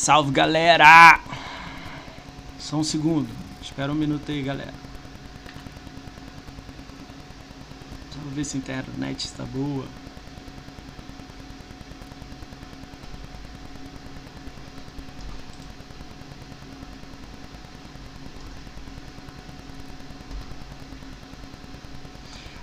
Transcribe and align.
salve 0.00 0.30
galera! 0.30 1.20
Só 2.58 2.76
um 2.76 2.82
segundo, 2.82 3.28
espera 3.60 3.92
um 3.92 3.94
minuto 3.94 4.30
aí 4.30 4.42
galera. 4.42 4.72
Só 8.10 8.18
ver 8.34 8.44
se 8.44 8.56
a 8.56 8.60
internet 8.60 9.26
está 9.26 9.44
boa. 9.44 9.84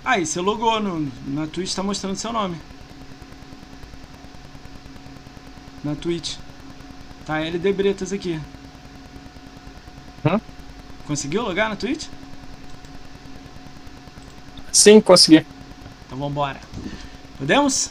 Aí, 0.04 0.26
você 0.26 0.40
logou 0.40 0.80
no, 0.80 1.08
na 1.28 1.46
Twitch, 1.46 1.72
tá 1.72 1.84
mostrando 1.84 2.16
seu 2.16 2.32
nome. 2.32 2.56
Na 5.84 5.94
Twitch. 5.94 6.47
Tá 7.28 7.42
LD 7.42 7.74
Bretas 7.74 8.10
aqui. 8.10 8.40
Hã? 10.24 10.40
Conseguiu 11.06 11.42
logar 11.42 11.68
na 11.68 11.76
Twitch? 11.76 12.06
Sim, 14.72 14.98
consegui. 14.98 15.44
Então 16.06 16.16
vambora. 16.18 16.58
Podemos? 17.36 17.90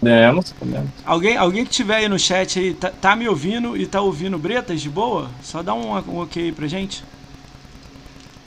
Podemos, 0.00 0.52
podemos. 0.52 0.90
Alguém, 1.04 1.36
alguém 1.36 1.66
que 1.66 1.70
tiver 1.70 1.96
aí 1.96 2.08
no 2.08 2.18
chat 2.18 2.58
aí, 2.58 2.72
tá, 2.72 2.88
tá 2.88 3.14
me 3.14 3.28
ouvindo 3.28 3.76
e 3.76 3.86
tá 3.86 4.00
ouvindo 4.00 4.38
Bretas 4.38 4.80
de 4.80 4.88
boa? 4.88 5.30
Só 5.42 5.62
dá 5.62 5.74
um, 5.74 5.92
um 5.92 6.20
ok 6.20 6.44
aí 6.44 6.50
pra 6.50 6.66
gente. 6.66 7.04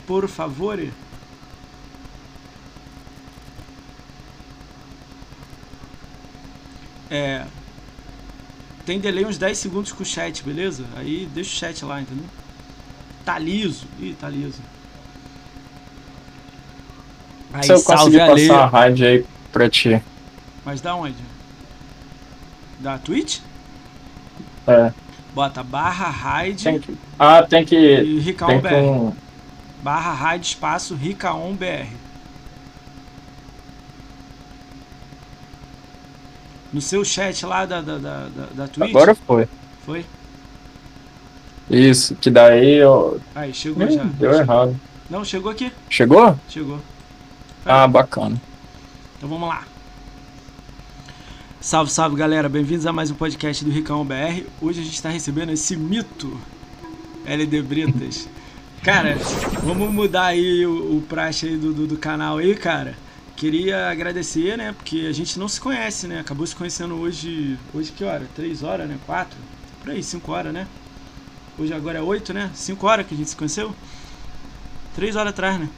Por 0.07 0.27
favor. 0.27 0.83
É. 7.11 7.45
Tem 8.87 9.01
delay 9.01 9.25
uns 9.25 9.37
10 9.37 9.57
segundos 9.57 9.91
com 9.91 10.01
o 10.01 10.05
chat, 10.05 10.41
beleza? 10.43 10.85
Aí 10.95 11.27
deixa 11.33 11.51
o 11.51 11.59
chat 11.59 11.83
lá, 11.83 11.99
entendeu? 12.01 12.23
Tá 13.25 13.37
liso. 13.37 13.85
Ih, 13.99 14.15
tá 14.17 14.29
liso. 14.29 14.61
Aí, 17.51 17.63
Se 17.63 17.73
eu 17.73 17.83
conseguir 17.83 18.19
passar 18.19 18.63
a 18.63 18.65
raid 18.65 19.05
aí 19.05 19.25
pra 19.51 19.69
ti. 19.69 20.01
Mas 20.63 20.79
da 20.79 20.95
onde? 20.95 21.17
Da 22.79 22.97
Twitch? 22.97 23.39
É, 24.65 24.93
Bota 25.35 25.63
barra 25.63 26.09
raid 26.09 26.63
tem 26.63 26.79
que... 26.79 26.97
Ah, 27.19 27.43
tem 27.43 27.65
que... 27.65 27.75
e 27.75 28.19
Ricaon 28.19 28.47
Tem 28.47 28.61
BR. 28.61 29.15
Barra 29.83 30.13
raid 30.13 30.47
espaço 30.47 30.95
Ricaon 30.95 31.53
BR. 31.55 31.89
No 36.71 36.81
seu 36.81 37.03
chat 37.05 37.45
lá 37.45 37.65
da, 37.65 37.81
da, 37.81 37.97
da, 37.97 38.27
da, 38.53 38.67
Twitch? 38.67 38.89
Agora 38.89 39.15
foi. 39.15 39.47
Foi? 39.85 40.05
Isso, 41.69 42.15
que 42.15 42.29
daí 42.29 42.75
eu... 42.75 43.19
Aí, 43.35 43.53
chegou 43.53 43.87
Ih, 43.87 43.93
já. 43.93 44.03
Deu 44.03 44.33
errado. 44.33 44.79
Não, 45.09 45.23
chegou 45.23 45.51
aqui. 45.51 45.71
Chegou? 45.89 46.37
Chegou. 46.49 46.79
Ah, 47.65 47.87
bacana. 47.87 48.41
Então 49.17 49.29
vamos 49.29 49.47
lá. 49.47 49.63
Salve, 51.59 51.91
salve 51.91 52.15
galera, 52.15 52.47
bem-vindos 52.47 52.85
a 52.85 52.93
mais 52.93 53.11
um 53.11 53.15
podcast 53.15 53.65
do 53.65 53.71
Ricão 53.71 54.05
BR. 54.05 54.45
Hoje 54.61 54.81
a 54.81 54.83
gente 54.83 54.95
está 54.95 55.09
recebendo 55.09 55.51
esse 55.51 55.75
mito 55.75 56.37
LD 57.25 57.61
Bretas. 57.61 58.29
Cara, 58.83 59.17
vamos 59.63 59.91
mudar 59.91 60.27
aí 60.27 60.65
o, 60.65 60.97
o 60.97 61.01
praxe 61.01 61.47
aí 61.47 61.57
do, 61.57 61.73
do, 61.73 61.87
do 61.87 61.97
canal 61.97 62.37
aí, 62.37 62.55
cara. 62.55 62.95
Queria 63.37 63.91
agradecer, 63.91 64.57
né? 64.57 64.73
Porque 64.73 65.05
a 65.07 65.13
gente 65.13 65.37
não 65.37 65.47
se 65.47 65.61
conhece, 65.61 66.07
né? 66.07 66.19
Acabou 66.19 66.45
se 66.47 66.55
conhecendo 66.55 66.95
hoje. 66.95 67.55
Hoje 67.71 67.91
que 67.91 68.03
hora? 68.03 68.27
Três 68.35 68.63
horas, 68.63 68.89
né? 68.89 68.97
Quatro? 69.05 69.37
Por 69.79 69.91
aí, 69.91 70.01
cinco 70.01 70.31
horas, 70.31 70.51
né? 70.51 70.67
Hoje 71.59 71.71
agora 71.71 71.99
é 71.99 72.01
oito, 72.01 72.33
né? 72.33 72.49
Cinco 72.55 72.87
horas 72.87 73.05
que 73.05 73.13
a 73.13 73.17
gente 73.17 73.29
se 73.29 73.35
conheceu? 73.35 73.75
Três 74.95 75.15
horas 75.15 75.33
atrás, 75.33 75.59
né? 75.59 75.69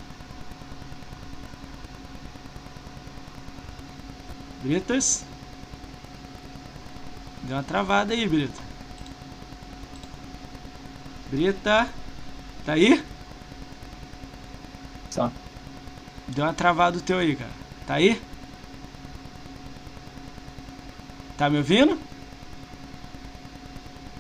Bretas. 4.64 5.26
Deu 7.44 7.58
uma 7.58 7.64
travada 7.64 8.14
aí, 8.14 8.26
Brita. 8.26 8.62
Brita. 11.30 11.90
Tá 12.66 12.74
aí? 12.74 13.04
Tá. 15.14 15.32
Deu 16.36 16.46
uma 16.46 16.54
travada 16.54 16.98
o 16.98 17.02
teu 17.02 17.18
aí, 17.18 17.36
cara. 17.36 17.52
Tá 17.88 17.96
aí? 17.96 18.20
Tá 21.38 21.50
me 21.50 21.58
ouvindo? 21.58 21.98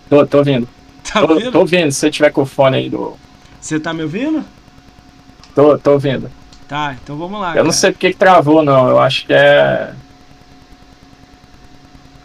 Tô, 0.09 0.25
tô 0.25 0.37
ouvindo. 0.39 0.67
Tá 1.11 1.21
Tô, 1.25 1.33
ouvindo? 1.33 1.51
tô 1.51 1.59
ouvindo, 1.61 1.91
se 1.91 1.99
você 2.01 2.11
tiver 2.11 2.29
com 2.31 2.43
o 2.43 2.45
fone 2.45 2.77
aí 2.77 2.87
do... 2.89 3.17
Você 3.59 3.79
tá 3.79 3.91
me 3.91 4.03
ouvindo? 4.03 4.43
Tô, 5.55 5.75
tô 5.79 5.93
ouvindo. 5.93 6.29
Tá, 6.67 6.95
então 7.01 7.17
vamos 7.17 7.41
lá. 7.41 7.49
Eu 7.49 7.63
não 7.63 7.71
cara. 7.71 7.73
sei 7.73 7.91
porque 7.91 8.11
que 8.11 8.17
travou, 8.17 8.61
não. 8.61 8.87
Eu 8.89 8.99
acho 8.99 9.25
que 9.25 9.33
é... 9.33 9.91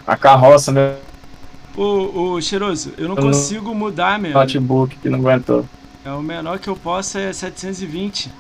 A 0.07 0.17
carroça, 0.19 0.71
meu 0.71 0.97
Ô, 1.75 2.35
ô, 2.35 2.41
Cheiroso, 2.43 2.93
eu 2.99 3.09
não 3.09 3.17
Eu 3.17 3.23
não- 3.23 3.31
consigo 3.33 3.75
mudar, 3.75 4.19
meu. 4.19 4.33
notebook 4.33 4.97
que 4.97 5.09
não 5.09 5.19
aguentou. 5.19 5.67
É 6.05 6.13
o 6.13 6.21
menor 6.21 6.59
que 6.59 6.69
eu 6.69 6.77
posso 6.77 7.17
é 7.17 7.33
720. 7.33 8.31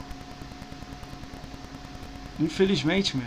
Infelizmente, 2.40 3.16
meu. 3.16 3.26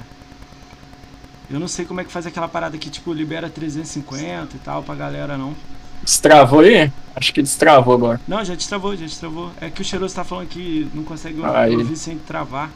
Eu 1.50 1.60
não 1.60 1.68
sei 1.68 1.86
como 1.86 2.02
é 2.02 2.04
que 2.04 2.12
faz 2.12 2.26
aquela 2.26 2.48
parada 2.48 2.78
que, 2.78 2.90
tipo, 2.90 3.14
libera 3.14 3.50
350 3.50 4.56
e 4.56 4.60
tal 4.60 4.84
pra 4.84 4.96
galera, 4.96 5.38
não. 5.38 5.56
Destravou 6.04 6.60
aí? 6.60 6.92
Acho 7.16 7.34
que 7.34 7.42
destravou 7.42 7.94
agora. 7.94 8.22
Não, 8.28 8.44
já 8.44 8.54
destravou, 8.54 8.96
já 8.96 9.06
destravou. 9.06 9.52
É 9.60 9.70
que 9.70 9.82
o 9.82 9.86
Cheiroso 9.86 10.14
tá 10.14 10.24
falando 10.24 10.48
que 10.48 10.90
não 10.94 11.04
consegue 11.04 11.44
Aí. 11.44 11.76
ouvir 11.76 11.96
sem 11.96 12.18
travar. 12.18 12.70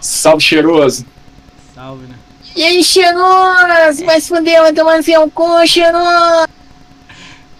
Salve, 0.00 0.42
cheiroso. 0.42 1.04
Salve, 1.74 2.06
né? 2.06 2.14
E 2.54 2.62
aí, 2.62 2.84
cheiroso? 2.84 4.04
Vai 4.04 4.20
se 4.20 4.28
fuder, 4.28 4.60
vai 4.60 4.72
tomar 4.72 4.98
no 4.98 5.02
seu 5.02 5.28
cu, 5.30 5.66
cheiroso! 5.66 6.48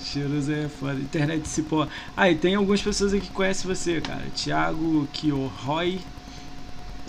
Cheiroso 0.04 0.52
é 0.52 0.68
foda. 0.68 0.94
Internet 0.94 1.46
se 1.48 1.62
pô. 1.62 1.86
Ah, 2.16 2.30
e 2.30 2.36
tem 2.36 2.54
algumas 2.54 2.80
pessoas 2.80 3.12
aqui 3.12 3.26
que 3.26 3.32
conhecem 3.32 3.68
você, 3.68 4.00
cara. 4.00 4.22
Thiago 4.34 5.08
Kioroy. 5.12 6.00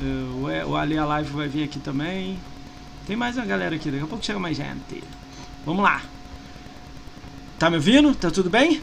O 0.01 0.69
o 0.71 0.75
Ali 0.75 0.97
Alive 0.97 1.31
vai 1.31 1.47
vir 1.47 1.63
aqui 1.63 1.79
também. 1.79 2.39
Tem 3.05 3.15
mais 3.15 3.35
uma 3.35 3.45
galera 3.45 3.75
aqui, 3.75 3.89
daqui 3.91 4.03
a 4.03 4.07
pouco 4.07 4.23
chega 4.23 4.39
mais 4.39 4.55
gente. 4.55 5.03
Vamos 5.65 5.83
lá. 5.83 6.01
Tá 7.57 7.69
me 7.69 7.75
ouvindo? 7.75 8.13
Tá 8.15 8.31
tudo 8.31 8.49
bem? 8.49 8.81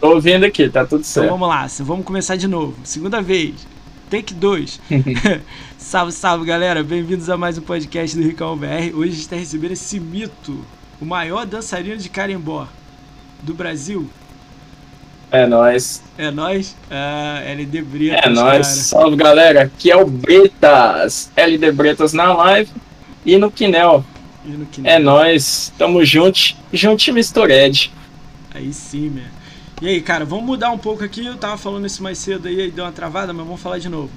Tô 0.00 0.14
ouvindo 0.14 0.44
aqui, 0.44 0.68
tá 0.68 0.84
tudo 0.84 1.00
Então 1.00 1.04
certo. 1.04 1.30
vamos 1.30 1.48
lá, 1.48 1.66
vamos 1.80 2.04
começar 2.04 2.36
de 2.36 2.46
novo. 2.46 2.76
Segunda 2.84 3.22
vez. 3.22 3.66
Take 4.10 4.34
2. 4.34 4.80
salve, 5.78 6.12
salve 6.12 6.44
galera, 6.44 6.82
bem-vindos 6.84 7.30
a 7.30 7.36
mais 7.38 7.56
um 7.56 7.62
podcast 7.62 8.14
do 8.16 8.22
Ricão 8.22 8.56
BR. 8.56 8.94
Hoje 8.94 9.08
a 9.08 9.12
gente 9.12 9.20
está 9.20 9.36
recebendo 9.36 9.72
esse 9.72 9.98
mito, 9.98 10.62
o 11.00 11.04
maior 11.06 11.46
dançarino 11.46 11.96
de 11.96 12.10
carimbó 12.10 12.68
do 13.42 13.54
Brasil. 13.54 14.10
É 15.30 15.46
nóis. 15.46 16.02
É 16.16 16.30
nós, 16.30 16.76
ah, 16.90 17.40
LD 17.44 17.82
Bretas, 17.82 18.24
É 18.24 18.28
nóis. 18.28 18.50
cara. 18.52 18.62
Salve, 18.64 19.16
galera. 19.16 19.62
Aqui 19.62 19.90
é 19.90 19.96
o 19.96 20.06
Bretas. 20.06 21.30
LD 21.36 21.72
Bretas 21.72 22.12
na 22.12 22.32
live 22.32 22.70
e 23.24 23.36
no 23.36 23.50
Quinel. 23.50 24.04
E 24.44 24.48
no 24.50 24.66
que 24.66 24.86
É 24.86 24.98
nóis. 24.98 25.72
Tamo 25.76 26.04
junto. 26.04 26.38
Junto 26.72 27.12
mistured. 27.12 27.90
Aí 28.54 28.72
sim, 28.72 29.10
meu. 29.10 29.24
E 29.82 29.88
aí, 29.88 30.00
cara, 30.00 30.24
vamos 30.24 30.44
mudar 30.44 30.70
um 30.70 30.78
pouco 30.78 31.02
aqui. 31.02 31.26
Eu 31.26 31.36
tava 31.36 31.56
falando 31.56 31.86
isso 31.86 32.02
mais 32.02 32.18
cedo 32.18 32.46
aí, 32.46 32.60
aí 32.60 32.70
deu 32.70 32.84
uma 32.84 32.92
travada, 32.92 33.32
mas 33.32 33.44
vamos 33.44 33.60
falar 33.60 33.78
de 33.78 33.88
novo. 33.88 34.10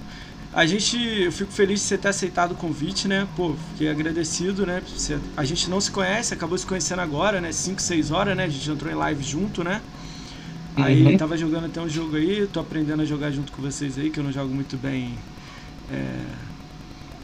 A 0.53 0.65
gente, 0.65 0.97
eu 0.97 1.31
fico 1.31 1.51
feliz 1.51 1.81
de 1.81 1.87
você 1.87 1.97
ter 1.97 2.07
aceitado 2.09 2.51
o 2.51 2.55
convite, 2.55 3.07
né? 3.07 3.27
Pô, 3.35 3.55
fiquei 3.71 3.89
agradecido, 3.89 4.65
né? 4.65 4.81
Você- 4.95 5.17
a 5.35 5.43
gente 5.43 5.69
não 5.69 5.79
se 5.81 5.91
conhece, 5.91 6.33
acabou 6.33 6.57
se 6.57 6.65
conhecendo 6.65 7.01
agora, 7.01 7.41
né? 7.41 7.51
5, 7.51 7.81
6 7.81 8.11
horas, 8.11 8.35
né? 8.37 8.45
A 8.45 8.49
gente 8.49 8.69
entrou 8.69 8.91
em 8.91 8.95
live 8.95 9.23
junto, 9.23 9.63
né? 9.63 9.81
Aí 10.77 11.11
Uhum. 11.11 11.17
tava 11.17 11.37
jogando 11.37 11.65
até 11.65 11.81
um 11.81 11.89
jogo 11.89 12.15
aí, 12.17 12.47
tô 12.47 12.59
aprendendo 12.59 13.01
a 13.01 13.05
jogar 13.05 13.31
junto 13.31 13.51
com 13.51 13.61
vocês 13.61 13.97
aí, 13.97 14.11
que 14.11 14.19
eu 14.19 14.23
não 14.23 14.31
jogo 14.31 14.53
muito 14.53 14.77
bem 14.77 15.25
é, 15.89 16.25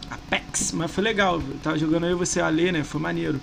Apex, 0.09 0.71
mas 0.73 0.91
foi 0.91 1.03
legal. 1.03 1.41
Tava 1.61 1.77
jogando 1.77 2.07
e 2.07 2.13
você 2.15 2.41
ali, 2.41 2.71
né? 2.71 2.83
Foi 2.83 2.99
maneiro. 3.01 3.41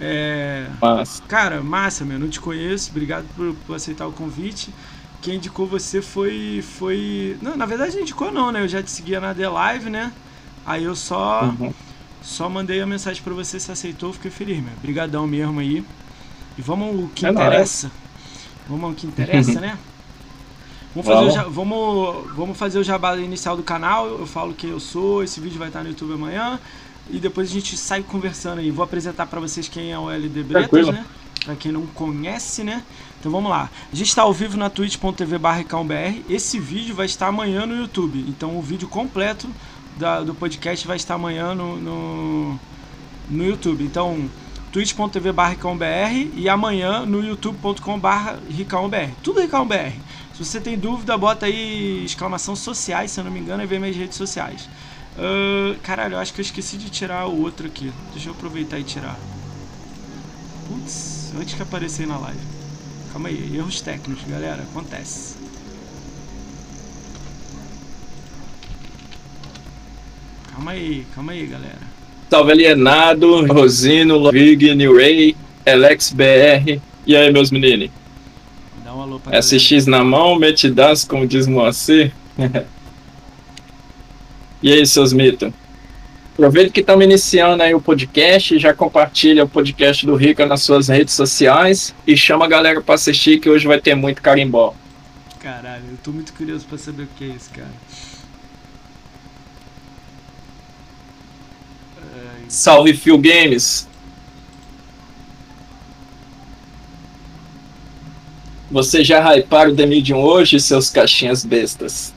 É, 0.00 0.70
Mas 0.94 1.20
Cara, 1.20 1.62
massa, 1.62 2.04
meu. 2.04 2.18
Não 2.18 2.28
te 2.28 2.40
conheço. 2.40 2.90
Obrigado 2.90 3.28
por, 3.30 3.54
por 3.56 3.74
aceitar 3.76 4.06
o 4.06 4.12
convite. 4.12 4.74
Quem 5.20 5.36
indicou 5.36 5.66
você 5.68 6.02
foi. 6.02 6.60
foi. 6.62 7.38
Não, 7.42 7.56
na 7.56 7.66
verdade 7.66 7.94
não 7.96 8.02
indicou 8.02 8.32
não, 8.32 8.52
né? 8.52 8.62
Eu 8.62 8.68
já 8.68 8.82
te 8.82 8.90
seguia 8.90 9.20
na 9.20 9.34
The 9.34 9.48
Live, 9.48 9.90
né? 9.90 10.14
Aí 10.64 10.84
eu 10.84 10.94
só. 10.96 11.56
uhum. 11.58 11.74
Só 12.20 12.48
mandei 12.50 12.80
a 12.80 12.86
mensagem 12.86 13.22
pra 13.22 13.34
você, 13.34 13.60
se 13.60 13.72
aceitou, 13.72 14.12
fiquei 14.12 14.30
feliz, 14.30 14.62
meu. 14.62 14.74
Obrigadão 14.74 15.26
mesmo 15.26 15.60
aí. 15.60 15.86
E 16.56 16.62
vamos 16.62 16.88
ao 17.04 17.08
que 17.10 17.28
É 17.28 17.30
nóis. 17.30 17.86
Vamos 18.68 18.84
ao 18.84 18.92
que 18.92 19.06
interessa, 19.06 19.60
né? 19.60 19.78
Vamos 20.94 21.06
fazer, 21.06 21.26
o 21.26 21.50
Vamos. 21.50 21.54
vamos, 21.54 22.36
vamos 22.36 22.58
fazer 22.58 22.78
o 22.78 22.82
jabá 22.82 23.16
inicial 23.16 23.56
do 23.56 23.62
canal. 23.62 24.06
Eu 24.06 24.26
falo 24.26 24.54
quem 24.54 24.70
eu 24.70 24.80
sou. 24.80 25.22
Esse 25.22 25.38
vídeo 25.38 25.58
vai 25.58 25.68
estar 25.68 25.82
no 25.82 25.90
YouTube 25.90 26.14
amanhã. 26.14 26.58
E 27.10 27.18
depois 27.18 27.48
a 27.48 27.52
gente 27.52 27.76
sai 27.76 28.02
conversando 28.02 28.58
aí. 28.60 28.70
Vou 28.70 28.82
apresentar 28.82 29.26
pra 29.26 29.38
vocês 29.38 29.68
quem 29.68 29.92
é 29.92 29.98
o 29.98 30.10
LD 30.10 30.42
Bretas, 30.42 30.70
Tranquilo. 30.70 30.92
né? 30.92 31.04
para 31.44 31.56
quem 31.56 31.72
não 31.72 31.86
conhece, 31.86 32.62
né? 32.62 32.82
Então 33.18 33.32
vamos 33.32 33.50
lá. 33.50 33.70
A 33.92 33.96
gente 33.96 34.08
está 34.08 34.22
ao 34.22 34.32
vivo 34.32 34.56
na 34.56 34.68
twitch.tv 34.68 35.38
barra 35.38 35.64
Esse 36.28 36.58
vídeo 36.60 36.94
vai 36.94 37.06
estar 37.06 37.28
amanhã 37.28 37.64
no 37.64 37.74
YouTube. 37.74 38.22
Então 38.28 38.58
o 38.58 38.62
vídeo 38.62 38.86
completo 38.86 39.48
da, 39.96 40.20
do 40.20 40.34
podcast 40.34 40.86
vai 40.86 40.96
estar 40.96 41.14
amanhã 41.14 41.54
no, 41.54 41.76
no, 41.76 42.60
no 43.30 43.44
YouTube. 43.44 43.82
Então 43.82 44.28
twitch.tv 44.72 45.32
barra 45.32 45.56
e 46.34 46.48
amanhã 46.48 47.06
no 47.06 47.24
youtube.com 47.24 47.98
barra 47.98 48.38
Tudo 49.22 49.40
RicãoBR. 49.40 49.92
Se 50.34 50.44
você 50.44 50.60
tem 50.60 50.78
dúvida, 50.78 51.18
bota 51.18 51.46
aí 51.46 52.04
exclamação 52.04 52.54
sociais, 52.54 53.10
se 53.10 53.18
eu 53.18 53.24
não 53.24 53.30
me 53.30 53.40
engano, 53.40 53.62
e 53.62 53.66
vê 53.66 53.78
minhas 53.78 53.96
redes 53.96 54.16
sociais. 54.16 54.68
Uh, 55.16 55.76
caralho, 55.80 56.14
eu 56.14 56.18
acho 56.20 56.32
que 56.32 56.40
eu 56.40 56.44
esqueci 56.44 56.76
de 56.76 56.88
tirar 56.90 57.26
o 57.26 57.42
outro 57.42 57.66
aqui. 57.66 57.92
Deixa 58.12 58.28
eu 58.28 58.34
aproveitar 58.34 58.78
e 58.78 58.84
tirar. 58.84 59.18
Putz, 60.68 61.32
antes 61.36 61.54
que 61.54 61.62
aparecer 61.62 62.06
na 62.06 62.18
live. 62.18 62.38
Calma 63.12 63.28
aí, 63.28 63.56
erros 63.56 63.80
técnicos, 63.80 64.24
galera. 64.28 64.62
Acontece. 64.62 65.36
Calma 70.52 70.70
aí, 70.70 71.06
calma 71.14 71.32
aí, 71.32 71.46
galera. 71.46 71.97
Salve 72.30 72.52
Alienado, 72.52 73.46
Rosino, 73.46 74.28
Rig, 74.28 74.74
New 74.74 74.96
Ray, 74.96 75.34
Alex 75.66 76.12
BR. 76.12 76.78
E 77.06 77.16
aí, 77.16 77.32
meus 77.32 77.50
meninos? 77.50 77.88
Dá 78.84 78.94
um 78.94 79.00
alô 79.00 79.18
pra 79.18 79.40
SX 79.40 79.86
galera. 79.86 79.90
na 79.90 80.04
mão, 80.04 80.38
metidas, 80.38 81.04
como 81.04 81.26
diz 81.26 81.46
Moacir. 81.46 82.12
e 84.62 84.70
aí, 84.70 84.86
seus 84.86 85.14
mitos? 85.14 85.50
Aproveita 86.34 86.70
que 86.70 86.80
estamos 86.80 87.02
iniciando 87.02 87.62
aí 87.62 87.74
o 87.74 87.80
podcast, 87.80 88.58
já 88.58 88.74
compartilha 88.74 89.44
o 89.44 89.48
podcast 89.48 90.04
do 90.04 90.14
Rica 90.14 90.44
nas 90.44 90.62
suas 90.62 90.88
redes 90.88 91.14
sociais 91.14 91.94
e 92.06 92.14
chama 92.14 92.44
a 92.44 92.48
galera 92.48 92.82
para 92.82 92.94
assistir 92.94 93.40
que 93.40 93.48
hoje 93.48 93.66
vai 93.66 93.80
ter 93.80 93.94
muito 93.94 94.20
carimbó. 94.20 94.74
Caralho, 95.40 95.84
eu 95.90 95.96
tô 96.04 96.12
muito 96.12 96.34
curioso 96.34 96.66
para 96.66 96.76
saber 96.76 97.04
o 97.04 97.08
que 97.16 97.24
é 97.24 97.28
isso, 97.28 97.48
cara. 97.54 97.72
Salve 102.48 102.94
Phil 102.94 103.18
Games. 103.18 103.86
Você 108.70 109.02
já 109.02 109.20
hyparam 109.34 109.72
o 109.72 109.76
The 109.76 109.86
Medium 109.86 110.20
hoje, 110.20 110.60
seus 110.60 110.90
caixinhas 110.90 111.44
bestas? 111.44 112.12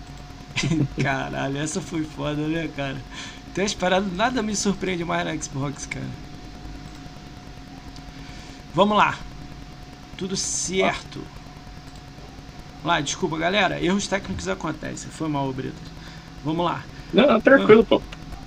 Caralho, 1.01 1.57
essa 1.57 1.79
foi 1.79 2.03
foda, 2.03 2.47
né, 2.47 2.69
cara? 2.75 2.97
Tem 3.53 3.65
as 3.65 3.73
paradas, 3.73 4.11
nada 4.13 4.41
me 4.41 4.55
surpreende 4.55 5.03
mais 5.03 5.25
na 5.25 5.35
Xbox, 5.41 5.85
cara. 5.85 6.05
Vamos 8.73 8.97
lá. 8.97 9.17
Tudo 10.17 10.35
certo. 10.37 11.19
Vamos 12.75 12.85
lá, 12.85 13.01
desculpa, 13.01 13.37
galera. 13.37 13.81
Erros 13.83 14.07
técnicos 14.07 14.47
acontecem. 14.47 15.09
Foi 15.09 15.27
mal, 15.27 15.51
Brito. 15.51 15.75
Vamos 16.43 16.65
lá. 16.65 16.83
Não, 17.13 17.39
tranquilo, 17.39 17.83
pô. 17.83 18.01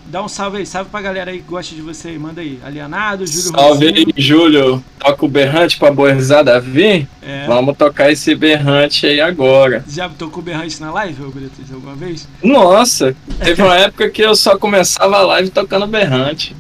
Dá 0.06 0.22
um 0.22 0.28
salve 0.28 0.58
aí, 0.58 0.66
salve 0.66 0.90
pra 0.90 1.00
galera 1.00 1.30
aí 1.30 1.38
que 1.38 1.48
gosta 1.48 1.74
de 1.74 1.80
você 1.80 2.08
aí. 2.08 2.18
Manda 2.18 2.40
aí. 2.40 2.58
Alienado, 2.64 3.26
Júlio 3.26 3.50
Salve 3.50 3.86
aí, 3.86 4.06
Júlio. 4.16 4.84
Toca 4.98 5.24
o 5.24 5.28
berrante 5.28 5.78
pra 5.78 5.90
boezada 5.90 6.60
vir? 6.60 7.08
É. 7.22 7.46
Vamos 7.46 7.76
tocar 7.76 8.12
esse 8.12 8.34
berrante 8.34 9.06
aí 9.06 9.20
agora. 9.20 9.84
Já 9.88 10.08
tocou 10.08 10.42
berrante 10.42 10.80
na 10.80 10.92
live, 10.92 11.22
Bretas, 11.32 11.72
alguma 11.72 11.94
vez? 11.94 12.28
Nossa, 12.42 13.16
teve 13.42 13.62
uma 13.62 13.76
época 13.76 14.08
que 14.10 14.22
eu 14.22 14.36
só 14.36 14.58
começava 14.58 15.16
a 15.16 15.22
live 15.22 15.50
tocando 15.50 15.86
berrante. 15.86 16.54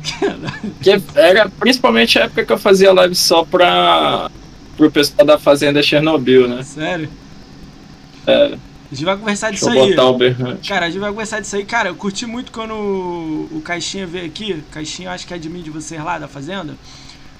que 0.80 1.00
era 1.14 1.48
principalmente 1.48 2.18
a 2.18 2.24
época 2.24 2.44
que 2.44 2.52
eu 2.52 2.58
fazia 2.58 2.92
live 2.92 3.14
só 3.14 3.44
pra 3.44 4.30
pro 4.76 4.90
pessoal 4.90 5.24
da 5.24 5.38
Fazenda 5.38 5.82
Chernobyl, 5.82 6.48
né? 6.48 6.62
Sério? 6.62 7.08
É. 8.26 8.56
A 8.94 8.96
gente 8.96 9.04
vai 9.06 9.16
conversar 9.16 9.50
disso 9.50 9.68
Deixa 9.68 9.82
aí. 9.82 9.96
Botar. 9.96 10.56
Cara, 10.68 10.86
a 10.86 10.88
gente 10.88 11.00
vai 11.00 11.10
conversar 11.10 11.40
disso 11.40 11.56
aí. 11.56 11.64
Cara, 11.64 11.88
eu 11.88 11.96
curti 11.96 12.26
muito 12.26 12.52
quando 12.52 12.74
o, 12.74 13.60
Caixinha 13.64 14.06
veio 14.06 14.24
aqui. 14.24 14.62
Caixinha, 14.70 15.10
acho 15.10 15.26
que 15.26 15.34
é 15.34 15.38
de 15.38 15.48
mim 15.48 15.62
de 15.62 15.70
vocês 15.70 16.02
lá 16.02 16.16
da 16.16 16.28
Fazenda. 16.28 16.76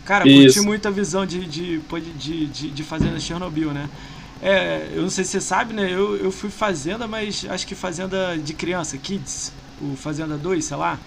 Cara, 0.05 0.29
Isso. 0.29 0.57
curti 0.57 0.67
muito 0.67 0.89
a 0.89 0.91
visão 0.91 1.25
de, 1.25 1.47
de, 1.47 1.79
de, 2.19 2.47
de, 2.47 2.71
de 2.71 2.83
Fazenda 2.83 3.21
Chernobyl, 3.21 3.71
né? 3.71 3.89
É, 4.43 4.89
eu 4.95 5.03
não 5.03 5.11
sei 5.11 5.23
se 5.23 5.31
você 5.31 5.41
sabe, 5.41 5.73
né? 5.73 5.89
Eu, 5.89 6.17
eu 6.17 6.33
fui 6.33 6.51
Fazenda, 6.51 7.07
mas 7.07 7.47
acho 7.49 7.65
que 7.69 7.77
Fazenda 7.77 8.37
de 8.37 8.53
criança, 8.53 8.99
Kids. 8.99 9.53
O 9.81 9.95
Fazenda 9.95 10.37
2, 10.37 10.65
sei 10.65 10.77
lá 10.77 10.99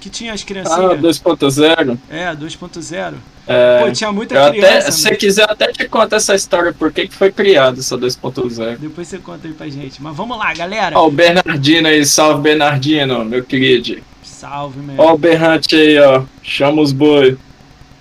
que 0.00 0.10
tinha 0.10 0.32
as 0.32 0.42
criancinhas. 0.42 0.80
Ah, 0.80 0.96
2.0. 0.96 1.98
É, 2.10 2.34
2.0. 2.34 3.14
É, 3.46 3.84
Pô, 3.84 3.92
tinha 3.92 4.10
muita 4.10 4.50
criança. 4.50 4.68
Até, 4.68 4.90
se 4.90 5.02
você 5.02 5.16
quiser, 5.16 5.50
até 5.50 5.72
te 5.72 5.88
conta 5.88 6.16
essa 6.16 6.34
história, 6.34 6.72
por 6.72 6.92
que, 6.92 7.06
que 7.06 7.14
foi 7.14 7.30
criado 7.30 7.80
essa 7.80 7.96
2.0. 7.96 8.78
Depois 8.78 9.06
você 9.06 9.18
conta 9.18 9.46
aí 9.46 9.54
pra 9.54 9.68
gente. 9.68 10.02
Mas 10.02 10.16
vamos 10.16 10.38
lá, 10.38 10.52
galera. 10.54 10.98
Ó, 10.98 11.06
o 11.06 11.10
Bernardino 11.10 11.88
aí, 11.88 12.04
salve 12.04 12.42
Bernardino, 12.42 13.24
meu 13.24 13.44
querido. 13.44 14.02
Salve, 14.22 14.80
meu. 14.80 14.96
Ó, 14.98 15.14
o 15.14 15.18
Berrante 15.18 15.76
aí, 15.76 15.98
ó. 15.98 16.22
Chama 16.42 16.80
os 16.80 16.92
boi. 16.92 17.36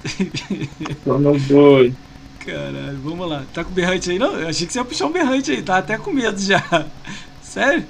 Chama 1.03 1.31
os 1.31 1.41
boi. 1.43 1.93
Caralho, 2.39 2.99
vamos 3.03 3.29
lá. 3.29 3.43
Tá 3.53 3.63
com 3.63 3.71
o 3.71 3.73
berrante 3.73 4.09
aí? 4.09 4.17
Não, 4.17 4.33
eu 4.33 4.47
achei 4.47 4.65
que 4.65 4.73
você 4.73 4.79
ia 4.79 4.85
puxar 4.85 5.05
um 5.05 5.11
berrante 5.11 5.51
aí, 5.51 5.61
tá 5.61 5.77
até 5.77 5.97
com 5.97 6.11
medo 6.11 6.39
já. 6.39 6.63
Sério? 7.43 7.85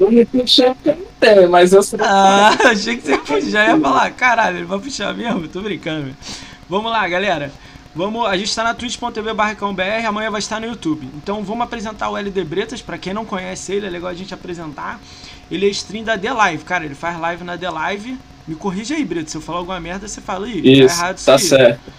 Eu 0.00 0.10
não 0.10 0.24
puxei 0.26 0.66
porque 0.66 0.90
não 0.90 1.06
tem, 1.18 1.48
mas 1.48 1.72
eu 1.72 1.82
sei. 1.82 1.98
Ah, 2.02 2.56
achei 2.70 2.96
que 2.96 3.02
você 3.02 3.18
puxar, 3.18 3.68
ia 3.68 3.80
falar, 3.80 4.10
caralho, 4.10 4.58
ele 4.58 4.66
vai 4.66 4.78
puxar 4.78 5.14
mesmo? 5.14 5.48
Tô 5.48 5.60
brincando. 5.60 6.14
Vamos 6.68 6.90
lá, 6.90 7.06
galera. 7.08 7.50
Vamos, 7.94 8.26
a 8.26 8.36
gente 8.36 8.48
está 8.48 8.62
na 8.62 8.74
twitch.tv 8.74 9.32
barracãobr, 9.32 10.04
amanhã 10.06 10.30
vai 10.30 10.38
estar 10.38 10.60
no 10.60 10.66
YouTube. 10.66 11.08
Então 11.16 11.42
vamos 11.42 11.64
apresentar 11.64 12.10
o 12.10 12.16
LD 12.16 12.44
Bretas, 12.44 12.82
para 12.82 12.98
quem 12.98 13.14
não 13.14 13.24
conhece 13.24 13.72
ele, 13.72 13.86
é 13.86 13.90
legal 13.90 14.10
a 14.10 14.14
gente 14.14 14.34
apresentar. 14.34 15.00
Ele 15.50 15.66
é 15.66 15.70
stream 15.70 16.04
da 16.04 16.18
The 16.18 16.30
Live, 16.30 16.64
cara, 16.64 16.84
ele 16.84 16.94
faz 16.94 17.18
live 17.18 17.42
na 17.42 17.56
The 17.56 17.70
Live. 17.70 18.18
Me 18.46 18.54
corrija 18.54 18.94
aí, 18.94 19.04
Bretas, 19.04 19.30
se 19.30 19.38
eu 19.38 19.40
falar 19.40 19.58
alguma 19.60 19.80
merda, 19.80 20.06
você 20.06 20.20
fala 20.20 20.46
aí. 20.46 20.60
Isso, 20.60 20.94
tá 20.94 21.02
errado 21.02 21.16
isso 21.16 21.26
tá 21.26 21.32
aí. 21.32 21.38
certo. 21.38 21.92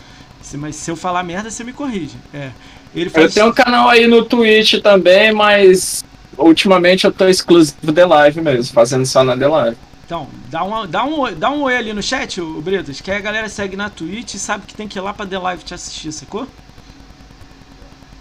Mas 0.54 0.76
se 0.76 0.92
eu 0.92 0.96
falar 0.96 1.24
merda, 1.24 1.50
você 1.50 1.64
me 1.64 1.74
corrige. 1.74 2.16
É. 2.32 2.52
Ele 2.96 3.10
faz... 3.10 3.26
Eu 3.26 3.32
tenho 3.34 3.48
um 3.48 3.54
canal 3.54 3.90
aí 3.90 4.08
no 4.08 4.24
Twitch 4.24 4.76
também, 4.82 5.34
mas 5.34 6.06
ultimamente 6.38 7.06
eu 7.06 7.12
tô 7.12 7.28
exclusivo 7.28 7.92
The 7.92 8.06
Live 8.06 8.42
mesmo, 8.42 8.74
fazendo 8.74 9.06
só 9.06 9.24
na 9.24 9.36
The 9.36 9.48
Live. 9.48 9.78
Então, 10.06 10.28
dá, 10.50 10.64
uma, 10.64 10.88
dá, 10.88 11.04
um, 11.04 11.34
dá 11.34 11.52
um 11.52 11.64
oi 11.64 11.76
ali 11.76 11.92
no 11.92 12.02
chat, 12.02 12.40
o 12.40 12.62
Bretas, 12.62 13.02
que 13.02 13.12
a 13.12 13.20
galera 13.20 13.50
segue 13.50 13.76
na 13.76 13.90
Twitch 13.90 14.36
e 14.36 14.40
sabe 14.40 14.66
que 14.66 14.74
tem 14.74 14.88
que 14.88 14.98
ir 14.98 15.02
lá 15.02 15.14
pra 15.14 15.26
The 15.26 15.38
Live 15.38 15.64
te 15.64 15.74
assistir, 15.74 16.12
sacou? 16.14 16.48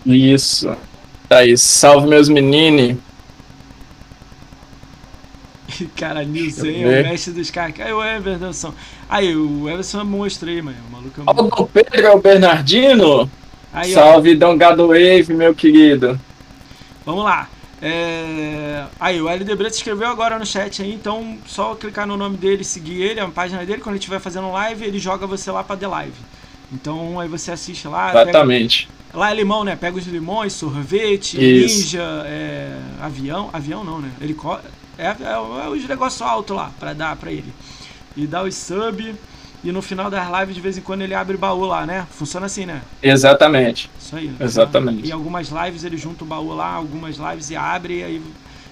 Isso. 0.05 0.77
Aí, 1.31 1.57
salve 1.57 2.09
meus 2.09 2.29
meninos. 2.29 2.97
cara, 5.97 6.25
Nilson, 6.25 6.67
é 6.67 7.03
o 7.03 7.09
mestre 7.09 7.33
dos 7.33 7.51
caras. 7.51 7.79
Aí 7.81 7.93
o 7.93 8.03
Everson. 8.03 8.75
Aí, 9.09 9.37
o 9.37 9.69
Everson 9.69 10.01
é 10.01 10.05
monstro 10.05 10.49
aí, 10.49 10.63
mano. 10.63 10.77
O 10.89 10.93
maluco 10.93 11.21
é 11.21 11.23
um... 11.23 11.27
Ó, 11.27 11.63
o 11.63 11.67
Pedro 11.67 12.07
é 12.07 12.11
o 12.11 12.21
Bernardino. 12.21 13.31
Aí, 13.73 13.93
salve, 13.93 14.35
ó. 14.35 14.39
Dom 14.39 14.57
Gado 14.57 14.89
Wave, 14.89 15.35
meu 15.35 15.55
querido. 15.55 16.19
Vamos 17.05 17.25
lá. 17.25 17.49
É... 17.81 18.87
Aí, 18.99 19.21
o 19.21 19.29
LD 19.29 19.55
Brito 19.55 19.77
escreveu 19.77 20.09
agora 20.09 20.39
no 20.39 20.47
chat 20.47 20.83
aí, 20.83 20.93
então 20.93 21.39
só 21.47 21.75
clicar 21.75 22.07
no 22.07 22.17
nome 22.17 22.37
dele, 22.37 22.65
seguir 22.65 23.03
ele, 23.03 23.21
a 23.21 23.29
página 23.29 23.65
dele, 23.65 23.83
quando 23.83 23.95
ele 23.95 23.99
estiver 23.99 24.21
fazendo 24.21 24.51
live, 24.53 24.85
ele 24.85 24.99
joga 24.99 25.27
você 25.27 25.51
lá 25.51 25.63
pra 25.63 25.77
The 25.77 25.87
Live. 25.87 26.17
Então 26.73 27.21
aí 27.21 27.29
você 27.29 27.53
assiste 27.53 27.87
lá. 27.87 28.11
Exatamente. 28.11 28.87
Pega... 28.87 29.19
Lá 29.19 29.31
é 29.31 29.35
limão, 29.35 29.65
né? 29.65 29.77
Pega 29.77 29.97
os 29.97 30.07
limões, 30.07 30.53
sorvete, 30.53 31.39
Isso. 31.39 31.79
ninja, 31.79 32.25
é... 32.27 32.77
avião. 33.01 33.51
Avião 33.53 33.85
não, 33.85 34.01
né? 34.01 34.11
Helicóptero. 34.21 34.73
É, 34.99 35.09
é, 35.09 35.65
é 35.65 35.69
os 35.69 35.87
negócios 35.87 36.23
altos 36.23 36.57
lá 36.57 36.71
pra 36.79 36.93
dar 36.93 37.17
pra 37.17 37.31
ele. 37.31 37.53
E 38.17 38.27
dá 38.27 38.43
os 38.43 38.55
sub. 38.55 39.15
E 39.67 39.73
no 39.73 39.83
final 39.83 40.09
das 40.09 40.29
lives, 40.39 40.55
de 40.55 40.61
vez 40.61 40.79
em 40.79 40.81
quando, 40.81 41.03
ele 41.03 41.13
abre 41.13 41.37
baú 41.37 41.65
lá, 41.65 41.85
né? 41.85 42.07
Funciona 42.09 42.47
assim, 42.47 42.65
né? 42.65 42.83
Exatamente. 43.03 43.91
Isso 43.99 44.15
aí. 44.15 44.33
Exatamente. 44.39 45.09
E 45.09 45.11
algumas 45.11 45.49
lives 45.49 45.83
ele 45.83 45.97
junta 45.97 46.23
o 46.23 46.27
baú 46.27 46.55
lá, 46.55 46.69
algumas 46.69 47.17
lives 47.17 47.51
e 47.51 47.57
abre, 47.57 47.99
e 47.99 48.05
aí 48.05 48.23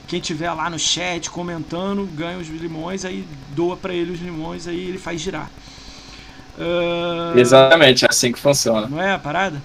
quem 0.07 0.21
tiver 0.21 0.53
lá 0.53 0.71
no 0.71 0.79
chat 0.79 1.29
comentando 1.31 2.09
ganha 2.15 2.39
os 2.39 2.47
limões, 2.47 3.05
aí 3.05 3.27
doa 3.57 3.77
para 3.77 3.93
ele 3.93 4.13
os 4.13 4.21
limões, 4.21 4.69
aí 4.69 4.89
ele 4.89 4.99
faz 4.99 5.21
girar. 5.21 5.51
Uh... 6.57 7.37
Exatamente, 7.37 8.05
é 8.05 8.09
assim 8.09 8.31
que 8.31 8.39
funciona. 8.39 8.87
Não 8.87 9.03
é 9.03 9.15
a 9.15 9.19
parada? 9.19 9.61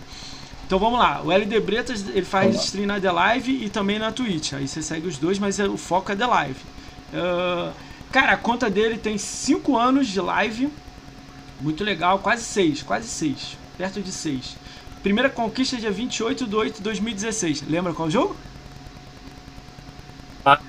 Então 0.65 0.79
vamos 0.79 0.97
lá, 0.97 1.21
o 1.23 1.31
LD 1.31 1.59
Bretas 1.59 2.05
ele 2.09 2.25
faz 2.25 2.55
stream 2.55 2.87
na 2.87 2.99
The 2.99 3.11
Live 3.11 3.65
e 3.65 3.69
também 3.69 3.99
na 3.99 4.11
Twitch. 4.11 4.53
Aí 4.53 4.67
você 4.67 4.81
segue 4.81 5.07
os 5.07 5.19
dois, 5.19 5.37
mas 5.37 5.59
é, 5.59 5.67
o 5.67 5.77
foco 5.77 6.11
é 6.11 6.15
The 6.15 6.25
Live. 6.25 6.59
Uh... 7.13 7.71
Cara, 8.11 8.31
a 8.31 8.37
conta 8.37 8.69
dele 8.69 8.97
tem 8.97 9.19
5 9.19 9.77
anos 9.77 10.07
de 10.07 10.19
live. 10.19 10.69
Muito 11.61 11.83
legal, 11.83 12.19
quase 12.19 12.43
6, 12.43 12.83
quase 12.83 13.07
6, 13.07 13.57
perto 13.77 14.01
de 14.01 14.11
6. 14.11 14.57
Primeira 15.03 15.29
conquista 15.29 15.77
dia 15.77 15.91
28 15.91 16.45
de 16.45 16.55
8 16.55 16.75
de 16.77 16.81
2016. 16.81 17.63
Lembra 17.69 17.93
qual 17.93 18.09
jogo? 18.09 18.35
Ah, 20.45 20.59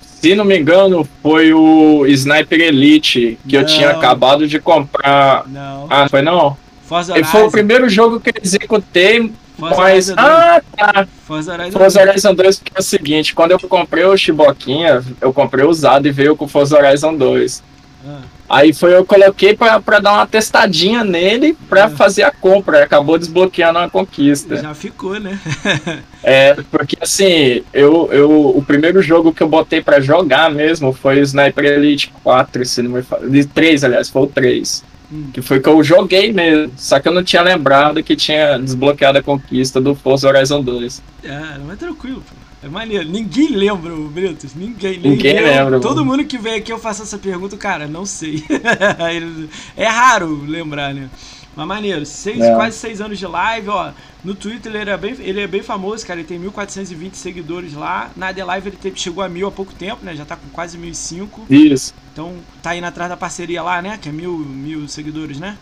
se 0.00 0.34
não 0.34 0.44
me 0.44 0.58
engano, 0.58 1.08
foi 1.22 1.52
o 1.52 2.06
Sniper 2.06 2.60
Elite 2.60 3.38
que 3.46 3.54
não. 3.54 3.62
eu 3.62 3.66
tinha 3.66 3.90
acabado 3.90 4.46
de 4.46 4.58
comprar. 4.58 5.46
Não. 5.46 5.86
Ah, 5.88 6.08
foi 6.08 6.22
não? 6.22 6.56
Forza 6.84 7.18
E 7.18 7.24
foi 7.24 7.42
o 7.42 7.50
primeiro 7.50 7.88
jogo 7.88 8.18
que 8.18 8.30
eu 8.30 8.42
executei, 8.42 9.32
Forza 9.58 9.76
mas... 9.76 9.78
Horizon 9.78 10.14
2. 10.14 10.26
Ah, 10.26 10.62
tá. 10.76 11.08
Forza 11.26 11.52
Horizon 11.52 11.78
Forza 11.78 11.98
2. 11.98 12.08
Horizon 12.08 12.34
2 12.34 12.58
porque 12.58 12.72
é 12.74 12.80
o 12.80 12.82
seguinte, 12.82 13.34
quando 13.34 13.52
eu 13.52 13.60
comprei 13.60 14.04
o 14.04 14.16
Chiboquinha, 14.16 15.04
eu 15.20 15.32
comprei 15.32 15.66
usado 15.66 16.08
e 16.08 16.10
veio 16.10 16.34
com 16.34 16.46
o 16.46 16.48
Forza 16.48 16.78
Horizon 16.78 17.14
2. 17.14 17.62
Ah, 18.06 18.20
Aí 18.48 18.72
foi 18.72 18.94
eu 18.94 19.04
coloquei 19.04 19.54
pra, 19.54 19.78
pra 19.80 19.98
dar 19.98 20.14
uma 20.14 20.26
testadinha 20.26 21.04
nele 21.04 21.56
pra 21.68 21.82
É. 21.82 21.88
fazer 21.90 22.22
a 22.22 22.30
compra. 22.30 22.82
Acabou 22.82 23.18
desbloqueando 23.18 23.78
a 23.78 23.90
conquista. 23.90 24.56
já 24.56 24.74
ficou, 24.74 25.18
né? 25.20 25.38
É, 26.20 26.54
porque 26.70 26.96
assim, 27.00 27.62
eu, 27.72 28.08
eu, 28.12 28.48
o 28.56 28.62
primeiro 28.62 29.00
jogo 29.00 29.32
que 29.32 29.40
eu 29.42 29.48
botei 29.48 29.80
pra 29.80 30.00
jogar 30.00 30.50
mesmo 30.50 30.92
foi 30.92 31.20
o 31.20 31.22
Sniper 31.22 31.64
Elite 31.64 32.12
4, 32.24 32.64
se 32.66 32.82
não 32.82 32.90
me 32.90 33.02
falo. 33.02 33.22
3, 33.54 33.84
aliás, 33.84 34.08
foi 34.08 34.22
o 34.22 34.26
3. 34.26 34.84
Hum. 35.12 35.30
Que 35.32 35.40
foi 35.40 35.60
que 35.60 35.68
eu 35.68 35.82
joguei 35.82 36.32
mesmo. 36.32 36.72
Só 36.76 36.98
que 37.00 37.08
eu 37.08 37.12
não 37.14 37.22
tinha 37.22 37.40
lembrado 37.40 38.02
que 38.02 38.16
tinha 38.16 38.58
desbloqueado 38.58 39.18
a 39.18 39.22
conquista 39.22 39.80
do 39.80 39.94
Forza 39.94 40.28
Horizon 40.28 40.60
2. 40.62 41.02
É, 41.24 41.40
mas 41.66 41.78
tranquilo, 41.78 42.22
pô. 42.28 42.34
É 42.62 42.68
maneiro. 42.68 43.08
Ninguém 43.08 43.50
lembra, 43.50 43.94
o 43.94 44.08
Britos. 44.08 44.54
Ninguém, 44.54 44.98
nem 44.98 45.12
Ninguém 45.12 45.36
eu. 45.36 45.44
lembra, 45.46 45.80
Todo 45.80 46.04
mundo 46.04 46.24
que 46.24 46.36
vem 46.38 46.54
aqui 46.54 46.72
eu 46.72 46.78
faço 46.78 47.02
essa 47.02 47.16
pergunta, 47.18 47.56
cara, 47.56 47.86
não 47.86 48.04
sei. 48.04 48.42
é 49.76 49.86
raro 49.86 50.44
lembrar, 50.46 50.94
né? 50.94 51.08
Mas 51.54 51.66
maneiro, 51.66 52.06
seis, 52.06 52.40
É. 52.40 52.54
quase 52.54 52.76
seis 52.78 53.00
anos 53.00 53.18
de 53.18 53.26
live, 53.26 53.68
ó. 53.68 53.90
No 54.22 54.34
Twitter 54.34 54.70
ele, 54.70 54.78
era 54.78 54.96
bem, 54.96 55.16
ele 55.18 55.40
é 55.40 55.46
bem 55.46 55.62
famoso, 55.62 56.06
cara. 56.06 56.20
Ele 56.20 56.28
tem 56.28 56.38
1.420 56.40 57.14
seguidores 57.14 57.74
lá. 57.74 58.10
Na 58.16 58.32
The 58.32 58.44
Live 58.44 58.68
ele 58.68 58.76
teve- 58.76 58.98
chegou 58.98 59.24
a 59.24 59.28
mil 59.28 59.46
há 59.48 59.50
pouco 59.50 59.72
tempo, 59.74 60.04
né? 60.04 60.14
Já 60.14 60.24
tá 60.24 60.36
com 60.36 60.48
quase 60.52 60.78
1.005. 60.78 61.46
Isso, 61.50 61.92
Então 62.12 62.34
tá 62.62 62.76
indo 62.76 62.84
atrás 62.86 63.08
da 63.10 63.16
parceria 63.16 63.62
lá, 63.62 63.80
né? 63.82 63.98
Que 64.00 64.08
é 64.08 64.12
mil, 64.12 64.36
mil 64.38 64.86
seguidores, 64.88 65.38
né? 65.40 65.56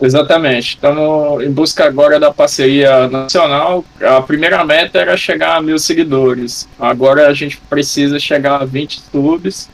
Exatamente. 0.00 0.70
Estamos 0.76 1.42
em 1.44 1.50
busca 1.50 1.84
agora 1.86 2.18
da 2.20 2.32
parceria 2.32 3.08
nacional. 3.08 3.84
A 4.00 4.20
primeira 4.22 4.64
meta 4.64 4.98
era 4.98 5.16
chegar 5.16 5.56
a 5.56 5.62
mil 5.62 5.78
seguidores. 5.78 6.68
Agora 6.78 7.28
a 7.28 7.34
gente 7.34 7.56
precisa 7.68 8.18
chegar 8.18 8.60
a 8.62 8.64
20 8.64 9.00
subs. 9.12 9.68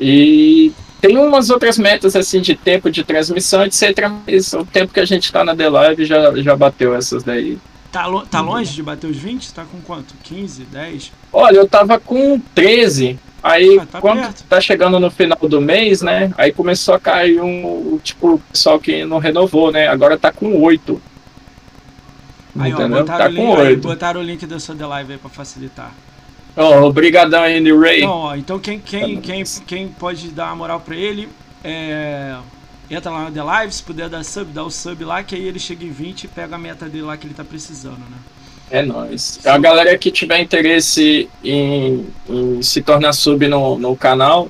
E 0.00 0.72
tem 1.00 1.16
umas 1.18 1.50
outras 1.50 1.78
metas 1.78 2.16
assim 2.16 2.40
de 2.40 2.54
tempo 2.54 2.90
de 2.90 3.04
transmissão, 3.04 3.64
etc. 3.64 4.08
Mas 4.26 4.52
o 4.52 4.64
tempo 4.64 4.92
que 4.92 5.00
a 5.00 5.04
gente 5.04 5.30
tá 5.32 5.44
na 5.44 5.54
The 5.54 5.68
Live 5.68 6.04
já, 6.04 6.34
já 6.36 6.56
bateu 6.56 6.94
essas 6.94 7.22
daí. 7.22 7.58
Tá, 7.90 8.06
lo- 8.06 8.24
tá 8.24 8.40
longe 8.40 8.72
de 8.72 8.82
bater 8.82 9.06
os 9.10 9.18
20? 9.18 9.52
Tá 9.52 9.64
com 9.70 9.78
quanto? 9.82 10.14
15, 10.24 10.64
10? 10.64 11.12
Olha, 11.30 11.56
eu 11.58 11.68
tava 11.68 11.98
com 11.98 12.40
13. 12.54 13.18
Aí, 13.42 13.78
Ah, 13.80 13.86
tá 13.86 14.00
quando 14.00 14.20
perto. 14.20 14.44
tá 14.44 14.60
chegando 14.60 15.00
no 15.00 15.10
final 15.10 15.38
do 15.48 15.60
mês, 15.60 16.00
né? 16.00 16.32
Aí 16.38 16.52
começou 16.52 16.94
a 16.94 17.00
cair 17.00 17.40
um. 17.40 17.98
Tipo, 18.02 18.34
o 18.34 18.38
pessoal 18.38 18.78
que 18.78 19.04
não 19.04 19.18
renovou, 19.18 19.72
né? 19.72 19.88
Agora 19.88 20.16
tá 20.16 20.30
com 20.30 20.60
8. 20.62 21.00
Aí, 22.58 22.72
ó, 22.72 22.76
Tá 23.04 23.24
o 23.24 23.28
link, 23.28 23.36
com 23.36 23.50
8. 23.50 23.80
botaram 23.88 24.20
o 24.20 24.22
link 24.24 24.46
da 24.46 24.60
sua 24.60 24.74
The 24.76 24.86
Live 24.86 25.12
aí 25.12 25.18
pra 25.18 25.30
facilitar. 25.30 25.90
Ó, 26.56 26.82
obrigadão 26.82 27.42
aí, 27.42 27.58
New 27.60 27.80
Ray. 27.80 28.00
Então, 28.00 28.10
ó, 28.12 28.36
então 28.36 28.58
quem, 28.58 28.78
quem, 28.78 29.20
quem, 29.20 29.42
quem 29.66 29.88
pode 29.88 30.28
dar 30.30 30.46
uma 30.48 30.56
moral 30.56 30.80
pra 30.80 30.94
ele, 30.94 31.28
é, 31.64 32.36
entra 32.90 33.10
lá 33.10 33.24
na 33.24 33.30
The 33.30 33.42
Live, 33.42 33.72
se 33.72 33.82
puder 33.82 34.08
dar 34.10 34.22
sub, 34.22 34.52
dá 34.52 34.62
o 34.62 34.70
sub 34.70 35.02
lá, 35.02 35.22
que 35.22 35.34
aí 35.34 35.48
ele 35.48 35.58
chega 35.58 35.82
em 35.84 35.90
20 35.90 36.24
e 36.24 36.28
pega 36.28 36.54
a 36.56 36.58
meta 36.58 36.86
dele 36.86 37.04
lá 37.04 37.16
que 37.16 37.26
ele 37.26 37.32
tá 37.34 37.42
precisando, 37.42 37.98
né? 37.98 38.18
É 38.72 38.80
nóis. 38.80 39.38
A 39.44 39.58
galera 39.58 39.96
que 39.98 40.10
tiver 40.10 40.40
interesse 40.40 41.28
em, 41.44 42.06
em 42.28 42.62
se 42.62 42.80
tornar 42.80 43.12
sub 43.12 43.46
no, 43.46 43.78
no 43.78 43.94
canal, 43.94 44.48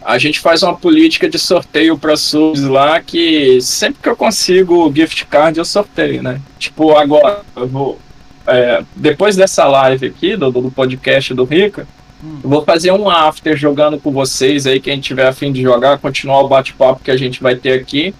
a 0.00 0.16
gente 0.18 0.38
faz 0.38 0.62
uma 0.62 0.76
política 0.76 1.28
de 1.28 1.36
sorteio 1.36 1.98
para 1.98 2.16
subs 2.16 2.62
lá 2.62 3.00
que 3.00 3.60
sempre 3.60 4.00
que 4.00 4.08
eu 4.08 4.14
consigo 4.14 4.90
gift 4.94 5.26
card 5.26 5.58
eu 5.58 5.64
sorteio, 5.64 6.22
né? 6.22 6.40
Tipo, 6.60 6.92
agora 6.96 7.40
eu 7.56 7.66
vou. 7.66 7.98
é, 8.46 8.84
depois 8.94 9.34
dessa 9.34 9.66
live 9.66 10.06
aqui, 10.06 10.36
do, 10.36 10.50
do 10.52 10.70
podcast 10.70 11.34
do 11.34 11.44
Rica, 11.44 11.88
Hum. 12.22 12.38
eu 12.44 12.50
vou 12.50 12.62
fazer 12.62 12.92
um 12.92 13.08
after 13.08 13.56
jogando 13.56 13.98
com 13.98 14.12
vocês 14.12 14.66
aí, 14.66 14.78
quem 14.78 15.00
tiver 15.00 15.26
afim 15.26 15.50
de 15.50 15.62
jogar, 15.62 15.96
continuar 15.98 16.42
o 16.42 16.48
bate-papo 16.48 17.02
que 17.02 17.10
a 17.10 17.16
gente 17.16 17.42
vai 17.42 17.56
ter 17.56 17.72
aqui. 17.72 18.14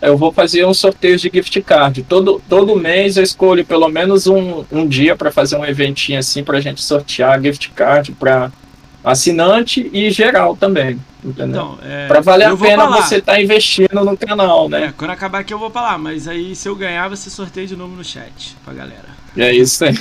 Eu 0.00 0.16
vou 0.16 0.32
fazer 0.32 0.64
um 0.64 0.72
sorteio 0.72 1.16
de 1.16 1.30
gift 1.32 1.60
card. 1.62 2.02
Todo, 2.04 2.40
todo 2.48 2.76
mês 2.76 3.16
eu 3.16 3.22
escolho 3.22 3.64
pelo 3.64 3.88
menos 3.88 4.26
um, 4.26 4.64
um 4.70 4.86
dia 4.86 5.16
para 5.16 5.30
fazer 5.32 5.56
um 5.56 5.64
eventinho 5.64 6.18
assim 6.18 6.44
pra 6.44 6.60
gente 6.60 6.82
sortear 6.82 7.40
gift 7.42 7.70
card 7.70 8.12
para 8.12 8.50
assinante 9.02 9.88
e 9.92 10.10
geral 10.10 10.56
também. 10.56 10.98
Entendeu? 11.24 11.48
Então, 11.48 11.78
é, 11.82 12.06
Pra 12.06 12.20
valer 12.20 12.48
a 12.48 12.56
pena 12.56 12.84
lá. 12.84 13.02
você 13.02 13.16
estar 13.16 13.40
investindo 13.40 14.04
no 14.04 14.16
canal, 14.16 14.68
né? 14.68 14.84
É, 14.86 14.92
quando 14.96 15.10
acabar 15.10 15.40
aqui 15.40 15.52
eu 15.52 15.58
vou 15.58 15.72
lá, 15.74 15.98
mas 15.98 16.28
aí 16.28 16.54
se 16.54 16.68
eu 16.68 16.76
ganhar 16.76 17.08
você 17.08 17.28
sorteia 17.28 17.66
de 17.66 17.74
novo 17.74 17.96
no 17.96 18.04
chat 18.04 18.56
pra 18.64 18.72
galera. 18.72 19.17
É, 19.38 19.52
isso 19.54 19.84
aí. 19.84 19.94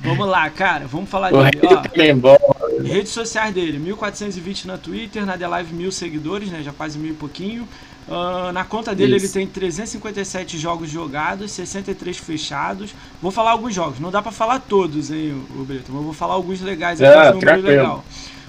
Vamos 0.00 0.26
lá, 0.28 0.48
cara, 0.50 0.86
vamos 0.86 1.10
falar 1.10 1.32
O 1.34 1.42
dele, 1.42 1.60
ó. 1.66 1.76
tá 1.82 2.06
embora. 2.06 2.40
Redes 2.84 3.10
sociais 3.12 3.52
dele, 3.52 3.78
1420 3.78 4.66
na 4.66 4.78
Twitter, 4.78 5.26
na 5.26 5.36
The 5.36 5.46
Live 5.48 5.74
mil 5.74 5.90
seguidores, 5.92 6.48
né? 6.50 6.62
Já 6.62 6.72
quase 6.72 6.98
mil 6.98 7.12
e 7.12 7.16
pouquinho. 7.16 7.66
Ah, 8.08 8.50
na 8.52 8.64
conta 8.64 8.94
dele 8.94 9.16
Isso. 9.16 9.26
ele 9.26 9.32
tem 9.32 9.46
357 9.46 10.56
jogos 10.58 10.88
jogados, 10.90 11.50
63 11.52 12.16
fechados. 12.16 12.94
Vou 13.20 13.30
falar 13.30 13.50
alguns 13.52 13.74
jogos, 13.74 14.00
não 14.00 14.10
dá 14.10 14.22
pra 14.22 14.32
falar 14.32 14.58
todos, 14.60 15.10
hein, 15.10 15.42
o 15.54 15.64
Brito, 15.64 15.92
mas 15.92 16.02
vou 16.02 16.12
falar 16.12 16.34
alguns 16.34 16.60
legais 16.60 17.00
É, 17.00 17.06
aqui, 17.08 17.18
um 17.18 17.24
número 17.24 17.40
tranquilo. 17.40 17.68
legal. 17.68 18.04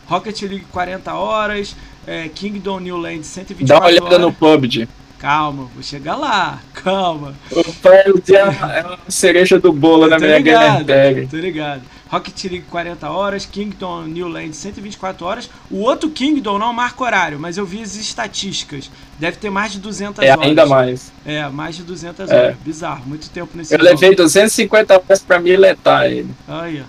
Rocket 0.07 0.41
League 0.43 0.65
40 0.71 1.13
horas, 1.13 1.75
é, 2.07 2.27
Kingdom 2.29 2.79
New 2.79 2.97
Land 2.97 3.23
124 3.25 3.65
Dá 3.67 3.79
uma 3.79 3.87
olhada 3.87 4.05
horas. 4.05 4.21
no 4.21 4.33
PUBG. 4.33 4.87
Calma, 5.21 5.65
vou 5.75 5.83
chegar 5.83 6.15
lá, 6.15 6.59
calma. 6.73 7.35
O 7.51 7.63
PUBG 7.63 8.35
é 8.35 8.43
uma 8.43 8.97
cereja 9.07 9.59
do 9.59 9.71
bolo 9.71 10.07
na 10.07 10.17
minha 10.17 10.39
ligado, 10.39 10.83
gamer 10.83 11.27
tô 11.29 11.37
ligado. 11.37 11.83
Rocket 12.09 12.43
League 12.45 12.65
40 12.71 13.07
horas, 13.07 13.45
Kingdom 13.45 14.01
New 14.05 14.27
Land 14.27 14.53
124 14.55 15.23
horas. 15.23 15.49
O 15.69 15.81
outro 15.81 16.09
Kingdom 16.09 16.57
não 16.57 16.73
marca 16.73 17.03
horário, 17.03 17.39
mas 17.39 17.55
eu 17.59 17.65
vi 17.67 17.83
as 17.83 17.95
estatísticas. 17.95 18.89
Deve 19.19 19.37
ter 19.37 19.51
mais 19.51 19.71
de 19.73 19.79
200 19.79 20.23
É 20.25 20.31
horas. 20.31 20.43
ainda 20.47 20.65
mais. 20.65 21.13
É, 21.23 21.47
mais 21.49 21.75
de 21.75 21.83
200 21.83 22.27
É. 22.31 22.35
horas. 22.35 22.55
Bizarro, 22.65 23.03
muito 23.05 23.29
tempo 23.29 23.55
nesse 23.55 23.75
Eu 23.75 23.77
jogo. 23.79 23.91
levei 23.91 24.15
250 24.15 24.95
horas 24.95 25.19
pra 25.19 25.39
me 25.39 25.55
letar 25.55 26.09
ele. 26.09 26.31
Aí, 26.47 26.81
ó. 26.81 26.85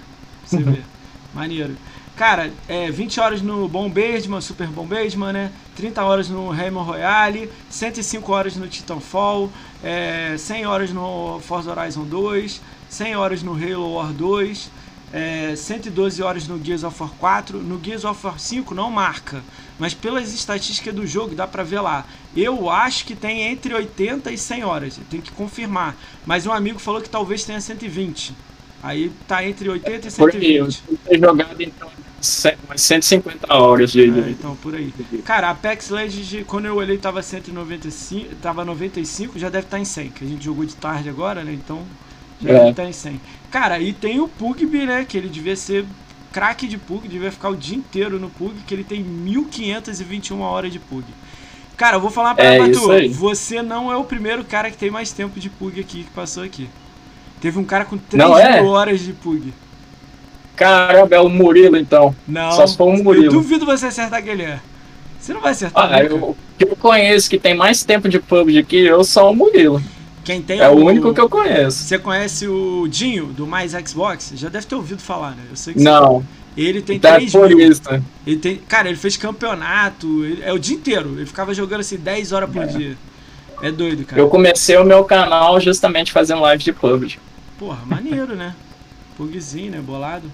Você 0.46 0.56
vê. 0.56 0.78
Maneiro. 1.34 1.76
Cara, 2.22 2.52
é, 2.68 2.88
20 2.88 3.18
horas 3.18 3.42
no 3.42 3.66
Bombardman, 3.66 4.40
Super 4.40 4.68
Bombardman, 4.68 5.32
né? 5.32 5.50
30 5.74 6.04
horas 6.04 6.28
no 6.28 6.50
Rayman 6.50 6.84
Royale, 6.84 7.50
105 7.68 8.32
horas 8.32 8.54
no 8.54 8.68
Titanfall, 8.68 9.50
é, 9.82 10.36
100 10.38 10.64
horas 10.64 10.92
no 10.92 11.40
Forza 11.40 11.72
Horizon 11.72 12.04
2, 12.04 12.60
100 12.88 13.16
horas 13.16 13.42
no 13.42 13.54
Halo 13.54 13.94
War 13.94 14.12
2, 14.12 14.70
é, 15.12 15.56
112 15.56 16.22
horas 16.22 16.46
no 16.46 16.64
Gears 16.64 16.84
of 16.84 16.96
War 17.02 17.10
4. 17.18 17.58
No 17.58 17.82
Gears 17.82 18.04
of 18.04 18.24
War 18.24 18.38
5 18.38 18.72
não 18.72 18.88
marca, 18.88 19.42
mas 19.76 19.92
pelas 19.92 20.32
estatísticas 20.32 20.94
do 20.94 21.04
jogo 21.04 21.34
dá 21.34 21.48
pra 21.48 21.64
ver 21.64 21.80
lá. 21.80 22.06
Eu 22.36 22.70
acho 22.70 23.04
que 23.04 23.16
tem 23.16 23.42
entre 23.50 23.74
80 23.74 24.30
e 24.30 24.38
100 24.38 24.62
horas, 24.62 25.00
tem 25.10 25.20
que 25.20 25.32
confirmar. 25.32 25.96
Mas 26.24 26.46
um 26.46 26.52
amigo 26.52 26.78
falou 26.78 27.00
que 27.00 27.10
talvez 27.10 27.42
tenha 27.42 27.60
120. 27.60 28.32
Aí 28.80 29.10
tá 29.26 29.44
entre 29.44 29.68
80 29.68 30.06
e 30.06 30.12
Por 30.12 30.30
aí, 30.30 30.54
eu 30.54 30.70
120. 30.70 31.20
jogado 31.20 31.60
então 31.60 31.90
umas 32.68 32.80
150 32.80 33.52
horas 33.54 33.92
de. 33.92 34.02
É, 34.02 34.30
então, 34.30 34.54
por 34.56 34.74
aí. 34.74 34.92
Cara, 35.24 35.50
Apex 35.50 35.90
Legends, 35.90 36.44
quando 36.46 36.66
eu 36.66 36.76
olhei, 36.76 36.96
tava 36.98 37.22
195, 37.22 38.36
tava 38.36 38.64
95, 38.64 39.38
já 39.38 39.48
deve 39.48 39.66
estar 39.66 39.78
em 39.78 39.84
100, 39.84 40.10
que 40.10 40.24
a 40.24 40.28
gente 40.28 40.44
jogou 40.44 40.64
de 40.64 40.74
tarde 40.76 41.08
agora, 41.08 41.42
né? 41.42 41.52
Então, 41.52 41.82
já 42.40 42.50
É. 42.50 42.52
deve 42.58 42.70
estar 42.70 42.84
em 42.84 42.92
100. 42.92 43.20
Cara, 43.50 43.78
e 43.80 43.92
tem 43.92 44.20
o 44.20 44.28
Pugby, 44.28 44.86
né? 44.86 45.04
Que 45.08 45.18
ele 45.18 45.28
devia 45.28 45.56
ser 45.56 45.84
craque 46.32 46.66
de 46.66 46.78
Pug, 46.78 47.06
devia 47.06 47.30
ficar 47.30 47.50
o 47.50 47.56
dia 47.56 47.76
inteiro 47.76 48.18
no 48.18 48.30
Pug, 48.30 48.54
que 48.66 48.72
ele 48.72 48.84
tem 48.84 49.02
1521 49.02 50.40
horas 50.40 50.72
de 50.72 50.78
Pug. 50.78 51.04
Cara, 51.76 51.96
eu 51.96 52.00
vou 52.00 52.10
falar 52.10 52.34
pra 52.34 52.44
É 52.44 53.08
você 53.08 53.60
não 53.60 53.90
é 53.92 53.96
o 53.96 54.04
primeiro 54.04 54.44
cara 54.44 54.70
que 54.70 54.76
tem 54.78 54.90
mais 54.90 55.12
tempo 55.12 55.38
de 55.40 55.50
Pug 55.50 55.78
aqui, 55.80 56.04
que 56.04 56.10
passou 56.10 56.42
aqui. 56.42 56.68
Teve 57.40 57.58
um 57.58 57.64
cara 57.64 57.84
com 57.84 57.98
3 57.98 58.22
Não 58.22 58.38
é? 58.38 58.62
mil 58.62 58.70
horas 58.70 59.00
de 59.00 59.12
Pug. 59.12 59.52
Caramba, 60.62 61.16
é 61.16 61.20
o 61.20 61.28
Murilo 61.28 61.76
então. 61.76 62.14
Não, 62.26 62.52
Só 62.52 62.66
se 62.66 62.76
for 62.76 62.86
um 62.88 62.96
eu 62.96 63.04
Murilo. 63.04 63.32
duvido 63.32 63.64
você 63.66 63.86
acertar 63.86 64.26
ele 64.26 64.42
é. 64.42 64.60
Você 65.20 65.32
não 65.32 65.40
vai 65.40 65.52
acertar 65.52 65.92
Ah, 65.92 66.02
eu, 66.02 66.36
que 66.58 66.64
eu 66.64 66.76
conheço 66.76 67.30
que 67.30 67.38
tem 67.38 67.54
mais 67.54 67.84
tempo 67.84 68.08
de 68.08 68.18
PUBG 68.18 68.64
que 68.64 68.76
eu 68.84 69.04
sou 69.04 69.30
o 69.30 69.36
Murilo. 69.36 69.82
Quem 70.24 70.40
tem 70.40 70.60
É 70.60 70.68
o 70.68 70.72
único 70.84 71.12
que 71.12 71.20
eu 71.20 71.28
conheço. 71.28 71.84
Você 71.84 71.98
conhece 71.98 72.46
o 72.46 72.86
Dinho, 72.88 73.26
do 73.26 73.46
Mais 73.46 73.72
Xbox? 73.72 74.32
Já 74.36 74.48
deve 74.48 74.66
ter 74.66 74.74
ouvido 74.74 75.00
falar, 75.02 75.30
né? 75.32 75.42
Eu 75.50 75.56
sei 75.56 75.74
que 75.74 75.80
Não, 75.80 76.20
você... 76.20 76.26
Ele 76.60 76.82
tem 76.82 76.98
tá 76.98 77.14
3 77.16 77.32
por 77.32 77.48
mil. 77.48 77.58
isso. 77.58 77.82
Ele 78.26 78.36
tem... 78.36 78.56
Cara, 78.68 78.88
ele 78.88 78.96
fez 78.98 79.16
campeonato. 79.16 80.24
ele- 80.24 80.42
É 80.44 80.52
o 80.52 80.58
dia 80.58 80.76
inteiro. 80.76 81.14
Ele 81.16 81.26
ficava 81.26 81.52
jogando 81.54 81.80
assim 81.80 81.96
10 81.96 82.30
horas 82.32 82.50
por 82.50 82.64
dia. 82.66 82.96
É 83.62 83.70
doido, 83.70 84.04
cara. 84.04 84.20
Eu 84.20 84.28
comecei 84.28 84.76
o 84.76 84.84
meu 84.84 85.02
canal 85.04 85.58
justamente 85.60 86.12
fazendo 86.12 86.40
live 86.42 86.62
de 86.62 86.72
PUBG. 86.72 87.18
Porra, 87.58 87.78
maneiro, 87.86 88.34
né? 88.36 88.54
Pugzinho, 89.16 89.70
né? 89.72 89.78
Bolado. 89.80 90.30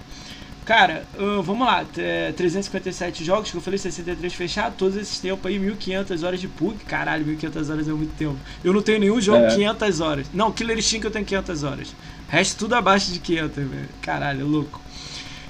Cara, 0.69 1.07
uh, 1.19 1.43
vamos 1.43 1.67
lá, 1.67 1.83
é, 1.97 2.31
357 2.33 3.25
jogos, 3.25 3.51
que 3.51 3.57
eu 3.57 3.61
falei 3.63 3.79
63 3.79 4.35
fechado, 4.35 4.75
todos 4.77 4.99
esses 4.99 5.19
tempos 5.19 5.47
aí, 5.47 5.59
1500 5.59 6.23
horas 6.23 6.39
de 6.39 6.47
PUC, 6.47 6.85
caralho, 6.85 7.25
1500 7.25 7.71
horas 7.71 7.89
é 7.89 7.93
muito 7.93 8.15
tempo. 8.19 8.37
Eu 8.63 8.75
não 8.75 8.83
tenho 8.83 9.01
nenhum 9.01 9.19
jogo 9.19 9.47
é. 9.47 9.55
500 9.55 10.01
horas. 10.03 10.27
Não, 10.35 10.53
Killer 10.53 10.77
Instinct 10.77 11.07
eu 11.07 11.11
tenho 11.11 11.25
500 11.25 11.65
horas. 11.65 11.95
Resto 12.29 12.59
tudo 12.59 12.75
abaixo 12.75 13.11
de 13.11 13.19
500, 13.19 13.57
velho. 13.57 13.89
Caralho, 14.03 14.47
louco. 14.47 14.79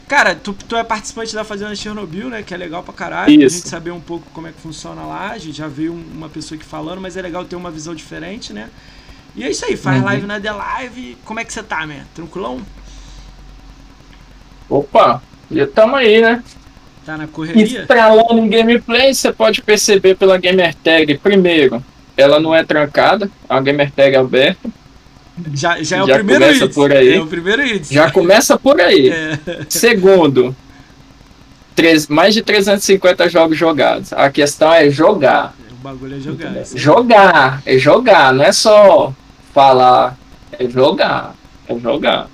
Cara, 0.07 0.37
tu, 0.37 0.53
tu 0.53 0.77
é 0.77 0.85
participante 0.85 1.35
da 1.35 1.43
Fazenda 1.43 1.75
Chernobyl, 1.75 2.29
né? 2.29 2.45
Que 2.45 2.55
é 2.55 2.57
legal 2.57 2.85
pra 2.85 2.95
caralho. 2.95 3.29
Isso. 3.29 3.57
A 3.57 3.59
gente 3.59 3.69
saber 3.69 3.91
um 3.91 4.01
pouco 4.01 4.25
como 4.33 4.47
é 4.47 4.53
que 4.53 4.61
funciona 4.61 5.03
lá. 5.03 5.33
A 5.33 5.39
gente 5.39 5.59
já 5.59 5.67
viu 5.67 5.95
uma 5.95 6.29
pessoa 6.29 6.57
aqui 6.57 6.65
falando, 6.65 7.01
mas 7.01 7.17
é 7.17 7.23
legal 7.23 7.45
ter 7.45 7.57
uma 7.57 7.73
visão 7.73 7.93
diferente, 7.93 8.53
né? 8.53 8.71
E 9.35 9.43
é 9.43 9.51
isso 9.51 9.65
aí, 9.65 9.77
faz 9.77 9.99
uhum. 9.99 10.05
live 10.05 10.27
na 10.29 10.41
The 10.41 10.53
Live. 10.53 11.19
Como 11.25 11.41
é 11.41 11.45
que 11.45 11.53
você 11.53 11.63
tá, 11.65 11.85
man? 11.85 12.05
Tranquilão? 12.15 12.65
Opa, 14.69 15.23
já 15.51 15.67
tamo 15.67 15.97
aí, 15.97 16.21
né? 16.21 16.43
Tá 17.07 17.17
na 17.17 17.27
correria? 17.27 17.81
Estralando 17.81 18.39
em 18.39 18.49
gameplay, 18.49 19.15
você 19.15 19.33
pode 19.33 19.63
perceber 19.63 20.15
pela 20.15 20.37
gamer 20.37 20.75
tag. 20.75 21.17
Primeiro, 21.19 21.83
ela 22.17 22.39
não 22.39 22.55
é 22.55 22.63
trancada, 22.63 23.31
a 23.49 23.61
gamer 23.61 23.91
tag 23.91 24.15
é 24.15 24.19
aberta. 24.19 24.69
Já, 25.55 25.83
já 25.83 25.99
é 25.99 26.01
já 26.01 26.05
o 26.05 26.07
primeiro 26.07 26.45
começa 26.45 26.65
hit. 26.67 26.75
por 26.75 26.93
aí. 26.93 27.15
É 27.15 27.21
o 27.21 27.27
primeiro 27.27 27.63
hit. 27.63 27.95
Já 27.95 28.11
começa 28.11 28.59
por 28.59 28.81
aí. 28.81 29.11
É. 29.47 29.65
Segundo, 29.69 30.55
três, 31.75 32.09
mais 32.09 32.35
de 32.35 32.43
350 32.43 33.29
jogos 33.31 33.57
jogados. 33.57 34.13
A 34.13 34.29
questão 34.31 34.73
é 34.73 34.91
jogar. 34.91 35.55
O 35.71 35.77
bagulho 35.77 36.17
é 36.17 36.21
jogar. 36.21 36.57
É 36.57 36.65
jogar, 36.75 37.63
é 37.65 37.79
jogar, 37.79 38.35
não 38.35 38.45
é 38.45 38.53
só 38.53 39.15
falar, 39.55 40.19
é 40.53 40.69
jogar, 40.69 41.35
é 41.69 41.79
jogar. 41.79 42.29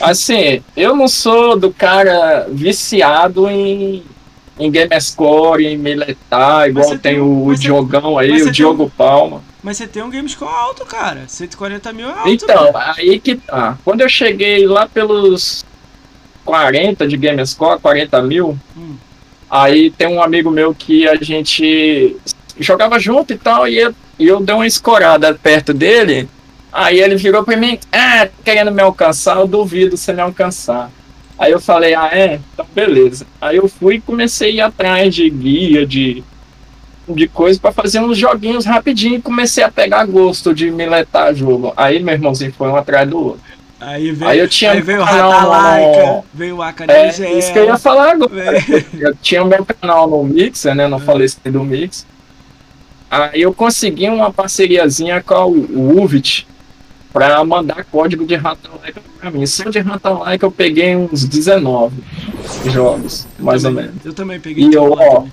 Assim, 0.00 0.62
eu 0.76 0.94
não 0.96 1.08
sou 1.08 1.58
do 1.58 1.72
cara 1.72 2.46
viciado 2.48 3.48
em, 3.48 4.02
em 4.58 4.70
Gamescore, 4.70 5.66
em 5.66 5.76
militar, 5.76 6.68
igual 6.68 6.90
tem, 6.90 6.98
tem, 6.98 7.20
o 7.20 7.54
Diogão 7.54 8.18
aí, 8.18 8.42
o 8.42 8.50
Diogo 8.50 8.84
um, 8.84 8.90
Palma. 8.90 9.42
Mas 9.62 9.76
você 9.76 9.86
tem 9.86 10.02
um 10.02 10.10
Gamescore 10.10 10.50
alto, 10.50 10.84
cara. 10.86 11.24
140 11.26 11.92
mil 11.92 12.08
é 12.08 12.12
alto. 12.12 12.28
Então, 12.28 12.70
aí 12.74 13.18
que 13.18 13.36
tá. 13.36 13.78
Quando 13.84 14.00
eu 14.00 14.08
cheguei 14.08 14.66
lá 14.66 14.88
pelos 14.88 15.64
40 16.44 17.06
de 17.06 17.16
Gamescore, 17.16 17.80
40 17.80 18.22
mil, 18.22 18.58
hum. 18.76 18.94
aí 19.50 19.90
tem 19.90 20.06
um 20.06 20.22
amigo 20.22 20.50
meu 20.50 20.74
que 20.74 21.08
a 21.08 21.16
gente 21.16 22.16
jogava 22.58 22.98
junto 22.98 23.32
e 23.32 23.38
tal, 23.38 23.68
e 23.68 23.78
eu, 23.78 23.94
e 24.18 24.26
eu 24.26 24.40
dei 24.40 24.54
uma 24.54 24.66
escorada 24.66 25.34
perto 25.34 25.74
dele. 25.74 26.28
Aí 26.76 27.00
ele 27.00 27.16
virou 27.16 27.42
pra 27.42 27.56
mim, 27.56 27.78
ah, 27.90 28.28
querendo 28.44 28.70
me 28.70 28.82
alcançar, 28.82 29.38
eu 29.38 29.46
duvido 29.46 29.96
você 29.96 30.12
me 30.12 30.20
alcançar. 30.20 30.90
Aí 31.38 31.50
eu 31.50 31.58
falei, 31.58 31.94
ah, 31.94 32.10
é? 32.12 32.38
Então 32.52 32.66
beleza. 32.74 33.26
Aí 33.40 33.56
eu 33.56 33.66
fui 33.66 33.94
e 33.94 34.00
comecei 34.02 34.50
a 34.50 34.52
ir 34.52 34.60
atrás 34.60 35.14
de 35.14 35.30
guia, 35.30 35.86
de, 35.86 36.22
de 37.08 37.28
coisa 37.28 37.58
para 37.58 37.72
fazer 37.72 38.00
uns 38.00 38.18
joguinhos 38.18 38.66
rapidinho 38.66 39.14
e 39.14 39.22
comecei 39.22 39.64
a 39.64 39.70
pegar 39.70 40.04
gosto 40.04 40.54
de 40.54 40.70
miletar 40.70 41.34
jogo. 41.34 41.72
Aí 41.78 41.98
meu 42.02 42.12
irmãozinho 42.12 42.52
foi 42.52 42.68
um 42.68 42.76
atrás 42.76 43.08
do 43.08 43.24
outro. 43.24 43.56
Aí, 43.80 44.12
veio, 44.12 44.30
aí 44.30 44.38
eu 44.38 44.48
tinha 44.48 44.72
aí 44.72 44.82
veio 44.82 45.00
o 45.00 45.04
Ratalaika, 45.04 46.24
veio 46.34 46.56
o 46.56 46.62
Acanegel. 46.62 47.26
É, 47.26 47.38
isso 47.38 47.54
que 47.54 47.58
eu 47.58 47.64
ia 47.64 47.78
falar 47.78 48.12
agora. 48.12 48.32
Eu 49.00 49.14
tinha 49.22 49.42
o 49.42 49.46
meu 49.46 49.64
canal 49.64 50.08
no 50.08 50.22
Mixer, 50.24 50.74
né? 50.74 50.88
Não 50.88 50.98
é. 50.98 51.00
falei 51.00 51.24
isso 51.24 51.40
do 51.44 51.64
Mix. 51.64 52.06
Aí 53.10 53.42
eu 53.42 53.54
consegui 53.54 54.08
uma 54.08 54.32
parceriazinha 54.32 55.22
com 55.22 55.46
o 55.46 56.02
Uvit, 56.02 56.46
para 57.16 57.42
mandar 57.42 57.82
código 57.86 58.26
de 58.26 58.34
Ratalaika 58.34 59.00
para 59.18 59.30
mim. 59.30 59.46
Só 59.46 59.70
de 59.70 59.78
Ratalaika 59.78 60.44
eu 60.44 60.50
peguei 60.50 60.94
uns 60.94 61.24
19 61.24 61.96
jogos, 62.66 63.26
eu 63.38 63.44
mais 63.44 63.62
também, 63.62 63.84
ou 63.84 63.90
menos. 63.90 64.04
Eu 64.04 64.12
também 64.12 64.38
peguei. 64.38 64.68
E 64.68 64.74
eu, 64.74 64.92
ó, 64.92 65.24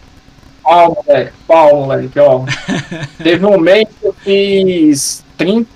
ó, 0.64 0.96
moleque, 0.96 1.34
pau, 1.46 1.82
moleque, 1.82 2.18
ó. 2.20 2.46
Teve 3.22 3.46
um 3.46 3.60
mês 3.60 3.86
que 4.00 4.08
eu 4.08 4.14
fiz 4.14 5.26
30. 5.36 5.70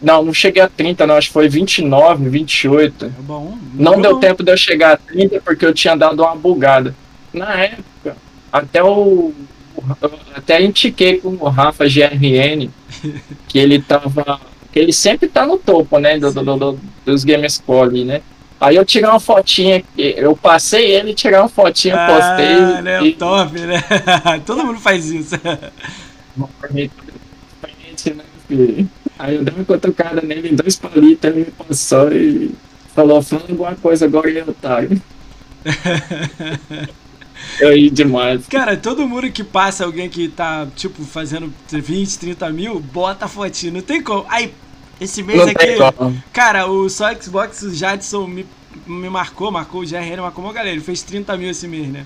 Não, 0.00 0.22
não 0.22 0.32
cheguei 0.32 0.62
a 0.62 0.68
30, 0.68 1.04
não, 1.04 1.16
acho 1.16 1.26
que 1.26 1.32
foi 1.32 1.48
29, 1.48 2.28
28. 2.28 3.06
É 3.06 3.08
bom. 3.22 3.58
Não 3.74 3.94
bom. 3.94 4.00
deu 4.00 4.20
tempo 4.20 4.44
de 4.44 4.52
eu 4.52 4.56
chegar 4.56 4.92
a 4.92 4.96
30 4.98 5.40
porque 5.40 5.66
eu 5.66 5.74
tinha 5.74 5.96
dado 5.96 6.22
uma 6.22 6.36
bugada. 6.36 6.94
Na 7.32 7.54
época, 7.54 8.16
até 8.52 8.84
o. 8.84 9.34
Até 10.32 10.62
indiquei 10.62 11.18
com 11.18 11.30
o 11.30 11.48
Rafa 11.48 11.86
GRN 11.86 12.70
que 13.48 13.58
ele 13.58 13.82
tava 13.82 14.40
ele 14.78 14.92
sempre 14.92 15.28
tá 15.28 15.46
no 15.46 15.58
topo, 15.58 15.98
né, 15.98 16.18
do, 16.18 16.32
do, 16.32 16.56
do, 16.56 16.80
dos 17.04 17.24
Gamescore, 17.24 18.04
né. 18.04 18.22
Aí 18.60 18.74
eu 18.74 18.84
tirei 18.84 19.08
uma 19.08 19.20
fotinha, 19.20 19.84
eu 19.96 20.36
passei 20.36 20.90
ele, 20.90 21.14
tirei 21.14 21.38
uma 21.38 21.48
fotinha, 21.48 21.94
ah, 21.94 22.06
postei. 22.08 22.82
né, 22.82 23.02
e... 23.04 23.12
top, 23.12 23.58
né? 23.60 23.82
Todo 24.44 24.66
mundo 24.66 24.80
faz 24.80 25.10
isso. 25.10 25.36
Aí 29.18 29.34
eu 29.36 29.44
dei 29.44 29.54
uma 29.54 29.64
cutucada 29.64 30.20
nele, 30.22 30.56
dois 30.56 30.76
palitos, 30.76 31.30
ele 31.30 31.40
me 31.40 31.50
passou 31.52 32.12
e 32.12 32.50
falou, 32.94 33.22
fala 33.22 33.42
alguma 33.48 33.74
coisa 33.76 34.06
agora, 34.06 34.28
ele 34.28 34.40
é 34.40 34.44
otário. 34.44 35.00
Eu 37.60 37.74
ri 37.74 37.90
demais. 37.90 38.46
Cara, 38.46 38.76
todo 38.76 39.06
mundo 39.06 39.30
que 39.30 39.42
passa 39.42 39.84
alguém 39.84 40.08
que 40.08 40.28
tá, 40.28 40.66
tipo, 40.76 41.04
fazendo 41.04 41.52
20, 41.70 42.18
30 42.18 42.50
mil, 42.50 42.80
bota 42.80 43.24
a 43.24 43.28
fotinha. 43.28 43.72
Não 43.72 43.80
tem 43.80 44.02
como. 44.02 44.24
Aí, 44.28 44.52
esse 45.00 45.22
mês 45.22 45.38
não 45.38 45.48
aqui. 45.48 45.76
Cara, 46.32 46.66
o 46.66 46.88
só 46.88 47.14
Xbox, 47.14 47.62
o 47.62 47.74
Jadson 47.74 48.26
me, 48.26 48.46
me 48.86 49.08
marcou, 49.08 49.50
marcou 49.50 49.82
o 49.82 49.86
GRN, 49.86 50.20
marcou 50.20 50.44
uma 50.44 50.52
galera. 50.52 50.74
Ele 50.74 50.82
fez 50.82 51.02
30 51.02 51.36
mil 51.36 51.50
esse 51.50 51.68
mês, 51.68 51.88
né? 51.88 52.04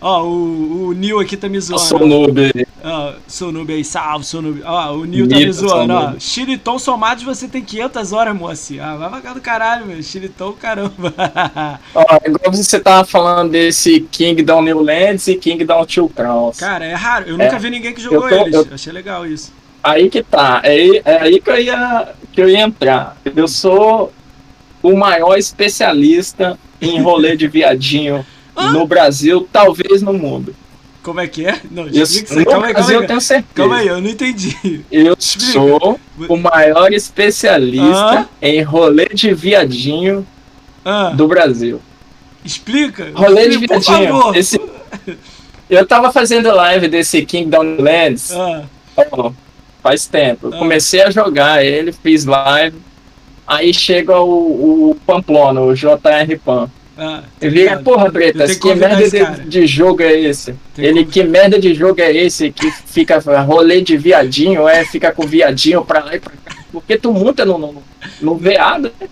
Ó, 0.00 0.22
o, 0.22 0.88
o 0.88 0.92
Neil 0.92 1.18
aqui 1.18 1.36
tá 1.36 1.48
me 1.48 1.60
zoando. 1.60 1.82
Sou 1.82 2.06
noob. 2.06 2.52
Ó, 2.84 3.14
sou 3.26 3.50
noob 3.50 3.72
aí, 3.72 3.84
salve, 3.84 4.24
sou 4.24 4.40
noob. 4.40 4.62
Ó, 4.64 4.92
o 4.92 5.04
Neil 5.04 5.28
tá 5.28 5.36
me 5.36 5.52
zoando, 5.52 5.92
ó. 5.92 6.14
Chiliton 6.20 6.78
somados 6.78 7.24
você 7.24 7.48
tem 7.48 7.62
500 7.64 8.12
horas, 8.12 8.36
moça. 8.36 8.74
Ah, 8.80 8.96
vai 8.96 9.10
vagar 9.10 9.34
do 9.34 9.40
caralho, 9.40 9.86
meu. 9.86 10.00
Chiliton, 10.00 10.52
caramba. 10.52 11.12
ó, 11.94 12.18
igual 12.24 12.52
você 12.52 12.78
tava 12.78 13.04
falando 13.04 13.50
desse 13.50 14.00
Kingdom 14.00 14.62
New 14.62 14.82
Lands 14.82 15.26
e 15.26 15.34
Kingdom 15.34 15.84
Two 15.84 16.08
Crowns. 16.10 16.58
Cara, 16.58 16.84
é 16.84 16.94
raro. 16.94 17.26
Eu 17.26 17.32
nunca 17.32 17.56
é. 17.56 17.58
vi 17.58 17.70
ninguém 17.70 17.92
que 17.92 18.00
jogou 18.00 18.28
tô, 18.28 18.34
eles. 18.36 18.54
Eu... 18.54 18.68
Achei 18.70 18.92
legal 18.92 19.26
isso. 19.26 19.52
Aí 19.82 20.10
que 20.10 20.22
tá. 20.22 20.60
É, 20.64 20.98
é 21.04 21.22
aí 21.22 21.40
que 21.40 21.50
eu, 21.50 21.58
ia, 21.60 22.08
que 22.32 22.40
eu 22.40 22.48
ia 22.48 22.60
entrar. 22.60 23.16
Eu 23.24 23.48
sou 23.48 24.12
o 24.82 24.96
maior 24.96 25.36
especialista 25.36 26.58
em 26.80 27.00
rolê 27.02 27.36
de 27.36 27.48
viadinho 27.48 28.24
no 28.72 28.86
Brasil, 28.86 29.48
talvez 29.52 30.02
no 30.02 30.12
mundo. 30.12 30.54
Como 31.02 31.20
é 31.20 31.26
que 31.26 31.46
é? 31.46 31.60
Não, 31.70 31.86
explica 31.86 32.34
isso. 32.34 32.44
Calma 32.44 32.66
aí, 32.66 32.74
calma. 32.74 32.92
Eu 32.92 33.06
tenho 33.06 33.20
certeza. 33.20 33.54
Calma 33.54 33.76
aí, 33.76 33.86
eu 33.86 34.00
não 34.00 34.10
entendi. 34.10 34.84
Eu 34.90 35.14
explica. 35.18 35.52
sou 35.52 36.00
o 36.28 36.36
maior 36.36 36.92
especialista 36.92 38.20
ah? 38.20 38.28
em 38.42 38.60
rolê 38.62 39.06
de 39.06 39.32
viadinho 39.32 40.26
ah? 40.84 41.10
do 41.10 41.26
Brasil. 41.26 41.80
Explica. 42.44 43.10
Rolê 43.14 43.48
explica, 43.48 43.78
de 43.78 43.86
viadinho. 43.86 44.34
Esse... 44.34 44.60
Eu 45.70 45.86
tava 45.86 46.12
fazendo 46.12 46.54
live 46.54 46.88
desse 46.88 47.24
Kingdom 47.24 47.76
Lands 47.78 48.32
ah. 48.32 48.64
oh, 49.12 49.32
faz 49.88 50.06
tempo. 50.06 50.48
Eu 50.48 50.52
comecei 50.52 51.02
a 51.02 51.10
jogar 51.10 51.64
ele, 51.64 51.92
fiz 51.92 52.26
live. 52.26 52.76
Aí 53.46 53.72
chega 53.72 54.20
o, 54.20 54.90
o 54.90 54.94
Pamplona, 55.06 55.62
o 55.62 55.74
JR 55.74 56.38
Pam. 56.44 56.70
Ah, 57.00 57.22
Vira, 57.40 57.78
porra, 57.78 58.10
Bretas, 58.10 58.56
que 58.56 58.74
merda 58.74 59.08
de, 59.08 59.48
de, 59.48 59.66
jogo 59.66 60.02
é 60.02 60.18
esse? 60.18 60.54
Tem 60.74 60.84
Ele, 60.84 61.04
que 61.04 61.22
merda 61.22 61.58
de 61.58 61.72
jogo 61.72 62.00
é 62.00 62.12
esse 62.12 62.50
que 62.50 62.70
fica 62.70 63.18
rolê 63.40 63.80
de 63.80 63.96
viadinho, 63.96 64.68
é, 64.68 64.84
fica 64.84 65.12
com 65.12 65.24
viadinho 65.24 65.84
pra 65.84 66.04
lá 66.04 66.16
e 66.16 66.20
pra 66.20 66.32
cá. 66.44 66.56
Porque 66.72 66.98
tu 66.98 67.12
monta 67.12 67.44
no, 67.44 67.56
no, 67.56 67.82
no 68.20 68.34
veado, 68.34 68.92
né? 69.00 69.08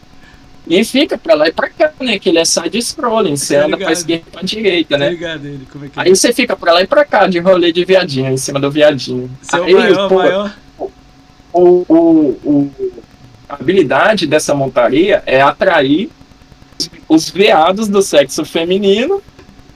E 0.66 0.84
fica 0.84 1.16
pra 1.16 1.34
lá 1.34 1.46
e 1.48 1.52
pra 1.52 1.70
cá, 1.70 1.92
né? 2.00 2.18
Que 2.18 2.28
ele 2.28 2.38
é 2.38 2.44
side-scrolling, 2.44 3.36
você 3.36 3.56
anda 3.56 3.76
pra 3.76 3.92
esquerda 3.92 4.24
e 4.26 4.30
pra 4.30 4.42
direita, 4.42 4.98
né? 4.98 5.12
Ele, 5.12 5.66
como 5.70 5.84
é 5.84 5.88
que 5.88 5.98
é? 5.98 6.02
Aí 6.02 6.10
você 6.10 6.32
fica 6.32 6.56
pra 6.56 6.72
lá 6.72 6.82
e 6.82 6.86
pra 6.86 7.04
cá 7.04 7.26
de 7.28 7.38
rolê 7.38 7.70
de 7.70 7.84
viadinho, 7.84 8.32
em 8.32 8.36
cima 8.36 8.58
do 8.58 8.70
viadinho. 8.70 9.30
Seu 9.42 9.64
Aí, 9.64 9.74
maior, 9.74 10.08
pô, 10.08 10.16
maior. 10.16 10.54
O, 10.78 11.84
o, 11.88 11.94
o, 12.44 12.70
a 13.48 13.54
habilidade 13.54 14.26
dessa 14.26 14.54
montaria 14.54 15.22
é 15.24 15.40
atrair 15.40 16.10
os 17.08 17.30
veados 17.30 17.88
do 17.88 18.02
sexo 18.02 18.44
feminino. 18.44 19.22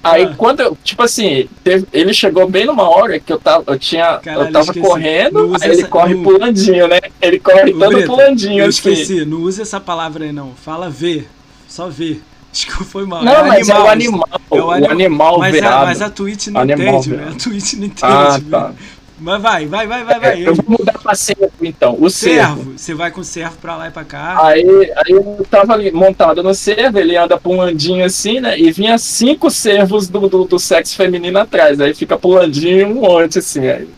Aí 0.02 0.24
ah. 0.24 0.34
quando 0.36 0.60
eu, 0.60 0.76
tipo 0.82 1.02
assim, 1.02 1.46
teve, 1.62 1.86
ele 1.92 2.14
chegou 2.14 2.48
bem 2.48 2.64
numa 2.64 2.88
hora 2.88 3.20
que 3.20 3.32
eu 3.32 3.38
tava, 3.38 3.64
eu 3.66 3.78
tinha, 3.78 4.18
Caralho, 4.18 4.48
eu 4.48 4.52
tava 4.52 4.72
correndo, 4.72 5.54
aí 5.60 5.70
ele 5.70 5.80
essa, 5.80 5.88
corre 5.88 6.14
pulandinho, 6.14 6.88
né? 6.88 7.00
Ele 7.20 7.38
corre 7.38 7.72
todo 7.72 7.90
Breta, 7.90 8.06
pulandinho, 8.06 8.60
eu 8.60 8.68
assim. 8.68 8.92
esqueci, 8.92 9.24
não 9.26 9.42
use 9.42 9.60
essa 9.60 9.78
palavra 9.78 10.24
aí 10.24 10.32
não, 10.32 10.54
fala 10.54 10.88
ver, 10.88 11.28
só 11.68 11.88
ver. 11.88 12.22
Acho 12.52 12.66
que 12.66 12.84
foi 12.84 13.06
mal. 13.06 13.22
Não, 13.22 13.32
é 13.32 13.42
mas 13.44 13.70
animal, 13.70 13.78
é 13.78 13.84
o 13.84 13.90
animal, 13.90 14.28
é 14.32 14.60
o, 14.60 14.66
o 14.66 14.90
animal 14.90 15.38
mas. 15.38 15.62
A, 15.62 15.84
mas 15.84 16.02
a 16.02 16.10
Twitch 16.10 16.48
não 16.48 16.60
animal 16.62 16.94
entende, 16.96 17.16
velho. 17.16 17.28
A 17.28 17.34
Twitch 17.34 17.72
não 17.74 17.84
entende, 17.84 18.02
ah, 18.02 18.40
tá. 18.50 18.72
Mas 19.20 19.42
vai, 19.42 19.66
vai, 19.66 19.86
vai, 19.86 20.04
vai, 20.04 20.20
vai. 20.20 20.42
É, 20.42 20.48
eu 20.48 20.54
vou 20.54 20.78
mudar 20.78 20.94
pra 20.94 21.14
servo, 21.14 21.52
então. 21.60 21.94
O 22.00 22.08
servo. 22.08 22.56
servo. 22.56 22.78
Você 22.78 22.94
vai 22.94 23.10
com 23.10 23.20
o 23.20 23.24
servo 23.24 23.56
pra 23.60 23.76
lá 23.76 23.88
e 23.88 23.90
pra 23.90 24.04
cá. 24.04 24.46
Aí, 24.46 24.64
aí 24.64 25.12
eu 25.12 25.46
tava 25.50 25.74
ali 25.74 25.92
montado 25.92 26.42
no 26.42 26.54
servo, 26.54 26.98
ele 26.98 27.16
anda 27.16 27.38
pulandinho 27.38 28.04
assim, 28.04 28.40
né? 28.40 28.58
E 28.58 28.72
vinha 28.72 28.96
cinco 28.96 29.50
servos 29.50 30.08
do, 30.08 30.28
do, 30.28 30.44
do 30.44 30.58
sexo 30.58 30.96
feminino 30.96 31.38
atrás. 31.38 31.78
Aí 31.80 31.92
fica 31.94 32.16
pulandinho 32.16 32.88
um 32.88 32.94
monte, 32.94 33.40
assim. 33.40 33.68
Aí, 33.68 33.88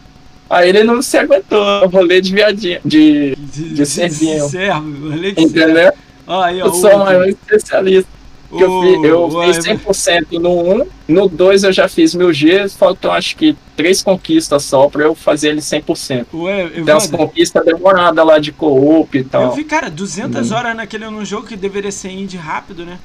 aí 0.51 0.69
ele 0.69 0.83
não 0.83 1.01
se 1.01 1.17
aguentou. 1.17 1.89
Rolê 1.89 2.21
de 2.21 2.33
viadinho. 2.33 2.81
De, 2.85 3.37
de 3.37 3.87
servinho. 3.87 4.49
Servo, 4.49 5.09
rolê 5.09 5.31
de 5.31 5.41
servo. 5.41 5.59
Entendeu? 5.59 5.93
Ó, 6.27 6.43
aí, 6.43 6.61
ó, 6.61 6.67
Eu 6.67 6.75
sou 6.75 6.95
o 6.97 6.99
maior 6.99 7.29
especialista. 7.29 8.22
Que 8.55 8.63
eu 8.63 8.71
O- 8.71 8.83
fiz, 8.83 9.05
eu 9.05 9.23
o- 9.25 9.43
fiz 9.45 9.57
100% 9.65 10.39
no 10.39 10.51
1, 10.83 10.87
no 11.09 11.29
2 11.29 11.65
eu 11.65 11.73
já 11.73 11.89
fiz 11.89 12.15
mil 12.15 12.29
Gs, 12.31 12.75
faltam 12.77 13.11
acho 13.13 13.35
que 13.37 13.57
três 13.75 14.03
conquistas 14.03 14.63
só 14.65 14.89
pra 14.89 15.05
eu 15.05 15.15
fazer 15.15 15.49
ele 15.51 15.63
100%. 15.63 16.27
Ué, 16.35 16.69
Tem 16.69 16.83
umas 16.83 17.05
Evandro, 17.05 17.19
conquistas 17.27 17.65
demoradas 17.65 18.27
lá 18.27 18.39
de 18.39 18.53
co-op 18.53 19.17
e 19.17 19.21
eu 19.23 19.29
tal. 19.29 19.53
vi, 19.53 19.65
cara, 19.65 19.89
200 19.89 20.51
Uhum. 20.51 20.57
horas 20.59 20.77
naquele 20.77 21.09
num 21.09 21.25
jogo 21.25 21.47
que 21.47 21.57
deveria 21.57 21.91
ser 21.91 22.11
indie 22.11 22.37
rápido, 22.37 22.85
né? 22.85 22.99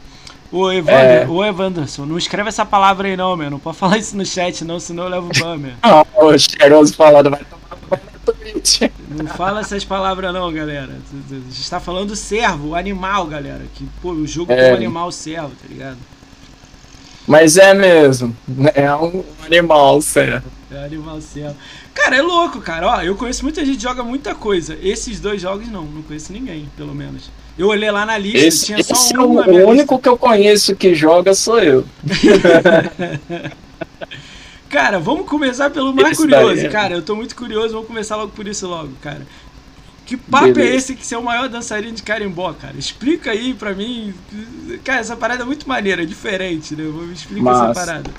Ô, 0.52 0.72
Evandro, 0.72 1.02
É. 1.02 1.28
ô, 1.28 1.44
Evanderson, 1.46 2.06
não 2.06 2.18
escreve 2.18 2.50
essa 2.50 2.66
palavra 2.66 3.08
aí 3.08 3.18
não, 3.18 3.36
meu. 3.36 3.50
Não 3.50 3.60
pode 3.60 3.78
falar 3.80 3.98
isso 3.98 4.16
no 4.18 4.26
chat, 4.26 4.64
não, 4.66 4.80
senão 4.80 5.04
eu 5.04 5.10
levo 5.10 5.30
ban, 5.40 5.58
meu. 5.58 5.72
Ah, 5.82 6.06
o 6.16 6.38
cheiroso 6.38 6.94
falando, 6.94 7.30
vai 7.30 7.42
tomar 7.46 7.66
Twitch. 8.34 8.82
Não 9.10 9.28
fala 9.28 9.62
essas 9.62 9.84
palavras 9.84 10.34
não, 10.34 10.52
galera. 10.52 10.98
A 11.13 11.34
gente 11.34 11.62
está 11.62 11.80
falando 11.80 12.10
do 12.10 12.16
servo, 12.16 12.70
o 12.70 12.76
animal, 12.76 13.26
galera. 13.28 13.63
Que, 13.74 13.88
pô, 14.02 14.12
o 14.12 14.28
jogo 14.28 14.52
É. 14.52 14.72
um 14.72 14.76
animal 14.76 15.12
servo, 15.12 15.50
tá 15.50 15.68
ligado? 15.68 15.98
Mas 17.28 17.58
é 17.58 17.74
mesmo, 17.74 18.36
é 18.74 18.94
um 18.96 19.22
animal, 19.46 20.02
sério. 20.02 20.42
É 20.72 20.86
animal 20.86 21.20
servo. 21.20 21.56
Cara, 21.94 22.16
é 22.16 22.22
louco, 22.22 22.62
cara. 22.62 22.88
Ó, 22.88 23.02
eu 23.02 23.16
conheço 23.16 23.44
muita 23.44 23.66
gente 23.66 23.78
que 23.78 23.84
joga 23.84 24.02
muita 24.02 24.34
coisa. 24.34 24.78
Esses 24.82 25.20
dois 25.20 25.42
jogos 25.42 25.68
não, 25.68 25.84
não 25.84 26.02
conheço 26.04 26.32
ninguém, 26.32 26.70
pelo 26.78 26.96
menos. 26.96 27.30
Eu 27.58 27.68
olhei 27.68 27.92
lá 27.92 28.06
na 28.06 28.18
lista, 28.18 28.38
Esse, 28.38 28.66
tinha 28.68 28.84
só 28.84 28.94
esse 28.94 29.16
é 29.16 29.20
um 29.20 29.44
minha 29.44 29.66
o 29.66 29.70
único 29.70 30.00
que 30.00 30.08
eu 30.08 30.18
conheço 30.18 30.76
que 30.76 30.94
joga 30.94 31.34
sou 31.34 31.60
eu. 31.60 31.84
Cara, 34.69 34.99
vamos 34.99 35.27
começar 35.27 35.69
pelo 35.69 35.93
mais 35.93 36.10
Esse 36.12 36.21
curioso. 36.21 36.56
daí 36.56 36.65
é. 36.65 36.69
Cara, 36.69 36.95
eu 36.95 37.01
tô 37.01 37.15
muito 37.15 37.36
curioso, 37.36 37.73
vamos 37.73 37.88
começar 37.88 38.15
logo 38.17 38.32
por 38.34 38.47
isso 38.47 38.67
logo, 38.67 38.89
cara. 39.01 39.21
Que 40.06 40.15
papo 40.15 40.47
é 40.47 40.51
Beleza. 40.53 40.75
esse 40.75 40.95
que 40.95 41.06
você 41.06 41.15
é 41.15 41.17
o 41.17 41.23
maior 41.23 41.49
dançarino 41.49 41.93
de 41.93 42.01
carimbó, 42.03 42.53
cara? 42.53 42.75
Explica 42.77 43.32
aí 43.32 43.53
pra 43.53 43.73
mim. 43.73 44.13
Cara, 44.84 45.01
essa 45.01 45.15
parada 45.17 45.43
é 45.43 45.45
muito 45.45 45.67
maneira, 45.67 46.03
é 46.03 46.06
diferente, 46.06 46.75
né? 46.75 46.84
Vou 46.86 47.03
me 47.03 47.13
explicar 47.13 47.51
essa 47.51 47.63
Massa. 47.67 47.80
parada. 47.86 48.12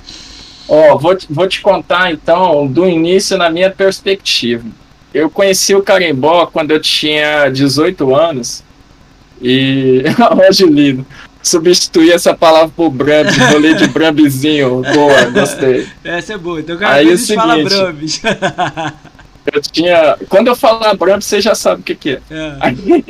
Ó, 0.67 0.97
vou, 0.99 1.15
te- 1.15 1.25
vou 1.29 1.47
te 1.47 1.61
contar 1.61 2.11
então 2.11 2.67
do 2.67 2.87
início 2.87 3.37
na 3.37 3.49
minha 3.49 3.71
perspectiva. 3.71 4.67
Eu 5.11 5.31
conheci 5.31 5.73
o 5.73 5.81
carimbó 5.81 6.45
quando 6.45 6.69
eu 6.71 6.79
tinha 6.79 7.49
18 7.49 8.15
anos 8.15 8.63
e. 9.41 10.03
Olha, 10.31 10.49
lindo. 10.71 11.05
Substituí 11.41 12.11
essa 12.11 12.33
palavra 12.35 12.69
por 12.75 12.89
Brambis, 12.89 13.37
rolê 13.37 13.73
de 13.73 13.87
Brambizinho. 13.87 14.81
Boa, 14.93 15.25
gostei. 15.31 15.87
Essa 16.03 16.33
é 16.33 16.37
boa. 16.37 16.59
Então, 16.59 16.77
cara, 16.77 16.95
Aí 16.95 17.07
a 17.07 17.11
é 17.11 17.13
o 17.13 17.17
gente 17.17 17.35
fala 17.35 17.53
seguinte. 17.55 17.75
Brambis. 17.75 18.21
Eu 19.51 19.61
tinha. 19.61 20.17
Quando 20.27 20.47
eu 20.49 20.55
falar 20.55 20.93
Brambis, 20.95 21.25
você 21.25 21.41
já 21.41 21.55
sabe 21.55 21.81
o 21.81 21.83
que, 21.83 21.95
que 21.95 22.09
é. 22.11 22.21
É. 22.29 22.57
Aí, 22.61 23.05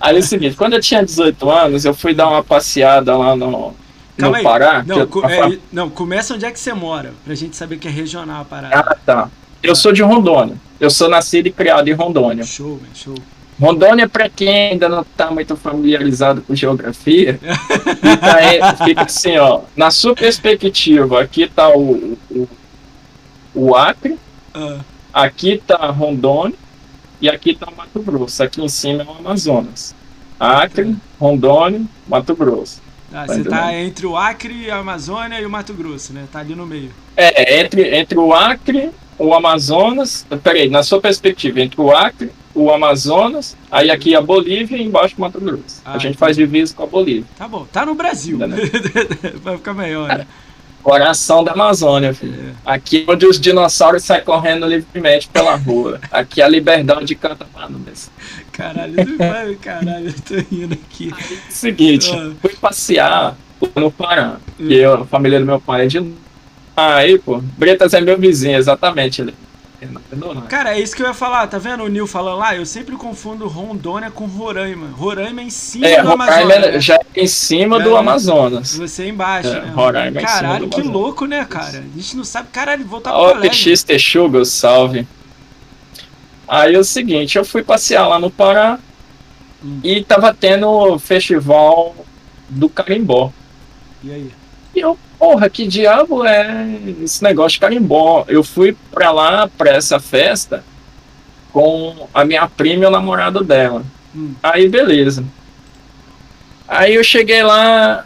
aí 0.00 0.16
é 0.16 0.18
o 0.18 0.22
seguinte, 0.22 0.56
quando 0.56 0.74
eu 0.74 0.80
tinha 0.80 1.02
18 1.02 1.48
anos, 1.48 1.84
eu 1.86 1.94
fui 1.94 2.12
dar 2.12 2.28
uma 2.28 2.44
passeada 2.44 3.16
lá 3.16 3.34
no, 3.34 3.72
Calma 4.18 4.32
no 4.32 4.34
aí. 4.36 4.42
Pará. 4.42 4.84
Não, 4.86 4.98
eu- 4.98 5.06
co- 5.06 5.24
a 5.24 5.32
é, 5.32 5.58
não, 5.72 5.88
começa 5.88 6.34
onde 6.34 6.44
é 6.44 6.50
que 6.50 6.58
você 6.60 6.74
mora, 6.74 7.14
pra 7.24 7.34
gente 7.34 7.56
saber 7.56 7.78
que 7.78 7.88
é 7.88 7.90
regional 7.90 8.42
a 8.42 8.44
parada. 8.44 8.76
Ah, 8.78 8.96
tá. 9.06 9.30
Eu 9.62 9.74
sou 9.74 9.92
de 9.92 10.02
Rondônia. 10.02 10.56
Eu 10.78 10.90
sou 10.90 11.08
nascido 11.08 11.46
e 11.46 11.50
criado 11.52 11.88
em 11.88 11.92
Rondônia. 11.94 12.44
Show, 12.44 12.78
show. 12.92 13.14
Rondônia, 13.60 14.08
para 14.08 14.28
quem 14.28 14.70
ainda 14.72 14.88
não 14.88 15.02
está 15.02 15.30
muito 15.30 15.54
familiarizado 15.56 16.42
com 16.42 16.54
geografia, 16.54 17.38
fica, 17.40 18.84
fica 18.84 19.02
assim, 19.02 19.36
ó. 19.36 19.60
Na 19.76 19.90
sua 19.90 20.14
perspectiva, 20.14 21.22
aqui 21.22 21.42
está 21.42 21.68
o, 21.70 22.18
o, 22.30 22.48
o 23.54 23.76
Acre, 23.76 24.18
Ah, 24.54 24.78
aqui 25.12 25.52
está 25.54 25.76
Rondônia 25.90 26.56
e 27.20 27.28
aqui 27.28 27.50
está 27.50 27.68
Mato 27.76 28.00
Grosso. 28.02 28.42
Aqui 28.42 28.62
em 28.62 28.68
cima 28.68 29.02
é 29.02 29.06
o 29.06 29.10
Amazonas. 29.18 29.94
Acre, 30.38 30.96
Rondônia, 31.18 31.82
Mato 32.08 32.34
Grosso. 32.34 32.82
tá, 33.10 33.24
Tá 33.24 33.26
você 33.26 33.44
tá 33.44 33.56
entendendo? 33.72 33.86
entre 33.86 34.06
o 34.06 34.16
Acre, 34.16 34.70
a 34.70 34.78
Amazônia 34.78 35.40
e 35.40 35.46
o 35.46 35.50
Mato 35.50 35.72
Grosso, 35.72 36.12
né? 36.12 36.24
Tá 36.32 36.40
ali 36.40 36.56
no 36.56 36.66
meio. 36.66 36.90
É, 37.16 37.60
entre, 37.60 37.96
entre 37.96 38.18
o 38.18 38.34
Acre, 38.34 38.90
o 39.18 39.34
Amazonas. 39.34 40.26
Peraí, 40.42 40.68
na 40.68 40.82
sua 40.82 41.00
perspectiva, 41.00 41.60
entre 41.60 41.80
o 41.80 41.90
Acre, 41.94 42.30
o 42.54 42.70
Amazonas, 42.70 43.56
aí 43.70 43.90
aqui 43.90 44.14
a 44.14 44.20
Bolívia 44.20 44.76
e 44.76 44.82
embaixo 44.82 45.14
o 45.18 45.20
Mato 45.20 45.40
Grosso. 45.40 45.82
Ah, 45.84 45.94
a 45.94 45.98
gente 45.98 46.16
faz 46.16 46.36
divisa 46.36 46.74
com 46.74 46.84
a 46.84 46.86
Bolívia. 46.86 47.24
Tá 47.36 47.48
bom, 47.48 47.66
tá 47.72 47.84
no 47.84 47.94
Brasil. 47.94 48.38
Ainda 48.42 48.56
Vai 49.42 49.56
ficar 49.56 49.74
melhor, 49.74 50.08
né? 50.08 50.26
Coração 50.82 51.42
da 51.42 51.52
Amazônia, 51.52 52.12
filho. 52.12 52.34
É. 52.50 52.52
Aqui 52.74 53.06
onde 53.08 53.24
os 53.26 53.40
dinossauros 53.40 54.04
saem 54.04 54.22
correndo 54.22 54.66
livremente 54.66 55.28
pela 55.28 55.56
rua. 55.56 55.98
Aqui 56.12 56.42
a 56.42 56.46
liberdade 56.48 57.14
canta 57.14 57.46
pra 57.46 57.70
nós. 57.70 58.10
Caralho, 58.52 58.94
não 58.94 59.16
vai, 59.16 59.54
caralho, 59.54 60.08
eu 60.08 60.14
tô 60.20 60.34
rindo 60.54 60.74
aqui. 60.74 61.10
Seguinte, 61.48 62.10
Ah. 62.14 62.32
fui 62.40 62.54
passear 62.54 63.34
no 63.74 63.90
Pará. 63.90 64.36
Hum. 64.60 64.66
E 64.68 64.74
eu, 64.74 64.94
a 64.94 65.06
família 65.06 65.40
do 65.40 65.46
meu 65.46 65.58
pai 65.58 65.84
é 65.84 65.86
de. 65.86 66.00
Aí, 66.76 67.18
pô, 67.18 67.40
Bretas 67.56 67.94
é 67.94 68.00
meu 68.00 68.18
vizinho, 68.18 68.56
exatamente. 68.56 69.22
Ele. 69.22 69.34
Cara, 70.48 70.74
é 70.76 70.80
isso 70.80 70.96
que 70.96 71.02
eu 71.02 71.06
ia 71.06 71.12
falar, 71.14 71.46
tá 71.46 71.58
vendo 71.58 71.84
o 71.84 71.88
Nil 71.88 72.06
falando 72.06 72.38
lá? 72.38 72.56
Eu 72.56 72.64
sempre 72.64 72.96
confundo 72.96 73.46
Rondônia 73.46 74.10
com 74.10 74.24
Roraima. 74.24 74.88
Roraima 74.96 75.42
é 75.42 75.44
em 75.44 75.50
cima 75.50 75.86
É, 75.86 76.00
do 76.02 76.08
Roraima 76.08 76.32
Amazonas. 76.54 76.72
né? 76.74 76.80
já 76.80 76.94
é 76.94 77.00
em 77.22 77.26
cima 77.26 77.78
do 77.80 77.94
É. 77.94 77.98
Amazonas. 77.98 78.76
Você 78.78 79.06
embaixo, 79.08 79.50
É, 79.50 79.60
né? 79.60 79.72
Roraima 79.74 80.20
é 80.20 80.22
em 80.22 80.26
cima 80.26 80.40
Caralho, 80.40 80.64
do 80.66 80.68
que 80.70 80.80
Amazonas. 80.80 81.00
louco, 81.02 81.26
né, 81.26 81.44
cara? 81.44 81.78
A 81.80 81.96
gente 82.00 82.16
não 82.16 82.24
sabe, 82.24 82.48
caralho, 82.50 82.84
voltar 82.86 83.10
pro 83.10 83.20
Ó, 83.20 83.34
colégio. 83.34 83.50
PX 83.50 83.82
Texuga, 83.82 84.44
salve. 84.46 85.06
Aí 86.48 86.74
é 86.74 86.78
o 86.78 86.84
seguinte, 86.84 87.36
eu 87.36 87.44
fui 87.44 87.62
passear 87.62 88.06
lá 88.08 88.18
no 88.18 88.30
Pará 88.30 88.78
Hum. 89.62 89.80
e 89.82 90.02
tava 90.02 90.32
tendo 90.32 90.66
o 90.68 90.98
festival 90.98 91.94
do 92.48 92.68
carimbó. 92.70 93.30
E 94.02 94.10
aí? 94.12 94.30
E 94.74 94.80
eu, 94.80 94.98
porra, 95.24 95.48
que 95.48 95.66
diabo 95.66 96.22
é 96.22 96.78
esse 97.02 97.22
negócio 97.22 97.54
de 97.54 97.60
carimbó? 97.60 98.26
Eu 98.28 98.44
fui 98.44 98.76
pra 98.90 99.10
lá, 99.10 99.48
pra 99.48 99.70
essa 99.70 99.98
festa, 99.98 100.62
com 101.50 102.06
a 102.12 102.26
minha 102.26 102.46
prima 102.46 102.84
e 102.84 102.86
o 102.86 102.90
namorado 102.90 103.42
dela. 103.42 103.82
Hum. 104.14 104.34
Aí, 104.42 104.68
beleza. 104.68 105.24
Aí 106.68 106.94
eu 106.94 107.02
cheguei 107.02 107.42
lá, 107.42 108.04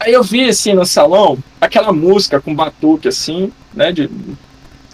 aí 0.00 0.12
eu 0.12 0.22
vi, 0.24 0.48
assim, 0.48 0.72
no 0.72 0.84
salão, 0.84 1.38
aquela 1.60 1.92
música 1.92 2.40
com 2.40 2.54
batuque, 2.54 3.06
assim, 3.06 3.52
né, 3.72 3.92
de, 3.92 4.10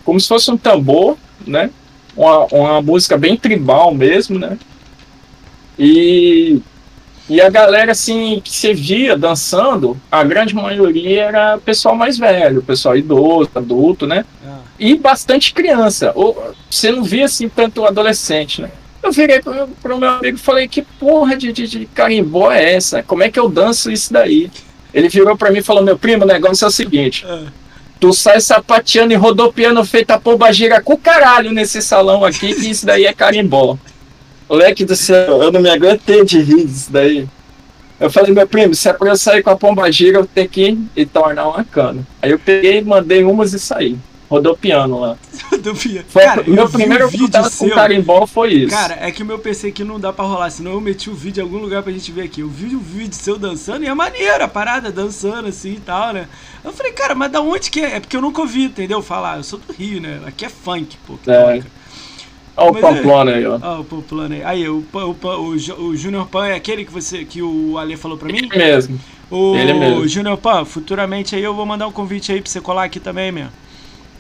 como 0.05 0.21
se 0.21 0.29
fosse 0.29 0.51
um 0.51 0.57
tambor, 0.57 1.17
né, 1.47 1.71
uma, 2.15 2.47
uma 2.47 2.83
música 2.83 3.17
bem 3.17 3.37
tribal 3.37 3.95
mesmo, 3.95 4.39
né, 4.39 4.59
e 5.79 6.61
e 7.29 7.41
a 7.41 7.51
galera, 7.51 7.93
assim, 7.93 8.41
que 8.43 8.51
você 8.51 8.73
via 8.73 9.17
dançando, 9.17 9.97
a 10.11 10.23
grande 10.23 10.55
maioria 10.55 11.25
era 11.25 11.59
pessoal 11.59 11.97
mais 11.97 12.17
velho, 12.17 12.63
pessoal 12.63 12.97
idoso, 12.97 13.51
adulto, 13.55 14.07
né? 14.07 14.25
Ah, 14.47 14.59
E 14.79 14.97
bastante 14.97 15.53
criança. 15.53 16.13
Ou, 16.15 16.55
você 16.71 16.93
não 16.93 17.03
via, 17.03 17.25
assim, 17.25 17.49
tanto 17.49 17.85
adolescente, 17.85 18.63
né? 18.63 18.71
Eu 19.03 19.11
virei 19.11 19.41
pro, 19.41 19.69
pro 19.83 19.99
meu 19.99 20.11
amigo 20.11 20.37
e 20.37 20.41
falei, 20.41 20.69
que 20.69 20.83
porra 20.83 21.37
de, 21.37 21.53
de, 21.53 21.67
de 21.67 21.87
carimbó 21.87 22.51
é 22.53 22.75
essa? 22.75 23.03
Como 23.03 23.23
é 23.23 23.31
que 23.31 23.39
eu 23.39 23.49
danço 23.49 23.91
isso 23.91 24.13
daí? 24.13 24.51
Ele 24.95 25.09
virou 25.09 25.37
pra 25.37 25.51
mim 25.51 25.59
e 25.59 25.63
falou, 25.63 25.83
meu 25.83 25.99
primo, 25.99 26.25
o 26.25 26.27
negócio 26.29 26.65
é 26.65 26.69
o 26.69 26.71
seguinte, 26.71 27.25
ah. 27.29 27.45
tu 27.99 28.13
sai 28.13 28.41
sapateando 28.41 29.13
e 29.13 29.17
rodopiando 29.17 29.85
feita 29.85 30.19
pomba 30.19 30.53
gira 30.53 30.81
com 30.81 30.97
caralho 30.97 31.53
nesse 31.53 31.83
salão 31.83 32.25
aqui, 32.25 32.55
que 32.55 32.71
isso 32.71 32.87
daí 32.87 33.05
é 33.05 33.13
carimbó. 33.13 33.77
Moleque 34.49 34.85
do 34.85 34.95
céu, 34.95 35.43
eu 35.43 35.51
não 35.51 35.61
me 35.61 35.69
aguentei 35.71 36.25
de 36.25 36.41
rir 36.41 36.65
disso 36.67 36.91
daí. 36.91 37.29
Eu 37.99 38.11
falei, 38.11 38.33
meu 38.33 38.47
primo, 38.47 38.75
se 38.75 38.89
é 38.89 38.93
pra 38.93 39.09
eu 39.09 39.17
sair 39.17 39.43
com 39.43 39.51
a 39.51 39.57
pomba 39.57 39.91
gira, 39.91 40.19
eu 40.19 40.27
tenho 40.27 40.49
que 40.49 40.69
ir 40.69 40.79
e 40.95 41.07
tornar 41.07 41.49
uma 41.49 41.65
cana. 41.65 42.07
Aí 42.21 42.31
eu 42.31 42.39
peguei, 42.39 42.83
mandei 42.83 43.25
umas 43.25 43.53
e 43.55 43.59
saí. 43.59 43.97
Rodopiando 44.29 44.99
lá. 44.99 45.17
Do 45.63 45.75
Pia. 45.75 46.05
Foi 46.09 46.23
Cara, 46.25 46.43
meu 46.47 46.69
primeiro 46.69 47.09
vídeo 47.09 47.27
contato 47.27 47.57
com 47.57 47.71
carimbó 47.71 48.27
foi 48.27 48.55
isso. 48.55 48.75
Cara, 48.75 48.99
é 49.01 49.11
que 49.13 49.23
o 49.23 49.27
meu 49.27 49.39
PC 49.39 49.69
aqui 49.69 49.85
não 49.85 50.01
dá 50.01 50.13
pra 50.13 50.25
rolar, 50.25 50.51
senão 50.51 50.73
eu 50.73 50.81
meti 50.81 51.09
o 51.09 51.15
vídeo 51.15 51.41
em 51.41 51.45
algum 51.45 51.59
lugar 51.59 51.83
pra 51.83 51.93
gente 51.93 52.11
ver 52.11 52.23
aqui. 52.23 52.41
Eu 52.41 52.49
vi 52.49 52.75
o 52.75 52.81
vídeo 52.81 53.15
seu 53.15 53.39
dançando 53.39 53.85
e 53.85 53.89
é 53.89 53.95
maneiro 53.95 54.43
a 54.43 54.49
parada, 54.49 54.91
dançando 54.91 55.49
assim 55.49 55.75
e 55.75 55.81
tal, 55.81 56.13
né? 56.13 56.27
Eu 56.65 56.73
falei, 56.73 56.91
cara, 56.93 57.15
mas 57.15 57.31
da 57.31 57.41
onde 57.41 57.71
que 57.71 57.81
é? 57.81 57.97
É 57.97 58.01
porque 58.01 58.17
eu 58.17 58.21
nunca 58.21 58.41
ouvi, 58.41 58.65
entendeu? 58.65 59.01
Falar, 59.01 59.37
eu 59.37 59.45
sou 59.45 59.61
do 59.61 59.73
Rio, 59.73 60.01
né? 60.01 60.21
Aqui 60.27 60.45
é 60.45 60.49
funk, 60.49 60.97
pô. 61.07 61.17
Que 61.23 61.31
É. 61.31 61.59
toca. 61.59 61.67
Olha 62.57 62.71
o 62.71 62.73
mas 62.73 62.83
Pamplona 62.83 63.33
aí, 63.33 63.47
ó. 63.47 63.59
Ah, 63.61 63.81
o 63.81 63.85
Pamplona 63.85 64.35
aí. 64.35 64.43
Aí, 64.43 64.69
o, 64.69 64.85
o, 64.93 64.99
o, 64.99 65.85
o 65.89 65.97
Junior 65.97 66.27
Pan 66.27 66.47
é 66.47 66.55
aquele 66.55 66.85
que 66.85 66.93
você 66.93 67.25
que 67.25 67.43
o 67.43 67.77
Ale 67.77 67.97
falou 67.97 68.17
pra 68.17 68.29
mim? 68.29 68.39
Ele 68.39 68.49
mesmo. 68.49 68.99
O 69.31 69.57
Ele 69.57 69.75
mesmo. 69.75 70.09
Junior 70.09 70.39
Pan, 70.39 70.65
futuramente 70.65 71.35
aí 71.35 71.43
eu 71.43 71.55
vou 71.55 71.67
mandar 71.67 71.87
um 71.87 71.93
convite 71.93 72.33
aí 72.33 72.41
pra 72.41 72.51
você 72.51 72.61
colar 72.61 72.85
aqui 72.85 72.99
também, 72.99 73.31
meu. 73.31 73.49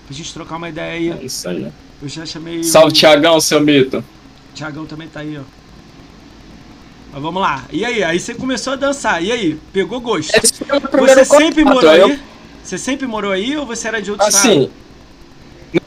Pra 0.07 0.14
gente 0.14 0.33
trocar 0.35 0.57
uma 0.57 0.68
ideia 0.68 0.92
aí. 0.92 1.22
É 1.22 1.25
isso 1.25 1.49
aí. 1.49 1.66
Eu 2.03 2.09
já 2.09 2.27
chamei. 2.27 2.62
Salve, 2.62 2.88
o... 2.88 2.92
Tiagão, 2.92 3.40
seu 3.40 3.61
mito. 3.61 4.05
Tiagão 4.55 4.85
também 4.85 5.09
tá 5.09 5.20
aí, 5.20 5.38
ó. 5.38 5.42
Mas 7.12 7.22
vamos 7.22 7.40
lá. 7.40 7.64
E 7.72 7.85
aí? 7.85 8.05
Aí 8.05 8.20
você 8.20 8.35
começou 8.35 8.75
a 8.75 8.77
dançar. 8.77 9.22
E 9.22 9.33
aí? 9.33 9.59
Pegou 9.72 10.01
gosto? 10.01 10.33
Você 10.33 11.25
sempre 11.25 11.64
morou 11.64 11.90
aí? 11.90 12.01
Eu... 12.01 12.18
Você 12.62 12.77
sempre 12.77 13.07
morou 13.07 13.33
aí 13.33 13.57
ou 13.57 13.64
você 13.64 13.88
era 13.88 14.03
de 14.03 14.11
outro 14.11 14.27
assim, 14.27 14.64
estado? 14.64 14.72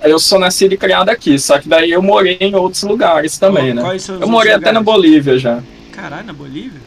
Eu 0.01 0.19
sou 0.19 0.39
nascido 0.39 0.73
e 0.73 0.77
criado 0.77 1.09
aqui, 1.09 1.37
só 1.37 1.59
que 1.59 1.67
daí 1.67 1.91
eu 1.91 2.01
morei 2.01 2.37
em 2.39 2.55
outros 2.55 2.83
lugares 2.83 3.37
também, 3.37 3.73
né? 3.73 3.83
eu 4.19 4.27
morei 4.27 4.53
até 4.53 4.71
na 4.71 4.81
Bolívia 4.81 5.37
já. 5.37 5.61
Caralho, 5.91 6.25
na 6.25 6.33
Bolívia? 6.33 6.81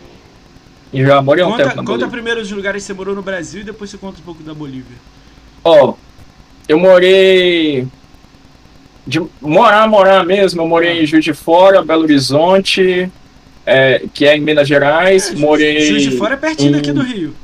E 0.93 1.05
já 1.05 1.23
morei 1.23 1.45
conta, 1.45 1.55
um 1.55 1.59
tempo 1.59 1.69
na 1.69 1.75
Conta 1.77 1.87
Bolívia. 1.87 2.09
primeiro 2.09 2.41
os 2.41 2.51
lugares 2.51 2.83
que 2.83 2.87
você 2.87 2.93
morou 2.93 3.15
no 3.15 3.23
Brasil 3.23 3.63
e 3.63 3.65
depois 3.65 3.91
você 3.91 3.97
conta 3.97 4.21
um 4.21 4.25
pouco 4.25 4.43
da 4.43 4.53
Bolívia. 4.53 4.97
Ó, 5.65 5.91
oh, 5.91 5.95
eu 6.69 6.79
morei 6.79 7.87
de 9.07 9.21
morar, 9.41 9.89
morar 9.89 10.25
mesmo. 10.25 10.63
Eu 10.63 10.69
morei 10.69 11.03
em 11.03 11.07
Juiz 11.07 11.25
de 11.25 11.33
Fora, 11.33 11.83
Belo 11.83 12.03
Horizonte, 12.03 13.11
é, 13.65 14.07
que 14.13 14.27
é 14.27 14.37
em 14.37 14.41
Minas 14.41 14.69
Gerais. 14.69 15.31
É, 15.31 15.37
morei. 15.37 15.81
Juiz 15.87 16.03
de 16.03 16.17
Fora 16.17 16.35
é 16.35 16.37
pertinho 16.37 16.71
em... 16.71 16.73
daqui 16.73 16.93
do 16.93 17.03
Rio. 17.03 17.35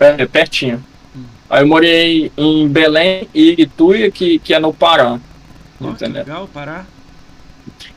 É, 0.00 0.26
pertinho. 0.26 0.84
Aí 1.48 1.62
eu 1.62 1.66
morei 1.66 2.32
em 2.36 2.68
Belém 2.68 3.28
e 3.34 3.62
Ituia, 3.62 4.10
que, 4.10 4.38
que 4.38 4.52
é 4.52 4.58
no 4.58 4.72
Pará. 4.72 5.18
Oh, 5.80 5.88
entendeu? 5.88 6.24
legal, 6.24 6.48
Pará. 6.52 6.84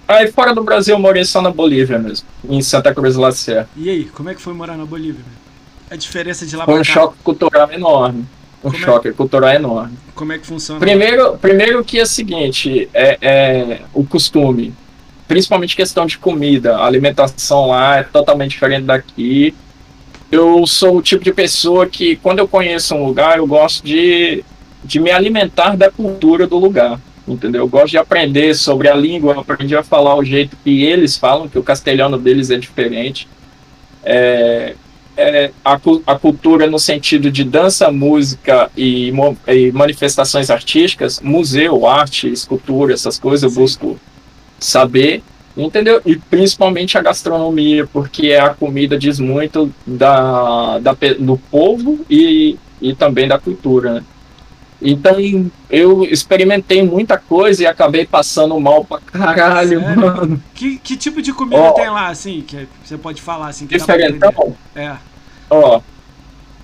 Aí 0.08 0.32
fora 0.32 0.54
do 0.54 0.64
Brasil 0.64 0.96
eu 0.96 1.00
morei 1.00 1.24
só 1.24 1.42
na 1.42 1.52
Bolívia 1.52 2.00
mesmo, 2.00 2.28
em 2.48 2.62
Santa 2.62 2.94
Cruz 2.94 3.14
de 3.14 3.20
la 3.20 3.32
Sierra. 3.32 3.70
E 3.78 3.90
aí, 3.90 4.06
como 4.06 4.30
é 4.30 4.36
que 4.36 4.42
foi 4.42 4.54
morar 4.54 4.76
na 4.76 4.86
Bolívia? 4.86 5.24
A 5.90 5.96
diferença 5.96 6.46
de 6.46 6.56
lá 6.56 6.66
Foi 6.66 6.80
um 6.80 6.84
choque 6.84 7.18
cultural 7.24 7.72
enorme. 7.72 8.26
Um 8.64 8.72
Como 8.72 8.76
é 8.76 8.86
choque 8.86 9.08
é? 9.08 9.12
cultural 9.12 9.50
enorme. 9.52 9.98
Como 10.14 10.34
é 10.34 10.38
que 10.38 10.46
funciona? 10.46 10.80
Primeiro, 10.80 11.38
primeiro 11.38 11.84
que 11.84 12.00
é 12.00 12.04
o 12.04 12.06
seguinte, 12.06 12.90
é, 12.94 13.18
é 13.22 13.82
o 13.94 14.04
costume. 14.04 14.74
Principalmente 15.28 15.76
questão 15.76 16.06
de 16.06 16.18
comida. 16.18 16.76
A 16.76 16.86
alimentação 16.86 17.68
lá 17.68 17.98
é 17.98 18.04
totalmente 18.04 18.52
diferente 18.52 18.84
daqui. 18.84 19.56
Eu 20.32 20.66
sou 20.68 20.98
o 20.98 21.02
tipo 21.02 21.24
de 21.24 21.34
pessoa 21.34 21.88
que, 21.88 22.16
quando 22.18 22.40
eu 22.40 22.48
conheço 22.48 22.94
um 22.96 23.06
lugar, 23.06 23.38
eu 23.38 23.48
gosto 23.48 23.84
de, 23.84 24.44
de 24.84 25.00
me 25.00 25.12
alimentar 25.12 25.76
da 25.76 25.90
cultura 25.90 26.46
do 26.46 26.58
lugar. 26.58 27.00
Entendeu? 27.28 27.62
Eu 27.62 27.68
gosto 27.68 27.90
de 27.90 27.98
aprender 27.98 28.56
sobre 28.56 28.88
a 28.88 28.96
língua, 28.96 29.40
aprendi 29.40 29.76
a 29.76 29.84
falar 29.84 30.16
o 30.16 30.24
jeito 30.24 30.58
que 30.64 30.84
eles 30.84 31.18
falam, 31.18 31.48
que 31.48 31.60
o 31.60 31.64
castelhano 31.64 32.18
deles 32.18 32.50
é 32.50 32.58
diferente. 32.58 33.28
É, 34.04 34.76
é, 35.20 35.52
a, 35.66 35.74
a, 35.74 36.18
cultura 36.18 36.66
no 36.66 36.80
sentido 36.80 37.30
de 37.30 37.44
dança, 37.44 37.92
música 37.92 38.72
e, 38.76 39.12
e, 39.48 39.72
manifestações 39.74 40.50
artísticas, 40.50 41.20
museu, 41.20 41.86
arte, 41.86 42.32
escultura, 42.32 42.94
essas 42.94 43.20
coisas, 43.20 43.44
eu 43.44 43.52
busco 43.52 44.00
saber, 44.58 45.22
entendeu? 45.66 46.02
E 46.06 46.16
principalmente 46.16 46.98
a 46.98 47.02
gastronomia, 47.02 47.88
porque 47.88 48.34
a 48.34 48.50
comida 48.50 48.98
diz 48.98 49.20
muito 49.20 49.72
da, 49.86 50.80
da 50.80 50.96
do 51.20 51.38
povo 51.38 52.00
e, 52.10 52.58
e 52.82 52.94
também 52.96 53.28
da 53.28 53.40
cultura, 53.40 53.96
né? 53.96 54.04
Então 54.82 55.18
eu 55.70 56.06
experimentei 56.06 56.82
muita 56.82 57.18
coisa 57.18 57.64
e 57.64 57.68
acabei 57.68 58.06
passando 58.06 58.58
mal 58.60 58.86
pra 58.86 59.00
caralho, 59.00 59.82
Sério? 59.82 60.00
mano. 60.00 60.44
Que, 60.56 60.78
que 60.78 60.96
tipo 60.96 61.22
de 61.22 61.34
comida 61.34 61.62
oh, 61.62 61.74
tem 61.74 61.90
lá, 61.90 62.08
assim, 62.08 62.42
que 62.42 62.68
você 62.84 62.98
pode 62.98 63.22
falar 63.22 63.50
assim? 63.50 63.68
Que 63.68 63.78
diferentão? 63.78 64.56
É. 64.74 64.96
Ó, 65.50 65.82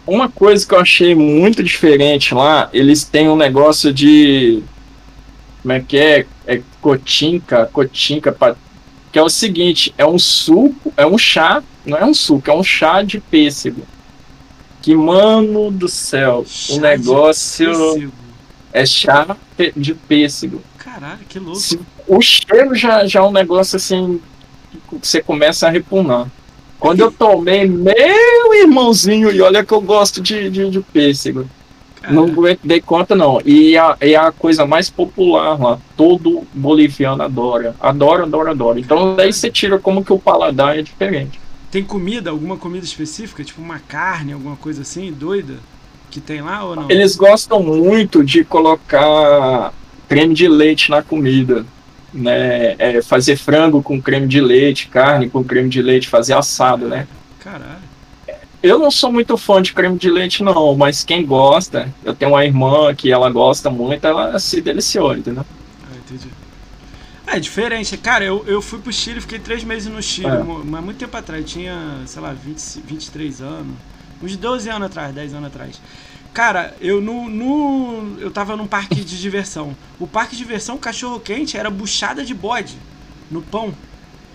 uma 0.07 0.29
coisa 0.29 0.65
que 0.65 0.73
eu 0.73 0.79
achei 0.79 1.15
muito 1.15 1.63
diferente 1.63 2.33
lá, 2.33 2.69
eles 2.71 3.03
têm 3.03 3.27
um 3.27 3.35
negócio 3.35 3.91
de. 3.93 4.63
Como 5.61 5.73
é 5.73 5.79
que 5.79 5.97
é? 5.97 6.25
É 6.47 6.61
cotinca, 6.79 7.65
cotinca, 7.73 8.31
que 9.15 9.19
é 9.19 9.23
o 9.23 9.29
seguinte: 9.29 9.95
é 9.97 10.05
um 10.05 10.19
suco, 10.19 10.93
é 10.97 11.05
um 11.05 11.17
chá, 11.17 11.63
não 11.85 11.97
é 11.97 12.03
um 12.03 12.13
suco, 12.13 12.51
é 12.51 12.53
um 12.53 12.61
chá 12.61 13.01
de 13.01 13.21
pêssego. 13.21 13.81
Que, 14.81 14.93
mano 14.93 15.71
do 15.71 15.87
céu, 15.87 16.43
chá 16.45 16.73
o 16.73 16.79
negócio 16.81 18.11
é 18.73 18.85
chá 18.85 19.37
de 19.73 19.93
pêssego. 19.93 20.61
Caralho, 20.77 21.21
que 21.29 21.39
louco. 21.39 21.61
o 22.05 22.21
cheiro 22.21 22.75
já, 22.75 23.07
já 23.07 23.21
é 23.21 23.23
um 23.23 23.31
negócio 23.31 23.77
assim 23.77 24.19
que 24.89 25.07
você 25.07 25.23
começa 25.23 25.65
a 25.65 25.69
repugnar. 25.69 26.29
Quando 26.77 26.99
eu 26.99 27.09
tomei, 27.09 27.65
meu 27.65 28.53
irmãozinho, 28.53 29.31
e 29.31 29.39
olha 29.39 29.63
que 29.63 29.71
eu 29.71 29.79
gosto 29.79 30.21
de, 30.21 30.49
de, 30.49 30.69
de 30.69 30.81
pêssego. 30.81 31.49
Não 32.11 32.27
dei 32.63 32.81
conta, 32.81 33.15
não. 33.15 33.41
E 33.45 33.77
a, 33.77 33.97
é 33.99 34.15
a 34.15 34.31
coisa 34.31 34.65
mais 34.65 34.89
popular 34.89 35.59
lá. 35.59 35.79
Todo 35.95 36.43
boliviano 36.53 37.23
adora. 37.23 37.75
Adora, 37.79 38.23
adora, 38.23 38.51
adora. 38.51 38.79
Então 38.79 39.15
daí 39.15 39.31
você 39.31 39.49
tira 39.49 39.79
como 39.79 40.03
que 40.03 40.13
o 40.13 40.19
paladar 40.19 40.77
é 40.77 40.81
diferente. 40.81 41.39
Tem 41.71 41.83
comida, 41.83 42.29
alguma 42.29 42.57
comida 42.57 42.85
específica? 42.85 43.43
Tipo 43.43 43.61
uma 43.61 43.79
carne, 43.79 44.33
alguma 44.33 44.55
coisa 44.55 44.81
assim, 44.81 45.11
doida? 45.11 45.55
Que 46.09 46.21
tem 46.21 46.41
lá 46.41 46.63
ou 46.63 46.75
não? 46.75 46.89
Eles 46.89 47.15
gostam 47.15 47.61
muito 47.61 48.23
de 48.23 48.43
colocar 48.43 49.73
creme 50.07 50.33
de 50.33 50.47
leite 50.47 50.89
na 50.89 51.01
comida 51.01 51.65
né, 52.15 52.75
é, 52.79 53.01
fazer 53.01 53.35
frango 53.35 53.83
com 53.83 54.01
creme 54.01 54.27
de 54.27 54.39
leite, 54.39 54.87
carne 54.87 55.29
com 55.29 55.43
creme 55.43 55.69
de 55.69 55.81
leite, 55.81 56.07
fazer 56.07 56.33
assado, 56.33 56.87
né? 56.87 57.07
Caralho. 57.39 57.84
Eu 58.61 58.79
não 58.79 58.89
sou 58.89 59.11
muito 59.11 59.37
fã 59.37 59.61
de 59.61 59.73
creme 59.73 59.97
de 59.97 60.09
leite, 60.09 60.43
não, 60.43 60.75
mas 60.75 61.03
quem 61.03 61.25
gosta, 61.25 61.93
eu 62.03 62.15
tenho 62.15 62.31
uma 62.31 62.43
irmã 62.43 62.93
que 62.95 63.11
ela 63.11 63.29
gosta 63.29 63.69
muito, 63.69 64.05
ela 64.05 64.39
se 64.39 64.61
deliciou, 64.61 65.15
entendeu? 65.15 65.45
Ah, 65.83 65.95
entendi. 65.97 66.29
É 67.27 67.39
diferente. 67.39 67.97
Cara, 67.97 68.23
eu, 68.23 68.43
eu 68.47 68.61
fui 68.61 68.79
pro 68.79 68.93
Chile, 68.93 69.21
fiquei 69.21 69.39
três 69.39 69.63
meses 69.63 69.91
no 69.91 70.01
Chile, 70.01 70.27
é. 70.27 70.43
mas 70.43 70.83
muito 70.83 70.97
tempo 70.97 71.15
atrás, 71.15 71.43
tinha, 71.45 72.01
sei 72.05 72.21
lá, 72.21 72.33
20, 72.33 72.81
23 72.85 73.41
anos. 73.41 73.75
Uns 74.21 74.37
12 74.37 74.69
anos 74.69 74.85
atrás, 74.87 75.13
10 75.13 75.33
anos 75.33 75.47
atrás. 75.47 75.81
Cara, 76.33 76.75
eu 76.81 77.01
no, 77.01 77.29
no, 77.29 78.19
eu 78.19 78.29
tava 78.29 78.55
num 78.55 78.67
parque 78.67 78.95
de 78.95 79.19
diversão. 79.19 79.75
O 79.99 80.05
parque 80.05 80.35
de 80.35 80.43
diversão, 80.43 80.77
cachorro 80.77 81.19
quente, 81.19 81.57
era 81.57 81.69
buchada 81.69 82.25
de 82.25 82.33
bode 82.33 82.75
no 83.31 83.41
pão. 83.41 83.73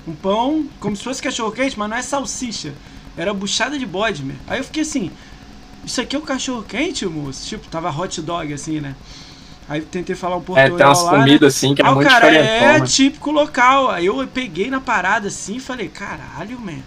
Um 0.08 0.14
pão 0.14 0.66
como 0.80 0.96
se 0.96 1.04
fosse 1.04 1.22
cachorro 1.22 1.52
quente, 1.52 1.78
mas 1.78 1.90
não 1.90 1.96
é 1.96 2.02
salsicha. 2.02 2.72
Era 3.16 3.34
buchada 3.34 3.78
de 3.78 3.86
bode, 3.86 4.24
meu. 4.24 4.36
Aí 4.46 4.58
eu 4.58 4.64
fiquei 4.64 4.82
assim, 4.82 5.10
isso 5.84 6.00
aqui 6.00 6.16
é 6.16 6.18
o 6.18 6.22
cachorro 6.22 6.62
quente, 6.62 7.04
moço? 7.06 7.46
Tipo, 7.46 7.68
tava 7.68 7.90
hot 7.90 8.20
dog 8.22 8.52
assim, 8.52 8.80
né? 8.80 8.94
Aí 9.68 9.80
tentei 9.80 10.16
falar 10.16 10.36
um 10.36 10.42
português. 10.42 10.74
É, 10.74 10.76
tem 10.76 10.86
umas 10.86 11.02
comidas 11.02 11.40
né? 11.40 11.46
assim 11.46 11.74
que 11.74 11.82
é 11.82 11.86
ah, 11.86 11.94
muito 11.94 12.08
cara. 12.08 12.34
É 12.34 12.80
típico 12.80 13.30
local. 13.30 13.90
Aí 13.90 14.06
eu 14.06 14.26
peguei 14.26 14.70
na 14.70 14.80
parada 14.80 15.28
assim 15.28 15.56
e 15.56 15.60
falei, 15.60 15.88
caralho, 15.88 16.58
man. 16.58 16.80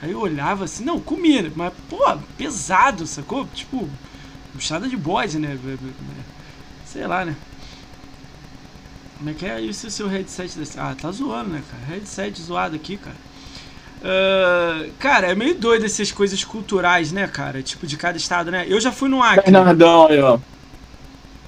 Aí 0.00 0.10
eu 0.10 0.20
olhava 0.20 0.64
assim, 0.64 0.84
não, 0.84 1.00
comia, 1.00 1.50
mas, 1.54 1.72
pô, 1.88 2.02
pesado, 2.36 3.06
sacou? 3.06 3.46
Tipo, 3.54 3.88
Buchada 4.54 4.88
de 4.88 4.96
bode, 4.96 5.38
né? 5.38 5.58
Sei 6.86 7.04
lá, 7.08 7.24
né? 7.24 7.34
Como 9.18 9.30
é 9.30 9.34
que 9.34 9.46
é 9.46 9.60
isso 9.60 9.90
seu 9.90 10.06
headset 10.06 10.56
desse? 10.56 10.78
Ah, 10.78 10.94
tá 10.98 11.10
zoando, 11.10 11.50
né, 11.50 11.62
cara? 11.68 11.82
Headset 11.86 12.40
zoado 12.40 12.76
aqui, 12.76 12.96
cara. 12.96 13.16
Uh, 14.04 14.90
cara, 14.98 15.28
é 15.28 15.34
meio 15.34 15.54
doido 15.54 15.86
essas 15.86 16.12
coisas 16.12 16.44
culturais, 16.44 17.10
né, 17.10 17.26
cara? 17.26 17.62
Tipo, 17.62 17.86
de 17.86 17.96
cada 17.96 18.18
estado, 18.18 18.50
né? 18.50 18.66
Eu 18.68 18.78
já 18.78 18.92
fui 18.92 19.08
no 19.08 19.22
Acre. 19.22 19.50
Bernardão 19.50 20.08
aí, 20.08 20.20
ó. 20.20 20.38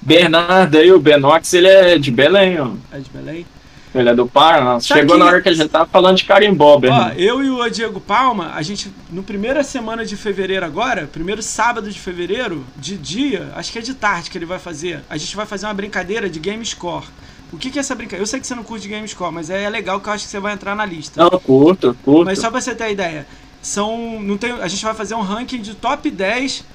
Bernardo 0.01 0.77
aí, 0.77 0.91
o 0.91 0.99
Benox, 0.99 1.53
ele 1.53 1.67
é 1.67 1.99
de 1.99 2.09
Belém, 2.09 2.59
ó. 2.59 2.71
É 2.91 2.99
de 2.99 3.09
Belém? 3.11 3.45
Ele 3.93 4.09
é 4.09 4.15
do 4.15 4.27
Paraná. 4.27 4.79
Chegou 4.79 5.15
que... 5.15 5.23
na 5.23 5.25
hora 5.25 5.41
que 5.41 5.49
a 5.49 5.53
gente 5.53 5.69
tava 5.69 5.85
falando 5.85 6.17
de 6.17 6.23
carimbó, 6.23 6.79
Ó, 6.83 7.11
eu 7.15 7.43
e 7.43 7.49
o 7.49 7.69
Diego 7.69 7.99
Palma, 7.99 8.53
a 8.53 8.61
gente, 8.61 8.91
no 9.11 9.21
primeira 9.21 9.63
semana 9.63 10.03
de 10.05 10.15
fevereiro 10.15 10.65
agora, 10.65 11.07
primeiro 11.11 11.43
sábado 11.43 11.91
de 11.91 11.99
fevereiro, 11.99 12.65
de 12.75 12.97
dia, 12.97 13.51
acho 13.55 13.71
que 13.71 13.79
é 13.79 13.81
de 13.81 13.93
tarde 13.93 14.29
que 14.29 14.37
ele 14.37 14.45
vai 14.45 14.59
fazer, 14.59 15.01
a 15.09 15.17
gente 15.17 15.35
vai 15.35 15.45
fazer 15.45 15.67
uma 15.67 15.73
brincadeira 15.73 16.29
de 16.29 16.39
Game 16.39 16.65
Score. 16.65 17.05
O 17.51 17.57
que, 17.57 17.69
que 17.69 17.79
é 17.79 17.81
essa 17.81 17.95
brincadeira? 17.95 18.23
Eu 18.23 18.27
sei 18.27 18.39
que 18.39 18.47
você 18.47 18.55
não 18.55 18.63
curte 18.63 18.87
Game 18.87 19.07
Score, 19.07 19.33
mas 19.33 19.49
é 19.49 19.69
legal 19.69 20.01
que 20.01 20.09
eu 20.09 20.13
acho 20.13 20.25
que 20.25 20.31
você 20.31 20.39
vai 20.39 20.53
entrar 20.53 20.75
na 20.75 20.85
lista. 20.85 21.23
Não, 21.23 21.39
curto, 21.39 21.95
curto. 22.03 22.25
Mas 22.25 22.39
só 22.39 22.51
pra 22.51 22.59
você 22.59 22.75
ter 22.75 22.83
a 22.85 22.91
ideia, 22.91 23.27
são. 23.61 24.21
Não 24.21 24.37
tem, 24.37 24.51
a 24.51 24.67
gente 24.67 24.83
vai 24.83 24.93
fazer 24.93 25.15
um 25.15 25.21
ranking 25.21 25.61
de 25.61 25.73
top 25.73 26.09
10. 26.09 26.65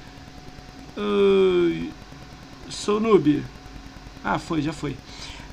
Uh, 0.97 1.87
sou 2.69 2.99
noob. 2.99 3.43
Ah, 4.23 4.39
foi, 4.39 4.61
já 4.61 4.73
foi. 4.73 4.95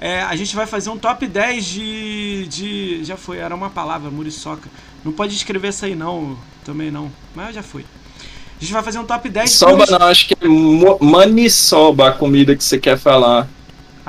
É, 0.00 0.22
a 0.22 0.34
gente 0.34 0.56
vai 0.56 0.66
fazer 0.66 0.88
um 0.88 0.96
top 0.96 1.26
10 1.26 1.64
de, 1.64 2.46
de. 2.48 3.04
Já 3.04 3.16
foi, 3.16 3.36
era 3.36 3.54
uma 3.54 3.68
palavra, 3.68 4.10
muriçoca. 4.10 4.70
Não 5.04 5.12
pode 5.12 5.34
escrever 5.34 5.68
essa 5.68 5.86
aí 5.86 5.94
não, 5.94 6.38
também 6.64 6.90
não. 6.90 7.10
Mas 7.34 7.54
já 7.54 7.62
foi. 7.62 7.82
A 7.82 8.62
gente 8.62 8.72
vai 8.72 8.82
fazer 8.82 8.98
um 8.98 9.04
top 9.04 9.28
10 9.28 9.50
Soba 9.50 9.86
não, 9.86 10.06
acho 10.06 10.28
que 10.28 10.34
é 10.34 11.04
maniçoba 11.04 12.08
a 12.08 12.12
comida 12.12 12.54
que 12.54 12.62
você 12.62 12.78
quer 12.78 12.98
falar. 12.98 13.48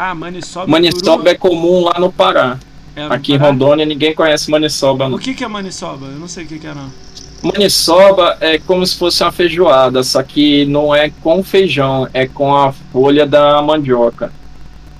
Ah, 0.03 0.15
maniçoba. 0.15 0.65
Maniçoba 0.65 1.29
é 1.29 1.35
comum 1.35 1.83
lá 1.83 1.99
no 1.99 2.11
Pará. 2.11 2.57
É, 2.95 3.07
no 3.07 3.13
Aqui 3.13 3.33
Pará? 3.37 3.49
em 3.49 3.51
Rondônia 3.51 3.85
ninguém 3.85 4.15
conhece 4.15 4.49
maniçoba. 4.49 5.07
Não. 5.07 5.15
O 5.15 5.19
que, 5.19 5.35
que 5.35 5.43
é 5.43 5.47
maniçoba? 5.47 6.07
Eu 6.07 6.17
não 6.17 6.27
sei 6.27 6.43
o 6.43 6.47
que, 6.47 6.57
que 6.57 6.65
é 6.65 6.73
não. 6.73 6.91
Maniçoba 7.43 8.35
é 8.41 8.57
como 8.57 8.83
se 8.83 8.97
fosse 8.97 9.21
uma 9.21 9.31
feijoada, 9.31 10.01
só 10.01 10.23
que 10.23 10.65
não 10.65 10.93
é 10.95 11.11
com 11.21 11.43
feijão, 11.43 12.07
é 12.15 12.25
com 12.25 12.55
a 12.55 12.71
folha 12.71 13.27
da 13.27 13.61
mandioca. 13.61 14.33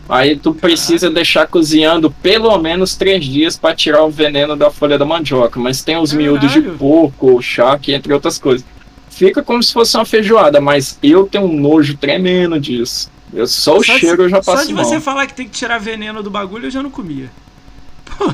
Aí 0.07 0.35
tu 0.35 0.53
precisa 0.53 1.09
deixar 1.09 1.47
cozinhando 1.47 2.11
pelo 2.21 2.55
menos 2.59 2.95
três 2.95 3.25
dias 3.25 3.57
para 3.57 3.73
tirar 3.73 4.03
o 4.03 4.11
veneno 4.11 4.55
da 4.55 4.69
folha 4.69 4.99
da 4.99 5.05
mandioca. 5.05 5.59
Mas 5.59 5.83
tem 5.83 5.97
os 5.97 6.13
miúdos 6.13 6.51
de 6.51 6.61
Caralho. 6.61 6.77
porco, 6.77 7.41
charque, 7.41 7.91
entre 7.91 8.13
outras 8.13 8.37
coisas. 8.37 8.63
Fica 9.09 9.41
como 9.41 9.63
se 9.63 9.73
fosse 9.73 9.97
uma 9.97 10.05
feijoada, 10.05 10.61
mas 10.61 10.99
eu 11.01 11.25
tenho 11.25 11.45
um 11.45 11.59
nojo 11.59 11.97
tremendo 11.97 12.59
disso. 12.59 13.09
Eu, 13.33 13.47
só 13.47 13.77
o 13.77 13.83
Só 13.83 13.93
de- 13.93 13.99
cheiro 13.99 14.23
eu 14.23 14.29
já 14.29 14.41
Só 14.43 14.53
passo 14.53 14.67
de 14.67 14.73
mal. 14.73 14.83
você 14.83 14.99
falar 14.99 15.25
que 15.27 15.33
tem 15.33 15.45
que 15.47 15.51
tirar 15.51 15.77
veneno 15.79 16.21
do 16.21 16.29
bagulho, 16.29 16.65
eu 16.67 16.71
já 16.71 16.83
não 16.83 16.91
comia. 16.91 17.31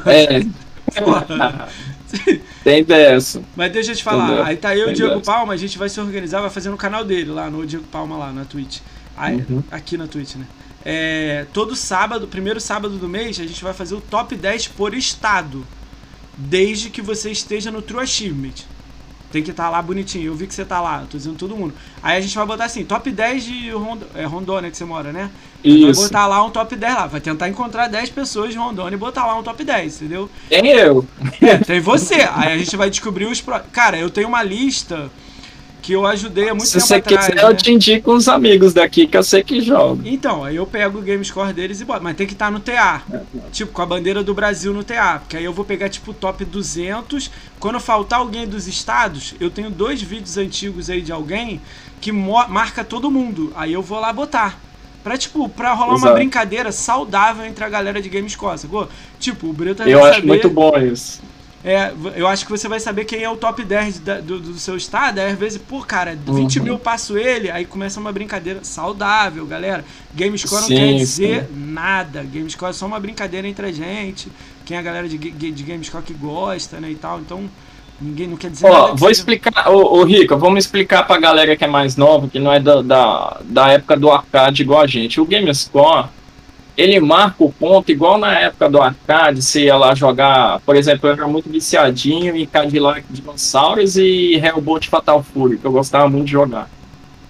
É, 0.06 0.44
Porra. 1.02 1.70
tem 2.64 2.84
dessa. 2.84 3.42
Mas 3.56 3.72
deixa 3.72 3.92
eu 3.92 3.96
te 3.96 4.04
falar, 4.04 4.26
Entendeu? 4.28 4.44
aí 4.46 4.58
tá 4.58 4.76
eu 4.76 4.88
e 4.90 4.92
o 4.92 4.96
Diego 4.96 5.16
dessa. 5.20 5.26
Palma, 5.32 5.54
a 5.54 5.58
gente 5.58 5.78
vai 5.78 5.90
se 5.90 6.00
organizar, 6.00 6.40
vai 6.42 6.50
fazer 6.50 6.70
no 6.70 6.78
canal 6.78 7.04
dele 7.04 7.30
lá, 7.32 7.50
no 7.50 7.66
Diego 7.66 7.84
Palma 7.92 8.18
lá, 8.18 8.32
na 8.32 8.46
Twitch. 8.46 8.80
Aí, 9.16 9.44
Uhum. 9.50 9.62
Aqui 9.72 9.98
na 9.98 10.08
Twitch, 10.08 10.36
né? 10.36 10.46
É, 10.86 11.46
todo 11.54 11.76
sábado, 11.76 12.28
primeiro 12.28 12.62
sábado 12.62 12.98
do 12.98 13.10
mês, 13.10 13.40
a 13.40 13.46
gente 13.46 13.62
vai 13.64 13.74
fazer 13.74 13.94
o 13.96 14.00
top 14.02 14.36
10 14.36 14.70
por 14.70 14.94
estado. 14.94 15.66
Desde 16.38 16.90
que 16.90 17.02
você 17.02 17.30
esteja 17.32 17.72
no 17.72 17.82
True 17.82 18.02
Achievement. 18.04 18.54
Tem 19.32 19.44
que 19.44 19.52
estar 19.52 19.70
lá 19.70 19.82
bonitinho. 19.82 20.28
Eu 20.28 20.36
vi 20.36 20.48
que 20.48 20.54
você 20.54 20.63
tá 20.63 20.80
lá, 20.80 21.06
tô 21.10 21.18
dizendo 21.18 21.38
todo 21.38 21.56
mundo. 21.56 21.74
Aí 22.02 22.18
a 22.18 22.22
gente 22.22 22.36
vai 22.36 22.46
botar 22.46 22.66
assim, 22.66 22.86
top 22.86 23.12
10 23.12 23.44
de 23.44 23.70
Rond 23.72 24.02
é, 24.16 24.24
Rondônia 24.24 24.72
que 24.72 24.78
você 24.78 24.86
mora, 24.86 25.12
né? 25.12 25.30
Vai 25.63 25.74
Isso. 25.74 26.02
botar 26.04 26.28
lá 26.28 26.44
um 26.44 26.50
top 26.50 26.76
10 26.76 26.94
lá. 26.94 27.08
Vai 27.08 27.20
tentar 27.20 27.50
encontrar 27.50 27.88
10 27.88 28.10
pessoas 28.12 28.52
de 28.52 28.58
Rondônia 28.58 28.96
e 28.96 29.00
botar 29.00 29.26
lá 29.26 29.36
um 29.38 29.44
top 29.44 29.63
10, 29.63 30.02
entendeu? 30.02 30.30
Tem 30.50 30.68
eu. 30.68 31.06
É, 31.42 31.58
tem 31.58 31.80
você. 31.80 32.16
Aí 32.16 32.54
a 32.54 32.58
gente 32.58 32.76
vai 32.78 32.90
descobrir 32.90 33.26
os. 33.26 33.42
Pro... 33.42 33.60
Cara, 33.72 33.98
eu 33.98 34.10
tenho 34.10 34.28
uma 34.28 34.44
lista 34.44 35.12
que 35.82 35.94
eu 35.94 36.06
ajudei 36.06 36.50
há 36.50 36.54
muito 36.54 36.68
Se 36.68 36.74
tempo 36.74 36.88
você 36.88 36.96
atrás. 36.96 37.28
quiser, 37.28 37.36
né? 37.36 37.50
eu 37.50 37.56
te 37.56 37.72
indico 37.72 38.13
uns 38.13 38.28
amigos 38.28 38.74
daqui 38.74 39.08
que 39.08 39.16
eu 39.18 39.24
sei 39.24 39.44
que 39.44 39.62
jogam. 39.62 40.02
Então, 40.06 40.44
aí 40.44 40.56
eu 40.56 40.66
pego 40.66 41.00
o 41.00 41.02
game 41.02 41.24
score 41.24 41.54
deles 41.54 41.80
e 41.80 41.86
boto. 41.86 42.04
Mas 42.04 42.16
tem 42.16 42.28
que 42.28 42.34
estar 42.34 42.52
no 42.52 42.60
TA. 42.60 43.02
Tipo, 43.52 43.72
com 43.72 43.82
a 43.82 43.86
bandeira 43.86 44.24
do 44.24 44.34
Brasil 44.34 44.74
no 44.74 44.84
TA. 44.84 45.20
Porque 45.20 45.38
aí 45.38 45.44
eu 45.46 45.54
vou 45.54 45.63
pegar, 45.63 45.88
tipo, 45.90 46.13
top 46.13 46.44
200. 46.44 47.32
Quando 47.60 47.80
faltar 47.80 48.20
alguém 48.20 48.48
dos 48.48 48.68
estados, 48.68 49.34
eu 49.40 49.50
tenho 49.50 49.70
dois 49.70 50.02
vídeos 50.02 50.38
antigos 50.38 50.90
aí 50.90 51.02
de 51.02 51.12
alguém 51.12 51.62
que 52.02 52.12
marca 52.12 52.84
todo 52.84 53.10
mundo. 53.10 53.54
Aí 53.56 53.72
eu 53.74 53.82
vou 53.82 54.00
lá 54.00 54.12
botar. 54.12 54.60
Pra, 55.04 55.18
tipo, 55.18 55.48
pra 55.48 55.74
rolar 55.74 55.92
uma 55.92 55.98
Exato. 56.00 56.13
brincadeira 56.16 56.72
saudável 56.72 57.46
entre 57.46 57.63
a 57.63 57.70
galera 57.70 58.02
de 58.02 58.10
game 58.10 58.30
score, 58.30 58.58
sacou? 58.60 58.90
Tipo, 59.20 59.48
o 59.48 59.54
Brito 59.54 59.84
Eu 59.84 60.02
vai 60.02 60.10
acho 60.10 60.20
saber... 60.20 60.28
muito 60.28 60.50
bom 60.50 60.78
isso. 60.80 61.22
É, 61.69 61.91
eu 62.15 62.25
acho 62.27 62.45
que 62.45 62.51
você 62.51 62.67
vai 62.69 62.80
saber 62.80 63.03
quem 63.03 63.21
é 63.23 63.30
o 63.30 63.36
top 63.36 63.62
10 63.62 63.99
da- 63.99 64.21
do, 64.21 64.39
do 64.39 64.53
seu 64.58 64.77
estado. 64.77 65.19
Aí 65.19 65.32
às 65.34 65.38
vezes, 65.38 65.58
pô, 65.58 65.82
cara, 65.82 66.15
20 66.25 66.60
Uhum. 66.60 66.63
mil 66.63 66.80
passo 66.80 67.17
ele, 67.17 67.51
aí 67.51 67.65
começa 67.65 67.99
uma 67.99 68.12
brincadeira 68.13 68.63
saudável, 68.63 69.45
galera. 69.45 69.84
Gamescore 70.15 70.62
não 70.62 70.67
Sim, 70.69 70.75
quer 70.77 70.93
dizer 70.93 71.43
sim. 71.43 71.60
nada. 71.73 72.23
Gamescore 72.23 72.69
é 72.69 72.73
só 72.73 72.86
uma 72.86 72.99
brincadeira 73.01 73.45
entre 73.47 73.65
a 73.65 73.71
gente. 73.73 74.32
Quem 74.65 74.77
é 74.77 74.80
a 74.80 74.84
galera 74.84 75.10
de, 75.10 75.17
de 75.17 75.63
Gamescore 75.63 76.03
que 76.03 76.13
gosta, 76.13 76.80
né, 76.80 76.89
e 76.89 76.95
tal. 76.95 77.19
Então, 77.19 77.49
ninguém 77.99 78.27
não 78.27 78.38
quer 78.38 78.49
dizer 78.49 78.69
nada. 78.69 78.84
Ó, 78.84 78.88
vou 78.95 78.97
seja- 79.10 79.12
explicar, 79.19 79.69
ô, 79.69 79.99
ô 79.99 80.03
Rico, 80.06 80.38
vamos 80.38 80.63
explicar 80.63 81.03
pra 81.06 81.19
galera 81.19 81.56
que 81.58 81.65
é 81.65 81.67
mais 81.67 81.97
nova, 81.97 82.30
que 82.30 82.39
não 82.39 82.53
é 82.53 82.60
da, 82.62 82.82
da, 82.82 83.41
da 83.43 83.71
época 83.73 83.97
do 83.97 84.10
arcade 84.10 84.62
igual 84.62 84.82
a 84.82 84.88
gente. 84.88 85.19
O 85.19 85.25
Gamescore, 85.25 86.08
ele 86.78 87.00
marca 87.00 87.44
o 87.44 87.52
ponto 87.52 87.92
igual 87.92 88.18
na 88.20 88.38
época 88.40 88.70
do 88.70 88.80
arcade, 88.80 89.42
você 89.42 89.63
ia 89.66 89.76
lá 89.76 89.96
jogar, 89.96 90.60
por 90.62 90.76
exemplo, 90.76 91.10
eu 91.10 91.13
era 91.13 91.28
muito 91.28 91.50
viciadinho 91.50 92.36
em 92.38 92.46
Cadillac 92.46 93.04
Dinossauros 93.10 93.98
e 93.98 94.36
Hellbolt 94.36 94.88
Fatal 94.88 95.24
Fury, 95.24 95.58
que 95.58 95.66
eu 95.66 95.72
gostava 95.72 96.08
muito 96.08 96.26
de 96.26 96.32
jogar. 96.34 96.70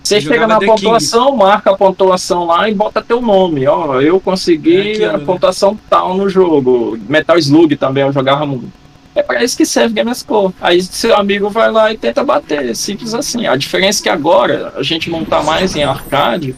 Você 0.03 0.21
chega 0.21 0.47
na 0.47 0.57
The 0.57 0.65
King. 0.67 0.81
pontuação, 0.81 1.35
marca 1.35 1.71
a 1.71 1.77
pontuação 1.77 2.45
lá 2.45 2.69
e 2.69 2.73
bota 2.73 3.01
teu 3.01 3.21
nome. 3.21 3.67
Ó, 3.67 3.99
eu 3.99 4.17
É 4.17 4.19
consegui 4.19 4.91
aquilo, 4.91 5.09
a 5.09 5.17
né? 5.17 5.25
pontuação 5.25 5.77
tal 5.89 6.15
no 6.15 6.29
jogo. 6.29 6.97
Metal 7.09 7.37
Slug 7.37 7.75
também 7.75 8.03
eu 8.03 8.13
jogava 8.13 8.45
muito. 8.45 8.71
É 9.13 9.21
para 9.23 9.43
isso 9.43 9.57
que 9.57 9.65
serve 9.65 9.95
Gamescore. 9.95 10.53
Aí 10.61 10.81
seu 10.81 11.15
amigo 11.15 11.49
vai 11.49 11.71
lá 11.71 11.91
e 11.91 11.97
tenta 11.97 12.23
bater. 12.23 12.73
Simples 12.75 13.13
assim. 13.13 13.47
A 13.47 13.55
diferença 13.55 14.01
é 14.01 14.03
que 14.03 14.09
agora 14.09 14.71
a 14.77 14.83
gente 14.83 15.09
não 15.09 15.25
tá 15.25 15.41
mais 15.43 15.75
em 15.75 15.83
arcade. 15.83 16.55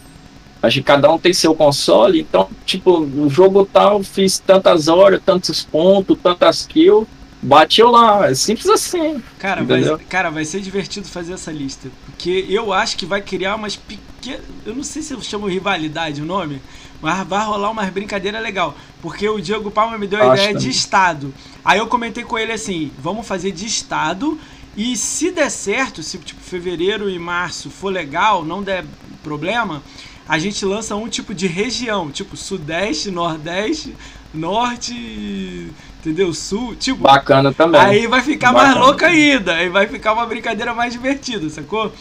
A 0.62 0.70
gente, 0.70 0.84
cada 0.84 1.12
um 1.12 1.18
tem 1.18 1.34
seu 1.34 1.56
console. 1.56 2.20
Então, 2.20 2.50
tipo, 2.66 3.00
o 3.00 3.30
jogo 3.30 3.66
tal, 3.66 4.04
fiz 4.04 4.40
tantas 4.40 4.88
horas, 4.88 5.22
tantos 5.26 5.64
pontos, 5.64 6.18
tantas 6.22 6.66
kills. 6.68 7.08
Bateu 7.42 7.90
lá. 7.90 8.30
É 8.30 8.36
simples 8.36 8.68
assim. 8.68 9.24
Cara 9.38 9.64
vai, 9.64 9.82
cara, 10.10 10.30
vai 10.30 10.44
ser 10.44 10.60
divertido 10.60 11.08
fazer 11.08 11.34
essa 11.34 11.52
lista. 11.52 11.90
Porque 12.06 12.46
eu 12.50 12.74
acho 12.74 12.98
que 12.98 13.06
vai 13.06 13.22
criar 13.22 13.56
umas 13.56 13.78
pequenas. 13.78 14.42
Eu 14.66 14.76
não 14.76 14.84
sei 14.84 15.02
se 15.02 15.14
eu 15.14 15.22
chamo 15.22 15.48
rivalidade 15.48 16.22
o 16.22 16.26
nome, 16.26 16.62
mas 17.02 17.26
vai 17.26 17.46
rolar 17.46 17.72
umas 17.72 17.90
brincadeiras 17.90 18.42
legal. 18.42 18.76
Porque 19.02 19.30
o 19.30 19.40
Diego 19.40 19.72
Palma 19.72 19.98
me 19.98 20.06
deu 20.06 20.20
a 20.20 20.34
Acho 20.34 20.44
ideia 20.44 20.54
de 20.54 20.60
também. 20.60 20.70
estado. 20.72 21.34
Aí 21.64 21.80
eu 21.80 21.88
comentei 21.88 22.26
com 22.26 22.38
ele 22.38 22.52
assim: 22.52 22.92
vamos 23.00 23.26
fazer 23.26 23.54
de 23.54 23.66
estado. 23.66 24.38
E 24.76 24.98
se 24.98 25.32
der 25.32 25.50
certo, 25.50 26.04
se 26.04 26.18
tipo 26.18 26.42
fevereiro 26.42 27.10
e 27.10 27.18
março 27.18 27.70
for 27.70 27.90
legal, 27.92 28.44
não 28.44 28.62
der 28.62 28.84
problema, 29.24 29.82
a 30.30 30.38
gente 30.40 30.64
lança 30.64 30.96
um 30.96 31.10
tipo 31.10 31.34
de 31.34 31.48
região, 31.48 32.10
tipo 32.12 32.38
Sudeste, 32.38 33.10
Nordeste, 33.12 33.96
Norte, 34.32 35.68
entendeu? 36.00 36.34
Sul, 36.34 36.76
tipo. 36.76 37.02
Bacana 37.02 37.54
também. 37.54 37.82
Aí 37.82 38.08
vai 38.08 38.22
ficar 38.22 38.54
mais 38.54 38.70
Bacana. 38.70 38.86
louca 38.86 39.08
ainda. 39.08 39.56
Aí 39.56 39.70
vai 39.70 39.88
ficar 39.88 40.14
uma 40.14 40.26
brincadeira 40.26 40.74
mais 40.74 40.94
divertida, 40.94 41.50
sacou? 41.50 41.92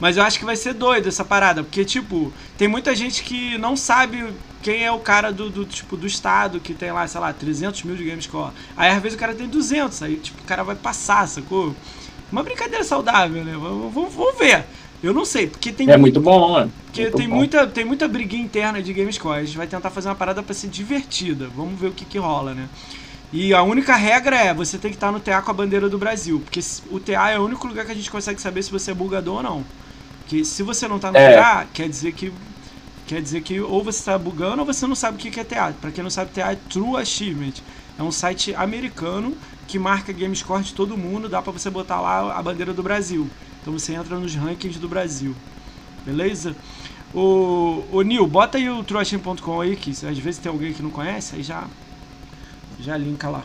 Mas 0.00 0.16
eu 0.16 0.22
acho 0.24 0.38
que 0.38 0.44
vai 0.44 0.56
ser 0.56 0.74
doido 0.74 1.08
essa 1.08 1.24
parada. 1.24 1.62
Porque, 1.62 1.84
tipo, 1.84 2.32
tem 2.58 2.66
muita 2.66 2.94
gente 2.96 3.22
que 3.22 3.56
não 3.58 3.76
sabe 3.76 4.26
quem 4.62 4.82
é 4.84 4.90
o 4.90 4.98
cara 4.98 5.30
do, 5.32 5.50
do, 5.50 5.64
tipo, 5.64 5.96
do 5.96 6.06
estado 6.06 6.58
que 6.60 6.74
tem 6.74 6.90
lá, 6.90 7.06
sei 7.06 7.20
lá, 7.20 7.32
300 7.32 7.82
mil 7.84 7.96
de 7.96 8.04
Gamescore. 8.04 8.50
Aí 8.76 8.90
às 8.90 9.00
vezes 9.02 9.16
o 9.16 9.20
cara 9.20 9.34
tem 9.34 9.46
200. 9.46 10.02
Aí, 10.02 10.16
tipo, 10.16 10.40
o 10.40 10.44
cara 10.44 10.62
vai 10.64 10.74
passar, 10.74 11.28
sacou? 11.28 11.74
Uma 12.32 12.42
brincadeira 12.42 12.82
saudável, 12.82 13.44
né? 13.44 13.52
Vamos- 13.56 14.12
vamos 14.12 14.38
ver. 14.38 14.64
Eu 15.04 15.12
não 15.12 15.24
sei, 15.24 15.46
porque 15.46 15.70
tem 15.72 15.90
É 15.90 15.96
muito 15.96 16.20
bom, 16.20 16.52
mano. 16.52 16.72
porque 16.86 17.02
Muito 17.02 17.16
tem 17.16 17.28
bom. 17.28 17.34
muita, 17.36 17.66
tem 17.66 17.84
muita 17.84 18.08
briguinha 18.08 18.42
interna 18.42 18.82
de 18.82 18.92
Gamescore. 18.92 19.40
A 19.40 19.44
gente 19.44 19.56
vai 19.56 19.66
tentar 19.66 19.90
fazer 19.90 20.08
uma 20.08 20.14
parada 20.14 20.42
pra 20.42 20.54
ser 20.54 20.68
divertida. 20.68 21.48
Vamos 21.54 21.78
ver 21.78 21.88
o 21.88 21.92
que, 21.92 22.04
que 22.04 22.18
rola, 22.18 22.54
né? 22.54 22.68
E 23.32 23.52
a 23.52 23.62
única 23.62 23.96
regra 23.96 24.36
é 24.36 24.54
você 24.54 24.78
tem 24.78 24.90
que 24.90 24.96
estar 24.96 25.10
no 25.12 25.20
TA 25.20 25.42
com 25.42 25.50
a 25.50 25.54
bandeira 25.54 25.88
do 25.88 25.98
Brasil. 25.98 26.40
Porque 26.40 26.60
o 26.90 27.00
TA 27.00 27.30
é 27.30 27.38
o 27.38 27.44
único 27.44 27.66
lugar 27.66 27.84
que 27.84 27.92
a 27.92 27.94
gente 27.94 28.10
consegue 28.10 28.40
saber 28.40 28.62
se 28.62 28.70
você 28.70 28.92
é 28.92 28.94
bugador 28.94 29.36
ou 29.36 29.42
não. 29.42 29.64
Porque 30.20 30.44
se 30.44 30.62
você 30.62 30.88
não 30.88 30.98
tá 30.98 31.10
no 31.12 31.18
É. 31.18 31.36
TA, 31.36 31.66
quer 31.72 31.88
dizer 31.88 32.12
que. 32.12 32.32
Quer 33.06 33.20
dizer 33.20 33.42
que 33.42 33.60
ou 33.60 33.84
você 33.84 34.02
tá 34.04 34.18
bugando 34.18 34.60
ou 34.60 34.66
você 34.66 34.86
não 34.86 34.94
sabe 34.94 35.16
o 35.18 35.20
que 35.20 35.30
que 35.30 35.40
é 35.40 35.44
TA. 35.44 35.74
Pra 35.78 35.90
quem 35.90 36.02
não 36.02 36.10
sabe, 36.10 36.30
TA 36.32 36.52
é 36.52 36.56
True 36.56 36.96
Achievement. 36.96 37.54
É 37.98 38.02
um 38.02 38.10
site 38.10 38.54
americano 38.54 39.36
que 39.66 39.78
marca 39.78 40.12
Gamescore 40.12 40.62
de 40.62 40.72
todo 40.72 40.96
mundo. 40.96 41.28
Dá 41.28 41.42
pra 41.42 41.52
você 41.52 41.68
botar 41.68 42.00
lá 42.00 42.34
a 42.38 42.42
bandeira 42.42 42.72
do 42.72 42.82
Brasil. 42.82 43.28
Então 43.64 43.72
você 43.72 43.94
entra 43.94 44.18
nos 44.18 44.34
rankings 44.34 44.78
do 44.78 44.86
Brasil. 44.86 45.34
Beleza? 46.04 46.54
O, 47.14 47.82
o 47.90 48.02
Nil, 48.02 48.26
bota 48.26 48.58
aí 48.58 48.68
o 48.68 48.84
trueachin.com 48.84 49.58
aí, 49.58 49.74
que 49.74 49.90
às 49.92 50.18
vezes 50.18 50.36
tem 50.36 50.52
alguém 50.52 50.74
que 50.74 50.82
não 50.82 50.90
conhece, 50.90 51.34
aí 51.36 51.42
já 51.42 51.64
já 52.78 52.94
linka 52.98 53.30
lá. 53.30 53.42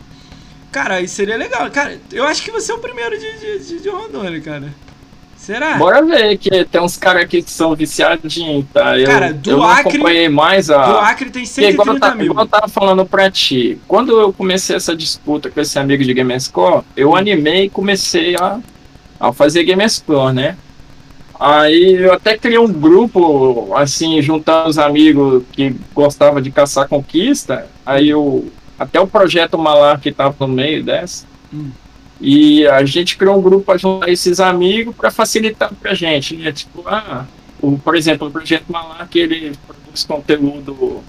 Cara, 0.74 0.96
aí 0.96 1.08
seria 1.08 1.38
legal. 1.38 1.72
Cara, 1.72 1.98
eu 2.12 2.26
acho 2.26 2.44
que 2.44 2.52
você 2.52 2.70
é 2.70 2.76
o 2.76 2.80
primeiro 2.80 3.18
de, 3.18 3.40
de, 3.40 3.66
de, 3.66 3.80
de 3.82 3.90
Rondônia, 3.90 4.42
cara. 4.42 4.74
Será? 5.38 5.78
Bora 5.78 6.04
ver, 6.04 6.38
que 6.38 6.66
tem 6.66 6.82
uns 6.82 6.98
caras 6.98 7.24
aqui 7.24 7.42
que 7.42 7.50
são 7.50 7.74
viciadinhos, 7.74 8.66
tá? 8.74 9.00
Eu, 9.00 9.08
Cara, 9.08 9.32
do 9.34 9.52
eu 9.52 9.64
Acre- 9.64 9.90
acompanhei 9.92 10.28
mais 10.28 10.70
a. 10.70 10.86
Do 10.86 10.98
Acre 10.98 11.30
tem 11.30 11.46
Porque 11.46 11.62
igual, 11.70 11.88
eu 11.88 11.94
130 11.94 12.00
tava, 12.00 12.16
mil. 12.16 12.26
igual 12.26 12.44
eu 12.44 12.50
tava 12.50 12.68
falando 12.68 13.06
pra 13.06 13.32
ti, 13.32 13.80
quando 13.88 14.20
eu 14.20 14.34
comecei 14.34 14.76
essa 14.76 14.94
disputa 14.94 15.50
com 15.50 15.62
esse 15.62 15.80
amigo 15.80 16.04
de 16.04 16.14
Gamescore, 16.14 16.84
eu 16.98 17.16
animei 17.16 17.66
e 17.66 17.70
comecei 17.70 18.36
a, 18.36 18.60
a 19.20 19.34
fazer 19.34 19.64
Gamescore, 19.64 20.34
né? 20.34 20.58
Aí 21.40 21.96
eu 21.96 22.12
até 22.12 22.38
criei 22.38 22.60
um 22.60 22.72
grupo, 22.72 23.74
assim, 23.74 24.22
juntando 24.22 24.70
os 24.70 24.78
amigos 24.78 25.44
que 25.54 25.74
gostavam 25.94 26.42
de 26.42 26.52
caçar 26.52 26.88
conquista. 26.88 27.66
Aí 27.86 28.10
eu. 28.10 28.52
Até 28.78 29.00
o 29.00 29.08
projeto 29.08 29.58
Malar 29.58 30.00
que 30.00 30.12
tava 30.12 30.36
no 30.40 30.48
meio 30.48 30.84
dessa. 30.84 31.26
Hum. 31.54 31.70
E 32.20 32.68
a 32.68 32.84
gente 32.84 33.18
criou 33.18 33.38
um 33.38 33.42
grupo 33.42 33.66
para 33.66 33.78
juntar 33.78 34.10
esses 34.10 34.40
amigos 34.40 34.96
para 34.96 35.12
facilitar 35.12 35.74
pra 35.74 35.94
gente, 35.94 36.36
né? 36.36 36.52
Tipo, 36.52 36.84
ah, 36.86 37.26
o, 37.62 37.78
por 37.78 37.96
exemplo, 37.96 38.28
o 38.28 38.32
projeto 38.32 38.66
Malar 38.70 39.08
que 39.10 39.20
ele 39.20 39.54
produz 39.66 40.04
conteúdo 40.04 41.02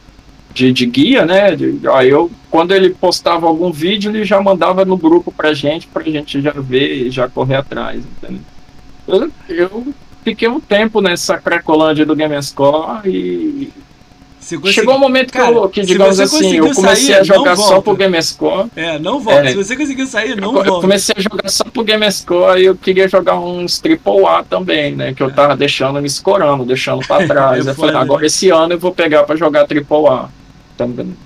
de, 0.53 0.73
de 0.73 0.87
guia, 0.87 1.25
né? 1.25 1.55
De- 1.55 1.81
aí 1.93 2.09
eu, 2.09 2.31
quando 2.51 2.73
ele 2.75 2.91
postava 2.91 3.47
algum 3.47 3.71
vídeo, 3.71 4.11
ele 4.11 4.25
já 4.25 4.41
mandava 4.41 4.85
no 4.85 4.97
grupo 4.97 5.33
pra 5.33 5.53
gente, 5.55 5.87
pra 5.87 6.03
gente 6.03 6.41
já 6.41 6.53
ver 6.53 7.07
e 7.07 7.11
já 7.11 7.29
correr 7.29 7.57
atrás, 7.57 8.03
entendeu? 8.05 8.41
Eu, 9.09 9.31
eu 9.49 9.95
fiquei 10.25 10.49
um 10.49 10.61
tempo 10.61 11.01
nessa 11.01 11.39
cracolândia 11.39 12.05
do 12.07 12.15
Gamescore 12.15 13.09
e 13.09 13.73
Você 14.39 14.57
conseguiu- 14.57 14.73
chegou 14.73 14.95
um 14.97 14.99
momento 14.99 15.33
que, 15.33 15.39
Cara, 15.39 15.53
eu, 15.53 15.69
que 15.69 15.83
digamos 15.83 16.19
assim, 16.21 16.57
eu 16.57 16.73
comecei 16.75 17.07
sair, 17.15 17.21
a 17.21 17.23
jogar 17.25 17.57
só 17.57 17.81
pro 17.81 17.95
Gamescore. 17.97 18.69
É, 18.77 18.99
não 18.99 19.19
volta. 19.21 19.47
É. 19.49 19.51
Se 19.51 19.57
você 19.57 19.77
conseguiu 19.77 20.07
sair, 20.07 20.37
não 20.37 20.49
eu 20.57 20.65
volta. 20.65 20.81
comecei 20.83 21.15
a 21.17 21.21
jogar 21.21 21.49
só 21.49 21.65
pro 21.65 21.85
Gamescore 21.85 22.61
e 22.61 22.65
eu 22.67 22.77
queria 22.77 23.09
jogar 23.09 23.39
uns 23.39 23.79
triple 23.81 24.25
A 24.27 24.43
também, 24.45 24.95
né? 24.95 25.13
Que 25.15 25.23
eu 25.23 25.31
tava 25.33 25.57
deixando 25.57 26.01
me 26.01 26.07
escorando, 26.07 26.65
deixando 26.65 27.07
pra 27.07 27.25
trás. 27.27 27.67
É 27.67 27.71
eu 27.71 27.75
falei, 27.75 27.97
agora 27.97 28.25
esse 28.27 28.51
ano 28.51 28.75
eu 28.75 28.79
vou 28.79 28.93
pegar 28.93 29.25
pra 29.25 29.37
jogar 29.37 29.67
triple 29.67 30.07
A. 30.09 30.29
também. 30.89 31.17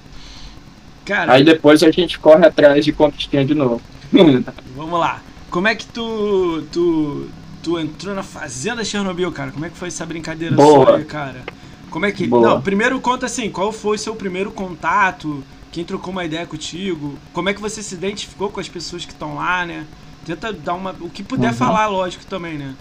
Cara, 1.05 1.33
Aí 1.33 1.45
depois 1.45 1.83
a 1.83 1.91
gente 1.91 2.19
corre 2.19 2.47
atrás 2.47 2.85
de 2.85 2.93
Conquistinha 2.93 3.45
de 3.45 3.55
novo. 3.55 3.81
vamos 4.75 4.99
lá. 5.01 5.21
Como 5.51 5.69
é 5.69 5.75
que 5.75 5.87
tu, 5.87 6.63
tu, 6.73 7.29
tu 7.63 7.79
entrou 7.79 8.15
na 8.15 8.23
Fazenda 8.23 8.85
Chernobyl, 8.85 9.31
cara? 9.31 9.51
Como 9.53 9.65
é 9.65 9.69
que 9.71 9.77
foi 9.77 9.89
essa 9.89 10.05
brincadeira 10.07 10.57
Boa. 10.57 10.87
sua 10.87 11.05
cara? 11.05 11.43
Como 11.91 12.07
é 12.07 12.13
que. 12.13 12.27
Boa. 12.27 12.49
Não, 12.55 12.61
primeiro 12.61 12.99
conta 13.01 13.27
assim, 13.27 13.51
qual 13.51 13.71
foi 13.71 13.99
seu 13.99 14.17
primeiro 14.17 14.51
contato? 14.51 15.45
Quem 15.71 15.85
trocou 15.85 16.11
uma 16.13 16.25
ideia 16.25 16.47
contigo? 16.47 17.19
Como 17.33 17.49
é 17.49 17.55
que 17.55 17.61
você 17.61 17.83
se 17.83 17.95
identificou 17.95 18.49
com 18.49 18.61
as 18.61 18.69
pessoas 18.69 19.05
que 19.05 19.13
estão 19.13 19.37
lá, 19.37 19.67
né? 19.67 19.85
Tenta 20.25 20.53
dar 20.53 20.75
uma. 20.75 20.95
O 21.01 21.11
que 21.11 21.23
puder 21.23 21.51
Uhum. 21.51 21.57
falar, 21.57 21.87
lógico, 21.87 22.25
também, 22.27 22.57
né? 22.57 22.75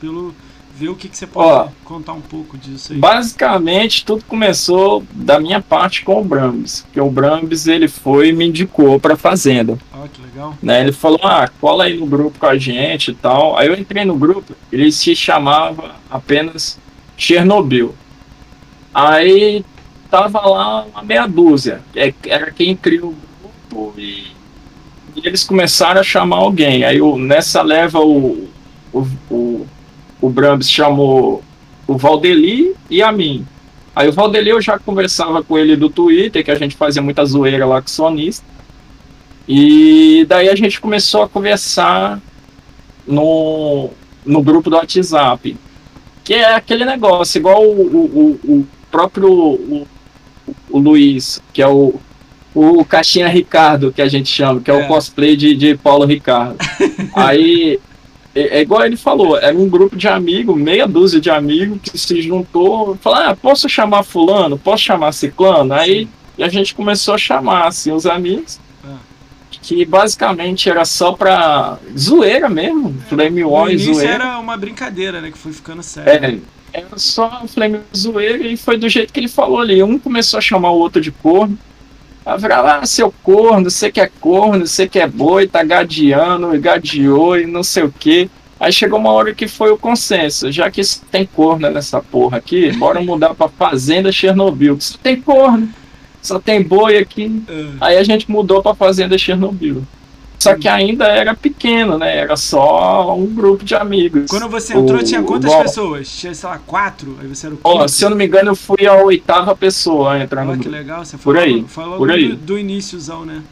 Pelo. 0.00 0.34
Ver 0.74 0.88
o 0.88 0.96
que, 0.96 1.08
que 1.08 1.16
você 1.16 1.26
pode 1.26 1.48
Ó, 1.48 1.68
contar 1.84 2.12
um 2.14 2.20
pouco 2.20 2.56
disso 2.56 2.92
aí. 2.92 2.98
Basicamente, 2.98 4.04
tudo 4.04 4.24
começou 4.24 5.04
da 5.12 5.38
minha 5.38 5.60
parte 5.60 6.02
com 6.02 6.20
o 6.20 6.24
Brambis. 6.24 6.80
Porque 6.82 7.00
o 7.00 7.10
Brambis, 7.10 7.66
ele 7.66 7.88
foi 7.88 8.28
e 8.28 8.32
me 8.32 8.46
indicou 8.48 8.98
pra 8.98 9.16
Fazenda. 9.16 9.78
Ó, 9.92 10.06
que 10.08 10.20
legal. 10.22 10.54
né? 10.62 10.80
Ele 10.80 10.92
falou, 10.92 11.20
ah, 11.24 11.48
cola 11.60 11.84
aí 11.84 11.98
no 11.98 12.06
grupo 12.06 12.38
com 12.38 12.46
a 12.46 12.56
gente 12.56 13.10
e 13.10 13.14
tal. 13.14 13.56
Aí 13.58 13.68
eu 13.68 13.74
entrei 13.78 14.04
no 14.04 14.16
grupo, 14.16 14.54
ele 14.72 14.90
se 14.90 15.14
chamava 15.14 15.94
apenas 16.10 16.78
Chernobyl. 17.16 17.94
Aí 18.94 19.64
tava 20.10 20.40
lá 20.46 20.84
uma 20.84 21.02
meia 21.02 21.26
dúzia, 21.26 21.80
é- 21.94 22.12
era 22.26 22.50
quem 22.50 22.76
criou 22.76 23.10
o 23.10 23.16
grupo 23.70 23.98
e, 23.98 24.26
e 25.16 25.26
eles 25.26 25.44
começaram 25.44 26.00
a 26.00 26.04
chamar 26.04 26.36
alguém. 26.36 26.84
Aí 26.84 27.00
o- 27.00 27.16
nessa 27.18 27.62
leva 27.62 28.00
o, 28.00 28.48
o, 28.92 29.06
o, 29.30 29.66
o 30.22 30.30
Brambis 30.30 30.70
chamou 30.70 31.42
o 31.86 31.98
Valdeli 31.98 32.74
e 32.88 33.02
a 33.02 33.12
mim. 33.12 33.44
Aí 33.94 34.08
o 34.08 34.12
Valdeli 34.12 34.48
eu 34.48 34.60
já 34.62 34.78
conversava 34.78 35.42
com 35.42 35.58
ele 35.58 35.76
do 35.76 35.90
Twitter, 35.90 36.42
que 36.42 36.50
a 36.50 36.54
gente 36.54 36.74
fazia 36.76 37.02
muita 37.02 37.22
zoeira 37.26 37.66
lá 37.66 37.82
com 37.82 37.88
o 37.88 37.90
sonista. 37.90 38.46
E 39.48 40.24
daí 40.28 40.48
a 40.48 40.54
gente 40.54 40.80
começou 40.80 41.22
a 41.24 41.28
conversar 41.28 42.20
no, 43.06 43.90
no 44.24 44.42
grupo 44.42 44.70
do 44.70 44.76
WhatsApp. 44.76 45.56
Que 46.24 46.34
é 46.34 46.54
aquele 46.54 46.84
negócio, 46.84 47.38
igual 47.38 47.62
o, 47.64 47.96
o, 47.96 48.40
o- 48.44 48.66
próprio 48.90 49.28
o, 49.32 49.86
o 50.70 50.78
Luiz, 50.78 51.42
que 51.52 51.60
é 51.62 51.66
o, 51.66 51.94
o 52.54 52.84
Caixinha 52.84 53.26
Ricardo, 53.26 53.90
que 53.90 54.00
a 54.02 54.08
gente 54.08 54.28
chama, 54.28 54.60
que 54.60 54.70
é, 54.70 54.74
É. 54.80 54.84
o 54.84 54.86
cosplay 54.86 55.34
de, 55.34 55.54
de 55.56 55.74
Paulo 55.76 56.04
Ricardo. 56.06 56.56
Aí, 57.16 57.80
é, 58.34 58.58
é 58.58 58.60
igual 58.62 58.84
ele 58.84 58.96
falou, 58.96 59.38
era 59.38 59.56
um 59.56 59.68
grupo 59.68 59.96
de 59.96 60.08
amigos, 60.08 60.56
meia 60.56 60.86
dúzia 60.86 61.20
de 61.20 61.30
amigos, 61.30 61.78
que 61.82 61.96
se 61.98 62.20
juntou, 62.22 62.96
falou, 62.96 63.18
ah, 63.18 63.36
posso 63.40 63.68
chamar 63.68 64.02
fulano, 64.02 64.58
posso 64.58 64.82
chamar 64.82 65.12
ciclano? 65.12 65.72
Aí 65.74 66.08
a 66.38 66.48
gente 66.48 66.74
começou 66.74 67.14
a 67.14 67.18
chamar, 67.18 67.66
assim, 67.68 67.92
os 67.92 68.06
amigos, 68.06 68.58
Ah. 68.84 68.96
que 69.60 69.84
basicamente 69.84 70.68
era 70.68 70.84
só 70.84 71.12
pra 71.12 71.78
zoeira 71.96 72.48
mesmo, 72.48 72.94
Flame 73.08 73.42
No 73.42 73.50
War 73.50 73.70
e 73.70 73.78
zoeira. 73.78 74.12
era 74.14 74.38
uma 74.38 74.56
brincadeira, 74.56 75.20
né? 75.20 75.30
Que 75.30 75.38
foi 75.38 75.52
ficando 75.52 75.82
sério. 75.82 76.42
É, 76.72 76.78
era 76.80 76.96
só 76.98 77.42
Flame 77.46 77.80
zoeira 77.94 78.48
e 78.48 78.56
foi 78.56 78.76
do 78.78 78.88
jeito 78.88 79.12
que 79.12 79.20
ele 79.20 79.28
falou 79.28 79.60
ali. 79.60 79.82
Um 79.82 79.98
começou 79.98 80.38
a 80.38 80.40
chamar 80.40 80.70
o 80.70 80.78
outro 80.78 81.00
de 81.02 81.12
corno. 81.12 81.56
Aí 82.24 82.38
virava, 82.38 82.76
ah, 82.76 82.86
seu 82.86 83.12
corno, 83.22 83.68
você 83.70 83.90
que 83.90 84.00
é 84.00 84.10
corno, 84.20 84.66
você 84.66 84.86
que 84.88 84.98
é 84.98 85.06
boi, 85.06 85.46
tá 85.46 85.62
gadeando, 85.64 86.58
gadeou 86.60 87.38
e 87.38 87.46
não 87.46 87.62
sei 87.62 87.82
o 87.82 87.92
que. 87.92 88.30
Aí 88.60 88.72
chegou 88.72 88.98
uma 88.98 89.10
hora 89.10 89.34
que 89.34 89.48
foi 89.48 89.72
o 89.72 89.76
consenso, 89.76 90.50
já 90.52 90.70
que 90.70 90.80
isso 90.80 91.02
tem 91.10 91.26
corno 91.26 91.68
nessa 91.68 92.00
porra 92.00 92.38
aqui, 92.38 92.70
bora 92.76 93.00
mudar 93.00 93.34
pra 93.34 93.48
Fazenda 93.48 94.12
Chernobyl, 94.12 94.76
que 94.76 94.84
só 94.84 94.98
tem 95.02 95.20
corno, 95.20 95.68
só 96.22 96.38
tem 96.38 96.62
boi 96.62 96.96
aqui. 96.96 97.42
Ah, 97.80 97.88
Aí 97.88 97.96
a 97.96 98.04
gente 98.04 98.30
mudou 98.30 98.62
pra 98.62 98.72
Fazenda 98.72 99.18
Chernobyl. 99.18 99.82
Só 100.42 100.54
que 100.56 100.68
ainda 100.68 101.06
era 101.06 101.34
pequeno, 101.34 101.98
né? 101.98 102.16
Era 102.18 102.36
só 102.36 103.16
um 103.16 103.26
grupo 103.26 103.64
de 103.64 103.74
amigos. 103.74 104.30
Quando 104.30 104.48
você 104.48 104.74
entrou, 104.76 105.00
O- 105.00 105.04
tinha 105.04 105.22
quantas 105.22 105.50
bom, 105.52 105.62
pessoas? 105.62 106.08
Tinha, 106.08 106.34
sei 106.34 106.48
lá, 106.48 106.58
quatro? 106.66 107.16
Aí 107.20 107.26
você 107.28 107.46
era 107.46 107.54
o 107.54 107.58
Ó, 107.62 107.78
quinto? 107.78 107.88
se 107.90 108.04
eu 108.04 108.10
não 108.10 108.16
me 108.16 108.26
engano, 108.26 108.50
eu 108.50 108.56
fui 108.56 108.86
a 108.86 108.94
oitava 108.94 109.54
pessoa 109.54 110.12
a 110.14 110.20
entrar 110.22 110.44
no 110.44 110.58
que 110.58 110.68
legal, 110.68 111.04
você 111.04 111.16
Por 111.16 111.36
falou, 111.36 111.40
aí, 111.42 111.64
falou 111.68 111.96
por 111.98 112.08
do, 112.08 112.14
aí. 112.14 112.32
do 112.32 112.58
iníciozão, 112.58 113.24
né? 113.24 113.42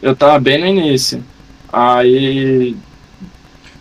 Eu 0.00 0.16
tava 0.16 0.38
bem 0.40 0.58
no 0.60 0.66
início. 0.66 1.22
Aí. 1.72 2.76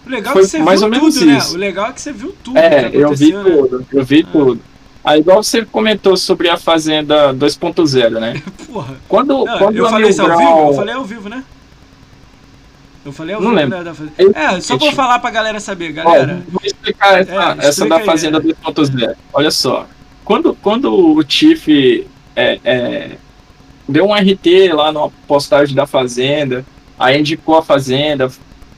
O 0.05 0.09
legal 0.09 0.34
Foi 0.34 0.41
é 0.41 0.45
que 0.45 0.51
você 0.51 0.59
mais 0.59 0.80
viu 0.80 0.88
ou 0.88 0.91
menos 0.91 1.14
tudo, 1.16 1.26
né? 1.26 1.38
isso. 1.38 1.55
O 1.55 1.57
legal 1.57 1.89
é 1.89 1.91
que 1.93 2.01
você 2.01 2.12
viu 2.12 2.36
tudo 2.43 2.57
É, 2.57 2.89
eu 2.93 3.14
vi 3.16 3.34
né? 3.34 3.43
tudo. 3.43 3.86
Eu 3.91 4.03
vi 4.03 4.26
Ah. 4.28 4.32
tudo. 4.32 4.62
Aí, 5.03 5.20
igual 5.20 5.41
você 5.43 5.66
comentou 5.66 6.16
sobre 6.16 6.47
a 6.47 6.57
Fazenda 6.57 7.34
2.0, 7.34 8.20
né? 8.20 8.41
Porra. 8.72 8.95
Quando, 9.07 9.45
Não, 9.45 9.57
quando 9.57 9.76
eu 9.78 9.86
falei 9.86 10.01
Mil 10.01 10.09
isso 10.12 10.22
ao 10.22 10.38
vivo? 10.38 10.59
Eu 10.70 10.74
falei 10.74 10.93
ao 10.95 11.03
vivo, 11.03 11.28
né? 11.30 11.43
Eu 13.05 13.11
falei 13.11 13.33
ao 13.35 13.41
Não 13.41 13.49
vivo, 13.49 13.61
lembro. 13.61 13.77
né? 13.79 13.83
da 13.83 13.93
Fazenda. 13.93 14.39
É, 14.39 14.61
só 14.61 14.75
eu- 14.75 14.91
falar 14.91 15.19
pra 15.19 15.31
galera 15.31 15.59
saber, 15.59 15.89
Ó, 15.91 16.03
galera. 16.03 16.41
vou 16.49 16.61
explicar 16.63 17.19
essa, 17.19 17.31
É, 17.33 17.51
essa 17.59 17.69
explica 17.69 17.89
da 17.89 17.97
aí, 17.97 18.05
Fazenda 18.05 18.37
é. 18.37 18.41
2.0. 18.41 19.15
Olha 19.33 19.51
só. 19.51 19.87
Quando, 20.23 20.53
quando 20.61 20.93
o 21.15 21.23
Tiff 21.23 22.07
é, 22.35 22.59
é, 22.63 23.11
deu 23.89 24.05
um 24.05 24.13
RT 24.13 24.71
lá 24.73 24.91
na 24.91 25.09
postagem 25.27 25.75
da 25.75 25.87
Fazenda, 25.87 26.63
aí 26.97 27.19
indicou 27.19 27.57
a 27.57 27.63
Fazenda, 27.63 28.29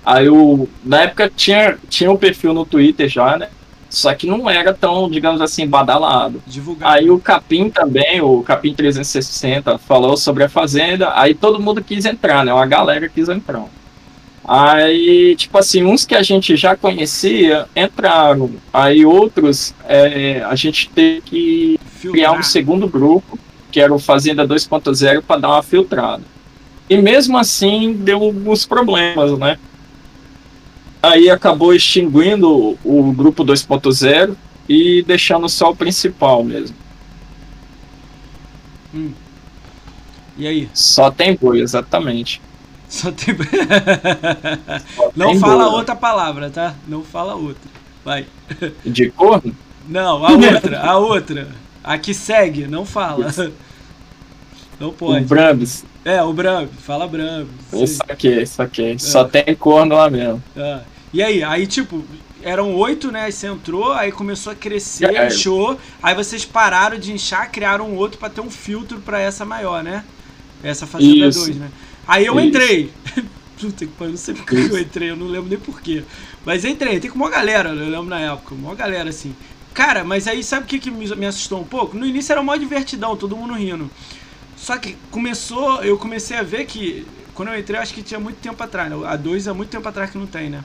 aí 0.06 0.30
o, 0.30 0.68
na 0.84 1.02
época 1.02 1.30
tinha, 1.36 1.78
tinha 1.90 2.10
um 2.10 2.16
perfil 2.18 2.54
no 2.54 2.66
Twitter 2.66 3.10
já, 3.10 3.38
né? 3.38 3.50
Só 3.90 4.12
que 4.16 4.26
não 4.26 4.50
era 4.50 4.74
tão, 4.74 5.08
digamos 5.08 5.40
assim, 5.42 5.68
badalado. 5.68 6.42
Divulgar. 6.48 6.94
Aí 6.94 7.12
o 7.12 7.20
Capim 7.20 7.70
também, 7.70 8.22
o 8.22 8.42
Capim 8.42 8.74
360, 8.74 9.78
falou 9.78 10.18
sobre 10.18 10.44
a 10.46 10.50
Fazenda, 10.50 11.12
aí 11.14 11.36
todo 11.36 11.60
mundo 11.62 11.84
quis 11.84 12.04
entrar, 12.06 12.44
né? 12.44 12.52
Uma 12.54 12.66
galera 12.66 13.08
quis 13.08 13.30
entrar. 13.30 13.66
Aí, 14.46 15.36
tipo 15.38 15.58
assim, 15.58 15.84
uns 15.84 16.06
que 16.06 16.14
a 16.16 16.22
gente 16.22 16.56
já 16.58 16.76
conhecia 16.76 17.66
entraram. 17.76 18.52
Aí 18.74 19.06
outros, 19.06 19.74
é, 19.88 20.44
a 20.44 20.56
gente 20.56 20.90
teve 20.90 21.22
que 21.22 21.80
criar 22.12 22.32
um 22.34 22.44
segundo 22.44 22.88
grupo, 22.88 23.40
que 23.72 23.80
era 23.80 23.94
o 23.94 24.00
Fazenda 24.00 24.46
2.0, 24.46 25.22
para 25.22 25.40
dar 25.42 25.50
uma 25.50 25.64
filtrada. 25.64 26.24
E 26.90 26.98
mesmo 26.98 27.38
assim, 27.38 27.94
deu 27.94 28.22
alguns 28.22 28.66
problemas, 28.66 29.38
né? 29.40 29.58
Aí 31.02 31.30
acabou 31.30 31.74
extinguindo 31.74 32.50
o- 32.50 32.78
o 32.84 33.12
grupo 33.14 33.44
2.0 33.44 34.36
e 34.68 35.04
deixando 35.04 35.48
só 35.50 35.72
o 35.72 35.76
principal 35.76 36.44
mesmo. 36.44 36.76
E 40.38 40.48
aí? 40.48 40.70
Só 40.74 41.10
tem 41.12 41.36
boi, 41.36 41.62
exatamente. 41.62 42.42
Só 42.94 43.12
tem. 43.12 43.36
Não 45.18 45.40
fala 45.40 45.68
outra 45.68 45.96
palavra, 45.96 46.52
tá? 46.52 46.76
Não 46.88 47.04
fala 47.04 47.34
outra. 47.34 47.72
Vai. 48.06 48.28
De 48.86 49.10
corno? 49.10 49.56
Não, 49.90 50.24
a 50.24 50.32
outra, 50.32 50.80
a 50.80 50.98
outra. 51.00 51.48
A 51.84 51.98
que 51.98 52.14
segue, 52.14 52.68
não 52.68 52.86
fala. 52.86 53.34
Não 54.80 54.90
O 54.90 54.94
pode. 54.94 55.26
Brambis. 55.26 55.84
É, 56.06 56.22
o 56.22 56.32
Bram, 56.34 56.68
fala 56.68 57.08
Bram. 57.08 57.48
Isso 57.74 58.00
aqui, 58.08 58.42
isso 58.42 58.62
aqui. 58.62 58.96
Só 59.00 59.24
tem 59.24 59.56
corno 59.56 59.96
lá 59.96 60.08
mesmo. 60.10 60.42
Ah, 60.56 60.82
E 61.12 61.22
aí, 61.24 61.44
aí 61.44 61.66
tipo, 61.66 62.04
eram 62.44 62.76
oito, 62.76 63.12
né? 63.12 63.24
Aí 63.24 63.32
você 63.32 63.48
entrou, 63.48 63.92
aí 63.92 64.12
começou 64.12 64.54
a 64.54 64.56
crescer, 64.56 65.16
É. 65.16 65.28
inchou. 65.28 65.80
Aí 66.02 66.14
vocês 66.14 66.46
pararam 66.46 66.98
de 67.00 67.12
inchar, 67.12 67.52
criaram 67.52 67.90
um 67.90 67.96
outro 67.96 68.20
pra 68.20 68.30
ter 68.30 68.42
um 68.42 68.52
filtro 68.52 69.00
pra 69.00 69.20
essa 69.20 69.44
maior, 69.46 69.84
né? 69.84 70.04
Essa 70.64 70.86
Fazenda 70.86 71.28
Isso. 71.28 71.40
2, 71.46 71.58
né? 71.58 71.70
Aí 72.08 72.26
eu 72.26 72.36
Isso. 72.38 72.48
entrei. 72.48 72.94
Puta 73.60 73.86
que 73.86 73.92
pariu, 73.94 74.12
não 74.12 74.18
sei 74.18 74.34
porque 74.34 74.56
eu 74.56 74.78
entrei, 74.78 75.12
eu 75.12 75.16
não 75.16 75.28
lembro 75.28 75.50
nem 75.50 75.60
porquê. 75.60 76.04
Mas 76.46 76.66
entrei, 76.66 77.00
tem 77.00 77.10
com 77.10 77.16
uma 77.18 77.30
galera, 77.30 77.70
eu 77.70 77.90
lembro 77.90 78.06
na 78.06 78.20
época, 78.20 78.54
uma 78.56 78.76
galera 78.76 79.10
assim. 79.10 79.34
Cara, 79.74 80.04
mas 80.04 80.28
aí 80.28 80.44
sabe 80.44 80.66
o 80.66 80.68
que, 80.68 80.80
que 80.80 80.92
me, 80.92 81.26
assustou 81.26 81.62
um 81.62 81.64
pouco? 81.64 81.98
No 81.98 82.06
início 82.06 82.32
era 82.32 82.44
mó 82.44 82.56
divertidão, 82.56 83.16
todo 83.16 83.36
mundo 83.36 83.54
rindo. 83.54 83.90
Só 84.56 84.78
que 84.78 84.96
começou, 85.10 85.84
eu 85.84 85.98
comecei 85.98 86.38
a 86.38 86.44
ver 86.44 86.66
que, 86.66 87.08
quando 87.34 87.50
eu 87.50 87.60
entrei, 87.60 87.80
acho 87.80 87.94
que 87.94 88.04
tinha 88.04 88.20
muito 88.20 88.38
tempo 88.38 88.62
atrás, 88.62 88.90
né? 88.90 88.98
A 89.06 89.16
2 89.16 89.48
é 89.48 89.54
muito 89.54 89.70
tempo 89.70 89.88
atrás 89.88 90.10
que 90.12 90.18
não 90.18 90.28
tem, 90.28 90.50
né? 90.50 90.64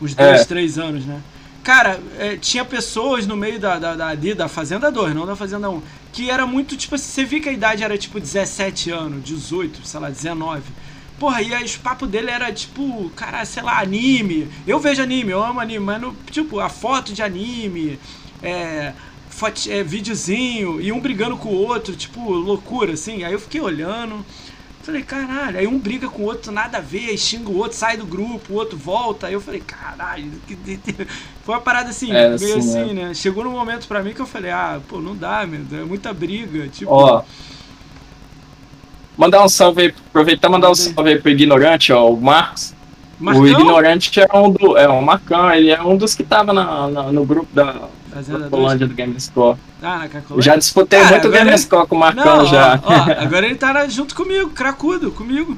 Uns 0.00 0.14
dois, 0.14 0.40
É. 0.40 0.44
três 0.44 0.78
anos, 0.78 1.04
né? 1.06 1.20
Cara, 1.62 2.00
é, 2.18 2.36
tinha 2.36 2.64
pessoas 2.64 3.26
no 3.26 3.36
meio 3.36 3.58
da, 3.58 3.78
da, 3.78 3.94
da, 3.94 4.08
ali 4.08 4.34
da 4.34 4.48
Fazenda 4.48 4.90
2, 4.90 5.14
não 5.14 5.26
da 5.26 5.34
Fazenda 5.34 5.68
1, 5.68 5.82
que 6.16 6.30
era 6.30 6.46
muito, 6.46 6.78
tipo 6.78 6.94
assim, 6.94 7.10
você 7.12 7.24
via 7.26 7.40
que 7.42 7.48
a 7.50 7.52
idade 7.52 7.84
era 7.84 7.98
tipo 7.98 8.18
17 8.18 8.90
anos, 8.90 9.22
18, 9.22 9.86
sei 9.86 10.00
lá, 10.00 10.08
19. 10.08 10.62
Porra, 11.18 11.42
e 11.42 11.52
aí 11.52 11.62
os 11.62 11.76
papos 11.76 12.08
dele 12.08 12.30
era 12.30 12.50
tipo, 12.50 13.10
cara, 13.14 13.44
sei 13.44 13.62
lá, 13.62 13.78
anime. 13.80 14.48
Eu 14.66 14.80
vejo 14.80 15.02
anime, 15.02 15.32
eu 15.32 15.44
amo 15.44 15.60
anime, 15.60 15.84
mas 15.84 16.00
no, 16.00 16.16
tipo, 16.30 16.58
a 16.58 16.70
foto 16.70 17.12
de 17.12 17.22
anime, 17.22 17.98
é, 18.42 18.94
foto, 19.28 19.60
é, 19.68 19.82
videozinho, 19.82 20.80
e 20.80 20.90
um 20.90 21.00
brigando 21.00 21.36
com 21.36 21.50
o 21.50 21.66
outro, 21.66 21.94
tipo, 21.94 22.32
loucura, 22.32 22.94
assim. 22.94 23.22
Aí 23.22 23.34
eu 23.34 23.38
fiquei 23.38 23.60
olhando, 23.60 24.24
falei, 24.86 25.02
caralho, 25.02 25.58
aí 25.58 25.66
um 25.66 25.78
briga 25.78 26.08
com 26.08 26.22
o 26.22 26.26
outro, 26.26 26.52
nada 26.52 26.78
a 26.78 26.80
ver, 26.80 27.10
aí 27.10 27.18
xinga 27.18 27.50
o 27.50 27.56
outro, 27.58 27.76
sai 27.76 27.96
do 27.96 28.06
grupo, 28.06 28.52
o 28.52 28.56
outro 28.56 28.78
volta. 28.78 29.26
Aí 29.26 29.32
eu 29.34 29.40
falei, 29.40 29.60
caralho, 29.60 30.30
que... 30.46 30.56
foi 31.44 31.54
uma 31.54 31.60
parada 31.60 31.90
assim, 31.90 32.10
É, 32.12 32.28
meio 32.38 32.58
assim, 32.58 32.58
assim, 32.58 32.94
né? 32.94 33.12
Chegou 33.14 33.44
num 33.44 33.50
momento 33.50 33.86
pra 33.88 34.02
mim 34.02 34.14
que 34.14 34.20
eu 34.20 34.26
falei, 34.26 34.50
ah, 34.50 34.80
pô, 34.88 35.00
não 35.00 35.16
dá, 35.16 35.46
meu, 35.46 35.60
é 35.80 35.84
muita 35.84 36.12
briga, 36.14 36.68
tipo. 36.68 36.90
Ó, 36.92 37.22
Mandar 39.16 39.42
um 39.42 39.48
salve 39.48 39.82
aí, 39.82 39.94
aproveitar 40.08 40.48
e 40.48 40.50
mandar 40.50 40.70
um 40.70 40.74
salve 40.74 41.10
aí 41.10 41.18
pro 41.18 41.30
ignorante, 41.30 41.92
ó, 41.92 42.10
o 42.10 42.20
Marcos. 42.20 42.74
Marcão? 43.18 43.42
O 43.42 43.48
ignorante 43.48 44.20
é 44.20 44.28
um 44.36 44.50
do. 44.50 44.76
É 44.76 44.86
o 44.88 45.00
Marcão, 45.00 45.50
ele 45.50 45.70
é 45.70 45.82
um 45.82 45.96
dos 45.96 46.14
que 46.14 46.22
tava 46.22 46.52
na, 46.52 46.86
na- 46.88 47.10
no 47.12 47.24
grupo 47.24 47.48
da 47.54 47.88
Fazenda 48.16 48.38
dois? 48.38 48.50
Colândia 48.50 48.86
do 48.86 48.94
Gamescore. 48.94 49.58
Ah, 49.82 49.98
na 49.98 50.04
Eu 50.06 50.10
Cacolândia? 50.10 50.42
já 50.52 50.56
disputei 50.56 51.00
Cara, 51.00 51.10
muito 51.12 51.30
Gamescore 51.30 51.86
com 51.86 51.96
o 51.96 51.98
Marcão 51.98 52.24
Não, 52.24 52.42
ó, 52.42 52.46
já. 52.46 52.80
ó, 52.82 52.92
agora 53.22 53.46
ele 53.46 53.54
tá 53.56 53.86
junto 53.88 54.14
comigo, 54.14 54.50
cracudo, 54.50 55.10
comigo. 55.10 55.56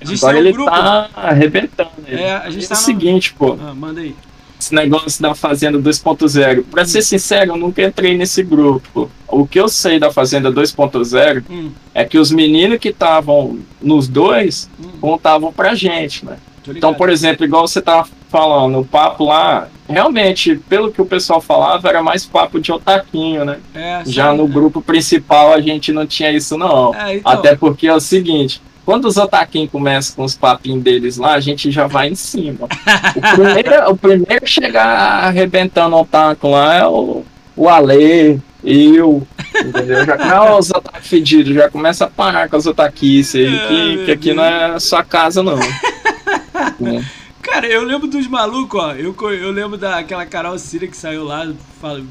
A 0.00 0.04
gente 0.04 0.18
Agora 0.18 0.36
um 0.36 0.40
ele 0.40 0.52
grupo. 0.52 0.70
tá 0.70 1.10
arrebentando. 1.14 1.90
ele. 2.06 2.20
É, 2.22 2.32
a 2.36 2.48
gente 2.50 2.64
é 2.64 2.68
tá 2.68 2.74
o 2.74 2.78
no- 2.78 2.84
seguinte, 2.84 3.34
pô. 3.34 3.56
Ah, 3.60 3.74
manda 3.74 4.00
aí. 4.00 4.16
esse 4.58 4.74
negócio 4.74 5.20
da 5.22 5.34
Fazenda 5.34 5.78
2.0. 5.78 6.64
Pra 6.70 6.84
ser 6.86 7.02
sincero, 7.02 7.52
eu 7.52 7.56
nunca 7.56 7.82
entrei 7.82 8.16
nesse 8.16 8.42
grupo. 8.42 9.10
O 9.28 9.46
que 9.46 9.60
eu 9.60 9.68
sei 9.68 9.98
da 10.00 10.10
Fazenda 10.10 10.50
2.0 10.50 11.44
Hum, 11.48 11.70
é 11.94 12.04
que 12.04 12.18
os 12.18 12.30
meninos 12.30 12.78
que 12.78 12.88
estavam 12.88 13.58
nos 13.80 14.08
dois 14.08 14.68
hum, 14.82 14.88
contavam 15.00 15.52
pra 15.52 15.74
gente, 15.74 16.24
né? 16.24 16.36
Então, 16.68 16.92
por 16.94 17.08
exemplo, 17.10 17.44
igual 17.44 17.66
você 17.68 17.80
tava 17.82 18.08
falando, 18.30 18.78
o 18.78 18.84
papo 18.84 19.24
lá, 19.24 19.68
realmente, 19.88 20.56
pelo 20.68 20.90
que 20.92 21.02
o 21.02 21.06
pessoal 21.06 21.40
falava, 21.40 21.88
era 21.88 22.02
mais 22.02 22.24
papo 22.24 22.60
de 22.60 22.70
otaquinho, 22.72 23.44
né? 23.44 23.58
É, 23.74 24.02
Já 24.06 24.30
sim, 24.30 24.38
no 24.38 24.44
é. 24.44 24.48
grupo 24.48 24.80
principal 24.80 25.52
a 25.52 25.60
gente 25.60 25.92
não 25.92 26.06
tinha 26.06 26.30
isso, 26.30 26.56
não. 26.56 26.94
É, 26.94 27.16
então, 27.16 27.32
Até 27.32 27.56
porque 27.56 27.88
é 27.88 27.94
o 27.94 28.00
seguinte, 28.00 28.62
quando 28.84 29.06
os 29.06 29.16
otaquinhos 29.16 29.70
começam 29.70 30.16
com 30.16 30.22
os 30.22 30.36
papinhos 30.36 30.82
deles 30.82 31.16
lá, 31.16 31.34
a 31.34 31.40
gente 31.40 31.70
já 31.70 31.86
vai 31.86 32.08
em 32.08 32.14
cima. 32.14 32.68
O 33.16 33.20
primeiro, 33.20 33.90
o 33.90 33.96
primeiro 33.96 34.44
a 34.44 34.46
chegar 34.46 35.24
arrebentando 35.24 35.96
o 35.96 36.04
taco 36.04 36.48
lá 36.50 36.74
é 36.76 36.86
o, 36.86 37.24
o 37.56 37.68
Ale, 37.68 38.40
eu, 38.62 39.26
entendeu? 39.58 40.04
Já 40.04 40.16
não, 40.16 40.58
os 40.58 40.70
otaques 40.70 41.08
fedidos, 41.08 41.54
já 41.54 41.68
começa 41.68 42.04
a 42.04 42.10
parar 42.10 42.48
com 42.48 42.56
os 42.56 42.66
otaquices 42.66 43.34
aí, 43.34 43.58
que, 43.68 44.04
que 44.04 44.12
aqui 44.12 44.32
não 44.32 44.44
é 44.44 44.78
sua 44.78 45.02
casa, 45.02 45.42
não. 45.42 45.58
É. 45.58 47.04
Cara, 47.50 47.66
eu 47.66 47.82
lembro 47.82 48.06
dos 48.06 48.28
malucos, 48.28 48.80
ó. 48.80 48.94
Eu, 48.94 49.14
eu 49.32 49.50
lembro 49.50 49.76
daquela 49.76 50.24
Carol 50.24 50.56
Cira 50.56 50.86
que 50.86 50.96
saiu 50.96 51.24
lá 51.24 51.52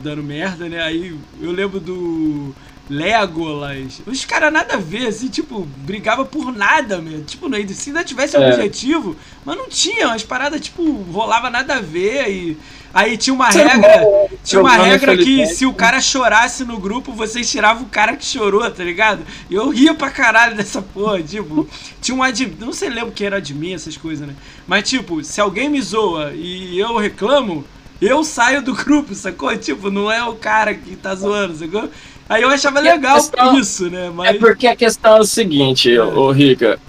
dando 0.04 0.22
merda, 0.22 0.68
né? 0.68 0.82
Aí 0.84 1.18
eu 1.40 1.52
lembro 1.52 1.80
do 1.80 2.54
Legolas. 2.90 4.02
Os 4.06 4.26
caras 4.26 4.52
nada 4.52 4.74
a 4.74 4.78
ver, 4.78 5.08
assim, 5.08 5.30
tipo, 5.30 5.62
brigava 5.78 6.26
por 6.26 6.52
nada, 6.52 6.98
mesmo. 6.98 7.24
Tipo, 7.24 7.48
né, 7.48 7.66
se 7.68 7.90
ainda 7.90 8.04
tivesse 8.04 8.36
É. 8.36 8.50
objetivo, 8.50 9.16
mas 9.46 9.56
não 9.58 9.70
tinha. 9.70 10.12
As 10.12 10.24
paradas, 10.24 10.60
tipo, 10.60 10.84
rolava 11.04 11.50
nada 11.50 11.76
a 11.76 11.82
ver. 11.82 12.30
E 12.30 12.58
aí 12.94 13.18
tinha 13.18 13.34
uma 13.34 13.50
regra. 13.50 14.02
Tinha 14.44 14.62
uma 14.62 14.76
regra 14.78 15.16
que 15.18 15.46
se 15.48 15.66
o 15.66 15.74
cara 15.74 16.00
chorasse 16.02 16.64
no 16.66 16.78
grupo, 16.78 17.12
vocês 17.14 17.50
tiravam 17.50 17.84
o 17.84 17.90
cara 17.90 18.16
que 18.16 18.26
chorou, 18.26 18.70
tá 18.72 18.84
ligado? 18.84 19.22
E 19.50 19.56
eu 19.56 19.70
ria 19.70 19.94
pra 19.94 20.10
caralho 20.10 20.56
dessa 20.56 20.82
porra, 20.82 21.22
tipo, 21.22 21.68
tinha 22.02 22.16
um 22.16 22.24
admin, 22.24 22.56
não 22.60 22.74
sei 22.74 22.90
lembro 22.90 23.12
quem 23.12 23.28
era 23.28 23.38
admin, 23.38 23.74
essas 23.74 23.96
coisas, 23.98 24.28
né? 24.28 24.34
Mas 24.68 24.90
tipo, 24.90 25.24
se 25.24 25.40
alguém 25.42 25.70
me 25.70 25.82
zoa 25.82 26.32
e 26.34 26.78
eu 26.80 26.96
reclamo, 26.98 27.64
eu 28.02 28.24
saio 28.24 28.62
do 28.62 28.74
grupo, 28.76 29.14
sacou? 29.14 29.56
Tipo, 29.58 29.90
não 29.92 30.12
é 30.12 30.24
o 30.24 30.34
cara 30.36 30.74
que 30.74 30.96
tá 30.96 31.14
zoando, 31.16 31.56
sacou? 31.56 31.90
Aí 32.28 32.44
eu 32.44 32.50
achava 32.50 32.80
legal 32.80 33.16
questão- 33.16 33.60
isso, 33.60 33.90
né? 33.90 34.06
É 34.08 34.10
Mas. 34.12 34.38
porque 34.38 34.68
a 34.68 34.76
questão 34.76 35.18
é 35.18 35.20
o 35.20 35.26
seguinte, 35.26 35.98
ô 35.98 36.32
Rica. 36.32 36.80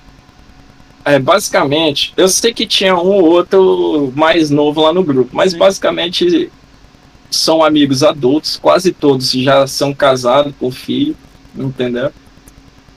É, 1.05 1.19
basicamente, 1.19 2.13
eu 2.17 2.29
sei 2.29 2.53
que 2.53 2.67
tinha 2.67 2.95
um 2.95 3.09
ou 3.09 3.25
outro 3.25 4.13
mais 4.15 4.51
novo 4.51 4.83
lá 4.83 4.93
no 4.93 5.03
grupo, 5.03 5.31
mas 5.35 5.55
basicamente 5.55 6.51
são 7.31 7.65
amigos 7.65 8.03
adultos, 8.03 8.59
quase 8.61 8.93
todos 8.93 9.31
já 9.33 9.67
são 9.67 9.95
casados 9.95 10.53
com 10.59 10.71
filho, 10.71 11.17
entendeu? 11.57 12.13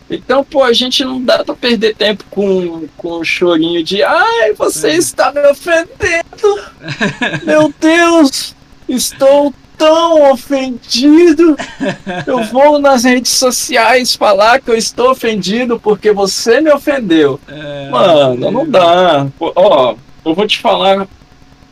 Então, 0.09 0.43
pô, 0.43 0.63
a 0.63 0.73
gente 0.73 1.03
não 1.05 1.21
dá 1.23 1.43
pra 1.45 1.55
perder 1.55 1.95
tempo 1.95 2.25
com, 2.29 2.87
com 2.97 3.19
o 3.19 3.23
chorinho 3.23 3.81
de 3.83 4.03
ai, 4.03 4.53
você 4.53 4.89
É. 4.89 4.95
está 4.95 5.31
me 5.31 5.41
ofendendo! 5.47 6.59
Meu 7.45 7.73
Deus! 7.79 8.53
Estou 8.87 9.53
tão 9.77 10.31
ofendido! 10.31 11.55
Eu 12.27 12.43
vou 12.45 12.79
nas 12.79 13.03
redes 13.03 13.31
sociais 13.31 14.15
falar 14.15 14.59
que 14.61 14.69
eu 14.69 14.75
estou 14.75 15.11
ofendido 15.11 15.79
porque 15.79 16.11
você 16.11 16.61
me 16.61 16.71
ofendeu. 16.71 17.39
é, 17.47 17.89
Mano, 17.89 18.51
não 18.51 18.69
dá. 18.69 19.27
Ó, 19.39 19.95
eu 20.25 20.33
vou 20.33 20.47
te 20.47 20.59
falar 20.59 21.07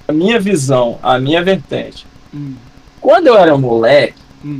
a 0.08 0.14
minha 0.14 0.40
visão, 0.40 1.00
a 1.02 1.18
minha 1.20 1.42
vertente. 1.44 2.06
Hum, 2.34 2.54
Quando 3.00 3.28
eu 3.28 3.38
era 3.38 3.58
moleque, 3.58 4.16
Hum. 4.44 4.60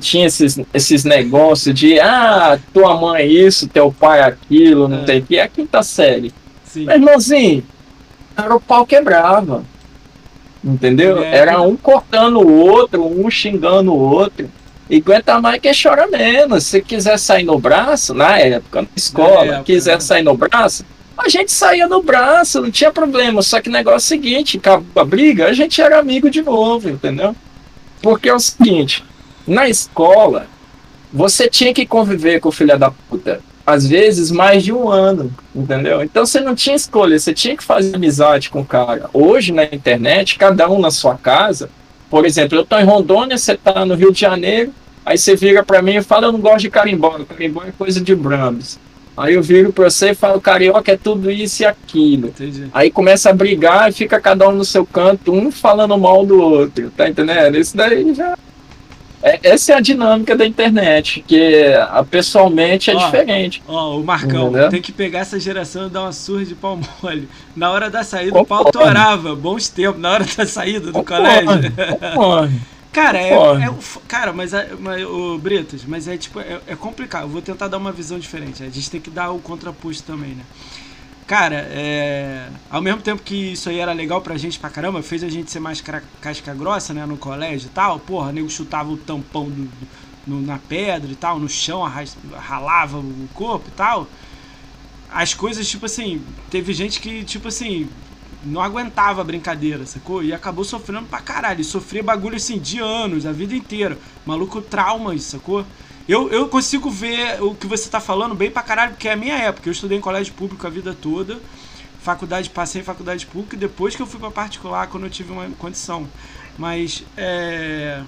tinha 0.00 0.26
esses, 0.26 0.58
esses 0.74 1.04
negócios 1.04 1.74
de 1.74 1.98
ah, 2.00 2.58
tua 2.72 2.96
mãe 3.00 3.26
isso, 3.30 3.68
teu 3.68 3.90
pai 3.92 4.20
aquilo, 4.20 4.88
não 4.88 5.00
É. 5.02 5.04
tem 5.04 5.22
que, 5.22 5.36
é 5.38 5.42
a 5.42 5.48
quinta 5.48 5.82
série. 5.82 6.32
sim. 6.64 6.84
Meu 6.84 6.96
irmãozinho, 6.96 7.64
era 8.36 8.54
o 8.54 8.60
pau 8.60 8.84
quebrava. 8.86 9.62
Entendeu? 10.62 11.22
É. 11.22 11.38
Era 11.38 11.60
um 11.60 11.76
cortando 11.76 12.40
o 12.40 12.66
outro, 12.66 13.04
um 13.04 13.30
xingando 13.30 13.92
o 13.92 13.98
outro. 13.98 14.50
E 14.88 14.96
aguenta 14.96 15.40
mais 15.40 15.60
que 15.60 15.70
chora 15.72 16.06
menos. 16.06 16.66
Se 16.66 16.82
quiser 16.82 17.18
sair 17.18 17.44
no 17.44 17.58
braço, 17.58 18.12
na 18.12 18.38
época, 18.38 18.82
na 18.82 18.88
escola, 18.96 19.46
época, 19.46 19.64
quiser 19.64 19.94
né? 19.94 20.00
sair 20.00 20.22
no 20.22 20.36
braço, 20.36 20.84
a 21.16 21.28
gente 21.28 21.52
saía 21.52 21.86
no 21.86 22.02
braço, 22.02 22.60
não 22.60 22.70
tinha 22.70 22.90
problema. 22.90 23.40
Só 23.40 23.60
que 23.60 23.68
o 23.68 23.72
negócio 23.72 24.14
é 24.14 24.18
o 24.18 24.20
seguinte, 24.20 24.58
acabou 24.58 25.02
a 25.02 25.04
briga, 25.04 25.46
a 25.46 25.52
gente 25.52 25.80
era 25.80 25.98
amigo 25.98 26.28
de 26.28 26.42
novo, 26.42 26.88
entendeu? 26.88 27.36
Porque 28.02 28.28
é 28.28 28.34
o 28.34 28.40
seguinte, 28.40 29.04
na 29.46 29.68
escola, 29.68 30.46
você 31.12 31.48
tinha 31.48 31.72
que 31.72 31.86
conviver 31.86 32.40
com 32.40 32.48
o 32.48 32.52
filho 32.52 32.78
da 32.78 32.90
puta. 32.90 33.40
Às 33.70 33.86
vezes 33.86 34.32
mais 34.32 34.64
de 34.64 34.72
um 34.72 34.88
ano, 34.88 35.32
entendeu? 35.54 36.02
Então 36.02 36.26
você 36.26 36.40
não 36.40 36.56
tinha 36.56 36.74
escolha, 36.74 37.16
você 37.16 37.32
tinha 37.32 37.56
que 37.56 37.62
fazer 37.62 37.94
amizade 37.94 38.50
com 38.50 38.62
o 38.62 38.64
cara. 38.64 39.08
Hoje 39.12 39.52
na 39.52 39.64
internet, 39.64 40.36
cada 40.36 40.68
um 40.68 40.80
na 40.80 40.90
sua 40.90 41.14
casa. 41.14 41.70
Por 42.10 42.26
exemplo, 42.26 42.58
eu 42.58 42.66
tô 42.66 42.76
em 42.76 42.84
Rondônia, 42.84 43.38
você 43.38 43.56
tá 43.56 43.84
no 43.84 43.94
Rio 43.94 44.12
de 44.12 44.20
Janeiro, 44.20 44.72
aí 45.06 45.16
você 45.16 45.36
vira 45.36 45.62
pra 45.62 45.80
mim 45.80 45.96
e 45.96 46.02
fala, 46.02 46.26
eu 46.26 46.32
não 46.32 46.40
gosto 46.40 46.62
de 46.62 46.70
carimbó, 46.70 47.16
carimbó 47.20 47.62
é 47.62 47.70
coisa 47.70 48.00
de 48.00 48.12
Brahms. 48.12 48.80
Aí 49.16 49.34
eu 49.34 49.42
viro 49.42 49.72
pra 49.72 49.88
você 49.88 50.10
e 50.10 50.14
falo, 50.14 50.40
carioca 50.40 50.90
é 50.90 50.96
tudo 50.96 51.30
isso 51.30 51.62
e 51.62 51.66
aquilo. 51.66 52.28
Entendi. 52.28 52.66
Aí 52.72 52.90
começa 52.90 53.30
a 53.30 53.32
brigar 53.32 53.88
e 53.88 53.92
fica 53.92 54.20
cada 54.20 54.48
um 54.48 54.52
no 54.52 54.64
seu 54.64 54.84
canto, 54.84 55.32
um 55.32 55.52
falando 55.52 55.96
mal 55.96 56.26
do 56.26 56.40
outro, 56.40 56.90
tá 56.96 57.08
entendendo? 57.08 57.56
Isso 57.56 57.76
daí 57.76 58.12
já. 58.14 58.36
É- 59.22 59.38
essa 59.50 59.72
é 59.72 59.76
a 59.76 59.80
dinâmica 59.80 60.34
da 60.36 60.46
internet, 60.46 61.22
que 61.26 61.64
a- 61.90 62.02
pessoalmente 62.02 62.90
é 62.90 62.94
Ó, 62.96 63.04
diferente. 63.04 63.62
Ó, 63.68 63.98
o 63.98 64.04
Marcão, 64.04 64.48
Entendeu? 64.48 64.68
tem 64.70 64.80
que 64.80 64.92
pegar 64.92 65.20
essa 65.20 65.38
geração 65.38 65.86
e 65.86 65.90
dar 65.90 66.02
uma 66.02 66.12
surra 66.12 66.44
de 66.44 66.54
pau 66.54 66.78
mole. 67.02 67.28
Na 67.54 67.70
hora 67.70 67.90
da 67.90 68.02
saída, 68.02 68.38
o 68.38 68.46
pau 68.46 68.64
torava. 68.70 69.34
Bons 69.36 69.68
tempos. 69.68 70.00
Na 70.00 70.10
hora 70.12 70.24
da 70.24 70.46
saída 70.46 70.86
do 70.86 70.92
Concordo, 70.92 71.22
colégio. 71.44 71.72
concordo. 72.14 72.52
Cara, 72.92 73.18
é, 73.22 73.30
é 73.30 73.70
o 73.70 73.76
Cara, 74.08 74.32
mas, 74.32 74.52
é, 74.52 74.70
mas 74.76 75.04
ô, 75.06 75.38
Britos, 75.38 75.84
mas 75.86 76.08
é 76.08 76.16
tipo, 76.16 76.40
é, 76.40 76.58
é 76.66 76.74
complicado. 76.74 77.22
Eu 77.22 77.28
vou 77.28 77.40
tentar 77.40 77.68
dar 77.68 77.76
uma 77.76 77.92
visão 77.92 78.18
diferente. 78.18 78.64
A 78.64 78.68
gente 78.68 78.90
tem 78.90 79.00
que 79.00 79.10
dar 79.10 79.30
o 79.30 79.38
contraposto 79.38 80.02
também, 80.02 80.30
né? 80.30 80.42
Cara, 81.30 81.54
é. 81.70 82.48
Ao 82.68 82.82
mesmo 82.82 83.00
tempo 83.02 83.22
que 83.22 83.52
isso 83.52 83.68
aí 83.68 83.78
era 83.78 83.92
legal 83.92 84.20
pra 84.20 84.36
gente 84.36 84.58
pra 84.58 84.68
caramba, 84.68 85.00
fez 85.00 85.22
a 85.22 85.28
gente 85.28 85.48
ser 85.48 85.60
mais 85.60 85.80
casca 86.20 86.52
grossa, 86.54 86.92
né? 86.92 87.06
No 87.06 87.16
colégio 87.16 87.68
e 87.68 87.70
tal. 87.70 88.00
Porra, 88.00 88.32
nego 88.32 88.50
chutava 88.50 88.90
o 88.90 88.96
tampão 88.96 89.44
do, 89.48 89.70
do- 90.26 90.40
na 90.44 90.58
pedra 90.58 91.08
e 91.10 91.14
tal, 91.14 91.38
no 91.38 91.48
chão, 91.48 91.84
arras- 91.84 92.16
ralava 92.36 92.98
o 92.98 93.28
corpo 93.32 93.68
e 93.68 93.72
tal. 93.72 94.08
As 95.08 95.34
coisas, 95.34 95.68
tipo 95.68 95.86
assim, 95.86 96.24
teve 96.50 96.72
gente 96.72 97.00
que, 97.00 97.24
tipo 97.24 97.48
assim, 97.48 97.88
não 98.44 98.60
aguentava 98.62 99.20
a 99.20 99.24
brincadeira, 99.24 99.84
sacou? 99.84 100.22
E 100.22 100.32
acabou 100.32 100.64
sofrendo 100.64 101.06
pra 101.06 101.20
caralho. 101.20 101.64
Sofria 101.64 102.02
bagulho 102.02 102.36
assim 102.36 102.58
de 102.58 102.78
anos, 102.78 103.26
a 103.26 103.32
vida 103.32 103.54
inteira. 103.54 103.98
Maluco 104.24 104.62
traumas, 104.62 105.24
sacou? 105.24 105.66
Eu, 106.08 106.30
eu 106.30 106.48
consigo 106.48 106.90
ver 106.90 107.40
o 107.42 107.54
que 107.54 107.66
você 107.66 107.88
tá 107.88 108.00
falando 108.00 108.34
bem 108.34 108.50
pra 108.50 108.62
caralho, 108.62 108.92
porque 108.92 109.08
é 109.08 109.12
a 109.12 109.16
minha 109.16 109.36
época. 109.36 109.68
Eu 109.68 109.72
estudei 109.72 109.96
em 109.98 110.00
colégio 110.00 110.32
público 110.34 110.66
a 110.66 110.70
vida 110.70 110.94
toda. 110.94 111.42
Faculdade, 111.98 112.50
passei 112.50 112.80
em 112.80 112.84
faculdade 112.84 113.26
pública 113.26 113.56
e 113.56 113.58
depois 113.58 113.94
que 113.94 114.02
eu 114.02 114.06
fui 114.06 114.18
pra 114.18 114.30
particular, 114.30 114.86
quando 114.88 115.04
eu 115.06 115.10
tive 115.10 115.30
uma 115.32 115.48
condição. 115.50 116.10
Mas, 116.56 117.04
é. 117.16 118.04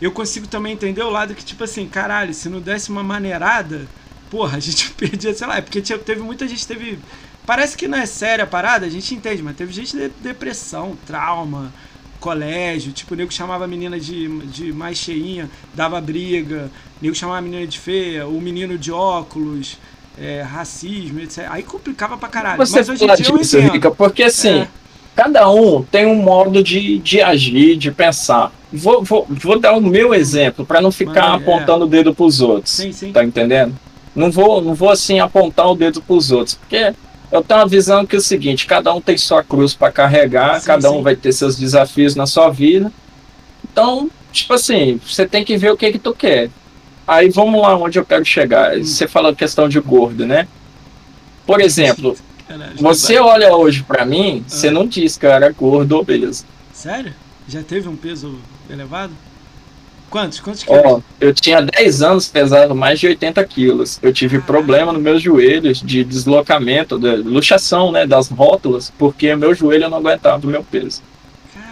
Eu 0.00 0.12
consigo 0.12 0.46
também 0.48 0.74
entender 0.74 1.02
o 1.02 1.10
lado 1.10 1.34
que, 1.34 1.44
tipo 1.44 1.64
assim, 1.64 1.88
caralho, 1.88 2.34
se 2.34 2.48
não 2.50 2.60
desse 2.60 2.90
uma 2.90 3.02
maneirada, 3.02 3.90
porra, 4.28 4.58
a 4.58 4.60
gente 4.60 4.90
perdia, 4.96 5.34
sei 5.34 5.46
lá, 5.46 5.58
é 5.58 5.62
porque 5.62 5.82
tinha- 5.82 5.98
teve 5.98 6.22
muita 6.22 6.48
gente 6.48 6.66
teve. 6.66 7.02
Parece 7.46 7.76
que 7.76 7.88
não 7.88 7.98
é 7.98 8.06
séria 8.06 8.44
a 8.44 8.46
parada, 8.46 8.86
a 8.86 8.90
gente 8.90 9.14
entende, 9.14 9.42
mas 9.42 9.56
teve 9.56 9.72
gente 9.72 9.96
de 9.96 10.08
depressão, 10.08 10.96
trauma, 10.96 11.72
colégio, 12.18 12.92
tipo, 12.92 13.14
o 13.14 13.16
nego 13.16 13.32
chamava 13.32 13.64
a 13.64 13.68
menina 13.68 14.00
de, 14.00 14.26
de 14.46 14.72
mais 14.72 14.98
cheinha, 14.98 15.50
dava 15.72 16.00
briga, 16.00 16.72
nego 17.00 17.14
chamava 17.14 17.38
a 17.38 17.42
menina 17.42 17.66
de 17.66 17.78
feia, 17.78 18.26
o 18.26 18.40
menino 18.40 18.78
de 18.78 18.90
óculos, 18.92 19.78
é, 20.18 20.42
racismo, 20.42 21.20
etc. 21.20 21.46
Aí 21.50 21.62
complicava 21.62 22.16
pra 22.16 22.28
caralho. 22.28 22.56
Você 22.58 22.78
mas 22.78 22.88
hoje 22.88 23.04
em 23.04 23.14
dia 23.14 23.32
disso. 23.32 23.58
Rica, 23.60 23.90
porque 23.90 24.22
assim, 24.22 24.60
É. 24.60 24.68
cada 25.14 25.50
um 25.50 25.82
tem 25.82 26.06
um 26.06 26.16
modo 26.16 26.62
de, 26.62 26.98
de 26.98 27.20
agir, 27.20 27.76
de 27.76 27.90
pensar. 27.90 28.52
Vou, 28.72 29.02
vou, 29.04 29.26
vou 29.28 29.58
dar 29.58 29.72
o 29.76 29.80
meu 29.80 30.14
exemplo, 30.14 30.64
para 30.66 30.80
não 30.80 30.90
ficar 30.90 31.24
aí, 31.26 31.32
é. 31.32 31.36
apontando 31.36 31.84
o 31.84 31.88
dedo 31.88 32.14
pros 32.14 32.40
outros. 32.40 32.74
Sim, 32.74 32.92
sim. 32.92 33.12
Tá 33.12 33.22
entendendo? 33.24 33.74
não 34.14 34.30
vou, 34.30 34.62
não 34.62 34.74
vou 34.74 34.90
assim 34.90 35.20
apontar 35.20 35.70
o 35.70 35.76
dedo 35.76 36.00
para 36.00 36.16
os 36.16 36.32
outros, 36.32 36.54
porque 36.54 36.94
eu 37.30 37.42
tenho 37.42 37.60
uma 37.60 37.66
visão 37.68 38.06
que 38.06 38.16
é 38.16 38.18
o 38.18 38.22
seguinte: 38.22 38.66
cada 38.66 38.92
um 38.94 39.00
tem 39.00 39.18
sua 39.18 39.44
cruz 39.44 39.74
para 39.74 39.92
carregar, 39.92 40.58
Sim, 40.60 40.66
cada 40.66 40.90
um 40.90 40.96
sim. 40.96 41.02
vai 41.02 41.14
ter 41.14 41.32
seus 41.32 41.56
desafios 41.58 42.14
na 42.14 42.26
sua 42.26 42.48
vida. 42.48 42.90
Então, 43.70 44.10
tipo 44.32 44.54
assim, 44.54 44.98
você 45.06 45.26
tem 45.26 45.44
que 45.44 45.56
ver 45.58 45.70
o 45.70 45.76
que 45.76 45.92
que 45.92 45.98
tu 45.98 46.14
quer. 46.14 46.50
Aí 47.06 47.28
vamos 47.28 47.60
lá 47.60 47.76
onde 47.76 47.98
eu 47.98 48.04
quero 48.04 48.24
chegar. 48.24 48.76
Hum. 48.76 48.84
Você 48.84 49.06
falou 49.06 49.34
questão 49.34 49.68
de 49.68 49.78
gordo, 49.80 50.26
né? 50.26 50.48
Por 51.46 51.60
exemplo, 51.60 52.16
Caralho, 52.48 52.76
você 52.76 53.18
olha 53.18 53.54
hoje 53.54 53.84
pra 53.84 54.04
mim, 54.04 54.44
você 54.46 54.70
não 54.70 54.86
diz 54.86 55.16
que 55.16 55.24
eu 55.24 55.30
era 55.30 55.50
gordo 55.50 55.92
ou 55.92 56.00
obeso. 56.00 56.44
Sério? 56.72 57.12
Já 57.48 57.62
teve 57.62 57.88
um 57.88 57.96
peso 57.96 58.38
elevado? 58.68 59.12
Quantos? 60.10 60.40
Quantos 60.40 60.62
quilos? 60.62 60.82
Ó, 60.84 61.00
eu 61.20 61.34
tinha 61.34 61.60
10 61.60 62.02
anos 62.02 62.28
pesando 62.28 62.74
mais 62.74 62.98
de 62.98 63.06
80 63.06 63.44
quilos. 63.44 63.98
Eu 64.02 64.12
tive 64.12 64.38
Caralho. 64.38 64.46
problema 64.46 64.92
nos 64.92 65.02
meus 65.02 65.22
joelhos 65.22 65.80
de 65.80 66.04
deslocamento, 66.04 66.98
de 66.98 67.16
luxação, 67.16 67.92
né, 67.92 68.06
das 68.06 68.28
rótulas, 68.28 68.92
porque 68.96 69.34
meu 69.34 69.54
joelho 69.54 69.88
não 69.88 69.98
aguentava 69.98 70.46
o 70.46 70.50
meu 70.50 70.62
peso. 70.62 71.02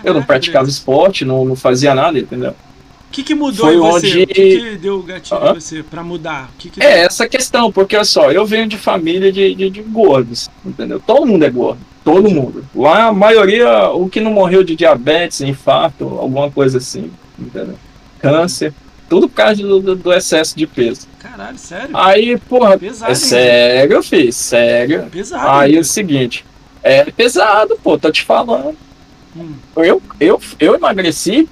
Eu 0.03 0.13
não 0.15 0.23
praticava 0.23 0.69
esporte, 0.69 1.25
não, 1.25 1.45
não 1.45 1.57
fazia 1.57 1.95
nada, 1.95 2.19
entendeu? 2.19 2.55
O 3.15 3.17
que, 3.17 3.23
que 3.23 3.35
mudou 3.35 3.67
Foi 3.67 3.77
em 3.77 3.79
você? 3.79 4.07
onde- 4.09 4.23
O 4.25 4.27
que, 4.27 4.35
que 4.59 4.77
deu 4.77 4.97
o 4.99 5.03
gatilho 5.05 5.41
Hã? 5.41 5.51
em 5.53 5.55
você 5.55 5.85
pra 5.85 6.03
mudar? 6.03 6.51
Que 6.59 6.69
que 6.69 6.83
É 6.83 7.05
essa 7.05 7.29
questão, 7.29 7.71
porque 7.71 7.95
olha 7.95 8.05
só, 8.05 8.33
eu 8.33 8.45
venho 8.45 8.67
de 8.67 8.77
família 8.77 9.31
de, 9.31 9.55
de, 9.55 9.71
de 9.71 9.83
gordos, 9.83 10.51
entendeu? 10.67 10.99
Todo 10.99 11.25
mundo 11.25 11.45
é 11.45 11.49
gordo, 11.51 11.79
todo 12.05 12.29
mundo. 12.29 12.65
Lá 12.75 13.05
a 13.07 13.13
maioria, 13.13 13.89
o 13.91 14.09
que 14.09 14.21
não 14.21 14.33
morreu 14.33 14.65
de 14.65 14.75
diabetes, 14.75 15.41
infarto, 15.43 16.05
alguma 16.19 16.51
coisa 16.51 16.79
assim, 16.79 17.09
entendeu? 17.39 17.79
Câncer, 18.19 18.75
tudo 19.09 19.29
por 19.29 19.37
causa 19.37 19.63
do, 19.63 19.79
do- 19.79 19.95
do 19.95 20.13
excesso 20.13 20.57
de 20.59 20.67
peso. 20.67 21.07
Caralho, 21.21 21.57
sério? 21.57 21.91
Aí, 21.97 22.37
porra, 22.37 22.77
Pesado, 22.77 23.13
é 23.13 23.15
sério, 23.15 24.03
filho, 24.03 24.33
sério. 24.33 25.07
Pesado. 25.13 25.49
Aí 25.61 25.71
hein? 25.73 25.77
é 25.79 25.81
o 25.81 25.85
seguinte, 25.85 26.45
é 26.83 27.05
pesado, 27.13 27.79
pô, 27.81 27.97
tô 27.97 28.11
te 28.11 28.23
falando. 28.25 28.77
Hum. 29.37 29.53
Eu, 29.77 30.03
eu, 30.19 30.41
eu 30.59 30.75
emagreci 30.75 31.49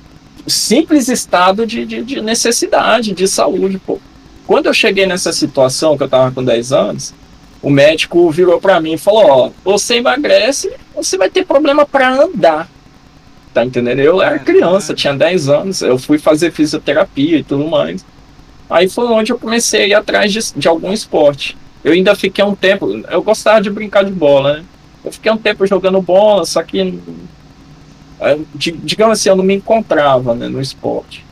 simples 0.47 1.09
estado 1.09 1.67
de, 1.67 1.85
de, 1.85 2.03
de 2.03 2.21
necessidade, 2.21 3.13
de 3.13 3.29
saúde, 3.29 3.79
pô. 3.79 3.99
Quando 4.47 4.67
eu 4.67 4.75
cheguei 4.75 5.07
nessa 5.07 5.33
situação, 5.33 5.97
que 5.97 6.03
eu 6.03 6.09
tava 6.09 6.33
com 6.33 6.45
10 6.45 6.73
anos, 6.73 7.15
o 7.63 7.71
médico 7.71 8.31
virou 8.31 8.61
pra 8.61 8.81
mim 8.81 8.95
e 8.95 8.99
falou, 8.99 9.25
ó, 9.25 9.51
você 9.65 9.97
emagrece, 9.97 10.73
você 10.95 11.17
vai 11.17 11.31
ter 11.31 11.47
problema 11.47 11.87
pra 11.87 12.13
andar. 12.13 12.69
Tá 13.55 13.65
entendendo? 13.65 14.01
Eu 14.01 14.21
era 14.21 14.39
Caralho. 14.39 14.45
criança, 14.45 14.95
tinha 14.95 15.15
10 15.15 15.49
anos, 15.49 15.83
eu 15.83 15.99
fui 15.99 16.19
fazer 16.19 16.51
fisioterapia 16.51 17.39
e 17.39 17.45
tudo 17.45 17.69
mais. 17.69 18.05
Aí 18.69 18.89
foi 18.89 19.07
onde 19.07 19.33
eu 19.33 19.39
comecei 19.39 19.83
a 19.83 19.87
ir 19.87 19.95
atrás 19.95 20.33
de, 20.33 20.41
de 20.57 20.67
algum 20.67 20.93
esporte. 20.93 21.57
Eu 21.85 21.93
ainda 21.93 22.15
fiquei 22.17 22.45
um 22.45 22.55
tempo, 22.55 23.03
eu 23.11 23.23
gostava 23.23 23.61
de 23.61 23.71
brincar 23.71 24.05
de 24.05 24.13
bola, 24.13 24.55
né? 24.55 24.65
Eu 25.05 25.13
fiquei 25.13 25.31
um 25.31 25.37
tempo 25.37 25.67
jogando 25.67 26.01
bola, 26.01 26.45
só 26.45 26.63
que 26.63 26.99
digamos 28.57 29.19
assim, 29.19 29.29
eu 29.29 29.37
não 29.37 29.45
me 29.45 29.55
encontrava 29.55 30.35
né, 30.35 30.49
no 30.49 30.61
esporte. 30.61 31.25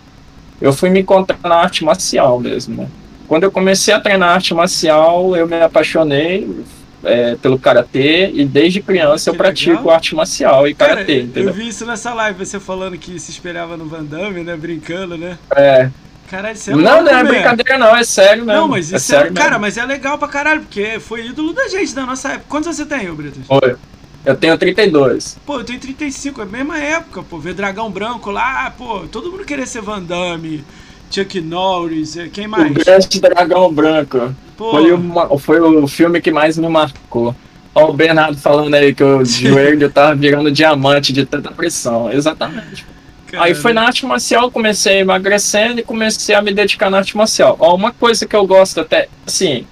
Eu 0.60 0.72
fui 0.72 0.90
me 0.90 1.00
encontrar 1.00 1.38
na 1.42 1.56
arte 1.56 1.84
marcial 1.84 2.38
mesmo. 2.38 2.82
Né? 2.82 2.88
Quando 3.26 3.44
eu 3.44 3.50
comecei 3.50 3.94
a 3.94 4.00
treinar 4.00 4.30
arte 4.34 4.52
marcial, 4.52 5.34
eu 5.36 5.46
me 5.46 5.60
apaixonei 5.60 6.64
eh, 7.02 7.36
pelo 7.40 7.58
karatê 7.58 8.30
e 8.34 8.44
desde 8.44 8.82
criança 8.82 9.30
eu 9.30 9.34
Que 9.34 9.38
pratico 9.38 9.76
legal. 9.78 9.90
arte 9.94 10.14
marcial 10.14 10.68
e 10.68 10.74
Cara, 10.74 10.94
karatê, 10.96 11.12
eu 11.20 11.24
entendeu? 11.24 11.54
vi 11.54 11.68
isso 11.68 11.86
nessa 11.86 12.12
live, 12.12 12.44
você 12.44 12.60
falando 12.60 12.98
que 12.98 13.18
se 13.18 13.30
espelhava 13.30 13.76
no 13.76 13.86
Van 13.86 14.04
Damme, 14.04 14.42
né? 14.42 14.56
Brincando, 14.56 15.16
né? 15.16 15.38
É. 15.56 15.88
Caralho, 16.28 16.56
você 16.56 16.70
é 16.72 16.76
Não, 16.76 16.82
louco, 16.82 17.04
não 17.04 17.18
é 17.18 17.22
né? 17.24 17.28
brincadeira, 17.30 17.78
não, 17.78 17.96
é 17.96 18.04
sério 18.04 18.44
mesmo. 18.44 18.60
Não, 18.60 18.68
mas 18.68 18.92
é 18.92 18.96
isso 18.96 19.12
é, 19.14 19.16
sério 19.16 19.32
cara, 19.32 19.50
mesmo. 19.50 19.60
mas 19.62 19.78
é 19.78 19.84
legal 19.86 20.18
pra 20.18 20.28
caralho, 20.28 20.60
porque 20.60 21.00
foi 21.00 21.26
ídolo 21.26 21.52
da 21.52 21.66
gente 21.68 21.94
da 21.94 22.04
nossa 22.04 22.28
época. 22.28 22.44
Quantos 22.48 22.76
você 22.76 22.84
tem, 22.84 23.08
ô 23.10 23.14
Britos? 23.14 23.46
Foi. 23.46 23.76
Eu 24.24 24.36
tenho 24.36 24.56
32. 24.58 25.38
Pô, 25.46 25.58
eu 25.60 25.64
tenho 25.64 25.80
35, 25.80 26.40
é 26.40 26.44
a 26.44 26.46
mesma 26.46 26.78
época, 26.78 27.22
pô. 27.22 27.38
Ver 27.38 27.54
Dragão 27.54 27.90
Branco 27.90 28.30
lá, 28.30 28.70
pô, 28.70 29.00
todo 29.10 29.30
mundo 29.30 29.44
queria 29.44 29.64
ser 29.66 29.80
Van 29.80 30.02
Damme, 30.02 30.62
Chuck 31.10 31.40
Norris, 31.40 32.16
eh, 32.16 32.28
quem 32.32 32.46
mais? 32.46 32.70
O 32.70 32.74
Grande 32.74 33.20
Dragão 33.20 33.72
Branco. 33.72 34.34
Pô, 34.56 34.72
Foi, 34.72 34.92
uma- 34.92 35.38
foi 35.38 35.60
o 35.60 35.88
filme 35.88 36.20
que 36.20 36.30
mais 36.30 36.58
me 36.58 36.68
marcou. 36.68 37.34
Ó, 37.74 37.90
o 37.90 37.92
Bernardo 37.94 38.36
falando 38.36 38.74
aí 38.74 38.94
que 38.94 39.02
o 39.02 39.24
joelho 39.24 39.90
tava 39.90 40.14
virando 40.14 40.50
diamante 40.50 41.12
de 41.12 41.24
tanta 41.24 41.50
pressão. 41.50 42.12
Exatamente. 42.12 42.84
cara, 43.28 43.44
Aí 43.44 43.54
foi 43.54 43.72
na 43.72 43.82
arte 43.84 44.04
marcial, 44.04 44.50
comecei 44.50 44.98
emagrecendo 44.98 45.80
e 45.80 45.82
comecei 45.82 46.34
a 46.34 46.42
me 46.42 46.52
dedicar 46.52 46.90
na 46.90 46.98
arte 46.98 47.16
marcial. 47.16 47.56
Ó, 47.58 47.74
uma 47.74 47.90
coisa 47.92 48.26
que 48.26 48.36
eu 48.36 48.46
gosto 48.46 48.80
até, 48.80 49.08
assim, 49.26 49.64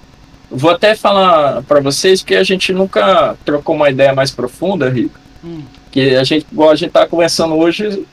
vou 0.51 0.71
até 0.71 0.95
falar 0.95 1.63
pra 1.63 1.79
vocês 1.79 2.21
que 2.23 2.35
a 2.35 2.43
gente 2.43 2.73
nunca 2.73 3.35
trocou 3.45 3.75
uma 3.75 3.89
ideia 3.89 4.13
mais 4.13 4.31
profunda, 4.31 4.89
Rico. 4.89 5.17
Hum, 5.43 5.63
Que 5.91 6.15
a 6.15 6.23
gente, 6.23 6.45
igual 6.51 6.69
a 6.71 6.75
gente 6.75 6.91
tá 6.91 7.07
conversando 7.07 7.55
hoje, 7.55 8.05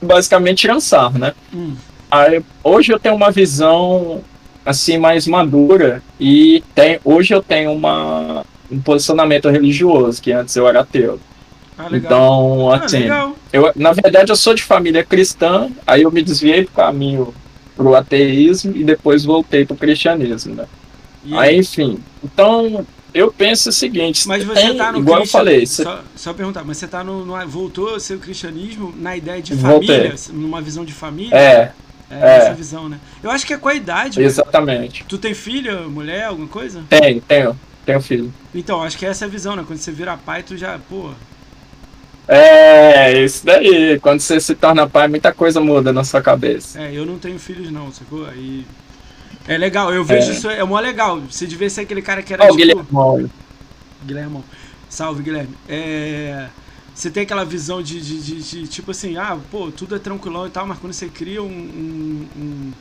basicamente 0.00 0.58
tirando 0.58 0.80
sarro, 0.80 1.18
né? 1.18 1.32
hum, 1.52 1.74
Aí, 2.10 2.42
hoje 2.64 2.92
eu 2.92 2.98
tenho 2.98 3.14
uma 3.14 3.30
visão 3.30 4.20
assim 4.66 4.98
mais 4.98 5.26
madura 5.26 6.02
e 6.18 6.62
tem, 6.74 6.98
hoje 7.04 7.32
eu 7.34 7.42
tenho 7.42 7.72
uma, 7.72 8.44
um 8.70 8.80
posicionamento 8.80 9.48
religioso, 9.48 10.20
que 10.20 10.32
antes 10.32 10.54
eu 10.56 10.66
era 10.68 10.80
ateu. 10.80 11.18
ah. 11.78 11.88
Então, 11.92 12.70
ah, 12.72 12.76
assim, 12.84 12.98
legal. 13.00 13.36
eu, 13.52 13.70
na 13.76 13.92
verdade 13.92 14.30
eu 14.32 14.36
sou 14.36 14.54
de 14.54 14.62
família 14.62 15.04
cristã, 15.04 15.70
aí 15.86 16.02
eu 16.02 16.10
me 16.10 16.22
desviei 16.22 16.64
pro 16.64 16.74
caminho 16.74 17.32
pro 17.76 17.94
ateísmo 17.94 18.76
e 18.76 18.84
depois 18.84 19.24
voltei 19.24 19.64
pro 19.64 19.76
cristianismo, 19.76 20.54
né? 20.54 20.66
E 21.24 21.36
Aí, 21.36 21.58
enfim, 21.58 21.98
então 22.24 22.86
eu 23.12 23.30
penso 23.32 23.68
o 23.68 23.72
seguinte, 23.72 24.26
Mas 24.26 24.42
você 24.44 24.60
tem- 24.60 24.76
tá 24.76 24.92
no 24.92 24.98
igual 25.00 25.20
eu 25.20 25.26
falei, 25.26 25.66
você- 25.66 25.82
Só, 25.82 26.00
só 26.16 26.32
perguntar, 26.32 26.64
mas 26.64 26.78
você 26.78 26.86
tá 26.86 27.04
no, 27.04 27.24
no- 27.24 27.46
Voltou 27.48 27.96
o 27.96 28.18
cristianismo 28.18 28.94
na 28.96 29.16
ideia 29.16 29.42
de 29.42 29.54
Voltei. 29.54 29.96
família, 29.96 30.14
numa 30.30 30.60
visão 30.62 30.84
de 30.84 30.92
família? 30.92 31.34
é, 31.36 31.72
É, 32.10 32.14
é. 32.20 32.36
essa 32.38 32.54
visão, 32.54 32.88
né? 32.88 32.98
Eu 33.22 33.30
acho 33.30 33.46
que 33.46 33.52
é 33.52 33.56
com 33.58 33.68
a 33.68 33.74
idade. 33.74 34.18
né? 34.18 34.24
exatamente. 34.24 35.04
Tu 35.08 35.18
tem 35.18 35.34
filha, 35.34 35.82
mulher, 35.88 36.24
alguma 36.24 36.48
coisa? 36.48 36.82
Tenho, 36.88 37.20
tenho, 37.20 37.60
tenho 37.84 38.00
filho. 38.00 38.32
Então, 38.54 38.82
acho 38.82 38.96
que 38.96 39.04
essa 39.04 39.24
é 39.24 39.28
a 39.28 39.30
visão, 39.30 39.54
né? 39.54 39.64
Quando 39.66 39.78
você 39.78 39.92
vira 39.92 40.16
pai, 40.16 40.42
tu 40.42 40.56
já, 40.56 40.78
pô. 40.88 41.10
É, 42.26 43.22
isso 43.24 43.44
daí. 43.44 43.98
Quando 44.00 44.20
você 44.20 44.40
se 44.40 44.54
torna 44.54 44.88
pai, 44.88 45.08
muita 45.08 45.32
coisa 45.32 45.60
muda 45.60 45.92
na 45.92 46.04
sua 46.04 46.22
cabeça. 46.22 46.80
É, 46.80 46.92
eu 46.94 47.04
não 47.04 47.18
tenho 47.18 47.38
filhos, 47.38 47.70
não, 47.72 47.90
sacou? 47.92 48.26
Aí. 48.26 48.64
É 49.48 49.56
legal, 49.58 49.92
eu 49.92 50.04
vejo 50.04 50.30
É. 50.30 50.34
isso, 50.34 50.48
é 50.50 50.62
mó 50.64 50.78
legal. 50.80 51.20
Você 51.20 51.46
devia 51.46 51.68
ser 51.70 51.82
aquele 51.82 52.02
cara 52.02 52.22
que 52.22 52.32
era 52.32 52.44
Ó, 52.44 52.46
o 52.52 52.56
tipo. 52.56 52.82
Guilherme. 52.84 53.30
Guilherme. 54.04 54.44
Salve, 54.88 55.22
Guilherme. 55.22 55.54
É, 55.68 56.48
Você 56.94 57.10
tem 57.10 57.22
aquela 57.22 57.44
visão 57.44 57.80
de, 57.82 57.98
de, 58.00 58.20
de- 58.20 58.42
de, 58.42 58.66
tipo 58.66 58.90
assim, 58.90 59.16
ah, 59.16 59.38
pô, 59.50 59.70
tudo 59.70 59.94
é 59.96 59.98
tranquilão 59.98 60.46
e 60.46 60.50
tal, 60.50 60.66
mas 60.66 60.78
quando 60.78 60.92
você 60.92 61.08
cria 61.08 61.42
um, 61.42 61.46
um- 61.46 62.26
um- 62.36 62.72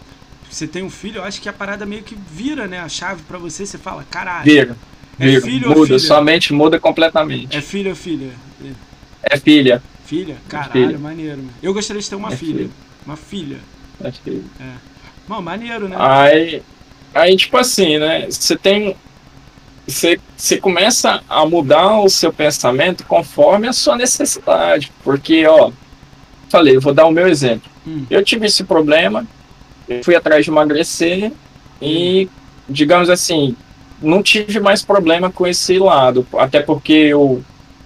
Você 0.50 0.68
tem 0.68 0.84
um 0.84 0.90
filho, 0.90 1.18
eu 1.20 1.24
acho 1.24 1.40
que 1.40 1.48
a 1.48 1.54
parada 1.54 1.86
meio 1.86 2.02
que 2.04 2.16
vira, 2.30 2.68
né? 2.68 2.80
A 2.80 2.90
chave 2.90 3.22
pra 3.24 3.38
você, 3.38 3.66
você 3.66 3.78
fala, 3.78 4.04
caralho. 4.10 4.44
Vira. 4.44 4.76
É 5.20 5.28
Vira. 5.28 5.42
filho 5.42 5.70
ou 5.70 5.76
muda, 5.76 5.86
filha? 5.88 6.00
sua 6.00 6.22
mente 6.24 6.52
muda 6.54 6.80
completamente. 6.80 7.56
É 7.56 7.62
filho 7.62 7.92
ou 7.92 7.96
filha? 7.96 8.32
É, 9.24 9.38
filha. 9.38 9.82
Filha? 10.06 10.38
Caralho, 10.50 10.72
filha. 10.72 10.98
maneiro. 11.00 11.38
mano. 11.38 11.50
Eu 11.62 11.72
gostaria 11.74 12.02
de 12.02 12.10
ter 12.10 12.16
uma 12.16 12.34
É 12.34 12.36
filha. 12.36 12.56
filha. 12.58 12.70
Uma 13.06 13.16
filha. 13.16 13.58
É 14.04 14.12
filha. 14.12 14.42
Mano, 15.30 15.44
maneiro, 15.44 15.88
né? 15.88 15.96
Aí, 16.00 16.64
aí, 17.14 17.38
tipo 17.38 17.56
assim, 17.56 18.00
né? 18.00 18.26
Você 18.28 18.58
tem. 18.58 18.96
Você, 19.88 20.20
você 20.36 20.58
começa 20.58 21.22
a 21.30 21.46
mudar 21.46 22.00
o 22.00 22.10
seu 22.10 22.34
pensamento 22.34 23.06
conforme 23.06 23.68
a 23.68 23.74
sua 23.74 23.96
necessidade. 23.96 24.92
Porque, 25.04 25.46
ó, 25.46 25.72
falei, 26.50 26.80
vou 26.80 26.96
dar 26.96 27.06
o 27.06 27.12
meu 27.12 27.28
exemplo. 27.28 27.70
Hum. 27.88 28.08
Eu 28.10 28.24
tive 28.24 28.48
esse 28.48 28.64
problema, 28.64 29.26
eu 29.88 30.04
fui 30.04 30.16
atrás 30.16 30.44
de 30.44 30.50
emagrecer 30.50 31.32
e, 31.80 32.28
digamos 32.68 33.08
assim, 33.08 33.56
não 34.02 34.24
tive 34.24 34.60
mais 34.60 34.82
problema 34.82 35.32
com 35.32 35.46
esse 35.46 35.78
lado. 35.78 36.26
Até 36.34 36.60
porque 36.60 36.94
eu, 36.94 37.44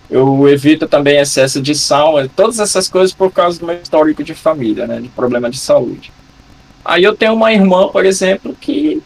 eu 0.10 0.48
evito 0.48 0.88
também 0.88 1.18
excesso 1.18 1.62
de 1.62 1.76
sal, 1.76 2.16
todas 2.30 2.60
essas 2.60 2.88
coisas 2.88 3.14
por 3.14 3.32
causa 3.32 3.60
do 3.60 3.66
meu 3.66 3.82
histórico 3.82 4.24
de 4.24 4.34
família, 4.34 4.88
né? 4.88 5.02
De 5.02 5.10
problema 5.10 5.50
de 5.50 5.58
saúde. 5.58 6.12
Aí 6.84 7.04
eu 7.04 7.16
tenho 7.16 7.34
uma 7.34 7.54
irmã, 7.54 7.88
por 7.88 8.06
exemplo, 8.06 8.56
que 8.60 9.02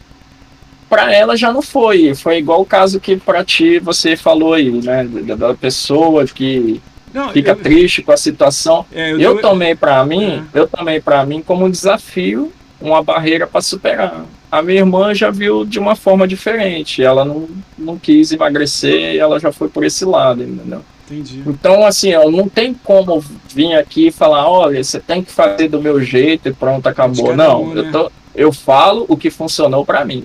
para 0.88 1.12
ela 1.14 1.36
já 1.36 1.52
não 1.52 1.62
foi. 1.62 2.14
Foi 2.14 2.38
igual 2.38 2.60
o 2.60 2.66
caso 2.66 2.98
que 2.98 3.16
para 3.16 3.44
ti 3.44 3.78
você 3.78 4.16
falou 4.16 4.54
aí, 4.54 4.70
né? 4.70 5.04
Da, 5.04 5.34
da 5.34 5.54
pessoa 5.54 6.24
que 6.26 6.80
Não, 7.12 7.30
fica 7.30 7.50
eu, 7.50 7.56
triste 7.56 8.02
com 8.02 8.12
a 8.12 8.16
situação. 8.16 8.84
é, 8.92 9.12
Eu, 9.12 9.20
eu, 9.20 9.40
tomei 9.40 9.74
para 9.74 10.04
mim, 10.04 10.44
eu 10.54 10.66
tomei 10.66 11.00
para 11.00 11.24
mim 11.24 11.42
como 11.42 11.66
um 11.66 11.70
desafio, 11.70 12.52
uma 12.80 13.02
barreira 13.02 13.46
para 13.46 13.60
superar. 13.60 14.24
A 14.50 14.62
minha 14.62 14.78
irmã 14.78 15.14
já 15.14 15.30
viu 15.30 15.64
de 15.64 15.78
uma 15.78 15.94
forma 15.94 16.26
diferente. 16.26 17.02
Ela 17.02 17.24
não, 17.24 17.48
não 17.76 17.98
quis 17.98 18.32
emagrecer 18.32 19.14
e 19.14 19.18
ela 19.18 19.38
já 19.38 19.52
foi 19.52 19.68
por 19.68 19.84
esse 19.84 20.04
lado, 20.06 20.42
entendeu? 20.42 20.82
Entendi. 21.10 21.42
Então, 21.46 21.86
assim, 21.86 22.14
ó, 22.14 22.30
não 22.30 22.48
tem 22.48 22.74
como 22.74 23.22
vir 23.48 23.74
aqui 23.74 24.08
e 24.08 24.12
falar, 24.12 24.48
olha, 24.48 24.82
você 24.82 25.00
tem 25.00 25.22
que 25.22 25.32
fazer 25.32 25.68
do 25.68 25.80
meu 25.80 26.02
jeito 26.02 26.48
e 26.48 26.52
pronto, 26.52 26.86
acabou. 26.86 27.34
Não, 27.34 27.62
um, 27.62 27.74
né? 27.74 27.80
eu, 27.80 27.92
tô, 27.92 28.12
eu 28.34 28.52
falo 28.52 29.06
o 29.08 29.16
que 29.16 29.30
funcionou 29.30 29.84
para 29.84 30.04
mim. 30.04 30.24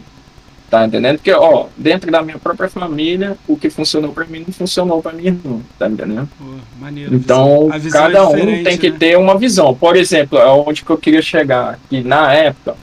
Tá 0.70 0.88
entendendo? 0.88 1.18
Porque, 1.18 1.32
ó, 1.32 1.68
dentro 1.78 2.12
da 2.12 2.24
minha 2.24 2.40
própria 2.40 2.68
família, 2.68 3.38
o 3.48 3.56
que 3.56 3.70
funcionou 3.70 4.12
pra 4.12 4.26
mim 4.26 4.44
não 4.46 4.52
funcionou 4.52 5.04
pra 5.04 5.14
minha 5.14 5.30
irmã, 5.30 5.60
tá 5.78 5.88
entendendo? 5.88 6.28
Pô, 6.36 6.46
maneiro. 6.80 7.14
Então, 7.14 7.70
visão 7.80 8.02
cada 8.02 8.18
é 8.18 8.22
um 8.24 8.64
tem 8.64 8.76
que 8.76 8.90
né? 8.90 8.98
ter 8.98 9.18
uma 9.18 9.38
visão. 9.38 9.76
Por 9.76 9.96
exemplo, 9.96 10.40
aonde 10.40 10.84
que 10.84 10.90
eu 10.90 10.98
queria 10.98 11.22
chegar, 11.22 11.80
que 11.88 12.02
na 12.02 12.34
época, 12.34 12.76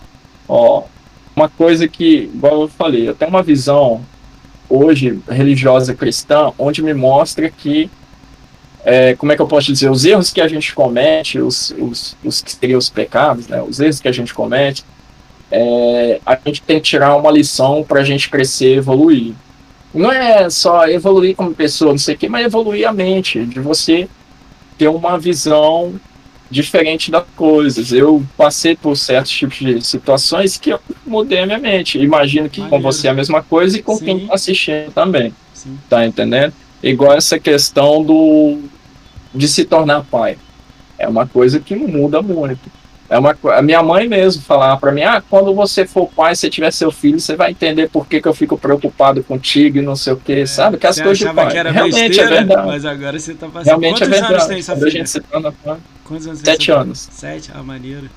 ó, 0.49 0.85
uma 1.35 1.49
coisa 1.49 1.89
que, 1.89 2.31
igual 2.33 2.63
eu 2.63 2.69
falei, 2.69 3.09
eu 3.09 3.15
tenho 3.15 3.29
uma 3.29 3.43
visão 3.43 4.01
hoje 4.71 5.19
religiosa 5.29 5.95
cristã, 5.95 6.53
onde 6.57 6.83
me 6.83 6.95
mostra 6.95 7.51
que, 7.51 7.91
é, 8.85 9.15
como 9.17 9.33
é 9.33 9.37
que 9.37 9.43
eu 9.43 9.49
posso 9.49 9.73
dizer, 9.73 9.91
os 9.91 10.05
erros 10.05 10.33
que 10.33 10.41
a 10.41 10.49
gente 10.49 10.73
comete, 10.73 11.41
os, 11.41 11.75
os, 11.77 12.17
os 12.25 12.41
que 12.41 12.53
seriam 12.53 12.79
os 12.79 12.89
pecados, 12.89 13.49
né, 13.49 13.61
os 13.61 13.81
erros 13.81 14.01
que 14.01 14.09
a 14.09 14.13
gente 14.13 14.33
comete, 14.33 14.85
é, 15.51 16.21
a 16.25 16.39
gente 16.47 16.63
tem 16.63 16.77
que 16.77 16.89
tirar 16.89 17.17
uma 17.17 17.31
lição 17.31 17.83
para 17.83 18.01
a 18.01 18.05
gente 18.05 18.31
crescer, 18.31 18.77
evoluir. 18.77 19.35
Não 19.93 20.13
é 20.13 20.49
só 20.49 20.87
evoluir 20.87 21.35
como 21.35 21.53
pessoa, 21.53 21.91
não 21.91 21.99
sei 21.99 22.15
o 22.15 22.19
quê, 22.19 22.29
mas 22.29 22.47
evoluir 22.47 22.89
a 22.89 22.93
mente, 22.93 23.45
de 23.45 23.59
você 23.59 24.09
ter 24.79 24.87
uma 24.87 25.19
visão 25.19 26.01
diferente 26.51 27.11
das 27.11 27.25
coisas. 27.37 27.93
Eu 27.93 28.25
passei 28.37 28.75
por 28.75 28.97
certos 28.97 29.31
tipos 29.31 29.59
de 29.59 29.81
situações 29.83 30.57
que 30.57 30.71
eu 30.71 30.81
mudei 31.07 31.41
a 31.41 31.47
minha 31.47 31.59
mente. 31.59 31.99
Imagino 31.99 32.51
que 32.51 32.61
com 32.69 32.81
você 32.81 33.07
é 33.07 33.11
a 33.11 33.15
mesma 33.15 33.43
coisa 33.43 33.79
e 33.79 33.83
com 33.83 33.97
Sim. 33.97 34.05
quem 34.05 34.19
está 34.23 34.35
assistindo 34.35 34.93
também, 34.93 35.33
Sim. 35.55 35.79
tá 35.89 36.05
entendendo? 36.05 36.53
Igual 36.83 37.13
essa 37.13 37.39
questão 37.39 38.03
do 38.03 38.59
de 39.35 39.47
se 39.47 39.65
tornar 39.65 40.05
pai. 40.05 40.37
É 40.99 41.09
uma 41.09 41.27
coisa 41.27 41.61
que 41.61 41.75
muda 41.75 42.21
muito. 42.21 42.61
É 43.09 43.19
uma, 43.19 43.37
a 43.57 43.63
minha 43.63 43.83
mãe 43.83 44.09
mesmo 44.09 44.43
falava 44.43 44.79
para 44.79 44.93
mim: 44.93 45.03
ah, 45.03 45.23
quando 45.29 45.55
você 45.55 45.87
for 45.87 46.09
pai, 46.09 46.37
se 46.37 46.49
tiver 46.49 46.71
seu 46.71 46.93
filho, 46.93 47.19
você 47.19 47.35
vai 47.35 47.51
entender 47.51 47.89
por 47.89 48.07
que, 48.07 48.21
que 48.21 48.29
eu 48.29 48.35
fico 48.35 48.57
preocupado 48.57 49.23
contigo 49.25 49.79
e 49.79 49.83
não 49.83 49.97
sei 49.97 50.13
o 50.13 50.17
que, 50.17 50.47
sabe? 50.47 50.79
Que 50.79 50.87
as 50.87 51.01
coisas 51.01 51.19
de 51.19 51.33
pai. 51.33 51.53
Realmente 51.53 52.09
besteira, 52.09 52.23
é 52.23 52.39
verdade. 52.45 52.67
mas 52.67 52.85
agora 52.85 53.19
você 53.19 53.35
tá 53.35 53.47
passando. 53.49 53.67
Realmente 53.67 53.99
Quantos 53.99 54.09
é 54.09 54.11
verdade. 54.11 54.35
anos 54.35 54.47
tem 54.47 54.63
sua 54.63 54.75
Quando 54.75 54.87
a 54.87 54.91
filha? 54.91 54.99
gente 55.01 55.11
se 55.11 55.21
torna 55.21 55.53
pai. 55.53 55.77
Quantos 56.11 56.27
anos 56.27 56.41
Sete 56.41 56.65
filha? 56.67 56.79
anos. 56.79 57.09
Sete? 57.13 57.53
Ah, 57.55 57.63
maneiro. 57.63 58.11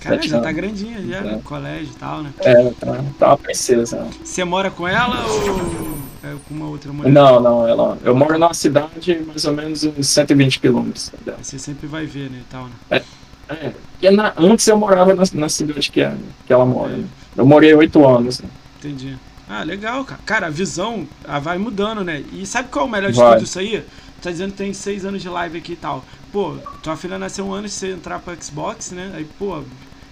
Cara, 0.00 0.14
Sete 0.14 0.28
já 0.28 0.38
tá 0.40 0.48
anos. 0.50 0.60
grandinha, 0.60 1.04
já, 1.04 1.16
É. 1.16 1.20
no 1.32 1.42
colégio 1.42 1.90
e 1.92 1.96
tal, 1.98 2.22
né? 2.22 2.32
É, 2.42 2.70
tá, 2.78 3.04
tá 3.18 3.26
uma 3.26 3.36
princesa. 3.38 4.06
Você 4.24 4.44
mora 4.44 4.70
com 4.70 4.86
ela 4.86 5.26
ou 5.26 5.98
é 6.22 6.36
com 6.48 6.54
uma 6.54 6.68
outra 6.68 6.92
mulher? 6.92 7.10
Não, 7.10 7.40
não, 7.40 7.66
ela, 7.66 7.98
eu 8.04 8.14
moro 8.14 8.38
numa 8.38 8.54
cidade 8.54 9.20
mais 9.26 9.44
ou 9.44 9.52
menos 9.52 9.82
uns 9.82 10.06
120 10.06 10.60
quilômetros 10.60 11.10
dela. 11.24 11.38
Você 11.42 11.58
sempre 11.58 11.88
vai 11.88 12.06
ver, 12.06 12.30
né, 12.30 12.38
e 12.40 12.44
tal, 12.48 12.66
né? 12.90 13.02
É, 13.48 13.72
porque 13.90 14.10
na- 14.12 14.32
antes 14.36 14.64
eu 14.68 14.76
morava 14.78 15.12
na, 15.12 15.24
na 15.34 15.48
cidade 15.48 15.90
que, 15.90 16.00
é- 16.00 16.14
que 16.46 16.52
ela 16.52 16.64
mora. 16.64 16.96
né? 16.96 17.04
Eu 17.36 17.44
morei 17.44 17.74
oito 17.74 18.06
anos. 18.06 18.38
né? 18.40 18.48
Entendi. 18.78 19.16
Ah, 19.48 19.64
legal, 19.64 20.04
cara. 20.04 20.20
Cara, 20.24 20.46
a 20.46 20.50
visão 20.50 21.04
ah, 21.26 21.40
vai 21.40 21.58
mudando, 21.58 22.04
né? 22.04 22.22
E 22.32 22.46
sabe 22.46 22.68
qual 22.68 22.84
é 22.84 22.88
o 22.88 22.90
melhor 22.90 23.10
de 23.10 23.18
Vai. 23.18 23.32
tudo 23.34 23.44
isso 23.44 23.58
aí? 23.58 23.84
Tá 24.20 24.30
dizendo 24.30 24.52
que 24.52 24.58
tem 24.58 24.72
seis 24.74 25.04
anos 25.04 25.22
de 25.22 25.28
live 25.28 25.58
aqui 25.58 25.72
e 25.72 25.76
tal. 25.76 26.04
Pô, 26.32 26.58
tua 26.82 26.96
filha 26.96 27.18
nasceu 27.18 27.46
um 27.46 27.52
ano 27.52 27.66
de 27.68 27.72
você 27.72 27.92
entrar 27.92 28.18
pro 28.20 28.36
Xbox, 28.42 28.90
né? 28.92 29.12
Aí, 29.14 29.24
pô, 29.24 29.64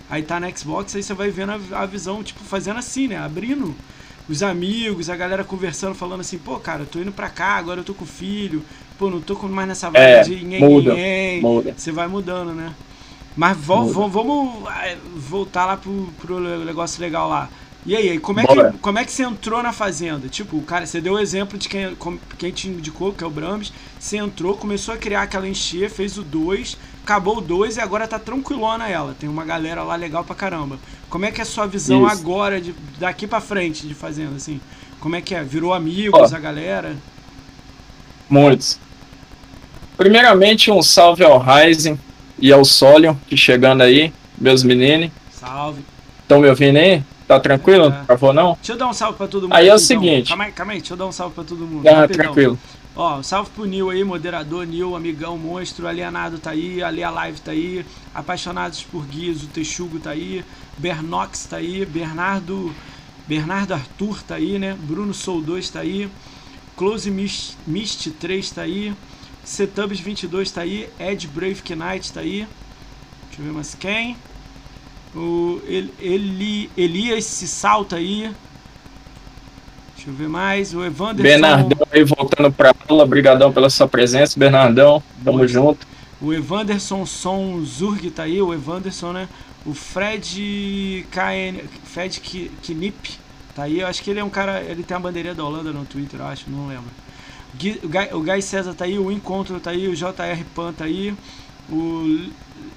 aí 0.09 0.23
tá 0.23 0.41
na 0.41 0.51
Xbox, 0.55 0.95
aí 0.97 1.03
você 1.03 1.15
vai 1.15 1.31
vendo 1.31 1.53
a, 1.53 1.81
a 1.83 1.87
visão, 1.87 2.23
tipo, 2.23 2.43
fazendo 2.45 2.79
assim, 2.79 3.09
né? 3.09 3.19
Abrindo 3.19 3.79
os 4.29 4.43
amigos, 4.43 5.09
a 5.09 5.17
galera 5.17 5.45
conversando, 5.45 5.95
falando 5.95 6.21
assim, 6.21 6.39
pô, 6.39 6.59
cara, 6.61 6.83
eu 6.83 6.87
tô 6.87 6.99
indo 7.01 7.13
pra 7.13 7.31
cá, 7.31 7.57
agora 7.57 7.81
eu 7.81 7.85
tô 7.85 7.95
com 7.95 8.05
o 8.05 8.07
filho. 8.07 8.65
Pô, 8.97 9.11
não 9.11 9.21
tô 9.21 9.35
mais 9.49 9.69
nessa 9.69 9.91
vibe 9.91 10.21
É, 10.21 10.21
de 10.21 10.45
nhen, 10.45 10.67
muda, 10.69 10.93
nhen, 10.93 11.43
nhen. 11.43 11.43
Muda. 11.43 11.75
Você 11.77 11.93
vai 11.93 12.09
mudando, 12.09 12.53
né? 12.55 12.75
Mas 13.37 13.57
vo- 13.57 13.87
vo- 13.87 14.09
vamos 14.09 14.67
ah, 14.69 14.97
voltar 15.17 15.65
lá 15.67 15.77
pro, 15.77 16.13
pro 16.19 16.41
negócio 16.65 17.01
legal 17.01 17.29
lá. 17.29 17.51
E 17.87 17.95
aí, 17.97 18.09
aí, 18.11 18.19
como 18.21 18.41
é, 18.41 18.47
Bora. 18.47 18.73
que, 18.73 18.79
como 18.81 18.99
é 18.99 19.05
que 19.05 19.13
você 19.13 19.23
entrou 19.23 19.63
na 19.63 19.73
fazenda? 19.73 20.29
Tipo, 20.29 20.61
cara, 20.63 20.85
você 20.85 21.01
deu 21.01 21.15
o 21.15 21.19
exemplo 21.19 21.57
de 21.57 21.69
quem, 21.69 21.97
quem 22.37 22.53
te 22.53 22.69
indicou, 22.69 23.15
que 23.15 23.23
é 23.25 23.27
o 23.27 23.31
Brahms. 23.31 23.73
Você 23.99 24.17
entrou, 24.17 24.57
começou 24.57 24.95
a 24.95 24.97
criar 24.97 25.23
aquela 25.23 25.49
encher, 25.49 25.91
fez 25.91 26.17
o 26.17 26.23
2, 26.23 26.77
acabou 27.03 27.39
o 27.39 27.41
2 27.41 27.77
e 27.77 27.81
agora 27.81 28.07
tá 28.07 28.19
tranquilona 28.19 28.89
ela. 28.89 29.15
Tem 29.19 29.29
uma 29.29 29.45
galera 29.45 29.83
lá 29.83 29.97
legal 29.97 30.25
pra 30.25 30.35
caramba. 30.35 30.79
Como 31.11 31.25
é 31.25 31.33
que 31.33 31.41
é 31.41 31.43
a 31.43 31.47
sua 31.47 31.67
visão 31.67 32.07
Isso. 32.07 32.13
agora, 32.13 32.61
de, 32.61 32.75
daqui 32.99 33.27
pra 33.27 33.41
frente, 33.41 33.87
de 33.87 33.95
fazenda, 33.95 34.37
assim? 34.37 34.61
Como 35.01 35.17
é 35.17 35.21
que 35.21 35.35
é? 35.35 35.43
Virou 35.43 35.73
amigos, 35.75 36.33
Ó. 36.33 36.37
a 36.37 36.39
galera? 36.39 36.97
Muitos. 38.29 38.79
Primeiramente, 39.97 40.71
um 40.71 40.83
salve 40.83 41.25
ao 41.25 41.39
Ryzen 41.39 41.99
e 42.39 42.53
ao 42.53 42.65
Solion, 42.65 43.15
que 43.27 43.37
chegando 43.37 43.83
aí, 43.83 44.13
meus 44.37 44.63
meninos. 44.63 45.11
Salve. 45.33 45.83
Estão 46.23 46.41
me 46.41 46.49
ouvindo 46.49 46.77
aí? 46.77 47.03
Tá 47.27 47.39
tranquilo? 47.41 47.91
Tá. 47.91 48.05
Travou 48.07 48.33
não? 48.33 48.55
Deixa 48.55 48.73
eu 48.73 48.77
dar 48.77 48.89
um 48.89 48.93
salve 48.93 49.19
pra 49.19 49.27
todo 49.27 49.43
mundo. 49.43 49.55
Aí 49.55 49.67
é 49.67 49.73
o 49.73 49.75
então. 49.75 49.79
seguinte. 49.79 50.29
Calma 50.29 50.45
aí, 50.45 50.53
calma 50.53 50.73
aí, 50.73 50.79
deixa 50.79 50.95
eu 50.95 50.97
dar 50.97 51.07
um 51.07 51.13
salve 51.13 51.35
pra 51.35 51.45
todo 51.45 51.67
mundo. 51.67 51.87
Ah, 51.89 52.01
rapidão. 52.01 52.25
tranquilo. 52.27 52.59
Ó, 53.01 53.23
salve 53.23 53.51
pro 53.53 53.65
Nil 53.65 53.91
aí, 53.91 54.03
moderador, 54.03 54.67
Nil, 54.67 54.97
amigão, 54.97 55.39
monstro, 55.39 55.87
alienado 55.87 56.37
tá 56.41 56.51
aí, 56.51 56.83
Ali 56.83 57.05
a 57.05 57.11
Live 57.11 57.41
tá 57.41 57.53
aí, 57.53 57.87
apaixonados 58.13 58.83
por 58.83 59.07
guias, 59.07 59.45
o 59.45 59.47
Texugo 59.47 60.01
tá 60.01 60.11
aí, 60.11 60.45
Bernox 60.77 61.47
tá 61.47 61.59
aí, 61.59 61.87
Bernardo, 61.87 62.75
Bernardo 63.25 63.73
Arthur 63.73 64.21
tá 64.25 64.35
aí, 64.35 64.59
né? 64.59 64.75
Bruno 64.75 65.15
Soul 65.15 65.43
2 65.43 65.71
tá 65.71 65.79
aí, 65.79 66.11
Close 66.77 67.09
Mist, 67.09 67.57
Mist 67.65 68.11
3 68.19 68.51
tá 68.51 68.63
aí, 68.63 68.93
Setubs 69.45 70.01
22 70.01 70.51
tá 70.51 70.63
aí, 70.63 70.89
Ed 70.99 71.29
Brave 71.29 71.63
Knight 71.77 72.13
tá 72.13 72.19
aí, 72.19 72.49
deixa 73.29 73.41
eu 73.41 73.45
ver 73.45 73.53
mais 73.53 73.75
quem, 73.77 74.17
o 75.15 75.61
El- 75.67 75.91
Eli, 75.99 76.71
Elias 76.77 77.25
Sissal 77.25 77.85
tá 77.85 77.97
aí, 77.97 78.35
deixa 80.09 80.11
eu 80.11 80.15
ver 80.15 80.29
mais, 80.29 80.75
o 80.75 80.85
Evanderson... 80.85 81.23
Bernardão 81.23 81.87
aí 81.93 82.03
voltando 82.03 82.51
pra 82.51 82.75
aula, 82.89 83.07
brigadão 83.07 83.53
pela 83.53 83.69
sua 83.69 83.87
presença, 83.87 84.39
Bernardão, 84.39 85.03
tamo 85.23 85.47
junto. 85.47 85.87
O 86.21 86.33
Evanderson 86.33 87.05
Son 87.07 87.63
Zurg 87.65 88.11
tá 88.11 88.25
aí, 88.25 88.41
o 88.41 88.53
Evanderson, 88.53 89.13
né? 89.13 89.29
O 89.67 89.75
Fred 89.75 91.07
KN, 91.11 91.61
Fred 91.85 92.21
Knip 92.63 93.19
tá 93.55 93.65
aí, 93.65 93.81
eu 93.81 93.87
acho 93.87 94.03
que 94.03 94.11
ele 94.11 94.21
é 94.21 94.25
um 94.25 94.31
cara, 94.31 94.63
ele 94.63 94.83
tem 94.83 94.97
a 94.97 95.01
bandeirinha 95.01 95.35
da 95.35 95.45
Holanda 95.45 95.73
no 95.73 95.85
Twitter, 95.85 96.21
eu 96.21 96.27
acho, 96.27 96.49
não 96.49 96.69
lembro. 96.69 96.91
O 98.13 98.21
Gai 98.21 98.41
César 98.41 98.75
tá 98.75 98.85
aí, 98.85 98.99
o 98.99 99.13
Encontro 99.13 99.61
tá 99.61 99.71
aí, 99.71 99.89
o 99.89 99.95
JR 99.95 100.45
Pan 100.55 100.73
tá 100.73 100.85
aí, 100.85 101.15
o 101.69 102.31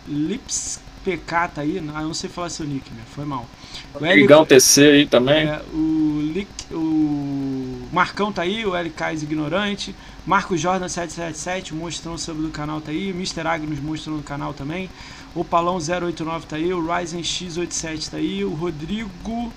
Lips 0.07 0.79
PK 1.03 1.47
tá 1.47 1.61
aí, 1.61 1.79
não 1.81 2.13
sei 2.13 2.29
falar 2.29 2.49
seu 2.49 2.65
nick, 2.65 2.91
né? 2.91 3.01
Foi 3.15 3.25
mal. 3.25 3.45
O 3.93 3.99
Brigão 3.99 4.45
TC 4.45 4.81
aí 4.81 5.05
também. 5.05 5.47
é, 5.47 5.61
o, 5.73 6.31
Lick, 6.33 6.49
o 6.71 7.87
Marcão 7.91 8.31
tá 8.31 8.43
aí, 8.43 8.65
o 8.65 8.75
LKs 8.75 9.23
Ignorante, 9.23 9.95
Marco 10.25 10.55
Jordan 10.55 10.87
777, 10.87 11.73
o 11.73 11.75
monstrão 11.75 12.17
sub 12.17 12.41
do 12.41 12.49
canal 12.49 12.79
tá 12.79 12.91
aí, 12.91 13.11
o 13.11 13.15
Mr. 13.15 13.47
Agnos 13.47 13.79
monstrão 13.79 14.17
do 14.17 14.23
canal 14.23 14.53
também, 14.53 14.89
o 15.35 15.43
Palão 15.43 15.75
089 15.77 16.45
tá 16.45 16.55
aí, 16.55 16.73
o 16.73 16.85
Ryzen 16.85 17.21
X87 17.21 18.09
tá 18.09 18.17
aí, 18.17 18.43
o 18.45 18.53
Rodrigo 18.53 19.51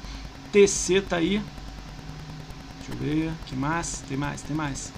TC 0.53 1.01
tá 1.01 1.17
aí. 1.17 1.41
Deixa 2.79 2.93
eu 2.93 2.97
ver, 2.97 3.33
que 3.47 3.57
mais? 3.57 4.03
Tem 4.09 4.17
mais, 4.17 4.43
tem 4.43 4.57
mais. 4.57 4.93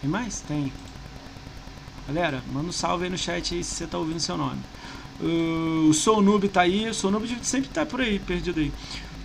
Tem 0.00 0.10
mais? 0.10 0.40
Tem. 0.40 0.72
Galera, 2.06 2.42
manda 2.52 2.68
um 2.68 2.72
salve 2.72 3.04
aí 3.04 3.10
no 3.10 3.16
chat 3.18 3.54
aí 3.54 3.62
se 3.62 3.74
você 3.74 3.86
tá 3.86 3.96
ouvindo 3.98 4.18
seu 4.20 4.36
nome. 4.36 4.60
Uh, 5.22 5.88
o 5.88 5.92
Sou 5.94 6.22
Noob 6.22 6.48
tá 6.48 6.62
aí, 6.62 6.88
o 6.88 6.94
Sou 6.94 7.10
Noob 7.10 7.28
sempre 7.42 7.68
tá 7.68 7.84
por 7.84 8.00
aí, 8.00 8.18
perdido 8.18 8.58
aí. 8.60 8.72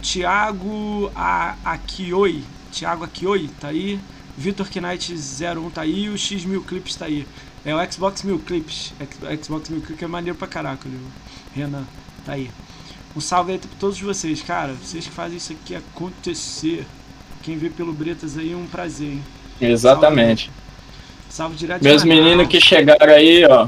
Thiago 0.02 1.12
A- 1.16 1.56
Akioi, 1.64 2.44
Thiago 2.72 3.04
Akioi 3.04 3.50
tá 3.60 3.70
aí, 3.70 4.00
Vitor 4.38 4.68
Knight 4.76 5.14
01 5.14 5.70
tá 5.70 5.82
aí, 5.82 6.10
o 6.10 6.18
X 6.18 6.44
Mil 6.46 6.62
Clips 6.64 6.96
tá 6.96 7.06
aí. 7.06 7.26
É 7.64 7.74
o 7.74 7.92
Xbox 7.92 8.22
Mil 8.24 8.38
Clips, 8.40 8.94
Xbox 9.44 9.70
Mil 9.70 9.82
Clips 9.82 10.04
é 10.04 10.08
maneiro 10.08 10.38
pra 10.38 10.48
caraca, 10.48 10.88
o 10.88 10.92
Renan 11.58 11.84
tá 12.26 12.34
aí. 12.34 12.52
Um 13.16 13.22
salve 13.22 13.54
aí 13.54 13.58
pra 13.58 13.70
todos 13.80 14.00
vocês, 14.00 14.42
cara, 14.42 14.74
vocês 14.74 15.06
que 15.06 15.12
fazem 15.12 15.38
isso 15.38 15.54
aqui 15.54 15.74
acontecer. 15.76 16.86
Quem 17.42 17.58
vê 17.58 17.70
pelo 17.70 17.94
Bretas 17.94 18.38
aí, 18.38 18.54
um 18.54 18.66
prazer, 18.66 19.08
hein? 19.08 19.24
Exatamente. 19.62 20.52
Salve 21.30 21.56
direto 21.56 21.84
Meus 21.84 22.04
meninos 22.04 22.48
que 22.48 22.60
chegaram 22.60 23.14
aí, 23.14 23.46
ó, 23.46 23.68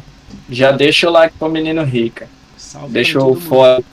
já 0.49 0.71
deixa 0.71 1.07
o 1.07 1.11
like 1.11 1.35
pro 1.37 1.49
menino 1.49 1.83
rica. 1.83 2.27
Salve 2.57 2.93
Deixa 2.93 3.19
o 3.19 3.25
mundo. 3.25 3.41
foda. 3.41 3.83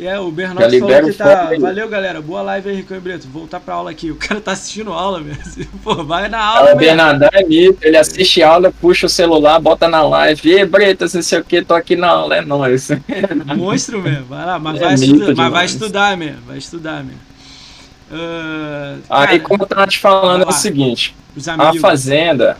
É, 0.00 0.18
o 0.20 0.26
Já 0.26 0.30
Bernardo 0.30 0.60
falou 0.60 0.70
libera 0.70 1.04
que 1.04 1.10
o 1.10 1.14
tá. 1.14 1.48
aí. 1.48 1.58
Valeu, 1.58 1.88
galera. 1.88 2.22
Boa 2.22 2.40
live 2.42 2.70
aí, 2.70 2.76
Ricardo 2.76 3.02
Breto. 3.02 3.26
Voltar 3.28 3.58
pra 3.58 3.74
aula 3.74 3.90
aqui. 3.90 4.12
O 4.12 4.16
cara 4.16 4.40
tá 4.40 4.52
assistindo 4.52 4.92
aula, 4.92 5.20
velho. 5.20 5.36
Pô, 5.82 6.04
vai 6.04 6.28
na 6.28 6.38
aula, 6.40 6.60
O 6.60 6.66
velho. 6.66 6.78
Bernardão 6.78 7.28
é 7.32 7.42
mito, 7.44 7.78
ele 7.82 7.96
assiste 7.96 8.40
aula, 8.40 8.72
puxa 8.80 9.06
o 9.06 9.08
celular, 9.08 9.58
bota 9.58 9.88
na 9.88 10.00
live. 10.02 10.50
E 10.52 10.64
Bretas, 10.64 11.14
não 11.14 11.22
sei 11.22 11.40
o 11.40 11.44
que, 11.44 11.62
tô 11.62 11.74
aqui 11.74 11.96
na 11.96 12.08
aula, 12.08 12.36
é 12.36 12.40
nóis. 12.40 12.88
Monstro 13.56 14.00
mesmo. 14.00 14.26
Vai 14.26 14.46
lá, 14.46 14.58
mas, 14.58 14.76
É 14.76 14.84
vai, 14.84 14.96
mas 15.34 15.52
vai 15.52 15.64
estudar 15.66 16.16
mesmo. 16.16 16.42
Vai 16.46 16.58
estudar 16.58 17.02
mesmo. 17.02 17.20
Aí, 19.10 19.26
cara, 19.26 19.40
como 19.40 19.64
eu 19.64 19.66
tava 19.66 19.86
te 19.86 19.98
falando, 19.98 20.44
é 20.44 20.46
o 20.46 20.52
seguinte: 20.52 21.14
a. 21.58 21.74
Fazenda, 21.74 22.56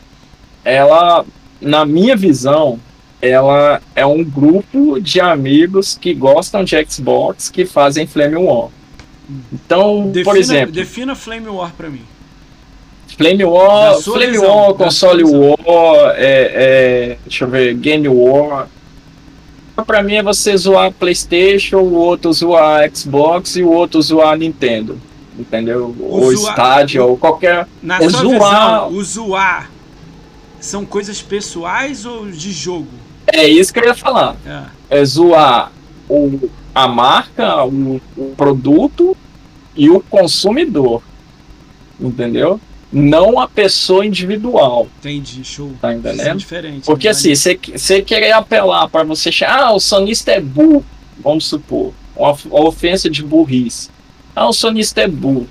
ela, 0.64 1.24
na 1.61 1.86
minha 1.86 2.16
visão, 2.16 2.80
ela 3.21 3.81
é 3.95 4.07
um 4.07 4.23
grupo 4.23 5.01
de 5.01 5.21
amigos 5.21 5.97
que 6.01 6.14
gostam 6.14 6.62
de 6.64 6.77
Xbox 6.89 7.49
que 7.51 7.64
fazem 7.64 8.07
Flame 8.07 8.37
One. 8.37 8.71
Então, 9.53 10.09
Defina, 10.11 10.25
por 10.25 10.37
exemplo, 10.39 10.73
defina 10.73 11.14
Flame 11.14 11.49
War 11.49 11.73
pra 11.77 11.91
mim. 11.91 12.03
Flame 13.16 13.45
War, 13.45 14.01
Flame 14.01 14.33
visão, 14.33 14.47
War, 14.57 14.75
console. 14.75 15.25
War, 15.25 16.14
é, 16.16 16.53
é, 16.55 17.19
deixa 17.25 17.45
eu 17.45 17.49
ver, 17.49 17.75
Game 17.75 18.09
War. 18.09 18.69
Pra 19.87 20.03
mim 20.03 20.14
é 20.14 20.23
você 20.23 20.57
zoar 20.57 20.93
PlayStation, 20.93 21.79
o 21.79 21.95
outro 21.95 22.33
zoar 22.33 22.91
Xbox 22.95 23.57
e 23.57 23.62
o 23.62 23.71
outro 23.71 24.01
zoar 24.03 24.37
Nintendo. 24.37 24.99
Entendeu? 25.39 25.95
O 25.99 26.21
ou 26.21 26.35
zoar- 26.37 26.51
estádio, 26.51 27.07
ou 27.07 27.16
qualquer. 27.16 27.66
Na 27.83 27.99
sua 27.99 28.09
zoar. 28.11 28.89
visão, 28.89 28.89
o 28.99 29.05
zoar 29.05 29.71
são 30.61 30.85
coisas 30.85 31.23
pessoais 31.23 32.05
ou 32.05 32.27
de 32.31 32.51
jogo? 32.53 32.89
É 33.33 33.47
isso 33.47 33.72
que 33.72 33.81
eu 33.81 33.85
ia 33.85 33.95
falar. 33.95 34.37
É. 34.47 35.01
É 35.01 35.05
zoar 35.05 35.70
o, 36.09 36.51
a 36.74 36.89
marca, 36.89 37.64
o, 37.64 38.01
o 38.16 38.35
produto 38.37 39.16
e 39.76 39.91
o 39.91 40.01
consumidor. 40.01 41.03
Entendeu? 42.01 42.61
Não 42.91 43.39
a 43.39 43.47
pessoa 43.47 44.07
individual. 44.07 44.89
Entendi, 44.99 45.45
show. 45.45 45.72
Tá 45.81 45.93
Isso 45.95 46.07
é 46.07 46.11
entendendo? 46.12 46.39
diferente. 46.39 46.87
Porque 46.87 47.07
né? 47.07 47.11
assim, 47.11 47.35
você 47.35 48.03
querer 48.03 48.33
apelar 48.33 48.89
para 48.89 49.05
você 49.05 49.29
achar, 49.29 49.61
ah, 49.61 49.72
o 49.72 49.81
sonista 49.81 50.33
é 50.33 50.41
burro, 50.41 50.85
vamos 51.22 51.47
supor, 51.47 51.93
uma 52.16 52.35
uma 52.47 52.66
ofensa 52.66 53.11
de 53.11 53.22
burrice. 53.22 53.91
Ah, 54.35 54.49
o 54.49 54.53
sonista 54.53 55.03
é 55.03 55.09
burro. 55.09 55.49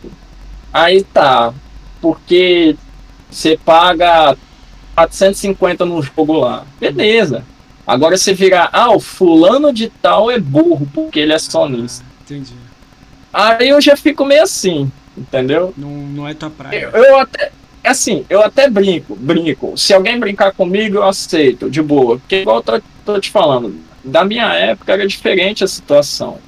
Aí 0.73 1.03
tá, 1.03 1.53
porque 2.01 2.75
você 3.29 3.57
paga 3.57 4.35
450 4.95 5.85
no 5.85 6.01
jogo 6.01 6.33
lá. 6.33 6.65
Beleza. 6.79 7.45
Agora 7.87 8.17
você 8.17 8.33
virar, 8.33 8.69
ah, 8.73 8.91
o 8.91 8.99
fulano 8.99 9.71
de 9.71 9.87
tal 9.87 10.29
é 10.29 10.37
burro 10.37 10.85
porque 10.93 11.19
ele 11.19 11.31
é 11.31 11.39
sonista. 11.39 12.05
Entendi. 12.21 12.53
Aí 13.31 13.69
eu 13.69 13.79
já 13.79 13.95
fico 13.95 14.25
meio 14.25 14.43
assim, 14.43 14.91
entendeu? 15.17 15.73
Não, 15.77 15.89
não 15.89 16.27
é 16.27 16.33
tua 16.33 16.49
praia. 16.49 16.89
Eu, 16.93 17.03
eu 17.03 17.19
até, 17.19 17.51
assim, 17.83 18.25
eu 18.29 18.43
até 18.43 18.69
brinco, 18.69 19.15
brinco. 19.15 19.77
Se 19.77 19.93
alguém 19.93 20.19
brincar 20.19 20.51
comigo, 20.51 20.97
eu 20.97 21.03
aceito, 21.03 21.69
de 21.69 21.81
boa. 21.81 22.17
Porque 22.17 22.41
igual 22.41 22.57
eu 22.57 22.63
tô, 22.63 22.81
tô 23.05 23.19
te 23.21 23.31
falando, 23.31 23.79
da 24.03 24.25
minha 24.25 24.53
época 24.53 24.91
era 24.91 25.07
diferente 25.07 25.63
a 25.63 25.67
situação. 25.67 26.39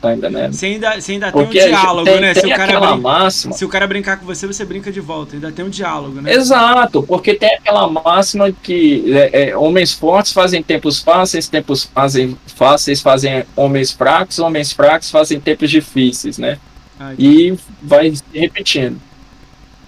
Tá 0.00 0.14
entendendo? 0.14 0.52
Você 0.52 0.66
ainda, 0.66 1.00
você 1.00 1.12
ainda 1.12 1.32
tem 1.32 1.40
um 1.40 1.44
Porque 1.44 1.58
a 1.58 1.62
gente 1.68 1.80
diálogo, 1.80 2.04
tem, 2.04 2.20
né? 2.20 2.32
tem 2.34 2.42
se, 2.42 2.46
o 2.46 2.50
cara 2.50 2.64
aquela 2.64 2.92
brin- 2.92 3.02
máxima. 3.02 3.52
se 3.52 3.64
o 3.64 3.68
cara 3.68 3.86
brincar 3.88 4.16
com 4.20 4.26
você, 4.26 4.46
você 4.46 4.64
brinca 4.64 4.92
de 4.92 5.00
volta. 5.00 5.34
Ainda 5.34 5.50
tem 5.50 5.64
um 5.64 5.68
diálogo, 5.68 6.20
né? 6.20 6.32
Exato, 6.32 7.02
porque 7.02 7.34
tem 7.34 7.56
aquela 7.56 7.88
máxima 7.88 8.52
que 8.52 9.12
é, 9.12 9.48
é, 9.50 9.56
homens 9.56 9.92
fortes 9.92 10.32
fazem 10.32 10.62
tempos 10.62 11.00
fáceis, 11.00 11.48
tempos 11.48 11.82
fazem, 11.92 12.38
fáceis 12.46 13.00
fazem 13.02 13.44
homens 13.56 13.90
fracos, 13.90 14.38
homens 14.38 14.72
fracos 14.72 15.10
fazem 15.10 15.40
tempos 15.40 15.68
difíceis, 15.68 16.38
né? 16.38 16.58
Ah, 17.00 17.12
e 17.18 17.56
vai 17.82 18.14
se 18.14 18.22
repetindo. 18.32 19.00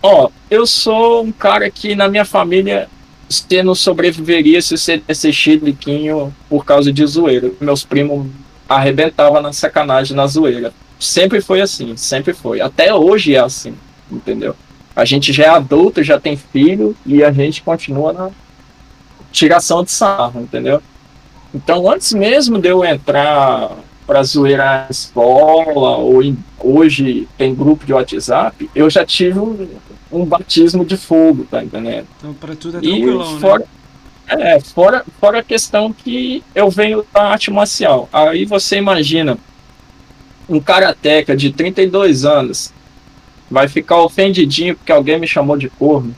Ó, 0.03 0.29
eu 0.51 0.67
sou 0.67 1.23
um 1.23 1.31
cara 1.31 1.71
que 1.71 1.95
na 1.95 2.09
minha 2.09 2.25
família 2.25 2.89
você 3.29 3.63
não 3.63 3.77
sobreviveria 3.77 4.61
se 4.61 4.77
você 4.77 4.99
tivesse 4.99 5.33
chiliquinho 5.33 6.35
por 6.49 6.65
causa 6.65 6.93
de 6.93 7.07
zoeira. 7.07 7.53
Meus 7.61 7.85
primos 7.85 8.27
arrebentavam 8.71 9.43
na 9.43 9.53
sacanagem, 9.53 10.17
na 10.17 10.27
zoeira. 10.29 10.73
Sempre 10.99 11.41
foi 11.41 11.61
assim, 11.61 11.97
sempre 11.97 12.33
foi. 12.33 12.61
Até 12.61 12.95
hoje 12.95 13.35
é 13.35 13.41
assim, 13.41 13.75
entendeu? 14.11 14.55
A 14.95 15.05
gente 15.05 15.33
já 15.33 15.45
é 15.45 15.49
adulto, 15.49 16.03
já 16.05 16.21
tem 16.21 16.37
filho 16.37 16.95
e 17.05 17.25
a 17.25 17.33
gente 17.33 17.63
continua 17.63 18.13
na 18.13 18.31
tiração 19.33 19.83
de 19.83 19.91
sarro, 19.91 20.41
entendeu? 20.41 20.81
Então, 21.55 21.91
antes 21.91 22.13
mesmo 22.13 22.61
de 22.61 22.69
eu 22.69 22.85
entrar 22.85 23.71
para 24.07 24.23
zoeira 24.23 24.65
na 24.65 24.87
escola, 24.91 25.97
ou 25.99 26.23
em- 26.23 26.39
hoje 26.59 27.27
tem 27.39 27.55
grupo 27.55 27.85
de 27.87 27.93
WhatsApp, 27.93 28.71
eu 28.75 28.89
já 28.91 29.05
tive 29.05 29.39
um, 29.39 29.69
um 30.13 30.25
batismo 30.25 30.85
de 30.85 30.97
fogo, 30.97 31.45
tá 31.51 31.63
entendendo? 31.63 32.07
Então 32.19 32.35
pra 32.35 32.55
tudo 32.55 32.77
é 32.77 32.81
E 32.81 32.83
tranquilão, 32.83 33.33
né? 33.35 33.65
É, 34.31 34.61
fora, 34.61 35.05
fora 35.21 35.41
a 35.41 35.43
questão 35.43 35.93
que 35.93 36.43
eu 36.55 36.71
venho 36.71 37.05
da 37.13 37.31
arte 37.31 37.51
marcial. 37.51 38.09
Aí 38.13 38.45
você 38.45 38.77
imagina 38.77 39.39
um 40.49 40.61
karateca 40.61 41.37
de 41.37 41.53
32 41.53 42.25
anos 42.25 42.73
vai 43.51 43.69
ficar 43.69 43.99
ofendidinho 44.01 44.77
porque 44.77 44.93
alguém 44.93 45.19
me 45.19 45.27
chamou 45.27 45.57
de 45.57 45.69
corno. 45.69 46.15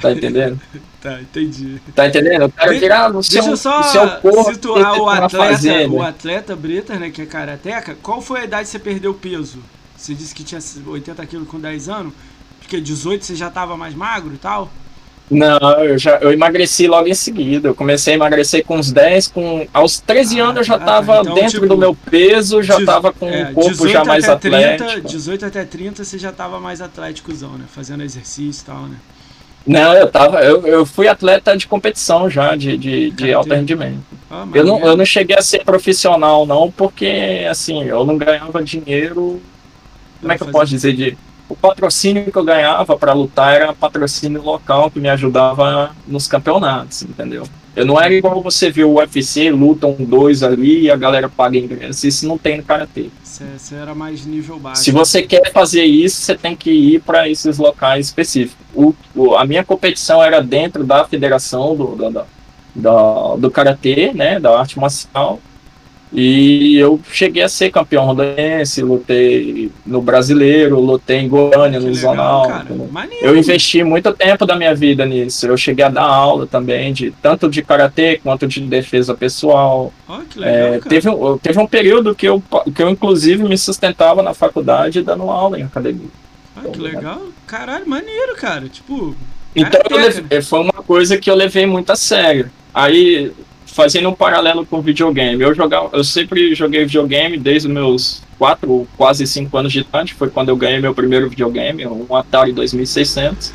Tá 0.00 0.12
entendendo? 0.12 0.60
Tá, 1.06 1.20
entendi. 1.20 1.80
Tá 1.94 2.08
entendendo? 2.08 2.46
O 2.46 2.50
cara 2.50 2.72
De- 2.72 2.80
virar 2.80 3.10
no 3.10 3.22
seu, 3.22 3.34
Deixa 3.34 3.50
eu 3.50 3.56
só 3.56 3.80
seu 3.84 4.08
corpo 4.20 4.52
situar 4.52 4.98
o 4.98 5.08
atleta, 5.08 5.36
fazenda. 5.36 5.94
o 5.94 6.02
atleta 6.02 6.56
Britas, 6.56 6.98
né, 6.98 7.10
que 7.10 7.22
é 7.22 7.26
karateca. 7.26 7.96
Qual 8.02 8.20
foi 8.20 8.40
a 8.40 8.44
idade 8.44 8.64
que 8.64 8.70
você 8.70 8.78
perdeu 8.80 9.14
peso? 9.14 9.60
Você 9.96 10.14
disse 10.14 10.34
que 10.34 10.42
tinha 10.42 10.60
80 10.84 11.24
quilos 11.26 11.46
com 11.46 11.60
10 11.60 11.88
anos? 11.88 12.12
Porque 12.58 12.80
18 12.80 13.24
você 13.24 13.36
já 13.36 13.48
tava 13.48 13.76
mais 13.76 13.94
magro 13.94 14.34
e 14.34 14.38
tal? 14.38 14.68
Não, 15.28 15.58
eu 15.84 15.98
já 15.98 16.18
eu 16.18 16.30
emagreci 16.32 16.86
logo 16.86 17.08
em 17.08 17.14
seguida. 17.14 17.68
Eu 17.68 17.74
comecei 17.74 18.12
a 18.14 18.16
emagrecer 18.16 18.64
com 18.64 18.76
uns 18.76 18.92
10, 18.92 19.28
com 19.28 19.66
aos 19.74 19.98
13 19.98 20.40
Ah, 20.40 20.44
anos 20.44 20.56
eu 20.58 20.64
já 20.64 20.74
ah, 20.76 20.78
tá. 20.78 21.00
Então, 21.02 21.34
dentro 21.34 21.50
tipo, 21.50 21.66
do 21.66 21.76
meu 21.76 21.94
peso, 21.94 22.62
já 22.62 22.74
Dezo- 22.74 22.86
tava 22.86 23.12
com 23.12 23.28
é, 23.28 23.48
um 23.50 23.54
corpo 23.54 23.88
já 23.88 24.04
mais 24.04 24.28
até 24.28 24.48
30, 24.50 24.84
atlético. 24.84 25.08
18 25.08 25.46
até 25.46 25.64
30 25.64 26.04
você 26.04 26.16
já 26.18 26.30
tava 26.30 26.60
mais 26.60 26.80
atléticozão, 26.80 27.52
né? 27.58 27.64
Fazendo 27.68 28.04
exercício 28.04 28.62
e 28.62 28.66
tal, 28.66 28.82
né? 28.82 28.96
Não, 29.66 29.92
eu 29.94 30.06
tava, 30.08 30.44
eu, 30.44 30.64
eu 30.64 30.86
fui 30.86 31.08
atleta 31.08 31.56
de 31.56 31.66
competição 31.66 32.30
já, 32.30 32.54
de, 32.54 32.76
de, 32.78 33.10
de 33.10 33.32
alto 33.32 33.52
rendimento. 33.52 33.98
Ah, 34.30 34.46
Eu 34.54 34.64
não, 34.64 34.78
eu 34.78 34.96
não 34.96 35.04
cheguei 35.04 35.36
a 35.36 35.42
ser 35.42 35.64
profissional, 35.64 36.46
não, 36.46 36.70
porque 36.70 37.44
assim, 37.50 37.82
eu 37.82 38.04
não 38.04 38.16
ganhava 38.16 38.62
dinheiro. 38.62 39.42
Como 40.20 40.32
é 40.32 40.36
que 40.38 40.44
eu 40.44 40.48
posso 40.52 40.70
dizer? 40.70 40.92
De, 40.92 41.18
o 41.48 41.54
patrocínio 41.54 42.30
que 42.30 42.36
eu 42.36 42.44
ganhava 42.44 42.96
para 42.96 43.12
lutar 43.12 43.54
era 43.54 43.72
patrocínio 43.72 44.42
local 44.42 44.90
que 44.90 44.98
me 45.00 45.08
ajudava 45.08 45.94
nos 46.06 46.26
campeonatos, 46.26 47.02
entendeu? 47.02 47.44
Eu 47.74 47.84
não 47.84 48.00
era 48.00 48.12
igual 48.14 48.42
você 48.42 48.70
viu 48.70 48.90
o 48.90 48.94
UFC, 48.98 49.50
lutam 49.50 49.94
dois 49.98 50.42
ali 50.42 50.82
e 50.84 50.90
a 50.90 50.96
galera 50.96 51.28
paga 51.28 51.58
ingresso. 51.58 52.06
Isso 52.06 52.26
não 52.26 52.38
tem 52.38 52.56
no 52.56 52.62
karatê. 52.62 53.10
Você, 53.22 53.74
era 53.74 53.94
mais 53.94 54.24
nível 54.24 54.58
baixo. 54.58 54.82
Se 54.82 54.90
você 54.90 55.22
quer 55.22 55.52
fazer 55.52 55.84
isso, 55.84 56.22
você 56.22 56.34
tem 56.34 56.56
que 56.56 56.70
ir 56.70 57.02
para 57.02 57.28
esses 57.28 57.58
locais 57.58 58.06
específicos. 58.06 58.64
O, 58.74 58.94
o- 59.14 59.36
a 59.36 59.44
minha 59.44 59.62
competição 59.62 60.22
era 60.22 60.40
dentro 60.40 60.84
da 60.84 61.04
federação 61.04 61.76
do, 61.76 61.94
do, 61.96 62.26
da- 62.74 63.36
do 63.36 63.50
karatê, 63.50 64.10
né, 64.14 64.40
da 64.40 64.58
arte 64.58 64.78
marcial. 64.78 65.38
E 66.18 66.74
eu 66.78 66.98
cheguei 67.12 67.42
a 67.42 67.48
ser 67.48 67.70
campeão 67.70 68.06
rodanense, 68.06 68.80
lutei 68.80 69.70
no 69.84 70.00
brasileiro, 70.00 70.80
lutei 70.80 71.18
em 71.18 71.28
Goiânia, 71.28 71.78
Que 71.78 71.84
no 71.86 71.94
zonal. 71.94 72.50
Eu 73.20 73.36
investi 73.36 73.84
muito 73.84 74.10
tempo 74.14 74.46
da 74.46 74.56
minha 74.56 74.74
vida 74.74 75.04
nisso. 75.04 75.46
Eu 75.46 75.58
cheguei 75.58 75.84
a 75.84 75.90
dar 75.90 76.04
aula 76.06 76.46
também, 76.46 76.94
de 76.94 77.10
tanto 77.20 77.50
de 77.50 77.60
karatê 77.60 78.18
quanto 78.22 78.46
de 78.46 78.62
defesa 78.62 79.14
pessoal. 79.14 79.92
Que 80.30 80.38
legal, 80.38 80.54
É, 80.74 80.78
teve, 80.78 81.06
um- 81.10 81.36
teve 81.36 81.58
um 81.58 81.66
período 81.66 82.14
que 82.14 82.26
eu, 82.26 82.42
que 82.74 82.82
eu, 82.82 82.88
inclusive, 82.88 83.44
me 83.44 83.58
sustentava 83.58 84.22
na 84.22 84.32
faculdade 84.32 85.02
dando 85.02 85.24
aula 85.24 85.60
em 85.60 85.64
academia. 85.64 86.08
Ah, 86.56 86.62
que 86.72 86.80
legal. 86.80 87.20
Caralho, 87.46 87.86
maneiro, 87.86 88.34
cara. 88.36 88.66
Tipo, 88.70 89.14
Então, 89.54 89.80
foi 90.42 90.60
uma 90.60 90.72
coisa 90.72 91.18
que 91.18 91.30
eu 91.30 91.34
levei 91.34 91.66
muito 91.66 91.90
a 91.92 91.96
sério. 91.96 92.50
Aí, 92.72 93.32
fazendo 93.76 94.08
um 94.08 94.14
paralelo 94.14 94.64
com 94.64 94.80
videogame, 94.80 95.42
eu, 95.42 95.54
jogava, 95.54 95.90
eu 95.92 96.02
sempre 96.02 96.54
joguei 96.54 96.86
videogame 96.86 97.36
desde 97.36 97.68
meus 97.68 98.22
4, 98.38 98.88
quase 98.96 99.26
5 99.26 99.54
anos 99.54 99.70
de 99.70 99.80
idade. 99.80 100.14
Foi 100.14 100.30
quando 100.30 100.48
eu 100.48 100.56
ganhei 100.56 100.80
meu 100.80 100.94
primeiro 100.94 101.28
videogame, 101.28 101.86
um 101.86 102.16
Atari 102.16 102.54
2600. 102.54 103.52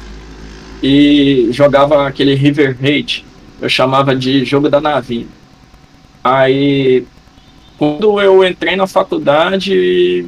E 0.84 1.48
jogava 1.52 2.08
aquele 2.08 2.36
River 2.36 2.78
Raid. 2.80 3.26
Eu 3.60 3.68
chamava 3.68 4.16
de 4.16 4.46
jogo 4.46 4.70
da 4.70 4.80
navinha. 4.80 5.26
Aí, 6.24 7.04
quando 7.80 8.22
eu 8.22 8.48
entrei 8.48 8.76
na 8.76 8.86
faculdade, 8.86 10.28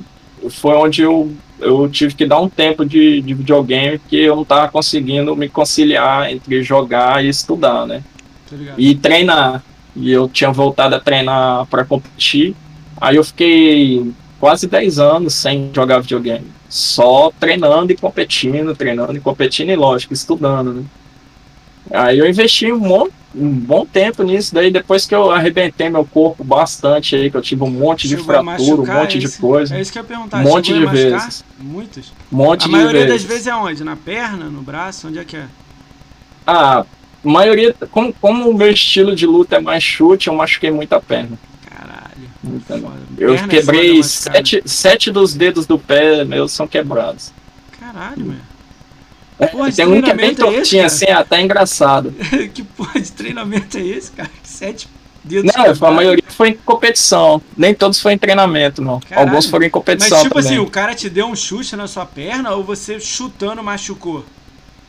foi 0.50 0.74
onde 0.76 1.04
eu, 1.04 1.32
eu 1.60 1.88
tive 1.88 2.16
que 2.16 2.26
dar 2.26 2.40
um 2.40 2.50
tempo 2.50 2.84
de, 2.84 3.22
de 3.22 3.34
videogame 3.36 4.02
que 4.10 4.18
eu 4.18 4.36
não 4.36 4.42
estava 4.42 4.72
conseguindo 4.72 5.36
me 5.36 5.48
conciliar 5.48 6.32
entre 6.32 6.64
jogar 6.64 7.24
e 7.24 7.30
estudar, 7.30 7.86
né? 7.86 8.02
E 8.76 8.96
treinar. 8.96 9.64
E 9.96 10.12
eu 10.12 10.28
tinha 10.28 10.52
voltado 10.52 10.96
a 10.96 11.00
treinar 11.00 11.66
para 11.68 11.86
competir. 11.86 12.56
Aí 13.00 13.16
eu 13.16 13.24
fiquei 13.24 14.12
quase 14.40 14.68
10 14.68 15.00
anos 15.00 15.34
sem 15.36 15.70
jogar 15.74 16.00
videogame. 16.00 16.48
Só 16.70 17.32
treinando 17.40 17.92
e 17.92 17.96
competindo, 17.98 18.76
treinando 18.76 19.16
e 19.16 19.20
competindo 19.20 19.70
e, 19.70 19.76
lógico, 19.76 20.14
estudando, 20.14 20.74
né? 20.74 20.84
Aí 21.92 22.18
eu 22.18 22.28
investi 22.28 22.72
um, 22.72 22.80
mon- 22.80 23.10
um 23.36 23.50
bom 23.50 23.86
tempo 23.86 24.24
nisso. 24.24 24.56
Daí 24.56 24.72
depois 24.72 25.06
que 25.06 25.14
eu 25.14 25.30
arrebentei 25.32 25.90
meu 25.90 26.06
corpo 26.06 26.44
bastante 26.44 27.16
aí, 27.16 27.30
que 27.30 27.38
eu 27.38 27.42
tive 27.42 27.62
um 27.64 27.70
monte 27.70 28.08
de 28.08 28.16
a 28.16 28.20
fratura, 28.20 28.82
um 28.82 28.86
monte 28.86 29.18
é 29.18 29.20
de 29.20 29.38
coisa. 29.38 29.76
É 29.76 29.82
isso 29.82 29.92
que 29.92 30.00
eu 30.00 30.04
ia 30.04 30.08
perguntar. 30.08 30.40
Um 30.40 30.44
monte 30.44 30.72
a 30.74 30.78
de 30.80 30.86
vezes. 30.88 31.44
Muitas? 31.60 32.12
Um 32.32 32.38
monte 32.38 32.64
A 32.64 32.66
de 32.66 32.72
maioria 32.72 33.02
vezes. 33.06 33.22
das 33.24 33.24
vezes 33.32 33.48
é 33.48 33.54
onde? 33.56 33.84
Na 33.84 33.96
perna, 33.96 34.46
no 34.46 34.62
braço? 34.62 35.08
Onde 35.10 35.20
é 35.20 35.26
que 35.26 35.36
é? 35.38 35.46
A 37.24 37.30
maioria, 37.30 37.76
como, 37.92 38.14
como 38.14 38.50
o 38.50 38.54
meu 38.54 38.70
estilo 38.70 39.16
de 39.16 39.26
luta 39.26 39.56
é 39.56 39.60
mais 39.60 39.84
chute, 39.84 40.28
eu 40.28 40.34
machuquei 40.36 40.72
muito 40.72 40.94
a 40.94 41.00
perna. 41.00 41.38
Caralho. 41.70 42.30
Foda. 42.68 42.92
Eu 43.18 43.34
Perna 43.36 43.48
é 43.48 43.50
quebrei 43.50 44.04
sete, 44.04 44.62
sete 44.66 45.12
dos 45.12 45.34
dedos 45.34 45.66
do 45.66 45.80
pé 45.80 46.24
meus 46.26 46.52
são 46.52 46.68
quebrados. 46.68 47.32
Caralho, 47.80 48.26
meu. 48.26 48.38
É, 49.40 49.48
Porra, 49.48 49.70
esse 49.70 49.78
tem 49.78 49.88
um 49.88 50.02
que 50.02 50.12
é 50.12 50.14
bem 50.14 50.26
é 50.28 50.32
esse, 50.32 50.42
tortinho 50.42 50.82
cara? 50.84 50.86
assim, 50.86 51.06
até 51.10 51.42
engraçado. 51.42 52.12
que 52.54 52.64
porra 52.64 53.00
de 53.00 53.12
treinamento 53.12 53.78
é 53.78 53.82
esse, 53.82 54.12
cara? 54.12 54.30
Que 54.42 54.48
Sete 54.48 54.88
dedos 55.24 55.46
Não, 55.46 55.64
a 55.64 55.68
quebrados. 55.74 55.96
maioria 55.96 56.24
foi 56.30 56.50
em 56.50 56.54
competição. 56.54 57.42
Nem 57.58 57.74
todos 57.74 58.00
foram 58.00 58.16
em 58.16 58.18
treinamento, 58.18 58.82
não. 58.82 59.00
Caralho. 59.00 59.30
Alguns 59.30 59.46
foram 59.48 59.66
em 59.66 59.70
competição 59.70 60.18
Mas 60.18 60.24
tipo 60.24 60.36
também. 60.36 60.52
assim, 60.52 60.60
o 60.60 60.70
cara 60.70 60.94
te 60.94 61.10
deu 61.10 61.28
um 61.28 61.36
chute 61.36 61.76
na 61.76 61.88
sua 61.88 62.06
perna 62.06 62.52
ou 62.52 62.64
você 62.64 63.00
chutando 63.00 63.64
machucou? 63.64 64.24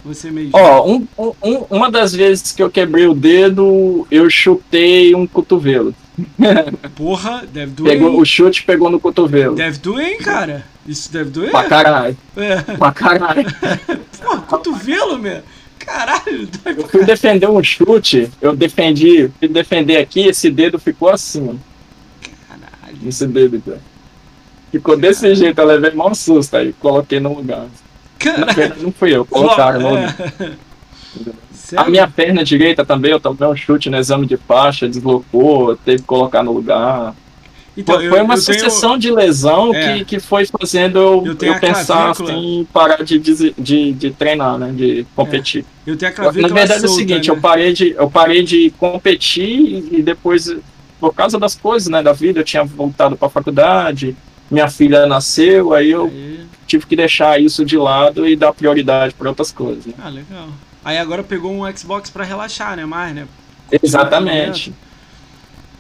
Você 0.05 0.31
mesmo. 0.31 0.51
Ó, 0.53 0.87
um- 0.87 1.07
um- 1.19 1.33
um- 1.43 1.65
uma 1.71 1.91
das 1.91 2.15
vezes 2.15 2.53
que 2.53 2.63
eu 2.63 2.71
quebrei 2.71 3.07
o 3.07 3.15
dedo, 3.15 4.07
eu 4.11 4.29
chutei 4.29 5.15
um 5.15 5.27
cotovelo. 5.27 5.95
Porra, 6.95 7.45
deve 7.51 7.73
doer. 7.73 7.93
Pegou, 7.93 8.21
o 8.21 8.25
chute 8.25 8.63
pegou 8.65 8.91
no 8.91 9.01
cotovelo. 9.01 9.57
Deve 9.57 9.79
doer, 9.79 10.13
hein, 10.13 10.19
cara? 10.19 10.65
Isso 10.87 11.11
deve 11.11 11.31
doer? 11.31 11.51
Pra 11.51 11.65
caralho. 11.65 12.17
É. 12.37 12.57
Pra 12.61 12.93
caralho. 12.93 13.45
Porra, 14.23 14.41
cotovelo, 14.43 15.19
meu. 15.19 15.41
Caralho, 15.79 16.47
dói 16.63 16.75
Eu 16.79 16.89
fui 16.89 17.05
defender 17.05 17.49
um 17.49 17.63
chute, 17.63 18.31
eu 18.41 18.57
defendi, 18.57 19.29
fui 19.39 19.49
defender 19.49 19.99
aqui, 19.99 20.21
esse 20.21 20.51
dedo 20.51 20.79
ficou 20.79 21.11
assim, 21.11 21.61
caralho. 22.49 22.99
esse 23.07 23.27
dedo 23.27 23.57
aqui. 23.57 23.79
Ficou 24.73 24.97
desse 24.97 25.35
jeito, 25.35 25.61
eu 25.61 25.67
levei 25.67 25.91
mó 25.91 26.13
susto, 26.15 26.57
aí 26.57 26.73
coloquei 26.81 27.21
no 27.21 27.35
lugar. 27.35 27.67
Verdade, 28.25 28.75
não 28.83 28.93
fui 28.93 29.15
eu, 29.15 29.25
colocaram. 29.25 29.97
É. 29.99 30.15
A 31.77 31.85
minha 31.89 32.07
perna 32.07 32.45
direita 32.45 32.85
também, 32.85 33.11
eu 33.13 33.21
tomei 33.21 33.49
um 33.49 33.57
chute 33.57 33.89
no 33.91 33.97
exame 33.97 34.27
de 34.27 34.37
faixa, 34.37 34.89
deslocou, 34.89 35.77
teve 35.77 35.99
que 36.03 36.07
colocar 36.07 36.43
no 36.43 36.53
lugar. 36.53 37.15
Então, 37.77 37.97
foi 37.97 38.05
eu- 38.07 38.25
uma 38.25 38.35
eu 38.35 38.45
tenho- 38.45 38.61
sucessão 38.61 38.97
de 38.97 39.11
lesão 39.11 39.75
É. 39.75 39.99
que, 39.99 40.05
que 40.05 40.21
foi 40.21 40.47
fazendo 40.47 40.99
eu, 40.99 41.23
Eu 41.27 41.35
tenho 41.35 41.55
eu 41.55 41.61
pensar 41.61 42.15
clavícula. 42.15 42.31
assim, 42.33 42.61
em 42.61 42.65
parar 42.67 43.03
de, 43.03 43.19
de, 43.19 43.93
de 43.93 44.11
treinar, 44.13 44.57
né? 44.59 44.71
De 44.73 45.05
competir. 45.17 45.65
Eu 45.85 45.97
tenho 45.97 46.13
a 46.17 46.23
Na 46.23 46.31
verdade 46.31 46.73
é 46.73 46.77
o 46.77 46.81
solta, 46.81 46.95
seguinte, 46.95 47.29
né? 47.29 47.35
eu 47.37 47.41
parei 47.41 47.73
de, 47.73 47.91
eu 47.91 48.09
parei 48.11 48.43
de 48.45 48.71
competir 48.79 49.89
e 49.93 50.03
depois, 50.03 50.55
por 51.01 51.13
causa 51.15 51.37
das 51.39 51.57
coisas, 51.57 51.89
né, 51.89 52.01
da 52.03 52.13
vida, 52.13 52.39
eu 52.41 52.45
tinha 52.45 52.63
voltado 52.65 53.17
para 53.17 53.27
a 53.27 53.31
faculdade, 53.31 54.15
minha 54.51 54.69
filha 54.69 55.07
nasceu, 55.07 55.75
aí 55.75 55.91
eu 55.91 56.05
Aí- 56.05 56.34
tive 56.67 56.87
que 56.87 56.97
deixar 56.97 57.41
isso 57.41 57.65
de 57.65 57.77
lado 57.77 58.27
e 58.27 58.35
dar 58.37 58.53
prioridade 58.53 59.15
para 59.15 59.29
outras 59.29 59.53
coisas. 59.53 59.87
né? 59.87 59.95
Ah, 60.03 60.09
legal. 60.09 60.49
Aí 60.85 60.99
agora 60.99 61.23
pegou 61.23 61.53
um 61.53 61.77
Xbox 61.77 62.11
pra 62.11 62.25
relaxar, 62.25 62.77
né? 62.77 62.85
Mais, 62.85 63.15
né? 63.15 63.27
Exatamente. 63.83 64.73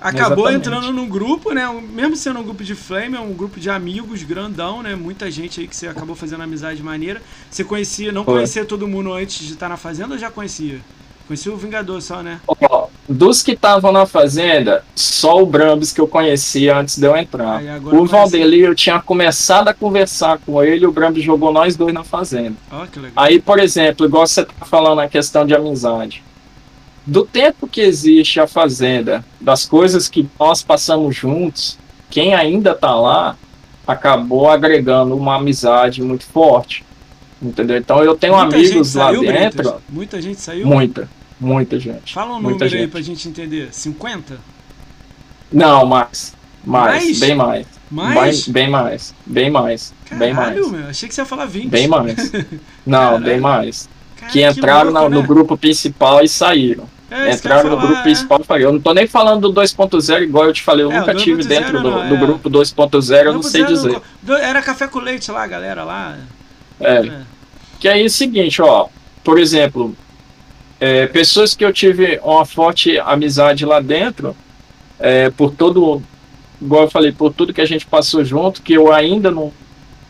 Acabou 0.01 0.49
Exatamente. 0.51 0.68
entrando 0.68 0.93
num 0.93 1.09
grupo, 1.09 1.53
né? 1.53 1.66
Mesmo 1.91 2.14
sendo 2.14 2.39
um 2.39 2.43
grupo 2.43 2.62
de 2.62 2.74
flame, 2.74 3.16
é 3.16 3.20
um 3.20 3.32
grupo 3.32 3.59
de 3.59 3.70
amigos 3.70 4.22
grandão, 4.22 4.82
né? 4.82 4.95
Muita 4.95 5.30
gente 5.30 5.61
aí 5.61 5.66
que 5.68 5.74
você 5.74 5.87
acabou 5.87 6.14
fazendo 6.14 6.43
amizade 6.43 6.82
maneira. 6.82 7.22
Você 7.51 7.64
conhecia, 7.64 8.12
não 8.12 8.22
Foi. 8.24 8.35
conhecia 8.35 8.66
todo 8.66 8.87
mundo 8.87 9.12
antes 9.12 9.39
de 9.47 9.55
estar 9.55 9.68
na 9.68 9.78
fazenda 9.78 10.12
ou 10.12 10.18
já 10.18 10.30
conhecia? 10.30 10.78
Conhecia 11.27 11.53
o 11.53 11.57
Vingador 11.57 12.03
só, 12.03 12.22
né? 12.22 12.41
Ó, 12.47 12.89
dos 13.09 13.43
que 13.43 13.53
estavam 13.53 13.91
na 13.91 14.05
fazenda, 14.05 14.85
só 14.95 15.43
o 15.43 15.47
Brambis 15.47 15.93
que 15.93 16.01
eu 16.01 16.07
conhecia 16.07 16.77
antes 16.77 16.99
de 16.99 17.07
eu 17.07 17.16
entrar. 17.16 17.66
Agora 17.66 17.97
O 17.97 18.05
Valdeli, 18.05 18.61
eu 18.61 18.75
tinha 18.75 19.01
começado 19.01 19.68
a 19.68 19.75
conversar 19.75 20.39
com 20.39 20.62
ele, 20.62 20.87
o 20.87 20.93
Brambis 20.93 21.25
jogou 21.25 21.53
nós 21.53 21.77
dois 21.77 21.95
na 21.95 22.05
fazenda. 22.05 22.57
Legal. 22.70 23.11
Aí, 23.16 23.41
por 23.41 23.59
exemplo, 23.59 24.05
igual 24.05 24.27
você 24.27 24.45
tá 24.45 24.66
falando 24.66 25.01
a 25.01 25.09
questão 25.09 25.47
de 25.47 25.55
amizade. 25.55 26.22
Do 27.07 27.25
tempo 27.25 27.66
que 27.66 27.81
existe 27.81 28.41
a 28.41 28.47
fazenda, 28.47 29.25
das 29.41 29.66
coisas 29.66 30.09
que 30.09 30.29
nós 30.39 30.62
passamos 30.62 31.16
juntos, 31.16 31.79
quem 32.11 32.35
ainda 32.35 32.75
tá 32.75 32.95
lá 32.95 33.37
acabou 33.87 34.49
agregando 34.49 35.16
uma 35.16 35.37
amizade 35.37 36.03
muito 36.03 36.25
forte. 36.25 36.85
Entendeu? 37.45 37.76
Então 37.76 38.03
eu 38.03 38.16
tenho 38.16 38.36
Muita 38.36 38.57
amigos 38.57 38.95
lá 38.95 39.07
saiu, 39.09 39.20
dentro, 39.20 39.62
Bretas? 39.62 39.74
Muita 39.88 40.22
gente 40.22 40.40
saiu? 40.40 40.66
muita, 40.66 41.09
muita 41.38 41.78
gente. 41.78 42.14
Fala 42.14 42.30
um 42.36 42.40
muita 42.40 42.64
número 42.64 42.64
aí 42.64 42.80
gente. 42.82 42.90
pra 42.90 43.01
gente 43.03 43.28
entender. 43.28 43.68
50? 43.70 44.38
Não, 45.53 45.84
mais. 45.86 46.34
Mais, 46.66 47.05
Mais? 47.05 47.18
bem 47.20 47.34
mais. 47.34 47.66
Mais? 47.90 48.14
Bem, 48.49 48.53
bem 48.55 48.70
mais. 48.70 49.14
Bem 49.26 49.51
mais. 49.51 49.95
bem 50.11 50.32
mais. 50.32 50.49
Caralho, 50.55 50.70
meu. 50.70 50.88
Achei 50.88 51.09
que 51.09 51.14
você 51.14 51.20
ia 51.20 51.26
falar 51.26 51.45
20. 51.45 51.68
Bem 51.68 51.86
mais. 51.86 52.32
Não, 52.86 52.99
Caralho. 52.99 53.24
bem 53.24 53.40
mais. 53.40 53.88
Cara, 54.16 54.32
Que 54.32 54.42
entraram 54.42 54.90
louco, 54.90 55.09
na- 55.11 55.14
no 55.16 55.20
né? 55.20 55.26
grupo 55.26 55.57
principal 55.59 56.22
e 56.24 56.28
saíram. 56.28 56.88
É, 57.11 57.28
que 57.28 57.34
entraram 57.36 57.64
no 57.70 57.76
falar, 57.76 57.82
grupo 57.86 58.01
é. 58.01 58.03
principal 58.03 58.40
e 58.40 58.45
falei, 58.45 58.64
eu 58.64 58.72
não 58.72 58.80
tô 58.80 58.92
nem 58.95 59.07
falando 59.07 59.53
do 59.53 59.61
2.0 59.61 60.22
igual 60.22 60.47
eu 60.47 60.53
te 60.55 60.62
falei, 60.62 60.84
eu 60.84 60.90
É, 60.90 60.99
nunca 61.01 61.14
tive 61.14 61.42
2.0 61.42 61.47
dentro 61.47 61.82
do, 61.82 61.90
não, 61.90 62.09
do 62.09 62.14
é. 62.14 62.18
grupo 62.18 62.51
2.0, 62.51 63.24
eu 63.26 63.32
não 63.34 63.42
sei 63.42 63.64
dizer. 63.64 64.01
Era 64.42 64.62
café 64.62 64.88
com 64.88 64.99
leite 64.99 65.30
lá, 65.30 65.47
galera, 65.47 65.84
lá. 65.84 66.16
É, 66.80 66.97
É. 67.07 67.20
que 67.85 67.89
aí 67.89 68.03
é 68.03 68.07
o 68.07 68.09
seguinte, 68.09 68.62
ó, 68.62 68.87
por 69.22 69.39
exemplo, 69.39 69.95
é, 70.80 71.07
pessoas 71.07 71.55
que 71.55 71.62
eu 71.62 71.70
tive 71.70 72.18
uma 72.24 72.47
forte 72.47 72.99
amizade 72.99 73.66
lá 73.66 73.78
dentro, 73.78 74.35
é, 74.99 75.28
por 75.28 75.53
todo, 75.53 76.03
igual 76.62 76.85
eu 76.85 76.91
falei, 76.91 77.12
por 77.12 77.30
tudo 77.30 77.53
que 77.53 77.61
a 77.61 77.66
gente 77.66 77.85
passou 77.85 78.24
junto, 78.24 78.62
que 78.62 78.72
eu 78.72 78.91
ainda 78.91 79.30
não, 79.30 79.53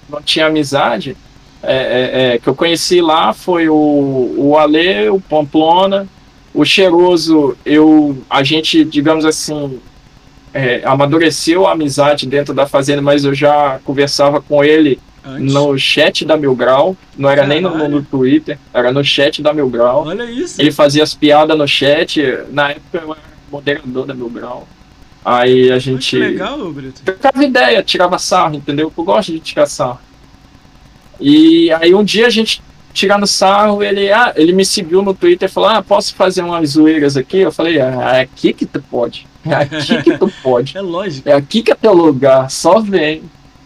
não 0.08 0.22
tinha 0.22 0.46
amizade, 0.46 1.16
é, 1.64 1.74
é, 1.74 2.34
é, 2.34 2.38
que 2.38 2.48
eu 2.48 2.54
conheci 2.54 3.00
lá 3.00 3.32
foi 3.32 3.68
o, 3.68 4.34
o 4.38 4.56
Ale, 4.56 5.08
o 5.08 5.18
Pamplona, 5.18 6.06
o 6.54 6.64
Cheiroso, 6.64 7.56
eu, 7.66 8.16
a 8.30 8.44
gente, 8.44 8.84
digamos 8.84 9.24
assim, 9.24 9.80
é, 10.52 10.80
amadureceu 10.84 11.66
a 11.66 11.72
amizade 11.72 12.24
dentro 12.24 12.54
da 12.54 12.68
fazenda, 12.68 13.02
mas 13.02 13.24
eu 13.24 13.34
já 13.34 13.80
conversava 13.84 14.40
com 14.40 14.62
ele 14.62 15.00
Antes. 15.26 15.52
no 15.54 15.78
chat 15.78 16.24
da 16.24 16.36
Mil 16.36 16.54
Grau, 16.54 16.96
não 17.16 17.30
era 17.30 17.46
nem 17.46 17.60
no, 17.60 17.70
Caralho. 17.72 17.88
no 17.96 18.02
Twitter, 18.02 18.58
era 18.72 18.92
no 18.92 19.02
chat 19.02 19.40
da 19.42 19.52
Mil 19.52 19.68
Grau. 19.70 20.04
Olha 20.06 20.24
isso. 20.24 20.60
Ele 20.60 20.70
fazia 20.70 21.02
as 21.02 21.14
piadas 21.14 21.56
no 21.56 21.66
chat, 21.66 22.20
na 22.50 22.70
época 22.70 22.98
eu 23.02 23.12
era 23.12 23.20
moderador 23.50 24.06
da 24.06 24.14
Mil 24.14 24.28
Grau. 24.28 24.68
Aí 25.24 25.72
a 25.72 25.78
gente 25.78 26.10
Que 26.10 26.16
legal, 26.18 26.70
Brito. 26.70 27.00
trocava 27.02 27.42
ideia, 27.42 27.82
tirava 27.82 28.18
sarro, 28.18 28.56
entendeu? 28.56 28.92
Eu 28.96 29.04
gosto 29.04 29.32
de 29.32 29.40
tirar 29.40 29.64
sarro. 29.66 29.98
E 31.20 31.70
aí 31.72 31.94
um 31.94 32.04
dia 32.04 32.26
a 32.26 32.30
gente 32.30 32.62
tirando 32.92 33.26
sarro, 33.26 33.82
ele, 33.82 34.12
ah, 34.12 34.32
ele 34.36 34.52
me 34.52 34.64
seguiu 34.64 35.02
no 35.02 35.14
Twitter 35.14 35.48
e 35.48 35.52
falou, 35.52 35.68
ah, 35.70 35.82
posso 35.82 36.14
fazer 36.14 36.42
umas 36.42 36.70
zoeiras 36.70 37.16
aqui? 37.16 37.38
Eu 37.38 37.50
falei, 37.50 37.80
ah, 37.80 38.16
é 38.16 38.20
aqui 38.20 38.52
que 38.52 38.66
tu 38.66 38.80
pode, 38.82 39.26
é 39.44 39.54
aqui 39.54 40.02
que 40.02 40.16
tu 40.18 40.30
pode, 40.42 40.76
É 40.76 40.80
lógico. 40.80 41.28
é 41.28 41.32
aqui 41.32 41.62
que 41.62 41.72
é 41.72 41.74
teu 41.74 41.92
lugar, 41.94 42.48
só 42.50 42.80
vem, 42.80 43.22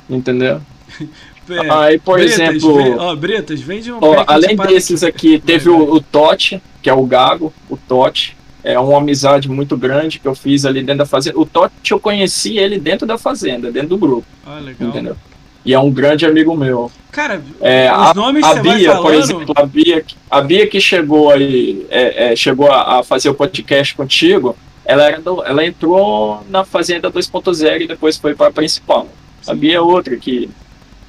entendeu? 0.09 0.61
É, 1.51 1.71
Aí, 1.71 1.99
por 1.99 2.19
Bretas, 2.19 2.39
exemplo, 2.39 2.77
vem- 2.77 2.95
ó, 2.99 3.15
Bretas, 3.17 3.61
vende 3.61 3.93
um 3.93 3.99
Ó, 4.01 4.25
além 4.27 4.57
para- 4.57 4.67
desses 4.71 5.03
aqui, 5.03 5.39
teve 5.39 5.71
vai. 5.71 5.79
o, 5.81 5.95
o 5.95 6.01
Totti, 6.01 6.63
que 6.83 6.91
é 6.91 6.95
o 6.95 7.05
Gago, 7.05 7.53
o 7.69 7.77
Totti. 7.77 8.37
É 8.65 8.79
uma 8.79 8.99
amizade 8.99 9.49
muito 9.49 9.77
grande 9.77 10.19
que 10.19 10.27
eu 10.27 10.35
fiz 10.35 10.65
ali 10.67 10.81
dentro 10.83 10.99
da 10.99 11.07
fazenda. 11.07 11.39
O 11.39 11.47
Totti 11.47 11.93
eu 11.93 12.01
conheci 12.01 12.59
ele 12.59 12.79
dentro 12.79 13.07
da 13.07 13.17
fazenda, 13.17 13.71
dentro 13.71 13.91
do 13.91 13.99
grupo, 13.99 14.27
Ah, 14.45 14.59
legal. 14.59 14.89
entendeu? 14.89 15.17
E 15.65 15.73
é 15.73 15.79
um 15.79 15.91
grande 15.91 16.27
amigo 16.27 16.57
meu. 16.57 16.91
Cara, 17.11 17.41
É, 17.61 17.91
os 17.93 18.09
a, 18.11 18.15
nomes 18.15 18.45
a 18.45 18.55
vai 18.55 18.63
Bia, 18.63 18.89
falando... 18.91 19.03
por 19.03 19.15
exemplo, 19.15 19.55
a 19.57 19.65
Bia, 19.67 20.05
a 20.31 20.41
Bia 20.41 20.67
que 20.67 20.81
chegou 20.81 21.31
aí, 21.31 21.87
é, 21.91 22.33
é, 22.33 22.37
chegou 22.37 22.71
a, 22.71 22.99
a 22.99 23.03
fazer 23.03 23.29
o 23.29 23.35
podcast 23.35 23.95
contigo, 23.95 24.57
ela, 24.85 25.05
era 25.07 25.21
do- 25.21 25.43
ela 25.45 25.65
entrou 25.65 26.43
na 26.49 26.65
Fazenda 26.65 27.11
2.0 27.11 27.83
e 27.83 27.87
depois 27.87 28.17
foi 28.17 28.35
para 28.35 28.49
a 28.49 28.53
principal. 28.53 29.07
A 29.47 29.55
Bia 29.55 29.77
é 29.77 29.81
outra 29.81 30.17
que, 30.17 30.49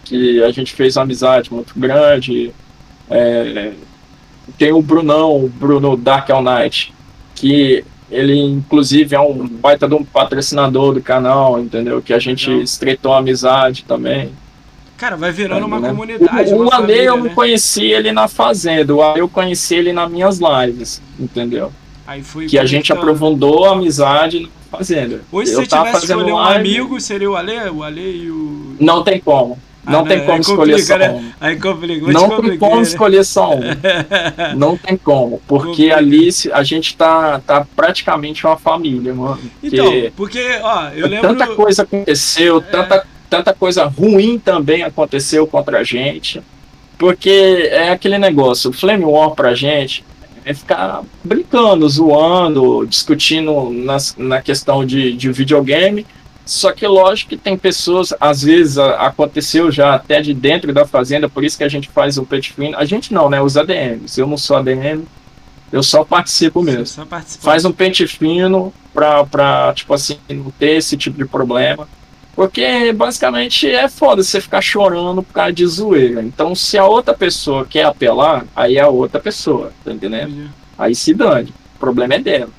que 0.10 0.44
a 0.44 0.52
gente 0.52 0.74
fez 0.74 0.98
uma 0.98 1.04
amizade 1.04 1.54
muito 1.54 1.74
grande. 1.78 2.52
É, 3.10 3.74
tem 4.58 4.74
o 4.74 4.82
Brunão, 4.82 5.46
o 5.46 5.48
Bruno 5.48 5.96
Dark 5.96 6.30
All 6.32 6.42
Night, 6.42 6.92
que 7.36 7.86
ele 8.10 8.36
inclusive 8.40 9.16
é 9.16 9.20
um 9.20 9.48
baita 9.48 9.88
de 9.88 9.94
um 9.94 10.04
patrocinador 10.04 10.96
do 10.96 11.02
canal, 11.02 11.60
entendeu? 11.60 12.02
Que 12.02 12.12
a 12.12 12.18
gente 12.18 12.50
Legal. 12.50 12.64
estreitou 12.64 13.12
uma 13.12 13.20
amizade 13.20 13.86
também. 13.88 14.32
Cara, 14.98 15.16
vai 15.16 15.32
virando 15.32 15.66
uma 15.66 15.80
né? 15.80 15.90
comunidade, 15.90 16.54
O, 16.54 16.66
o 16.66 16.72
família, 16.72 17.04
eu 17.04 17.18
não 17.18 17.26
né? 17.26 17.32
conheci 17.34 17.86
ele 17.86 18.12
na 18.12 18.28
Fazenda, 18.28 18.94
o 18.94 19.02
Ale 19.02 19.20
eu 19.20 19.30
conheci 19.30 19.76
ele 19.76 19.94
nas 19.94 20.12
minhas 20.12 20.40
lives, 20.40 21.02
entendeu? 21.20 21.72
Aí 22.06 22.24
foi 22.24 22.48
Que 22.48 22.58
a 22.58 22.66
gente 22.66 22.92
aprofundou 22.92 23.66
a 23.66 23.74
amizade 23.74 24.42
na 24.42 24.78
Fazenda. 24.78 25.22
Hoje, 25.32 25.52
se 25.52 25.56
eu 25.56 25.62
você 25.62 25.68
tava 25.68 25.86
tivesse 25.86 26.02
fazendo 26.02 26.22
escolher 26.22 26.34
um 26.34 26.44
live, 26.44 26.78
amigo, 26.78 27.00
seria 27.00 27.30
o 27.30 27.36
Ale, 27.36 27.70
o 27.70 27.84
Ale 27.84 28.24
e 28.24 28.32
o... 28.32 28.76
Não 28.80 29.04
tem 29.04 29.20
como. 29.20 29.58
Ah, 29.90 29.92
Não 29.92 30.00
não, 30.00 30.08
tem 30.08 30.20
como 30.20 30.34
aí 30.34 30.40
escolher 30.42 30.80
só 30.80 30.98
né? 30.98 31.10
um. 31.12 32.12
Não 32.12 32.42
tem 32.42 32.58
como 32.60 32.76
né? 32.76 32.82
escolher 32.84 33.24
só 33.26 33.56
um. 33.56 33.62
Não 34.56 34.78
tem 34.78 34.96
como. 34.98 35.42
Porque 35.48 35.90
ali 35.90 36.30
a 36.54 36.64
gente 36.64 36.96
tá, 36.96 37.40
tá 37.40 37.66
praticamente 37.76 38.46
uma 38.46 38.56
família, 38.58 39.14
mano. 39.14 39.40
Então, 39.64 39.86
Porque 39.86 40.14
porque, 40.16 40.60
ó, 40.62 40.90
eu 40.90 41.08
lembro... 41.08 41.30
Tanta 41.30 41.48
coisa 41.48 41.82
aconteceu, 41.84 42.58
É. 42.60 42.62
tanta, 42.62 43.08
tanta 43.30 43.54
coisa 43.54 43.86
ruim 43.86 44.38
também 44.38 44.84
aconteceu 44.84 45.48
contra 45.48 45.80
a 45.80 45.84
gente. 45.84 46.40
Porque 46.98 47.70
é 47.72 47.90
aquele 47.90 48.18
negócio, 48.20 48.70
o 48.70 48.74
Flame 48.74 49.06
War 49.06 49.32
pra 49.32 49.56
gente 49.56 50.04
é 50.46 50.54
ficar 50.54 51.02
brincando, 51.24 51.88
zoando, 51.90 52.86
discutindo 52.86 53.70
nas, 53.72 54.16
na 54.18 54.42
questão 54.42 54.86
de, 54.86 55.14
de 55.14 55.32
videogame, 55.32 56.06
Só 56.50 56.72
que 56.72 56.88
lógico 56.88 57.30
que 57.30 57.38
tem 57.38 57.56
pessoas, 57.56 58.12
às 58.20 58.42
vezes 58.42 58.80
a, 58.80 59.06
aconteceu 59.06 59.72
já 59.72 59.94
até 59.94 60.20
de 60.20 60.34
dentro 60.34 60.74
da 60.74 60.84
fazenda, 60.84 61.30
por 61.30 61.44
isso 61.44 61.56
que 61.56 61.64
a 61.64 61.70
gente 61.70 61.88
faz 61.90 62.18
o 62.18 62.26
pet 62.26 62.52
fino. 62.54 62.76
A 62.76 62.86
gente 62.86 63.14
não, 63.14 63.30
né? 63.30 63.40
Os 63.40 63.56
ADMs. 63.56 64.20
Eu 64.20 64.26
não 64.26 64.36
sou 64.36 64.58
ADM, 64.58 65.04
eu 65.72 65.84
só 65.84 66.04
participo 66.04 66.64
mesmo. 66.64 66.88
Só 66.88 67.06
faz 67.40 67.66
um 67.66 67.72
pente 67.72 68.08
fino 68.08 68.74
pra, 68.92 69.24
pra, 69.26 69.74
tipo 69.76 69.94
assim, 69.94 70.18
não 70.28 70.50
ter 70.50 70.78
esse 70.78 70.98
tipo 70.98 71.20
de 71.20 71.26
problema. 71.26 71.88
Porque 72.36 72.92
basicamente 72.94 73.70
é 73.70 73.88
foda 73.88 74.24
você 74.24 74.42
ficar 74.42 74.62
chorando 74.62 75.22
por 75.22 75.34
causa 75.34 75.54
de 75.54 75.68
zoeira. 75.68 76.24
Então, 76.24 76.56
se 76.56 76.80
a 76.80 76.86
outra 76.86 77.14
pessoa 77.14 77.64
quer 77.64 77.86
apelar, 77.86 78.44
aí 78.56 78.78
é 78.78 78.82
a 78.82 78.88
outra 78.88 79.20
pessoa, 79.20 79.72
tá 79.86 79.92
entendendo? 79.92 80.50
Aí 80.80 80.96
se 80.96 81.14
dane. 81.14 81.54
O 81.76 81.80
problema 81.80 82.16
é 82.16 82.20
dela. 82.20 82.50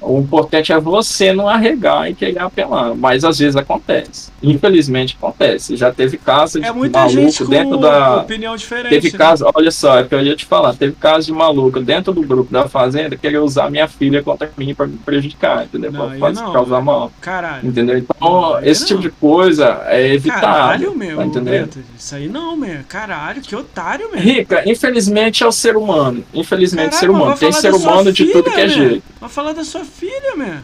O 0.00 0.18
importante 0.18 0.72
é 0.72 0.80
você 0.80 1.32
não 1.32 1.48
arregar 1.48 2.10
e 2.10 2.14
querer 2.14 2.40
apelar, 2.40 2.94
mas 2.94 3.24
às 3.24 3.38
vezes 3.38 3.56
acontece. 3.56 4.30
Infelizmente 4.42 5.16
acontece. 5.18 5.76
Já 5.76 5.92
teve 5.92 6.16
caso 6.16 6.60
de 6.60 6.66
é 6.66 6.72
muita 6.72 7.00
maluco 7.00 7.46
dentro 7.46 7.76
da 7.78 8.16
opinião 8.18 8.56
diferente. 8.56 8.90
Teve 8.90 9.12
né? 9.12 9.18
caso, 9.18 9.50
olha 9.54 9.70
só, 9.70 9.98
é 9.98 10.04
que 10.04 10.14
eu 10.14 10.22
ia 10.22 10.36
te 10.36 10.44
falar, 10.44 10.74
teve 10.74 10.92
caso 10.92 11.26
de 11.26 11.32
maluco 11.32 11.80
dentro 11.80 12.12
do 12.12 12.22
grupo 12.22 12.52
da 12.52 12.68
fazenda 12.68 13.16
querer 13.16 13.38
usar 13.38 13.70
minha 13.70 13.88
filha 13.88 14.22
contra 14.22 14.50
mim 14.56 14.74
para 14.74 14.86
me 14.86 14.96
prejudicar, 14.98 15.64
entendeu? 15.64 15.92
Não, 15.92 16.18
pra 16.18 16.32
não, 16.32 16.52
causar 16.52 16.80
mal. 16.80 17.12
Caralho. 17.20 17.68
Entendeu? 17.68 17.98
Então, 17.98 18.16
não, 18.20 18.60
esse 18.62 18.86
tipo 18.86 19.00
de 19.00 19.10
coisa 19.10 19.82
é 19.86 20.14
evitável. 20.14 20.40
Caralho, 20.40 20.96
meu. 20.96 21.16
Tá 21.16 21.26
entendendo? 21.26 21.84
Isso 21.98 22.14
aí 22.14 22.28
não, 22.28 22.56
meu. 22.56 22.80
Caralho, 22.88 23.42
que 23.42 23.54
otário, 23.54 24.10
meu. 24.10 24.20
Rica, 24.20 24.68
infelizmente 24.68 25.42
é 25.42 25.46
o 25.46 25.52
ser 25.52 25.76
humano. 25.76 26.24
Infelizmente, 26.32 26.90
Caralho, 26.90 27.00
ser 27.00 27.10
humano. 27.10 27.36
Tem 27.36 27.52
ser 27.52 27.74
humano 27.74 28.12
de 28.12 28.26
tudo 28.26 28.50
que 28.50 28.60
é 28.60 28.68
jeito. 28.68 29.02
Vai 29.20 29.28
falar 29.28 29.52
da 29.52 29.64
sua 29.64 29.84
filha, 29.88 30.36
meu. 30.36 30.58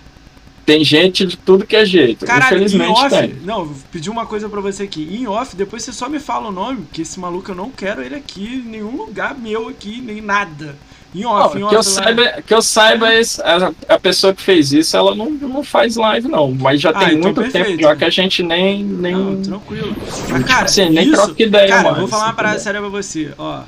Tem 0.64 0.83
gente 0.83 1.27
de 1.27 1.37
tudo 1.37 1.66
que 1.66 1.77
é 1.77 1.85
jeito. 1.85 2.25
Caralho, 2.25 2.57
Infelizmente 2.57 2.91
off, 2.91 3.11
tem. 3.11 3.35
Não, 3.45 3.68
pedi 3.93 4.09
uma 4.09 4.25
coisa 4.25 4.49
para 4.49 4.61
você 4.61 4.85
aqui. 4.85 5.03
Em 5.14 5.27
off, 5.27 5.55
depois 5.55 5.83
você 5.83 5.93
só 5.93 6.09
me 6.09 6.18
fala 6.18 6.49
o 6.49 6.53
nome, 6.53 6.83
porque 6.83 7.03
esse 7.03 7.20
maluco 7.20 7.51
eu 7.51 7.55
não 7.55 7.70
quero 7.70 8.03
ele 8.03 8.14
aqui 8.14 8.62
em 8.64 8.70
nenhum 8.70 8.97
lugar 8.97 9.37
meu 9.37 9.68
aqui, 9.68 10.01
nem 10.01 10.22
nada. 10.22 10.75
Em 11.14 11.25
off, 11.27 11.59
não, 11.59 11.66
em 11.66 11.68
que, 11.68 11.77
off, 11.77 11.77
eu 11.77 11.83
saiba, 11.83 12.43
que 12.43 12.55
eu 12.55 12.62
saiba, 12.62 13.07
a, 13.09 13.95
a 13.95 14.01
pessoa 14.01 14.35
que 14.35 14.43
fez 14.43 14.72
isso, 14.72 14.97
ela 14.97 15.14
não, 15.14 15.31
não 15.31 15.62
faz 15.62 15.97
live, 15.97 16.29
não. 16.29 16.51
Mas 16.53 16.81
já 16.81 16.91
ah, 16.91 16.99
tem 16.99 17.09
então 17.09 17.20
muito 17.20 17.41
perfeito. 17.43 17.66
tempo 17.66 17.83
já 17.83 17.95
que 17.95 18.05
a 18.05 18.11
gente 18.11 18.43
nem. 18.43 18.83
nem... 18.83 19.14
Não, 19.14 19.43
tranquilo. 19.43 19.95
Mas, 20.31 20.45
cara, 20.45 20.64
assim, 20.64 20.89
nem 20.89 21.09
isso, 21.09 21.22
troca 21.22 21.43
ideia, 21.43 21.68
cara, 21.68 21.83
mais, 21.83 21.99
vou 21.99 22.09
falar 22.09 22.25
uma 22.25 22.33
parada 22.33 22.59
séria 22.59 22.81
pra 22.81 22.89
você. 22.89 23.33
Ó, 23.37 23.62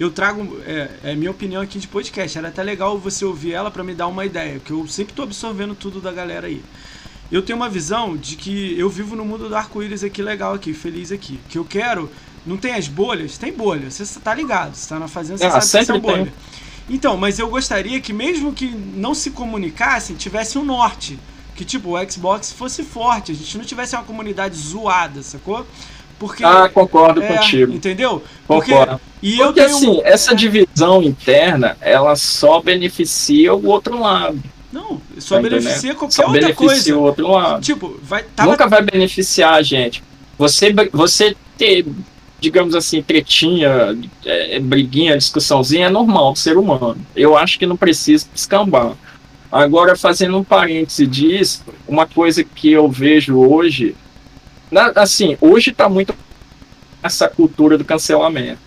eu 0.00 0.10
trago 0.10 0.58
é, 0.64 0.88
é, 1.04 1.14
minha 1.14 1.30
opinião 1.30 1.60
aqui 1.60 1.78
de 1.78 1.86
podcast. 1.86 2.38
Era 2.38 2.48
até 2.48 2.62
legal 2.62 2.98
você 2.98 3.22
ouvir 3.22 3.52
ela 3.52 3.70
para 3.70 3.84
me 3.84 3.94
dar 3.94 4.06
uma 4.06 4.24
ideia, 4.24 4.58
porque 4.58 4.72
eu 4.72 4.88
sempre 4.88 5.12
tô 5.12 5.22
absorvendo 5.22 5.74
tudo 5.74 6.00
da 6.00 6.10
galera 6.10 6.46
aí. 6.46 6.64
Eu 7.30 7.42
tenho 7.42 7.58
uma 7.58 7.68
visão 7.68 8.16
de 8.16 8.34
que 8.34 8.76
eu 8.78 8.88
vivo 8.88 9.14
no 9.14 9.26
mundo 9.26 9.46
do 9.46 9.54
arco-íris 9.54 10.02
aqui 10.02 10.22
legal 10.22 10.54
aqui, 10.54 10.72
feliz 10.72 11.12
aqui. 11.12 11.38
Que 11.50 11.58
eu 11.58 11.66
quero, 11.66 12.10
não 12.46 12.56
tem 12.56 12.72
as 12.72 12.88
bolhas? 12.88 13.36
Tem 13.36 13.52
bolha. 13.52 13.90
Você 13.90 14.18
tá 14.18 14.34
ligado, 14.34 14.74
você 14.74 14.88
tá 14.88 14.98
na 14.98 15.06
fazenda, 15.06 15.38
você 15.38 15.44
ah, 15.44 15.60
sabe 15.60 15.84
que 15.84 15.92
é 15.92 16.00
bolha. 16.00 16.32
Então, 16.88 17.18
mas 17.18 17.38
eu 17.38 17.48
gostaria 17.50 18.00
que 18.00 18.12
mesmo 18.12 18.54
que 18.54 18.66
não 18.70 19.14
se 19.14 19.30
comunicassem, 19.30 20.16
tivesse 20.16 20.56
um 20.56 20.64
norte. 20.64 21.18
Que 21.54 21.64
tipo, 21.64 21.94
o 21.94 22.10
Xbox 22.10 22.50
fosse 22.50 22.82
forte, 22.82 23.32
a 23.32 23.34
gente 23.34 23.58
não 23.58 23.66
tivesse 23.66 23.94
uma 23.94 24.02
comunidade 24.02 24.56
zoada, 24.56 25.22
sacou? 25.22 25.66
Porque, 26.20 26.44
ah, 26.44 26.68
concordo 26.68 27.22
é, 27.22 27.26
contigo. 27.26 27.72
Entendeu? 27.72 28.22
Concordo. 28.46 29.00
Porque, 29.00 29.26
e 29.26 29.36
Porque 29.38 29.64
tenho... 29.64 29.74
assim, 29.74 30.00
essa 30.04 30.34
divisão 30.34 31.02
interna, 31.02 31.78
ela 31.80 32.14
só 32.14 32.60
beneficia 32.60 33.54
o 33.54 33.66
outro 33.66 33.98
lado. 33.98 34.38
Não, 34.70 35.00
só 35.16 35.36
tá 35.36 35.42
beneficia 35.42 35.94
qualquer 35.94 36.14
só 36.14 36.26
outra 36.26 36.40
beneficia 36.40 36.68
coisa. 36.68 36.96
o 36.96 37.02
outro 37.02 37.26
lado. 37.26 37.62
Tipo, 37.62 37.98
vai, 38.02 38.22
tava... 38.36 38.50
Nunca 38.50 38.68
vai 38.68 38.82
beneficiar 38.82 39.54
a 39.54 39.62
gente. 39.62 40.04
Você, 40.36 40.74
você 40.92 41.34
ter, 41.56 41.86
digamos 42.38 42.74
assim, 42.74 43.00
tretinha, 43.00 43.98
é, 44.22 44.60
briguinha, 44.60 45.16
discussãozinha 45.16 45.86
é 45.86 45.90
normal 45.90 46.34
do 46.34 46.38
ser 46.38 46.58
humano. 46.58 46.98
Eu 47.16 47.34
acho 47.34 47.58
que 47.58 47.64
não 47.64 47.78
precisa 47.78 48.26
descambar. 48.34 48.92
Agora, 49.50 49.96
fazendo 49.96 50.36
um 50.36 50.44
parêntese 50.44 51.06
disso, 51.06 51.64
uma 51.88 52.06
coisa 52.06 52.44
que 52.44 52.70
eu 52.70 52.90
vejo 52.90 53.38
hoje 53.38 53.96
na, 54.70 54.92
assim, 54.96 55.36
hoje 55.40 55.70
está 55.70 55.88
muito 55.88 56.14
essa 57.02 57.28
cultura 57.28 57.76
do 57.78 57.84
cancelamento. 57.84 58.58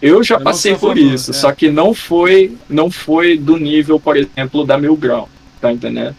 Eu 0.00 0.22
já 0.22 0.36
eu 0.36 0.42
passei 0.42 0.72
por 0.72 0.94
favor, 0.94 0.98
isso, 0.98 1.30
é. 1.30 1.34
só 1.34 1.52
que 1.52 1.70
não 1.70 1.94
foi, 1.94 2.56
não 2.68 2.90
foi 2.90 3.38
do 3.38 3.56
nível, 3.56 3.98
por 3.98 4.16
exemplo, 4.16 4.64
da 4.64 4.76
Mil 4.76 4.96
Grau, 4.96 5.28
tá 5.60 5.72
entendendo? 5.72 6.14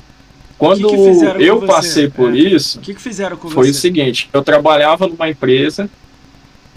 Quando 0.58 0.90
que 0.90 1.38
que 1.38 1.44
eu 1.44 1.62
passei 1.62 2.10
por 2.10 2.36
é. 2.36 2.40
isso, 2.40 2.80
que 2.80 2.96
foi 2.96 3.68
você? 3.68 3.72
o 3.72 3.74
seguinte: 3.74 4.30
eu 4.34 4.44
trabalhava 4.44 5.08
numa 5.08 5.30
empresa, 5.30 5.88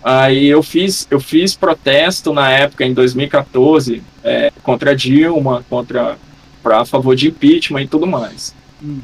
aí 0.05 0.47
eu 0.47 0.63
fiz, 0.63 1.07
eu 1.11 1.19
fiz 1.19 1.55
protesto 1.55 2.35
na 2.35 2.51
época, 2.51 2.85
em 2.85 2.93
2014, 2.93 4.03
é, 4.23 4.53
contra 4.63 4.95
Dilma, 4.95 5.65
contra 5.71 6.19
para 6.63 6.83
a 6.83 6.85
favor 6.85 7.17
de 7.17 7.29
impeachment 7.29 7.83
e 7.83 7.89
tudo 7.89 8.07
mais. 8.07 8.55
Hum. 8.83 9.01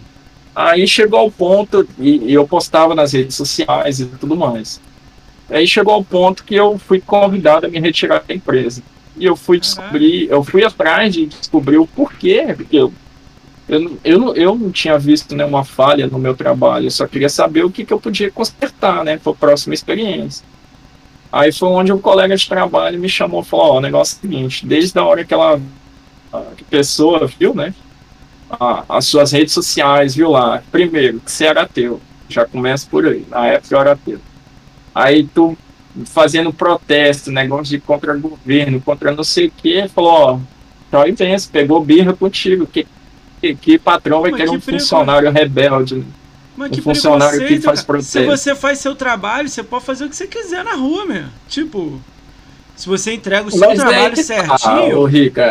Aí 0.57 0.89
chegou 0.89 1.19
ao 1.19 1.31
ponto, 1.31 1.87
e, 1.99 2.31
e, 2.31 2.33
eu 2.33 2.49
postava 2.49 2.95
nas 2.95 3.13
redes 3.13 3.37
sociais 3.37 4.01
e 4.01 4.07
tudo 4.07 4.35
mais. 4.35 4.81
Aí 5.51 5.67
chegou 5.69 5.93
ao 5.93 6.03
ponto 6.03 6.45
que 6.45 6.55
eu 6.55 6.79
fui 6.79 6.99
convidado 6.99 7.67
a 7.67 7.69
me 7.69 7.79
retirar 7.79 8.25
da 8.27 8.35
empresa. 8.35 8.83
E 9.19 9.27
eu 9.27 9.37
fui 9.37 9.61
descobrir, 9.61 10.31
eu 10.31 10.43
fui 10.43 10.65
atrás 10.65 11.13
de 11.13 11.27
descobrir 11.27 11.77
o 11.77 11.87
porquê, 11.87 12.55
porque 12.57 12.75
eu, 12.75 12.91
eu, 13.69 13.99
eu, 14.03 14.19
não, 14.19 14.35
eu 14.35 14.55
não 14.55 14.73
tinha 14.73 14.99
visto 14.99 15.35
nenhuma 15.35 15.63
falha 15.63 16.07
no 16.07 16.19
meu 16.19 16.35
trabalho, 16.35 16.87
eu 16.87 16.91
só 16.91 17.07
queria 17.07 17.29
saber 17.29 17.63
o 17.63 17.71
que, 17.71 17.85
que 17.85 17.93
eu 17.93 18.01
podia 18.01 18.31
consertar, 18.31 19.05
né, 19.05 19.19
para 19.19 19.33
a 19.33 19.35
próxima 19.37 19.75
experiência. 19.75 20.43
Aí 21.31 21.53
foi 21.53 21.69
onde 21.69 21.93
um 21.93 21.99
colega 21.99 22.35
de 22.35 22.49
trabalho 22.49 22.99
me 22.99 23.11
chamou 23.11 23.43
e 23.43 23.45
falou, 23.45 23.67
ó, 23.67 23.73
oh, 23.75 23.77
o 23.77 23.81
negócio 23.83 24.17
é 24.17 24.19
o 24.19 24.21
seguinte, 24.23 24.67
desde 24.67 24.99
a 24.99 25.05
hora 25.05 25.23
que 25.23 25.35
ela, 25.35 25.61
a 26.33 26.43
pessoa 26.71 27.27
viu, 27.27 27.55
né, 27.55 27.75
ah, 28.51 28.85
as 28.89 29.07
suas 29.07 29.33
redes 29.33 29.53
sociais, 29.53 30.15
viu 30.15 30.31
lá? 30.31 30.63
Primeiro, 30.71 31.21
que 31.21 31.31
você 31.31 31.47
era 31.47 31.63
ateu. 31.63 32.01
Já 32.29 32.45
começa 32.45 32.87
por 32.91 33.07
aí. 33.07 33.25
Na 33.29 33.47
época 33.47 33.75
eu 33.75 33.81
era 33.81 33.93
ateu. 33.93 34.21
Aí 34.95 35.25
tu 35.25 35.57
fazendo 36.05 36.53
protesto, 36.53 37.31
negócio 37.31 37.65
de 37.67 37.81
contra 37.81 38.15
o 38.15 38.21
governo, 38.21 38.81
contra 38.81 39.13
não 39.13 39.25
sei 39.25 39.47
o 39.47 39.51
que, 39.51 39.89
falou, 39.89 40.13
ó, 40.13 40.39
então 40.89 41.01
aí 41.01 41.13
vem, 41.13 41.37
pegou 41.51 41.83
birra 41.83 42.13
contigo. 42.13 42.67
Que, 42.67 42.87
que, 43.41 43.55
que 43.55 43.79
patrão 43.79 44.23
vai 44.23 44.33
ter 44.33 44.49
um 44.49 44.61
funcionário 44.61 45.31
rebelde? 45.31 46.05
Mas 46.57 46.71
um 46.71 46.75
que 46.75 46.81
funcionário 46.81 47.47
que 47.47 47.61
faz 47.61 47.83
protesto. 47.83 48.19
Se 48.19 48.25
você 48.25 48.55
faz 48.55 48.79
seu 48.79 48.95
trabalho, 48.95 49.49
você 49.49 49.63
pode 49.63 49.85
fazer 49.85 50.05
o 50.05 50.09
que 50.09 50.17
você 50.17 50.27
quiser 50.27 50.65
na 50.65 50.75
rua, 50.75 51.05
meu. 51.05 51.25
Tipo, 51.49 52.01
se 52.77 52.87
você 52.87 53.15
entrega 53.15 53.49
o 53.49 53.51
seu 53.51 53.61
Mas 53.61 53.79
trabalho 53.79 54.13
é 54.13 54.23
certinho. 54.23 55.03
Tá, 55.03 55.09
Rica, 55.09 55.43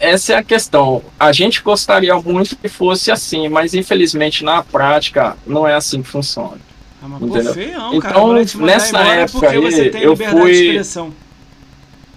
essa 0.00 0.34
é 0.34 0.36
a 0.36 0.42
questão. 0.42 1.02
A 1.18 1.32
gente 1.32 1.62
gostaria 1.62 2.14
muito 2.16 2.54
que 2.56 2.68
fosse 2.68 3.10
assim, 3.10 3.48
mas 3.48 3.72
infelizmente 3.72 4.44
na 4.44 4.62
prática 4.62 5.36
não 5.46 5.66
é 5.66 5.74
assim 5.74 6.02
que 6.02 6.08
funciona. 6.08 6.58
Ah, 7.02 7.08
mas 7.08 7.20
pô, 7.20 7.52
feião, 7.52 7.94
então, 7.94 8.34
nessa 8.60 8.98
época 8.98 9.50
aí, 9.50 10.02
eu 10.02 10.16
fui. 10.16 10.80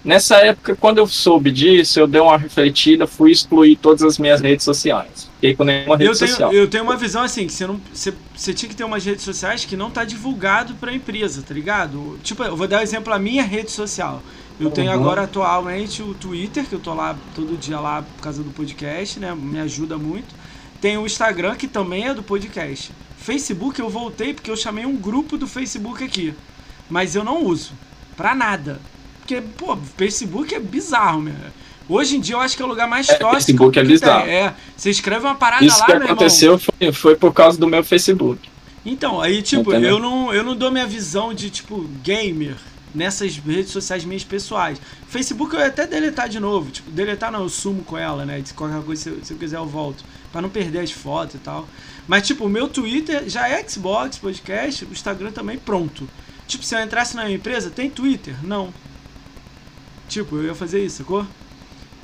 Nessa 0.04 0.38
época, 0.38 0.74
quando 0.76 1.00
eu 1.00 1.08
soube 1.08 1.52
disso, 1.52 2.00
eu 2.00 2.08
dei 2.08 2.22
uma 2.22 2.38
refletida, 2.38 3.06
fui 3.06 3.30
excluir 3.30 3.76
todas 3.76 4.04
as 4.04 4.18
minhas 4.18 4.40
redes 4.40 4.64
sociais. 4.64 5.30
Fiquei 5.36 5.54
com 5.54 5.66
nenhuma 5.66 5.98
rede 5.98 6.10
eu 6.10 6.18
tenho, 6.18 6.30
social. 6.30 6.54
Eu 6.54 6.68
tenho 6.68 6.84
uma 6.84 6.96
visão 6.96 7.24
assim, 7.24 7.46
que 7.46 7.52
você 7.52 7.68
não. 7.68 7.80
Você, 7.94 8.14
você 8.34 8.54
tinha 8.54 8.70
que 8.70 8.76
ter 8.76 8.86
umas 8.86 9.04
redes 9.04 9.26
sociais 9.26 9.66
que 9.66 9.76
não 9.76 9.92
tá 9.92 10.06
divulgado 10.06 10.76
pra 10.76 10.94
empresa, 10.94 11.44
tá 11.46 11.54
ligado? 11.54 12.18
Tipo, 12.24 12.44
eu 12.44 12.56
vou 12.56 12.68
dar 12.68 12.80
um 12.80 12.82
exemplo 12.82 13.14
a 13.14 13.20
minha 13.20 13.44
rede 13.44 13.70
social. 13.70 14.24
Eu 14.60 14.72
tenho 14.72 14.92
uhum. 14.92 15.00
agora 15.00 15.24
atualmente 15.24 16.02
o 16.02 16.14
Twitter, 16.16 16.66
que 16.66 16.74
eu 16.74 16.80
tô 16.80 16.94
lá 16.94 17.16
todo 17.36 17.58
dia 17.58 17.80
lá 17.80 18.02
por 18.02 18.24
causa 18.24 18.42
do 18.42 18.50
podcast, 18.50 19.20
né? 19.20 19.36
Me 19.36 19.60
ajuda 19.60 19.98
muito. 19.98 20.34
Tem 20.82 20.98
o 20.98 21.06
Instagram, 21.06 21.56
que 21.56 21.68
também 21.68 22.08
é 22.08 22.14
do 22.14 22.24
podcast. 22.24 22.92
Facebook 23.18 23.80
eu 23.80 23.90
voltei 23.90 24.34
porque 24.34 24.50
eu 24.50 24.58
chamei 24.58 24.86
um 24.86 24.96
grupo 24.96 25.38
do 25.38 25.48
Facebook 25.48 26.04
aqui. 26.04 26.34
Mas 26.90 27.16
eu 27.16 27.24
não 27.24 27.44
uso. 27.44 27.74
Pra 28.16 28.34
nada. 28.34 28.80
Porque, 29.20 29.42
pô, 29.42 29.78
Facebook 29.96 30.56
é 30.56 30.60
bizarro, 30.60 31.22
meu. 31.22 31.36
Hoje 31.90 32.18
em 32.18 32.20
dia 32.20 32.36
eu 32.36 32.40
acho 32.40 32.56
que 32.56 32.62
é 32.62 32.66
o 32.66 32.68
lugar 32.68 32.88
mais 32.88 33.08
é, 33.10 33.16
tóxico. 33.16 33.46
Facebook 33.46 33.80
é 33.80 33.84
bizarro. 33.84 34.26
Tem. 34.26 34.34
É, 34.34 34.54
você 34.76 34.90
escreve 34.90 35.26
uma 35.26 35.36
parada 35.36 35.64
Isso 35.64 35.80
lá, 35.80 35.86
que 35.86 35.94
aconteceu 35.94 36.58
foi, 36.58 36.92
foi 36.92 37.16
por 37.16 37.32
causa 37.32 37.60
do 37.60 37.68
meu 37.68 37.84
Facebook. 37.84 38.50
Então, 38.84 39.22
aí, 39.22 39.42
tipo, 39.42 39.72
eu 39.74 40.00
não, 40.00 40.34
eu 40.34 40.44
não 40.44 40.56
dou 40.56 40.72
minha 40.72 40.88
visão 40.88 41.34
de, 41.34 41.50
tipo, 41.50 41.88
gamer 42.04 42.56
nessas 42.98 43.38
redes 43.38 43.72
sociais 43.72 44.04
minhas 44.04 44.24
pessoais. 44.24 44.82
Facebook 45.08 45.54
eu 45.54 45.62
ia 45.62 45.68
até 45.68 45.86
deletar 45.86 46.28
de 46.28 46.40
novo. 46.40 46.72
Tipo, 46.72 46.90
deletar 46.90 47.32
não, 47.32 47.44
eu 47.44 47.50
sumo 47.50 47.84
com 47.84 47.96
ela, 47.96 48.26
né? 48.26 48.42
De 48.42 48.54
qualquer 48.54 48.82
coisa, 48.82 49.04
se 49.04 49.10
eu, 49.10 49.24
se 49.24 49.34
eu 49.34 49.38
quiser 49.38 49.58
eu 49.58 49.68
volto. 49.68 50.04
Pra 50.32 50.42
não 50.42 50.50
perder 50.50 50.80
as 50.80 50.92
fotos 50.92 51.36
e 51.36 51.38
tal. 51.38 51.68
Mas, 52.08 52.26
tipo, 52.26 52.46
o 52.46 52.50
meu 52.50 52.68
Twitter 52.68 53.30
já 53.30 53.48
é 53.48 53.64
Xbox, 53.68 54.18
podcast, 54.18 54.84
o 54.84 54.92
Instagram 54.92 55.32
também 55.32 55.60
pronto. 55.60 56.10
Tipo, 56.48 56.64
se 56.64 56.76
eu 56.76 56.82
entrasse 56.82 57.16
na 57.16 57.26
minha 57.26 57.36
empresa, 57.36 57.70
tem 57.70 57.90
Twitter? 57.90 58.36
Não. 58.44 58.74
Tipo, 60.10 60.38
eu 60.38 60.46
ia 60.46 60.56
fazer 60.56 60.84
isso, 60.84 60.98
sacou? 60.98 61.26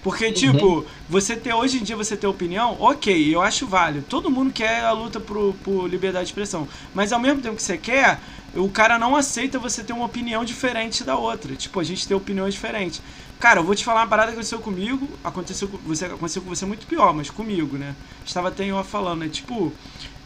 Porque, 0.03 0.31
tipo, 0.33 0.85
você 1.09 1.35
ter 1.35 1.53
hoje 1.53 1.77
em 1.77 1.83
dia 1.83 1.95
você 1.95 2.17
ter 2.17 2.27
opinião, 2.27 2.75
ok, 2.77 3.33
eu 3.33 3.41
acho 3.41 3.65
válido. 3.65 4.05
Todo 4.07 4.29
mundo 4.29 4.51
quer 4.51 4.83
a 4.83 4.91
luta 4.91 5.17
por, 5.17 5.55
por 5.63 5.87
liberdade 5.87 6.25
de 6.25 6.31
expressão. 6.31 6.67
Mas 6.93 7.13
ao 7.13 7.19
mesmo 7.19 7.41
tempo 7.41 7.55
que 7.55 7.63
você 7.63 7.77
quer, 7.77 8.19
o 8.55 8.69
cara 8.69 8.99
não 8.99 9.15
aceita 9.15 9.57
você 9.57 9.83
ter 9.83 9.93
uma 9.93 10.05
opinião 10.05 10.43
diferente 10.45 11.03
da 11.03 11.15
outra. 11.15 11.55
Tipo, 11.55 11.79
a 11.79 11.83
gente 11.83 12.07
ter 12.07 12.13
opiniões 12.13 12.53
diferentes. 12.53 13.01
Cara, 13.39 13.59
eu 13.59 13.63
vou 13.63 13.75
te 13.75 13.83
falar 13.83 14.01
uma 14.01 14.07
parada 14.07 14.27
que 14.29 14.35
aconteceu 14.35 14.59
comigo, 14.59 15.09
aconteceu 15.23 15.67
com 15.67 15.77
você, 15.79 16.05
aconteceu 16.05 16.41
com 16.41 16.49
você 16.49 16.65
muito 16.65 16.85
pior, 16.87 17.13
mas 17.13 17.29
comigo, 17.29 17.77
né? 17.77 17.95
Estava 18.25 18.49
até 18.49 18.65
eu 18.65 18.81
falando, 18.83 19.21
né? 19.21 19.29
Tipo, 19.29 19.73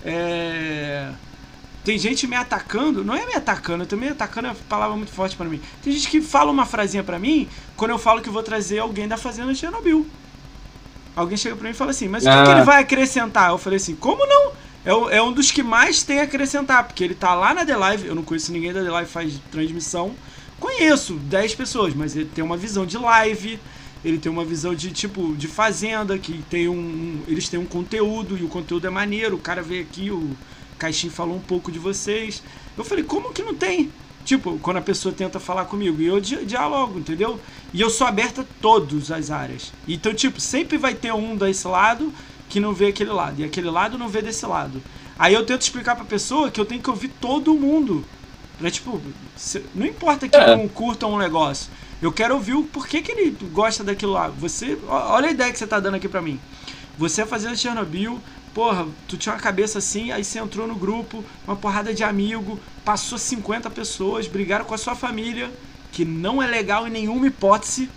é 0.04 1.12
tem 1.88 1.98
gente 1.98 2.28
me 2.28 2.36
atacando, 2.36 3.02
não 3.02 3.16
é 3.16 3.26
me 3.26 3.34
atacando, 3.34 3.86
também 3.86 4.10
atacando 4.10 4.50
é 4.50 4.52
uma 4.52 4.58
palavra 4.68 4.98
muito 4.98 5.14
forte 5.14 5.38
para 5.38 5.46
mim. 5.46 5.62
Tem 5.82 5.94
gente 5.94 6.10
que 6.10 6.20
fala 6.20 6.52
uma 6.52 6.66
frasinha 6.66 7.02
para 7.02 7.18
mim 7.18 7.48
quando 7.78 7.92
eu 7.92 7.98
falo 7.98 8.22
que 8.22 8.30
vou 8.30 8.44
trazer 8.44 8.80
alguém 8.80 9.08
da 9.08 9.16
fazenda 9.16 9.54
de 9.54 9.60
Chernobyl. 9.60 10.06
Alguém 11.16 11.38
chega 11.38 11.56
pra 11.56 11.64
mim 11.64 11.70
e 11.70 11.74
fala 11.74 11.92
assim, 11.92 12.10
mas 12.10 12.26
o 12.26 12.30
que, 12.30 12.44
que, 12.44 12.52
ele 12.52 12.60
ah. 12.60 12.66
vai 12.66 12.82
acrescentar? 12.82 13.52
Eu 13.52 13.58
falei 13.58 13.78
assim, 13.78 13.96
como 13.96 14.26
não? 14.26 14.52
É, 14.88 15.18
é 15.18 15.22
um 15.22 15.34
dos 15.34 15.52
que 15.52 15.62
mais 15.62 16.02
tem 16.02 16.22
a 16.22 16.24
acrescentar, 16.24 16.86
porque 16.86 17.04
ele 17.04 17.14
tá 17.14 17.36
lá 17.36 17.54
na 17.54 17.66
The 17.66 17.76
Live, 17.76 18.08
eu 18.08 18.16
não 18.16 18.24
conheço 18.24 18.54
ninguém 18.54 18.72
da 18.72 18.82
The 18.82 18.90
Live 18.90 19.12
faz 19.12 19.34
transmissão. 19.52 20.16
Conheço 20.62 21.16
10 21.16 21.56
pessoas, 21.56 21.94
mas 21.94 22.16
ele 22.16 22.30
tem 22.34 22.42
uma 22.42 22.56
visão 22.56 22.86
de 22.86 22.98
live, 22.98 23.60
ele 24.04 24.18
tem 24.18 24.32
uma 24.32 24.46
visão 24.46 24.74
de 24.74 24.90
tipo 24.92 25.36
de 25.36 25.46
fazenda, 25.46 26.18
que 26.18 26.42
tem 26.50 26.70
um, 26.70 26.74
um 26.74 27.24
eles 27.28 27.50
têm 27.50 27.60
um 27.60 27.66
conteúdo 27.66 28.38
e 28.38 28.44
o 28.46 28.48
conteúdo 28.48 28.88
é 28.88 28.90
maneiro. 28.90 29.36
O 29.36 29.40
cara 29.40 29.62
veio 29.62 29.82
aqui, 29.82 30.10
o 30.10 30.32
Caixinho 30.80 31.12
falou 31.12 31.36
um 31.36 31.42
pouco 31.42 31.70
de 31.70 31.78
vocês. 31.78 32.42
Eu 32.78 32.86
falei, 32.86 33.04
como 33.04 33.34
que 33.34 33.44
não 33.44 33.54
tem? 33.54 33.92
Tipo, 34.24 34.58
quando 34.60 34.78
a 34.78 34.82
pessoa 34.82 35.14
tenta 35.14 35.38
falar 35.38 35.66
comigo. 35.66 36.02
E 36.02 36.08
eu 36.08 36.22
di 36.22 36.46
dialogo, 36.46 36.98
entendeu? 36.98 37.38
E 37.74 37.82
eu 37.82 37.90
sou 37.90 38.08
aberto 38.08 38.40
a 38.40 38.46
todas 38.62 39.12
as 39.12 39.32
áreas. 39.32 39.74
Então, 39.86 40.14
tipo, 40.14 40.40
sempre 40.40 40.78
vai 40.78 40.96
ter 40.96 41.14
um 41.14 41.36
desse 41.36 41.68
lado 41.68 42.12
que 42.50 42.60
não 42.60 42.74
vê 42.74 42.88
aquele 42.88 43.12
lado. 43.12 43.42
E 43.42 43.44
aquele 43.44 43.70
lado 43.70 43.98
não 43.98 44.08
vê 44.08 44.22
desse 44.22 44.46
lado. 44.46 44.82
Aí 45.18 45.34
eu 45.34 45.46
tento 45.46 45.62
explicar 45.62 45.96
pra 45.96 46.06
pessoa 46.06 46.52
que 46.52 46.60
eu 46.60 46.66
tenho 46.66 46.82
que 46.82 46.90
ouvir 46.90 47.10
todo 47.20 47.54
mundo. 47.54 48.06
Pra, 48.60 48.72
tipo, 48.72 49.02
não 49.74 49.86
importa 49.86 50.28
que 50.28 50.36
é. 50.36 50.56
não 50.56 50.68
curta 50.68 51.08
um 51.08 51.18
negócio. 51.18 51.72
Eu 52.02 52.12
quero 52.12 52.36
ouvir 52.36 52.54
o 52.54 52.64
porquê 52.64 53.02
que 53.02 53.12
ele 53.12 53.36
gosta 53.52 53.84
daquilo 53.84 54.14
lá. 54.14 54.28
Você. 54.28 54.78
Olha 54.88 55.28
a 55.28 55.32
ideia 55.32 55.52
que 55.52 55.58
você 55.58 55.68
tá 55.68 55.80
dando 55.80 55.96
aqui 55.96 56.08
pra 56.08 56.22
mim. 56.22 56.40
Você 56.98 57.26
fazendo 57.26 57.56
Chernobyl, 57.56 58.20
Porra, 58.58 58.88
tu 59.08 59.16
tinha 59.18 59.36
uma 59.36 59.40
cabeça 59.40 59.78
assim, 59.78 60.12
aí 60.12 60.24
você 60.24 60.40
entrou 60.40 60.66
no 60.66 60.74
grupo, 60.74 61.24
uma 61.46 61.56
porrada 61.56 61.94
de 61.94 62.04
amigo, 62.04 62.60
passou 62.84 63.16
50 63.16 63.70
pessoas, 63.70 64.26
brigaram 64.28 64.66
com 64.66 64.74
a 64.74 64.80
sua 64.80 64.96
família, 64.96 65.52
que 65.92 66.04
não 66.04 66.42
é 66.42 66.48
legal 66.48 66.88
em 66.88 66.90
nenhuma 66.90 67.28
hipótese. 67.28 67.88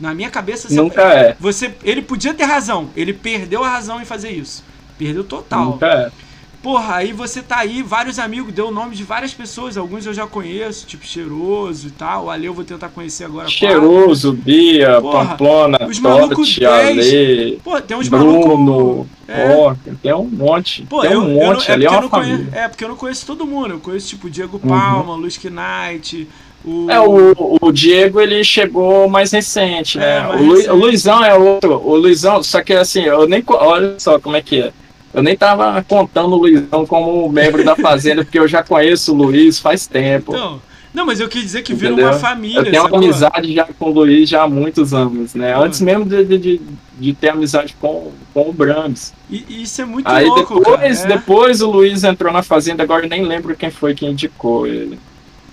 Na 0.00 0.12
minha 0.12 0.30
cabeça, 0.30 0.68
você, 0.68 0.74
Nunca 0.74 1.02
é. 1.02 1.36
você 1.38 1.72
ele 1.84 2.02
podia 2.02 2.34
ter 2.34 2.44
razão, 2.44 2.90
ele 2.96 3.12
perdeu 3.12 3.62
a 3.62 3.68
razão 3.68 4.00
em 4.00 4.04
fazer 4.04 4.30
isso. 4.30 4.64
Perdeu 4.98 5.24
total. 5.24 5.64
Nunca 5.66 5.86
é. 5.86 6.24
Porra, 6.64 6.94
aí 6.94 7.12
você 7.12 7.42
tá 7.42 7.58
aí, 7.58 7.82
vários 7.82 8.18
amigos, 8.18 8.50
deu 8.50 8.68
o 8.68 8.70
nome 8.70 8.96
de 8.96 9.04
várias 9.04 9.34
pessoas, 9.34 9.76
alguns 9.76 10.06
eu 10.06 10.14
já 10.14 10.26
conheço, 10.26 10.86
tipo 10.86 11.04
Cheiroso 11.04 11.88
e 11.88 11.90
tal. 11.90 12.30
Ali 12.30 12.46
eu 12.46 12.54
vou 12.54 12.64
tentar 12.64 12.88
conhecer 12.88 13.24
agora. 13.24 13.46
Cheiroso, 13.48 14.28
quatro. 14.28 14.44
Bia, 14.44 14.98
Porra, 14.98 15.26
Pamplona, 15.26 15.86
os 15.86 15.98
malucos 15.98 16.58
Ale, 16.62 17.60
Pô, 17.62 17.78
tem 17.82 17.94
uns 17.98 18.08
Bruno, 18.08 18.56
maluco, 18.56 19.06
é. 19.28 19.74
tem 20.02 20.14
um 20.14 20.24
monte. 20.24 20.86
Pô, 20.88 21.02
tem 21.02 21.12
eu, 21.12 21.20
um 21.20 21.34
monte, 21.34 21.68
eu, 21.68 21.72
é 21.72 21.74
ali 21.74 21.84
é 21.84 21.90
uma 21.90 22.08
família. 22.08 22.38
Conheço, 22.38 22.56
é, 22.56 22.68
porque 22.68 22.84
eu 22.84 22.88
não 22.88 22.96
conheço 22.96 23.26
todo 23.26 23.46
mundo, 23.46 23.72
eu 23.72 23.80
conheço 23.80 24.08
tipo 24.08 24.30
Diego 24.30 24.58
Palma, 24.58 25.12
uhum. 25.12 25.20
Luiz 25.20 25.38
Knight, 25.38 26.26
o... 26.64 26.90
É, 26.90 27.00
o, 27.00 27.58
o 27.60 27.72
Diego 27.72 28.20
ele 28.20 28.42
chegou 28.42 29.08
mais 29.08 29.32
recente, 29.32 29.98
né? 29.98 30.18
É, 30.18 30.20
mais 30.20 30.40
o, 30.40 30.44
Lu, 30.44 30.54
recente. 30.54 30.70
o 30.70 30.74
Luizão 30.76 31.24
é 31.24 31.34
outro. 31.34 31.80
O 31.84 31.96
Luizão, 31.96 32.42
só 32.42 32.62
que 32.62 32.72
assim, 32.72 33.02
eu 33.02 33.28
nem. 33.28 33.42
Olha 33.46 33.94
só 33.98 34.18
como 34.18 34.36
é 34.36 34.42
que 34.42 34.62
é. 34.62 34.72
Eu 35.12 35.22
nem 35.22 35.36
tava 35.36 35.84
contando 35.86 36.34
o 36.34 36.38
Luizão 36.38 36.86
como 36.86 37.28
membro 37.28 37.64
da 37.64 37.76
Fazenda, 37.76 38.24
porque 38.24 38.38
eu 38.38 38.48
já 38.48 38.62
conheço 38.62 39.12
o 39.12 39.16
Luiz 39.16 39.60
faz 39.60 39.86
tempo. 39.86 40.32
Então, 40.34 40.60
não, 40.94 41.04
mas 41.04 41.18
eu 41.18 41.28
quis 41.28 41.42
dizer 41.42 41.62
que 41.62 41.74
vira 41.74 41.92
uma 41.92 42.12
família. 42.12 42.60
Eu 42.60 42.70
tenho 42.70 42.86
uma 42.86 42.98
amizade 42.98 43.52
já 43.52 43.64
com 43.64 43.86
o 43.86 43.92
Luiz 43.92 44.28
já 44.28 44.44
há 44.44 44.48
muitos 44.48 44.94
anos, 44.94 45.34
né? 45.34 45.52
Antes 45.56 45.80
mesmo 45.80 46.04
de, 46.04 46.24
de, 46.24 46.60
de, 46.98 47.12
ter 47.14 47.30
amizade 47.30 47.74
com, 47.80 48.12
com 48.32 48.48
o 48.48 48.52
Brahms. 48.52 49.12
E, 49.28 49.62
isso 49.62 49.82
é 49.82 49.84
muito 49.84 50.08
Aí 50.08 50.24
louco, 50.24 50.60
depois, 50.60 51.04
é. 51.04 51.06
depois 51.08 51.60
o 51.60 51.70
Luiz 51.70 52.04
entrou 52.04 52.32
na 52.32 52.44
Fazenda, 52.44 52.84
agora 52.84 53.04
eu 53.04 53.08
nem 53.08 53.24
lembro 53.24 53.56
quem 53.56 53.72
foi 53.72 53.92
que 53.92 54.06
indicou 54.06 54.68
ele. 54.68 54.98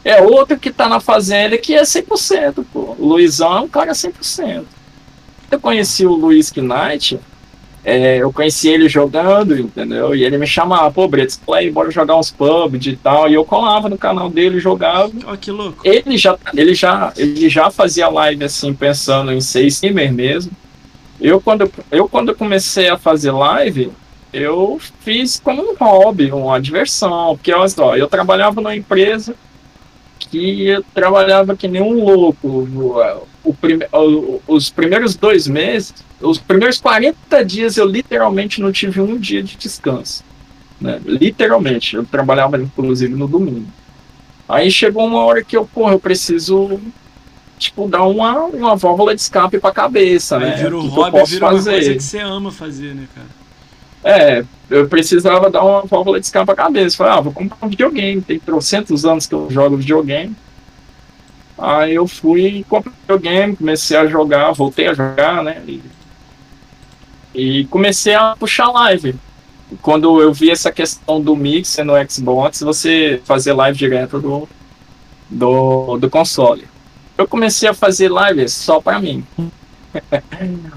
É 0.04 0.22
outro 0.22 0.58
que 0.58 0.72
tá 0.72 0.90
na 0.90 1.00
Fazenda 1.00 1.58
que 1.58 1.76
é 1.76 1.84
100%, 1.84 2.66
pô. 2.72 2.96
O 2.98 3.08
Luizão 3.08 3.58
é 3.58 3.62
um 3.62 3.68
cara 3.68 3.92
100%. 3.92 4.64
Eu 5.52 5.60
conheci 5.60 6.06
o 6.06 6.14
Luiz 6.14 6.52
Knight 6.52 7.20
é, 7.84 8.18
eu 8.18 8.32
conheci 8.32 8.70
ele 8.70 8.88
jogando, 8.88 9.58
entendeu? 9.58 10.16
E 10.16 10.24
ele 10.24 10.38
me 10.38 10.46
chamava, 10.46 10.92
pô, 10.92 11.08
Brits, 11.08 11.38
play, 11.44 11.72
bora 11.72 11.90
jogar 11.90 12.16
uns 12.16 12.30
PUBG 12.30 12.92
e 12.92 12.96
tal. 12.96 13.28
E 13.28 13.34
eu 13.34 13.44
colava 13.44 13.90
no 13.90 13.98
canal 13.98 14.30
dele, 14.30 14.60
jogava. 14.60 15.12
Oh, 15.28 15.36
que 15.36 15.50
louco. 15.50 15.80
Ele 15.84 16.16
já, 16.16 16.38
ele 16.54 16.76
já, 16.76 17.12
ele 17.18 17.50
já 17.50 17.72
fazia 17.72 18.08
live 18.08 18.44
assim, 18.44 18.74
pensando 18.74 19.32
em 19.32 19.42
ser 19.42 19.66
streamer 19.66 20.14
mesmo. 20.14 20.52
Eu 21.20 21.42
quando, 21.42 21.72
eu, 21.92 22.08
quando 22.08 22.36
comecei 22.36 22.88
a 22.88 22.98
fazer 22.98 23.32
live, 23.32 23.92
eu 24.32 24.80
fiz 25.00 25.40
como 25.44 25.72
um 25.72 25.76
hobby, 25.76 26.32
uma 26.32 26.62
diversão. 26.62 27.36
Porque, 27.36 27.52
olha 27.52 27.68
só, 27.68 27.98
eu 27.98 28.08
trabalhava 28.08 28.62
numa 28.62 28.76
empresa 28.76 29.34
que 30.32 30.68
eu 30.68 30.84
trabalhava 30.94 31.56
que 31.56 31.68
nem 31.68 31.82
um 31.82 32.04
louco. 32.04 32.48
O, 32.48 33.28
o 33.44 33.54
prime, 33.54 33.86
os 34.48 34.70
primeiros 34.70 35.16
dois 35.16 35.48
meses 35.48 35.94
os 36.22 36.38
primeiros 36.38 36.80
40 36.80 37.44
dias 37.44 37.78
eu 37.78 37.86
literalmente 37.86 38.62
não 38.62 38.72
tive 38.72 39.02
um 39.02 39.18
dia 39.18 39.42
de 39.42 39.58
descanso. 39.58 40.24
Né? 40.80 41.02
Literalmente. 41.06 41.96
Eu 41.96 42.06
trabalhava 42.06 42.58
inclusive 42.58 43.14
no 43.14 43.28
domingo. 43.28 43.68
Aí 44.48 44.70
chegou 44.72 45.06
uma 45.06 45.24
hora 45.24 45.44
que 45.44 45.56
eu, 45.56 45.66
porra, 45.66 45.94
eu 45.94 46.00
preciso 46.00 46.80
tipo, 47.58 47.88
dar 47.88 48.04
uma, 48.04 48.46
uma 48.46 48.76
válvula 48.76 49.14
de 49.16 49.22
escape 49.22 49.60
pra 49.60 49.72
cabeça, 49.72 50.38
Aí 50.38 50.50
né? 50.50 50.56
Virou 50.58 50.82
que 50.82 50.88
hobby, 50.90 51.24
que 51.24 51.30
virou 51.30 51.52
fazer? 51.52 51.70
uma 51.70 51.78
coisa 51.78 51.94
que 51.94 52.04
você 52.04 52.20
ama 52.20 52.52
fazer, 52.52 52.96
né, 52.96 53.08
cara? 53.14 53.28
É, 54.04 54.44
eu 54.70 54.88
precisava 54.88 55.50
dar 55.50 55.64
uma 55.64 55.82
válvula 55.84 56.20
de 56.20 56.26
escape 56.26 56.46
pra 56.46 56.56
cabeça. 56.56 56.98
Falei, 56.98 57.14
ah, 57.14 57.22
vou 57.22 57.34
comprar 57.34 57.58
um 57.66 57.70
videogame. 57.70 58.22
Tem 58.22 58.40
trocentos 58.40 59.06
anos 59.06 59.28
que 59.28 59.36
eu 59.36 59.50
jogo 59.50 59.78
videogame. 59.78 60.36
Aí 61.58 61.94
eu 61.94 62.08
fui, 62.08 62.66
comprei 62.68 62.92
o 62.92 63.02
videogame, 63.02 63.56
comecei 63.56 63.96
a 63.96 64.08
jogar, 64.08 64.52
voltei 64.52 64.88
a 64.88 64.94
jogar, 64.94 65.44
né? 65.44 65.62
E 65.68 65.82
e 67.34 67.66
comecei 67.66 68.14
a 68.14 68.36
puxar 68.36 68.70
live. 68.72 69.16
Quando 69.82 70.22
eu 70.22 70.34
vi 70.34 70.52
essa 70.52 70.72
questão 70.72 71.22
do 71.22 71.36
mixer 71.36 71.86
no 71.86 71.94
Xbox, 72.10 72.62
você 72.62 73.22
fazer 73.24 73.54
live 73.54 73.78
direto 73.78 74.20
do, 74.20 74.50
do, 75.30 75.98
do 75.98 76.10
console. 76.10 76.68
Eu 77.18 77.26
comecei 77.28 77.70
a 77.70 77.74
fazer 77.74 78.10
live 78.10 78.50
só 78.50 78.82
para 78.82 79.00
mim. 79.00 79.26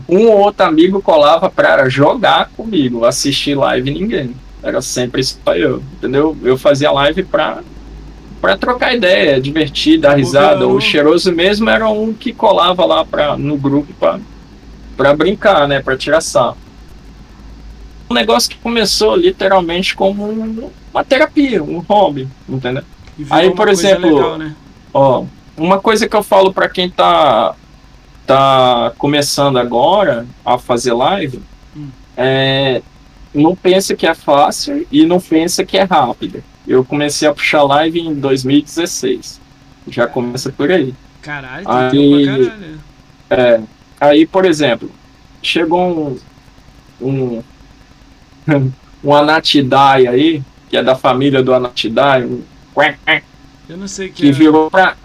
Um 0.09 0.27
ou 0.29 0.39
outro 0.39 0.67
amigo 0.67 1.01
colava 1.01 1.49
para 1.49 1.89
jogar 1.89 2.51
comigo, 2.57 3.05
assistir 3.05 3.55
live 3.55 3.91
ninguém. 3.91 4.35
Era 4.63 4.81
sempre 4.81 5.23
só 5.23 5.55
eu, 5.55 5.83
entendeu? 5.95 6.37
Eu 6.43 6.57
fazia 6.57 6.91
live 6.91 7.23
para 7.23 7.63
para 8.41 8.59
trocar 8.59 8.95
ideia, 8.95 9.41
divertir, 9.41 9.99
dar 9.99 10.17
risada. 10.19 10.69
O 10.69 10.79
cheiroso 10.79 11.33
mesmo 11.33 11.71
era 11.71 11.89
um 11.89 12.13
que 12.13 12.31
colava 12.31 12.85
lá 12.85 13.03
pra, 13.03 13.39
no 13.39 13.57
grupo 13.57 13.93
para 13.95 14.21
para 14.97 15.15
brincar, 15.15 15.67
né, 15.67 15.81
para 15.81 15.97
tirar 15.97 16.21
sarro. 16.21 16.57
Um 18.09 18.15
negócio 18.15 18.51
que 18.51 18.57
começou 18.59 19.17
literalmente 19.17 19.97
como 19.97 20.25
uma 20.93 21.05
terapia, 21.05 21.63
um 21.63 21.79
hobby, 21.79 22.29
entendeu? 22.49 22.85
Aí, 23.31 23.51
por 23.51 23.69
exemplo, 23.69 24.15
legal, 24.15 24.39
né? 24.39 24.55
ó, 24.93 25.25
uma 25.57 25.81
coisa 25.81 26.09
que 26.09 26.15
eu 26.15 26.23
falo 26.23 26.53
para 26.53 26.69
quem 26.69 26.91
tá 26.91 27.55
tá 28.27 28.93
começando 28.99 29.59
agora 29.59 30.27
a 30.45 30.59
fazer 30.59 30.93
live, 30.93 31.41
hum. 31.77 31.89
é 32.17 32.83
não 33.35 33.57
pensa 33.57 33.97
que 33.97 34.07
é 34.07 34.15
fácil 34.15 34.87
e 34.93 35.05
não 35.05 35.21
pensa 35.21 35.65
que 35.65 35.77
é 35.77 35.83
rápido. 35.83 36.43
Eu 36.67 36.85
comecei 36.85 37.27
a 37.27 37.35
puxar 37.35 37.65
live 37.65 37.99
em 38.01 38.15
2016. 38.15 39.41
Já 39.89 40.07
começa 40.07 40.53
por 40.53 40.71
aí. 40.71 40.95
Caralho, 41.21 41.69
aí, 41.69 42.27
caralho. 42.27 42.81
É, 43.29 43.61
Aí, 44.01 44.27
por 44.27 44.45
exemplo, 44.45 44.91
chegou 45.43 46.19
um, 47.01 47.41
um, 47.41 47.43
um 49.03 49.15
Anatidai 49.15 50.07
aí, 50.07 50.43
que 50.69 50.77
é 50.77 50.83
da 50.83 50.95
família 50.95 51.43
do 51.43 51.55
Anatidai, 51.55 52.25
um 52.25 52.43
eu 53.67 53.79
não 53.79 53.89
sei 53.89 54.09
que, 54.09 54.23
que 54.23 54.29
é. 54.29 54.33
virou 54.33 54.71
pra. 54.71 54.97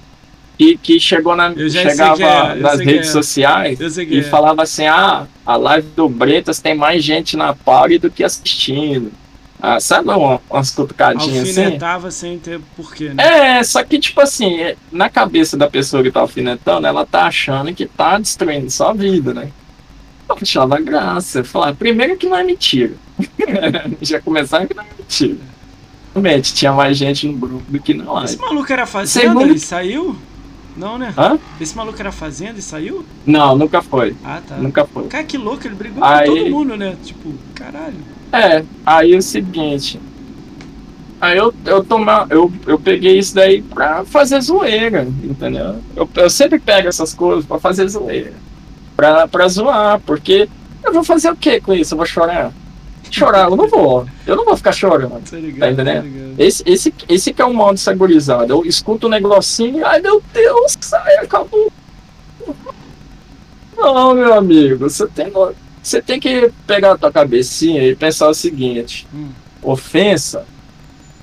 Que, 0.60 0.78
que 0.78 1.00
chegou 1.00 1.38
na, 1.38 1.56
chegava 1.56 2.22
é, 2.22 2.56
nas 2.56 2.82
redes 2.82 3.08
é. 3.08 3.12
sociais 3.14 3.80
e 3.98 4.20
é. 4.20 4.24
falava 4.24 4.64
assim: 4.64 4.86
ah, 4.88 5.26
a 5.46 5.56
live 5.56 5.88
do 5.96 6.10
Bretas 6.10 6.60
tem 6.60 6.76
mais 6.76 7.02
gente 7.02 7.38
na 7.38 7.56
party 7.56 7.98
do 7.98 8.12
que 8.12 8.26
assistindo. 8.26 9.10
Ah, 9.62 9.80
sabe 9.80 10.10
uma, 10.10 10.42
umas 10.50 10.72
cutucadinhas 10.72 11.50
assim? 11.50 11.64
Alfinetava 11.64 12.12
sem 12.12 12.40
ter 12.40 12.60
porquê, 12.76 13.14
né? 13.14 13.60
É, 13.60 13.64
só 13.64 13.84
que, 13.84 14.00
tipo 14.00 14.20
assim, 14.20 14.74
na 14.92 15.10
cabeça 15.10 15.56
da 15.56 15.70
pessoa 15.70 16.04
que 16.04 16.12
tá 16.12 16.20
alfinetando, 16.20 16.88
ela 16.88 17.06
tá 17.06 17.24
achando 17.24 17.74
que 17.74 17.86
tá 17.86 18.18
destruindo 18.18 18.70
sua 18.70 18.94
vida, 18.94 19.34
né? 19.34 19.50
Eu 20.30 20.38
achava 20.42 20.80
graça. 20.80 21.44
Falar, 21.44 21.74
primeiro 21.74 22.18
que 22.18 22.28
não 22.28 22.38
é 22.38 22.44
mentira. 22.44 22.94
Já 24.02 24.22
começaram 24.22 24.68
que 24.68 24.74
não 24.74 24.84
é 24.84 24.88
mentira. 24.98 25.38
Realmente, 26.14 26.54
tinha 26.54 26.72
mais 26.72 26.98
gente 26.98 27.28
no 27.28 27.34
grupo 27.38 27.64
do 27.68 27.80
que 27.80 27.94
na 27.94 28.12
live. 28.12 28.26
Esse 28.26 28.38
maluco 28.38 28.72
era 28.72 28.86
fazenda 28.86 29.28
Segundo- 29.28 29.56
e 29.56 29.60
saiu? 29.60 30.18
Não, 30.80 30.98
né? 30.98 31.14
Hã? 31.18 31.38
Esse 31.60 31.76
maluco 31.76 32.00
era 32.00 32.10
fazenda 32.12 32.58
e 32.58 32.62
saiu? 32.62 33.06
Não, 33.26 33.56
nunca 33.58 33.82
foi. 33.82 34.16
Ah, 34.24 34.40
tá. 34.48 34.56
Nunca 34.56 34.86
foi. 34.86 35.08
Cara, 35.08 35.26
que 35.26 35.38
louco, 35.38 35.68
ele 35.68 35.76
brigou 35.76 36.02
Aí- 36.02 36.28
com 36.30 36.36
todo 36.38 36.50
mundo, 36.50 36.78
né? 36.78 36.96
Tipo, 37.04 37.34
caralho. 37.54 37.98
É, 38.32 38.64
aí 38.86 39.14
é 39.14 39.18
o 39.18 39.22
seguinte. 39.22 40.00
Aí 41.20 41.38
eu, 41.38 41.54
eu, 41.66 41.84
toma, 41.84 42.26
eu, 42.30 42.50
eu 42.66 42.80
peguei 42.80 43.20
isso 43.20 43.36
daí 43.36 43.62
pra 43.62 44.06
fazer 44.06 44.40
zoeira, 44.40 45.06
entendeu? 45.22 45.76
Eu, 45.98 46.10
eu 46.16 46.30
sempre 46.30 46.58
pego 46.60 46.88
essas 46.88 47.14
coisas 47.14 47.46
pra 47.46 47.60
fazer 47.60 47.86
zoeira. 47.90 48.32
Pra, 48.96 49.28
pra 49.28 49.48
zoar, 49.50 50.00
porque 50.06 50.48
eu 50.82 50.94
vou 50.94 51.04
fazer 51.04 51.30
o 51.30 51.36
que 51.36 51.60
com 51.60 51.74
isso? 51.74 51.94
Eu 51.94 51.98
vou 51.98 52.06
chorar? 52.06 52.54
Chorar, 53.12 53.50
eu 53.50 53.56
não 53.56 53.68
vou. 53.68 54.06
Eu 54.26 54.36
não 54.36 54.46
vou 54.46 54.56
ficar 54.56 54.72
chorando. 54.72 55.22
Tá 55.30 55.38
ligado? 55.38 55.76
Tá 55.76 55.84
ligado. 55.84 56.36
Esse, 56.38 56.64
esse, 56.66 56.94
esse 57.08 57.34
que 57.34 57.42
é 57.42 57.46
o 57.46 57.54
modo 57.54 57.78
saborizado. 57.78 58.54
Eu 58.54 58.66
escuto 58.66 59.08
um 59.08 59.10
negocinho, 59.10 59.86
ai 59.86 60.00
meu 60.00 60.22
Deus, 60.34 60.78
sai, 60.80 61.18
acabou. 61.18 61.72
Não, 63.76 64.14
meu 64.14 64.34
amigo, 64.34 64.90
você 64.90 65.08
tem, 65.08 65.32
você 65.82 66.02
tem 66.02 66.20
que 66.20 66.52
pegar 66.68 66.94
a 66.94 66.98
tua 66.98 67.12
cabecinha 67.12 67.84
e 67.84 67.96
pensar 67.96 68.28
o 68.28 68.34
seguinte: 68.34 69.08
Hum. 69.14 69.30
ofensa, 69.64 70.46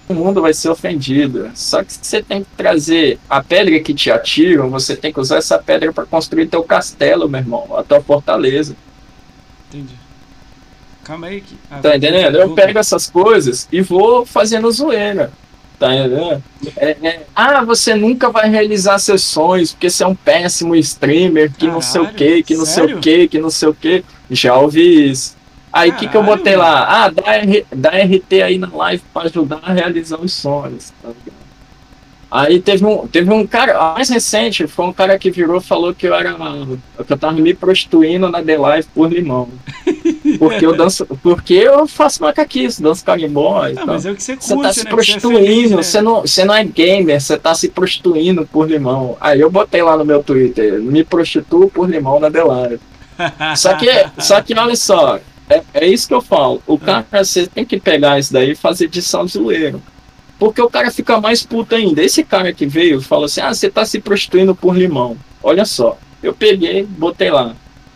o 0.08 0.14
mundo 0.14 0.40
vai 0.40 0.54
ser 0.54 0.70
ofendido. 0.70 1.50
Só 1.54 1.84
que 1.84 1.92
você 1.92 2.22
tem 2.22 2.42
que 2.42 2.50
trazer 2.56 3.18
a 3.28 3.42
pedra 3.42 3.78
que 3.80 3.94
te 3.94 4.10
atiram, 4.10 4.70
você 4.70 4.96
tem 4.96 5.12
que 5.12 5.20
usar 5.20 5.36
essa 5.36 5.58
pedra 5.58 5.92
para 5.92 6.06
construir 6.06 6.46
teu 6.46 6.62
castelo, 6.62 7.28
meu 7.28 7.40
irmão, 7.40 7.76
a 7.76 7.82
tua 7.82 8.00
fortaleza. 8.00 8.74
Entendi. 9.68 10.05
Calma 11.06 11.28
aí 11.28 11.40
que. 11.40 11.56
Ah, 11.70 11.78
Tá 11.80 11.96
entendendo? 11.96 12.36
Eu 12.36 12.54
pego 12.54 12.78
essas 12.78 13.08
coisas 13.08 13.68
e 13.70 13.80
vou 13.80 14.26
fazendo 14.26 14.70
zoeira. 14.70 15.30
Tá 15.78 15.94
entendendo? 15.94 16.42
É, 16.76 16.90
é, 17.02 17.26
ah, 17.34 17.62
você 17.62 17.94
nunca 17.94 18.30
vai 18.30 18.48
realizar 18.48 18.98
seus 18.98 19.22
sonhos 19.22 19.72
porque 19.72 19.90
você 19.90 20.02
é 20.02 20.06
um 20.06 20.14
péssimo 20.14 20.74
streamer, 20.76 21.52
que 21.52 21.66
não 21.66 21.80
sei 21.82 22.00
o 22.00 22.04
Caralho, 22.04 22.16
que, 22.18 22.42
que 22.42 22.54
não 22.56 22.64
sei 22.64 22.74
sério? 22.84 22.96
o 22.96 23.00
que, 23.00 23.28
que 23.28 23.38
não 23.38 23.50
sei 23.50 23.68
o 23.68 23.74
que. 23.74 24.04
Já 24.30 24.56
ouvi 24.56 25.10
isso. 25.10 25.36
Aí 25.72 25.90
o 25.90 25.94
que, 25.94 26.08
que 26.08 26.16
eu 26.16 26.22
Caralho, 26.22 26.38
botei 26.38 26.56
lá? 26.56 27.04
Ah, 27.04 27.08
dá, 27.10 27.34
R- 27.36 27.66
dá 27.70 27.90
RT 27.90 28.42
aí 28.42 28.58
na 28.58 28.68
live 28.74 29.02
pra 29.12 29.22
ajudar 29.24 29.60
a 29.62 29.72
realizar 29.72 30.18
os 30.18 30.32
sonhos. 30.32 30.92
Tá 31.02 31.08
ligado? 31.08 31.35
Aí 32.28 32.60
teve 32.60 32.84
um, 32.84 33.06
teve 33.06 33.32
um 33.32 33.46
cara, 33.46 33.78
a 33.78 33.94
mais 33.94 34.08
recente, 34.08 34.66
foi 34.66 34.84
um 34.86 34.92
cara 34.92 35.16
que 35.18 35.30
virou 35.30 35.58
e 35.58 35.62
falou 35.62 35.94
que 35.94 36.06
eu 36.08 36.14
era. 36.14 36.34
que 37.06 37.12
eu 37.12 37.16
tava 37.16 37.34
me 37.34 37.54
prostituindo 37.54 38.28
na 38.28 38.42
The 38.42 38.58
Live 38.58 38.88
por 38.94 39.12
limão. 39.12 39.48
Porque 40.38 40.66
eu 40.66 40.76
danço. 40.76 41.06
Porque 41.22 41.54
eu 41.54 41.86
faço 41.86 42.22
macaquice, 42.22 42.82
danço 42.82 43.04
carimbó 43.04 43.66
e 43.68 43.72
Ah, 43.72 43.74
tal. 43.76 43.86
mas 43.86 44.06
é 44.06 44.10
o 44.10 44.16
que 44.16 44.22
você 44.22 44.36
Você 44.36 44.54
curte, 44.54 44.62
tá 44.68 44.72
se 44.72 44.78
né? 44.80 44.84
Que 44.84 44.90
você 44.90 44.90
é 44.90 44.90
prostituindo, 44.90 45.38
feliz, 45.46 45.70
né? 45.70 45.76
você, 45.76 46.00
não, 46.02 46.20
você 46.22 46.44
não 46.44 46.54
é 46.54 46.64
gamer, 46.64 47.20
você 47.20 47.36
tá 47.38 47.54
se 47.54 47.68
prostituindo 47.68 48.44
por 48.46 48.68
limão. 48.68 49.16
Aí 49.20 49.40
eu 49.40 49.50
botei 49.50 49.82
lá 49.82 49.96
no 49.96 50.04
meu 50.04 50.22
Twitter, 50.22 50.80
me 50.82 51.04
prostituo 51.04 51.70
por 51.70 51.88
limão 51.88 52.18
na 52.18 52.28
Delari. 52.28 52.80
Só 53.56 53.74
que, 53.74 53.88
só 54.18 54.42
que 54.42 54.52
olha 54.52 54.76
só, 54.76 55.18
é, 55.48 55.62
é 55.72 55.86
isso 55.86 56.06
que 56.06 56.12
eu 56.12 56.20
falo. 56.20 56.60
O 56.66 56.76
cara, 56.78 57.06
você 57.10 57.46
tem 57.46 57.64
que 57.64 57.80
pegar 57.80 58.18
isso 58.18 58.30
daí 58.30 58.50
e 58.50 58.54
fazer 58.54 58.88
de 58.88 59.00
sal 59.00 59.26
zoeiro. 59.26 59.80
Porque 60.38 60.60
o 60.60 60.68
cara 60.68 60.90
fica 60.90 61.20
mais 61.20 61.42
puto 61.42 61.74
ainda. 61.74 62.02
Esse 62.02 62.22
cara 62.22 62.52
que 62.52 62.66
veio 62.66 63.00
falou 63.00 63.24
assim: 63.24 63.40
ah, 63.40 63.52
você 63.52 63.70
tá 63.70 63.84
se 63.84 64.00
prostituindo 64.00 64.54
por 64.54 64.76
limão. 64.76 65.16
Olha 65.42 65.64
só, 65.64 65.98
eu 66.22 66.34
peguei, 66.34 66.84
botei 66.84 67.30
lá. 67.30 67.54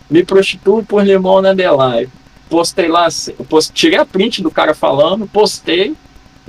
Me 0.08 0.24
prostituo 0.24 0.84
por 0.84 1.04
limão 1.04 1.40
na 1.42 1.52
Delari. 1.52 2.08
Postei 2.48 2.88
lá, 2.88 3.06
post, 3.48 3.72
tirei 3.72 3.98
a 3.98 4.04
print 4.04 4.42
do 4.42 4.50
cara 4.50 4.74
falando, 4.74 5.26
postei 5.26 5.94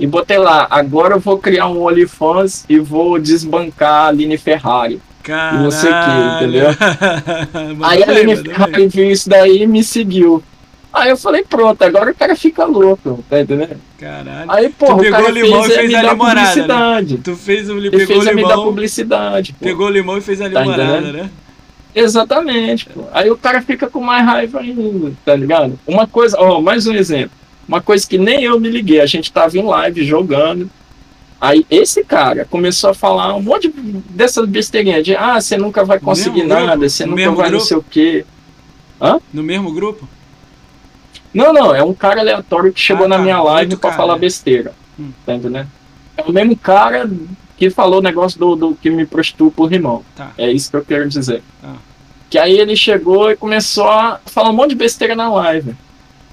e 0.00 0.06
botei 0.06 0.38
lá. 0.38 0.66
Agora 0.68 1.14
eu 1.14 1.20
vou 1.20 1.38
criar 1.38 1.68
um 1.68 1.84
OnlyFans 1.84 2.64
e 2.68 2.78
vou 2.78 3.18
desbancar 3.20 4.06
a 4.06 4.06
Aline 4.08 4.36
Ferrari. 4.36 5.00
Caralho. 5.22 5.62
não 5.62 5.70
sei 5.70 5.90
o 5.90 5.94
que, 5.94 6.44
entendeu? 6.44 6.66
Aí 7.86 8.02
a 8.02 8.08
Aline. 8.08 8.36
Ferrari 8.36 8.88
viu 8.88 9.10
isso 9.10 9.28
daí 9.28 9.62
e 9.62 9.66
me 9.66 9.84
seguiu. 9.84 10.42
Aí 10.92 11.08
eu 11.08 11.16
falei, 11.16 11.42
pronto, 11.42 11.80
agora 11.82 12.10
o 12.10 12.14
cara 12.14 12.36
fica 12.36 12.64
louco, 12.66 13.24
tá 13.30 13.40
entendendo? 13.40 13.76
Caralho. 13.98 14.50
Aí, 14.50 14.68
pô, 14.68 14.92
o 14.92 14.98
pegou 14.98 15.10
cara 15.10 15.24
o 15.24 15.34
limão 15.34 15.62
fez, 15.64 15.74
e 15.74 15.78
fez 15.80 15.94
a 15.94 16.02
dar 16.02 16.10
limonada, 16.12 16.34
né? 16.34 16.44
publicidade. 16.46 17.18
Tu 17.18 17.36
fez 17.36 17.70
o. 17.70 17.74
Pegou 17.80 18.00
o 18.02 18.06
fez 18.06 18.20
a 18.20 18.24
dar 18.24 18.34
limão. 18.36 18.64
publicidade, 18.64 19.52
pô. 19.54 19.64
Pegou 19.64 19.86
o 19.86 19.90
limão 19.90 20.18
e 20.18 20.20
fez 20.20 20.40
a 20.42 20.50
Tá 20.50 20.60
limonada, 20.60 20.98
entendendo? 20.98 21.12
né? 21.22 21.30
Exatamente, 21.94 22.86
pô. 22.86 23.04
Aí 23.12 23.30
o 23.30 23.36
cara 23.36 23.62
fica 23.62 23.88
com 23.88 24.00
mais 24.00 24.24
raiva 24.24 24.60
ainda, 24.60 25.12
tá 25.24 25.34
ligado? 25.34 25.78
Uma 25.86 26.06
coisa, 26.06 26.36
ó, 26.38 26.60
mais 26.60 26.86
um 26.86 26.94
exemplo. 26.94 27.32
Uma 27.66 27.80
coisa 27.80 28.06
que 28.06 28.18
nem 28.18 28.44
eu 28.44 28.58
me 28.60 28.68
liguei, 28.68 29.00
a 29.00 29.06
gente 29.06 29.32
tava 29.32 29.56
em 29.56 29.62
live 29.62 30.04
jogando. 30.04 30.70
Aí 31.40 31.66
esse 31.70 32.04
cara 32.04 32.44
começou 32.44 32.90
a 32.90 32.94
falar 32.94 33.34
um 33.34 33.42
monte 33.42 33.68
de- 33.68 33.80
dessas 34.10 34.46
besteirinhas 34.48 35.04
de 35.04 35.14
ah, 35.16 35.40
você 35.40 35.56
nunca 35.56 35.84
vai 35.84 35.98
conseguir 35.98 36.44
nada, 36.44 36.88
você 36.88 37.04
nunca 37.04 37.16
vai 37.32 37.46
não 37.50 37.58
grupo? 37.58 37.64
sei 37.64 37.76
o 37.76 37.82
quê. 37.88 38.24
No 39.32 39.42
mesmo 39.42 39.72
grupo? 39.72 40.08
Não, 41.32 41.52
não, 41.52 41.74
é 41.74 41.82
um 41.82 41.94
cara 41.94 42.20
aleatório 42.20 42.72
que 42.72 42.80
chegou 42.80 43.06
Ah, 43.06 43.08
na 43.08 43.16
tá. 43.16 43.22
minha 43.22 43.42
live 43.42 43.76
cara, 43.76 43.94
falar 43.94 44.14
né? 44.14 44.20
besteira. 44.20 44.72
Hum. 44.98 45.10
Tá 45.24 45.34
entendendo? 45.34 45.68
É 46.16 46.22
o 46.22 46.32
mesmo 46.32 46.56
cara 46.56 47.10
que 47.56 47.70
falou 47.70 48.00
o 48.00 48.02
negócio 48.02 48.38
do, 48.38 48.54
do 48.56 48.74
que 48.74 48.90
me 48.90 49.06
prostituo 49.06 49.50
por 49.50 49.70
rimão. 49.70 50.02
Tá. 50.14 50.30
É 50.36 50.50
isso 50.50 50.70
que 50.70 50.76
eu 50.76 50.84
quero 50.84 51.08
dizer. 51.08 51.42
Ah. 51.62 51.74
Que 52.28 52.38
aí 52.38 52.58
ele 52.58 52.76
chegou 52.76 53.30
e 53.30 53.36
começou 53.36 53.88
a 53.88 54.20
falar 54.26 54.50
um 54.50 54.54
monte 54.54 54.70
de 54.70 54.76
besteira 54.76 55.14
na 55.14 55.32
live. 55.32 55.70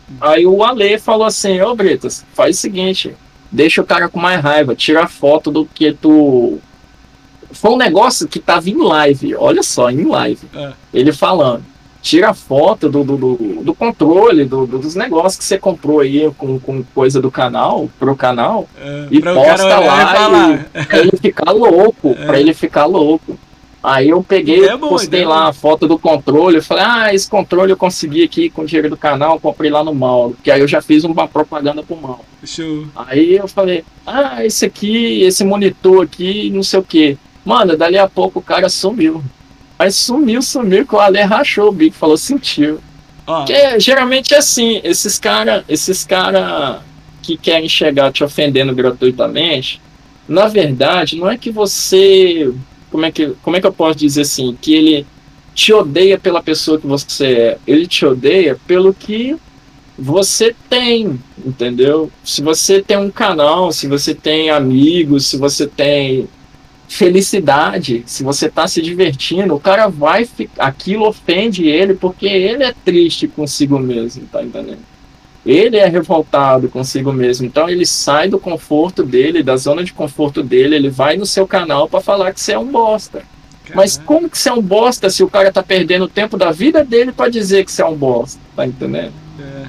Hum. 0.09 0.15
Aí 0.21 0.45
o 0.45 0.63
Ale 0.63 0.97
falou 0.99 1.25
assim, 1.25 1.61
ô 1.61 1.73
Bretas, 1.75 2.25
faz 2.33 2.57
o 2.57 2.59
seguinte, 2.59 3.15
deixa 3.51 3.81
o 3.81 3.85
cara 3.85 4.09
com 4.09 4.19
mais 4.19 4.41
raiva, 4.41 4.75
tira 4.75 5.03
a 5.03 5.07
foto 5.07 5.49
do 5.51 5.65
que 5.65 5.93
tu. 5.93 6.59
Foi 7.51 7.71
um 7.71 7.77
negócio 7.77 8.27
que 8.27 8.39
tava 8.39 8.69
em 8.69 8.77
live, 8.77 9.35
olha 9.35 9.63
só, 9.63 9.89
em 9.89 10.05
live. 10.05 10.47
Ah. 10.55 10.73
Ele 10.93 11.11
falando. 11.11 11.63
Tira 12.01 12.29
a 12.29 12.33
foto 12.33 12.87
do, 12.89 13.03
do, 13.03 13.17
do, 13.17 13.35
do 13.63 13.73
controle, 13.75 14.45
do, 14.45 14.65
do- 14.65 14.79
dos 14.79 14.95
negócios 14.95 15.37
que 15.37 15.43
você 15.43 15.57
comprou 15.57 15.99
aí 15.99 16.31
com, 16.37 16.57
com 16.59 16.81
coisa 16.95 17.21
do 17.21 17.29
canal, 17.29 17.89
pro 17.99 18.15
canal, 18.15 18.69
É, 18.79 19.07
E 19.11 19.21
posta 19.21 19.79
lá 19.79 20.53
e 20.81 20.85
pra 20.85 20.99
ele 20.99 21.11
ficar 21.21 21.51
louco, 21.51 22.15
É. 22.17 22.25
pra 22.25 22.39
ele 22.39 22.53
ficar 22.53 22.85
louco. 22.85 23.37
Aí 23.83 24.09
eu 24.09 24.21
peguei, 24.23 24.65
É 24.67 24.75
bom, 24.77 24.89
postei 24.89 25.23
lá 25.25 25.47
a 25.49 25.53
foto 25.53 25.87
do 25.87 25.97
controle, 25.99 26.57
eu 26.57 26.63
falei, 26.63 26.83
ah, 26.85 27.13
esse 27.13 27.29
controle 27.29 27.71
eu 27.71 27.77
consegui 27.77 28.23
aqui 28.23 28.49
com 28.49 28.61
o 28.63 28.65
dinheiro 28.65 28.89
do 28.89 28.97
canal, 28.97 29.39
comprei 29.39 29.69
lá 29.71 29.83
no 29.85 29.93
Mauro, 29.93 30.35
que 30.43 30.51
aí 30.51 30.59
eu 30.59 30.67
já 30.67 30.81
fiz 30.81 31.03
uma 31.05 31.27
propaganda 31.29 31.81
pro 31.81 31.95
Mauro. 31.95 32.19
Show. 32.43 32.85
Aí 32.95 33.35
eu 33.37 33.47
falei, 33.47 33.83
ah, 34.05 34.45
esse 34.45 34.65
aqui, 34.65 35.21
esse 35.23 35.43
monitor 35.45 36.03
aqui, 36.03 36.49
não 36.49 36.61
sei 36.63 36.79
o 36.79 36.83
que. 36.83 37.17
Mano, 37.45 37.75
dali 37.77 37.97
a 37.97 38.07
pouco 38.07 38.39
o 38.39 38.43
cara 38.43 38.67
sumiu. 38.69 39.21
Mas 39.79 39.95
sumiu, 39.95 40.41
sumiu, 40.41 40.85
que 40.85 40.93
o 40.93 40.99
Ale 40.99 41.21
rachou 41.21 41.69
o 41.69 41.71
bico, 41.71 41.95
falou, 41.95 42.17
sentiu. 42.17 42.79
Ó, 43.25 43.45
Porque 43.45 43.79
geralmente 43.79 44.33
é 44.33 44.39
assim, 44.39 44.81
esses 44.83 45.17
cara, 45.17 45.63
esses 45.69 46.03
cara 46.03 46.81
que 47.21 47.37
querem 47.37 47.69
chegar 47.69 48.11
te 48.11 48.21
ofendendo 48.21 48.75
gratuitamente, 48.75 49.81
na 50.27 50.47
verdade, 50.49 51.15
não 51.15 51.29
é 51.29 51.37
que 51.37 51.49
você, 51.49 52.53
como 52.91 53.05
é 53.05 53.11
que, 53.11 53.33
como 53.41 53.55
é 53.55 53.61
que 53.61 53.67
eu 53.67 53.73
posso 53.73 53.97
dizer 53.97 54.21
assim, 54.21 54.57
que 54.61 54.73
ele 54.73 55.07
te 55.55 55.71
odeia 55.71 56.19
pela 56.19 56.43
pessoa 56.43 56.77
que 56.77 56.85
você 56.85 57.25
é, 57.25 57.57
ele 57.65 57.87
te 57.87 58.05
odeia 58.05 58.59
pelo 58.67 58.93
que 58.93 59.37
você 59.97 60.55
tem, 60.69 61.19
entendeu? 61.45 62.11
Se 62.23 62.41
você 62.41 62.81
tem 62.81 62.97
um 62.97 63.09
canal, 63.09 63.71
se 63.71 63.87
você 63.87 64.13
tem 64.13 64.49
amigos, 64.49 65.25
se 65.25 65.37
você 65.37 65.67
tem 65.67 66.27
felicidade, 66.89 68.03
se 68.07 68.23
você 68.23 68.49
tá 68.49 68.67
se 68.67 68.81
divertindo, 68.81 69.55
o 69.55 69.59
cara 69.59 69.87
vai 69.87 70.25
ficar. 70.25 70.65
Aquilo 70.65 71.07
ofende 71.07 71.67
ele 71.67 71.93
porque 71.93 72.25
ele 72.25 72.63
é 72.63 72.73
triste 72.73 73.27
consigo 73.27 73.77
mesmo, 73.77 74.25
tá 74.27 74.43
entendendo? 74.43 74.79
Ele 75.45 75.77
é 75.77 75.85
revoltado 75.85 76.67
consigo 76.67 77.13
mesmo. 77.13 77.45
Então 77.45 77.69
ele 77.69 77.85
sai 77.85 78.27
do 78.27 78.39
conforto 78.39 79.03
dele, 79.03 79.43
da 79.43 79.55
zona 79.55 79.83
de 79.83 79.93
conforto 79.93 80.41
dele, 80.41 80.75
ele 80.75 80.89
vai 80.89 81.15
no 81.15 81.27
seu 81.27 81.47
canal 81.47 81.87
para 81.87 82.01
falar 82.01 82.33
que 82.33 82.41
você 82.41 82.53
é 82.53 82.59
um 82.59 82.67
bosta. 82.67 83.21
Mas 83.75 84.01
como 84.03 84.27
que 84.27 84.37
você 84.37 84.49
é 84.49 84.53
um 84.53 84.61
bosta 84.61 85.11
se 85.11 85.23
o 85.23 85.29
cara 85.29 85.51
tá 85.51 85.61
perdendo 85.61 86.05
o 86.05 86.09
tempo 86.09 86.37
da 86.37 86.51
vida 86.51 86.83
dele 86.83 87.11
para 87.11 87.29
dizer 87.29 87.63
que 87.65 87.71
você 87.71 87.83
é 87.83 87.85
um 87.85 87.95
bosta, 87.95 88.41
tá 88.55 88.65
entendendo? 88.65 89.13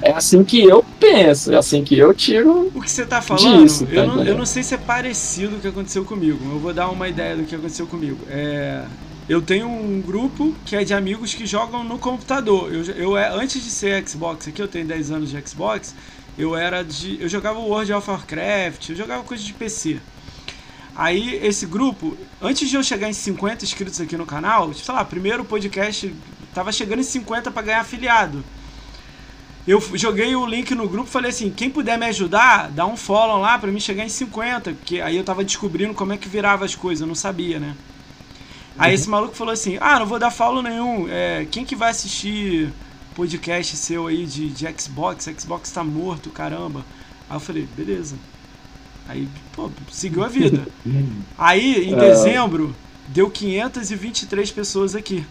É. 0.01 0.09
É 0.09 0.13
assim 0.13 0.43
que 0.43 0.63
eu 0.63 0.83
penso, 0.99 1.51
é 1.51 1.57
assim 1.57 1.83
que 1.83 1.97
eu 1.97 2.13
tiro. 2.13 2.71
O 2.73 2.81
que 2.81 2.89
você 2.89 3.05
tá 3.05 3.21
falando, 3.21 3.63
Disso, 3.63 3.85
tá 3.85 3.93
eu, 3.93 4.07
não, 4.07 4.23
eu 4.23 4.37
não 4.37 4.45
sei 4.45 4.63
se 4.63 4.73
é 4.73 4.77
parecido 4.77 5.57
o 5.57 5.59
que 5.59 5.67
aconteceu 5.67 6.05
comigo. 6.05 6.39
Eu 6.51 6.59
vou 6.59 6.73
dar 6.73 6.89
uma 6.89 7.07
ideia 7.07 7.35
do 7.35 7.43
que 7.43 7.55
aconteceu 7.55 7.87
comigo. 7.87 8.19
É, 8.29 8.83
eu 9.27 9.41
tenho 9.41 9.67
um 9.67 10.01
grupo 10.01 10.53
que 10.65 10.75
é 10.75 10.83
de 10.83 10.93
amigos 10.93 11.33
que 11.33 11.45
jogam 11.45 11.83
no 11.83 11.97
computador. 11.97 12.73
Eu, 12.73 12.83
eu 12.95 13.17
é 13.17 13.29
antes 13.29 13.63
de 13.63 13.69
ser 13.69 14.07
Xbox, 14.07 14.47
aqui 14.47 14.61
eu 14.61 14.67
tenho 14.67 14.85
10 14.85 15.11
anos 15.11 15.29
de 15.29 15.47
Xbox, 15.47 15.95
eu 16.37 16.55
era 16.55 16.83
de 16.83 17.21
eu 17.21 17.29
jogava 17.29 17.59
World 17.59 17.93
of 17.93 18.09
Warcraft, 18.09 18.89
eu 18.89 18.95
jogava 18.95 19.23
coisa 19.23 19.43
de 19.43 19.53
PC. 19.53 19.99
Aí 20.95 21.39
esse 21.43 21.65
grupo, 21.65 22.17
antes 22.41 22.69
de 22.69 22.75
eu 22.75 22.83
chegar 22.83 23.09
em 23.09 23.13
50 23.13 23.63
inscritos 23.63 24.01
aqui 24.01 24.17
no 24.17 24.25
canal, 24.25 24.73
sei 24.73 24.93
lá, 24.93 25.05
primeiro 25.05 25.45
podcast 25.45 26.13
tava 26.53 26.71
chegando 26.71 26.99
em 26.99 27.03
50 27.03 27.51
para 27.51 27.61
ganhar 27.61 27.79
afiliado. 27.79 28.43
Eu 29.67 29.79
joguei 29.93 30.35
o 30.35 30.45
link 30.45 30.73
no 30.73 30.89
grupo 30.89 31.07
e 31.07 31.11
falei 31.11 31.29
assim: 31.29 31.51
quem 31.51 31.69
puder 31.69 31.97
me 31.97 32.05
ajudar, 32.07 32.69
dá 32.71 32.85
um 32.85 32.97
follow 32.97 33.39
lá 33.39 33.57
para 33.59 33.71
mim 33.71 33.79
chegar 33.79 34.03
em 34.03 34.09
50. 34.09 34.73
Porque 34.73 34.99
aí 35.01 35.15
eu 35.15 35.23
tava 35.23 35.43
descobrindo 35.43 35.93
como 35.93 36.13
é 36.13 36.17
que 36.17 36.27
virava 36.27 36.65
as 36.65 36.75
coisas, 36.75 37.01
eu 37.01 37.07
não 37.07 37.15
sabia, 37.15 37.59
né? 37.59 37.75
Aí 38.77 38.91
uhum. 38.91 38.95
esse 38.95 39.09
maluco 39.09 39.35
falou 39.35 39.53
assim: 39.53 39.77
ah, 39.79 39.99
não 39.99 40.05
vou 40.05 40.17
dar 40.17 40.31
follow 40.31 40.63
nenhum. 40.63 41.07
É, 41.09 41.45
quem 41.51 41.63
que 41.63 41.75
vai 41.75 41.91
assistir 41.91 42.73
podcast 43.13 43.77
seu 43.77 44.07
aí 44.07 44.25
de, 44.25 44.49
de 44.49 44.67
Xbox? 44.79 45.29
Xbox 45.37 45.71
tá 45.71 45.83
morto, 45.83 46.29
caramba. 46.31 46.83
Aí 47.29 47.35
eu 47.35 47.39
falei: 47.39 47.67
beleza. 47.77 48.15
Aí, 49.07 49.27
pô, 49.53 49.69
seguiu 49.91 50.23
a 50.23 50.27
vida. 50.27 50.65
Aí, 51.37 51.89
em 51.89 51.93
é. 51.93 51.97
dezembro, 51.97 52.73
deu 53.07 53.29
523 53.29 54.51
pessoas 54.51 54.95
aqui. 54.95 55.25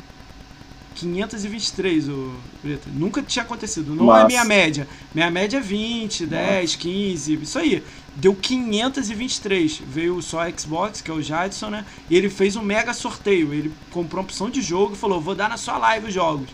523, 1.00 2.08
o 2.08 2.34
Breta. 2.62 2.88
Nunca 2.92 3.22
tinha 3.22 3.42
acontecido. 3.42 3.94
Não 3.94 4.06
Nossa. 4.06 4.22
é 4.22 4.26
minha 4.26 4.44
média. 4.44 4.88
Minha 5.14 5.30
média 5.30 5.58
é 5.58 5.60
20, 5.60 6.26
10, 6.26 6.62
Nossa. 6.62 6.78
15, 6.78 7.34
isso 7.34 7.58
aí. 7.58 7.82
Deu 8.16 8.34
523. 8.34 9.82
Veio 9.86 10.20
só 10.20 10.40
a 10.40 10.50
Xbox, 10.50 11.00
que 11.00 11.10
é 11.10 11.14
o 11.14 11.22
Jadson, 11.22 11.70
né? 11.70 11.84
E 12.08 12.16
ele 12.16 12.28
fez 12.28 12.56
um 12.56 12.62
mega 12.62 12.92
sorteio. 12.92 13.54
Ele 13.54 13.72
comprou 13.90 14.20
uma 14.20 14.26
opção 14.26 14.50
de 14.50 14.60
jogo 14.60 14.94
e 14.94 14.96
falou: 14.96 15.20
vou 15.20 15.34
dar 15.34 15.48
na 15.48 15.56
sua 15.56 15.78
live 15.78 16.08
os 16.08 16.14
jogos. 16.14 16.48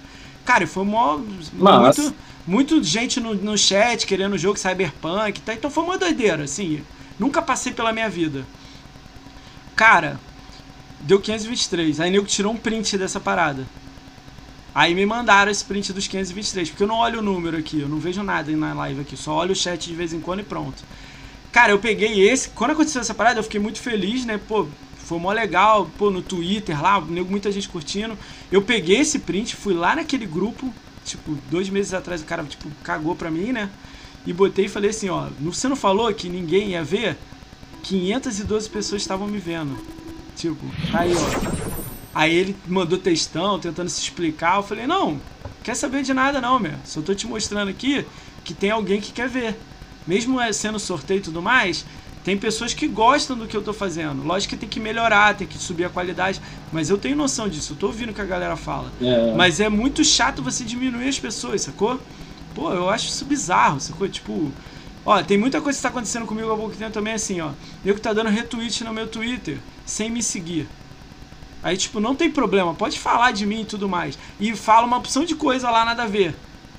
Cara, 0.44 0.66
foi 0.66 0.84
mó, 0.84 1.18
muito, 1.52 2.14
muito 2.46 2.84
gente 2.84 3.18
no, 3.18 3.34
no 3.34 3.58
chat 3.58 4.06
querendo 4.06 4.34
o 4.34 4.38
jogo 4.38 4.58
Cyberpunk. 4.58 5.40
Tá? 5.40 5.54
Então 5.54 5.70
foi 5.70 5.82
uma 5.82 5.98
doideira, 5.98 6.44
assim. 6.44 6.82
Nunca 7.18 7.42
passei 7.42 7.72
pela 7.72 7.92
minha 7.92 8.08
vida. 8.08 8.46
Cara, 9.74 10.20
deu 11.00 11.20
523. 11.20 12.00
Aí 12.00 12.10
nego 12.10 12.26
tirou 12.26 12.52
um 12.52 12.56
print 12.56 12.96
dessa 12.96 13.18
parada. 13.18 13.66
Aí 14.76 14.94
me 14.94 15.06
mandaram 15.06 15.50
esse 15.50 15.64
print 15.64 15.90
dos 15.94 16.06
523, 16.06 16.68
porque 16.68 16.82
eu 16.82 16.86
não 16.86 16.96
olho 16.96 17.20
o 17.20 17.22
número 17.22 17.56
aqui, 17.56 17.80
eu 17.80 17.88
não 17.88 17.98
vejo 17.98 18.22
nada 18.22 18.54
na 18.54 18.74
live 18.74 19.00
aqui, 19.00 19.16
só 19.16 19.34
olho 19.36 19.52
o 19.52 19.56
chat 19.56 19.88
de 19.88 19.94
vez 19.94 20.12
em 20.12 20.20
quando 20.20 20.40
e 20.40 20.42
pronto. 20.42 20.84
Cara, 21.50 21.72
eu 21.72 21.78
peguei 21.78 22.28
esse, 22.28 22.50
quando 22.50 22.72
aconteceu 22.72 23.00
essa 23.00 23.14
parada, 23.14 23.38
eu 23.38 23.42
fiquei 23.42 23.58
muito 23.58 23.80
feliz, 23.80 24.26
né? 24.26 24.38
Pô, 24.46 24.66
foi 24.98 25.18
mó 25.18 25.32
legal, 25.32 25.90
pô, 25.96 26.10
no 26.10 26.20
Twitter 26.20 26.78
lá, 26.78 27.00
muita 27.00 27.50
gente 27.50 27.70
curtindo. 27.70 28.18
Eu 28.52 28.60
peguei 28.60 28.98
esse 28.98 29.20
print, 29.20 29.56
fui 29.56 29.72
lá 29.72 29.96
naquele 29.96 30.26
grupo, 30.26 30.70
tipo, 31.06 31.38
dois 31.50 31.70
meses 31.70 31.94
atrás 31.94 32.20
o 32.20 32.26
cara, 32.26 32.44
tipo, 32.44 32.68
cagou 32.84 33.16
pra 33.16 33.30
mim, 33.30 33.52
né? 33.52 33.70
E 34.26 34.32
botei 34.34 34.66
e 34.66 34.68
falei 34.68 34.90
assim, 34.90 35.08
ó, 35.08 35.28
você 35.40 35.68
não 35.68 35.76
falou 35.76 36.12
que 36.12 36.28
ninguém 36.28 36.72
ia 36.72 36.84
ver? 36.84 37.16
512 37.82 38.68
pessoas 38.68 39.00
estavam 39.00 39.26
me 39.26 39.38
vendo. 39.38 39.74
Tipo, 40.36 40.66
aí, 40.92 41.14
ó. 41.14 41.95
Aí 42.16 42.34
ele 42.34 42.56
mandou 42.66 42.96
textão, 42.96 43.58
tentando 43.58 43.90
se 43.90 44.00
explicar. 44.00 44.56
Eu 44.56 44.62
falei, 44.62 44.86
não, 44.86 45.20
quer 45.62 45.74
saber 45.74 46.02
de 46.02 46.14
nada 46.14 46.40
não, 46.40 46.58
meu. 46.58 46.72
Só 46.82 47.02
tô 47.02 47.14
te 47.14 47.26
mostrando 47.26 47.68
aqui 47.68 48.06
que 48.42 48.54
tem 48.54 48.70
alguém 48.70 49.02
que 49.02 49.12
quer 49.12 49.28
ver. 49.28 49.54
Mesmo 50.06 50.40
é 50.40 50.50
sendo 50.50 50.78
sorteio 50.78 51.18
e 51.18 51.20
tudo 51.20 51.42
mais, 51.42 51.84
tem 52.24 52.34
pessoas 52.34 52.72
que 52.72 52.88
gostam 52.88 53.36
do 53.36 53.46
que 53.46 53.54
eu 53.54 53.62
tô 53.62 53.74
fazendo. 53.74 54.24
Lógico 54.24 54.54
que 54.54 54.60
tem 54.60 54.66
que 54.66 54.80
melhorar, 54.80 55.36
tem 55.36 55.46
que 55.46 55.58
subir 55.58 55.84
a 55.84 55.90
qualidade, 55.90 56.40
mas 56.72 56.88
eu 56.88 56.96
tenho 56.96 57.14
noção 57.14 57.50
disso, 57.50 57.74
eu 57.74 57.76
tô 57.76 57.88
ouvindo 57.88 58.12
o 58.12 58.14
que 58.14 58.20
a 58.22 58.24
galera 58.24 58.56
fala. 58.56 58.90
É. 58.98 59.34
Mas 59.36 59.60
é 59.60 59.68
muito 59.68 60.02
chato 60.02 60.42
você 60.42 60.64
diminuir 60.64 61.08
as 61.08 61.18
pessoas, 61.18 61.60
sacou? 61.60 62.00
Pô, 62.54 62.72
eu 62.72 62.88
acho 62.88 63.08
isso 63.08 63.26
bizarro, 63.26 63.78
sacou? 63.78 64.08
Tipo, 64.08 64.50
ó, 65.04 65.22
tem 65.22 65.36
muita 65.36 65.60
coisa 65.60 65.76
que 65.76 65.82
tá 65.82 65.90
acontecendo 65.90 66.24
comigo 66.24 66.50
há 66.50 66.56
pouco 66.56 66.74
tempo 66.74 66.92
também 66.92 67.12
assim, 67.12 67.42
ó. 67.42 67.50
Eu 67.84 67.94
que 67.94 68.00
tá 68.00 68.14
dando 68.14 68.30
retweet 68.30 68.84
no 68.84 68.94
meu 68.94 69.06
Twitter 69.06 69.58
sem 69.84 70.08
me 70.08 70.22
seguir. 70.22 70.66
Aí, 71.66 71.76
tipo, 71.76 71.98
não 71.98 72.14
tem 72.14 72.30
problema, 72.30 72.72
pode 72.74 72.96
falar 72.96 73.32
de 73.32 73.44
mim 73.44 73.62
e 73.62 73.64
tudo 73.64 73.88
mais. 73.88 74.16
E 74.38 74.54
fala 74.54 74.86
uma 74.86 74.98
opção 74.98 75.24
de 75.24 75.34
coisa 75.34 75.68
lá, 75.68 75.84
nada 75.84 76.04
a 76.04 76.06
ver. 76.06 76.32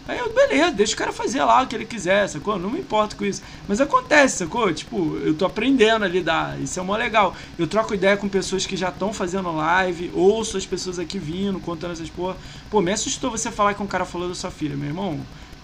Aí 0.08 0.18
eu, 0.18 0.34
beleza, 0.34 0.72
deixa 0.72 0.94
o 0.94 0.98
cara 0.98 1.12
fazer 1.12 1.44
lá 1.44 1.62
o 1.62 1.68
que 1.68 1.76
ele 1.76 1.84
quiser, 1.84 2.26
sacou? 2.30 2.58
Não 2.58 2.70
me 2.70 2.80
importo 2.80 3.18
com 3.18 3.26
isso. 3.26 3.42
Mas 3.68 3.82
acontece, 3.82 4.38
sacou? 4.38 4.74
Tipo, 4.74 5.18
eu 5.18 5.34
tô 5.34 5.46
aprendendo 5.46 6.06
a 6.06 6.08
lidar. 6.08 6.58
Isso 6.62 6.80
é 6.80 6.84
mó 6.84 6.96
legal. 6.96 7.36
Eu 7.60 7.68
troco 7.68 7.94
ideia 7.94 8.16
com 8.16 8.30
pessoas 8.30 8.66
que 8.66 8.78
já 8.78 8.88
estão 8.88 9.12
fazendo 9.12 9.52
live, 9.52 10.10
ouço 10.14 10.56
as 10.56 10.66
pessoas 10.66 11.00
aqui 11.00 11.20
vindo, 11.20 11.60
contando 11.60 11.92
essas 11.92 12.10
porra. 12.10 12.38
Pô, 12.72 12.82
me 12.82 12.94
assustou 12.94 13.30
você 13.30 13.52
falar 13.52 13.74
que 13.74 13.84
um 13.84 13.88
cara 13.88 14.06
falou 14.06 14.30
da 14.30 14.36
sua 14.36 14.52
filha, 14.52 14.78
meu 14.78 14.88
irmão. 14.88 15.20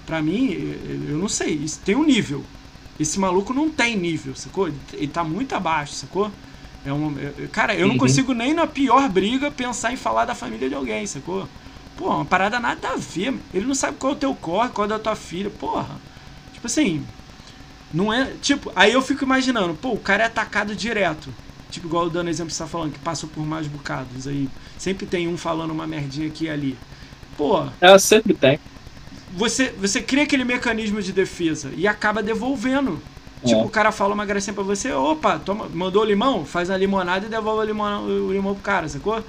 Pra 0.06 0.22
mim, 0.22 0.76
eu 1.08 1.18
não 1.18 1.30
sei. 1.30 1.54
Isso 1.54 1.80
tem 1.80 1.96
um 1.96 2.04
nível. 2.04 2.44
Esse 3.00 3.18
maluco 3.18 3.54
não 3.54 3.70
tem 3.70 3.96
nível, 3.96 4.36
sacou? 4.36 4.70
Ele 4.92 5.08
tá 5.08 5.24
muito 5.24 5.56
abaixo, 5.56 5.94
sacou? 5.94 6.30
É 6.86 6.92
um, 6.92 7.16
é, 7.18 7.48
cara, 7.48 7.74
eu 7.76 7.88
não 7.88 7.94
uhum. 7.94 8.00
consigo 8.00 8.34
nem 8.34 8.54
na 8.54 8.68
pior 8.68 9.08
briga 9.08 9.50
pensar 9.50 9.94
em 9.94 9.98
falar 9.98 10.26
da 10.26 10.36
família 10.36 10.68
de 10.68 10.76
alguém, 10.76 11.06
sacou? 11.06 11.48
Pô, 11.96 12.10
uma 12.10 12.26
parada 12.26 12.60
nada 12.60 12.90
a 12.90 12.96
ver. 12.96 13.34
Ele 13.54 13.66
não 13.66 13.76
sabe 13.76 13.98
qual 13.98 14.14
é 14.14 14.16
o 14.16 14.20
teu 14.20 14.36
corre, 14.36 14.70
qual 14.70 14.86
é 14.86 14.90
da 14.90 15.00
tua 15.00 15.16
filha, 15.16 15.50
porra. 15.50 15.96
Tipo 16.54 16.68
assim, 16.68 17.06
não 17.94 18.12
é. 18.12 18.34
Tipo, 18.42 18.72
aí 18.76 18.92
eu 18.92 19.02
fico 19.02 19.24
imaginando, 19.24 19.76
pô, 19.76 19.92
o 19.92 20.00
cara 20.00 20.24
é 20.24 20.26
atacado 20.26 20.76
direto. 20.76 21.30
Tipo, 21.70 21.88
igual 21.88 22.06
o 22.06 22.10
dando 22.10 22.30
exemplo 22.30 22.50
que 22.50 22.56
você 22.56 22.64
tá 22.64 22.70
falando, 22.70 22.92
que 22.92 23.00
passou 23.00 23.30
por 23.30 23.46
mais 23.46 23.66
bocados. 23.68 24.28
Aí 24.28 24.50
sempre 24.78 25.06
tem 25.06 25.28
um 25.28 25.38
falando 25.38 25.72
uma 25.72 25.88
merdinha 25.88 26.28
aqui 26.28 26.46
e 26.46 26.50
ali. 26.50 26.78
Pô. 27.38 27.66
É, 27.80 27.98
sempre 27.98 28.34
tem. 28.34 28.60
Você, 29.36 29.74
você 29.80 30.02
cria 30.02 30.24
aquele 30.24 30.44
mecanismo 30.44 31.02
de 31.02 31.12
defesa 31.12 31.72
e 31.76 31.88
acaba 31.88 32.22
devolvendo. 32.22 33.02
Tipo, 33.46 33.62
é. 33.62 33.66
o 33.66 33.70
cara 33.70 33.92
fala 33.92 34.14
uma 34.14 34.26
gracinha 34.26 34.54
pra 34.54 34.64
você, 34.64 34.92
opa, 34.92 35.38
toma, 35.38 35.68
mandou 35.74 36.04
limão, 36.04 36.46
faz 36.46 36.70
a 36.70 36.78
limonada 36.78 37.26
e 37.26 37.30
devolve 37.30 37.62
o 37.62 37.66
limão, 37.66 38.06
o 38.06 38.32
limão 38.32 38.54
pro 38.54 38.64
cara, 38.64 38.88
sacou? 38.88 39.24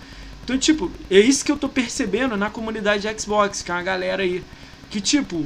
Então, 0.45 0.57
tipo, 0.59 0.91
é 1.11 1.19
isso 1.19 1.45
que 1.45 1.51
eu 1.51 1.57
tô 1.57 1.69
percebendo 1.69 2.37
na 2.37 2.51
comunidade 2.51 3.09
de 3.09 3.21
Xbox, 3.21 3.63
que 3.63 3.71
é 3.71 3.75
uma 3.75 3.83
galera 3.83 4.23
aí. 4.23 4.45
Que, 4.91 5.01
tipo, 5.01 5.45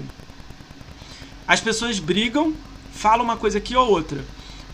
as 1.46 1.60
pessoas 1.60 1.98
brigam, 1.98 2.52
falam 2.92 3.24
uma 3.24 3.36
coisa 3.36 3.58
aqui 3.58 3.74
ou 3.74 3.88
outra. 3.88 4.22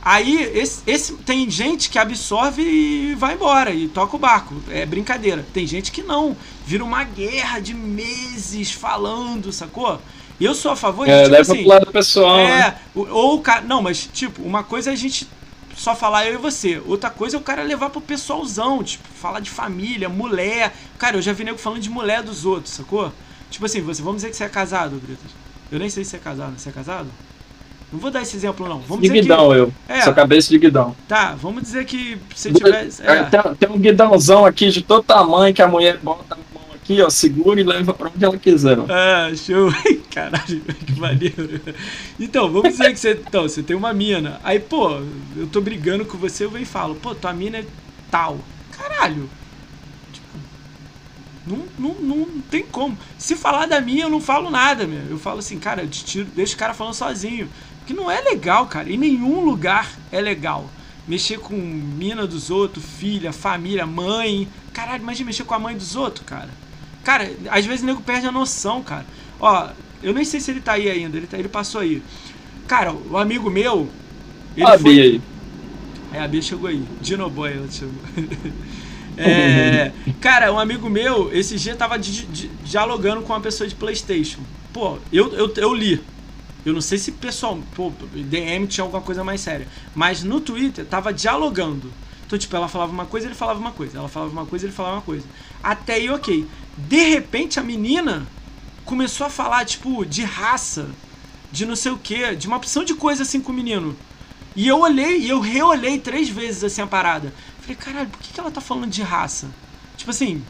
Aí, 0.03 0.43
esse, 0.55 0.83
esse, 0.87 1.15
tem 1.15 1.49
gente 1.49 1.89
que 1.89 1.99
absorve 1.99 2.62
e 2.62 3.15
vai 3.15 3.35
embora 3.35 3.73
e 3.73 3.87
toca 3.87 4.16
o 4.16 4.19
barco. 4.19 4.55
É 4.69 4.85
brincadeira. 4.85 5.47
Tem 5.55 5.66
gente 5.66 5.93
que 5.93 6.03
não. 6.03 6.37
Vira 6.66 6.85
uma 6.85 7.05
guerra 7.05 7.61
de 7.61 7.73
meses 7.73 8.73
falando, 8.73 9.53
sacou? 9.53 10.01
Eu 10.40 10.55
sou 10.55 10.73
a 10.73 10.77
favor 10.77 11.06
de, 11.06 11.12
é, 11.12 11.23
tipo 11.23 11.32
leva 11.32 11.52
assim, 11.52 11.62
pro 11.62 11.69
lado 11.69 11.86
pessoal. 11.93 12.39
É, 12.39 12.47
né? 12.47 12.77
ou 12.94 13.36
o 13.36 13.40
cara. 13.40 13.61
Não, 13.62 13.81
mas, 13.81 14.09
tipo, 14.12 14.43
uma 14.43 14.65
coisa 14.65 14.90
é 14.90 14.93
a 14.93 14.97
gente 14.97 15.28
só 15.77 15.94
falar 15.94 16.27
eu 16.27 16.35
e 16.35 16.36
você. 16.36 16.81
Outra 16.86 17.11
coisa 17.11 17.36
é 17.36 17.39
o 17.39 17.43
cara 17.43 17.62
levar 17.62 17.90
pro 17.90 18.01
pessoalzão, 18.01 18.82
tipo, 18.82 19.06
falar 19.15 19.40
de 19.40 19.51
família, 19.51 20.09
mulher. 20.09 20.74
Cara, 20.98 21.16
eu 21.16 21.23
já 21.23 21.32
vi 21.32 21.44
nego 21.44 21.59
falando 21.59 21.81
de 21.81 21.90
mulher 21.90 22.23
dos 22.23 22.44
outros, 22.44 22.74
sacou? 22.74 23.12
Tipo 23.51 23.66
assim, 23.66 23.81
você, 23.81 24.02
vamos 24.02 24.16
dizer 24.16 24.31
que 24.31 24.36
você 24.36 24.44
é 24.44 24.48
casado, 24.48 24.97
Britas. 24.97 25.31
Eu 25.70 25.78
nem 25.78 25.89
sei 25.89 26.05
se 26.05 26.11
você 26.11 26.16
é 26.16 26.20
casado. 26.20 26.59
Você 26.59 26.69
é 26.69 26.73
casado? 26.73 27.09
Não 27.93 28.01
vou 28.01 28.11
dar 28.11 28.23
esse 28.23 28.36
exemplo, 28.36 28.69
não. 28.69 28.81
Vamos 28.81 29.02
de 29.02 29.09
dizer 29.09 29.23
guidão, 29.23 29.51
que... 29.51 29.56
eu. 29.56 29.73
É, 29.89 30.01
Sua 30.01 30.12
cabeça 30.12 30.48
de 30.48 30.59
guidão. 30.59 30.97
Tá, 31.06 31.36
vamos 31.40 31.62
dizer 31.62 31.85
que 31.85 32.19
você 32.35 32.52
tivesse. 32.52 33.02
É. 33.06 33.23
Tem, 33.24 33.55
tem, 33.55 33.70
um 33.70 33.78
guidãozão 33.78 34.44
aqui 34.44 34.69
de 34.70 34.82
todo 34.82 35.05
tamanho 35.05 35.55
que 35.55 35.62
a 35.62 35.69
mulher 35.69 35.98
bota 35.98 36.36
aqui, 36.85 37.01
ó, 37.01 37.09
segura 37.09 37.59
e 37.59 37.65
leva 37.65 37.94
pra 37.94 38.11
onde 38.15 38.24
ela 38.24 38.36
quiser. 38.36 38.78
Ah, 38.90 39.35
show. 39.35 39.73
Caralho, 40.12 40.61
que 40.61 41.01
maneiro. 41.01 41.61
Então, 42.20 42.51
vamos 42.52 42.73
dizer 42.73 42.93
que 42.93 43.01
você, 43.01 43.12
então, 43.12 43.43
você 43.43 43.62
tem 43.62 43.74
uma 43.74 43.93
mina. 43.93 44.39
Aí, 44.44 44.61
pô, 44.61 45.01
eu 45.35 45.47
tô 45.51 45.61
brigando 45.61 46.05
com 46.05 46.19
você, 46.19 46.44
eu 46.44 46.51
venho 46.51 46.62
e 46.62 46.66
falo, 46.66 46.94
pô, 46.94 47.15
tua 47.15 47.32
mina 47.32 47.59
é 47.59 47.65
tal. 48.11 48.39
Caralho. 48.70 49.28
Tipo, 50.12 50.27
não, 51.47 51.65
não, 51.78 51.94
não 51.94 52.40
tem 52.43 52.62
como. 52.62 52.97
Se 53.19 53.35
falar 53.35 53.66
da 53.66 53.81
minha, 53.81 54.05
eu 54.05 54.11
não 54.11 54.20
falo 54.20 54.51
nada, 54.51 54.86
meu. 54.86 55.02
Eu 55.09 55.19
falo 55.19 55.39
assim, 55.39 55.59
cara, 55.59 55.82
eu 55.82 55.89
tiro, 55.89 56.28
deixa 56.36 56.55
o 56.55 56.59
cara 56.59 56.74
falando 56.74 56.94
sozinho. 56.94 57.48
Porque 57.78 57.94
não 57.94 58.11
é 58.11 58.20
legal, 58.20 58.66
cara. 58.66 58.90
Em 58.90 58.97
nenhum 58.97 59.40
lugar 59.40 59.90
é 60.12 60.20
legal. 60.20 60.70
Mexer 61.09 61.39
com 61.39 61.55
mina 61.55 62.27
dos 62.27 62.51
outros, 62.51 62.85
filha, 62.85 63.32
família, 63.32 63.85
mãe. 63.85 64.48
Caralho, 64.73 65.02
imagina 65.02 65.27
mexer 65.27 65.44
com 65.44 65.55
a 65.55 65.59
mãe 65.59 65.77
dos 65.77 65.97
outros, 65.97 66.24
cara. 66.24 66.48
Cara, 67.05 67.31
às 67.51 67.66
vezes 67.66 67.82
o 67.82 67.86
nego 67.86 68.01
perde 68.01 68.26
a 68.26 68.32
noção, 68.32 68.82
cara. 68.82 69.06
Ó, 69.39 69.68
eu 70.02 70.12
nem 70.12 70.24
sei 70.24 70.40
se 70.40 70.51
ele 70.51 70.60
tá 70.60 70.72
aí 70.72 70.90
ainda, 70.90 71.16
ele, 71.16 71.26
tá, 71.26 71.39
ele 71.39 71.48
passou 71.48 71.81
aí. 71.81 72.02
Cara, 72.66 72.93
o 72.93 73.16
amigo 73.16 73.51
meu. 73.51 73.89
Ele 74.56 74.66
a 74.66 74.78
foi... 74.78 74.94
Bia 74.94 75.02
aí. 75.05 75.20
É, 76.12 76.20
a 76.20 76.28
Bia 76.28 76.43
chegou 76.43 76.68
aí. 76.68 76.82
Dinoboy 77.01 77.52
ela 77.52 77.70
chegou. 77.70 77.94
é, 79.18 79.93
cara, 80.20 80.52
um 80.52 80.59
amigo 80.59 80.89
meu, 80.89 81.31
esse 81.32 81.56
dia 81.56 81.76
tava 81.76 81.98
di 81.98 82.24
di 82.26 82.51
dialogando 82.64 83.22
com 83.22 83.32
uma 83.32 83.40
pessoa 83.40 83.68
de 83.68 83.74
Playstation. 83.74 84.40
Pô, 84.72 84.98
eu, 85.12 85.32
eu, 85.35 85.52
eu 85.56 85.74
li. 85.74 86.01
Eu 86.64 86.72
não 86.72 86.81
sei 86.81 86.97
se 86.97 87.12
pessoal, 87.12 87.59
pô, 87.74 87.93
DM 88.14 88.66
tinha 88.66 88.85
alguma 88.85 89.02
coisa 89.02 89.22
mais 89.22 89.43
séria. 89.43 89.68
Mas 89.94 90.22
no 90.22 90.40
Twitter 90.40 90.86
tava 90.86 91.12
dialogando. 91.12 91.93
Então, 92.26 92.39
tipo, 92.39 92.56
ela 92.56 92.68
falava 92.68 92.90
uma 92.90 93.05
coisa, 93.05 93.26
ele 93.26 93.35
falava 93.35 93.60
uma 93.60 93.72
coisa. 93.72 93.98
Ela 93.98 94.09
falava 94.09 94.32
uma 94.32 94.47
coisa, 94.47 94.64
ele 94.64 94.72
falava 94.72 94.97
uma 94.97 95.02
coisa. 95.02 95.26
Até 95.62 95.94
aí, 95.94 96.09
ok. 96.09 96.47
De 96.76 97.02
repente, 97.10 97.59
a 97.60 97.62
menina 97.62 98.26
começou 98.84 99.26
a 99.26 99.30
falar, 99.30 99.64
tipo, 99.64 100.05
de 100.05 100.22
raça, 100.24 100.96
de 101.51 101.64
não 101.66 101.76
sei 101.76 101.92
o 101.92 101.98
que, 101.98 102.34
de 102.36 102.46
uma 102.48 102.56
opção 102.56 102.84
de 102.84 102.94
coisa 102.94 103.22
assim 103.22 103.40
com 103.40 103.52
o 103.52 103.55
menino. 103.55 103.96
E 104.56 104.66
eu 104.68 104.80
olhei, 104.80 105.18
e 105.20 105.28
eu 105.28 105.40
reolhei 105.40 105.98
três 105.98 106.28
vezes 106.28 106.64
assim 106.64 106.82
a 106.82 106.86
parada. 106.86 107.34
Falei, 107.60 107.76
caralho, 107.76 108.09
por 108.10 108.20
que, 108.20 108.32
que 108.32 108.40
ela 108.40 108.51
tá 108.51 108.60
falando 108.60 108.90
de 108.90 109.02
raça? 109.02 109.55
Tipo 109.96 110.10
assim, 110.10 110.46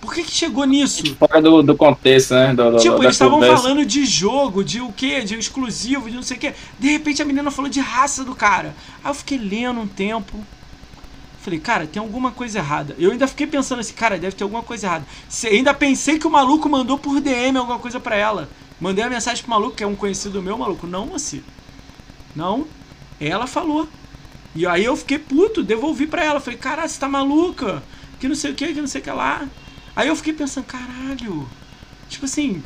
Por 0.00 0.12
que, 0.14 0.22
que 0.24 0.32
chegou 0.32 0.64
nisso? 0.66 1.16
Fora 1.18 1.40
do, 1.40 1.62
do 1.62 1.76
contexto, 1.76 2.34
né? 2.34 2.52
Do, 2.54 2.76
tipo, 2.76 3.02
eles 3.02 3.14
estavam 3.14 3.42
falando 3.42 3.86
de 3.86 4.04
jogo, 4.04 4.62
de 4.62 4.80
o 4.80 4.92
quê? 4.92 5.22
De 5.22 5.34
exclusivo, 5.38 6.10
de 6.10 6.16
não 6.16 6.22
sei 6.22 6.36
o 6.36 6.40
quê. 6.40 6.54
De 6.78 6.88
repente 6.90 7.22
a 7.22 7.24
menina 7.24 7.50
falou 7.50 7.70
de 7.70 7.80
raça 7.80 8.22
do 8.24 8.34
cara. 8.34 8.76
Aí 9.02 9.10
eu 9.10 9.14
fiquei 9.14 9.38
lendo 9.38 9.80
um 9.80 9.86
tempo. 9.88 10.46
Falei, 11.44 11.60
cara, 11.60 11.86
tem 11.86 12.00
alguma 12.00 12.32
coisa 12.32 12.58
errada. 12.58 12.96
Eu 12.98 13.12
ainda 13.12 13.28
fiquei 13.28 13.46
pensando 13.46 13.80
assim, 13.80 13.92
cara, 13.92 14.18
deve 14.18 14.34
ter 14.34 14.44
alguma 14.44 14.62
coisa 14.62 14.86
errada. 14.86 15.06
ainda 15.44 15.74
pensei 15.74 16.18
que 16.18 16.26
o 16.26 16.30
maluco 16.30 16.70
mandou 16.70 16.96
por 16.96 17.20
DM 17.20 17.58
alguma 17.58 17.78
coisa 17.78 18.00
pra 18.00 18.16
ela. 18.16 18.48
Mandei 18.80 19.04
a 19.04 19.10
mensagem 19.10 19.42
pro 19.42 19.50
maluco, 19.50 19.76
que 19.76 19.84
é 19.84 19.86
um 19.86 19.94
conhecido 19.94 20.40
meu, 20.40 20.56
maluco. 20.56 20.86
Não, 20.86 21.04
moça. 21.04 21.38
Não. 22.34 22.66
Ela 23.20 23.46
falou. 23.46 23.86
E 24.54 24.66
aí 24.66 24.86
eu 24.86 24.96
fiquei 24.96 25.18
puto, 25.18 25.62
devolvi 25.62 26.06
pra 26.06 26.24
ela. 26.24 26.40
Falei, 26.40 26.58
caralho, 26.58 26.88
você 26.88 26.98
tá 26.98 27.10
maluca? 27.10 27.82
Que 28.18 28.26
não 28.26 28.34
sei 28.34 28.52
o 28.52 28.54
que, 28.54 28.72
que 28.72 28.80
não 28.80 28.88
sei 28.88 29.02
o 29.02 29.04
que 29.04 29.10
lá. 29.10 29.46
Aí 29.94 30.08
eu 30.08 30.16
fiquei 30.16 30.32
pensando, 30.32 30.64
caralho. 30.64 31.46
Tipo 32.08 32.24
assim. 32.24 32.62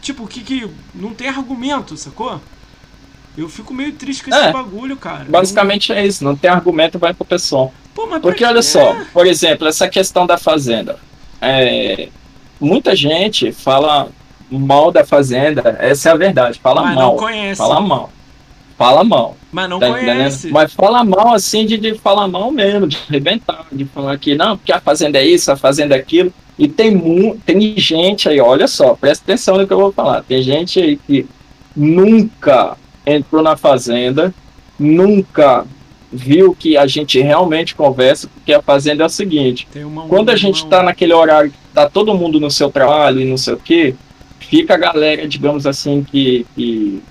Tipo, 0.00 0.28
que 0.28 0.42
que. 0.42 0.70
Não 0.94 1.12
tem 1.12 1.28
argumento, 1.28 1.96
sacou? 1.96 2.40
Eu 3.36 3.48
fico 3.48 3.74
meio 3.74 3.92
triste 3.92 4.24
com 4.24 4.30
esse 4.30 4.38
é, 4.38 4.52
bagulho, 4.52 4.96
cara. 4.96 5.26
Basicamente 5.28 5.92
é 5.92 6.06
isso, 6.06 6.22
não 6.22 6.36
tem 6.36 6.50
argumento, 6.50 6.98
vai 6.98 7.12
pro 7.12 7.24
pessoal. 7.24 7.72
Pô, 7.94 8.06
Porque 8.20 8.44
olha 8.44 8.62
só, 8.62 8.96
por 9.12 9.26
exemplo, 9.26 9.66
essa 9.66 9.88
questão 9.88 10.26
da 10.26 10.36
fazenda. 10.36 10.98
É, 11.40 12.08
muita 12.60 12.94
gente 12.94 13.52
fala 13.52 14.08
mal 14.50 14.90
da 14.90 15.04
fazenda, 15.04 15.76
essa 15.78 16.10
é 16.10 16.12
a 16.12 16.16
verdade, 16.16 16.60
fala 16.60 16.82
Mas 16.82 16.94
mal. 16.94 17.12
Não 17.12 17.16
conhece. 17.16 17.58
Fala 17.58 17.80
mal. 17.80 18.10
Fala 18.76 19.04
mal. 19.04 19.36
Mas 19.52 19.70
não 19.70 19.78
tá 19.78 19.88
conhece. 19.88 20.38
Entendendo? 20.38 20.52
Mas 20.52 20.72
fala 20.72 21.04
mal 21.04 21.34
assim 21.34 21.64
de, 21.66 21.78
de 21.78 21.94
falar 21.94 22.26
mal 22.26 22.50
mesmo, 22.50 22.86
de 22.86 22.98
arrebentar, 23.08 23.66
de 23.70 23.84
falar 23.84 24.18
que 24.18 24.34
não, 24.34 24.56
porque 24.56 24.72
a 24.72 24.80
fazenda 24.80 25.18
é 25.18 25.26
isso, 25.26 25.50
a 25.50 25.56
fazenda 25.56 25.94
é 25.94 25.98
aquilo. 25.98 26.32
E 26.58 26.68
tem, 26.68 27.38
tem 27.44 27.76
gente 27.76 28.28
aí, 28.28 28.40
olha 28.40 28.68
só, 28.68 28.94
presta 28.94 29.24
atenção 29.24 29.56
no 29.56 29.66
que 29.66 29.72
eu 29.72 29.78
vou 29.78 29.92
falar. 29.92 30.22
Tem 30.22 30.40
gente 30.40 30.80
aí 30.80 30.96
que 30.96 31.26
nunca 31.76 32.76
entrou 33.06 33.42
na 33.42 33.56
fazenda, 33.56 34.34
nunca 34.78 35.64
viu 36.12 36.54
que 36.54 36.76
a 36.76 36.86
gente 36.86 37.20
realmente 37.20 37.74
conversa, 37.74 38.28
porque 38.28 38.52
a 38.52 38.62
fazenda 38.62 39.02
é 39.02 39.06
o 39.06 39.10
seguinte: 39.10 39.66
quando 40.08 40.30
a 40.30 40.36
gente 40.36 40.64
está 40.64 40.82
naquele 40.82 41.12
horário 41.12 41.50
que 41.50 41.56
tá 41.74 41.88
todo 41.88 42.14
mundo 42.14 42.38
no 42.38 42.50
seu 42.50 42.70
trabalho 42.70 43.20
e 43.20 43.24
não 43.24 43.36
sei 43.36 43.54
o 43.54 43.58
que, 43.58 43.94
fica 44.38 44.74
a 44.74 44.78
galera, 44.78 45.26
digamos 45.26 45.66
assim, 45.66 46.04
que, 46.04 46.46
que, 46.54 47.02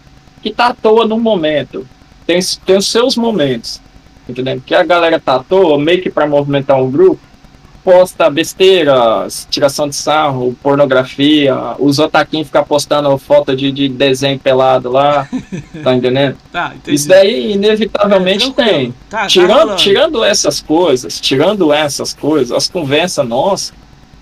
que 0.41 0.51
tá 0.51 0.67
à 0.67 0.73
toa 0.73 1.05
no 1.05 1.19
momento. 1.19 1.85
Tem, 2.25 2.39
tem 2.65 2.77
os 2.77 2.89
seus 2.89 3.17
momentos, 3.17 3.81
entendeu? 4.27 4.61
Que 4.65 4.73
a 4.73 4.83
galera 4.83 5.19
tá 5.19 5.35
à 5.35 5.43
toa, 5.43 5.77
meio 5.77 6.01
que 6.01 6.09
para 6.09 6.25
movimentar 6.25 6.81
um 6.81 6.89
grupo, 6.89 7.19
posta 7.83 8.29
besteira, 8.29 9.27
tiração 9.49 9.89
de 9.89 9.95
sarro, 9.95 10.55
pornografia, 10.63 11.55
os 11.79 11.99
otaquinhos 11.99 12.47
ficam 12.47 12.63
postando 12.63 13.17
foto 13.17 13.55
de, 13.55 13.71
de 13.71 13.89
desenho 13.89 14.39
pelado 14.39 14.89
lá, 14.89 15.27
tá 15.83 15.93
entendendo? 15.95 16.37
Tá, 16.51 16.73
Isso 16.87 17.07
daí 17.07 17.53
inevitavelmente 17.53 18.49
é, 18.49 18.63
tem. 18.63 18.91
Tá, 19.09 19.21
tá 19.21 19.27
tirando, 19.27 19.69
tá 19.69 19.75
tirando 19.75 20.23
essas 20.23 20.61
coisas, 20.61 21.19
tirando 21.19 21.73
essas 21.73 22.13
coisas, 22.13 22.51
as 22.55 22.67
conversas 22.67 23.27
nossas, 23.27 23.73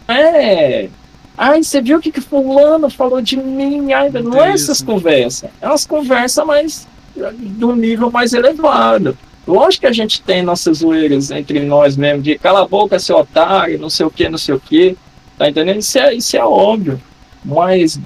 é... 0.08 0.90
Ai, 1.38 1.64
você 1.64 1.82
viu 1.82 1.98
o 1.98 2.02
que, 2.02 2.12
que 2.12 2.22
fulano 2.22 2.90
falou 2.90 3.22
de 3.22 3.38
mim? 3.38 3.94
Ai, 3.94 4.10
não, 4.10 4.22
não 4.22 4.44
é 4.44 4.52
essas 4.52 4.82
conversas. 4.82 5.50
É 5.62 5.68
umas 5.68 5.88
conversas 5.88 6.46
mais 6.46 6.88
do 7.16 7.76
nível 7.76 8.12
mais 8.12 8.34
elevado. 8.34 9.18
Lógico 9.48 9.82
que 9.82 9.88
a 9.88 9.94
gente 9.94 10.22
tem 10.22 10.44
nossas 10.44 10.80
zoeiras 10.80 11.32
entre 11.32 11.60
nós 11.62 11.98
mesmo, 11.98 12.22
de 12.22 12.38
cala 12.38 12.62
a 12.62 12.68
boca, 12.68 13.00
seu 13.00 13.18
otário, 13.18 13.80
não 13.80 13.90
sei 13.90 14.06
o 14.06 14.12
que, 14.12 14.30
não 14.30 14.38
sei 14.38 14.56
o 14.56 14.60
que. 14.60 14.96
Tá 15.38 15.50
entendendo? 15.50 15.80
Isso 15.80 15.98
é, 15.98 16.14
isso 16.14 16.38
é 16.38 16.44
óbvio. 16.44 17.02
Mas 17.44 18.00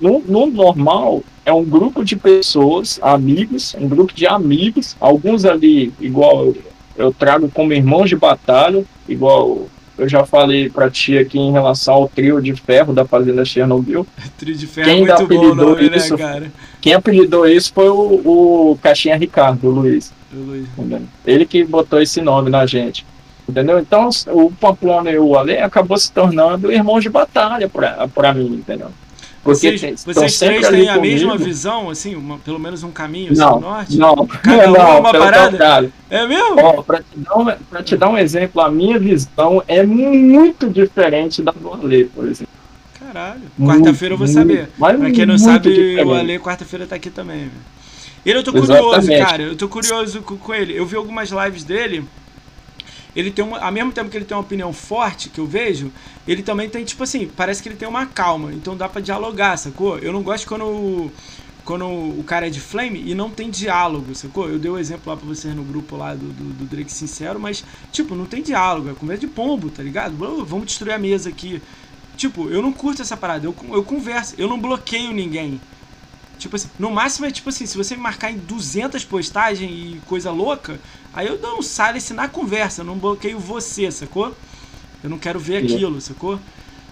no, 0.00 0.20
no 0.20 0.46
normal, 0.46 1.22
é 1.44 1.52
um 1.52 1.64
grupo 1.64 2.04
de 2.04 2.16
pessoas, 2.16 2.98
amigos, 3.02 3.74
um 3.78 3.88
grupo 3.88 4.14
de 4.14 4.26
amigos, 4.26 4.96
alguns 5.00 5.44
ali, 5.44 5.92
igual 6.00 6.46
eu, 6.46 6.56
eu 6.96 7.12
trago 7.12 7.50
como 7.50 7.72
irmãos 7.72 8.08
de 8.08 8.16
batalha, 8.16 8.84
igual 9.08 9.66
eu 9.98 10.08
já 10.08 10.24
falei 10.24 10.70
pra 10.70 10.88
ti 10.88 11.18
aqui 11.18 11.38
em 11.38 11.52
relação 11.52 11.94
ao 11.94 12.08
trio 12.08 12.40
de 12.40 12.54
ferro 12.54 12.94
da 12.94 13.04
Fazenda 13.04 13.44
Chernobyl. 13.44 14.06
trio 14.38 14.54
de 14.54 14.66
ferro 14.66 14.88
quem 14.88 15.02
é 15.02 15.06
muito 15.06 15.26
bom 15.26 15.54
nome, 15.54 15.90
né, 15.90 15.96
isso, 15.96 16.16
né, 16.16 16.18
cara? 16.18 16.52
Quem 16.80 16.94
apelidou 16.94 17.46
isso 17.46 17.72
foi 17.74 17.88
o, 17.88 18.72
o 18.72 18.78
Caixinha 18.80 19.16
Ricardo, 19.16 19.68
o 19.68 19.70
Luiz. 19.70 20.12
Ele 21.26 21.44
que 21.44 21.64
botou 21.64 22.00
esse 22.00 22.20
nome 22.20 22.50
na 22.50 22.66
gente. 22.66 23.04
Entendeu? 23.48 23.78
Então 23.80 24.08
o 24.28 24.50
Pamplona 24.52 25.10
e 25.10 25.18
o 25.18 25.36
Ale 25.36 25.58
acabou 25.58 25.98
se 25.98 26.12
tornando 26.12 26.70
irmãos 26.70 27.02
de 27.02 27.08
batalha 27.08 27.68
para 27.68 28.32
mim, 28.32 28.54
entendeu? 28.54 28.90
Porque 29.42 29.78
vocês, 29.78 30.04
vocês 30.04 30.38
três 30.38 30.68
têm 30.68 30.88
a 30.88 30.94
comigo. 30.94 31.00
mesma 31.00 31.36
visão, 31.36 31.88
assim, 31.88 32.14
uma, 32.14 32.38
pelo 32.38 32.58
menos 32.58 32.82
um 32.82 32.90
caminho 32.90 33.34
não, 33.34 33.54
assim, 33.54 33.60
norte? 33.60 33.98
Não, 33.98 34.26
Cada 34.26 34.66
não, 34.68 34.76
é 34.76 35.00
uma 35.00 35.12
parada? 35.12 35.92
É 36.10 36.26
mesmo? 36.26 36.84
Para 36.84 36.98
te, 36.98 37.16
dar 37.16 37.36
um, 37.36 37.82
te 37.82 37.96
dar 37.96 38.08
um 38.10 38.18
exemplo, 38.18 38.60
a 38.60 38.70
minha 38.70 38.98
visão 38.98 39.62
é 39.66 39.82
muito 39.82 40.68
diferente 40.68 41.42
da 41.42 41.52
do 41.52 41.72
Ale, 41.72 42.04
por 42.04 42.28
exemplo. 42.28 42.52
Caralho. 42.98 43.40
Quarta-feira 43.58 44.14
eu 44.14 44.18
vou 44.18 44.26
saber. 44.28 44.68
Pra 44.78 45.10
quem 45.10 45.24
não 45.24 45.38
sabe, 45.38 45.70
diferente. 45.70 46.06
o 46.06 46.14
Ale 46.14 46.38
quarta-feira 46.38 46.86
tá 46.86 46.96
aqui 46.96 47.08
também. 47.08 47.38
Velho. 47.38 47.79
Ele 48.24 48.38
eu 48.38 48.44
tô 48.44 48.52
curioso, 48.52 48.72
Exatamente. 48.72 49.26
cara. 49.26 49.42
Eu 49.42 49.56
tô 49.56 49.68
curioso 49.68 50.22
com, 50.22 50.36
com, 50.36 50.54
ele. 50.54 50.76
Eu 50.76 50.84
vi 50.84 50.96
algumas 50.96 51.30
lives 51.30 51.64
dele. 51.64 52.04
Ele 53.16 53.30
tem 53.30 53.44
uma. 53.44 53.58
Ao 53.58 53.72
mesmo 53.72 53.92
tempo 53.92 54.10
que 54.10 54.16
ele 54.16 54.24
tem 54.24 54.36
uma 54.36 54.42
opinião 54.42 54.72
forte, 54.72 55.30
que 55.30 55.38
eu 55.38 55.46
vejo, 55.46 55.90
ele 56.28 56.42
também 56.42 56.68
tem, 56.68 56.84
tipo 56.84 57.02
assim, 57.02 57.26
parece 57.26 57.62
que 57.62 57.68
ele 57.68 57.76
tem 57.76 57.88
uma 57.88 58.06
calma. 58.06 58.52
Então 58.52 58.76
dá 58.76 58.88
pra 58.88 59.00
dialogar, 59.00 59.56
sacou? 59.56 59.98
Eu 59.98 60.12
não 60.12 60.22
gosto 60.22 60.46
quando. 60.46 61.10
Quando 61.62 61.86
o 61.86 62.24
cara 62.26 62.46
é 62.46 62.50
de 62.50 62.58
flame 62.58 63.02
e 63.06 63.14
não 63.14 63.30
tem 63.30 63.48
diálogo, 63.50 64.14
sacou? 64.14 64.48
Eu 64.48 64.58
dei 64.58 64.70
o 64.70 64.74
um 64.74 64.78
exemplo 64.78 65.12
lá 65.12 65.16
pra 65.16 65.26
vocês 65.26 65.54
no 65.54 65.62
grupo 65.62 65.94
lá 65.94 66.14
do, 66.14 66.26
do, 66.26 66.44
do, 66.54 66.64
Drake 66.64 66.90
Sincero, 66.90 67.38
mas, 67.38 67.62
tipo, 67.92 68.14
não 68.14 68.24
tem 68.24 68.42
diálogo, 68.42 68.90
é 68.90 68.94
conversa 68.94 69.20
de 69.20 69.26
pombo, 69.28 69.68
tá 69.70 69.82
ligado? 69.82 70.16
Vamos 70.16 70.66
destruir 70.66 70.94
a 70.94 70.98
mesa 70.98 71.28
aqui. 71.28 71.62
Tipo, 72.16 72.48
eu 72.48 72.60
não 72.60 72.72
curto 72.72 73.02
essa 73.02 73.16
parada, 73.16 73.46
eu, 73.46 73.54
eu 73.72 73.84
converso, 73.84 74.34
eu 74.38 74.48
não 74.48 74.58
bloqueio 74.58 75.12
ninguém. 75.12 75.60
Tipo 76.40 76.56
assim, 76.56 76.68
no 76.78 76.90
máximo 76.90 77.26
é 77.26 77.30
tipo 77.30 77.50
assim, 77.50 77.66
se 77.66 77.76
você 77.76 77.94
me 77.94 78.02
marcar 78.02 78.32
em 78.32 78.38
200 78.38 79.04
postagens 79.04 79.70
e 79.70 80.00
coisa 80.06 80.30
louca, 80.30 80.80
aí 81.12 81.26
eu 81.26 81.36
dou 81.36 81.58
um 81.58 81.62
silence 81.62 82.14
na 82.14 82.28
conversa, 82.28 82.80
eu 82.80 82.86
não 82.86 82.98
bloqueio 82.98 83.38
você, 83.38 83.90
sacou? 83.90 84.34
Eu 85.04 85.10
não 85.10 85.18
quero 85.18 85.38
ver 85.38 85.58
aquilo, 85.58 86.00
sacou? 86.00 86.40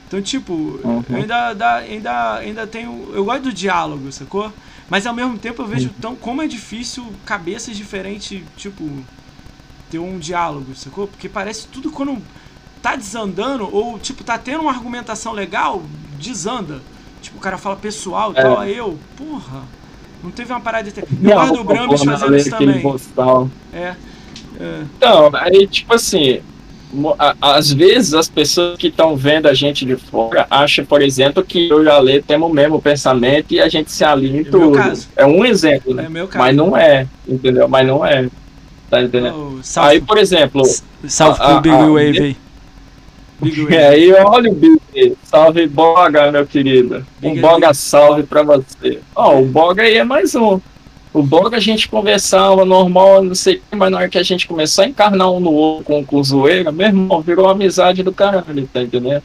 Então, 0.06 0.20
tipo, 0.20 0.52
uhum. 0.52 1.04
eu 1.08 1.16
ainda, 1.16 1.48
ainda, 1.48 1.74
ainda, 1.76 2.34
ainda 2.36 2.66
tenho. 2.66 3.10
Eu 3.14 3.24
gosto 3.24 3.44
do 3.44 3.52
diálogo, 3.52 4.12
sacou? 4.12 4.52
Mas 4.88 5.06
ao 5.06 5.14
mesmo 5.14 5.38
tempo 5.38 5.62
eu 5.62 5.66
vejo 5.66 5.90
tão, 6.00 6.14
como 6.14 6.42
é 6.42 6.46
difícil 6.46 7.04
cabeças 7.24 7.76
diferentes, 7.76 8.42
tipo, 8.56 8.88
ter 9.90 9.98
um 9.98 10.18
diálogo, 10.18 10.74
sacou? 10.74 11.06
Porque 11.06 11.28
parece 11.28 11.66
tudo 11.68 11.90
quando 11.90 12.22
tá 12.82 12.96
desandando, 12.96 13.68
ou 13.74 13.98
tipo, 13.98 14.22
tá 14.24 14.38
tendo 14.38 14.62
uma 14.62 14.72
argumentação 14.72 15.32
legal, 15.32 15.82
desanda. 16.18 16.82
O 17.38 17.40
cara 17.40 17.56
fala 17.56 17.76
pessoal 17.76 18.32
e 18.34 18.38
é. 18.38 18.42
tal, 18.42 18.64
eu, 18.64 18.98
porra, 19.16 19.62
não 20.24 20.32
teve 20.32 20.52
uma 20.52 20.60
parada 20.60 20.90
de. 20.90 21.00
Eu 21.00 21.06
guardo 21.22 21.60
o 21.60 21.64
Brambis 21.64 22.02
fazendo 22.02 22.36
isso 22.36 22.50
também. 22.50 22.84
É, 23.72 23.94
é. 24.58 24.82
Então, 24.96 25.30
aí, 25.34 25.64
tipo 25.68 25.94
assim, 25.94 26.40
às 27.40 27.72
vezes 27.72 28.14
as 28.14 28.28
pessoas 28.28 28.76
que 28.76 28.88
estão 28.88 29.16
vendo 29.16 29.46
a 29.46 29.54
gente 29.54 29.84
de 29.84 29.94
fora 29.94 30.48
acham, 30.50 30.84
por 30.84 31.00
exemplo, 31.00 31.44
que 31.44 31.68
eu 31.68 31.84
e 31.84 31.88
a 31.88 32.00
Lê 32.00 32.20
temos 32.20 32.50
o 32.50 32.52
mesmo 32.52 32.82
pensamento 32.82 33.54
e 33.54 33.60
a 33.60 33.68
gente 33.68 33.92
se 33.92 34.02
alinha 34.02 34.40
em 34.40 34.44
é 34.44 34.50
tudo. 34.50 34.76
É 35.14 35.24
um 35.24 35.44
exemplo, 35.44 35.94
né? 35.94 36.08
É 36.12 36.38
Mas 36.38 36.56
não 36.56 36.76
é, 36.76 37.06
entendeu? 37.24 37.68
Mas 37.68 37.86
não 37.86 38.04
é. 38.04 38.28
Tá 38.90 39.00
entendendo? 39.00 39.62
Oh, 39.62 39.80
aí, 39.80 40.00
por 40.00 40.18
exemplo. 40.18 40.62
Salve 41.06 41.38
pro 41.38 41.60
Big 41.60 41.76
Wave 41.76 42.18
aí. 42.18 42.36
Big 43.40 43.66
é, 43.72 43.88
aí 43.90 44.12
olha 44.12 44.50
o 44.50 44.54
Big. 44.54 45.16
Salve 45.28 45.66
Boga, 45.66 46.32
meu 46.32 46.46
querido. 46.46 47.04
Um 47.22 47.38
Boga 47.38 47.74
salve 47.74 48.22
pra 48.22 48.42
você. 48.42 49.00
Ó, 49.14 49.34
oh, 49.34 49.42
o 49.42 49.44
Boga 49.44 49.82
aí 49.82 49.98
é 49.98 50.04
mais 50.04 50.34
um. 50.34 50.58
O 51.12 51.22
Boga 51.22 51.58
a 51.58 51.60
gente 51.60 51.86
conversava 51.86 52.64
normal, 52.64 53.22
não 53.22 53.34
sei 53.34 53.56
o 53.56 53.60
que, 53.60 53.76
mas 53.76 53.90
na 53.90 53.98
hora 53.98 54.08
que 54.08 54.16
a 54.16 54.22
gente 54.22 54.48
começou 54.48 54.84
a 54.84 54.88
encarnar 54.88 55.30
um 55.30 55.38
no 55.38 55.52
outro 55.52 55.84
com, 55.84 56.02
com 56.02 56.22
zoeira, 56.22 56.72
meu 56.72 56.86
irmão, 56.86 57.20
virou 57.20 57.46
amizade 57.46 58.02
do 58.02 58.12
caralho, 58.12 58.66
tá 58.72 58.80
entendendo? 58.80 59.22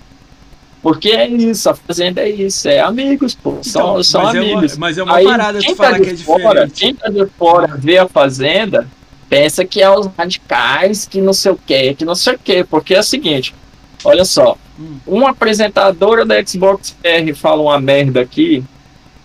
Porque 0.82 1.12
é 1.12 1.26
isso, 1.26 1.70
a 1.70 1.74
fazenda 1.74 2.22
é 2.22 2.30
isso, 2.30 2.68
é 2.68 2.82
amigos, 2.82 3.34
pô, 3.34 3.60
são, 3.62 3.92
então, 3.92 4.04
são 4.04 4.24
mas 4.24 4.36
amigos. 4.36 4.72
É 4.74 4.76
uma, 4.76 4.80
mas 4.80 4.98
é 4.98 5.04
uma 5.04 5.16
Aí, 5.16 5.26
parada 5.26 5.60
de 5.60 5.76
falar 5.76 5.92
tá 5.92 6.00
que 6.02 6.10
é 6.10 6.18
fora, 6.18 6.70
Quem 6.70 6.94
tá 6.94 7.10
de 7.10 7.26
fora 7.38 7.78
vê 7.78 7.98
a 7.98 8.10
fazenda, 8.10 8.86
pensa 9.30 9.64
que 9.64 9.82
é 9.82 9.90
os 9.90 10.08
radicais, 10.18 11.06
que 11.06 11.22
não 11.22 11.32
sei 11.32 11.54
o 11.54 11.60
que, 11.66 11.94
que 11.94 12.04
não 12.04 12.16
sei 12.16 12.34
o 12.36 12.40
que, 12.40 12.66
porque 12.66 12.94
é 12.94 13.00
o 13.00 13.04
seguinte, 13.04 13.56
Olha 14.04 14.26
só, 14.26 14.58
uma 15.06 15.30
apresentadora 15.30 16.26
da 16.26 16.44
Xbox 16.46 16.96
R 17.04 17.34
fala 17.34 17.62
uma 17.62 17.80
merda 17.80 18.22
aqui 18.22 18.64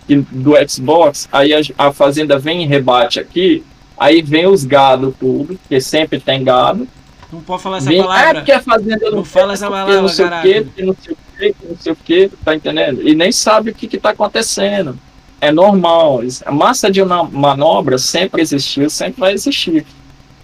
do 0.07 0.53
Xbox, 0.67 1.27
aí 1.31 1.53
a, 1.53 1.59
a 1.77 1.91
Fazenda 1.91 2.39
vem 2.39 2.63
e 2.63 2.65
rebate 2.65 3.19
aqui, 3.19 3.63
aí 3.97 4.21
vem 4.21 4.47
os 4.47 4.63
gado 4.65 5.15
tudo, 5.19 5.59
que 5.67 5.79
sempre 5.79 6.19
tem 6.19 6.43
gado, 6.43 6.87
Não 7.31 7.41
pode 7.41 7.61
falar 7.61 7.77
essa 7.77 7.89
Vem, 7.89 8.01
palavra. 8.01 8.29
Ah, 8.29 8.33
porque 8.33 8.51
a 8.51 8.61
fazenda 8.61 9.11
Não 9.11 9.23
fala 9.23 9.53
essa 9.53 9.69
palavra, 9.69 10.01
não 10.01 10.07
sei 10.07 10.25
o 10.25 10.41
quê, 10.41 10.67
não 10.79 10.95
sei 10.99 11.13
o 11.13 11.17
quê, 11.37 11.55
não 11.69 11.77
sei 11.77 11.93
o 11.93 11.95
quê, 11.95 12.31
tá 12.43 12.55
entendendo? 12.55 13.07
E 13.07 13.13
nem 13.13 13.31
sabe 13.31 13.69
o 13.69 13.75
que 13.75 13.87
que 13.87 13.99
tá 13.99 14.09
acontecendo. 14.09 14.97
É 15.39 15.51
normal. 15.51 16.21
A 16.45 16.51
massa 16.51 16.91
de 16.91 17.01
uma 17.01 17.23
manobra 17.23 17.97
sempre 17.97 18.41
existiu, 18.41 18.89
sempre 18.89 19.19
vai 19.21 19.33
existir. 19.33 19.85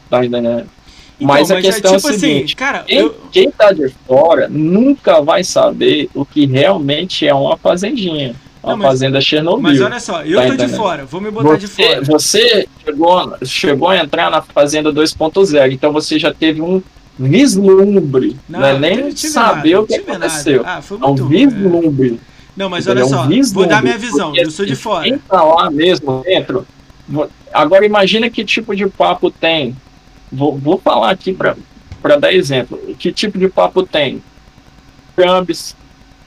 Tá 0.09 0.23
entendendo? 0.23 0.69
Então, 1.17 1.27
mas 1.27 1.49
a 1.49 1.59
é 1.59 1.61
questão 1.61 1.93
é, 1.93 1.97
tipo 1.97 2.09
o 2.09 2.13
seguinte, 2.13 2.43
assim, 2.45 2.55
cara, 2.55 2.79
quem, 2.85 2.97
eu, 2.97 3.15
quem 3.31 3.51
tá 3.51 3.71
de 3.71 3.87
fora 4.05 4.47
nunca 4.49 5.21
vai 5.21 5.43
saber 5.43 6.09
o 6.13 6.25
que 6.25 6.45
realmente 6.45 7.25
é 7.25 7.33
uma 7.33 7.55
fazendinha. 7.57 8.35
Uma 8.61 8.71
Não, 8.71 8.77
mas- 8.79 8.87
fazenda 8.87 9.21
Chernobyl. 9.21 9.61
mas 9.61 9.79
olha 9.79 9.99
só, 9.99 10.23
eu 10.23 10.41
Tá 10.41 10.47
tô 10.47 10.65
de 10.65 10.67
fora, 10.75 11.05
vou 11.05 11.21
me 11.21 11.29
botar 11.31 11.55
de 11.55 11.67
Você, 11.67 11.83
fora. 11.83 12.01
você 12.03 12.67
chegou, 12.83 13.37
chegou 13.45 13.89
a 13.89 13.97
entrar 13.97 14.29
na 14.31 14.41
Fazenda 14.41 14.91
2.0, 14.91 15.71
então 15.71 15.93
você 15.93 16.17
já 16.19 16.33
teve 16.33 16.61
um 16.61 16.81
vislumbre. 17.17 18.35
Não, 18.49 18.63
é 18.65 18.77
nem 18.77 18.99
eu 18.99 19.13
tive 19.13 19.31
saber 19.31 19.71
nada, 19.73 19.81
o 19.83 19.87
que 19.87 19.97
nada. 19.97 20.11
aconteceu. 20.25 20.63
Ah, 20.65 20.81
foi 20.81 20.97
É 21.01 21.05
um 21.05 21.07
muito 21.09 21.23
é. 21.25 21.27
vislumbre. 21.27 22.19
Não, 22.57 22.69
mas 22.69 22.87
olha 22.87 23.01
É 23.01 23.05
um 23.05 23.09
só, 23.09 23.27
vou 23.53 23.65
dar 23.67 23.81
minha 23.83 23.97
visão, 23.97 24.35
eu 24.35 24.49
sou 24.49 24.65
de 24.65 24.73
assim, 24.73 24.81
fora. 24.81 25.03
Quem 25.03 25.17
tá 25.17 25.43
lá 25.43 25.69
mesmo 25.69 26.21
dentro. 26.25 26.65
Agora 27.53 27.85
imagina 27.85 28.29
que 28.29 28.43
tipo 28.43 28.75
de 28.75 28.87
papo 28.87 29.29
tem. 29.29 29.75
Vou, 30.35 30.57
vou 30.57 30.77
falar 30.77 31.11
aqui 31.11 31.33
para 31.33 32.17
dar 32.17 32.33
exemplo. 32.33 32.77
Que 32.99 33.11
tipo 33.11 33.37
de 33.37 33.47
papo 33.49 33.83
tem? 33.83 34.21
Gambis, 35.17 35.75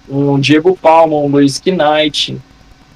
um 0.09 0.39
Diego 0.40 0.76
Palma, 0.80 1.16
um 1.16 1.28
Luiz 1.28 1.60
Knight. 1.64 2.39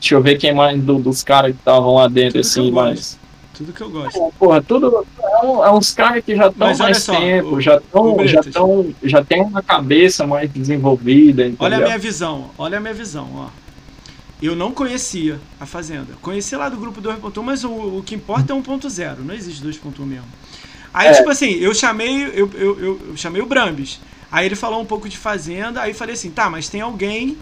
Deixa 0.00 0.14
eu 0.14 0.22
ver 0.22 0.36
quem 0.38 0.54
mais 0.54 0.80
do- 0.82 0.98
dos 0.98 1.22
caras 1.22 1.52
que 1.52 1.58
estavam 1.58 1.94
lá 1.94 2.08
dentro, 2.08 2.32
Tudo 2.32 2.42
que 2.42 2.48
assim, 2.48 2.66
eu 2.68 2.72
mas. 2.74 3.18
Tudo 3.54 3.72
que 3.72 3.80
eu 3.82 3.90
gosto. 3.90 4.18
Pô, 4.18 4.32
Porra, 4.38 4.62
tudo 4.62 5.06
é, 5.22 5.46
um- 5.46 5.64
é 5.64 5.70
uns 5.70 5.92
caras 5.92 6.24
que 6.24 6.34
já 6.34 6.48
estão 6.48 6.74
mais 6.76 6.98
só, 6.98 7.14
tempo, 7.14 7.56
o- 7.56 7.60
já 7.60 7.76
estão, 7.76 8.26
já 8.26 8.40
estão, 8.40 8.94
já 9.04 9.24
tem 9.24 9.42
uma 9.42 9.62
cabeça 9.62 10.26
mais 10.26 10.50
desenvolvida, 10.50 11.42
entendeu? 11.42 11.58
Olha 11.66 11.76
a 11.76 11.80
minha 11.80 11.98
visão, 11.98 12.50
olha 12.58 12.78
a 12.78 12.80
minha 12.80 12.94
visão, 12.94 13.28
ó. 13.34 13.46
Eu 14.40 14.56
não 14.56 14.72
conhecia 14.72 15.38
a 15.60 15.66
Fazenda. 15.66 16.08
Conheci 16.20 16.56
lá 16.56 16.68
do 16.68 16.76
grupo 16.76 17.00
2.1, 17.00 17.42
mas 17.44 17.62
o, 17.62 17.70
o 17.70 18.02
que 18.04 18.16
importa 18.16 18.52
é 18.52 18.56
1.0, 18.56 19.18
não 19.22 19.34
existe 19.34 19.62
2.1 19.62 20.04
mesmo. 20.04 20.24
Aí, 20.92 21.08
É. 21.08 21.12
tipo 21.14 21.30
assim, 21.30 21.52
eu 21.54 21.74
chamei, 21.74 22.24
eu, 22.34 22.50
eu, 22.54 22.78
eu, 22.80 23.00
eu 23.08 23.16
chamei 23.16 23.40
o 23.42 23.46
Brambis. 23.46 24.00
Aí 24.30 24.46
ele 24.46 24.56
falou 24.56 24.80
um 24.80 24.86
pouco 24.86 25.08
de 25.08 25.16
Fazenda, 25.16 25.80
aí 25.82 25.92
falei 25.94 26.14
assim, 26.14 26.30
tá, 26.30 26.48
mas 26.50 26.68
tem 26.68 26.80
alguém 26.80 27.36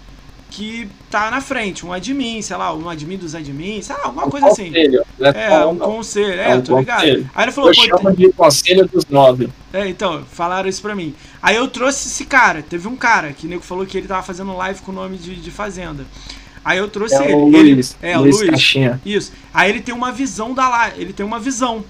que 0.50 0.88
tá 1.08 1.30
na 1.30 1.40
frente, 1.40 1.86
um 1.86 1.92
admin, 1.92 2.42
sei 2.42 2.56
lá, 2.56 2.74
um 2.74 2.88
admin 2.88 3.16
dos 3.16 3.36
admins, 3.36 3.86
sei 3.86 3.94
lá, 3.96 4.06
alguma 4.06 4.28
coisa 4.28 4.48
assim. 4.48 4.66
Conselho, 4.66 5.04
não 5.18 5.28
é 5.30 5.32
É, 5.46 5.66
um 5.66 5.74
não. 5.74 5.86
conselho, 5.86 6.40
É 6.40 6.50
é, 6.50 6.56
um 6.56 6.62
tô 6.62 6.72
ligado. 6.72 7.00
conselho. 7.02 7.30
Aí 7.32 7.44
ele 7.44 7.52
falou, 7.52 7.70
Eu 7.70 7.76
pô, 7.76 7.82
chamo 7.82 8.16
de 8.16 8.32
conselho 8.32 8.88
dos 8.88 9.04
nove. 9.06 9.48
é, 9.72 9.88
então, 9.88 10.24
falaram 10.32 10.68
isso 10.68 10.82
pra 10.82 10.94
mim. 10.96 11.14
Aí 11.40 11.54
eu 11.54 11.68
trouxe 11.68 12.08
esse 12.08 12.24
cara. 12.24 12.62
Teve 12.62 12.88
um 12.88 12.96
cara 12.96 13.32
que 13.32 13.46
o 13.46 13.48
nego 13.48 13.62
falou 13.62 13.86
que 13.86 13.96
ele 13.96 14.08
tava 14.08 14.22
fazendo 14.24 14.56
live 14.56 14.80
com 14.82 14.90
o 14.90 14.94
nome 14.94 15.16
de, 15.18 15.36
de 15.36 15.50
Fazenda. 15.52 16.04
Aí 16.64 16.78
eu 16.78 16.88
trouxe 16.88 17.22
É 17.22 17.26
ele. 17.26 17.34
o 17.34 17.48
ele 17.56 17.74
Luiz, 17.74 17.96
é, 18.02 18.18
o 18.18 18.22
Luiz 18.22 18.38
Luiz. 18.38 18.50
Caixinha. 18.50 19.00
Isso. 19.06 19.32
Aí 19.54 19.70
ele 19.70 19.80
tem 19.80 19.94
uma 19.94 20.10
visão 20.10 20.52
da 20.52 20.68
live. 20.68 21.00
Ele 21.00 21.12
tem 21.12 21.24
uma 21.24 21.38
visão. 21.38 21.84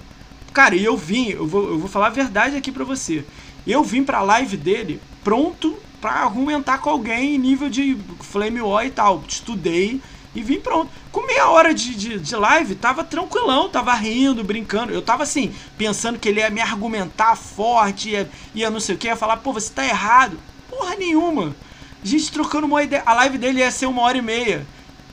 Cara, 0.53 0.75
e 0.75 0.83
eu 0.83 0.97
vim, 0.97 1.29
eu 1.29 1.47
vou, 1.47 1.69
eu 1.69 1.79
vou 1.79 1.89
falar 1.89 2.07
a 2.07 2.11
verdade 2.11 2.57
aqui 2.57 2.71
pra 2.71 2.83
você. 2.83 3.23
Eu 3.65 3.83
vim 3.83 4.03
pra 4.03 4.21
live 4.21 4.57
dele 4.57 4.99
pronto 5.23 5.77
pra 6.01 6.11
argumentar 6.11 6.79
com 6.79 6.89
alguém 6.89 7.35
em 7.35 7.37
nível 7.37 7.69
de 7.69 7.97
Flame 8.19 8.61
War 8.61 8.85
e 8.85 8.91
tal. 8.91 9.23
Estudei 9.27 10.01
e 10.33 10.41
vim 10.41 10.59
pronto. 10.59 10.91
Com 11.11 11.25
meia 11.25 11.49
hora 11.49 11.73
de, 11.73 11.93
de, 11.93 12.19
de 12.19 12.35
live, 12.35 12.75
tava 12.75 13.03
tranquilão, 13.03 13.69
tava 13.69 13.93
rindo, 13.93 14.43
brincando. 14.43 14.91
Eu 14.91 15.01
tava 15.01 15.23
assim, 15.23 15.53
pensando 15.77 16.17
que 16.17 16.27
ele 16.27 16.39
ia 16.39 16.49
me 16.49 16.61
argumentar 16.61 17.35
forte, 17.35 18.09
ia, 18.09 18.29
ia 18.55 18.69
não 18.69 18.79
sei 18.79 18.95
o 18.95 18.97
que, 18.97 19.07
ia 19.07 19.15
falar, 19.15 19.37
pô, 19.37 19.53
você 19.53 19.71
tá 19.71 19.85
errado. 19.85 20.37
Porra 20.69 20.95
nenhuma. 20.95 21.55
Gente 22.03 22.31
trocando 22.31 22.65
uma 22.65 22.81
ideia. 22.81 23.03
A 23.05 23.13
live 23.13 23.37
dele 23.37 23.59
ia 23.59 23.71
ser 23.71 23.85
uma 23.85 24.01
hora 24.01 24.17
e 24.17 24.21
meia. 24.21 24.65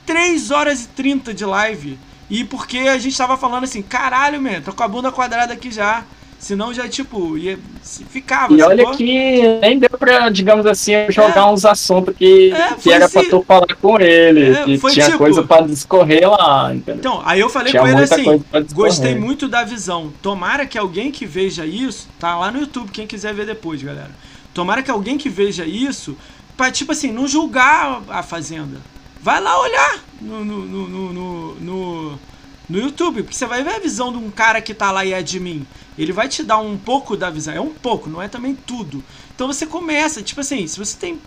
3 0.05 0.49
horas 0.51 0.85
e 0.85 0.87
30 0.87 1.33
de 1.33 1.45
live. 1.45 1.99
E 2.29 2.43
porque 2.43 2.77
a 2.79 2.97
gente 2.97 3.17
tava 3.17 3.35
falando 3.37 3.63
assim, 3.63 3.81
caralho, 3.81 4.41
man, 4.41 4.61
tô 4.61 4.71
com 4.73 4.83
a 4.83 4.87
bunda 4.87 5.11
quadrada 5.11 5.53
aqui 5.53 5.71
já. 5.71 6.03
Senão 6.37 6.73
já, 6.73 6.87
tipo, 6.87 7.37
ia. 7.37 7.59
Ficava. 7.83 8.53
E 8.53 8.61
olha 8.61 8.83
sacou? 8.83 8.95
que 8.97 9.59
nem 9.61 9.77
deu 9.77 9.89
pra, 9.89 10.29
digamos 10.29 10.65
assim, 10.65 10.93
jogar 11.09 11.51
uns 11.51 11.65
assuntos 11.65 12.15
que, 12.15 12.53
É, 12.53 12.75
que 12.75 12.89
era 12.93 13.05
assim- 13.07 13.19
pra 13.19 13.29
tu 13.29 13.43
falar 13.45 13.75
com 13.81 13.99
ele. 13.99 14.53
É, 14.55 14.63
que 14.63 14.77
foi 14.77 14.93
tinha 14.93 15.07
tipo- 15.07 15.17
coisa 15.17 15.43
pra 15.43 15.61
discorrer 15.61 16.29
lá, 16.29 16.73
entendeu? 16.73 16.95
Então, 16.95 17.21
aí 17.25 17.41
eu 17.41 17.49
falei 17.49 17.71
Tinha 17.71 17.81
com 17.81 17.89
ele 17.89 18.01
assim: 18.03 18.41
gostei 18.73 19.15
muito 19.15 19.49
da 19.49 19.65
visão. 19.65 20.13
Tomara 20.21 20.65
que 20.65 20.77
alguém 20.77 21.11
que 21.11 21.25
veja 21.25 21.65
isso, 21.65 22.07
tá 22.17 22.37
lá 22.37 22.49
no 22.51 22.61
YouTube, 22.61 22.89
quem 22.91 23.05
quiser 23.05 23.33
ver 23.33 23.45
depois, 23.45 23.83
galera. 23.83 24.11
Tomara 24.53 24.81
que 24.81 24.89
alguém 24.89 25.17
que 25.17 25.27
veja 25.27 25.65
isso, 25.65 26.15
pra, 26.55 26.71
tipo 26.71 26.93
assim, 26.93 27.11
não 27.11 27.27
julgar 27.27 28.01
a 28.07 28.23
Fazenda. 28.23 28.77
Vai 29.21 29.41
lá 29.41 29.59
olhar 29.59 29.99
no, 30.21 30.45
no, 30.45 30.65
no, 30.65 30.87
no, 30.87 31.13
no, 31.13 31.55
no- 31.55 32.19
YouTube, 32.79 33.23
porque 33.23 33.35
você 33.35 33.45
vai 33.45 33.63
ver 33.63 33.75
a 33.75 33.79
visão 33.79 34.11
de 34.11 34.17
um 34.17 34.29
cara 34.31 34.61
que 34.61 34.73
tá 34.73 34.91
lá 34.91 35.03
e 35.03 35.11
é 35.13 35.23
mim. 35.39 35.65
Ele 35.97 36.13
vai 36.13 36.29
te 36.29 36.43
dar 36.43 36.59
um 36.59 36.77
pouco 36.77 37.17
da 37.17 37.29
visão. 37.29 37.53
É 37.53 37.59
um 37.59 37.73
pouco, 37.73 38.09
não 38.09 38.21
é 38.21 38.27
também 38.27 38.55
tudo. 38.55 39.03
Então 39.35 39.47
você 39.47 39.65
começa, 39.65 40.21
tipo 40.21 40.39
assim, 40.41 40.65
se 40.67 40.77
você 40.77 40.97
tem. 40.97 41.19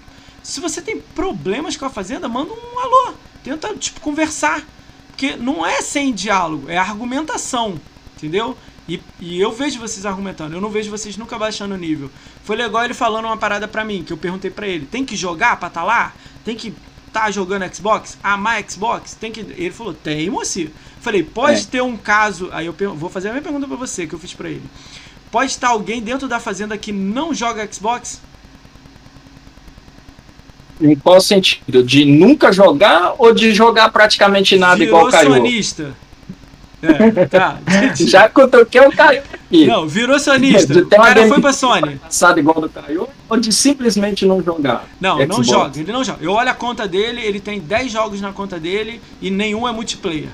Se 0.42 0.60
você 0.60 0.82
tem 0.82 1.00
problemas 1.00 1.76
com 1.76 1.84
a 1.84 1.90
Fazenda, 1.90 2.28
manda 2.28 2.52
um 2.52 2.78
alô. 2.78 3.14
Tenta, 3.44 3.74
tipo, 3.74 4.00
conversar. 4.00 4.62
Porque 5.08 5.36
não 5.36 5.64
é 5.64 5.82
sem 5.82 6.12
diálogo, 6.12 6.68
é 6.68 6.76
argumentação, 6.78 7.78
entendeu? 8.16 8.56
E, 8.88 9.00
e 9.20 9.40
eu 9.40 9.52
vejo 9.52 9.78
vocês 9.78 10.04
argumentando, 10.04 10.54
eu 10.56 10.60
não 10.60 10.68
vejo 10.70 10.90
vocês 10.90 11.16
nunca 11.16 11.38
baixando 11.38 11.74
o 11.74 11.78
nível. 11.78 12.10
Foi 12.42 12.56
legal 12.56 12.84
ele 12.84 12.94
falando 12.94 13.26
uma 13.26 13.36
parada 13.36 13.68
pra 13.68 13.84
mim, 13.84 14.02
que 14.02 14.12
eu 14.12 14.16
perguntei 14.16 14.50
pra 14.50 14.66
ele, 14.66 14.86
tem 14.86 15.04
que 15.04 15.14
jogar 15.14 15.60
pra 15.60 15.70
tá 15.70 15.84
lá? 15.84 16.12
Tem 16.44 16.56
que 16.56 16.74
tá 17.12 17.30
jogando 17.30 17.72
Xbox? 17.74 18.16
Amar 18.22 18.62
Xbox? 18.68 19.14
Tem 19.14 19.30
que... 19.30 19.40
Ele 19.40 19.70
falou, 19.70 19.94
tem, 19.94 20.30
moço. 20.30 20.66
Falei, 21.00 21.22
pode 21.22 21.60
É. 21.60 21.64
ter 21.64 21.82
um 21.82 21.96
caso... 21.96 22.48
Aí 22.52 22.66
eu 22.66 22.74
vou 22.94 23.10
fazer 23.10 23.28
a 23.28 23.32
mesma 23.32 23.44
pergunta 23.44 23.66
pra 23.68 23.76
você, 23.76 24.06
que 24.06 24.14
eu 24.14 24.18
fiz 24.18 24.32
pra 24.34 24.48
ele. 24.48 24.62
Pode 25.30 25.50
estar 25.50 25.68
alguém 25.68 26.00
dentro 26.02 26.28
da 26.28 26.38
fazenda 26.40 26.76
que 26.76 26.92
não 26.92 27.34
joga 27.34 27.66
Xbox? 27.72 28.20
Em 30.80 30.96
qual 30.96 31.20
sentido? 31.20 31.82
De 31.82 32.04
nunca 32.04 32.52
jogar 32.52 33.14
ou 33.18 33.32
de 33.32 33.52
jogar 33.54 33.90
praticamente 33.90 34.56
nada 34.56 34.76
Virou 34.76 34.98
igual 34.98 35.12
caiu? 35.12 35.34
sonista. 35.34 35.94
É, 36.82 37.26
tá. 37.26 37.58
Já 37.94 38.28
cutuquei 38.28 38.80
o 38.80 38.90
Caio 38.90 39.22
Não, 39.66 39.86
virou 39.86 40.18
sonista. 40.18 40.78
O 40.78 40.86
cara 40.86 41.26
foi 41.28 41.40
pra 41.40 41.52
Sony. 41.52 41.96
Passado 41.96 42.40
igual 42.40 42.60
do 42.60 42.68
Caio 42.68 43.06
ou 43.28 43.36
de 43.38 43.52
simplesmente 43.52 44.24
não 44.26 44.42
jogar? 44.42 44.86
Não, 45.00 45.18
não 45.18 45.26
Xbox. 45.42 45.46
joga, 45.48 45.80
ele 45.80 45.92
não 45.92 46.02
joga. 46.04 46.18
Eu 46.22 46.32
olho 46.32 46.48
a 46.50 46.54
conta 46.54 46.88
dele, 46.88 47.20
ele 47.22 47.38
tem 47.40 47.60
10 47.60 47.92
jogos 47.92 48.20
na 48.20 48.32
conta 48.32 48.58
dele 48.58 49.00
e 49.20 49.30
nenhum 49.30 49.68
é 49.68 49.72
multiplayer. 49.72 50.28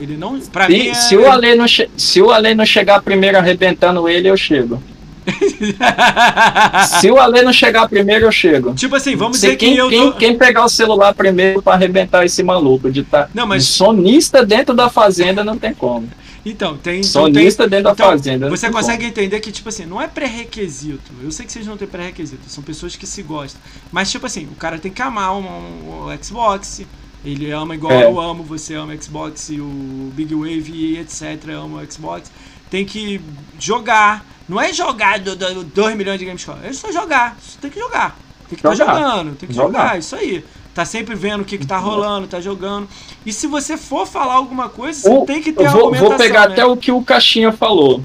Ele 0.00 0.16
não. 0.16 0.40
Pra 0.40 0.68
mim 0.68 0.80
Se, 0.82 0.88
é. 0.88 0.94
se 0.94 1.16
o 1.16 1.30
Ale 1.30 1.54
não 1.54 1.66
se 1.68 2.20
o 2.22 2.30
Ale 2.32 2.54
não 2.54 2.66
chegar 2.66 3.00
primeiro 3.02 3.38
arrebentando 3.38 4.08
ele, 4.08 4.28
eu 4.28 4.36
chego. 4.36 4.82
Se 7.00 7.10
o 7.10 7.18
Ale 7.18 7.40
não 7.42 7.52
chegar 7.52 7.88
primeiro, 7.88 8.26
eu 8.26 8.32
chego. 8.32 8.74
tipo 8.74 8.94
assim, 8.94 9.16
vamos 9.16 9.38
Se 9.38 9.46
dizer 9.46 9.56
quem, 9.56 9.72
que 9.72 9.78
eu 9.78 9.88
quem, 9.88 10.10
tô. 10.12 10.18
quem 10.18 10.36
pegar 10.36 10.64
o 10.64 10.68
celular 10.68 11.14
primeiro 11.14 11.62
pra 11.62 11.74
arrebentar 11.74 12.24
esse 12.24 12.42
maluco 12.42 12.90
de 12.90 13.02
tá 13.02 13.28
Não, 13.34 13.46
mas- 13.46 13.64
de 13.66 13.72
sonista 13.72 14.44
dentro 14.44 14.74
da 14.74 14.88
fazenda 14.90 15.42
não 15.42 15.56
tem 15.56 15.72
como. 15.72 16.08
Então, 16.44 16.76
tem. 16.76 16.98
então 17.00 17.10
Sonista 17.10 17.62
tem- 17.64 17.70
dentro 17.70 17.84
da 17.84 17.92
então, 17.92 18.06
fazenda. 18.10 18.48
não 18.48 18.56
Você 18.56 18.66
tem 18.66 18.72
consegue 18.74 19.06
entender 19.06 19.40
que, 19.40 19.50
tipo 19.50 19.68
assim, 19.68 19.86
não 19.86 20.00
é 20.00 20.06
pré-requisito. 20.06 21.10
Eu 21.22 21.30
sei 21.30 21.46
que 21.46 21.52
vocês 21.52 21.66
não 21.66 21.76
têm 21.76 21.88
pré-requisito, 21.88 22.48
são 22.48 22.62
pessoas 22.62 22.94
que 22.96 23.06
se 23.06 23.22
gostam. 23.22 23.60
Mas, 23.90 24.10
tipo 24.10 24.26
assim, 24.26 24.44
o 24.52 24.54
cara 24.54 24.78
tem 24.78 24.92
que 24.92 25.00
amar 25.00 25.34
um, 25.34 25.40
um- 25.46 26.06
o 26.06 26.24
Xbox. 26.24 26.82
Ele 27.24 27.50
ama 27.50 27.74
igual 27.74 27.92
É. 27.94 28.04
eu 28.04 28.20
amo, 28.20 28.42
você 28.44 28.74
ama 28.74 28.94
Xbox, 29.00 29.48
e 29.48 29.58
o 29.58 30.12
Big 30.14 30.34
Wave 30.34 30.70
e 30.70 30.98
etc. 30.98 31.48
ama 31.58 31.80
o 31.82 31.90
Xbox. 31.92 32.30
Tem 32.70 32.84
que 32.84 33.18
jogar. 33.58 34.26
Não 34.46 34.60
é 34.60 34.70
jogar 34.74 35.18
2 35.20 35.96
milhões 35.96 36.18
de 36.18 36.26
games 36.26 36.46
é 36.62 36.72
só 36.74 36.92
jogar. 36.92 37.38
Você 37.40 37.56
tem 37.62 37.70
que 37.70 37.78
jogar. 37.80 38.18
Tem 38.46 38.48
que 38.50 38.54
estar 38.56 38.74
Jogar. 38.74 38.94
jogando, 39.00 39.36
tem 39.36 39.48
que 39.48 39.54
Jogar. 39.54 39.66
jogar, 39.82 39.98
isso 39.98 40.14
aí. 40.16 40.44
Tá 40.74 40.84
sempre 40.84 41.14
vendo 41.14 41.42
o 41.42 41.44
que, 41.44 41.56
que 41.56 41.66
tá 41.66 41.78
rolando, 41.78 42.26
tá 42.26 42.40
jogando. 42.40 42.88
E 43.24 43.32
se 43.32 43.46
você 43.46 43.76
for 43.76 44.06
falar 44.06 44.34
alguma 44.34 44.68
coisa, 44.68 45.00
você 45.00 45.08
O- 45.08 45.24
tem 45.24 45.40
que 45.40 45.52
ter 45.52 45.68
vou, 45.68 45.84
argumentação. 45.86 46.08
vou 46.08 46.18
pegar 46.18 46.48
né? 46.48 46.52
até 46.52 46.64
o 46.64 46.76
que 46.76 46.90
o 46.90 47.00
Caixinha 47.02 47.52
falou. 47.52 48.02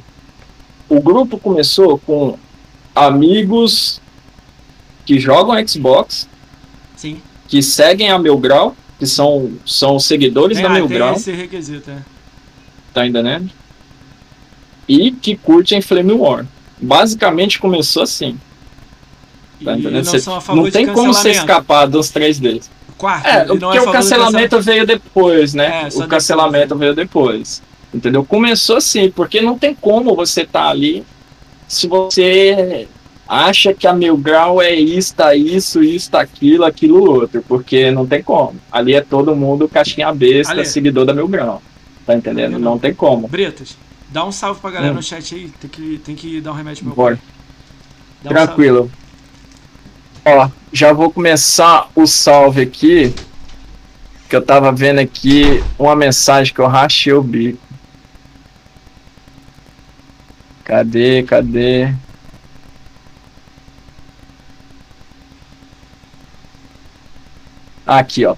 O 0.88 1.02
grupo 1.02 1.40
começou 1.40 1.98
com 1.98 2.38
amigos 2.96 4.00
que 5.06 5.20
jogam 5.20 5.56
Xbox, 5.68 6.30
Sim. 6.96 7.20
que 7.48 7.62
seguem 7.64 8.12
a 8.12 8.20
Meu 8.20 8.38
Grau, 8.38 8.76
que 9.00 9.08
são, 9.08 9.52
são 9.66 9.98
seguidores 9.98 10.58
Tem, 10.58 10.64
da 10.64 10.70
ah, 10.70 10.74
Meu 10.74 10.88
tem 10.88 10.98
Grau, 10.98 11.14
esse 11.16 11.32
requisito, 11.32 11.90
é. 11.90 11.98
tá 12.94 13.08
entendendo? 13.08 13.50
E 14.88 15.12
que 15.12 15.36
curtem 15.36 15.82
Flame 15.82 16.14
War. 16.14 16.46
Basicamente 16.80 17.60
começou 17.60 18.04
assim. 18.04 18.40
Tá 19.64 19.73
entendendo? 19.73 20.06
não 20.06 20.11
Cê- 20.11 20.19
são 20.19 20.36
a 20.36 20.41
favor 20.41 20.64
não 20.64 20.72
tem 20.72 20.88
como 20.88 21.14
você 21.14 21.31
escapar 21.31 21.86
dos 21.88 22.10
três 22.10 22.40
deles. 22.40 22.69
Quarto, 22.98 23.26
É, 23.27 23.45
não 23.45 23.57
porque 23.57 23.77
é 23.77 23.81
o 23.81 23.91
cancelamento 23.91 24.61
veio 24.61 24.86
depois, 24.86 25.53
né? 25.53 25.84
É, 25.94 25.98
o 25.98 26.07
cancelamento 26.07 26.76
veio 26.76 26.94
depois. 26.94 27.61
Entendeu? 27.94 28.23
Começou 28.26 28.77
assim, 28.77 29.10
porque 29.10 29.41
não 29.41 29.57
tem 29.57 29.73
como 29.73 30.15
você 30.15 30.41
estar 30.41 30.69
ali 30.69 31.03
se 31.68 31.88
você 31.88 32.88
acha 33.27 33.73
que 33.73 33.88
a 33.88 33.94
Mil 33.94 34.18
Grau 34.18 34.61
é 34.61 34.73
isso, 34.73 35.14
tá 35.15 35.34
isso, 35.36 35.80
tá 36.11 36.19
aquilo, 36.22 36.65
aquilo 36.65 37.10
outro, 37.10 37.44
porque 37.48 37.90
não 37.91 38.06
tem 38.06 38.22
como. 38.23 38.56
Ali 38.72 38.94
é 38.95 39.02
todo 39.02 39.36
mundo 39.36 39.68
caixinha 39.69 40.11
besta, 40.14 40.53
Ale. 40.53 40.65
seguidor 40.65 41.06
da 41.06 41.14
Mil 41.14 41.27
Grau. 41.27 41.61
Tá 42.06 42.15
entendendo? 42.15 42.53
Eu 42.53 42.60
Não. 42.60 42.72
não. 42.72 42.80
tem 42.80 42.94
como. 42.94 43.27
Bretas, 43.27 43.77
dá 44.10 44.26
um 44.26 44.31
salve 44.31 44.60
pra 44.60 44.72
galera 44.72 44.91
Hum. 44.94 44.95
no 44.95 45.03
chat 45.03 45.34
aí. 45.36 45.49
Tem 45.61 45.69
que, 45.69 46.02
tem 46.03 46.15
que 46.15 46.41
dar 46.41 46.52
um 46.52 46.56
remédio 46.56 46.80
pro 46.84 46.88
meu 46.88 46.95
Bora. 46.95 47.19
Dá 48.23 48.30
um. 48.30 48.34
Tranquilo. 48.34 48.91
Ó, 50.26 50.50
já 50.72 50.94
vou 50.94 51.12
começar 51.12 51.90
o 51.96 52.06
salve 52.06 52.62
aqui. 52.62 53.14
Que 54.30 54.36
eu 54.36 54.41
tava 54.41 54.72
vendo 54.72 55.00
aqui 55.00 55.64
uma 55.78 55.96
mensagem 55.96 56.54
que 56.54 56.60
eu 56.60 56.68
rachei 56.68 57.14
o 57.14 57.24
bico. 57.24 57.60
Cadê, 60.64 61.24
cadê? 61.24 61.91
Aqui, 67.88 68.24
ó. 68.24 68.36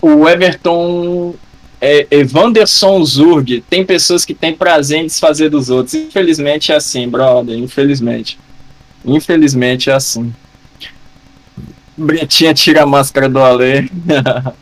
O 0.00 0.28
Everton 0.28 1.34
é, 1.80 2.06
Evanderson 2.10 3.02
Zurg. 3.04 3.62
Tem 3.68 3.84
pessoas 3.84 4.24
que 4.24 4.34
têm 4.34 4.54
prazer 4.54 4.98
em 4.98 5.06
desfazer 5.06 5.48
dos 5.48 5.70
outros. 5.70 5.94
Infelizmente 5.94 6.70
é 6.70 6.76
assim, 6.76 7.08
brother. 7.08 7.56
Infelizmente. 7.56 8.38
Infelizmente 9.04 9.88
é 9.88 9.94
assim. 9.94 10.34
Bretinha 11.98 12.54
tira 12.54 12.84
a 12.84 12.86
máscara 12.86 13.28
do 13.28 13.40
Alê. 13.40 13.88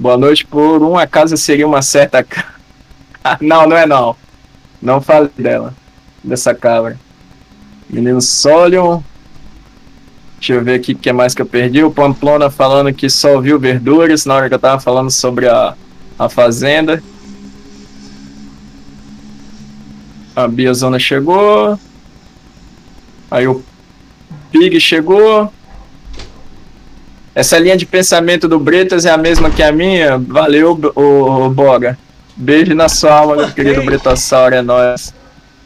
Boa 0.00 0.16
noite. 0.16 0.46
Por 0.46 0.82
um 0.82 0.96
acaso 0.96 1.36
seria 1.36 1.66
uma 1.66 1.82
certa. 1.82 2.26
não, 3.38 3.68
não 3.68 3.76
é 3.76 3.84
não. 3.84 4.16
Não 4.80 5.02
fale 5.02 5.28
dela. 5.36 5.74
Dessa 6.22 6.54
cabra. 6.54 6.98
Menino 7.88 8.22
Solion. 8.22 9.02
Deixa 10.38 10.54
eu 10.54 10.64
ver 10.64 10.76
aqui 10.76 10.92
o 10.92 10.96
que 10.96 11.12
mais 11.12 11.34
que 11.34 11.42
eu 11.42 11.46
perdi. 11.46 11.84
O 11.84 11.90
Pamplona 11.90 12.48
falando 12.48 12.92
que 12.92 13.10
só 13.10 13.38
viu 13.38 13.58
verduras 13.58 14.24
na 14.24 14.34
hora 14.34 14.48
que 14.48 14.54
eu 14.54 14.58
tava 14.58 14.80
falando 14.80 15.10
sobre 15.10 15.46
a, 15.46 15.74
a 16.18 16.30
fazenda. 16.30 17.02
A 20.34 20.48
Biazona 20.48 20.98
chegou. 20.98 21.78
Aí 23.30 23.46
o 23.46 23.62
Pig 24.50 24.80
chegou. 24.80 25.52
Essa 27.34 27.58
linha 27.58 27.76
de 27.76 27.84
pensamento 27.84 28.46
do 28.46 28.58
Bretas 28.60 29.04
é 29.04 29.10
a 29.10 29.16
mesma 29.16 29.50
que 29.50 29.62
a 29.62 29.72
minha. 29.72 30.18
Valeu, 30.18 30.78
o, 30.94 31.48
Boga. 31.50 31.98
Beijo 32.36 32.74
na 32.74 32.88
sua 32.88 33.12
alma, 33.18 33.36
meu 33.36 33.50
querido 33.52 33.82
Bretossauro, 33.82 34.54
é 34.54 34.62
nóis. 34.62 35.12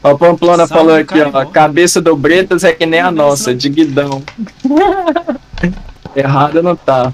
Ó, 0.03 0.12
O 0.12 0.19
Pamplona 0.19 0.66
Salve, 0.66 0.74
falou 0.74 0.95
aqui, 0.97 1.20
ó. 1.20 1.45
Cabeça 1.47 2.01
do 2.01 2.15
Bretas 2.16 2.65
é 2.65 2.73
que 2.73 2.86
nem 2.86 3.01
a 3.01 3.11
nossa, 3.11 3.55
de 3.55 3.69
guidão. 3.69 4.23
Errado 6.16 6.62
não 6.62 6.74
tá. 6.77 7.12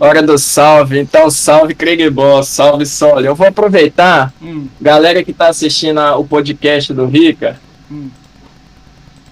Hora 0.00 0.20
do 0.20 0.36
salve, 0.36 0.98
então 0.98 1.30
salve 1.30 1.72
Craig 1.72 2.10
Boss, 2.10 2.48
salve 2.48 2.84
Soli. 2.84 3.24
Eu 3.26 3.36
vou 3.36 3.46
aproveitar, 3.46 4.32
Hum, 4.42 4.66
galera 4.80 5.22
que 5.22 5.32
tá 5.32 5.46
assistindo 5.48 5.98
a- 5.98 6.16
o 6.16 6.24
podcast 6.26 6.92
do 6.92 7.06
Rica. 7.06 7.56
hum. 7.90 8.08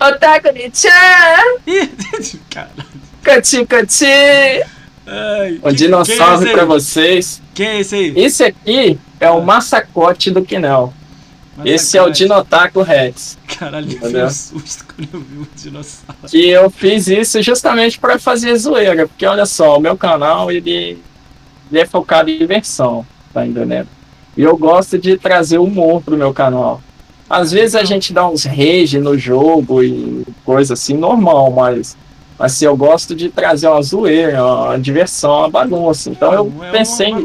Otaku 0.08 0.52
de 0.52 0.70
chan! 0.72 1.60
Ih, 1.66 1.90
cara. 2.50 2.70
Cati, 3.22 3.64
cati! 3.66 4.04
Ai, 5.06 5.60
Um 5.62 5.68
que- 5.68 5.72
dinossauro 5.74 6.46
é 6.48 6.60
aí? 6.60 6.66
vocês. 6.66 7.40
Quem 7.54 7.66
é 7.66 7.80
esse 7.80 7.94
aí? 7.94 8.12
Esse 8.16 8.44
aqui 8.44 8.98
é 9.20 9.30
o 9.30 9.40
massacote 9.42 10.30
do 10.30 10.42
Kinel. 10.42 10.92
Mas 11.56 11.66
Esse 11.66 11.96
é 11.96 12.02
o. 12.02 12.10
Dinotaco 12.10 12.82
Rex. 12.82 13.38
Caralho, 13.58 13.88
eu 13.88 13.96
Entendeu? 13.96 14.26
um 14.26 14.30
susto 14.30 14.84
quando 14.86 15.08
eu 15.14 15.20
vi 15.20 15.38
o 15.38 15.48
dinossauro. 15.54 16.18
Que 16.28 16.48
eu 16.48 16.68
fiz 16.68 17.06
isso 17.06 17.40
justamente 17.42 17.98
pra 17.98 18.18
fazer 18.18 18.56
zoeira. 18.56 19.06
Porque 19.06 19.24
olha 19.24 19.46
só, 19.46 19.76
o 19.78 19.80
meu 19.80 19.96
canal 19.96 20.50
ele, 20.50 20.98
ele 21.70 21.80
é 21.80 21.86
focado 21.86 22.28
em 22.28 22.38
diversão, 22.38 23.06
tá 23.32 23.46
entendendo? 23.46 23.86
E 24.36 24.42
eu 24.42 24.56
gosto 24.56 24.98
de 24.98 25.16
trazer 25.16 25.58
humor 25.58 26.02
pro 26.02 26.16
meu 26.16 26.34
canal. 26.34 26.82
Às 27.40 27.50
vezes 27.52 27.74
a 27.74 27.84
gente 27.84 28.12
dá 28.12 28.28
uns 28.28 28.44
rage 28.44 28.98
no 28.98 29.18
jogo 29.18 29.82
e 29.82 30.24
coisa 30.44 30.74
assim, 30.74 30.94
normal, 30.94 31.50
mas 31.50 31.96
assim, 32.38 32.64
eu 32.66 32.76
gosto 32.76 33.14
de 33.14 33.28
trazer 33.28 33.68
uma 33.68 33.82
zoeira, 33.82 34.44
uma 34.44 34.78
diversão, 34.78 35.38
uma 35.38 35.50
bagunça. 35.50 36.10
Então 36.10 36.32
eu 36.32 36.52
é 36.62 36.70
pensei, 36.70 37.12
uma, 37.12 37.22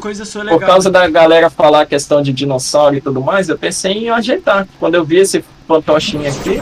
por 0.49 0.59
causa 0.61 0.89
da 0.89 1.07
galera 1.07 1.49
falar 1.49 1.81
a 1.81 1.85
questão 1.85 2.21
de 2.21 2.31
dinossauro 2.33 2.95
e 2.95 3.01
tudo 3.01 3.21
mais, 3.21 3.49
eu 3.49 3.57
pensei 3.57 3.91
em 4.05 4.09
ajeitar. 4.09 4.67
Quando 4.79 4.95
eu 4.95 5.03
vi 5.05 5.17
esse 5.17 5.43
fantochinho 5.67 6.27
aqui, 6.27 6.61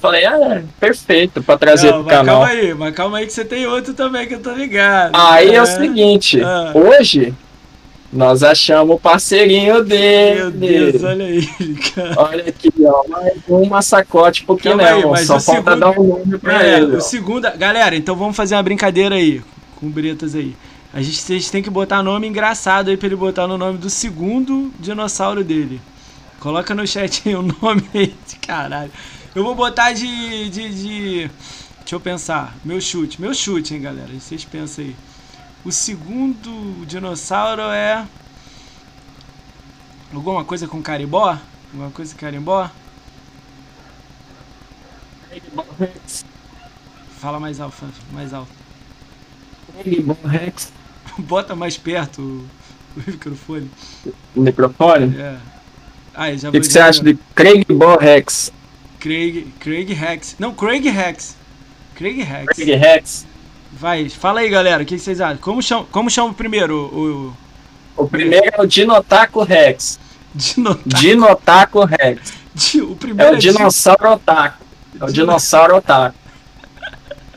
falei, 0.00 0.24
ah, 0.24 0.54
é 0.56 0.62
perfeito 0.80 1.42
pra 1.42 1.56
trazer 1.58 1.90
Não, 1.92 2.00
pro 2.00 2.08
canal. 2.10 2.40
calma 2.40 2.48
aí, 2.48 2.74
mas 2.74 2.94
calma 2.94 3.18
aí 3.18 3.26
que 3.26 3.32
você 3.32 3.44
tem 3.44 3.66
outro 3.66 3.92
também 3.94 4.26
que 4.26 4.34
eu 4.34 4.40
tô 4.40 4.52
ligado. 4.52 5.12
Aí 5.14 5.50
é, 5.50 5.54
É. 5.56 5.62
o 5.62 5.66
seguinte, 5.66 6.40
Ah. 6.42 6.72
hoje 6.74 7.34
nós 8.12 8.42
achamos 8.42 8.96
o 8.96 8.98
parceirinho 8.98 9.84
dele. 9.84 10.40
Meu 10.40 10.50
Deus, 10.50 11.02
olha 11.04 11.22
ele, 11.22 11.74
cara. 11.94 12.14
Olha 12.18 12.44
aqui, 12.48 12.72
ó, 12.84 13.08
mais 13.08 13.32
um 13.48 13.64
massacote 13.66 14.44
aí, 14.48 15.06
mas 15.06 15.26
Só 15.26 15.38
falta 15.40 15.70
segundo- 15.72 15.80
dar 15.80 15.90
um 16.00 16.04
nome 16.06 16.38
pra 16.38 16.62
É, 16.66 16.76
ele. 16.78 16.94
o 16.94 16.96
ó. 16.96 17.00
segundo. 17.00 17.50
Galera, 17.56 17.94
então 17.96 18.16
vamos 18.16 18.36
fazer 18.36 18.56
uma 18.56 18.62
brincadeira 18.62 19.14
aí 19.14 19.40
com 19.76 19.86
o 19.86 19.90
Bretas 19.90 20.34
aí. 20.34 20.56
A 20.92 21.00
gente, 21.00 21.18
vocês 21.18 21.48
têm 21.50 21.62
que 21.62 21.70
botar 21.70 22.02
nome 22.02 22.26
engraçado 22.26 22.90
aí 22.90 22.96
pra 22.96 23.06
ele 23.06 23.14
botar 23.16 23.46
no 23.46 23.56
nome 23.56 23.78
do 23.78 23.88
segundo 23.88 24.72
dinossauro 24.80 25.44
dele. 25.44 25.80
Coloca 26.40 26.74
no 26.74 26.84
chat 26.86 27.22
aí 27.28 27.34
o 27.36 27.42
nome 27.42 27.84
aí 27.94 28.12
de 28.26 28.36
caralho. 28.44 28.90
Eu 29.34 29.44
vou 29.44 29.54
botar 29.54 29.92
de, 29.92 30.48
de, 30.50 30.68
de. 30.70 31.30
Deixa 31.80 31.94
eu 31.94 32.00
pensar. 32.00 32.56
Meu 32.64 32.80
chute. 32.80 33.20
Meu 33.20 33.32
chute, 33.32 33.74
hein, 33.74 33.80
galera. 33.82 34.08
Vocês 34.18 34.44
pensam 34.44 34.84
aí. 34.84 34.96
O 35.64 35.70
segundo 35.70 36.86
dinossauro 36.86 37.62
é. 37.62 38.06
Alguma 40.12 40.44
coisa 40.44 40.66
com 40.66 40.82
carimbó? 40.82 41.38
Alguma 41.72 41.90
coisa 41.90 42.14
com 42.14 42.20
carimbó? 42.20 42.68
Fala 47.18 47.38
mais 47.38 47.60
alto, 47.60 47.76
mais 48.12 48.32
alto. 48.32 48.50
Rex, 50.24 50.72
Bota 51.18 51.54
mais 51.54 51.76
perto 51.76 52.20
o, 52.20 52.46
o 52.96 53.02
microfone. 53.06 53.70
microfone. 54.34 55.16
É. 55.16 55.38
Aí, 56.14 56.38
já 56.38 56.48
O 56.48 56.52
que, 56.52 56.60
que 56.60 56.66
você 56.66 56.80
acha 56.80 57.04
de 57.04 57.14
Craig 57.34 57.64
Ball 57.70 57.98
Rex? 57.98 58.52
Craig, 58.98 59.46
Craig 59.60 59.92
Rex. 59.92 60.36
Não, 60.38 60.54
Craig 60.54 60.88
Rex. 60.88 61.36
Craig 61.94 62.22
Rex. 62.22 62.56
Craig 62.56 62.74
Rex. 62.76 63.26
Vai, 63.72 64.08
fala 64.08 64.40
aí, 64.40 64.48
galera. 64.48 64.82
O 64.82 64.86
que 64.86 64.98
vocês 64.98 65.20
acham? 65.20 65.38
Como 65.38 65.62
chama, 65.62 65.86
como 65.90 66.10
chama 66.10 66.30
o 66.30 66.34
primeiro? 66.34 66.74
O, 66.92 67.32
o 67.98 68.04
O 68.04 68.08
primeiro 68.08 68.50
é 68.52 68.60
o 68.60 68.66
Dinotaco 68.66 69.42
Rex. 69.42 69.98
Dino, 70.34 70.78
Dinotaco 70.86 71.84
Rex. 71.84 72.32
O 72.76 72.92
É 72.92 72.94
primeiro 72.96 73.34
o 73.34 73.38
dinossauro 73.38 74.12
otaku. 74.12 74.64
É 75.00 75.04
o 75.04 75.12
dinossauro 75.12 75.76
otaku. 75.76 76.16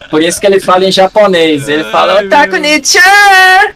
Por 0.10 0.22
isso 0.22 0.40
que 0.40 0.46
ele 0.46 0.60
fala 0.60 0.86
em 0.86 0.92
japonês. 0.92 1.68
Ele 1.70 1.84
fala 1.86 2.20
Ai, 2.20 2.26
otaku 2.26 2.54
meu. 2.54 2.62
ni 2.62 2.82
chan 2.86 3.74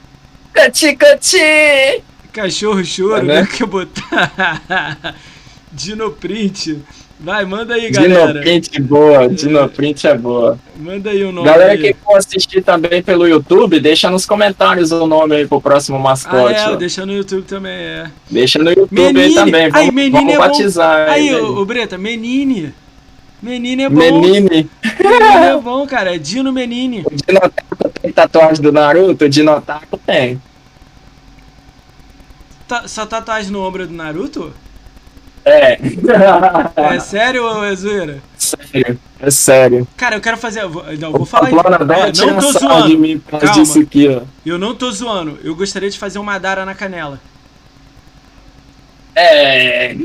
Kachi 0.53 0.95
kachi. 0.95 2.03
Cachorro 2.33 2.83
choro, 2.83 3.17
É, 3.17 3.23
né? 3.23 3.41
né? 3.41 3.47
Que 3.47 3.65
botar. 3.65 5.15
Dinoprint. 5.71 6.83
Vai, 7.19 7.45
manda 7.45 7.73
aí, 7.73 7.89
galera. 7.89 8.27
Dinoprint 8.33 8.81
boa. 8.81 9.27
Dinoprint 9.27 10.05
é 10.07 10.15
boa. 10.15 10.59
Manda 10.75 11.09
aí 11.09 11.23
o 11.23 11.31
nome. 11.31 11.47
Galera 11.47 11.71
aí. 11.71 11.77
que 11.79 11.93
for 11.95 12.15
assistir 12.17 12.61
também 12.63 13.01
pelo 13.01 13.27
YouTube, 13.27 13.79
deixa 13.79 14.07
nos 14.11 14.23
comentários 14.25 14.91
o 14.91 15.07
nome 15.07 15.35
aí 15.35 15.47
pro 15.47 15.59
próximo 15.59 15.97
Ah, 15.97 16.01
mascote. 16.01 16.53
é, 16.59 16.69
ó. 16.69 16.75
deixa 16.75 17.05
no 17.07 17.13
YouTube 17.13 17.43
também, 17.43 17.71
é. 17.71 18.11
Deixa 18.29 18.59
no 18.59 18.69
YouTube 18.69 18.99
aí 19.01 19.13
Menine. 19.13 19.33
também. 19.35 19.69
Vamos, 19.69 19.87
Aí, 19.87 19.91
menine 19.91 20.11
vamos 20.11 20.33
é 20.33 20.37
batizar. 20.37 21.09
Aí, 21.09 21.27
ele 21.29 21.37
ô, 21.41 21.57
ô 21.59 21.65
Breta, 21.65 21.97
Menine. 21.97 22.71
Menine 23.41 23.83
é 23.83 23.89
bom. 23.89 23.95
Menine. 23.97 24.69
Menine 24.99 25.45
é 25.47 25.57
bom, 25.59 25.87
cara. 25.87 26.13
É 26.15 26.19
Dino 26.19 26.53
Menine. 26.53 27.03
O 27.03 27.15
Dinotaco 27.15 27.89
tem 27.99 28.11
tatuagem 28.11 28.61
do 28.61 28.71
Naruto? 28.71 29.25
O 29.25 29.29
Dinotaco 29.29 29.97
tem. 30.05 30.39
Tá, 32.67 32.87
só 32.87 33.05
tatuagem 33.05 33.51
no 33.51 33.61
ombro 33.65 33.87
do 33.87 33.93
Naruto? 33.93 34.53
É. 35.49 35.79
É 36.95 36.99
sério 36.99 37.43
ou 37.45 37.63
é 37.63 37.73
zoeira? 37.75 38.17
sério. 38.37 38.99
É 39.19 39.31
sério. 39.31 39.87
Cara, 39.97 40.15
eu 40.15 40.21
quero 40.21 40.37
fazer. 40.37 40.61
eu 40.61 40.69
Não, 40.99 41.11
vou 41.11 41.25
falar. 41.25 41.49
Plana 41.49 41.77
Ó, 41.81 41.85
Bela 41.85 42.11
tira 42.11 42.31
não 42.33 42.39
tô 42.39 42.51
zoando. 42.51 42.99
mim 42.99 43.19
Calma. 43.29 43.47
disso 43.51 43.79
aqui, 43.79 44.07
ó. 44.09 44.21
Eu 44.45 44.57
não 44.57 44.75
tô 44.75 44.91
zoando. 44.91 45.39
Eu 45.43 45.55
gostaria 45.55 45.89
de 45.89 45.97
fazer 45.97 46.19
uma 46.19 46.37
Dara 46.37 46.65
na 46.65 46.75
canela. 46.75 47.19
É. 49.15 49.95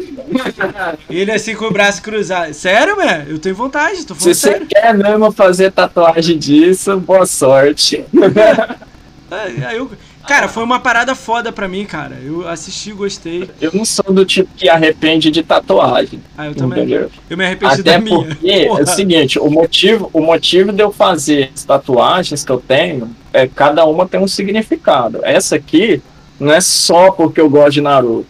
Ele 1.10 1.30
assim 1.32 1.54
com 1.54 1.66
o 1.66 1.70
braço 1.70 2.00
cruzado. 2.02 2.54
Sério, 2.54 2.96
velho? 2.96 3.32
Eu 3.32 3.38
tenho 3.38 3.54
vontade, 3.54 4.06
tô 4.06 4.14
Se 4.14 4.20
falando 4.20 4.34
você 4.34 4.34
sério. 4.34 4.66
quer 4.66 4.94
mesmo 4.94 5.30
fazer 5.32 5.70
tatuagem 5.72 6.38
disso, 6.38 6.98
boa 7.00 7.26
sorte. 7.26 8.04
É, 9.32 9.64
aí 9.66 9.76
eu- 9.78 9.90
Cara, 10.26 10.48
foi 10.48 10.62
uma 10.62 10.78
parada 10.78 11.14
foda 11.14 11.50
pra 11.52 11.66
mim, 11.68 11.84
cara. 11.84 12.16
Eu 12.22 12.48
assisti, 12.48 12.92
gostei. 12.92 13.50
Eu 13.60 13.72
não 13.74 13.84
sou 13.84 14.12
do 14.12 14.24
tipo 14.24 14.48
que 14.56 14.68
arrepende 14.68 15.30
de 15.30 15.42
tatuagem. 15.42 16.22
Ah, 16.38 16.46
eu 16.46 16.54
também. 16.54 16.80
Entendeu? 16.84 17.10
Eu 17.28 17.36
me 17.36 17.44
arrependi 17.44 17.80
Até 17.80 17.92
da 17.92 17.98
minha. 17.98 18.18
porque 18.26 18.50
é 18.50 18.66
Porra. 18.66 18.82
o 18.82 18.86
seguinte, 18.86 19.38
o 19.38 19.50
motivo, 19.50 20.10
o 20.12 20.20
motivo 20.20 20.72
de 20.72 20.82
eu 20.82 20.92
fazer 20.92 21.50
as 21.54 21.64
tatuagens 21.64 22.44
que 22.44 22.52
eu 22.52 22.58
tenho 22.60 23.10
é 23.32 23.46
cada 23.46 23.84
uma 23.84 24.06
tem 24.06 24.20
um 24.20 24.28
significado. 24.28 25.20
Essa 25.24 25.56
aqui 25.56 26.00
não 26.38 26.52
é 26.52 26.60
só 26.60 27.10
porque 27.10 27.40
eu 27.40 27.50
gosto 27.50 27.72
de 27.72 27.80
Naruto, 27.80 28.26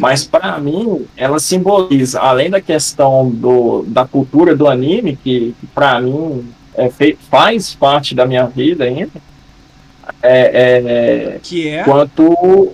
mas 0.00 0.24
pra 0.24 0.58
mim 0.58 1.04
ela 1.16 1.38
simboliza, 1.38 2.20
além 2.20 2.50
da 2.50 2.60
questão 2.60 3.28
do, 3.28 3.84
da 3.86 4.04
cultura 4.06 4.56
do 4.56 4.68
anime, 4.68 5.16
que, 5.22 5.54
que 5.60 5.66
para 5.68 6.00
mim 6.00 6.48
é, 6.74 6.90
faz 7.30 7.74
parte 7.74 8.14
da 8.14 8.26
minha 8.26 8.46
vida 8.46 8.84
ainda, 8.84 9.10
é, 10.28 11.34
é, 11.34 11.38
Que 11.42 11.68
é, 11.68 11.82
quanto 11.84 12.72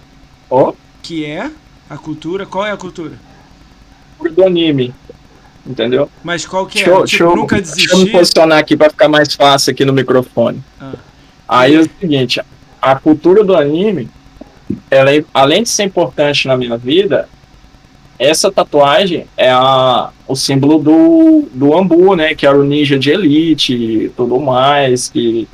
ó, 0.50 0.72
que 1.02 1.24
é 1.24 1.50
a 1.88 1.96
cultura. 1.98 2.46
Qual 2.46 2.64
é 2.66 2.70
a 2.72 2.76
cultura? 2.76 3.12
do 4.34 4.44
anime, 4.44 4.94
entendeu? 5.66 6.08
Mas 6.22 6.44
qual 6.44 6.66
que 6.66 6.80
é? 6.80 6.82
Eu- 6.82 7.04
tipo, 7.04 7.04
deixa 7.06 7.24
eu- 7.24 7.36
nunca 7.36 7.56
deixa 7.56 7.70
eu 7.70 7.74
me 7.74 7.86
desistir. 8.04 8.12
posicionar 8.12 8.58
aqui 8.58 8.76
para 8.76 8.90
ficar 8.90 9.08
mais 9.08 9.34
fácil 9.34 9.72
aqui 9.72 9.84
no 9.84 9.92
microfone. 9.94 10.62
Ah. 10.78 10.92
Aí 11.48 11.74
é 11.74 11.80
o 11.80 11.90
seguinte, 11.98 12.40
a 12.80 12.94
cultura 12.96 13.42
do 13.42 13.56
anime, 13.56 14.08
ela 14.90 15.10
é- 15.14 15.24
além 15.32 15.62
de 15.62 15.70
ser 15.70 15.84
importante 15.84 16.46
na 16.46 16.54
minha 16.56 16.76
vida, 16.76 17.28
essa 18.18 18.52
tatuagem 18.52 19.24
é 19.36 19.50
a, 19.50 20.10
o 20.28 20.36
símbolo 20.36 20.78
do, 20.78 21.48
do 21.54 21.74
Ambu, 21.76 22.14
né? 22.14 22.34
Que 22.34 22.46
era 22.46 22.58
o 22.58 22.62
ninja 22.62 22.98
de 22.98 23.10
elite 23.10 23.74
e 23.74 24.08
tudo 24.10 24.38
mais, 24.38 25.08
que, 25.08 25.48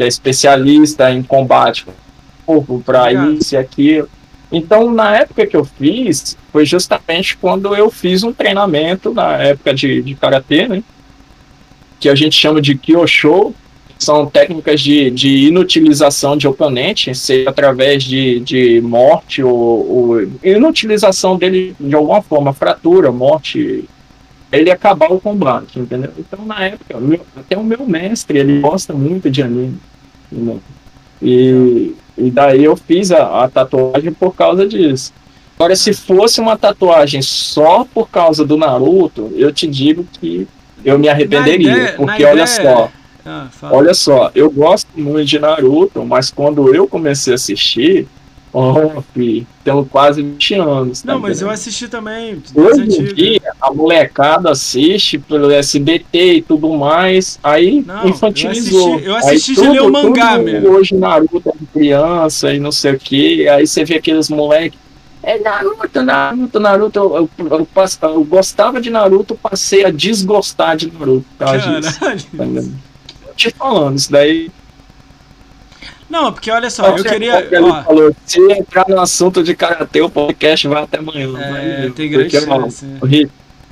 que 0.00 0.04
é 0.04 0.08
especialista 0.08 1.12
em 1.12 1.22
combate 1.22 1.84
com 1.84 1.90
o 1.90 2.64
corpo 2.64 2.82
para 2.82 3.12
isso 3.12 3.54
e 3.54 3.58
aquilo. 3.58 4.08
Então, 4.50 4.90
na 4.90 5.14
época 5.14 5.46
que 5.46 5.54
eu 5.54 5.62
fiz, 5.62 6.38
foi 6.50 6.64
justamente 6.64 7.36
quando 7.36 7.76
eu 7.76 7.90
fiz 7.90 8.22
um 8.22 8.32
treinamento, 8.32 9.12
na 9.12 9.36
época 9.36 9.74
de, 9.74 10.00
de 10.00 10.14
karatê, 10.14 10.66
né? 10.66 10.82
Que 12.00 12.08
a 12.08 12.14
gente 12.14 12.34
chama 12.34 12.62
de 12.62 12.74
Kyosho, 12.76 13.54
são 13.98 14.24
técnicas 14.24 14.80
de, 14.80 15.10
de 15.10 15.48
inutilização 15.48 16.34
de 16.34 16.48
oponente, 16.48 17.14
seja 17.14 17.50
através 17.50 18.02
de, 18.02 18.40
de 18.40 18.80
morte 18.80 19.42
ou, 19.42 19.52
ou 19.52 20.22
inutilização 20.42 21.36
dele 21.36 21.76
de 21.78 21.94
alguma 21.94 22.22
forma, 22.22 22.54
fratura, 22.54 23.12
morte, 23.12 23.84
ele 24.52 24.70
acabar 24.70 25.12
o 25.12 25.20
combate, 25.20 25.78
entendeu? 25.78 26.10
Então, 26.18 26.44
na 26.44 26.64
época, 26.64 26.98
meu- 26.98 27.20
até 27.36 27.56
o 27.56 27.62
meu 27.64 27.86
mestre, 27.86 28.38
ele 28.38 28.60
gosta 28.60 28.92
muito 28.92 29.30
de 29.30 29.42
anime. 29.42 29.78
entendeu? 30.32 30.60
E, 31.22 31.94
e 32.16 32.30
daí 32.30 32.64
eu 32.64 32.76
fiz 32.76 33.10
a, 33.12 33.44
a 33.44 33.48
tatuagem 33.48 34.12
por 34.12 34.34
causa 34.34 34.66
disso. 34.66 35.12
Agora, 35.58 35.76
se 35.76 35.92
fosse 35.92 36.40
uma 36.40 36.56
tatuagem 36.56 37.20
só 37.20 37.84
por 37.84 38.08
causa 38.08 38.44
do 38.46 38.56
Naruto, 38.56 39.30
eu 39.36 39.52
te 39.52 39.66
digo 39.66 40.06
que 40.18 40.48
eu 40.84 40.98
me 40.98 41.08
arrependeria. 41.08 41.70
ideia- 41.72 41.92
porque 41.96 42.24
olha 42.24 42.42
ideia- 42.44 42.46
só, 42.46 42.90
Ah. 43.26 43.48
Olha 43.70 43.92
só, 43.92 44.30
eu 44.34 44.50
gosto 44.50 44.88
muito 44.96 45.26
de 45.26 45.38
Naruto, 45.38 46.02
mas 46.06 46.30
quando 46.30 46.74
eu 46.74 46.88
comecei 46.88 47.34
a 47.34 47.36
assistir, 47.36 48.08
fi, 49.14 49.46
tenho 49.64 49.84
quase 49.84 50.22
20 50.22 50.54
anos. 50.54 51.02
tá 51.02 51.12
Não, 51.12 51.20
mas 51.20 51.40
eu 51.40 51.48
assisti 51.48 51.86
também. 51.88 52.42
Hoje 52.54 52.80
em 52.82 53.14
dia, 53.14 53.40
a 53.60 53.72
molecada 53.72 54.50
assiste 54.50 55.18
pelo 55.18 55.50
SBT 55.50 56.34
e 56.34 56.42
tudo 56.42 56.68
mais, 56.76 57.38
aí 57.42 57.82
Não, 57.86 58.08
infantilizou. 58.08 58.88
eu 58.90 58.94
assisti- 58.94 59.08
eu 59.08 59.16
assisti 59.16 59.50
aí 59.60 59.66
de 59.66 59.68
ler 59.72 59.82
o 59.82 59.92
mangá 59.92 60.38
mesmo. 60.38 60.68
Hoje 60.70 60.94
Naruto 60.94 61.42
é 61.48 61.52
de 61.58 61.66
criança 61.66 62.52
e 62.52 62.58
não 62.58 62.72
sei 62.72 62.92
o 62.94 62.98
que, 62.98 63.48
aí 63.48 63.66
você 63.66 63.84
vê 63.84 63.96
aqueles 63.96 64.28
moleques. 64.28 64.78
É 65.22 65.38
Naruto, 65.38 66.02
Naruto, 66.02 66.58
Naruto. 66.60 66.98
Eu, 66.98 67.28
eu, 67.38 67.46
eu, 67.50 67.68
eu 68.14 68.24
gostava 68.24 68.80
de 68.80 68.88
Naruto, 68.90 69.34
passei 69.34 69.84
a 69.84 69.90
desgostar 69.90 70.76
de 70.76 70.90
Naruto. 70.90 71.24
por 71.38 71.46
causa 71.46 71.80
disso, 71.80 72.00
Caralho. 72.00 72.72
tá 73.26 73.32
te 73.36 73.50
falando, 73.50 73.96
isso 73.96 74.10
daí 74.10 74.50
Não, 76.10 76.32
porque 76.32 76.50
olha 76.50 76.68
só, 76.68 76.86
eu 76.88 76.98
Você- 76.98 77.08
queria. 77.08 77.38
ele 77.46 77.60
Ó, 77.64 77.82
falou, 77.84 78.14
se 78.26 78.40
entrar 78.52 78.84
no 78.88 79.00
assunto 79.00 79.42
de 79.44 79.54
karatê, 79.54 80.00
o 80.02 80.10
podcast 80.10 80.66
vai 80.66 80.82
até 80.82 80.98
amanhã. 80.98 81.28
é, 81.38 81.50
Vai, 81.82 81.90
tem 81.90 82.10
grande 82.10 82.30
chance. 82.38 82.84
né? 82.84 82.98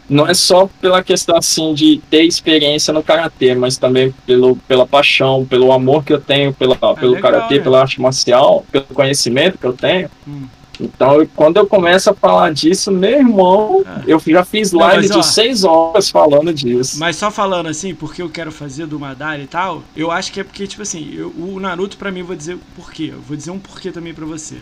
não 0.09 0.27
é 0.27 0.33
só 0.33 0.71
pela 0.81 1.03
questão 1.03 1.37
assim 1.37 1.75
de 1.75 2.01
ter 2.09 2.23
experiência 2.23 2.95
no 2.95 3.03
karatê, 3.03 3.55
mas 3.55 3.77
também 3.77 4.15
pelo, 4.25 4.57
pela 4.69 4.87
paixão, 4.87 5.45
pelo 5.45 5.71
amor 5.73 6.03
que 6.05 6.13
eu 6.13 6.21
tenho 6.21 6.53
pela, 6.55 6.75
pelo 6.77 6.91
Ah, 6.95 7.17
legal, 7.17 7.21
karatê, 7.33 7.57
né? 7.57 7.61
pela 7.63 7.81
arte 7.81 8.01
marcial, 8.01 8.65
pelo 8.73 8.85
conhecimento 8.87 9.59
que 9.59 9.67
eu 9.67 9.73
tenho. 9.75 10.09
Hum. 10.27 10.45
Então, 10.81 11.27
quando 11.35 11.57
eu 11.57 11.67
começo 11.67 12.09
a 12.11 12.15
falar 12.15 12.53
disso, 12.53 12.93
meu 12.93 13.11
irmão, 13.19 13.83
Ah. 13.85 14.03
eu 14.07 14.21
já 14.21 14.45
fiz 14.45 14.73
Não, 14.73 14.79
live 14.81 15.09
ó, 15.13 15.19
de 15.19 15.27
seis 15.27 15.65
horas 15.65 16.09
falando 16.09 16.53
disso. 16.55 16.99
Mas 17.01 17.17
só 17.17 17.31
falando 17.31 17.67
assim, 17.69 17.95
porque 17.95 18.23
eu 18.23 18.31
quero 18.31 18.53
fazer 18.53 18.87
do 18.87 18.99
Madara 18.99 19.43
e 19.43 19.47
tal, 19.47 19.83
eu 19.97 20.11
acho 20.11 20.31
que 20.33 20.39
é 20.41 20.45
porque, 20.45 20.67
tipo 20.69 20.83
assim, 20.83 21.13
eu- 21.13 21.35
o 21.37 21.59
Naruto 21.59 21.97
pra 21.97 22.13
mim, 22.13 22.21
eu 22.21 22.27
vou 22.27 22.37
dizer 22.37 22.55
o 22.55 22.61
porquê. 22.77 23.11
Eu 23.13 23.21
vou 23.21 23.37
dizer 23.37 23.51
um 23.51 23.59
porquê 23.59 23.91
também 23.91 24.15
pra 24.15 24.25
você. 24.25 24.59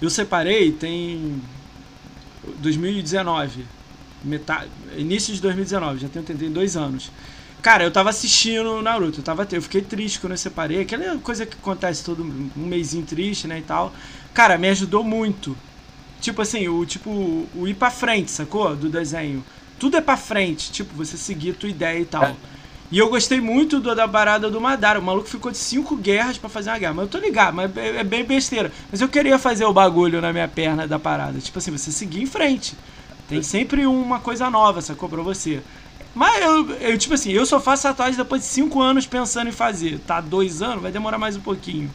Eu 0.00 0.08
separei 0.08 0.72
tem 0.72 1.42
2019, 2.58 3.64
metade, 4.24 4.68
início 4.96 5.34
de 5.34 5.40
2019, 5.42 5.98
já 6.00 6.08
tenho, 6.08 6.24
tem 6.24 6.50
dois 6.50 6.76
anos. 6.76 7.10
Cara, 7.62 7.84
eu 7.84 7.90
tava 7.90 8.08
assistindo 8.08 8.70
o 8.76 8.80
Naruto, 8.82 9.20
eu, 9.20 9.22
tava, 9.24 9.46
eu 9.52 9.60
fiquei 9.60 9.82
triste 9.82 10.18
quando 10.18 10.32
eu 10.32 10.38
separei, 10.38 10.80
aquela 10.80 11.18
coisa 11.18 11.44
que 11.44 11.54
acontece 11.54 12.02
todo 12.02 12.22
um 12.22 12.50
mêsinho 12.66 13.04
triste, 13.04 13.46
né, 13.46 13.58
e 13.58 13.62
tal. 13.62 13.92
Cara, 14.32 14.58
me 14.58 14.68
ajudou 14.68 15.04
muito. 15.04 15.56
Tipo 16.20 16.42
assim, 16.42 16.68
o 16.68 16.84
tipo 16.84 17.10
o 17.54 17.66
ir 17.68 17.74
pra 17.74 17.90
frente, 17.90 18.30
sacou? 18.30 18.76
Do 18.76 18.88
desenho. 18.90 19.44
Tudo 19.78 19.96
é 19.96 20.00
pra 20.00 20.16
frente, 20.16 20.70
tipo, 20.70 20.94
você 20.94 21.16
seguir 21.16 21.52
a 21.52 21.54
tua 21.54 21.68
ideia 21.68 22.00
e 22.00 22.04
tal. 22.04 22.24
É. 22.24 22.36
E 22.92 22.98
eu 22.98 23.08
gostei 23.08 23.40
muito 23.40 23.80
do- 23.80 23.94
da 23.94 24.06
parada 24.08 24.50
do 24.50 24.60
Madara. 24.60 24.98
O 24.98 25.02
maluco 25.02 25.28
ficou 25.28 25.50
de 25.52 25.58
cinco 25.58 25.96
guerras 25.96 26.38
pra 26.38 26.50
fazer 26.50 26.70
uma 26.70 26.78
guerra. 26.78 26.94
Mas 26.94 27.04
eu 27.04 27.10
tô 27.10 27.18
ligado, 27.18 27.54
mas 27.54 27.76
é, 27.76 27.98
é 27.98 28.04
bem 28.04 28.24
besteira. 28.24 28.72
Mas 28.90 29.00
eu 29.00 29.08
queria 29.08 29.38
fazer 29.38 29.64
o 29.64 29.72
bagulho 29.72 30.20
na 30.20 30.32
minha 30.32 30.48
perna 30.48 30.86
da 30.88 30.98
parada. 30.98 31.40
Tipo 31.40 31.58
assim, 31.58 31.70
você 31.70 31.92
seguir 31.92 32.22
em 32.22 32.26
frente. 32.26 32.76
Tem 33.28 33.42
sempre 33.42 33.86
uma 33.86 34.20
coisa 34.20 34.50
nova, 34.50 34.80
sacou? 34.82 35.08
Pra 35.08 35.22
você. 35.22 35.62
Mas 36.12 36.42
eu, 36.42 36.70
eu, 36.72 36.98
tipo 36.98 37.14
assim, 37.14 37.30
eu 37.30 37.46
só 37.46 37.60
faço 37.60 37.84
tatuagem 37.84 38.16
depois 38.16 38.42
de 38.42 38.48
cinco 38.48 38.80
anos 38.82 39.06
pensando 39.06 39.48
em 39.48 39.52
fazer. 39.52 40.00
Tá 40.00 40.20
dois 40.20 40.60
anos, 40.60 40.82
vai 40.82 40.90
demorar 40.90 41.18
mais 41.18 41.36
um 41.36 41.40
pouquinho. 41.40 41.94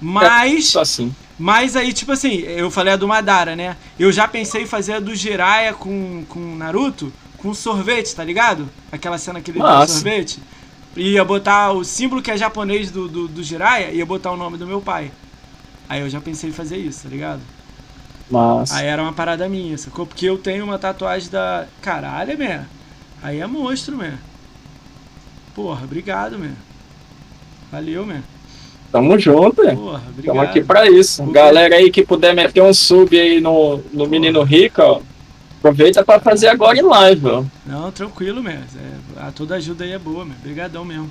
Mas. 0.00 0.66
Só 0.66 0.80
assim. 0.80 1.14
Mas 1.38 1.76
aí, 1.76 1.92
tipo 1.92 2.12
assim, 2.12 2.38
eu 2.38 2.70
falei 2.70 2.94
a 2.94 2.96
do 2.96 3.06
Madara, 3.06 3.54
né? 3.54 3.76
Eu 3.98 4.10
já 4.10 4.26
pensei 4.26 4.62
em 4.62 4.66
fazer 4.66 4.94
a 4.94 5.00
do 5.00 5.14
Jiraiya 5.14 5.74
com, 5.74 6.24
com 6.28 6.56
Naruto, 6.56 7.12
com 7.36 7.52
sorvete, 7.52 8.14
tá 8.14 8.24
ligado? 8.24 8.68
Aquela 8.90 9.18
cena 9.18 9.40
que 9.40 9.50
ele 9.50 9.58
deu 9.58 9.68
Massa. 9.68 9.92
sorvete. 9.94 10.38
Ia 10.96 11.22
botar 11.24 11.72
o 11.72 11.84
símbolo 11.84 12.22
que 12.22 12.30
é 12.30 12.38
japonês 12.38 12.90
do, 12.90 13.06
do, 13.06 13.28
do 13.28 13.42
Jiraiya, 13.42 13.90
ia 13.90 14.06
botar 14.06 14.32
o 14.32 14.36
nome 14.36 14.56
do 14.56 14.66
meu 14.66 14.80
pai. 14.80 15.12
Aí 15.86 16.00
eu 16.00 16.08
já 16.08 16.22
pensei 16.22 16.48
em 16.48 16.54
fazer 16.54 16.78
isso, 16.78 17.02
tá 17.02 17.08
ligado? 17.10 17.42
Mas. 18.30 18.72
Aí 18.72 18.86
era 18.86 19.02
uma 19.02 19.12
parada 19.12 19.46
minha, 19.46 19.76
sacou? 19.76 20.06
Porque 20.06 20.26
eu 20.26 20.38
tenho 20.38 20.64
uma 20.64 20.78
tatuagem 20.78 21.30
da. 21.30 21.66
Caralho, 21.82 22.38
man. 22.38 22.64
Aí 23.22 23.40
é 23.40 23.46
monstro, 23.46 23.96
man. 23.96 24.18
Porra, 25.54 25.84
obrigado, 25.84 26.38
man. 26.38 26.54
Valeu, 27.70 28.06
man. 28.06 28.22
Tamo 28.92 29.18
junto? 29.18 29.56
Porra, 29.62 30.02
obrigado. 30.08 30.18
Estamos 30.18 30.42
aqui 30.42 30.60
pra 30.62 30.88
isso. 30.90 31.22
Porque- 31.22 31.38
Galera 31.38 31.76
aí 31.76 31.90
que 31.90 32.04
puder 32.04 32.34
meter 32.34 32.62
um 32.62 32.72
sub 32.72 33.18
aí 33.18 33.40
no, 33.40 33.80
no 33.92 34.06
Menino 34.06 34.42
Rico, 34.42 34.80
ó. 34.82 35.00
Aproveita 35.58 36.04
pra 36.04 36.20
fazer 36.20 36.48
agora 36.48 36.78
em 36.78 36.82
live, 36.82 37.26
ó. 37.26 37.44
Não, 37.66 37.90
tranquilo 37.90 38.42
mesmo. 38.42 38.64
É, 39.18 39.26
a 39.26 39.32
toda 39.32 39.56
ajuda 39.56 39.84
aí 39.84 39.92
é 39.92 39.98
boa, 39.98 40.24
mesmo. 40.24 40.38
Obrigadão 40.40 40.84
mesmo. 40.84 41.10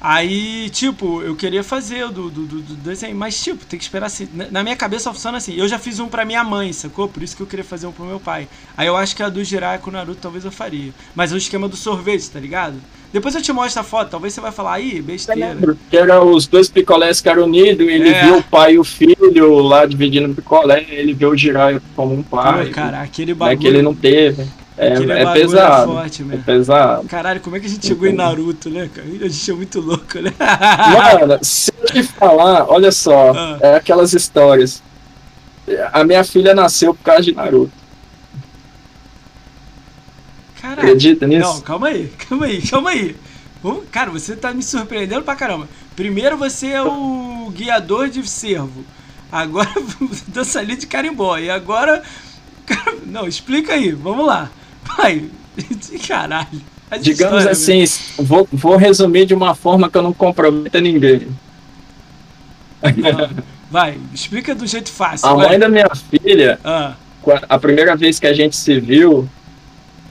Aí, 0.00 0.68
tipo, 0.68 1.22
eu 1.22 1.34
queria 1.34 1.64
fazer 1.64 2.04
o 2.04 2.10
do, 2.10 2.28
do, 2.30 2.44
do- 2.46 2.60
do 2.60 2.74
desenho, 2.74 3.16
mas, 3.16 3.42
tipo, 3.42 3.64
tem 3.64 3.78
que 3.78 3.84
esperar 3.84 4.06
assim. 4.06 4.28
Na- 4.34 4.48
Na 4.50 4.62
minha 4.62 4.76
cabeça 4.76 5.10
funciona 5.12 5.38
assim. 5.38 5.54
Eu 5.54 5.66
já 5.66 5.78
fiz 5.78 5.98
um 5.98 6.08
pra 6.08 6.26
minha 6.26 6.44
mãe, 6.44 6.72
sacou? 6.74 7.08
Por 7.08 7.22
isso 7.22 7.34
que 7.34 7.42
eu 7.42 7.46
queria 7.46 7.64
fazer 7.64 7.86
um 7.86 7.92
pro 7.92 8.04
meu 8.04 8.20
pai. 8.20 8.46
Aí 8.76 8.86
eu 8.86 8.96
acho 8.96 9.16
que 9.16 9.22
a 9.22 9.30
do 9.30 9.42
Jiraiya 9.42 9.78
com 9.78 9.88
o 9.88 9.92
Naruto 9.92 10.18
talvez 10.20 10.44
eu 10.44 10.52
faria. 10.52 10.92
Mas 11.14 11.32
é 11.32 11.34
o 11.34 11.38
esquema 11.38 11.68
do 11.68 11.76
sorvete, 11.76 12.28
tá 12.30 12.38
ligado? 12.38 12.74
Depois 13.14 13.32
eu 13.36 13.40
te 13.40 13.52
mostro 13.52 13.80
a 13.80 13.84
foto, 13.84 14.10
talvez 14.10 14.34
você 14.34 14.40
vai 14.40 14.50
falar, 14.50 14.72
aí, 14.74 15.00
besteira. 15.00 15.56
Que 15.88 15.96
eram 15.96 16.32
os 16.32 16.48
dois 16.48 16.68
picolés 16.68 17.20
que 17.20 17.28
eram 17.28 17.44
unidos, 17.44 17.86
ele 17.86 18.08
É. 18.08 18.24
viu 18.24 18.38
o 18.38 18.42
pai 18.42 18.72
e 18.74 18.78
o 18.80 18.82
filho 18.82 19.60
lá 19.62 19.86
dividindo 19.86 20.32
o 20.32 20.34
picolé, 20.34 20.84
ele 20.88 21.14
viu 21.14 21.30
o 21.30 21.36
Jiraiya 21.36 21.80
como 21.94 22.12
um 22.12 22.24
pai. 22.24 22.66
Pô, 22.66 22.72
cara, 22.72 23.00
aquele 23.02 23.30
né, 23.32 23.38
bagulho. 23.38 23.58
que 23.60 23.66
ele 23.68 23.82
não 23.82 23.94
teve. 23.94 24.42
É, 24.76 24.88
é 24.94 25.00
bagulho 25.24 25.32
pesado. 25.32 25.92
É 25.92 25.94
forte, 25.94 26.26
É 26.32 26.36
pesado. 26.38 27.06
Caralho, 27.06 27.40
como 27.40 27.54
é 27.54 27.60
que 27.60 27.66
a 27.66 27.68
gente 27.70 27.86
chegou 27.86 28.08
em 28.08 28.12
Naruto, 28.12 28.68
né, 28.68 28.90
cara? 28.92 29.06
A 29.06 29.28
gente 29.28 29.48
é 29.48 29.54
muito 29.54 29.80
louco, 29.80 30.18
né? 30.20 30.32
Mano, 31.20 31.38
se 31.40 31.72
eu 31.80 31.86
te 31.86 32.02
falar, 32.02 32.66
olha 32.68 32.90
só, 32.90 33.30
Ah. 33.32 33.58
é 33.60 33.76
aquelas 33.76 34.12
histórias. 34.12 34.82
A 35.92 36.02
minha 36.02 36.24
filha 36.24 36.52
nasceu 36.52 36.92
por 36.92 37.04
causa 37.04 37.22
de 37.22 37.32
Naruto. 37.32 37.72
Caralho. 40.64 40.80
Acredita 40.80 41.26
nisso? 41.26 41.46
Não, 41.46 41.60
calma 41.60 41.88
aí, 41.88 42.10
calma 42.26 42.46
aí, 42.46 42.62
calma 42.62 42.90
aí. 42.90 43.16
Cara, 43.92 44.10
você 44.10 44.34
tá 44.34 44.52
me 44.54 44.62
surpreendendo 44.62 45.22
pra 45.22 45.36
caramba. 45.36 45.68
Primeiro 45.94 46.38
você 46.38 46.68
é 46.68 46.82
o. 46.82 47.52
guiador 47.54 48.08
de 48.08 48.26
cervo. 48.26 48.82
Agora 49.30 49.68
dançarino 50.28 50.76
de 50.78 50.86
carimbó. 50.86 51.36
E 51.36 51.50
agora. 51.50 52.02
Não, 53.04 53.28
explica 53.28 53.74
aí, 53.74 53.92
vamos 53.92 54.26
lá. 54.26 54.50
Vai. 54.96 55.28
Caralho. 56.08 56.62
Digamos 57.00 57.46
assim, 57.46 57.84
vou, 58.18 58.48
vou 58.50 58.76
resumir 58.76 59.26
de 59.26 59.34
uma 59.34 59.54
forma 59.54 59.90
que 59.90 59.98
eu 59.98 60.02
não 60.02 60.12
comprometa 60.12 60.80
ninguém. 60.80 61.26
Não, 62.82 63.44
Vai, 63.70 63.98
explica 64.14 64.54
do 64.54 64.64
jeito 64.66 64.90
fácil. 64.90 65.26
A 65.26 65.34
vai. 65.34 65.48
mãe 65.48 65.58
da 65.58 65.68
minha 65.68 65.88
filha, 65.94 66.60
Ah, 66.62 66.94
a 67.48 67.58
primeira 67.58 67.96
vez 67.96 68.20
que 68.20 68.26
a 68.26 68.32
gente 68.32 68.54
se 68.54 68.78
viu 68.78 69.28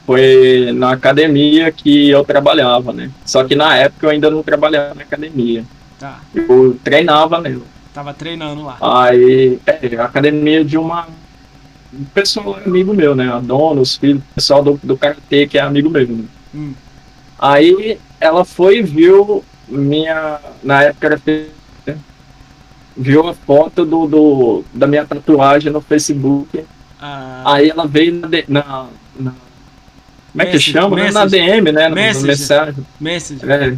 foi 0.06 0.72
na 0.74 0.92
academia 0.92 1.72
que 1.72 2.10
eu 2.10 2.24
trabalhava, 2.24 2.92
né? 2.94 3.10
Só 3.26 3.44
que 3.44 3.56
na 3.56 3.76
época 3.78 4.06
eu 4.06 4.10
ainda 4.12 4.30
não 4.30 4.44
trabalhava 4.44 4.94
na 4.96 5.02
academia. 5.04 5.64
tá. 6.00 6.20
Eu 6.34 6.78
treinava 6.84 7.40
mesmo. 7.40 7.64
Tava 7.94 8.14
treinando 8.14 8.64
lá. 8.64 8.78
Aí, 8.82 9.60
é, 9.66 9.96
a 9.98 10.06
academia 10.06 10.64
de 10.66 10.78
uma 10.78 11.08
um 11.94 12.06
pessoal 12.06 12.56
amigo 12.66 12.92
meu, 12.94 13.16
né? 13.16 13.32
A 13.32 13.40
dona, 13.40 13.80
os 13.82 13.96
filhos, 13.96 14.22
o 14.32 14.34
pessoal 14.36 14.64
do, 14.64 14.80
do 14.82 14.98
karatê 14.98 15.46
que 15.48 15.60
é 15.60 15.62
amigo 15.62 15.90
meu. 15.92 16.08
né? 16.08 16.24
Hum. 16.56 16.74
Aí 17.38 18.00
ela 18.20 18.44
foi 18.44 18.80
e 18.80 18.82
viu 18.82 19.44
minha. 19.70 20.40
Na 20.64 20.84
época 20.84 21.06
era 21.08 21.22
viu 22.96 23.28
a 23.28 23.34
foto 23.34 23.86
do, 23.86 24.08
do, 24.08 24.64
da 24.74 24.88
minha 24.88 25.06
tatuagem 25.06 25.72
no 25.72 25.82
Facebook. 25.82 26.64
Ah, 27.00 27.44
Aí 27.46 27.70
ela 27.70 27.86
veio 27.88 28.14
na. 28.20 28.28
na, 28.48 28.86
na- 29.20 29.34
como 30.34 30.42
é 30.42 30.46
que 30.48 30.52
Message, 30.54 30.72
chama? 30.74 30.96
né? 30.98 31.12
Na 31.12 31.24
message. 31.26 31.46
DM, 31.46 31.72
né? 31.72 31.84
No, 31.84 31.90
no 31.90 31.96
Message. 31.96 32.28
mensagem. 32.28 32.88
message. 33.00 33.40
É. 33.50 33.78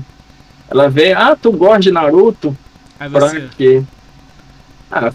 Ela 0.72 0.90
veio, 0.90 1.16
ah, 1.18 1.36
tu 1.40 1.52
gosta 1.52 1.80
de 1.82 1.92
Naruto? 1.92 2.58
Aí 3.00 3.08
Pra 3.10 3.20
você. 3.28 3.48
quê? 3.58 3.84
Ah, 4.92 5.12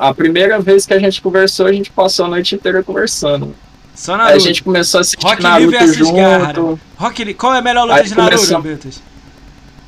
a 0.00 0.12
primeira 0.14 0.58
vez 0.58 0.84
que 0.86 0.92
a 0.94 0.98
gente 0.98 1.22
conversou, 1.22 1.66
a 1.66 1.72
gente 1.72 1.90
passou 1.92 2.24
a 2.26 2.28
noite 2.28 2.54
inteira 2.56 2.82
conversando. 2.82 3.54
Só 3.94 4.12
Aí 4.14 4.18
Naruto. 4.18 4.36
a 4.36 4.38
gente 4.40 4.62
começou 4.64 4.98
a 4.98 5.00
assistir 5.02 5.22
Rock 5.24 5.36
Lee 5.42 5.50
Naruto 5.70 6.12
Gaara. 6.14 6.54
junto. 6.54 6.80
Rock 6.96 7.24
Lee, 7.24 7.34
qual 7.34 7.54
é 7.54 7.58
a 7.58 7.62
melhor 7.62 7.84
luta 7.84 7.94
Aí 8.00 8.08
de 8.08 8.16
Naruto, 8.16 8.46
começou-? 8.54 9.02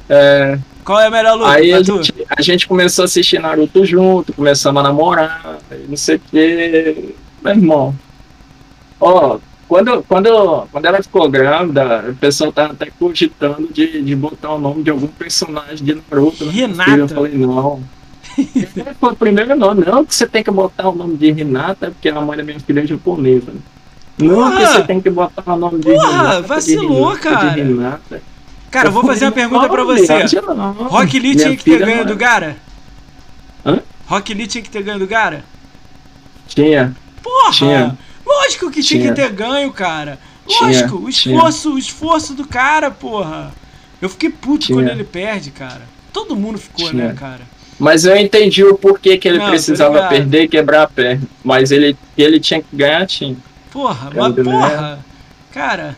É, 0.09 0.59
Qual 0.85 0.99
é 1.01 1.07
a 1.07 1.11
melhor 1.11 1.37
luta? 1.37 1.51
aí 1.51 1.73
a 1.73 1.83
gente, 1.83 2.13
a 2.37 2.43
gente 2.43 2.67
começou 2.67 3.03
a 3.03 3.07
assistir 3.07 3.39
Naruto 3.41 3.85
junto, 3.85 4.33
começamos 4.33 4.81
a 4.81 4.83
namorar, 4.83 5.59
não 5.89 5.97
sei 5.97 6.17
o 6.17 6.21
que. 6.21 7.15
Meu 7.43 7.53
irmão. 7.55 7.95
Ó, 9.01 9.39
quando, 9.71 10.03
quando, 10.03 10.67
quando 10.73 10.85
ela 10.85 11.01
ficou 11.01 11.31
grávida, 11.31 12.07
o 12.09 12.15
pessoal 12.17 12.51
tava 12.51 12.73
até 12.73 12.91
cogitando 12.91 13.69
de, 13.73 14.03
de 14.03 14.17
botar 14.17 14.55
o 14.55 14.59
nome 14.59 14.83
de 14.83 14.91
algum 14.91 15.07
personagem 15.07 15.87
de 15.87 15.95
Naruto. 15.95 16.45
Renata. 16.49 16.91
filha. 16.91 17.03
Eu 17.03 17.09
falei, 17.09 17.35
não. 17.39 17.81
Foi 18.99 19.13
o 19.13 19.15
primeiro 19.15 19.55
nome, 19.55 19.85
não, 19.87 20.05
que 20.05 20.13
você 20.13 20.27
tem 20.27 20.43
que 20.43 20.51
botar 20.51 20.89
o 20.89 20.95
nome 20.97 21.17
de 21.17 21.31
Renata, 21.31 21.93
porque 21.93 22.09
a 22.09 22.21
mãe 22.21 22.37
da 22.37 22.43
minha 22.43 22.59
filha 22.59 22.81
é 22.81 22.87
japonesa. 22.87 23.53
Não, 24.19 24.57
que 24.57 24.67
você 24.67 24.83
tem 24.83 25.01
que 25.01 25.09
botar 25.09 25.45
o 25.47 25.57
nome 25.57 25.79
de 25.79 25.93
Porra, 25.93 26.17
Renata. 26.17 26.43
de 26.43 26.49
vacilou, 26.49 27.09
Renata, 27.11 27.21
cara. 27.21 27.49
De 27.51 27.61
Renata. 27.61 28.23
Cara, 28.73 28.89
eu 28.89 28.93
vou 28.93 29.05
fazer 29.05 29.27
uma 29.27 29.33
pergunta 29.33 29.69
pra 29.69 29.85
você. 29.85 30.13
Rock 30.89 31.17
Lee 31.21 31.37
tinha 31.37 31.57
que 31.57 31.63
ter 31.63 31.79
ganho 31.79 32.05
do 32.05 32.17
Gara? 32.17 32.57
Hã? 33.65 33.79
Rock 34.09 34.35
Lee 34.35 34.49
tinha 34.49 34.65
que 34.65 34.71
ter 34.71 34.83
ganho 34.83 34.99
do 34.99 35.07
Gara? 35.07 35.45
Tinha. 36.49 36.93
Porra! 37.23 37.53
Tinha. 37.53 37.99
Lógico 38.31 38.71
que 38.71 38.83
tinha, 38.83 39.01
Tinha. 39.01 39.13
que 39.15 39.21
ter 39.21 39.31
ganho, 39.33 39.73
cara. 39.73 40.19
Tinha, 40.47 40.63
Lógico, 40.63 40.97
o 40.97 41.11
tinha. 41.11 41.35
esforço, 41.35 41.75
o 41.75 41.79
esforço 41.79 42.35
do 42.35 42.47
cara, 42.47 42.91
porra. 42.91 43.53
Eu 44.01 44.09
fiquei 44.09 44.31
puto 44.31 44.67
Tinha. 44.67 44.79
quando 44.79 44.89
ele 44.89 45.05
perde, 45.05 45.51
cara. 45.51 45.83
Todo 46.13 46.37
mundo 46.37 46.59
ficou, 46.59 46.89
Tinha. 46.89 47.09
né, 47.09 47.15
cara? 47.15 47.41
Mas 47.79 48.05
eu 48.05 48.17
entendi 48.17 48.63
o 48.63 48.77
porquê 48.77 49.17
que 49.17 49.27
ele 49.27 49.39
Não, 49.39 49.49
precisava 49.49 50.07
perder 50.09 50.43
e 50.45 50.49
quebrar 50.49 50.83
a 50.83 50.87
perna. 50.87 51.23
Mas 51.43 51.71
ele, 51.71 51.97
ele 52.17 52.39
tinha 52.39 52.61
que 52.63 52.77
ganhar, 52.77 53.07
tinha. 53.07 53.37
Porra, 53.73 54.11
Cara, 54.11 54.31
mas 54.31 54.45
porra. 54.45 55.05
Cara, 55.53 55.97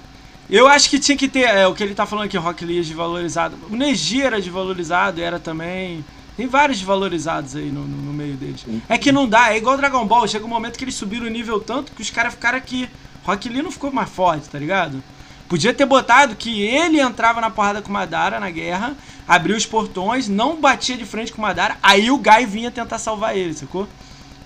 eu 0.49 0.67
acho 0.69 0.89
que 0.89 0.99
tinha 0.99 1.17
que 1.17 1.29
ter. 1.29 1.41
É, 1.41 1.67
o 1.67 1.75
que 1.75 1.83
ele 1.83 1.95
tá 1.95 2.07
falando 2.07 2.27
aqui, 2.27 2.37
Rock 2.37 2.65
Lee 2.65 2.79
é 2.79 2.83
desvalorizado. 2.83 3.57
O 3.71 3.77
Neji 3.77 4.23
era 4.23 4.41
desvalorizado, 4.41 5.21
era 5.21 5.39
também. 5.39 6.05
Tem 6.37 6.47
vários 6.47 6.79
desvalorizados 6.79 7.55
aí 7.57 7.71
no, 7.71 7.83
no- 7.87 7.97
no 8.05 8.13
meio 8.13 8.35
deles. 8.35 8.65
É 8.89 8.97
que 8.97 9.13
não 9.13 9.29
dá, 9.29 9.53
é 9.53 9.59
igual 9.59 9.77
Dragon 9.77 10.05
Ball. 10.07 10.27
Chega 10.27 10.45
um 10.45 10.49
momento 10.49 10.79
que 10.79 10.85
eles 10.85 10.95
subiram 10.95 11.27
o 11.27 11.31
nível 11.31 11.61
tanto 11.61 11.93
que 11.93 12.01
os 12.03 12.11
caras 12.11 12.33
ficaram 12.35 12.57
aqui. 12.59 12.89
Rock 13.25 13.49
Lee 13.49 13.63
não 13.63 13.71
ficou 13.71 13.93
mais 13.93 14.09
forte, 14.09 14.49
tá 14.49 14.59
ligado? 14.59 15.03
Podia 15.49 15.75
ter 15.75 15.85
botado 15.85 16.35
que 16.35 16.63
ele 16.63 16.99
entrava 16.99 17.41
na 17.41 17.51
porrada 17.51 17.83
com 17.83 17.91
o 17.91 17.93
Madara 17.93 18.41
na 18.41 18.49
guerra, 18.51 18.97
abria 19.29 19.55
os 19.57 19.67
portões, 19.67 20.27
não 20.27 20.59
batia 20.59 20.97
de 20.97 21.05
frente 21.05 21.31
com 21.31 21.39
o 21.39 21.43
Madara, 21.43 21.77
aí 21.83 22.11
o 22.11 22.17
Gai 22.17 22.47
vinha 22.47 22.71
tentar 22.71 22.99
salvar 22.99 23.37
ele, 23.37 23.53
sacou? 23.53 23.87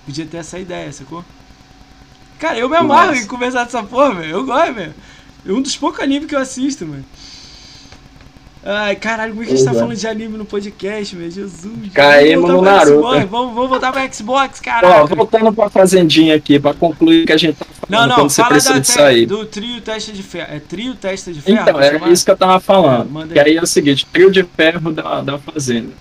Podia 0.05 0.25
ter 0.25 0.37
essa 0.37 0.59
ideia, 0.59 0.91
sacou? 0.91 1.23
Cara, 2.37 2.57
eu 2.57 2.67
me 2.69 2.75
amarro 2.75 3.11
Nossa. 3.11 3.21
em 3.21 3.25
conversar 3.27 3.63
dessa 3.63 3.81
porra, 3.83 4.15
velho. 4.15 4.31
Eu 4.31 4.45
gosto, 4.45 4.73
velho. 4.73 4.93
É 5.45 5.51
um 5.51 5.61
dos 5.61 5.75
poucos 5.77 6.01
animes 6.01 6.27
que 6.27 6.35
eu 6.35 6.39
assisto, 6.39 6.85
mano. 6.85 7.05
Ai, 8.69 8.97
caralho, 8.97 9.31
como 9.31 9.43
é 9.43 9.45
que 9.45 9.53
a 9.53 9.55
gente 9.55 9.63
tá 9.65 9.71
é. 9.71 9.75
falando 9.75 9.95
de 9.95 10.05
anime 10.07 10.37
no 10.37 10.43
podcast, 10.43 11.15
meu? 11.15 11.31
Jesus. 11.31 11.93
Caímos 11.93 12.49
no 12.49 12.61
Naruto. 12.61 13.01
Vamos, 13.01 13.29
vamos 13.55 13.69
voltar 13.69 13.93
pra 13.93 14.11
Xbox, 14.11 14.59
Ó, 14.59 14.63
caralho. 14.63 15.07
voltando 15.07 15.53
pra 15.53 15.69
fazendinha 15.69 16.35
aqui, 16.35 16.59
pra 16.59 16.73
concluir 16.73 17.25
que 17.25 17.31
a 17.31 17.37
gente 17.37 17.55
tá 17.55 17.65
Não, 17.87 17.99
falando, 17.99 18.09
não, 18.09 18.15
quando 18.17 18.29
você 18.29 18.41
fala 18.41 18.49
precisa 18.53 18.73
da 18.73 18.83
sair. 18.83 19.25
do 19.25 19.45
trio 19.45 19.79
testa 19.79 20.11
de 20.11 20.21
ferro. 20.21 20.53
É 20.53 20.59
trio 20.59 20.95
testa 20.95 21.31
de 21.31 21.39
ferro? 21.41 21.61
Então, 21.61 21.73
pra 21.75 21.85
era 21.85 22.09
isso 22.09 22.25
que 22.25 22.31
eu 22.31 22.35
tava 22.35 22.59
falando. 22.59 23.29
Que 23.31 23.39
aí. 23.39 23.51
aí 23.51 23.55
é 23.57 23.61
o 23.61 23.65
seguinte, 23.65 24.05
trio 24.11 24.29
de 24.29 24.43
ferro 24.43 24.91
da, 24.91 25.21
da 25.21 25.37
fazenda. 25.39 25.93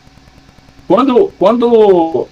Quando, 0.89 1.33
quando 1.39 2.27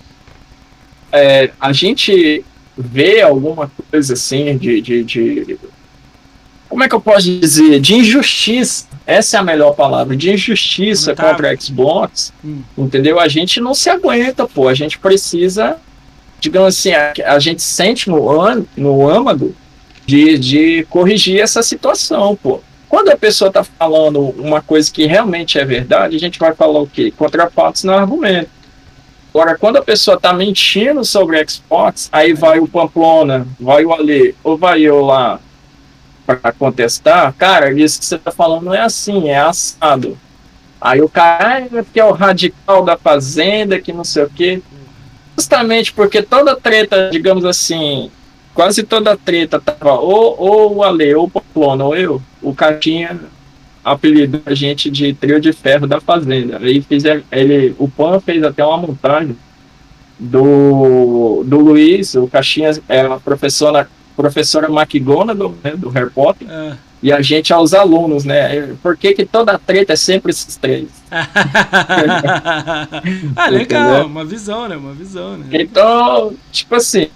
é, 1.13 1.51
a 1.61 1.73
gente 1.73 2.45
vê 2.77 3.23
alguma 3.23 3.71
coisa 3.89 4.15
assim 4.15 4.57
de, 4.59 4.81
de, 4.81 5.05
de- 5.05 5.59
Como 6.69 6.83
é 6.83 6.89
que 6.89 6.95
eu 6.97 7.01
posso 7.01 7.23
dizer? 7.39 7.79
De 7.79 7.95
injustiça. 7.95 8.89
Essa 9.07 9.37
é 9.37 9.41
a 9.41 9.43
melhor 9.43 9.73
palavra, 9.75 10.17
de 10.17 10.33
injustiça 10.33 11.15
tá- 11.15 11.31
contra 11.31 11.51
a 11.53 11.57
Xbox, 11.57 12.33
Hum. 12.45 12.63
entendeu? 12.77 13.21
A 13.21 13.29
gente 13.29 13.61
não 13.61 13.75
se 13.75 13.91
aguenta, 13.91 14.47
pô. 14.47 14.67
A 14.69 14.75
gente 14.75 14.99
precisa, 14.99 15.77
digamos 16.41 16.69
assim, 16.79 16.93
a, 16.93 17.13
a 17.27 17.39
gente 17.39 17.61
sente 17.63 18.09
no, 18.09 18.31
ân- 18.41 18.65
no 18.77 19.07
âmago 19.09 19.55
de, 20.07 20.39
de 20.39 20.87
corrigir 20.89 21.41
essa 21.41 21.63
situação, 21.63 22.35
pô. 22.37 22.61
Quando 22.89 23.11
a 23.11 23.17
pessoa 23.17 23.49
está 23.49 23.63
falando 23.65 24.21
uma 24.39 24.63
coisa 24.63 24.91
que 24.91 25.05
realmente 25.05 25.59
é 25.59 25.65
verdade, 25.65 26.17
a 26.17 26.21
gente 26.21 26.39
vai 26.39 26.55
falar 26.55 26.81
o 26.81 26.87
quê? 26.87 27.13
Contra 27.17 27.51
fatos 27.51 27.85
no 27.85 27.93
argumento. 27.93 28.49
Agora, 29.35 29.59
quando 29.59 29.79
a 29.79 29.83
pessoa 29.83 30.17
está 30.17 30.33
mentindo 30.33 31.05
sobre 31.05 31.43
o 31.43 31.51
Xbox, 31.51 32.09
aí 32.13 32.33
vai 32.35 32.61
o 32.61 32.69
Pamplona, 32.69 33.47
vai 33.59 33.85
o 33.85 33.93
Ale, 33.93 34.35
ou 34.45 34.57
vai 34.57 34.81
eu 34.83 35.01
lá 35.05 35.41
para 36.27 36.53
contestar, 36.53 37.33
cara, 37.35 37.73
isso 37.73 37.99
que 37.99 38.07
você 38.07 38.17
está 38.17 38.31
falando 38.31 38.65
não 38.65 38.75
é 38.75 38.81
assim, 38.81 39.29
é 39.29 39.39
assado. 39.39 40.17
Aí 40.81 41.01
o 41.01 41.09
cara, 41.09 41.49
ah, 41.49 41.61
é 41.61 41.83
porque 41.83 42.01
é 42.01 42.05
o 42.05 42.13
radical 42.13 42.85
da 42.85 42.97
fazenda, 42.97 43.81
que 43.81 43.93
não 43.93 44.05
sei 44.05 44.25
o 44.25 44.31
quê. 44.31 44.61
Justamente 45.37 45.93
porque 45.93 46.23
toda 46.23 46.55
treta, 46.57 47.09
digamos 47.11 47.45
assim, 47.45 48.11
quase 48.55 48.83
toda 48.83 49.17
treta 49.17 49.59
tava 49.59 49.95
ou, 49.95 50.37
ou 50.39 50.77
o 50.77 50.83
Ale, 50.83 51.15
ou 51.15 51.25
o 51.25 51.31
Pamplona, 51.31 51.85
ou 51.85 51.97
eu, 51.97 52.23
o 52.43 52.55
Caixinha 52.55 53.19
apelidou 53.85 54.41
a 54.47 54.55
gente 54.55 54.91
de 54.91 55.13
trio 55.13 55.41
de 55.41 55.53
ferro 55.53 55.87
da 55.87 56.01
fazenda. 56.01 56.59
Aí 56.59 56.81
fez 56.81 57.05
ele, 57.33 57.75
o 57.79 57.89
Pan 57.89 58.21
fez 58.21 58.43
até 58.43 58.65
uma 58.65 58.79
montagem 58.79 59.37
do, 60.19 61.43
do 61.47 61.59
Luiz, 61.59 62.15
o 62.15 62.27
Caixinha 62.29 62.71
é 62.89 63.01
a 63.01 63.19
professora, 63.19 63.89
professora 64.17 64.69
McGonagall, 64.69 65.55
né, 65.63 65.73
do 65.77 65.89
Harry 65.89 66.11
Potter, 66.11 66.49
É. 66.51 66.77
e 67.03 67.13
a 67.13 67.21
gente 67.21 67.53
é 67.53 67.57
os 67.57 67.75
alunos, 67.75 68.25
né? 68.25 68.75
Por 68.83 68.97
que, 68.97 69.13
que 69.13 69.25
toda 69.27 69.59
treta 69.59 69.93
é 69.93 69.97
sempre 69.97 70.31
esses 70.31 70.57
três? 70.57 70.89
ah, 73.37 73.49
legal, 73.51 74.07
uma 74.07 74.25
visão, 74.25 74.69
né? 74.69 74.77
Uma 74.77 74.93
visão, 74.93 75.37
né? 75.37 75.47
Então, 75.53 76.35
tipo 76.53 76.75
assim, 76.75 77.09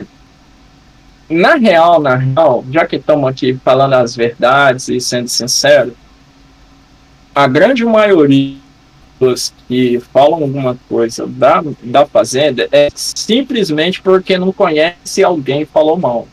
na 1.29 1.55
real, 1.55 2.01
na 2.01 2.17
real, 2.17 2.65
já 2.71 2.87
que 2.87 2.97
estamos 2.97 3.29
aqui 3.29 3.59
falando 3.65 3.95
as 3.95 4.17
verdades 4.17 4.89
e 4.89 5.01
sendo 5.01 5.29
sincero, 5.29 5.95
a 7.35 7.47
grande 7.47 7.85
maioria 7.85 8.57
dos 9.21 9.53
que 9.67 10.01
falam 10.13 10.43
alguma 10.43 10.79
coisa 10.89 11.27
da, 11.27 11.63
da 11.83 12.07
Fazenda 12.07 12.69
é 12.71 12.89
simplesmente 12.95 14.01
porque 14.01 14.39
não 14.39 14.53
conhece 14.53 15.23
alguém 15.23 15.65
que 15.67 15.73
falou 15.73 15.99
mal. 15.99 16.29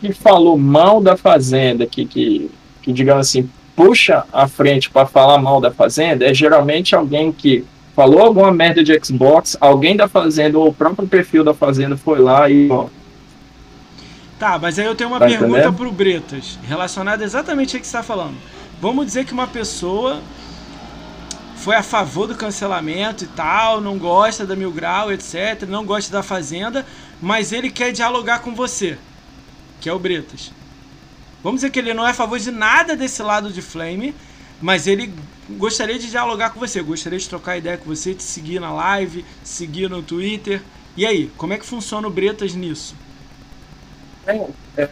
Quem 0.00 0.12
que 0.12 0.12
falou 0.12 0.56
mal 0.58 1.00
da 1.00 1.16
Fazenda, 1.16 1.86
que, 1.86 2.04
que, 2.06 2.50
que 2.82 2.92
digamos 2.92 3.26
assim, 3.28 3.48
puxa 3.76 4.24
a 4.32 4.46
frente 4.48 4.90
para 4.90 5.06
falar 5.06 5.38
mal 5.38 5.60
da 5.60 5.70
Fazenda, 5.70 6.24
é 6.26 6.34
geralmente 6.34 6.94
alguém 6.94 7.32
que 7.32 7.64
falou 7.94 8.20
alguma 8.22 8.52
merda 8.52 8.82
de 8.82 8.98
Xbox, 9.04 9.56
alguém 9.60 9.96
da 9.96 10.08
Fazenda 10.08 10.58
ou 10.58 10.68
o 10.68 10.74
próprio 10.74 11.06
perfil 11.08 11.44
da 11.44 11.54
Fazenda 11.54 11.96
foi 11.96 12.18
lá 12.20 12.48
e 12.48 12.68
ó, 12.70 12.86
Tá, 14.38 14.58
mas 14.58 14.78
aí 14.78 14.86
eu 14.86 14.94
tenho 14.94 15.10
uma 15.10 15.18
Tá 15.18 15.26
pergunta 15.26 15.46
entendendo? 15.46 15.74
pro 15.74 15.92
Bretas, 15.92 16.58
relacionada 16.66 17.22
exatamente 17.22 17.76
ao 17.76 17.80
que 17.80 17.86
você 17.86 17.96
está 17.96 18.02
falando. 18.02 18.36
Vamos 18.80 19.04
dizer 19.04 19.26
que 19.26 19.32
uma 19.34 19.46
pessoa 19.46 20.20
foi 21.56 21.76
a 21.76 21.82
favor 21.82 22.26
do 22.26 22.34
cancelamento 22.34 23.24
e 23.24 23.26
tal, 23.26 23.82
não 23.82 23.98
gosta 23.98 24.46
da 24.46 24.56
Mil 24.56 24.72
Grau, 24.72 25.12
etc, 25.12 25.66
não 25.68 25.84
gosta 25.84 26.10
da 26.10 26.22
Fazenda, 26.22 26.86
mas 27.20 27.52
ele 27.52 27.70
quer 27.70 27.92
dialogar 27.92 28.38
com 28.38 28.54
você, 28.54 28.96
que 29.80 29.88
é 29.88 29.92
o 29.92 29.98
Bretas. 29.98 30.52
Vamos 31.42 31.60
dizer 31.60 31.70
que 31.70 31.78
ele 31.78 31.94
não 31.94 32.06
é 32.06 32.10
a 32.10 32.14
favor 32.14 32.38
de 32.38 32.50
nada 32.50 32.94
desse 32.94 33.22
lado 33.22 33.50
de 33.50 33.62
Flame, 33.62 34.14
mas 34.60 34.86
ele 34.86 35.12
gostaria 35.50 35.98
de 35.98 36.10
dialogar 36.10 36.50
com 36.50 36.60
você, 36.60 36.82
gostaria 36.82 37.18
de 37.18 37.28
trocar 37.28 37.56
ideia 37.56 37.78
com 37.78 37.86
você, 37.86 38.14
te 38.14 38.22
seguir 38.22 38.60
na 38.60 38.72
live, 38.72 39.24
seguir 39.42 39.88
no 39.88 40.02
Twitter. 40.02 40.60
E 40.96 41.06
aí, 41.06 41.30
como 41.36 41.52
é 41.52 41.58
que 41.58 41.64
funciona 41.64 42.06
o 42.06 42.10
Bretas 42.10 42.54
nisso? 42.54 42.94
É, 44.26 44.46
é, 44.76 44.88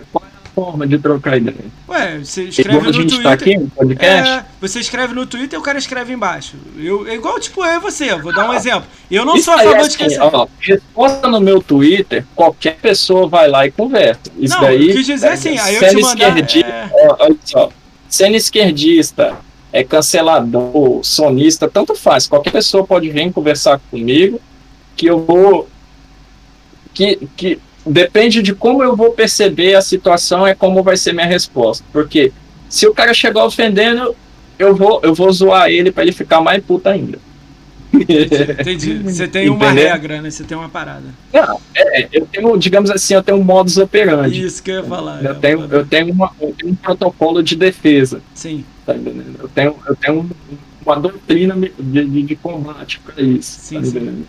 forma 0.59 0.87
de 0.87 0.99
trocar 0.99 1.37
ideia? 1.37 1.57
Ué, 1.89 2.19
você 2.19 2.45
escreve 2.45 2.87
no 2.87 2.93
Twitter. 2.93 3.23
Tá 3.23 3.33
aqui 3.33 3.57
no 3.57 3.71
podcast? 3.71 4.31
É, 4.31 4.45
você 4.61 4.81
escreve 4.81 5.15
no 5.15 5.27
Twitter 5.27 5.57
e 5.57 5.61
o 5.61 5.63
cara 5.63 5.79
escreve 5.79 6.13
embaixo. 6.13 6.57
Eu, 6.77 7.07
é 7.07 7.15
igual, 7.15 7.39
tipo, 7.39 7.65
e 7.65 7.79
você. 7.79 8.15
Vou 8.17 8.33
dar 8.33 8.51
um 8.51 8.53
exemplo. 8.53 8.89
Eu 9.09 9.25
não 9.25 9.37
sou 9.37 9.55
a 9.55 9.59
favor 9.59 9.77
é 9.77 9.81
assim, 9.81 9.91
de 9.91 9.99
cancelar. 9.99 10.35
Ó, 10.35 10.49
resposta 10.61 11.29
no 11.29 11.41
meu 11.41 11.63
Twitter, 11.63 12.25
qualquer 12.35 12.77
pessoa 12.77 13.29
vai 13.29 13.49
lá 13.49 13.67
e 13.67 13.71
conversa. 13.71 14.21
Isso 14.37 14.55
não, 14.55 14.63
daí. 14.63 14.93
Quis 14.93 15.07
dizer 15.07 15.29
assim, 15.29 15.57
aí 15.59 15.77
eu 15.77 15.89
te 15.89 16.01
mandar, 16.01 16.29
esquerdista, 16.29 16.69
é... 16.69 16.91
olha 17.21 17.37
só, 17.45 17.71
sendo 18.09 18.37
esquerdista, 18.37 19.37
é 19.73 19.85
cancelador, 19.85 21.05
sonista, 21.05 21.69
tanto 21.69 21.95
faz. 21.95 22.27
Qualquer 22.27 22.51
pessoa 22.51 22.85
pode 22.85 23.09
vir 23.11 23.33
conversar 23.33 23.81
comigo 23.91 24.41
que 24.97 25.07
eu 25.07 25.25
vou. 25.25 25.69
Que, 26.93 27.29
que 27.37 27.61
depende 27.91 28.43
de 28.43 28.55
como 28.55 28.83
eu 28.83 28.97
vou 28.97 29.13
perceber 29.13 29.75
a 29.75 29.83
situação, 29.83 30.47
é 30.47 30.55
como 30.55 30.83
vai 30.83 30.97
ser 30.97 31.13
minha 31.13 31.27
resposta. 31.27 31.85
Porque 31.93 32.33
se 32.69 32.87
o 32.87 32.95
cara 32.95 33.15
chegar 33.15 33.45
ofendendo, 33.45 34.15
eu 34.59 34.75
vou, 34.75 35.01
eu 35.03 35.15
vou 35.15 35.31
zoar 35.33 35.69
ele 35.69 35.91
para 35.91 36.03
ele 36.03 36.13
ficar 36.13 36.41
mais 36.41 36.63
puta 36.63 36.91
ainda. 36.91 37.19
Entendi. 37.93 38.99
Você 39.05 39.27
tem 39.27 39.49
uma 39.49 39.71
regra, 39.71 40.21
né? 40.21 40.31
Você 40.31 40.45
tem 40.45 40.57
uma 40.57 40.69
parada. 40.69 41.07
Não, 41.33 41.61
é, 41.75 42.09
eu 42.13 42.27
tenho, 42.27 42.57
digamos 42.57 42.91
assim, 42.91 43.15
eu 43.15 43.23
tenho 43.23 43.39
um 43.39 43.45
modus 43.45 43.79
operandi. 43.79 44.45
Isso 44.45 44.63
que 44.63 44.71
eu 44.71 44.77
ia 44.77 44.85
falar. 44.85 45.25
Eu, 45.25 45.31
é, 45.31 45.35
tenho, 45.35 45.65
eu, 45.71 45.87
tenho, 45.87 46.13
uma, 46.13 46.31
eu 46.41 46.55
tenho 46.57 46.73
um 46.73 46.77
protocolo 46.77 47.43
de 47.43 47.57
defesa. 47.57 48.21
Sim. 48.35 48.65
Tá 48.85 48.95
entendendo? 48.95 49.39
Eu 49.41 49.49
tenho, 49.49 49.77
eu 49.87 49.97
tenho 49.97 50.31
uma 50.85 50.97
doutrina 50.97 51.55
de, 51.57 51.73
de, 51.79 52.23
de 52.23 52.37
combate 52.37 53.01
para 53.01 53.23
isso. 53.23 53.59
Sim, 53.61 53.81
tá 53.81 53.87
sim. 53.87 54.25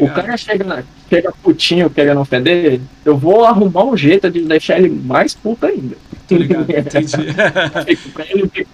O 0.00 0.08
cara 0.08 0.36
chega, 0.36 0.84
chega 1.08 1.32
putinho 1.42 1.90
querendo 1.90 2.20
ofender, 2.20 2.80
eu 3.04 3.16
vou 3.16 3.44
arrumar 3.44 3.84
um 3.84 3.96
jeito 3.96 4.30
de 4.30 4.42
deixar 4.42 4.78
ele 4.78 4.88
mais 4.88 5.34
puto 5.34 5.66
ainda. 5.66 5.96
Tô 6.28 6.36
ligado, 6.36 6.70
entendi. 6.70 7.16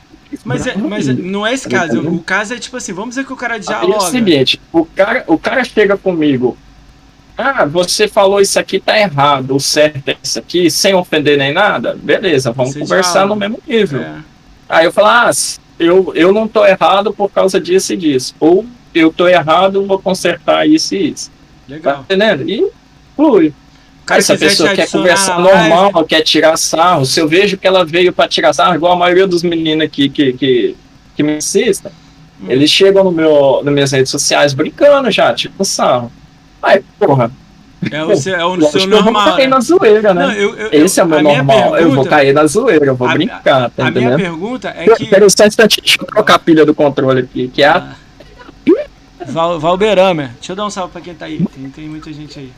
mas, 0.45 0.67
é, 0.67 0.77
mas 0.77 1.07
não 1.07 1.47
é 1.47 1.55
esse 1.55 1.69
caso. 1.69 2.01
O 2.01 2.23
caso 2.23 2.55
é 2.55 2.59
tipo 2.59 2.77
assim, 2.77 2.93
vamos 2.93 3.11
dizer 3.11 3.25
que 3.27 3.33
o 3.33 3.37
cara 3.37 3.59
dialoga. 3.59 3.95
É 3.95 3.97
o 3.97 4.01
seguinte, 4.01 4.61
o 4.73 4.85
cara, 4.85 5.25
o 5.27 5.39
cara 5.39 5.65
chega 5.65 5.97
comigo. 5.97 6.57
Ah, 7.37 7.65
você 7.65 8.09
falou 8.09 8.41
isso 8.41 8.59
aqui 8.59 8.81
tá 8.81 8.99
errado, 8.99 9.55
o 9.55 9.61
certo 9.61 10.09
é 10.09 10.17
isso 10.21 10.39
aqui, 10.41 10.69
sem 10.71 10.93
ofender 10.95 11.39
nem 11.39 11.53
nada. 11.53 11.95
Beleza, 11.95 12.51
vamos 12.51 12.73
você 12.73 12.81
conversar 12.81 13.21
dialoga. 13.21 13.35
no 13.35 13.37
mesmo 13.37 13.63
nível. 13.67 14.01
É. 14.01 14.17
Aí 14.69 14.85
eu 14.85 14.93
falo, 14.93 15.07
ah, 15.07 15.31
eu, 15.79 16.13
eu 16.15 16.33
não 16.33 16.49
tô 16.49 16.67
errado 16.67 17.13
por 17.13 17.31
causa 17.31 17.61
disso 17.61 17.93
e 17.93 17.97
disso. 17.97 18.35
Ou 18.41 18.67
eu 18.95 19.13
tô 19.13 19.29
errado, 19.29 19.87
vou 19.87 19.99
consertar 19.99 20.69
isso 20.69 20.95
e 20.95 21.11
isso. 21.11 21.31
Legal. 21.69 21.97
Tá 21.97 22.01
entendendo? 22.01 22.49
E 22.49 22.71
flui. 23.15 23.53
Cara, 24.07 24.21
Essa 24.21 24.39
pessoa 24.39 24.75
quer 24.75 24.91
conversar 24.91 25.39
normal, 25.39 25.93
live. 25.93 26.09
quer 26.09 26.23
tirar 26.23 26.57
sarro. 26.57 27.05
Se 27.05 27.21
eu 27.21 27.29
vejo 27.29 27.59
que 27.59 27.67
ela 27.67 27.85
veio 27.85 28.11
para 28.11 28.27
tirar 28.27 28.55
sarro, 28.55 28.75
igual 28.75 28.95
a 28.95 28.97
maioria 28.97 29.27
dos 29.27 29.43
meninos 29.43 29.85
aqui 29.85 30.09
que, 30.09 30.33
que, 30.33 30.77
que 31.15 31.23
me 31.23 31.37
assistem, 31.37 31.93
hum. 32.41 32.47
eles 32.49 32.71
chegam 32.71 33.05
no 33.05 33.13
meu, 33.13 33.61
nas 33.63 33.75
minhas 33.75 33.93
redes 33.93 34.11
sociais 34.11 34.55
brincando 34.55 35.11
já, 35.11 35.35
tipo 35.35 35.63
sarro. 35.63 36.11
Aí, 36.63 36.83
porra. 36.99 37.31
É 37.93 38.03
o, 38.03 38.17
seu, 38.17 38.35
é 38.35 38.45
o 38.45 38.61
seu 38.63 38.87
normal. 38.89 38.99
Eu 38.99 39.13
vou 39.13 39.37
cair 39.37 39.45
né? 39.45 39.55
na 39.55 39.61
zoeira, 39.61 40.15
né? 40.15 40.27
Não, 40.27 40.33
eu, 40.33 40.57
eu, 40.57 40.85
Esse 40.85 41.01
é 41.01 41.05
o 41.05 41.07
meu 41.07 41.23
normal. 41.23 41.57
Pergunta, 41.57 41.81
eu 41.81 41.93
vou 41.93 42.07
cair 42.07 42.33
na 42.33 42.47
zoeira, 42.47 42.87
eu 42.87 42.97
vou 42.97 43.07
a, 43.09 43.13
brincar. 43.13 43.71
Tá 43.71 43.85
a 43.85 43.89
entendendo? 43.91 44.17
minha 44.17 44.31
pergunta 44.31 44.75
é 44.77 44.95
que. 44.95 45.05
Peraí, 45.05 45.31
só 45.31 45.45
um 45.45 45.47
instantinho, 45.47 45.85
deixa 45.85 45.99
eu 46.01 46.07
trocar 46.07 46.35
a 46.35 46.39
pilha 46.39 46.67
do 46.67 46.75
controle 46.75 47.21
aqui, 47.21 47.49
que 47.49 47.63
é 47.63 47.69
a. 47.69 47.95
Ah. 49.21 49.25
Val, 49.27 49.61
Valberamer. 49.61 50.33
Deixa 50.35 50.53
eu 50.53 50.57
dar 50.57 50.67
um 50.67 50.71
salve 50.71 50.93
pra 50.93 51.01
quem 51.01 51.15
tá 51.15 51.27
aí. 51.27 51.45
Tem, 51.55 51.71
tem 51.71 51.89
muita 51.89 52.13
gente 52.13 52.39
aí. 52.39 52.53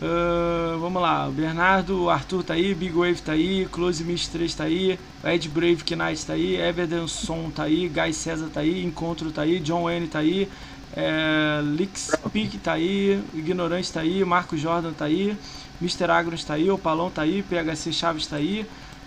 Uh, 0.00 0.78
vamos 0.78 1.02
lá, 1.02 1.26
o 1.26 1.32
Bernardo, 1.32 2.04
o 2.04 2.08
Arthur 2.08 2.44
tá 2.44 2.54
aí, 2.54 2.72
Big 2.72 2.92
Wave 2.92 3.20
tá 3.20 3.32
aí, 3.32 3.66
Close 3.66 4.04
Mist 4.04 4.30
3 4.30 4.54
tá 4.54 4.62
aí, 4.62 4.96
Ed 5.24 5.48
Brave 5.48 5.82
Knight 5.90 6.24
tá 6.24 6.34
aí, 6.34 6.54
Everdenson 6.54 7.50
tá 7.50 7.64
aí, 7.64 7.88
Guy 7.88 8.12
César 8.12 8.48
tá 8.48 8.60
aí, 8.60 8.84
Encontro 8.84 9.32
tá 9.32 9.42
aí, 9.42 9.58
John 9.58 9.82
Wayne 9.82 10.06
tá 10.06 10.20
aí, 10.20 10.48
é, 10.94 11.60
Lix 11.64 12.12
Peak 12.32 12.58
tá 12.58 12.74
aí, 12.74 13.20
Ignorante 13.34 13.92
tá 13.92 13.98
aí, 13.98 14.24
Marco 14.24 14.56
Jordan 14.56 14.92
tá 14.92 15.06
aí, 15.06 15.36
Mr. 15.82 16.08
Agros 16.12 16.44
tá 16.44 16.54
aí, 16.54 16.70
Opalão 16.70 17.10
tá 17.10 17.22
aí, 17.22 17.42
PHC 17.42 17.92
Chaves 17.92 18.28
tá 18.28 18.36
aí, 18.36 18.64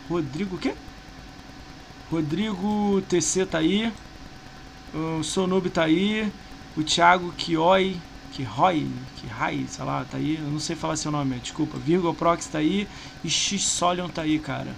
Rodrigo 0.09 0.57
o 0.57 0.59
quê? 0.59 0.73
Rodrigo 2.11 3.01
TC 3.07 3.45
tá 3.45 3.59
aí, 3.59 3.89
o 4.93 5.23
Sonub 5.23 5.69
tá 5.69 5.83
aí, 5.83 6.29
o 6.75 6.83
Thiago 6.83 7.31
Kioi, 7.37 7.97
Kihoi, 8.31 8.87
Kihai, 9.17 9.65
sei 9.67 9.85
lá, 9.85 10.05
tá 10.09 10.17
aí, 10.17 10.37
eu 10.37 10.49
não 10.49 10.59
sei 10.59 10.75
falar 10.75 10.95
seu 10.95 11.11
nome, 11.11 11.37
desculpa, 11.39 11.77
Virgo 11.77 12.13
Prox 12.13 12.47
tá 12.47 12.59
aí 12.59 12.87
e 13.23 13.29
X 13.29 13.61
Solion 13.63 14.07
tá 14.07 14.21
aí, 14.21 14.39
cara. 14.39 14.69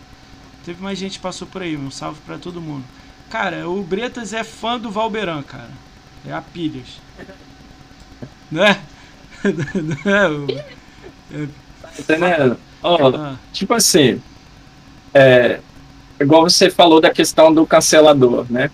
Teve 0.66 0.82
mais 0.82 0.98
gente 0.98 1.18
que 1.18 1.24
passou 1.24 1.48
por 1.48 1.62
aí, 1.62 1.78
um 1.78 1.92
salve 1.92 2.20
para 2.26 2.38
todo 2.38 2.62
mundo. 2.62 2.84
Cara, 3.30 3.70
o 3.70 3.84
Bretas 3.84 4.34
é 4.34 4.44
fã 4.44 4.80
do 4.80 4.90
Valberan, 4.90 5.44
cara. 5.44 5.70
É 6.26 6.34
a 6.34 6.42
pilhas. 6.42 7.02
Né? 8.52 8.80
É... 10.06 11.48
Entendendo? 12.00 12.58
Oh, 12.86 13.08
ah. 13.16 13.38
Tipo 13.54 13.74
assim, 13.76 14.22
é, 15.14 15.62
igual 16.20 16.44
você 16.44 16.70
falou 16.70 17.00
da 17.00 17.10
questão 17.10 17.54
do 17.54 17.66
cancelador, 17.66 18.46
né? 18.50 18.70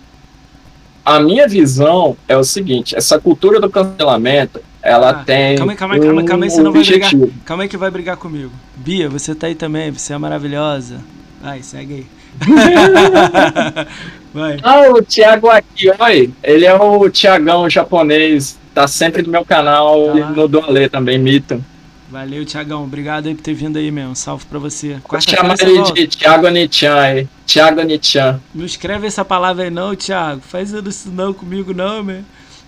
A 1.04 1.20
minha 1.20 1.48
visão 1.48 2.16
é 2.28 2.36
o 2.36 2.44
seguinte: 2.44 2.96
essa 2.96 3.18
cultura 3.18 3.60
do 3.60 3.70
cancelamento, 3.70 4.60
ela 4.82 5.10
ah, 5.10 5.14
tem. 5.24 5.56
Calma 5.56 5.72
aí, 5.72 5.78
calma 5.78 5.94
aí, 5.94 6.00
calma 6.00 6.20
aí, 6.20 6.26
calma 6.26 6.44
aí, 6.44 6.50
você 6.50 6.62
não 6.62 6.72
vai 6.72 6.82
brigar. 6.84 7.10
Calma 7.44 7.62
aí 7.64 7.68
que 7.68 7.76
vai 7.76 7.90
brigar 7.90 8.16
comigo. 8.16 8.52
Bia, 8.76 9.08
você 9.08 9.34
tá 9.34 9.46
aí 9.46 9.54
também, 9.54 9.90
você 9.90 10.12
é 10.12 10.18
maravilhosa. 10.18 11.00
Vai, 11.42 11.62
segue 11.62 11.94
aí. 11.94 12.06
vai. 14.32 14.58
Ah, 14.62 14.90
o 14.90 15.02
Thiago 15.02 15.48
aqui, 15.48 15.90
olha, 15.98 16.30
ele 16.42 16.64
é 16.64 16.74
o 16.74 17.10
Thiagão 17.10 17.68
japonês, 17.68 18.58
tá 18.74 18.86
sempre 18.86 19.22
no 19.22 19.30
meu 19.30 19.44
canal 19.44 20.12
tá 20.12 20.18
e 20.18 20.24
no 20.34 20.48
Dualê 20.48 20.88
também, 20.88 21.18
Mito. 21.18 21.62
Valeu, 22.10 22.44
Tiagão. 22.44 22.82
Obrigado 22.82 23.26
aí 23.28 23.34
por 23.36 23.42
ter 23.42 23.54
vindo 23.54 23.78
aí 23.78 23.90
mesmo. 23.90 24.16
Salve 24.16 24.44
pra 24.46 24.58
você. 24.58 25.00
Vou 25.08 25.20
chamar 25.20 25.54
ele 25.60 25.82
de 25.92 26.06
Thiago 26.08 26.48
Nichan 26.48 26.94
aí. 26.94 27.28
Thiago 27.46 27.82
Nichan. 27.82 28.40
Não 28.52 28.66
escreve 28.66 29.06
essa 29.06 29.24
palavra 29.24 29.64
aí 29.64 29.70
não, 29.70 29.94
Thiago. 29.94 30.40
Faz 30.40 30.72
isso 30.72 31.08
não 31.10 31.32
comigo 31.32 31.72
não, 31.72 32.02
meu. 32.02 32.22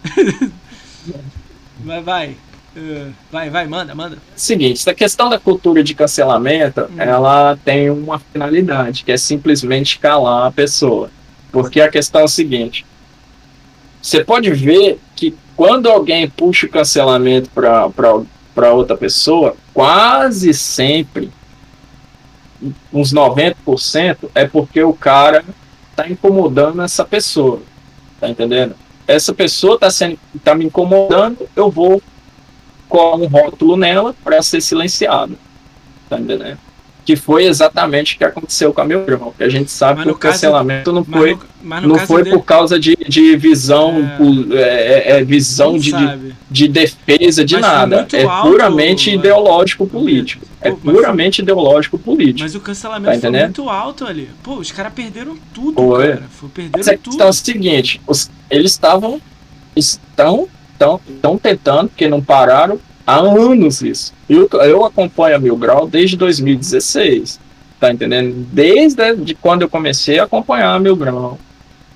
Mas 1.85 2.05
vai. 2.05 2.36
Uh, 2.77 3.12
vai, 3.31 3.51
vai, 3.51 3.66
manda, 3.66 3.94
manda. 3.94 4.16
Seguinte, 4.36 4.78
essa 4.78 4.94
questão 4.94 5.28
da 5.28 5.39
cultura 5.39 5.82
de 5.82 5.93
cancelamento, 5.93 6.82
hum. 6.82 6.94
ela 6.97 7.59
tem 7.64 7.90
uma 7.90 8.19
finalidade, 8.19 9.05
que 9.05 9.12
é 9.12 9.16
simplesmente 9.16 9.98
calar 9.98 10.47
a 10.47 10.52
pessoa. 10.52 11.10
Porque 11.51 11.81
a 11.81 11.89
questão 11.90 12.20
é 12.20 12.24
a 12.24 12.28
seguinte: 12.28 12.86
você 14.01 14.24
pode 14.24 14.51
ver 14.52 14.98
que 15.16 15.35
quando 15.56 15.89
alguém 15.90 16.31
puxa 16.31 16.66
o 16.66 16.70
cancelamento 16.70 17.51
para 17.51 17.90
para 18.54 18.72
outra 18.72 18.96
pessoa, 18.96 19.56
quase 19.72 20.52
sempre, 20.52 21.30
uns 22.92 23.12
90%, 23.12 24.30
é 24.34 24.46
porque 24.46 24.82
o 24.82 24.92
cara 24.92 25.44
tá 25.96 26.08
incomodando 26.08 26.82
essa 26.82 27.04
pessoa. 27.04 27.60
Tá 28.20 28.28
entendendo? 28.28 28.74
Essa 29.06 29.34
pessoa 29.34 29.78
tá, 29.78 29.90
sendo, 29.90 30.18
tá 30.44 30.54
me 30.54 30.64
incomodando, 30.66 31.48
eu 31.56 31.70
vou 31.70 32.00
colar 32.88 33.16
um 33.16 33.26
rótulo 33.26 33.76
nela 33.76 34.14
para 34.22 34.42
ser 34.42 34.60
silenciado. 34.60 35.36
Tá 36.08 36.18
entendendo? 36.18 36.58
Que 37.04 37.16
foi 37.16 37.44
exatamente 37.44 38.14
o 38.14 38.18
que 38.18 38.24
aconteceu 38.24 38.72
com 38.72 38.80
a 38.80 38.84
meu 38.84 39.00
irmão. 39.00 39.34
Que 39.36 39.44
a 39.44 39.48
gente 39.48 39.70
sabe 39.70 40.02
que 40.02 40.10
o 40.10 40.14
cancelamento 40.14 40.92
não 40.92 41.04
foi, 41.04 41.36
no, 41.62 41.80
não 41.80 41.98
foi 41.98 42.22
dele... 42.22 42.36
por 42.36 42.44
causa 42.44 42.78
de, 42.78 42.96
de 43.08 43.36
visão, 43.36 44.08
é... 44.52 44.56
É, 44.56 44.62
é, 44.62 45.20
é 45.20 45.24
visão 45.24 45.76
de, 45.76 45.92
de, 46.50 46.68
defesa 46.68 47.44
de 47.44 47.54
mas 47.54 47.62
nada. 47.62 48.06
É 48.12 48.22
alto, 48.22 48.50
puramente 48.50 49.10
mano. 49.10 49.20
ideológico 49.20 49.86
político. 49.86 50.46
Pô, 50.46 50.68
é 50.68 50.70
puramente 50.70 51.42
ideológico 51.42 51.98
político. 51.98 52.40
Mas 52.40 52.54
o 52.54 52.60
cancelamento 52.60 53.20
tá 53.20 53.30
foi 53.30 53.40
muito 53.40 53.68
alto 53.68 54.04
ali. 54.04 54.30
Pô, 54.42 54.54
os 54.56 54.70
caras 54.70 54.92
perderam 54.92 55.36
tudo, 55.52 55.74
foi. 55.74 56.08
cara. 56.08 56.22
Foi, 56.30 56.48
perderam 56.48 56.98
tudo. 56.98 57.14
Então 57.14 57.26
é 57.26 57.30
o 57.30 57.32
seguinte, 57.32 58.00
os, 58.06 58.30
eles 58.48 58.70
estavam 58.70 59.20
estão 59.74 60.48
estão 61.08 61.38
tentando, 61.38 61.88
porque 61.88 62.08
não 62.08 62.20
pararam, 62.20 62.78
há 63.12 63.20
anos 63.20 63.82
isso. 63.82 64.12
Eu, 64.28 64.48
eu 64.64 64.84
acompanho 64.84 65.36
a 65.36 65.39
Mil 65.39 65.56
Grau 65.56 65.86
desde 65.86 66.16
2016, 66.16 67.40
tá 67.80 67.93
entendendo? 67.93 68.47
Desde 68.52 69.16
de 69.16 69.34
quando 69.34 69.62
eu 69.62 69.68
comecei 69.68 70.18
a 70.18 70.24
acompanhar 70.24 70.74
a 70.74 70.80
Mil 70.80 70.97
Grau. 70.97 71.39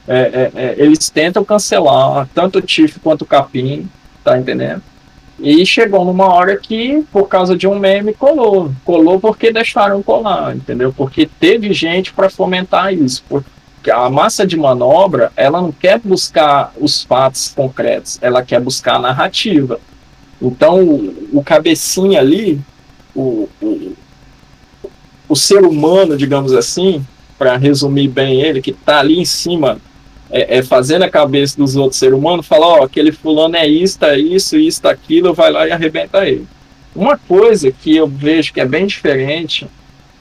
é, 0.06 0.18
é, 0.18 0.52
é, 0.54 0.74
eles 0.78 1.10
tentam 1.10 1.44
cancelar 1.44 2.28
tanto 2.34 2.58
o 2.58 2.62
Tiff 2.62 3.00
quanto 3.00 3.22
o 3.22 3.26
Capim, 3.26 3.88
tá 4.22 4.38
entendendo? 4.38 4.82
E 5.38 5.66
chegou 5.66 6.04
numa 6.04 6.32
hora 6.32 6.56
que, 6.56 7.04
por 7.12 7.28
causa 7.28 7.56
de 7.56 7.66
um 7.66 7.78
meme, 7.78 8.14
colou. 8.14 8.72
Colou 8.84 9.20
porque 9.20 9.52
deixaram 9.52 10.02
colar, 10.02 10.56
entendeu? 10.56 10.94
Porque 10.96 11.28
teve 11.38 11.72
gente 11.74 12.12
para 12.12 12.30
fomentar 12.30 12.92
isso. 12.94 13.22
Porque 13.28 13.90
a 13.90 14.08
massa 14.08 14.46
de 14.46 14.56
manobra, 14.56 15.30
ela 15.36 15.60
não 15.60 15.70
quer 15.70 15.98
buscar 15.98 16.72
os 16.80 17.02
fatos 17.02 17.52
concretos, 17.54 18.18
ela 18.22 18.42
quer 18.42 18.60
buscar 18.60 18.96
a 18.96 19.00
narrativa. 19.00 19.78
Então, 20.40 20.84
o, 21.32 21.42
cabecinha 21.42 22.20
ali, 22.20 22.60
o, 23.14 23.48
o, 23.60 23.92
o 25.28 25.36
ser 25.36 25.64
humano, 25.64 26.16
digamos 26.16 26.52
assim, 26.52 27.04
para 27.38 27.56
resumir 27.56 28.08
bem 28.08 28.40
ele, 28.40 28.60
que 28.60 28.70
está 28.70 29.00
ali 29.00 29.18
em 29.18 29.24
cima 29.24 29.78
é, 30.30 30.58
é, 30.58 30.62
fazendo 30.62 31.02
a 31.02 31.10
cabeça 31.10 31.56
dos 31.56 31.76
outros 31.76 31.98
seres 31.98 32.16
humanos, 32.16 32.46
fala, 32.46 32.66
ó, 32.66 32.84
aquele 32.84 33.12
fulano 33.12 33.56
é 33.56 33.66
isso, 33.66 34.04
é 34.04 34.18
isso, 34.18 34.56
isso, 34.56 34.86
aquilo, 34.86 35.32
vai 35.32 35.50
lá 35.50 35.66
e 35.66 35.72
arrebenta 35.72 36.26
ele. 36.26 36.46
Uma 36.94 37.16
coisa 37.16 37.70
que 37.70 37.94
eu 37.94 38.06
vejo 38.06 38.52
que 38.52 38.60
é 38.60 38.66
bem 38.66 38.86
diferente 38.86 39.66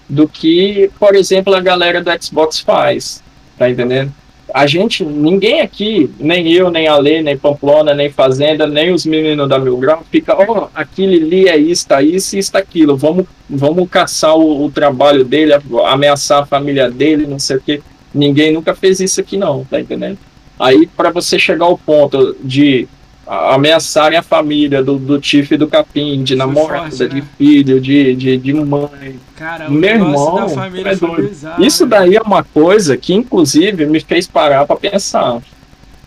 do 0.08 0.28
que, 0.28 0.92
por 1.00 1.16
exemplo, 1.16 1.54
a 1.56 1.62
galera 1.62 2.04
do 2.04 2.24
Xbox 2.24 2.60
faz, 2.60 3.24
tá 3.58 3.70
entendendo? 3.70 4.14
A 4.56 4.66
gente, 4.68 5.04
ninguém 5.04 5.60
aqui, 5.60 6.10
nem 6.18 6.50
eu, 6.50 6.72
nem 6.72 6.88
a 6.88 6.96
Lê, 6.96 7.22
nem 7.22 7.38
Pamplona, 7.38 7.94
nem 7.94 8.10
Fazenda, 8.10 8.66
nem 8.66 8.94
os 8.94 9.06
meninos 9.06 9.50
da 9.50 9.60
Mil 9.60 9.76
Grau, 9.76 10.02
fica, 10.10 10.34
ó, 10.34 10.46
oh, 10.48 10.68
aquele 10.74 11.18
ali 11.18 11.50
é 11.50 11.58
isso, 11.58 11.86
tá 11.86 12.02
isso, 12.02 12.38
isso, 12.38 12.58
aquilo, 12.58 12.96
vamos, 12.96 13.26
vamos 13.50 13.90
caçar 13.90 14.34
o, 14.34 14.64
o 14.64 14.72
trabalho 14.72 15.26
dele, 15.26 15.52
ameaçar 15.86 16.42
a 16.42 16.46
família 16.46 16.90
dele, 16.90 17.28
não 17.28 17.38
sei 17.38 17.58
o 17.58 17.60
quê. 17.60 17.82
Ninguém 18.14 18.54
nunca 18.54 18.74
fez 18.74 19.02
isso 19.02 19.20
aqui, 19.20 19.36
não, 19.36 19.66
tá 19.66 19.78
entendendo? 19.78 20.18
Aí, 20.58 20.88
para 20.88 21.10
você 21.10 21.38
chegar 21.38 21.66
ao 21.66 21.78
ponto 21.78 22.38
de 22.42 22.88
ameaçarem 23.28 24.18
a 24.18 24.22
família 24.22 24.84
do, 24.84 24.98
do 24.98 25.20
Tiff 25.20 25.54
e 25.54 25.58
do 25.58 25.68
Capim, 25.68 26.24
de 26.24 26.36
namorada, 26.36 26.92
forte, 26.92 27.10
de 27.10 27.22
né? 27.22 27.28
filho, 27.38 27.82
de, 27.82 28.16
de, 28.16 28.38
de 28.38 28.54
mãe. 28.54 29.20
Cara, 29.36 29.70
meu 29.70 29.90
irmão, 29.90 30.48
é 30.86 30.96
doido. 30.96 31.30
Bizarro, 31.30 31.66
Isso 31.66 31.86
daí 31.86 32.16
é 32.16 32.22
uma 32.22 32.44
coisa 32.44 32.96
que, 32.96 33.14
inclusive, 33.14 33.86
me 33.86 34.00
fez 34.00 34.28
parar 34.28 34.66
para 34.66 34.76
pensar. 34.76 35.42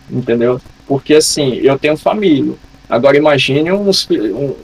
Entendeu? 0.09 0.61
Porque 0.87 1.15
assim, 1.15 1.55
eu 1.55 1.77
tenho 1.77 1.97
família. 1.97 2.53
Agora 2.89 3.15
imagine 3.15 3.71
uns, 3.71 4.07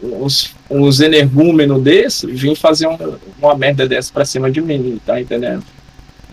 uns, 0.02 0.56
uns 0.68 1.00
energúmenos 1.00 1.84
desses 1.84 2.40
vir 2.40 2.56
fazer 2.56 2.88
uma, 2.88 3.20
uma 3.40 3.56
merda 3.56 3.88
dessa 3.88 4.12
pra 4.12 4.26
cima 4.26 4.50
de 4.50 4.62
mim, 4.62 5.00
tá 5.06 5.22
entendendo? 5.22 5.64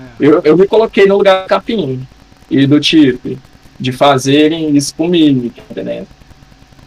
É. 0.01 0.05
Eu, 0.19 0.41
eu 0.43 0.57
me 0.57 0.67
coloquei 0.67 1.05
no 1.05 1.19
lugar 1.19 1.43
do 1.43 1.49
capim 1.49 2.07
e 2.51 2.67
do 2.67 2.81
tipo 2.81 3.37
de 3.83 3.93
fazerem 3.93 4.77
isso 4.77 4.95
comigo, 4.95 5.51
tá 5.51 5.63
entendendo? 5.71 6.07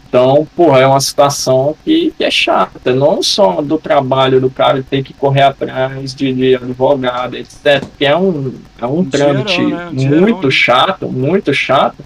Então, 0.08 0.48
porra, 0.56 0.80
é 0.80 0.88
uma 0.88 1.02
situação 1.02 1.76
que, 1.84 2.14
que, 2.18 2.24
é 2.24 2.32
chata, 2.32 2.96
não 2.96 3.22
só 3.22 3.62
do 3.62 3.78
trabalho 3.78 4.40
do 4.40 4.50
cara 4.50 4.82
ter 4.82 5.04
que 5.04 5.14
correr 5.14 5.42
atrás 5.42 6.16
de, 6.16 6.32
de 6.32 6.56
advogado, 6.56 7.36
etc. 7.36 7.84
Que 7.98 8.06
é 8.06 8.16
um, 8.16 8.54
é 8.80 8.86
um, 8.86 9.00
um 9.00 9.06
trâmite 9.06 9.62
né? 9.62 9.90
muito 9.92 10.50
chato, 10.50 11.10
muito 11.10 11.54
chato, 11.54 11.98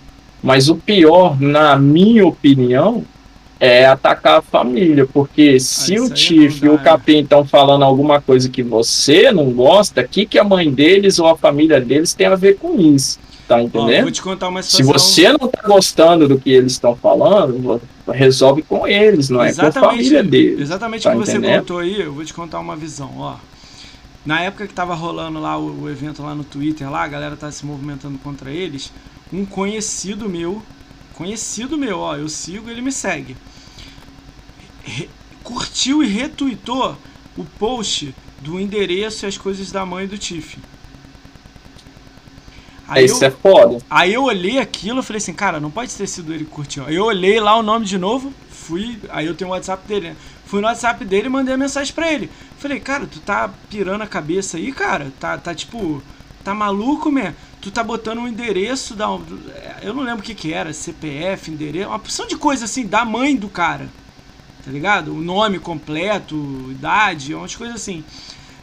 mas 0.41 0.69
o 0.69 0.75
pior, 0.75 1.39
na 1.39 1.75
minha 1.77 2.25
opinião, 2.25 3.03
é 3.59 3.85
atacar 3.85 4.39
a 4.39 4.41
família, 4.41 5.05
porque 5.05 5.57
ah, 5.57 5.59
se 5.59 5.95
ah, 5.97 6.01
o 6.01 6.09
Tiff 6.09 6.65
e 6.65 6.69
o 6.69 6.79
Capim 6.79 7.19
estão 7.19 7.45
falando 7.45 7.83
alguma 7.83 8.19
coisa 8.19 8.49
que 8.49 8.63
você 8.63 9.31
não 9.31 9.51
gosta, 9.51 10.01
o 10.01 10.07
que, 10.07 10.25
que 10.25 10.39
a 10.39 10.43
mãe 10.43 10.71
deles 10.71 11.19
ou 11.19 11.27
a 11.27 11.37
família 11.37 11.79
deles 11.79 12.13
tem 12.13 12.25
a 12.25 12.35
ver 12.35 12.57
com 12.57 12.79
isso? 12.79 13.19
Tá 13.49 13.61
entendendo? 13.61 13.99
Ó, 13.99 14.01
vou 14.03 14.11
te 14.11 14.21
contar 14.21 14.47
uma 14.47 14.63
situação... 14.63 14.99
Se 14.99 15.23
você 15.23 15.34
não 15.34 15.49
tá 15.49 15.67
gostando 15.67 16.27
do 16.27 16.39
que 16.39 16.51
eles 16.51 16.71
estão 16.71 16.95
falando, 16.95 17.81
resolve 18.07 18.61
com 18.61 18.88
eles, 18.88 19.30
não 19.30 19.43
exatamente, 19.43 19.77
é 19.77 19.81
com 19.81 19.85
a 19.88 19.89
família 19.89 20.23
deles. 20.23 20.61
Exatamente 20.61 21.03
tá 21.03 21.09
o 21.09 21.19
que 21.19 21.26
você 21.26 21.39
contou 21.41 21.80
aí, 21.80 21.99
eu 21.99 22.13
vou 22.13 22.23
te 22.23 22.34
contar 22.34 22.59
uma 22.59 22.76
visão, 22.77 23.11
ó. 23.17 23.35
Na 24.26 24.39
época 24.41 24.67
que 24.67 24.73
tava 24.73 24.93
rolando 24.93 25.41
lá 25.41 25.57
o, 25.57 25.81
o 25.81 25.89
evento 25.89 26.21
lá 26.21 26.34
no 26.34 26.43
Twitter, 26.43 26.89
lá, 26.89 27.03
a 27.03 27.07
galera 27.07 27.35
tá 27.35 27.51
se 27.51 27.65
movimentando 27.65 28.17
contra 28.19 28.51
eles, 28.51 28.93
um 29.34 29.43
conhecido 29.45 30.30
meu, 30.30 30.61
conhecido 31.15 31.77
meu, 31.77 31.99
ó, 31.99 32.15
eu 32.15 32.30
sigo, 32.30 32.69
ele 32.69 32.81
me 32.81 32.91
segue 32.91 33.35
curtiu 35.43 36.03
e 36.03 36.07
retweetou 36.07 36.95
o 37.35 37.43
post 37.43 38.13
do 38.39 38.59
endereço 38.59 39.26
e 39.26 39.27
as 39.27 39.38
coisas 39.38 39.71
da 39.71 39.85
mãe 39.85 40.07
do 40.07 40.17
Tiff. 40.17 40.57
Aí 42.89 43.05
Isso 43.05 43.23
eu, 43.23 43.27
é 43.27 43.31
foda. 43.31 43.77
Aí 43.89 44.13
eu 44.13 44.23
olhei 44.23 44.57
aquilo 44.57 44.99
e 44.99 45.03
falei 45.03 45.17
assim, 45.17 45.33
cara, 45.33 45.59
não 45.59 45.69
pode 45.69 45.93
ter 45.95 46.07
sido 46.07 46.33
ele 46.33 46.45
que 46.45 46.51
curtiu. 46.51 46.85
Aí 46.85 46.95
eu 46.95 47.05
olhei 47.05 47.39
lá 47.39 47.55
o 47.55 47.63
nome 47.63 47.85
de 47.85 47.97
novo, 47.97 48.33
fui. 48.49 48.99
Aí 49.09 49.25
eu 49.25 49.35
tenho 49.35 49.49
o 49.49 49.53
WhatsApp 49.53 49.87
dele, 49.87 50.09
né? 50.09 50.15
Fui 50.45 50.59
no 50.59 50.67
WhatsApp 50.67 51.05
dele 51.05 51.27
e 51.27 51.29
mandei 51.29 51.53
a 51.53 51.57
mensagem 51.57 51.93
pra 51.93 52.11
ele. 52.11 52.29
Falei, 52.57 52.79
cara, 52.79 53.05
tu 53.05 53.19
tá 53.19 53.49
pirando 53.69 54.01
a 54.01 54.07
cabeça 54.07 54.57
aí, 54.57 54.71
cara? 54.71 55.11
Tá, 55.19 55.37
tá 55.37 55.53
tipo. 55.53 56.01
Tá 56.43 56.53
maluco, 56.53 57.11
man? 57.11 57.33
Tu 57.61 57.69
tá 57.69 57.83
botando 57.83 58.19
um 58.19 58.27
endereço 58.27 58.95
da. 58.95 59.05
Eu 59.81 59.93
não 59.93 60.03
lembro 60.03 60.21
o 60.21 60.23
que 60.23 60.33
que 60.33 60.53
era, 60.53 60.73
CPF, 60.73 61.51
endereço, 61.51 61.89
uma 61.89 61.99
porção 61.99 62.25
de 62.25 62.37
coisa 62.37 62.65
assim, 62.65 62.87
da 62.87 63.05
mãe 63.05 63.35
do 63.35 63.49
cara 63.49 63.89
tá 64.69 64.71
ligado? 64.71 65.13
O 65.13 65.21
nome 65.21 65.59
completo, 65.59 66.35
idade, 66.69 67.33
umas 67.33 67.55
coisas 67.55 67.75
assim. 67.75 68.03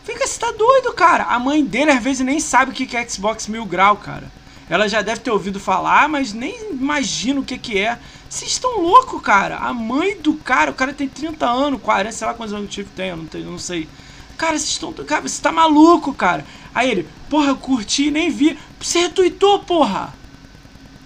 Fica, 0.07 0.25
você 0.25 0.39
tá 0.39 0.53
doido, 0.53 0.93
cara. 0.93 1.25
A 1.25 1.37
mãe 1.37 1.65
dele 1.65 1.91
às 1.91 2.01
vezes 2.01 2.25
nem 2.25 2.39
sabe 2.39 2.71
o 2.71 2.75
que 2.75 2.97
é 2.97 3.09
Xbox 3.09 3.49
Mil 3.49 3.67
Grau, 3.67 3.97
cara. 3.97 4.31
Ela 4.71 4.89
já 4.89 5.03
deve 5.03 5.21
ter 5.21 5.33
ouvido 5.33 5.59
falar, 5.59 6.09
mas 6.09 6.33
nem 6.33 6.71
imagina 6.71 7.41
o 7.41 7.45
que 7.45 7.59
que 7.59 7.77
é. 7.77 7.99
Vocês 8.31 8.53
estão 8.53 8.81
loucos, 8.81 9.21
cara. 9.21 9.57
A 9.57 9.75
mãe 9.75 10.17
do 10.17 10.35
cara, 10.35 10.71
o 10.71 10.75
cara 10.75 10.93
tem 10.93 11.09
30 11.09 11.45
anos, 11.45 11.81
40, 11.83 12.13
sei 12.13 12.25
lá 12.25 12.35
quantos 12.35 12.55
anos 12.55 12.67
o 12.67 12.69
Tiff 12.69 12.89
tem, 12.95 13.09
eu 13.09 13.17
não, 13.17 13.27
tenho, 13.27 13.51
não 13.51 13.59
sei. 13.59 13.89
Cara, 14.39 14.57
vocês 14.57 14.71
estão. 14.71 14.93
Cara, 14.93 15.23
você 15.23 15.43
tá 15.43 15.51
maluco, 15.51 16.15
cara. 16.15 16.47
Aí 16.73 16.89
ele, 16.89 17.09
porra, 17.29 17.49
eu 17.49 17.57
curti 17.57 18.07
e 18.07 18.11
nem 18.13 18.31
vi. 18.31 18.57
Você 18.81 19.01
retweetou, 19.01 19.59
porra 19.59 20.15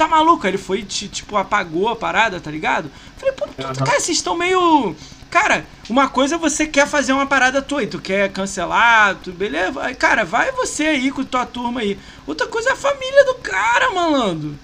tá 0.00 0.08
maluco? 0.08 0.46
Ele 0.46 0.56
foi, 0.56 0.82
tipo, 0.82 1.36
apagou 1.36 1.90
a 1.90 1.96
parada, 1.96 2.40
tá 2.40 2.50
ligado? 2.50 2.90
Falei, 3.18 3.34
pô, 3.34 3.44
uhum. 3.44 3.74
cara, 3.84 4.00
vocês 4.00 4.16
estão 4.16 4.34
meio. 4.34 4.96
Cara, 5.30 5.64
uma 5.88 6.08
coisa 6.08 6.34
é 6.34 6.38
você 6.38 6.66
quer 6.66 6.88
fazer 6.88 7.12
uma 7.12 7.26
parada 7.26 7.62
tua 7.62 7.84
e 7.84 7.86
tu 7.86 8.00
quer 8.00 8.32
cancelar, 8.32 9.14
tu, 9.14 9.30
beleza? 9.30 9.94
Cara, 9.94 10.24
vai 10.24 10.50
você 10.50 10.86
aí 10.86 11.10
com 11.10 11.24
tua 11.24 11.46
turma 11.46 11.80
aí. 11.80 11.96
Outra 12.26 12.48
coisa 12.48 12.70
é 12.70 12.72
a 12.72 12.76
família 12.76 13.24
do 13.24 13.36
cara, 13.36 13.90
malandro. 13.92 14.58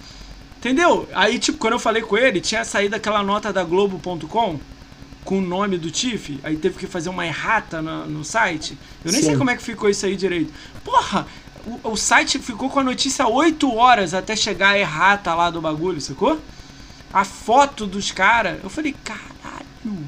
Entendeu? 0.58 1.08
Aí, 1.14 1.38
tipo, 1.38 1.58
quando 1.58 1.74
eu 1.74 1.78
falei 1.78 2.02
com 2.02 2.18
ele, 2.18 2.40
tinha 2.40 2.64
saído 2.64 2.96
aquela 2.96 3.22
nota 3.22 3.52
da 3.52 3.62
Globo.com 3.62 4.58
com 5.24 5.38
o 5.38 5.42
nome 5.42 5.76
do 5.76 5.90
Tiff, 5.90 6.38
aí 6.44 6.56
teve 6.56 6.78
que 6.78 6.86
fazer 6.86 7.08
uma 7.08 7.26
errata 7.26 7.82
no, 7.82 8.06
no 8.06 8.24
site. 8.24 8.78
Eu 9.04 9.10
nem 9.10 9.20
Sim. 9.20 9.28
sei 9.28 9.36
como 9.36 9.50
é 9.50 9.56
que 9.56 9.62
ficou 9.62 9.90
isso 9.90 10.06
aí 10.06 10.14
direito. 10.14 10.52
Porra, 10.84 11.26
o, 11.66 11.90
o 11.90 11.96
site 11.96 12.38
ficou 12.38 12.70
com 12.70 12.78
a 12.78 12.84
notícia 12.84 13.26
8 13.26 13.74
horas 13.74 14.14
até 14.14 14.36
chegar 14.36 14.70
a 14.70 14.78
errata 14.78 15.34
lá 15.34 15.50
do 15.50 15.60
bagulho, 15.60 16.00
sacou? 16.00 16.40
A 17.12 17.24
foto 17.24 17.86
dos 17.86 18.12
caras. 18.12 18.62
Eu 18.62 18.70
falei, 18.70 18.94
caralho. 19.04 20.06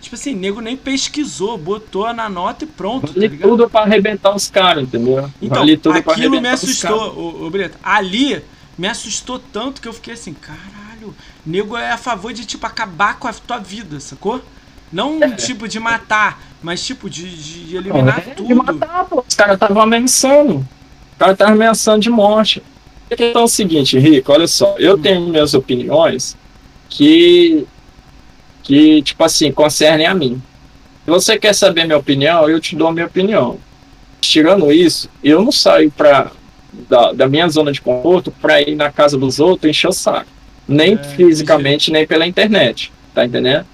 Tipo 0.00 0.14
assim, 0.14 0.34
nego 0.34 0.60
nem 0.60 0.76
pesquisou, 0.76 1.58
botou 1.58 2.12
na 2.12 2.28
nota 2.28 2.64
e 2.64 2.66
pronto. 2.66 3.12
Vale 3.12 3.28
tá 3.28 3.48
tudo 3.48 3.68
pra 3.68 3.82
arrebentar 3.82 4.34
os 4.34 4.48
caras, 4.48 4.84
entendeu? 4.84 5.30
Então, 5.40 5.58
vale 5.58 5.76
tudo 5.76 5.98
aquilo 5.98 6.40
me 6.40 6.48
assustou, 6.48 7.16
ô, 7.16 7.46
ô 7.46 7.50
Breta. 7.50 7.78
Ali 7.82 8.42
me 8.78 8.88
assustou 8.88 9.38
tanto 9.38 9.80
que 9.80 9.88
eu 9.88 9.92
fiquei 9.92 10.14
assim, 10.14 10.32
caralho, 10.32 11.14
nego 11.44 11.76
é 11.76 11.90
a 11.90 11.98
favor 11.98 12.32
de, 12.32 12.46
tipo, 12.46 12.66
acabar 12.66 13.18
com 13.18 13.28
a 13.28 13.32
tua 13.32 13.58
vida, 13.58 14.00
sacou? 14.00 14.42
Não 14.90 15.22
é. 15.22 15.30
tipo 15.32 15.68
de 15.68 15.78
matar, 15.78 16.42
mas 16.62 16.84
tipo 16.84 17.08
de, 17.08 17.30
de 17.30 17.76
eliminar 17.76 18.18
é, 18.18 18.34
tudo. 18.34 18.48
De 18.48 18.54
matar, 18.54 19.04
pô. 19.04 19.22
Os 19.26 19.34
caras 19.34 19.54
estavam 19.54 19.82
ameaçando 19.82 20.66
cara 21.20 21.36
tá 21.36 21.48
ameaçando 21.48 22.00
de 22.00 22.08
morte. 22.08 22.62
A 23.10 23.16
questão 23.16 23.42
é 23.42 23.44
o 23.44 23.48
seguinte, 23.48 23.98
Rico, 23.98 24.32
olha 24.32 24.46
só, 24.46 24.76
eu 24.78 24.96
tenho 24.96 25.28
minhas 25.28 25.52
opiniões 25.52 26.36
que, 26.88 27.66
que 28.70 29.02
tipo 29.02 29.24
assim, 29.24 29.50
concernem 29.50 30.06
a 30.06 30.14
mim. 30.14 30.40
Se 31.04 31.10
você 31.10 31.36
quer 31.36 31.52
saber 31.52 31.86
minha 31.86 31.98
opinião, 31.98 32.48
eu 32.48 32.60
te 32.60 32.76
dou 32.76 32.86
a 32.86 32.92
minha 32.92 33.06
opinião. 33.06 33.58
Tirando 34.20 34.70
isso, 34.70 35.10
eu 35.24 35.42
não 35.42 35.50
saio 35.50 35.90
pra, 35.90 36.30
da, 36.88 37.12
da 37.12 37.28
minha 37.28 37.48
zona 37.48 37.72
de 37.72 37.80
conforto 37.80 38.30
para 38.30 38.62
ir 38.62 38.76
na 38.76 38.88
casa 38.88 39.18
dos 39.18 39.40
outros 39.40 39.68
encher 39.68 39.88
o 39.88 39.92
saco. 39.92 40.28
Nem 40.68 40.94
é, 40.94 41.02
fisicamente, 41.02 41.90
nem 41.90 42.06
pela 42.06 42.24
internet. 42.24 42.92
Tá 43.12 43.24
entendendo? 43.24 43.66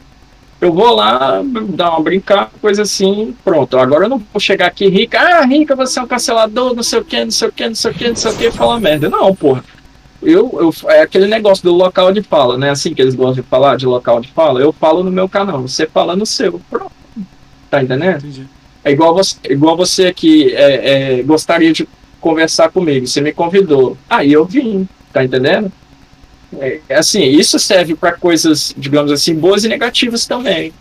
eu 0.63 0.73
vou 0.73 0.95
lá 0.95 1.43
dar 1.69 1.91
uma 1.91 2.01
brincar, 2.01 2.51
coisa 2.63 2.81
assim, 2.81 3.37
pronto. 3.45 3.77
Agora 3.77 4.07
eu 4.07 4.09
não 4.09 4.17
vou 4.17 4.41
chegar 4.41 4.69
aqui 4.69 4.89
rica, 4.89 5.21
ah, 5.21 5.45
rica, 5.45 5.77
você 5.77 5.99
é 5.99 6.03
um 6.03 6.07
cancelador, 6.07 6.75
não 6.75 6.83
sei 6.83 7.01
o 7.01 7.05
que, 7.05 7.23
não 7.23 7.31
sei 7.31 7.49
o 7.49 7.53
que, 7.53 7.69
não 7.69 7.75
sei 7.75 7.91
o 7.91 7.95
que, 7.95 8.09
não 8.09 8.17
sei 8.17 8.31
o 8.31 8.37
que, 8.37 8.51
falar 8.51 8.81
merda. 8.81 9.11
Não, 9.11 9.37
porra. 9.37 9.63
Eu, 10.23 10.51
eu, 10.61 10.91
é 10.91 11.03
aquele 11.03 11.27
negócio 11.27 11.63
do 11.65 11.73
local 11.73 12.13
de 12.13 12.23
fala, 12.23 12.57
né? 12.57 12.71
Assim 12.71 12.95
que 12.95 13.03
eles 13.03 13.15
gostam 13.15 13.43
de 13.43 13.49
falar, 13.49 13.77
de 13.77 13.87
local 13.87 14.21
de 14.21 14.29
fala, 14.33 14.61
eu 14.61 14.73
falo 14.73 15.03
no 15.03 15.11
meu 15.11 15.29
canal, 15.29 15.63
você 15.63 15.87
fala 15.87 16.17
no 16.17 16.27
seu. 16.27 16.61
Pronto. 16.71 16.93
Tá 17.71 17.83
entendendo? 17.83 18.19
Entendi. 18.19 18.47
É 18.85 18.93
igual 18.93 19.15
você, 19.15 19.37
igual 19.49 19.77
você 19.77 20.13
que 20.13 20.55
é, 20.55 21.19
é, 21.19 21.23
gostaria 21.23 21.73
de 21.73 21.89
conversar 22.21 22.71
comigo, 22.71 23.07
você 23.07 23.21
me 23.21 23.33
convidou. 23.33 23.97
Aí 24.09 24.33
eu 24.33 24.45
vim, 24.45 24.89
Tá 25.17 25.25
entendendo? 25.25 25.73
É, 26.59 26.81
assim, 26.91 27.23
isso 27.23 27.59
serve 27.59 27.95
para 27.95 28.13
coisas, 28.13 28.75
digamos 28.77 29.11
assim, 29.11 29.35
boas 29.35 29.65
e 29.65 29.69
negativas 29.69 30.27
também. 30.27 30.75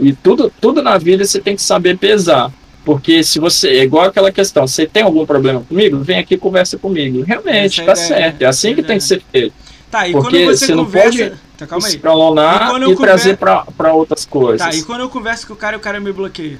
E 0.00 0.12
tudo, 0.12 0.52
tudo 0.60 0.82
na 0.82 0.98
vida 0.98 1.24
você 1.24 1.40
tem 1.40 1.54
que 1.54 1.62
saber 1.62 1.96
pesar. 1.96 2.52
Porque 2.88 3.22
se 3.22 3.38
você, 3.38 3.68
é 3.68 3.82
igual 3.82 4.06
aquela 4.06 4.32
questão, 4.32 4.66
você 4.66 4.86
tem 4.86 5.02
algum 5.02 5.26
problema 5.26 5.60
comigo? 5.60 5.98
Vem 5.98 6.20
aqui 6.20 6.36
e 6.36 6.38
conversa 6.38 6.78
comigo. 6.78 7.22
Realmente, 7.22 7.84
tá 7.84 7.94
certo. 7.94 8.40
É 8.40 8.46
assim 8.46 8.74
que 8.74 8.82
tem 8.82 8.96
que 8.96 9.04
ser 9.04 9.22
feito. 9.30 9.52
Tá, 9.90 10.08
e 10.08 10.12
Porque 10.12 10.46
quando 10.46 10.56
você, 10.56 10.66
você 10.66 10.74
não 10.74 10.86
conversa. 10.86 11.18
pode 11.18 11.32
Tá, 11.58 11.66
calma 11.66 11.86
aí. 11.86 11.92
E 11.92 11.96
e, 11.96 12.00
conver- 12.00 12.96
trazer 12.96 13.36
para 13.36 13.92
outras 13.92 14.24
coisas. 14.24 14.66
Tá, 14.66 14.74
e 14.74 14.82
quando 14.84 15.02
eu 15.02 15.10
converso 15.10 15.46
com 15.46 15.52
o 15.52 15.56
cara 15.56 15.76
o 15.76 15.80
cara 15.80 16.00
me 16.00 16.10
bloqueia? 16.10 16.58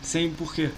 Sem 0.00 0.30
porquê. 0.30 0.68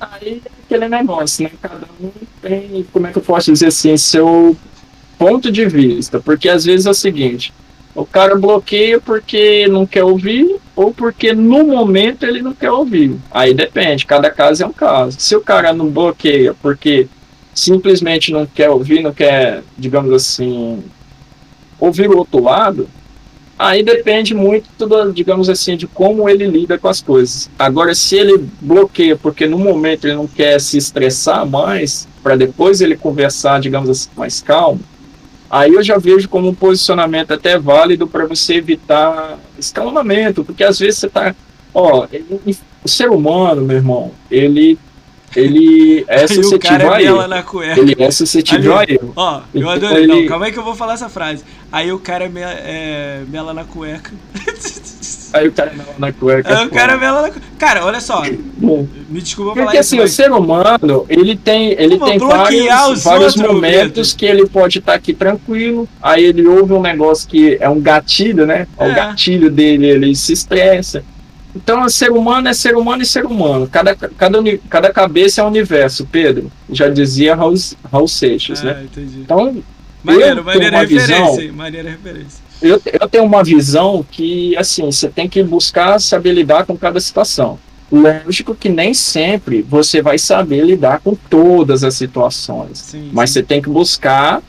Aí 0.00 0.42
é 0.44 0.50
aquele 0.64 0.88
negócio, 0.88 1.44
né? 1.44 1.52
Cada 1.62 1.86
um 2.00 2.10
tem, 2.42 2.84
como 2.92 3.06
é 3.06 3.12
que 3.12 3.18
eu 3.18 3.22
posso 3.22 3.52
dizer 3.52 3.68
assim, 3.68 3.96
seu 3.96 4.56
ponto 5.16 5.52
de 5.52 5.66
vista. 5.66 6.18
Porque 6.18 6.48
às 6.48 6.64
vezes 6.64 6.86
é 6.86 6.90
o 6.90 6.94
seguinte, 6.94 7.54
o 7.94 8.04
cara 8.04 8.34
bloqueia 8.34 9.00
porque 9.00 9.68
não 9.68 9.86
quer 9.86 10.04
ouvir 10.04 10.56
ou 10.74 10.92
porque 10.92 11.32
no 11.32 11.64
momento 11.64 12.24
ele 12.24 12.42
não 12.42 12.52
quer 12.52 12.70
ouvir. 12.70 13.16
Aí 13.30 13.54
depende, 13.54 14.06
cada 14.06 14.30
caso 14.30 14.62
é 14.62 14.66
um 14.66 14.72
caso. 14.72 15.16
Se 15.20 15.36
o 15.36 15.40
cara 15.40 15.72
não 15.72 15.88
bloqueia 15.88 16.54
porque 16.60 17.06
simplesmente 17.54 18.32
não 18.32 18.46
quer 18.46 18.70
ouvir, 18.70 19.02
não 19.02 19.12
quer, 19.12 19.62
digamos 19.78 20.12
assim, 20.12 20.82
ouvir 21.78 22.10
o 22.10 22.18
outro 22.18 22.42
lado, 22.42 22.88
Aí 23.56 23.84
depende 23.84 24.34
muito, 24.34 24.68
do, 24.84 25.12
digamos 25.12 25.48
assim, 25.48 25.76
de 25.76 25.86
como 25.86 26.28
ele 26.28 26.46
lida 26.46 26.76
com 26.76 26.88
as 26.88 27.00
coisas. 27.00 27.48
Agora, 27.56 27.94
se 27.94 28.16
ele 28.16 28.48
bloqueia 28.60 29.16
porque 29.16 29.46
no 29.46 29.58
momento 29.58 30.06
ele 30.06 30.16
não 30.16 30.26
quer 30.26 30.60
se 30.60 30.76
estressar 30.76 31.46
mais, 31.46 32.08
para 32.22 32.36
depois 32.36 32.80
ele 32.80 32.96
conversar, 32.96 33.60
digamos 33.60 33.88
assim, 33.88 34.08
mais 34.16 34.42
calmo, 34.42 34.80
aí 35.58 35.72
eu 35.74 35.82
já 35.82 35.96
vejo 35.98 36.28
como 36.28 36.48
um 36.48 36.54
posicionamento 36.54 37.32
até 37.32 37.58
válido 37.58 38.06
para 38.06 38.26
você 38.26 38.54
evitar 38.54 39.38
escalonamento, 39.58 40.44
porque 40.44 40.64
às 40.64 40.78
vezes 40.78 41.00
você 41.00 41.08
tá. 41.08 41.34
Ó, 41.72 42.06
ele- 42.12 42.56
o 42.84 42.88
ser 42.88 43.08
humano, 43.10 43.62
meu 43.62 43.76
irmão, 43.76 44.12
ele, 44.30 44.78
ele 45.34 46.04
é 46.06 46.26
suscetível 46.28 46.58
cara 46.60 46.96
a 46.96 47.02
erro. 47.02 47.18
Ele 47.76 47.96
é 47.98 48.10
suscetível 48.10 48.76
a 48.78 48.84
erro. 48.84 49.12
Ó, 49.16 49.40
eu 49.54 49.60
Então 49.60 49.70
adorei. 49.70 50.04
ele- 50.04 50.06
Não, 50.22 50.26
calma 50.26 50.46
aí 50.46 50.52
que 50.52 50.58
eu 50.58 50.64
vou 50.64 50.74
falar 50.74 50.94
essa 50.94 51.08
frase. 51.08 51.42
Aí 51.72 51.90
o 51.92 51.98
cara 51.98 52.24
é, 52.26 52.28
me- 52.28 52.40
é 52.42 53.22
mela 53.28 53.54
na 53.54 53.64
cueca. 53.64 54.12
Aí 55.34 55.48
o 55.48 55.52
cara 55.52 55.72
é 55.72 56.00
na 56.00 56.12
cueca. 56.12 56.58
Aí 56.58 56.66
o 56.66 56.70
cara 56.70 56.92
é 56.92 56.96
na 56.96 57.20
cueca. 57.22 57.42
Cara, 57.58 57.84
olha 57.84 58.00
só. 58.00 58.22
Me 58.22 59.20
desculpa 59.20 59.52
Porque 59.52 59.66
falar 59.66 59.80
assim, 59.80 59.96
isso, 59.96 59.96
o 59.96 59.98
mas... 59.98 60.12
ser 60.12 60.30
humano, 60.30 61.04
ele 61.08 61.36
tem, 61.36 61.72
ele 61.72 61.98
Pô, 61.98 62.06
tem 62.06 62.18
vários, 62.18 62.88
os 62.88 63.04
vários 63.04 63.36
momentos 63.36 64.12
que 64.12 64.24
ele 64.24 64.46
pode 64.46 64.78
estar 64.78 64.94
aqui 64.94 65.12
tranquilo, 65.12 65.88
aí 66.00 66.24
ele 66.24 66.46
ouve 66.46 66.72
um 66.72 66.80
negócio 66.80 67.28
que 67.28 67.58
é 67.60 67.68
um 67.68 67.80
gatilho, 67.80 68.46
né? 68.46 68.68
É. 68.78 68.86
É. 68.86 68.92
O 68.92 68.94
gatilho 68.94 69.50
dele, 69.50 69.86
ele 69.86 70.14
se 70.14 70.32
estressa. 70.32 71.04
Então, 71.54 71.88
ser 71.88 72.12
humano 72.12 72.48
é 72.48 72.52
ser 72.52 72.76
humano 72.76 73.02
e 73.02 73.06
ser 73.06 73.24
humano. 73.24 73.68
Cada, 73.70 73.94
cada, 73.94 74.38
cada 74.68 74.92
cabeça 74.92 75.40
é 75.40 75.44
um 75.44 75.48
universo, 75.48 76.06
Pedro. 76.10 76.50
Já 76.70 76.88
dizia 76.88 77.34
Raul, 77.34 77.54
Raul 77.92 78.08
Seixas, 78.08 78.62
né? 78.62 78.78
É, 78.80 78.84
entendi. 78.84 79.20
Então, 79.20 79.62
Maneiro, 80.04 80.40
eu 80.40 80.44
maneira 80.44 80.60
tenho 80.60 80.70
uma 80.70 80.80
referência, 80.80 81.40
visão-? 81.40 81.56
Maneira 81.56 81.90
referência. 81.90 82.43
Eu, 82.64 82.80
eu 83.00 83.08
tenho 83.08 83.24
uma 83.24 83.44
visão 83.44 84.04
que, 84.10 84.56
assim, 84.56 84.84
você 84.86 85.08
tem 85.08 85.28
que 85.28 85.42
buscar 85.42 86.00
saber 86.00 86.32
lidar 86.32 86.64
com 86.66 86.76
cada 86.76 86.98
situação. 86.98 87.58
Lógico 87.92 88.54
que 88.54 88.68
nem 88.68 88.92
sempre 88.94 89.62
você 89.62 90.02
vai 90.02 90.18
saber 90.18 90.64
lidar 90.64 91.00
com 91.00 91.14
todas 91.14 91.84
as 91.84 91.94
situações, 91.94 92.78
Sim, 92.78 93.10
mas 93.12 93.30
sim. 93.30 93.34
você 93.34 93.42
tem 93.42 93.62
que 93.62 93.68
buscar, 93.68 94.42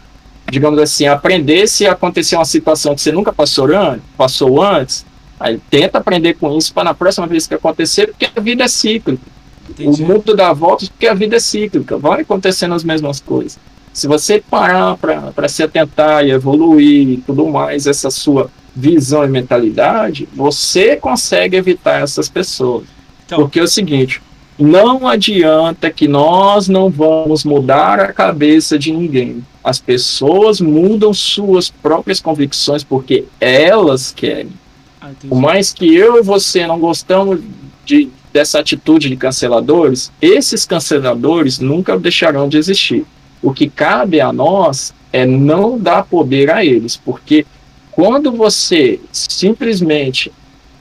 digamos 0.50 0.80
assim, 0.80 1.06
aprender 1.06 1.68
se 1.68 1.86
acontecer 1.86 2.38
uma 2.38 2.46
situação 2.46 2.96
que 2.96 3.02
você 3.02 3.12
nunca 3.12 3.32
passou, 3.34 3.68
an- 3.76 4.00
passou 4.18 4.64
antes, 4.64 5.06
aí 5.40 5.60
tenta 5.70 5.98
aprender 6.00 6.36
com 6.36 6.58
isso 6.58 6.74
para 6.74 6.86
na 6.86 6.94
próxima 6.94 7.28
vez 7.28 7.46
que 7.46 7.54
acontecer, 7.54 8.08
porque 8.08 8.30
a 8.36 8.40
vida 8.42 8.64
é 8.64 8.68
cíclica. 8.68 9.22
Entendi. 9.70 10.02
O 10.04 10.08
mundo 10.08 10.36
dá 10.36 10.54
voltas 10.54 10.88
porque 10.90 11.08
a 11.08 11.14
vida 11.14 11.36
é 11.36 11.40
cíclica, 11.40 11.98
vai 11.98 12.22
acontecendo 12.22 12.74
as 12.74 12.84
mesmas 12.84 13.20
coisas. 13.20 13.60
Se 13.96 14.10
você 14.10 14.44
parar 14.50 14.98
para 14.98 15.48
se 15.48 15.64
atentar 15.64 16.26
e 16.26 16.32
evoluir 16.32 17.12
e 17.12 17.18
tudo 17.18 17.48
mais, 17.48 17.88
essa 17.88 18.12
sua 18.12 18.52
visão 18.76 19.24
e 19.24 19.30
mentalidade, 19.30 20.28
você 20.36 20.98
consegue 20.98 21.56
evitar 21.56 22.02
essas 22.02 22.28
pessoas. 22.28 22.84
Então, 23.26 23.40
Porque 23.40 23.58
é 23.58 23.64
o 23.64 23.68
seguinte, 23.68 24.22
não 24.60 25.08
adianta 25.08 25.90
que 25.90 26.10
nós 26.10 26.68
não 26.68 26.90
vamos 26.90 27.46
mudar 27.46 28.02
a 28.02 28.12
cabeça 28.12 28.78
de 28.78 28.92
ninguém. 28.92 29.42
As 29.64 29.80
pessoas 29.80 30.60
mudam 30.60 31.14
suas 31.14 31.70
próprias 31.70 32.20
convicções 32.20 32.84
porque 32.84 33.24
elas 33.40 34.12
querem. 34.12 34.52
ah. 35.00 35.12
Por 35.30 35.40
mais 35.40 35.72
que 35.72 35.96
eu 35.96 36.20
e 36.20 36.22
você 36.22 36.68
não 36.68 36.82
gostamos 36.82 37.40
de, 37.86 38.10
dessa 38.34 38.60
atitude 38.60 39.08
de 39.08 39.16
canceladores, 39.16 40.12
esses 40.22 40.66
canceladores 40.66 41.60
nunca 41.60 41.98
deixarão 41.98 42.50
de 42.50 42.58
existir. 42.58 43.06
O 43.46 43.54
que 43.54 43.70
cabe 43.70 44.20
a 44.20 44.34
nós 44.34 44.92
é 45.14 45.24
não 45.26 45.78
dar 45.78 46.04
poder 46.04 46.50
a 46.50 46.66
eles, 46.66 46.98
porque 46.98 47.46
quando 47.92 48.32
você 48.32 49.00
simplesmente 49.12 50.32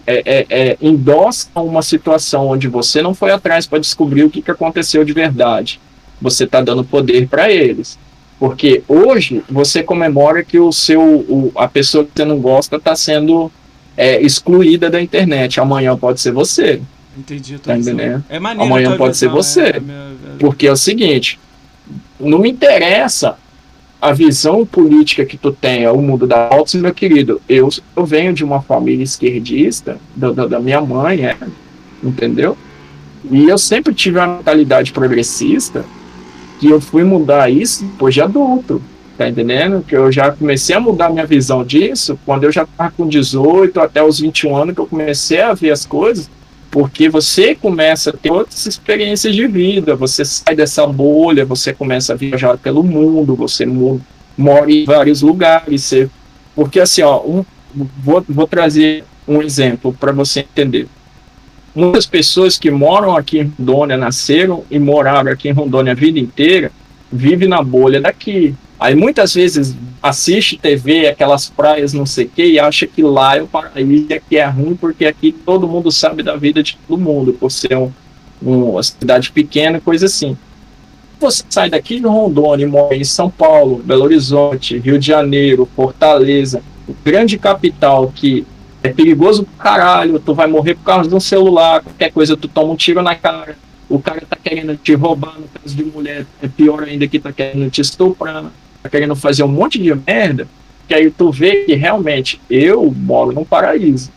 é, 0.07 0.23
é, 0.25 0.47
é, 0.49 0.77
endossa 0.81 1.49
uma 1.55 1.83
situação 1.83 2.49
onde 2.49 2.67
você 2.69 3.03
não 3.03 3.15
foi 3.15 3.31
atrás 3.33 3.67
para 3.67 3.79
descobrir 3.79 4.25
o 4.25 4.31
que, 4.31 4.41
que 4.41 4.51
aconteceu 4.51 5.05
de 5.05 5.13
verdade, 5.13 5.79
você 6.21 6.45
está 6.45 6.61
dando 6.63 6.83
poder 6.83 7.29
para 7.29 7.51
eles. 7.51 7.99
Porque 8.39 8.83
hoje 8.89 9.45
você 9.49 9.83
comemora 9.83 10.43
que 10.43 10.59
o 10.59 10.73
seu, 10.73 11.03
o, 11.03 11.53
a 11.55 11.69
pessoa 11.69 12.05
que 12.05 12.11
você 12.17 12.25
não 12.25 12.39
gosta 12.39 12.77
está 12.77 12.97
sendo 12.97 13.53
é, 13.97 14.21
excluída 14.21 14.89
da 14.91 15.01
internet. 15.01 15.61
Amanhã 15.61 15.97
pode 15.97 16.21
ser 16.21 16.33
você. 16.33 16.81
Entendi 17.17 17.59
Tá 17.59 17.77
entendendo? 17.79 18.25
É 18.29 18.41
maneiro 18.41 18.65
Amanhã 18.65 18.89
tua 18.89 18.99
pode 18.99 19.17
ser 19.17 19.27
visão, 19.29 19.43
você. 19.43 19.61
é, 19.61 19.77
é 19.77 19.81
minha- 19.81 19.95
é- 19.97 20.39
Porque 20.41 20.67
é 20.67 20.73
o 20.73 20.77
seguinte, 20.77 21.39
não 22.25 22.39
me 22.39 22.51
interessa 22.51 23.37
a 24.01 24.13
visão 24.13 24.67
política 24.67 25.25
que 25.25 25.37
tu 25.37 25.51
tenha, 25.51 25.93
o 25.93 26.03
mundo 26.03 26.27
da 26.27 26.49
Altos, 26.49 26.75
meu 26.75 26.93
querido. 26.93 27.41
Eu, 27.49 27.71
eu 27.97 28.05
venho 28.05 28.35
de 28.35 28.45
uma 28.45 28.61
família 28.61 29.03
esquerdista, 29.03 29.99
da, 30.15 30.31
da, 30.31 30.47
da 30.47 30.61
minha 30.61 30.81
mãe, 30.81 31.25
é, 31.25 31.37
entendeu? 32.03 32.57
E 33.31 33.49
eu 33.49 33.57
sempre 33.57 33.95
tive 33.95 34.19
uma 34.19 34.27
mentalidade 34.27 34.93
progressista, 34.93 35.85
que 36.61 36.69
eu 36.69 36.81
fui 36.81 37.03
mudar 37.03 37.51
isso 37.51 37.85
depois 37.85 38.13
de 38.13 38.21
adulto, 38.21 38.83
tá 39.17 39.29
entendendo? 39.29 39.83
Que 39.83 39.97
eu 39.97 40.13
já 40.13 40.31
comecei 40.31 40.77
a 40.77 40.81
mudar 40.81 41.09
minha 41.09 41.25
visão 41.25 41.65
disso 41.65 42.19
quando 42.27 42.45
eu 42.45 42.53
já 42.53 42.65
estava 42.65 42.91
com 42.91 43.09
18 43.09 43.81
até 43.81 44.03
os 44.03 44.21
21 44.21 44.57
anos, 44.57 44.75
que 44.75 44.81
eu 44.81 44.87
comecei 44.87 45.41
a 45.41 45.55
ver 45.55 45.71
as 45.71 45.87
coisas, 45.87 46.29
porque 46.75 47.09
você 47.09 47.55
começa 47.55 48.11
a 48.11 48.13
ter 48.13 48.33
outras 48.33 48.67
experiências 48.67 49.33
de 49.33 49.47
vida, 49.47 49.95
você 49.95 50.25
sai 50.25 50.57
dessa 50.57 50.85
bolha, 50.85 51.45
você 51.45 51.73
começa 51.73 52.15
a 52.15 52.17
viajar 52.17 52.59
pelo 52.59 52.83
mundo, 52.83 53.37
você 53.37 53.65
mora 54.37 54.73
em 54.73 54.85
vários 54.85 55.23
lugares, 55.23 55.85
você... 55.85 56.11
porque 56.53 56.81
assim, 56.81 57.03
ó, 57.03 57.23
um- 57.25 57.45
vou, 58.03 58.25
vou 58.29 58.49
trazer 58.49 59.05
um 59.27 59.41
exemplo 59.41 59.97
para 60.01 60.11
você 60.11 60.41
entender. 60.41 60.89
Muitas 61.73 62.07
pessoas 62.07 62.59
que 62.59 62.73
moram 62.73 63.17
aqui 63.17 63.39
em 63.39 63.53
Rondônia, 63.57 63.97
nasceram 63.97 64.65
e 64.69 64.77
moraram 64.77 65.31
aqui 65.31 65.49
em 65.49 65.53
Rondônia 65.53 65.93
a 65.93 65.95
vida 65.95 66.19
inteira, 66.19 66.73
vivem 67.13 67.47
na 67.49 67.63
bolha 67.63 68.01
daqui. 68.01 68.53
Aí 68.79 68.95
muitas 68.95 69.35
vezes 69.35 69.75
assiste 70.03 70.59
TV, 70.59 71.07
aquelas 71.09 71.49
praias 71.49 71.93
não 71.93 72.05
sei 72.05 72.27
o 72.27 72.29
que, 72.29 72.45
e 72.45 72.59
acha 72.59 72.87
que 72.87 73.03
lá 73.03 73.37
é 73.37 73.43
o 73.43 73.47
paraíso 73.47 74.07
e 74.11 74.15
aqui 74.15 74.37
é 74.37 74.45
ruim, 74.47 74.75
porque 74.75 75.07
aqui 75.07 75.33
todo 75.33 75.67
mundo 75.69 75.91
sabe 75.91 76.23
da 76.23 76.37
vida 76.37 76.63
de 76.63 76.77
todo 76.87 77.01
mundo, 77.01 77.33
por 77.33 77.51
ser 77.51 77.77
um, 77.77 77.91
um- 78.43 78.71
uma 78.73 78.83
cidade 78.83 79.31
pequena, 79.33 79.81
coisa 79.81 80.07
assim. 80.07 80.37
Você 81.21 81.45
sai 81.49 81.71
daqui 81.71 82.01
de 82.01 82.07
Rondônia 82.07 82.65
e 82.65 82.69
mora 82.69 82.95
em 82.95 83.05
São 83.05 83.31
Paulo, 83.31 83.81
Belo 83.83 84.05
Horizonte, 84.05 84.77
Rio 84.79 84.99
de 84.99 85.07
Janeiro, 85.07 85.67
Fortaleza, 85.75 86.61
grande 87.05 87.39
capital 87.39 88.13
que 88.15 88.45
é 88.83 88.91
perigoso 88.91 89.45
pro 89.45 89.55
caralho, 89.57 90.19
tu 90.19 90.35
vai 90.35 90.47
morrer 90.47 90.75
por 90.75 90.85
causa 90.85 91.09
de 91.09 91.15
um 91.15 91.21
celular, 91.21 91.81
qualquer 91.83 92.13
coisa 92.13 92.37
tu 92.37 92.47
toma 92.49 92.73
um 92.73 92.77
tiro 92.77 93.01
na 93.03 93.15
cara, 93.15 93.57
o 93.89 93.99
cara 93.99 94.23
tá 94.29 94.37
querendo 94.43 94.77
te 94.77 94.95
roubar 94.95 95.39
no 95.39 95.47
caso 95.49 95.75
de 95.77 95.85
mulher, 95.85 96.27
é 96.43 96.49
pior 96.49 96.83
ainda 96.83 97.07
que 97.07 97.19
tá 97.19 97.33
querendo 97.33 97.71
te 97.71 97.81
estuprar, 97.81 98.45
tá 98.83 98.89
querendo 98.89 99.15
fazer 99.15 99.43
um 99.43 99.49
monte 99.49 99.79
de 99.79 99.95
merda, 99.95 100.47
que 100.89 100.95
aí 100.95 101.11
tu 101.11 101.31
vê 101.31 101.65
que 101.65 101.75
realmente 101.75 102.41
eu 102.51 102.91
moro 102.97 103.33
num 103.33 103.45
paraíso. 103.45 104.11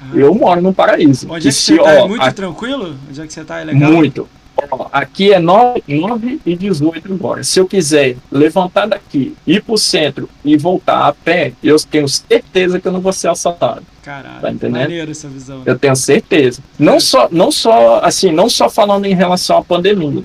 Ah. 0.00 0.10
Eu 0.14 0.34
moro 0.34 0.60
num 0.62 0.72
paraíso. 0.72 1.26
Onde 1.30 1.48
é 1.48 1.50
que 1.50 1.56
se, 1.56 1.76
você 1.76 1.82
tá? 1.82 1.90
É 1.92 2.02
ó, 2.02 2.08
muito 2.08 2.22
a- 2.22 2.32
tranquilo? 2.32 2.96
Onde 3.08 3.20
é 3.20 3.26
que 3.26 3.32
você 3.32 3.44
tá? 3.44 3.60
É 3.60 3.64
legal? 3.64 3.92
muito. 3.92 4.28
Ó, 4.70 4.88
aqui 4.92 5.32
é 5.32 5.38
9, 5.38 5.82
9 5.88 6.40
e 6.44 6.56
18 6.56 7.12
agora. 7.12 7.42
Se 7.44 7.58
eu 7.60 7.66
quiser 7.66 8.16
levantar 8.30 8.86
daqui, 8.86 9.34
ir 9.46 9.62
pro 9.62 9.76
centro 9.78 10.28
e 10.44 10.56
voltar 10.56 11.06
a 11.08 11.12
pé, 11.12 11.52
eu 11.62 11.76
tenho 11.80 12.08
certeza 12.08 12.80
que 12.80 12.86
eu 12.88 12.92
não 12.92 13.00
vou 13.00 13.12
ser 13.12 13.28
assaltado. 13.28 13.82
Caralho, 14.02 14.58
Tá 14.58 14.68
maneiro 14.68 15.10
essa 15.10 15.28
visão. 15.28 15.58
né? 15.58 15.64
Eu 15.66 15.78
tenho 15.78 15.94
certeza. 15.96 16.62
Não 16.78 16.98
só, 16.98 17.28
não 17.30 17.52
só, 17.52 18.00
assim, 18.02 18.32
não 18.32 18.48
só 18.48 18.68
falando 18.70 19.06
em 19.06 19.14
relação 19.14 19.58
à 19.58 19.64
pandemia. 19.64 20.24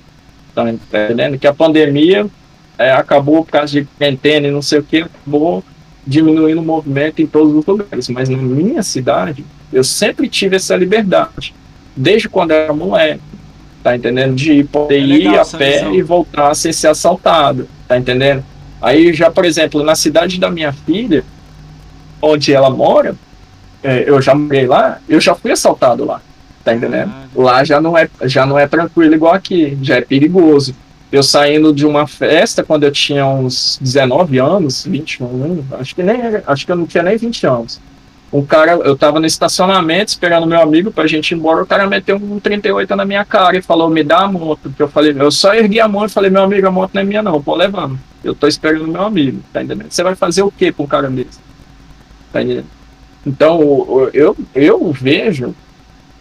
Tá 0.53 0.69
entendendo? 0.69 1.37
Que 1.37 1.47
a 1.47 1.53
pandemia 1.53 2.25
é, 2.77 2.91
acabou 2.91 3.43
por 3.43 3.51
causa 3.51 3.73
de 3.73 3.85
quarentena 3.97 4.47
e 4.47 4.51
não 4.51 4.61
sei 4.61 4.79
o 4.79 4.83
que, 4.83 5.01
acabou 5.03 5.63
diminuindo 6.07 6.61
o 6.61 6.65
movimento 6.65 7.21
em 7.21 7.27
todos 7.27 7.53
os 7.53 7.65
lugares. 7.65 8.07
Mas 8.09 8.29
na 8.29 8.37
minha 8.37 8.81
cidade, 8.83 9.43
eu 9.73 9.83
sempre 9.83 10.29
tive 10.29 10.55
essa 10.55 10.75
liberdade, 10.75 11.53
desde 11.95 12.29
quando 12.29 12.51
era 12.51 12.71
moleque, 12.73 13.21
tá 13.85 13.95
entendendo? 13.95 14.33
De 14.33 14.63
poder 14.63 14.95
é 14.95 14.99
ir 14.99 15.27
a 15.27 15.45
pé 15.45 15.73
visão. 15.73 15.93
e 15.93 16.01
voltar 16.01 16.55
sem 16.55 16.73
ser 16.73 16.87
assaltado, 16.87 17.69
tá 17.87 17.95
entendendo? 17.95 18.43
Aí 18.81 19.13
já, 19.13 19.29
por 19.29 19.45
exemplo, 19.45 19.83
na 19.83 19.93
cidade 19.93 20.39
da 20.39 20.49
minha 20.49 20.73
filha, 20.73 21.23
onde 22.19 22.51
ela 22.51 22.71
mora, 22.71 23.15
é, 23.83 24.03
eu 24.07 24.19
já 24.19 24.33
morei 24.33 24.65
lá, 24.65 24.97
eu 25.07 25.21
já 25.21 25.35
fui 25.35 25.51
assaltado 25.51 26.03
lá, 26.03 26.19
tá 26.63 26.73
entendendo? 26.73 27.11
Ah, 27.13 27.27
lá 27.35 27.63
já 27.63 27.79
não 27.79 27.95
é 27.95 28.09
já 28.23 28.43
não 28.43 28.57
é 28.57 28.67
tranquilo 28.67 29.13
igual 29.13 29.35
aqui, 29.35 29.77
já 29.83 29.97
é 29.97 30.01
perigoso 30.01 30.73
eu 31.11 31.21
saindo 31.21 31.71
de 31.71 31.85
uma 31.85 32.07
festa 32.07 32.63
quando 32.63 32.85
eu 32.85 32.91
tinha 32.91 33.23
uns 33.27 33.77
19 33.79 34.39
anos, 34.39 34.83
21, 34.85 35.63
acho 35.79 35.93
que 35.93 36.01
nem 36.01 36.17
acho 36.47 36.65
que 36.65 36.71
eu 36.71 36.75
não 36.75 36.87
tinha 36.87 37.03
nem 37.03 37.15
20 37.15 37.45
anos. 37.45 37.79
Um 38.33 38.43
cara, 38.45 38.73
eu 38.73 38.97
tava 38.97 39.19
no 39.19 39.25
estacionamento 39.25 40.09
esperando 40.09 40.47
meu 40.47 40.59
amigo 40.59 40.91
pra 40.91 41.07
gente 41.07 41.31
ir 41.31 41.35
embora, 41.35 41.63
o 41.63 41.65
cara 41.65 41.87
meteu 41.87 42.17
um 42.17 42.39
38 42.39 42.95
na 42.95 43.05
minha 43.05 43.23
cara 43.23 43.57
e 43.57 43.61
falou: 43.61 43.89
"Me 43.89 44.03
dá 44.03 44.19
a 44.19 44.27
moto". 44.27 44.71
Que 44.75 44.83
eu 44.83 44.89
falei, 44.89 45.15
eu 45.17 45.31
só 45.31 45.53
ergui 45.53 45.79
a 45.79 45.87
mão 45.87 46.05
e 46.05 46.09
falei: 46.09 46.29
"Meu 46.29 46.43
amigo, 46.43 46.67
a 46.67 46.71
moto 46.71 46.91
não 46.93 47.01
é 47.01 47.05
minha 47.05 47.21
não, 47.21 47.41
pô 47.41 47.55
levando. 47.55 47.97
Eu 48.23 48.35
tô 48.35 48.47
esperando 48.47 48.87
meu 48.87 49.03
amigo". 49.03 49.41
Tá 49.53 49.63
entendendo? 49.63 49.89
Você 49.89 50.03
vai 50.03 50.15
fazer 50.15 50.41
o 50.41 50.51
quê 50.51 50.71
com 50.71 50.83
um 50.83 50.87
cara 50.87 51.09
desse? 51.09 51.39
Tá 52.33 52.41
entendendo? 52.41 52.67
Então, 53.25 54.09
eu 54.13 54.35
eu 54.53 54.91
vejo 54.91 55.55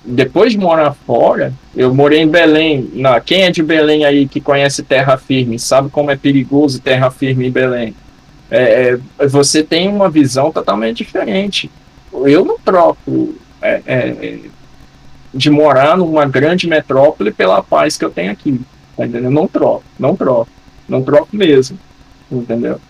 depois 0.05 0.53
de 0.53 0.59
morar 0.59 0.93
fora, 0.93 1.53
eu 1.75 1.95
morei 1.95 2.21
em 2.21 2.29
Belém. 2.29 2.91
Na, 2.93 3.21
quem 3.21 3.43
é 3.43 3.51
de 3.51 3.63
Belém 3.63 4.05
aí 4.05 4.29
que 4.29 4.41
conhece 4.41 4.83
terra 4.83 5.17
firme, 5.17 5.59
sabe 5.59 5.89
como 5.89 6.11
é 6.11 6.17
perigoso 6.17 6.81
terra 6.81 7.11
firme 7.11 7.47
em 7.49 7.51
Belém? 7.51 7.95
É, 8.51 8.99
é, 9.19 9.27
você 9.27 9.63
tem 9.63 9.89
uma 9.89 10.11
visão 10.11 10.53
totalmente 10.53 10.99
diferente. 10.99 11.71
Eu 12.27 12.45
não 12.45 12.59
troco 12.59 13.35
é, 13.61 13.83
é 13.87 14.39
de 15.33 15.51
morar 15.51 15.97
numa 15.97 16.25
grande 16.27 16.69
metrópole 16.69 17.33
pela 17.33 17.63
paz 17.63 17.97
que 17.97 18.05
eu 18.05 18.11
tenho 18.11 18.31
aqui. 18.31 18.61
Tá 18.97 19.05
entendendo? 19.05 19.33
Não 19.33 19.49
troco, 19.49 19.85
não 19.99 20.15
troco, 20.15 20.51
não 20.89 21.03
troco 21.03 21.35
mesmo. 21.37 21.79
Entendeu? 22.31 22.81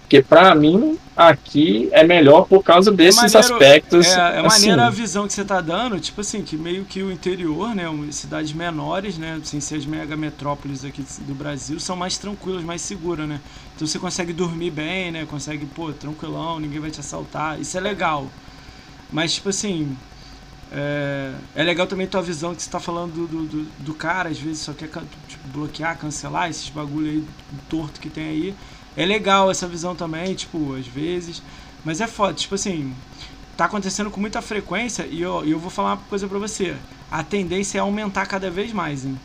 Porque 0.00 0.22
para 0.22 0.54
mim 0.54 0.98
aqui 1.16 1.88
é 1.92 2.04
melhor 2.04 2.46
por 2.46 2.62
causa 2.62 2.90
é 2.90 2.94
desses 2.94 3.34
é 3.34 3.38
maneiro, 3.38 3.54
aspectos. 3.54 4.06
É, 4.06 4.38
é 4.38 4.42
maneira 4.42 4.82
assim. 4.82 4.86
a 4.86 4.90
visão 4.90 5.26
que 5.26 5.32
você 5.32 5.44
tá 5.44 5.60
dando, 5.60 5.98
tipo 6.00 6.20
assim, 6.20 6.42
que 6.42 6.56
meio 6.56 6.84
que 6.84 7.02
o 7.02 7.10
interior, 7.10 7.74
né, 7.74 7.84
cidades 8.10 8.52
menores, 8.52 9.16
né, 9.16 9.40
sem 9.44 9.60
ser 9.60 9.76
as 9.76 9.86
mega 9.86 10.16
metrópoles 10.16 10.84
aqui 10.84 11.04
do 11.20 11.34
Brasil, 11.34 11.80
são 11.80 11.96
mais 11.96 12.18
tranquilas, 12.18 12.62
mais 12.62 12.82
seguras, 12.82 13.28
né? 13.28 13.40
Então 13.74 13.86
você 13.86 13.98
consegue 13.98 14.32
dormir 14.32 14.70
bem, 14.70 15.10
né? 15.10 15.26
Consegue, 15.28 15.66
pô, 15.66 15.92
tranquilão, 15.92 16.60
ninguém 16.60 16.80
vai 16.80 16.90
te 16.90 17.00
assaltar. 17.00 17.60
Isso 17.60 17.76
é 17.76 17.80
legal. 17.80 18.26
Mas, 19.14 19.34
tipo 19.34 19.48
assim, 19.48 19.96
é, 20.72 21.32
é 21.54 21.62
legal 21.62 21.86
também 21.86 22.04
tua 22.04 22.20
visão 22.20 22.52
que 22.52 22.60
você 22.60 22.68
tá 22.68 22.80
falando 22.80 23.28
do, 23.28 23.46
do, 23.46 23.62
do 23.78 23.94
cara, 23.94 24.28
às 24.28 24.40
vezes 24.40 24.62
só 24.62 24.72
quer 24.72 24.88
tipo, 24.88 25.48
bloquear, 25.52 25.96
cancelar 25.96 26.50
esses 26.50 26.68
bagulho 26.68 27.08
aí 27.08 27.24
torto 27.70 28.00
que 28.00 28.10
tem 28.10 28.24
aí. 28.24 28.54
É 28.96 29.06
legal 29.06 29.52
essa 29.52 29.68
visão 29.68 29.94
também, 29.94 30.34
tipo, 30.34 30.74
às 30.74 30.88
vezes. 30.88 31.40
Mas 31.84 32.00
é 32.00 32.08
foda, 32.08 32.34
tipo 32.34 32.56
assim, 32.56 32.92
tá 33.56 33.66
acontecendo 33.66 34.10
com 34.10 34.20
muita 34.20 34.42
frequência 34.42 35.06
e 35.08 35.22
eu, 35.22 35.44
eu 35.44 35.60
vou 35.60 35.70
falar 35.70 35.92
uma 35.92 35.98
coisa 36.08 36.26
pra 36.26 36.40
você. 36.40 36.74
A 37.08 37.22
tendência 37.22 37.78
é 37.78 37.80
aumentar 37.80 38.26
cada 38.26 38.50
vez 38.50 38.72
mais, 38.72 39.04
hein? 39.04 39.16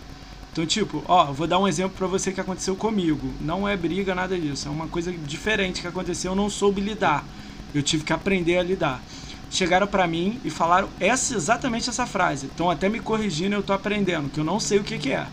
Então, 0.52 0.68
tipo, 0.68 1.04
ó, 1.08 1.32
vou 1.34 1.48
dar 1.48 1.58
um 1.58 1.68
exemplo 1.68 1.98
para 1.98 2.06
você 2.06 2.32
que 2.32 2.40
aconteceu 2.40 2.76
comigo. 2.76 3.34
Não 3.42 3.68
é 3.68 3.76
briga, 3.76 4.14
nada 4.14 4.38
disso. 4.38 4.68
É 4.68 4.72
uma 4.72 4.88
coisa 4.88 5.12
diferente 5.12 5.82
que 5.82 5.88
aconteceu, 5.88 6.34
eu 6.34 6.36
não 6.36 6.48
soube 6.48 6.80
lidar. 6.80 7.26
Eu 7.74 7.82
tive 7.82 8.04
que 8.04 8.14
aprender 8.14 8.58
a 8.58 8.64
lidar. 8.64 9.02
Chegaram 9.50 9.88
para 9.88 10.06
mim 10.08 10.40
e 10.44 10.50
falaram 10.50 10.90
essa, 11.00 11.36
exatamente 11.36 11.90
essa 11.90 12.06
frase. 12.06 12.48
Então, 12.54 12.70
até 12.70 12.88
me 12.88 13.00
corrigindo, 13.00 13.56
eu 13.56 13.64
tô 13.64 13.74
aprendendo, 13.74 14.30
que 14.30 14.40
eu 14.40 14.44
não 14.44 14.60
sei 14.60 14.80
o 14.80 14.84
que, 14.84 14.98
que 14.98 15.12
é 15.12 15.26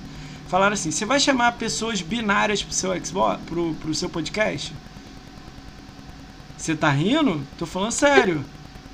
falaram 0.48 0.74
assim: 0.74 0.90
você 0.90 1.04
vai 1.04 1.20
chamar 1.20 1.52
pessoas 1.52 2.00
binárias 2.00 2.62
pro 2.62 2.72
seu 2.72 3.04
Xbox, 3.04 3.40
pro, 3.46 3.74
pro 3.74 3.94
seu 3.94 4.08
podcast? 4.08 4.72
Você 6.56 6.74
tá 6.74 6.90
rindo? 6.90 7.42
Tô 7.58 7.66
falando 7.66 7.92
sério. 7.92 8.44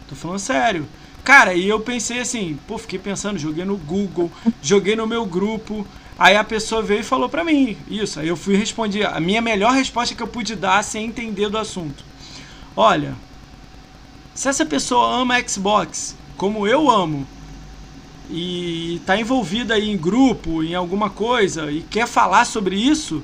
Tô 0.09 0.15
falando 0.15 0.39
sério. 0.39 0.87
Cara, 1.23 1.55
e 1.55 1.69
eu 1.69 1.79
pensei 1.79 2.19
assim, 2.19 2.59
pô, 2.67 2.77
fiquei 2.77 2.99
pensando, 2.99 3.39
joguei 3.39 3.65
no 3.65 3.77
Google, 3.77 4.31
joguei 4.61 4.97
no 4.97 5.07
meu 5.07 5.25
grupo. 5.25 5.87
Aí 6.19 6.37
a 6.37 6.45
pessoa 6.45 6.83
veio 6.83 7.01
e 7.01 7.05
falou 7.05 7.29
pra 7.29 7.45
mim 7.45 7.77
isso. 7.89 8.19
Aí 8.19 8.29
eu 8.29 8.37
fui 8.37 8.57
responder. 8.57 9.07
A 9.07 9.21
minha 9.21 9.41
melhor 9.41 9.73
resposta 9.73 10.15
que 10.15 10.23
eu 10.23 10.27
pude 10.27 10.57
dar 10.57 10.83
sem 10.83 11.07
entender 11.07 11.49
do 11.49 11.57
assunto. 11.57 12.05
Olha, 12.77 13.15
se 14.35 14.49
essa 14.49 14.65
pessoa 14.65 15.21
ama 15.21 15.41
Xbox 15.47 16.17
como 16.37 16.67
eu 16.67 16.91
amo, 16.91 17.27
e 18.29 18.97
está 18.97 19.17
envolvida 19.17 19.79
em 19.79 19.97
grupo, 19.97 20.63
em 20.63 20.75
alguma 20.75 21.11
coisa 21.11 21.71
e 21.71 21.83
quer 21.83 22.07
falar 22.07 22.45
sobre 22.47 22.77
isso, 22.77 23.23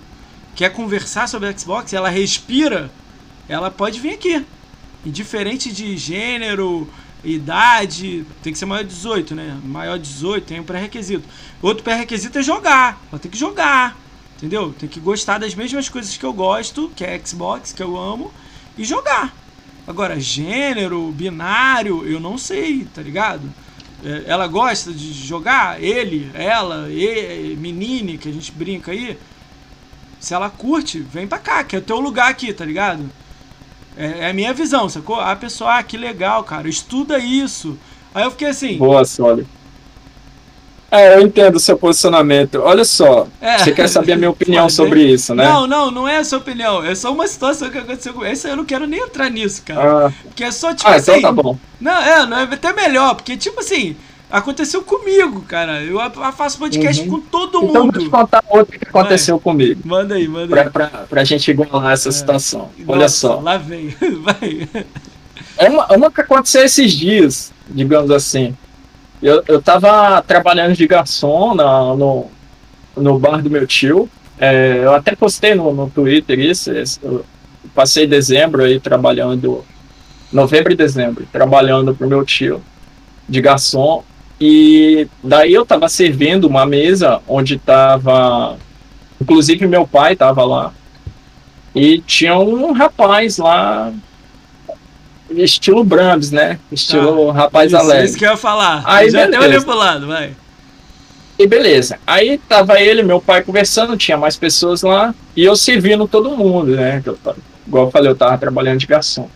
quer 0.54 0.70
conversar 0.72 1.28
sobre 1.28 1.56
Xbox, 1.58 1.92
ela 1.92 2.08
respira, 2.08 2.90
ela 3.48 3.70
pode 3.70 3.98
vir 3.98 4.14
aqui. 4.14 4.44
Indiferente 5.06 5.72
de 5.72 5.96
gênero, 5.96 6.88
idade, 7.24 8.26
tem 8.42 8.52
que 8.52 8.58
ser 8.58 8.66
maior 8.66 8.82
de 8.82 8.90
18, 8.90 9.34
né? 9.34 9.58
Maior 9.64 9.98
de 9.98 10.08
18 10.08 10.44
tem 10.44 10.60
um 10.60 10.64
pré-requisito. 10.64 11.26
Outro 11.62 11.82
pré-requisito 11.82 12.38
é 12.38 12.42
jogar. 12.42 13.00
Ela 13.10 13.18
tem 13.18 13.30
que 13.30 13.38
jogar. 13.38 13.96
Entendeu? 14.36 14.74
Tem 14.78 14.88
que 14.88 15.00
gostar 15.00 15.38
das 15.38 15.54
mesmas 15.54 15.88
coisas 15.88 16.16
que 16.16 16.24
eu 16.24 16.32
gosto, 16.32 16.92
que 16.94 17.04
é 17.04 17.20
Xbox, 17.24 17.72
que 17.72 17.82
eu 17.82 17.96
amo, 17.96 18.32
e 18.76 18.84
jogar. 18.84 19.34
Agora, 19.88 20.20
gênero, 20.20 21.10
binário, 21.12 22.06
eu 22.06 22.20
não 22.20 22.36
sei, 22.36 22.86
tá 22.94 23.00
ligado? 23.00 23.48
É, 24.04 24.24
ela 24.26 24.46
gosta 24.46 24.92
de 24.92 25.14
jogar, 25.14 25.82
ele, 25.82 26.30
ela, 26.34 26.90
e, 26.90 27.56
menine, 27.58 28.18
que 28.18 28.28
a 28.28 28.32
gente 28.32 28.52
brinca 28.52 28.92
aí. 28.92 29.18
Se 30.20 30.34
ela 30.34 30.50
curte, 30.50 31.00
vem 31.00 31.26
pra 31.26 31.38
cá, 31.38 31.64
que 31.64 31.74
é 31.74 31.78
o 31.78 31.82
teu 31.82 31.98
lugar 32.00 32.30
aqui, 32.30 32.52
tá 32.52 32.66
ligado? 32.66 33.10
É, 33.96 34.26
é 34.26 34.30
a 34.30 34.34
minha 34.34 34.52
visão, 34.52 34.90
sacou? 34.90 35.18
A 35.18 35.34
pessoa, 35.34 35.78
ah, 35.78 35.82
que 35.82 35.96
legal, 35.96 36.44
cara, 36.44 36.68
estuda 36.68 37.18
isso. 37.18 37.78
Aí 38.14 38.24
eu 38.24 38.30
fiquei 38.30 38.48
assim. 38.48 38.76
Boa, 38.76 39.06
Soli. 39.06 39.46
É, 40.90 41.16
eu 41.16 41.20
entendo 41.20 41.56
o 41.56 41.60
seu 41.60 41.76
posicionamento. 41.76 42.60
Olha 42.62 42.84
só, 42.84 43.26
é. 43.40 43.58
você 43.58 43.72
quer 43.72 43.88
saber 43.88 44.12
a 44.12 44.16
minha 44.16 44.30
opinião 44.30 44.70
sobre 44.70 45.02
isso, 45.04 45.34
né? 45.34 45.44
Não, 45.44 45.66
não, 45.66 45.90
não 45.90 46.08
é 46.08 46.16
a 46.16 46.24
sua 46.24 46.38
opinião. 46.38 46.82
É 46.82 46.94
só 46.94 47.12
uma 47.12 47.26
situação 47.26 47.68
que 47.68 47.76
aconteceu 47.76 48.14
com 48.14 48.24
essa 48.24 48.48
eu 48.48 48.56
não 48.56 48.64
quero 48.64 48.86
nem 48.86 49.00
entrar 49.00 49.30
nisso, 49.30 49.62
cara. 49.64 50.06
Ah. 50.06 50.12
Porque 50.24 50.44
é 50.44 50.50
só 50.50 50.74
tipo 50.74 50.88
ah, 50.88 50.94
assim. 50.94 51.10
Então 51.10 51.22
tá 51.22 51.32
bom. 51.32 51.58
Não, 51.78 52.02
é, 52.02 52.26
não 52.26 52.38
é 52.38 52.42
até 52.44 52.72
melhor, 52.72 53.14
porque 53.14 53.36
tipo 53.36 53.60
assim, 53.60 53.96
aconteceu 54.30 54.82
comigo, 54.82 55.42
cara. 55.42 55.82
Eu 55.82 55.98
faço 56.32 56.58
podcast 56.58 57.02
uhum. 57.02 57.10
com 57.10 57.20
todo 57.20 57.58
então, 57.58 57.62
mundo. 57.62 57.70
Então 57.70 57.92
vou 57.92 58.02
te 58.02 58.08
contar 58.08 58.44
outro 58.48 58.78
que 58.78 58.88
aconteceu 58.88 59.36
Vai. 59.36 59.42
comigo. 59.42 59.80
Manda 59.84 60.14
aí, 60.14 60.26
manda 60.26 60.48
pra, 60.48 60.62
aí. 60.62 60.70
Pra, 60.70 60.86
pra, 60.86 60.98
pra 61.00 61.24
gente 61.24 61.50
igualar 61.50 61.92
essa 61.92 62.08
é. 62.08 62.12
situação. 62.12 62.70
Nossa, 62.78 62.92
Olha 62.92 63.08
só. 63.08 63.40
Lá 63.40 63.58
vem, 63.58 63.88
vai. 64.22 64.68
É 65.58 65.68
uma, 65.68 65.86
uma 65.94 66.10
que 66.10 66.22
aconteceu 66.22 66.64
esses 66.64 66.92
dias, 66.92 67.52
digamos 67.68 68.10
assim. 68.10 68.56
Eu, 69.22 69.42
eu 69.48 69.60
tava 69.60 70.22
trabalhando 70.22 70.74
de 70.74 70.86
garçom 70.86 71.54
na, 71.54 71.94
no, 71.94 72.26
no 72.96 73.18
bar 73.18 73.42
do 73.42 73.50
meu 73.50 73.66
tio. 73.66 74.08
É, 74.38 74.80
eu 74.82 74.94
até 74.94 75.16
postei 75.16 75.54
no, 75.54 75.72
no 75.72 75.90
Twitter 75.90 76.38
isso. 76.38 76.70
Eu 77.02 77.24
passei 77.74 78.06
dezembro 78.06 78.62
aí 78.62 78.78
trabalhando, 78.78 79.64
novembro 80.32 80.72
e 80.72 80.76
dezembro, 80.76 81.26
trabalhando 81.32 81.94
pro 81.94 82.08
meu 82.08 82.24
tio 82.24 82.62
de 83.28 83.40
garçom. 83.40 84.04
E 84.40 85.08
daí 85.22 85.52
eu 85.52 85.66
tava 85.66 85.88
servindo 85.88 86.46
uma 86.46 86.64
mesa 86.64 87.20
onde 87.26 87.58
tava. 87.58 88.56
Inclusive 89.20 89.66
meu 89.66 89.86
pai 89.86 90.14
tava 90.14 90.44
lá. 90.44 90.72
E 91.74 92.00
tinha 92.00 92.38
um 92.38 92.72
rapaz 92.72 93.38
lá 93.38 93.92
estilo 95.30 95.84
Brahms, 95.84 96.30
né? 96.30 96.58
Estilo 96.70 97.28
tá. 97.28 97.32
rapaz 97.32 97.72
isso, 97.72 97.80
alegre. 97.80 98.04
Isso 98.06 98.18
que 98.18 98.24
eu 98.24 98.30
ia 98.30 98.36
falar. 98.36 98.82
Aí, 98.84 99.10
já 99.10 99.24
até 99.24 99.38
olhei 99.38 99.60
pro 99.60 99.76
lado, 99.76 100.06
vai. 100.06 100.34
E 101.38 101.46
beleza. 101.46 101.98
Aí 102.06 102.38
tava 102.48 102.80
ele, 102.80 103.02
meu 103.02 103.20
pai 103.20 103.42
conversando, 103.42 103.96
tinha 103.96 104.16
mais 104.16 104.36
pessoas 104.36 104.82
lá, 104.82 105.14
e 105.36 105.44
eu 105.44 105.54
servindo 105.54 106.08
todo 106.08 106.36
mundo, 106.36 106.74
né? 106.74 107.00
Eu, 107.04 107.16
igual 107.66 107.86
eu 107.86 107.90
falei, 107.90 108.10
eu 108.10 108.16
tava 108.16 108.36
trabalhando 108.36 108.78
de 108.78 108.86
garçom. 108.86 109.28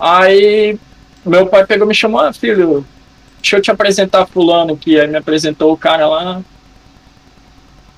Aí 0.00 0.78
meu 1.24 1.46
pai 1.46 1.66
pegou 1.66 1.86
e 1.86 1.88
me 1.88 1.94
chamou, 1.94 2.20
ah, 2.20 2.32
filho, 2.32 2.86
deixa 3.42 3.56
eu 3.56 3.62
te 3.62 3.70
apresentar 3.70 4.26
fulano, 4.26 4.76
que 4.76 4.98
aí 4.98 5.06
me 5.06 5.18
apresentou 5.18 5.72
o 5.72 5.76
cara 5.76 6.06
lá. 6.06 6.40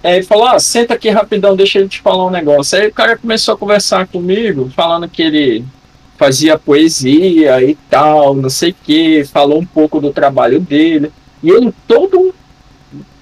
Aí 0.03 0.17
ele 0.17 0.27
falou, 0.27 0.47
ah, 0.47 0.59
senta 0.59 0.95
aqui 0.95 1.09
rapidão, 1.09 1.55
deixa 1.55 1.79
ele 1.79 1.89
te 1.89 2.01
falar 2.01 2.27
um 2.27 2.31
negócio. 2.31 2.79
Aí 2.79 2.89
o 2.89 2.93
cara 2.93 3.17
começou 3.17 3.55
a 3.55 3.59
conversar 3.59 4.07
comigo, 4.07 4.71
falando 4.75 5.09
que 5.09 5.23
ele 5.23 5.65
fazia 6.19 6.59
poesia 6.59 7.63
e 7.63 7.77
tal, 7.89 8.35
não 8.35 8.51
sei 8.51 8.71
o 8.71 8.77
que, 8.85 9.25
falou 9.25 9.61
um 9.61 9.65
pouco 9.65 10.01
do 10.01 10.13
trabalho 10.13 10.61
dele. 10.61 11.13
E 11.43 11.49
ele 11.49 11.73
todo 11.87 12.35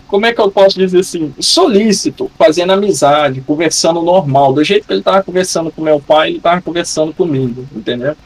como 0.09 0.25
é 0.25 0.33
que 0.33 0.41
eu 0.41 0.51
posso 0.51 0.79
dizer 0.79 1.01
assim, 1.01 1.35
solícito, 1.39 2.31
fazendo 2.39 2.73
amizade, 2.73 3.41
conversando 3.41 4.01
normal, 4.01 4.53
do 4.53 4.63
jeito 4.63 4.87
que 4.87 4.93
ele 4.93 5.03
tava 5.03 5.23
conversando 5.23 5.71
com 5.71 5.83
meu 5.83 6.01
pai, 6.01 6.31
ele 6.31 6.41
tava 6.41 6.63
conversando 6.63 7.13
comigo, 7.13 7.67
entendeu? 7.75 8.17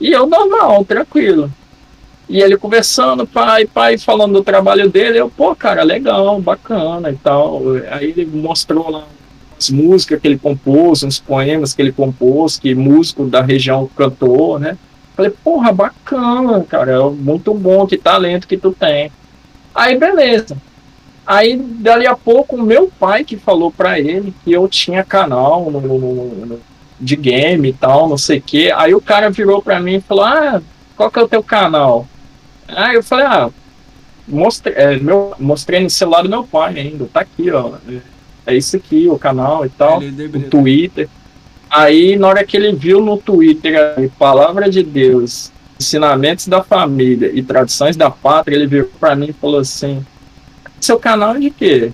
E 0.00 0.10
eu 0.10 0.26
normal, 0.26 0.84
tranquilo. 0.84 1.50
E 2.28 2.40
ele 2.40 2.56
conversando, 2.56 3.26
pai, 3.26 3.64
pai, 3.64 3.96
falando 3.96 4.32
do 4.32 4.42
trabalho 4.42 4.88
dele, 4.90 5.18
eu, 5.18 5.30
pô, 5.30 5.54
cara, 5.54 5.82
legal, 5.82 6.40
bacana 6.40 7.10
e 7.10 7.16
tal. 7.16 7.62
Aí 7.90 8.10
ele 8.16 8.26
mostrou 8.26 8.90
lá 8.90 9.04
as 9.58 9.70
músicas 9.70 10.20
que 10.20 10.26
ele 10.26 10.38
compôs, 10.38 11.02
uns 11.02 11.18
poemas 11.18 11.72
que 11.74 11.82
ele 11.82 11.92
compôs, 11.92 12.58
que 12.58 12.74
músico 12.74 13.26
da 13.26 13.40
região 13.40 13.88
cantou, 13.96 14.58
né? 14.58 14.76
Falei, 15.16 15.30
porra, 15.30 15.72
bacana, 15.72 16.64
cara, 16.64 17.08
muito 17.10 17.54
bom, 17.54 17.86
que 17.86 17.96
talento 17.96 18.48
que 18.48 18.56
tu 18.56 18.72
tem. 18.72 19.12
Aí, 19.74 19.96
beleza. 19.96 20.56
Aí, 21.26 21.56
dali 21.56 22.06
a 22.06 22.14
pouco, 22.14 22.60
meu 22.60 22.90
pai 22.98 23.24
que 23.24 23.36
falou 23.36 23.70
pra 23.70 23.98
ele 23.98 24.34
que 24.44 24.52
eu 24.52 24.68
tinha 24.68 25.02
canal 25.02 25.70
no, 25.70 25.80
no, 25.80 25.98
no, 26.46 26.60
de 27.00 27.16
game 27.16 27.68
e 27.68 27.72
tal, 27.72 28.08
não 28.08 28.18
sei 28.18 28.38
o 28.38 28.42
quê. 28.42 28.72
Aí 28.76 28.94
o 28.94 29.00
cara 29.00 29.30
virou 29.30 29.62
pra 29.62 29.80
mim 29.80 29.94
e 29.94 30.00
falou, 30.00 30.24
ah, 30.24 30.60
qual 30.96 31.10
que 31.10 31.18
é 31.18 31.22
o 31.22 31.28
teu 31.28 31.42
canal? 31.42 32.06
Aí 32.68 32.94
eu 32.96 33.02
falei, 33.02 33.26
ah, 33.26 33.50
mostrei, 34.28 34.74
é, 34.74 34.96
meu, 34.98 35.34
mostrei 35.38 35.80
no 35.80 35.90
celular 35.90 36.22
do 36.22 36.28
meu 36.28 36.44
pai 36.44 36.78
ainda, 36.78 37.08
tá 37.12 37.20
aqui, 37.20 37.50
ó. 37.50 37.72
É 38.46 38.54
isso 38.54 38.76
aqui, 38.76 39.08
o 39.08 39.18
canal 39.18 39.64
e 39.64 39.68
tal, 39.68 40.00
o 40.00 40.40
Twitter. 40.50 41.08
Aí, 41.70 42.16
na 42.16 42.28
hora 42.28 42.44
que 42.44 42.56
ele 42.56 42.72
viu 42.72 43.00
no 43.00 43.16
Twitter 43.16 43.76
a 43.76 44.18
palavra 44.18 44.68
de 44.70 44.82
Deus, 44.82 45.50
ensinamentos 45.80 46.46
da 46.46 46.62
família 46.62 47.30
e 47.32 47.42
tradições 47.42 47.96
da 47.96 48.10
pátria, 48.10 48.56
ele 48.56 48.66
virou 48.66 48.90
para 49.00 49.16
mim 49.16 49.30
e 49.30 49.32
falou 49.32 49.60
assim: 49.60 50.04
Seu 50.80 50.98
canal 50.98 51.36
é 51.36 51.40
de 51.40 51.50
quê? 51.50 51.92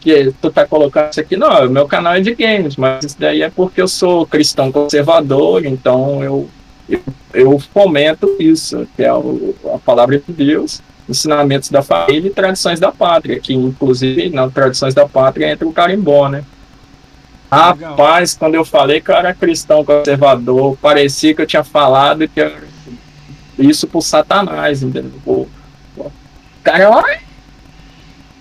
Que 0.00 0.32
tu 0.40 0.50
tá 0.50 0.66
colocando 0.66 1.10
isso 1.10 1.20
aqui? 1.20 1.36
Não, 1.36 1.68
meu 1.70 1.86
canal 1.86 2.14
é 2.14 2.20
de 2.20 2.34
games, 2.34 2.76
mas 2.76 3.04
isso 3.04 3.16
daí 3.18 3.42
é 3.42 3.50
porque 3.50 3.80
eu 3.80 3.88
sou 3.88 4.26
cristão 4.26 4.70
conservador, 4.70 5.64
então 5.64 6.22
eu 6.22 6.48
eu, 6.88 7.00
eu 7.32 7.58
fomento 7.58 8.36
isso, 8.38 8.86
que 8.94 9.02
é 9.02 9.08
a 9.08 9.78
palavra 9.84 10.18
de 10.18 10.32
Deus, 10.32 10.82
ensinamentos 11.08 11.70
da 11.70 11.82
família 11.82 12.28
e 12.28 12.32
tradições 12.32 12.80
da 12.80 12.90
pátria, 12.90 13.38
que 13.38 13.54
inclusive 13.54 14.30
nas 14.30 14.52
tradições 14.52 14.94
da 14.94 15.06
pátria 15.06 15.50
entra 15.50 15.66
o 15.66 15.72
carimbó, 15.72 16.28
né? 16.28 16.44
Rapaz, 17.50 18.34
quando 18.34 18.54
eu 18.56 18.64
falei 18.64 19.00
que 19.00 19.10
eu 19.10 19.14
era 19.14 19.34
cristão 19.34 19.84
conservador, 19.84 20.76
parecia 20.78 21.34
que 21.34 21.42
eu 21.42 21.46
tinha 21.46 21.62
falado 21.62 22.26
que 22.26 22.40
era 22.40 22.56
isso 23.58 23.86
por 23.86 24.02
Satanás, 24.02 24.82
entendeu? 24.82 25.12
O 25.24 25.46
cara 26.62 26.90
olha, 26.90 27.20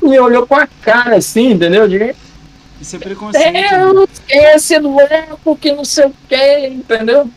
me 0.02 0.20
olhou 0.20 0.48
com 0.48 0.56
a 0.56 0.68
cara 0.82 1.18
assim, 1.18 1.52
entendeu? 1.52 1.86
Isso 2.82 2.96
é 2.96 3.00
preconceito. 3.00 3.54
Deus, 3.54 4.10
né? 4.28 4.56
esse 4.56 4.80
louco 4.80 5.56
que 5.56 5.72
não 5.72 5.86
sei 5.86 6.06
o 6.06 6.14
que, 6.28 6.68
entendeu? 6.68 7.30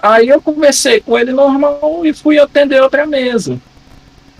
Aí 0.00 0.28
eu 0.28 0.42
conversei 0.42 1.00
com 1.00 1.16
ele 1.18 1.32
normal 1.32 2.02
e 2.04 2.12
fui 2.12 2.38
atender 2.38 2.82
outra 2.82 3.06
mesa. 3.06 3.58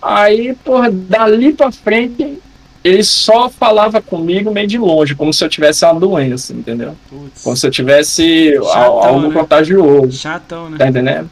Aí, 0.03 0.53
porra, 0.65 0.91
dali 0.91 1.53
pra 1.53 1.71
frente, 1.71 2.37
ele 2.83 3.03
só 3.03 3.49
falava 3.49 4.01
comigo 4.01 4.51
meio 4.51 4.67
de 4.67 4.77
longe, 4.77 5.15
como 5.15 5.33
se 5.33 5.43
eu 5.43 5.47
tivesse 5.47 5.85
uma 5.85 5.97
doença, 5.97 6.51
entendeu? 6.53 6.95
Como 7.41 7.55
se 7.55 7.65
eu 7.65 7.71
tivesse 7.71 8.53
Chatão, 8.55 9.03
algo 9.03 9.27
né? 9.29 9.33
contagioso. 9.33 10.17
Chatão, 10.17 10.69
né? 10.69 10.77
Tá 10.77 10.87
entendendo? 10.87 11.31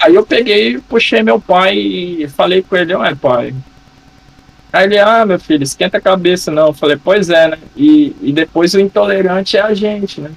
Aí 0.00 0.14
eu 0.14 0.24
peguei, 0.24 0.78
puxei 0.78 1.22
meu 1.22 1.40
pai 1.40 1.76
e 1.76 2.28
falei 2.28 2.62
com 2.62 2.76
ele, 2.76 2.94
ué, 2.94 3.14
pai. 3.14 3.52
Aí 4.72 4.84
ele, 4.84 4.98
ah, 4.98 5.26
meu 5.26 5.38
filho, 5.38 5.64
esquenta 5.64 5.98
a 5.98 6.00
cabeça, 6.00 6.50
não. 6.50 6.68
Eu 6.68 6.72
falei, 6.72 6.96
pois 7.02 7.30
é, 7.30 7.48
né? 7.48 7.58
E, 7.76 8.14
e 8.20 8.32
depois 8.32 8.74
o 8.74 8.80
intolerante 8.80 9.56
é 9.56 9.62
a 9.62 9.74
gente, 9.74 10.20
né? 10.20 10.30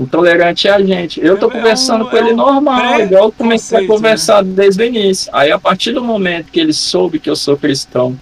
Intolerante 0.00 0.66
é 0.66 0.70
a 0.70 0.82
gente. 0.82 1.20
Eu 1.22 1.36
tô 1.36 1.48
é 1.48 1.50
conversando 1.50 2.06
um, 2.06 2.08
com 2.08 2.16
é 2.16 2.20
ele 2.20 2.32
um 2.32 2.36
normal, 2.36 3.00
igual 3.00 3.24
eu 3.24 3.32
comecei 3.32 3.78
a 3.78 3.80
né? 3.82 3.86
conversar 3.86 4.42
né? 4.42 4.50
desde 4.54 4.82
o 4.82 4.86
início. 4.86 5.30
Aí, 5.34 5.52
a 5.52 5.58
partir 5.58 5.92
do 5.92 6.02
momento 6.02 6.50
que 6.50 6.58
ele 6.58 6.72
soube 6.72 7.18
que 7.18 7.28
eu 7.28 7.36
sou 7.36 7.54
cristão 7.54 8.18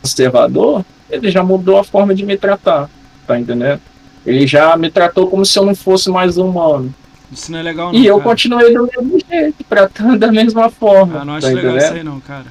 conservador, 0.00 0.82
ele 1.10 1.30
já 1.30 1.42
mudou 1.42 1.78
a 1.78 1.84
forma 1.84 2.14
de 2.14 2.24
me 2.24 2.38
tratar, 2.38 2.88
tá 3.26 3.38
entendendo? 3.38 3.80
Ele 4.24 4.46
já 4.46 4.74
me 4.74 4.90
tratou 4.90 5.28
como 5.28 5.44
se 5.44 5.58
eu 5.58 5.66
não 5.66 5.74
fosse 5.74 6.10
mais 6.10 6.38
humano. 6.38 6.94
Isso 7.30 7.52
não 7.52 7.58
é 7.58 7.62
legal, 7.62 7.92
não. 7.92 8.00
E 8.00 8.06
eu 8.06 8.18
continuei 8.22 8.72
do 8.72 8.86
mesmo 8.86 9.18
jeito, 9.28 9.64
tratando 9.68 10.18
da 10.18 10.32
mesma 10.32 10.70
forma. 10.70 11.20
Ah, 11.20 11.24
não 11.26 11.34
acho 11.34 11.46
tá 11.46 11.52
legal 11.52 11.76
isso 11.76 11.92
aí, 11.92 12.02
não, 12.02 12.18
cara. 12.20 12.46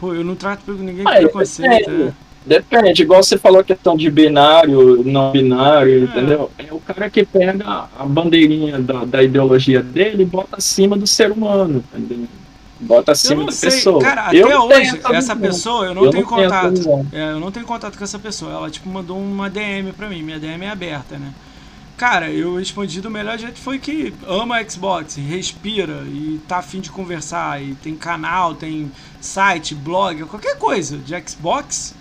Pô, 0.00 0.14
eu 0.14 0.24
não 0.24 0.34
trato 0.34 0.72
ninguém 0.72 1.04
com 1.04 1.10
ah, 1.10 1.16
preconceito. 1.16 1.90
É. 1.90 2.12
Depende, 2.46 3.02
igual 3.02 3.22
você 3.22 3.38
falou 3.38 3.60
a 3.60 3.64
questão 3.64 3.96
de 3.96 4.10
binário, 4.10 5.02
não 5.02 5.32
binário, 5.32 6.02
é. 6.02 6.04
entendeu? 6.04 6.50
É 6.58 6.72
o 6.72 6.78
cara 6.78 7.08
que 7.08 7.24
pega 7.24 7.88
a 7.98 8.04
bandeirinha 8.04 8.78
da, 8.78 9.04
da 9.04 9.22
ideologia 9.22 9.82
dele 9.82 10.24
e 10.24 10.26
bota 10.26 10.56
acima 10.58 10.96
do 10.96 11.06
ser 11.06 11.32
humano, 11.32 11.82
entendeu? 11.94 12.28
Bota 12.78 13.12
acima 13.12 13.46
da 13.46 13.52
sei. 13.52 13.70
pessoa. 13.70 13.98
Cara, 14.00 14.26
até 14.26 14.36
eu 14.36 14.60
hoje, 14.60 15.00
essa 15.12 15.34
pessoa, 15.34 15.86
eu 15.86 15.94
não 15.94 16.04
eu 16.04 16.10
tenho 16.10 16.22
não 16.22 16.28
contato. 16.28 17.06
É, 17.12 17.30
eu 17.30 17.40
não 17.40 17.50
tenho 17.50 17.64
contato 17.64 17.96
com 17.96 18.04
essa 18.04 18.18
pessoa. 18.18 18.52
Ela, 18.52 18.70
tipo, 18.70 18.88
mandou 18.90 19.16
uma 19.16 19.48
DM 19.48 19.92
pra 19.92 20.08
mim. 20.08 20.22
Minha 20.22 20.38
DM 20.38 20.66
é 20.66 20.70
aberta, 20.70 21.16
né? 21.16 21.32
Cara, 21.96 22.30
eu 22.30 22.56
respondi 22.56 23.00
do 23.00 23.08
melhor 23.08 23.38
jeito 23.38 23.58
foi 23.58 23.78
que 23.78 24.12
ama 24.26 24.62
Xbox, 24.68 25.14
respira 25.14 26.02
e 26.08 26.40
tá 26.46 26.58
afim 26.58 26.80
de 26.80 26.90
conversar. 26.90 27.62
E 27.62 27.74
tem 27.76 27.94
canal, 27.94 28.54
tem 28.54 28.90
site, 29.20 29.74
blog, 29.74 30.24
qualquer 30.24 30.58
coisa 30.58 30.98
de 30.98 31.14
Xbox 31.26 31.94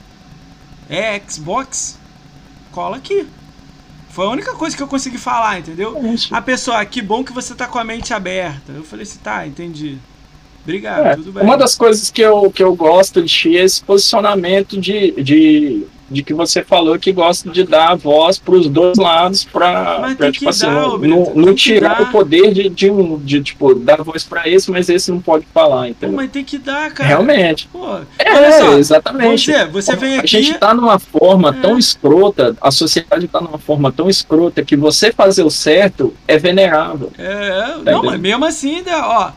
é 0.90 1.20
Xbox, 1.28 1.98
cola 2.72 2.98
aqui. 2.98 3.28
Foi 4.10 4.26
a 4.26 4.30
única 4.30 4.54
coisa 4.54 4.78
que 4.78 4.84
eu 4.84 4.88
consegui 4.88 5.18
falar, 5.18 5.60
entendeu? 5.60 5.94
A 6.36 6.42
pessoa, 6.42 6.82
ah, 6.82 6.86
que 6.86 7.02
bom 7.02 7.24
que 7.24 7.34
você 7.34 7.56
tá 7.56 7.68
com 7.68 7.80
a 7.80 7.84
mente 7.84 8.14
aberta. 8.14 8.72
Eu 8.72 8.84
falei 8.84 9.04
assim, 9.04 9.18
tá, 9.20 9.48
entendi. 9.48 9.98
Obrigado, 10.64 11.06
é, 11.06 11.16
tudo 11.16 11.32
bem. 11.34 11.44
Uma 11.44 11.58
das 11.58 11.76
coisas 11.76 12.10
que 12.10 12.22
eu, 12.22 12.50
que 12.52 12.64
eu 12.64 12.74
gosto 12.76 13.22
de 13.22 13.28
ti 13.28 13.58
é 13.58 13.64
esse 13.64 13.84
posicionamento 13.84 14.80
de, 14.80 15.12
de 15.22 15.88
de 16.14 16.22
que 16.22 16.34
você 16.34 16.64
falou 16.64 16.98
que 17.00 17.12
gosta 17.12 17.50
de 17.50 17.64
dar 17.64 17.92
a 17.92 17.96
voz 17.96 18.38
para 18.38 18.54
os 18.54 18.70
dois 18.70 18.98
lados 18.98 19.44
para 19.44 20.16
tipo 20.32 20.50
assim, 20.50 20.68
dar, 20.68 20.98
não, 21.00 21.34
não 21.36 21.56
tirar 21.56 22.02
o 22.02 22.12
poder 22.12 22.54
de, 22.54 22.70
de, 22.70 22.90
de, 23.24 23.42
tipo, 23.42 23.74
dar 23.74 24.04
voz 24.04 24.24
para 24.24 24.48
esse, 24.48 24.70
mas 24.70 24.90
esse 24.90 25.12
não 25.12 25.20
pode 25.20 25.46
falar, 25.54 25.90
então. 25.90 26.10
Pô, 26.10 26.18
mas 26.18 26.30
tem 26.30 26.44
que 26.44 26.58
dar, 26.58 26.92
cara. 26.92 27.10
Realmente. 27.10 27.68
Pô, 27.72 27.98
é, 28.20 28.52
só, 28.60 28.78
exatamente. 28.78 29.52
Você, 29.52 29.66
você 29.66 29.96
vem 29.96 30.20
aqui... 30.20 30.38
A 30.38 30.40
gente 30.40 30.52
está 30.52 30.74
numa 30.74 31.00
forma 31.00 31.50
é. 31.50 31.62
tão 31.62 31.78
escrota, 31.78 32.56
a 32.62 32.70
sociedade 32.70 33.26
está 33.26 33.42
numa 33.42 33.58
forma 33.58 33.92
tão 33.92 34.10
escrota 34.10 34.64
que 34.64 34.76
você 34.76 35.12
fazer 35.12 35.44
o 35.44 35.50
certo 35.50 36.14
é 36.28 36.38
venerável. 36.38 37.12
É, 37.18 37.76
tá 37.84 37.92
não, 37.92 38.04
mas 38.04 38.20
mesmo 38.20 38.46
assim, 38.46 38.82
né, 38.82 38.96
ó, 38.96 39.32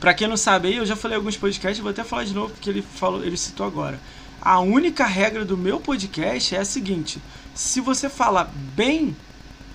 para 0.00 0.14
quem 0.14 0.28
não 0.28 0.36
sabe 0.36 0.68
aí, 0.68 0.76
eu 0.76 0.86
já 0.86 0.96
falei 0.96 1.16
alguns 1.16 1.36
podcasts, 1.36 1.80
vou 1.80 1.90
até 1.90 2.04
falar 2.04 2.24
de 2.24 2.34
novo 2.34 2.52
porque 2.52 2.68
ele 2.68 2.82
falou, 2.82 3.24
ele 3.24 3.36
citou 3.36 3.66
agora. 3.66 3.98
A 4.40 4.60
única 4.60 5.04
regra 5.04 5.44
do 5.44 5.56
meu 5.56 5.80
podcast 5.80 6.54
é 6.54 6.58
a 6.58 6.64
seguinte: 6.64 7.20
se 7.54 7.80
você 7.80 8.08
fala 8.08 8.50
bem 8.76 9.16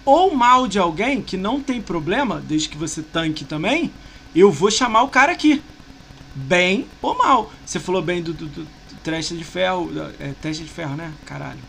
ou 0.06 0.34
mal 0.34 0.68
de 0.68 0.80
alguém, 0.80 1.22
que 1.22 1.38
não 1.38 1.62
tem 1.62 1.82
problema, 1.82 2.42
desde 2.48 2.70
que 2.70 2.78
você 2.78 3.02
tanque 3.02 3.44
também, 3.44 3.92
eu 4.36 4.52
vou 4.52 4.72
chamar 4.72 5.04
o 5.04 5.10
cara 5.10 5.32
aqui. 5.32 5.62
Bem 6.34 6.88
ou 7.02 7.18
mal. 7.18 7.52
Você 7.66 7.80
falou 7.80 8.02
bem 8.02 8.22
do, 8.24 8.34
do, 8.34 8.46
do 8.46 8.68
teste 9.04 9.36
de 9.36 9.44
ferro. 9.44 9.92
É 10.20 10.32
teste 10.42 10.64
de 10.64 10.70
ferro, 10.70 10.96
né? 10.96 11.12
Caralho. 11.26 11.60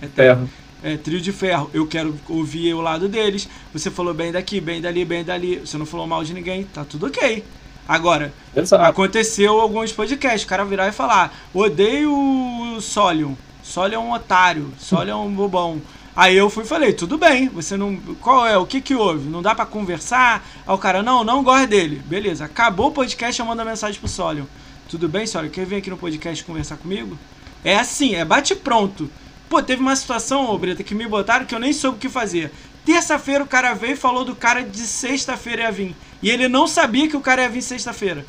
É 0.00 0.06
ferro. 0.06 0.48
É, 0.82 0.96
trio 0.96 1.20
de 1.20 1.32
ferro. 1.32 1.68
Eu 1.74 1.86
quero 1.86 2.14
ouvir 2.28 2.72
o 2.74 2.80
lado 2.80 3.08
deles. 3.08 3.48
Você 3.72 3.90
falou 3.90 4.14
bem 4.14 4.30
daqui, 4.30 4.60
bem 4.60 4.80
dali, 4.80 5.04
bem 5.04 5.24
dali. 5.24 5.58
Você 5.58 5.76
não 5.76 5.86
falou 5.86 6.06
mal 6.06 6.22
de 6.22 6.32
ninguém. 6.32 6.64
Tá 6.64 6.84
tudo 6.84 7.06
ok. 7.06 7.42
Agora, 7.86 8.32
Exato. 8.56 8.82
aconteceu 8.84 9.60
alguns 9.60 9.92
podcasts, 9.92 10.44
o 10.44 10.46
cara 10.46 10.64
virar 10.64 10.88
e 10.88 10.92
falar: 10.92 11.34
odeio 11.52 12.12
o 12.12 12.80
Solion. 12.80 13.34
Solion 13.62 14.02
é 14.02 14.04
um 14.04 14.12
otário, 14.12 14.72
Solion 14.78 15.22
é 15.22 15.26
um 15.26 15.34
bobão. 15.34 15.80
Aí 16.16 16.36
eu 16.36 16.48
fui 16.48 16.62
e 16.62 16.66
falei, 16.66 16.92
tudo 16.92 17.18
bem, 17.18 17.48
você 17.48 17.76
não. 17.76 17.96
Qual 18.20 18.46
é? 18.46 18.56
O 18.56 18.64
que 18.64 18.80
que 18.80 18.94
houve? 18.94 19.28
Não 19.28 19.42
dá 19.42 19.52
para 19.54 19.66
conversar? 19.66 20.46
Aí 20.64 20.72
o 20.72 20.78
cara, 20.78 21.02
não, 21.02 21.24
não 21.24 21.42
gosta 21.42 21.66
dele. 21.66 22.00
Beleza, 22.06 22.44
acabou 22.44 22.88
o 22.88 22.92
podcast, 22.92 23.40
eu 23.40 23.46
mando 23.46 23.62
a 23.62 23.64
mensagem 23.64 23.98
pro 23.98 24.08
Solion. 24.08 24.44
Tudo 24.88 25.08
bem, 25.08 25.26
Solion? 25.26 25.50
Quer 25.50 25.66
vir 25.66 25.76
aqui 25.76 25.90
no 25.90 25.96
podcast 25.96 26.44
conversar 26.44 26.76
comigo? 26.76 27.18
É 27.64 27.76
assim, 27.76 28.14
é 28.14 28.24
bate 28.24 28.54
pronto. 28.54 29.10
Pô, 29.48 29.60
teve 29.62 29.82
uma 29.82 29.96
situação, 29.96 30.48
ô 30.50 30.56
Breta, 30.56 30.84
que 30.84 30.94
me 30.94 31.06
botaram 31.06 31.46
que 31.46 31.54
eu 31.54 31.58
nem 31.58 31.72
soube 31.72 31.96
o 31.96 32.00
que 32.00 32.08
fazer. 32.08 32.52
Terça-feira 32.84 33.42
o 33.42 33.46
cara 33.46 33.72
veio 33.72 33.94
e 33.94 33.96
falou 33.96 34.24
do 34.24 34.36
cara 34.36 34.62
de 34.62 34.80
sexta-feira 34.80 35.62
ia 35.62 35.72
vir. 35.72 35.96
E 36.22 36.30
ele 36.30 36.48
não 36.48 36.66
sabia 36.66 37.08
que 37.08 37.16
o 37.16 37.20
cara 37.20 37.42
ia 37.42 37.48
vir 37.48 37.62
sexta-feira. 37.62 38.26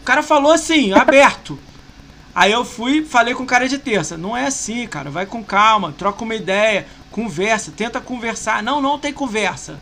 O 0.00 0.04
cara 0.04 0.22
falou 0.22 0.52
assim, 0.52 0.92
aberto. 0.96 1.58
Aí 2.34 2.52
eu 2.52 2.64
fui, 2.64 3.04
falei 3.04 3.34
com 3.34 3.42
o 3.42 3.46
cara 3.46 3.68
de 3.68 3.78
terça. 3.78 4.16
Não 4.16 4.36
é 4.36 4.46
assim, 4.46 4.86
cara. 4.86 5.10
Vai 5.10 5.26
com 5.26 5.42
calma, 5.42 5.92
troca 5.92 6.24
uma 6.24 6.34
ideia, 6.34 6.86
conversa, 7.10 7.72
tenta 7.76 8.00
conversar. 8.00 8.62
Não, 8.62 8.80
não 8.80 8.98
tem 8.98 9.12
conversa. 9.12 9.78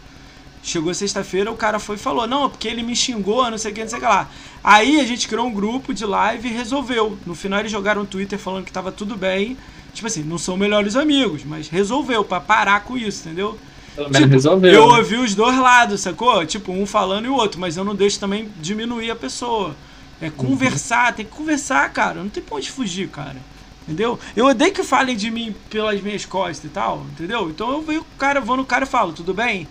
Chegou 0.63 0.93
sexta-feira, 0.93 1.53
o 1.53 1.57
cara 1.57 1.79
foi 1.79 1.95
e 1.95 1.99
falou: 1.99 2.27
Não, 2.27 2.51
porque 2.51 2.67
ele 2.67 2.83
me 2.83 2.97
xingou, 2.97 3.49
não 3.49 3.59
sei 3.59 3.71
o 3.71 3.75
que, 3.75 3.83
não 3.83 3.89
sei 3.89 3.99
o 3.99 4.01
que 4.01 4.09
lá. 4.09 4.29
Aí 4.65 4.99
a 4.99 5.05
gente 5.05 5.29
criou 5.29 5.47
um 5.47 5.53
grupo 5.53 5.95
de 5.95 6.05
live 6.05 6.49
e 6.49 6.53
resolveu. 6.53 7.17
No 7.25 7.37
final 7.37 7.61
eles 7.61 7.71
jogaram 7.71 8.03
um 8.03 8.07
Twitter 8.07 8.37
falando 8.37 8.65
que 8.65 8.73
tava 8.73 8.91
tudo 8.91 9.17
bem. 9.17 9.57
Tipo 9.97 10.07
assim, 10.09 10.23
não 10.23 10.37
são 10.37 10.57
melhores 10.59 10.95
amigos, 10.95 11.43
mas 11.43 11.69
resolveu 11.69 12.23
pra 12.23 12.39
parar 12.39 12.81
com 12.85 12.99
isso, 12.99 13.27
entendeu? 13.27 13.59
Pelo 13.95 14.09
menos 14.09 14.19
Tipo, 14.19 14.33
resolveu. 14.33 14.73
eu 14.75 14.89
né? 14.93 14.99
ouvi 14.99 15.17
os 15.17 15.35
dois 15.35 15.59
lados, 15.59 16.03
sacou? 16.03 16.45
Tipo, 16.45 16.71
um 16.71 16.85
falando 16.85 17.25
e 17.25 17.29
o 17.29 17.35
outro, 17.35 17.59
mas 17.59 17.79
eu 17.79 17.85
não 17.85 17.95
deixo 17.95 18.21
também 18.21 18.51
diminuir 18.61 19.11
a 19.11 19.17
pessoa. 19.17 19.75
É 20.21 20.29
conversar, 20.29 21.15
tem 21.15 21.25
que 21.25 21.33
conversar, 21.33 21.91
cara. 21.95 22.23
Não 22.23 22.29
tem 22.29 22.43
pra 22.43 22.57
onde 22.57 22.71
fugir, 22.71 23.09
cara. 23.09 23.37
Entendeu? 23.85 24.19
Eu 24.37 24.47
odeio 24.47 24.73
que 24.73 24.83
falem 24.83 25.17
de 25.17 25.31
mim 25.31 25.55
pelas 25.71 25.99
minhas 26.03 26.27
costas 26.27 26.65
e 26.65 26.69
tal, 26.69 27.07
entendeu? 27.13 27.49
Então 27.49 27.71
eu 27.71 27.81
vejo 27.81 28.01
o 28.01 28.07
cara, 28.19 28.39
vou 28.41 28.57
no 28.57 28.67
cara 28.67 28.85
e 28.85 28.89
falo, 28.89 29.15
tudo 29.15 29.33
bem? 29.33 29.67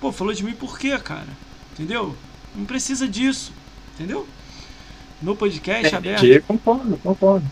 Pô, 0.00 0.10
falou 0.10 0.32
de 0.34 0.42
mim 0.42 0.54
por 0.54 0.76
quê, 0.76 0.98
cara? 0.98 1.28
Entendeu? 1.74 2.16
Não 2.56 2.64
precisa 2.64 3.06
disso, 3.06 3.52
entendeu? 3.94 4.26
No 5.22 5.36
podcast 5.36 5.94
aberto. 5.94 6.24
Entendi, 6.24 6.40
concordo, 6.40 6.96
concordo. 7.02 7.46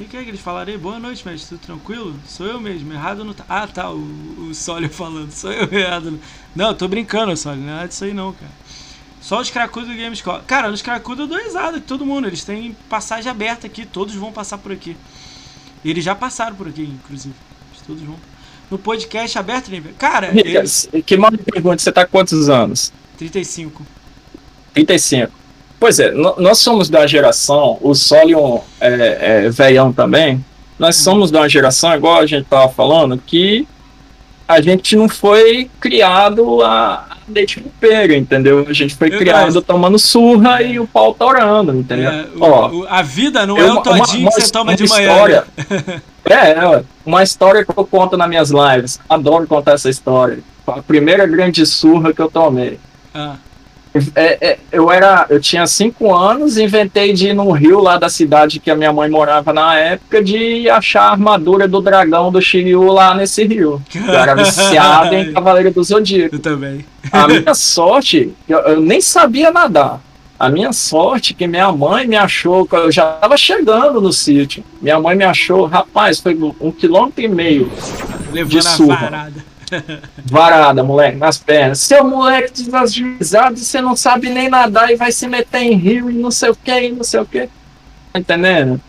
O 0.00 0.02
que, 0.02 0.08
que 0.08 0.16
é 0.16 0.22
que 0.22 0.30
eles 0.30 0.40
falaram 0.40 0.72
aí? 0.72 0.78
Boa 0.78 0.98
noite, 0.98 1.28
mestre. 1.28 1.50
Tudo 1.50 1.60
tranquilo? 1.60 2.16
Sou 2.26 2.46
eu 2.46 2.58
mesmo. 2.58 2.90
Errado 2.90 3.22
não 3.22 3.34
tá. 3.34 3.44
Ah, 3.46 3.66
tá. 3.66 3.90
O, 3.90 4.48
o 4.48 4.54
Sólio 4.54 4.88
falando. 4.88 5.30
Sou 5.30 5.52
eu 5.52 5.70
errado. 5.70 6.18
Não, 6.56 6.68
eu 6.68 6.74
tô 6.74 6.88
brincando, 6.88 7.36
Sólio. 7.36 7.62
Não 7.62 7.78
é 7.78 7.86
disso 7.86 8.04
aí, 8.04 8.14
não, 8.14 8.32
cara. 8.32 8.50
Só 9.20 9.38
os 9.38 9.50
cracudos 9.50 9.90
do 9.90 9.94
Gamescore. 9.94 10.42
Cara, 10.46 10.70
nos 10.70 10.80
cracudos 10.80 11.24
eu 11.24 11.26
dou 11.26 11.44
risada 11.44 11.78
de 11.78 11.84
todo 11.84 12.06
mundo. 12.06 12.26
Eles 12.26 12.42
têm 12.42 12.74
passagem 12.88 13.30
aberta 13.30 13.66
aqui. 13.66 13.84
Todos 13.84 14.14
vão 14.14 14.32
passar 14.32 14.56
por 14.56 14.72
aqui. 14.72 14.96
Eles 15.84 16.02
já 16.02 16.14
passaram 16.14 16.56
por 16.56 16.68
aqui, 16.68 16.80
inclusive. 16.80 17.34
Todos 17.86 18.02
vão. 18.02 18.16
No 18.70 18.78
podcast 18.78 19.38
aberto, 19.38 19.70
nível. 19.70 19.92
Cara, 19.98 20.30
eles... 20.32 20.88
Que 21.04 21.18
mal 21.18 21.30
me 21.30 21.36
pergunta, 21.36 21.76
você 21.76 21.92
tá 21.92 22.06
quantos 22.06 22.48
anos? 22.48 22.90
35. 23.18 23.84
35. 24.72 25.39
Pois 25.80 25.98
é, 25.98 26.12
nós 26.12 26.58
somos 26.58 26.90
da 26.90 27.06
geração, 27.06 27.78
o 27.80 27.94
Solion 27.94 28.58
é, 28.80 29.44
é 29.46 29.50
veião 29.50 29.92
também, 29.92 30.44
nós 30.78 30.96
somos 30.96 31.30
da 31.30 31.48
geração, 31.48 31.94
igual 31.94 32.18
a 32.20 32.26
gente 32.26 32.46
tava 32.46 32.68
falando, 32.68 33.16
que 33.16 33.66
a 34.46 34.60
gente 34.60 34.94
não 34.94 35.08
foi 35.08 35.70
criado 35.80 36.62
a 36.62 37.16
leite 37.28 37.60
no 37.60 37.70
pega, 37.80 38.14
entendeu? 38.14 38.66
A 38.68 38.72
gente 38.74 38.94
foi 38.94 39.08
Eu 39.14 39.18
criado 39.18 39.44
gosto. 39.46 39.62
tomando 39.62 39.98
surra 39.98 40.60
e 40.62 40.78
o 40.78 40.86
pau 40.86 41.14
torando, 41.14 41.74
entendeu? 41.74 42.10
É, 42.10 42.26
o- 42.36 42.42
Ó, 42.42 42.68
o- 42.70 42.86
a 42.88 43.00
vida 43.02 43.46
não 43.46 43.56
eu- 43.56 43.66
é 43.68 43.72
o 43.72 43.80
todinho 43.82 44.28
que 44.28 44.34
você 44.40 44.50
toma 44.52 44.74
de 44.74 44.86
manhã. 44.88 45.08
história. 45.12 45.44
né? 45.70 46.02
É, 46.24 46.34
é, 46.50 46.82
uma 47.06 47.22
história 47.22 47.64
que 47.64 47.70
eu 47.74 47.86
conto 47.86 48.16
nas 48.16 48.28
minhas 48.28 48.50
lives. 48.50 49.00
Adoro 49.08 49.46
contar 49.46 49.72
essa 49.72 49.88
história. 49.88 50.40
A 50.66 50.82
primeira 50.82 51.26
grande 51.26 51.64
surra 51.64 52.12
que 52.12 52.20
eu 52.20 52.30
tomei. 52.30 52.78
Ah, 53.14 53.34
É, 54.14 54.50
é, 54.50 54.58
eu 54.70 54.90
era, 54.90 55.26
eu 55.28 55.40
tinha 55.40 55.66
cinco 55.66 56.14
anos, 56.14 56.56
inventei 56.56 57.12
de 57.12 57.28
ir 57.28 57.34
no 57.34 57.50
rio 57.50 57.80
lá 57.80 57.98
da 57.98 58.08
cidade 58.08 58.60
que 58.60 58.70
a 58.70 58.76
minha 58.76 58.92
mãe 58.92 59.10
morava 59.10 59.52
na 59.52 59.76
época, 59.76 60.22
de 60.22 60.70
achar 60.70 61.02
a 61.02 61.10
armadura 61.10 61.66
do 61.66 61.80
dragão 61.80 62.30
do 62.30 62.40
Shiryu 62.40 62.84
lá 62.92 63.14
nesse 63.14 63.44
rio. 63.44 63.82
Eu 63.94 64.14
era 64.14 64.34
viciado 64.34 65.14
em 65.14 65.32
Cavaleiro 65.34 65.72
do 65.72 65.82
Zodíaco. 65.82 66.36
eu 66.36 66.38
também. 66.38 66.84
A 67.10 67.26
minha 67.28 67.54
sorte, 67.54 68.32
eu, 68.48 68.58
eu 68.60 68.80
nem 68.80 69.00
sabia 69.00 69.50
nadar. 69.50 70.00
A 70.38 70.48
minha 70.48 70.72
sorte 70.72 71.34
é 71.34 71.36
que 71.36 71.46
minha 71.46 71.70
mãe 71.70 72.06
me 72.06 72.16
achou, 72.16 72.66
eu 72.72 72.90
já 72.90 73.14
estava 73.14 73.36
chegando 73.36 74.00
no 74.00 74.12
sítio. 74.12 74.64
Minha 74.80 74.98
mãe 74.98 75.14
me 75.14 75.24
achou, 75.24 75.66
rapaz, 75.66 76.20
foi 76.20 76.34
um 76.60 76.72
quilômetro 76.72 77.22
e 77.22 77.28
meio 77.28 77.70
Levando 78.32 78.58
a 78.58 78.62
surra. 78.62 79.32
Varada. 80.24 80.82
moleque, 80.82 81.16
nas 81.16 81.38
pernas. 81.38 81.78
Seu 81.80 82.04
moleque 82.04 82.52
desajuizado, 82.52 83.56
você 83.58 83.80
não 83.80 83.96
sabe 83.96 84.28
nem 84.30 84.48
nadar 84.48 84.90
e 84.90 84.96
vai 84.96 85.12
se 85.12 85.26
meter 85.28 85.62
em 85.62 85.74
rio 85.74 86.10
e 86.10 86.14
não 86.14 86.30
sei 86.30 86.50
o 86.50 86.56
que, 86.56 86.70
e 86.80 86.92
não 86.92 87.04
sei 87.04 87.20
o 87.20 87.26
que. 87.26 87.48
Tá 88.12 88.18
entendendo? 88.18 88.80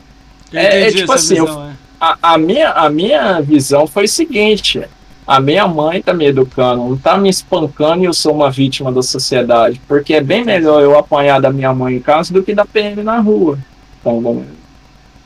Eu 0.52 0.60
É- 0.60 0.82
é 0.88 0.92
tipo 0.92 1.12
assim, 1.12 1.38
eu- 1.38 1.46
visão, 1.46 1.70
é. 1.70 1.72
A, 2.00 2.18
a 2.34 2.38
minha, 2.38 2.70
a 2.72 2.90
minha 2.90 3.40
visão 3.42 3.86
foi 3.86 4.06
o 4.06 4.08
seguinte: 4.10 4.82
a 5.28 5.40
minha 5.40 5.68
mãe 5.68 6.02
tá 6.02 6.14
me 6.14 6.26
educando, 6.26 6.84
não 6.90 6.98
tá 6.98 7.16
me 7.18 7.30
espancando 7.30 8.02
e 8.02 8.06
eu 8.06 8.14
sou 8.14 8.34
uma 8.34 8.50
vítima 8.50 8.92
da 8.92 9.04
sociedade. 9.04 9.80
Porque 9.88 10.16
é 10.16 10.22
bem 10.22 10.44
melhor 10.44 10.82
eu 10.82 10.98
apanhar 10.98 11.40
da 11.40 11.52
minha 11.52 11.72
mãe 11.74 11.96
em 11.96 12.00
casa 12.00 12.34
do 12.34 12.42
que 12.42 12.56
da 12.56 12.66
PM 12.66 13.04
na 13.04 13.20
rua. 13.20 13.60
Então, 14.00 14.20
bom, 14.20 14.44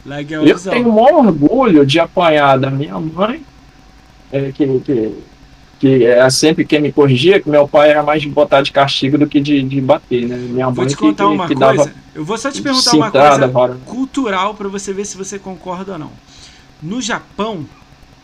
Legal 0.06 0.46
eu 0.46 0.56
visão. 0.58 0.74
tenho 0.74 0.90
o 0.90 0.94
maior 1.02 1.26
orgulho 1.26 1.86
de 1.86 1.98
apanhar 2.00 2.60
da 2.60 2.70
minha 2.70 3.00
mãe, 3.00 3.42
é, 4.32 4.52
que, 4.52 4.68
que, 4.82 5.16
que 5.80 6.06
é 6.06 6.30
sempre 6.30 6.66
quem 6.66 6.82
me 6.82 6.92
corrigia, 6.92 7.42
que 7.42 7.50
meu 7.50 7.68
pai 7.68 7.90
era 7.92 8.04
mais 8.04 8.22
de 8.22 8.30
botar 8.30 8.62
de 8.62 8.72
castigo 8.72 9.18
do 9.18 9.28
que 9.28 9.40
de, 9.42 9.62
de 9.64 9.82
bater, 9.82 10.28
né? 10.28 10.38
Minha 10.38 10.70
Vou 10.70 10.86
mãe 10.86 10.88
te 10.88 10.96
que, 10.96 10.98
contar 10.98 11.28
que, 11.28 11.30
uma 11.30 11.50
que 11.50 11.54
coisa. 11.54 11.84
dava 11.84 11.94
Eu 12.14 12.24
vou 12.26 12.38
só 12.38 12.52
te 12.52 12.62
perguntar 12.62 12.94
uma 12.94 13.12
coisa 13.12 13.56
cultural 13.86 14.56
pra 14.56 14.68
você 14.70 14.94
ver 14.94 15.06
se 15.06 15.18
você 15.18 15.40
concorda 15.40 15.94
ou 15.94 16.00
não. 16.00 16.12
No 16.82 17.02
Japão, 17.02 17.66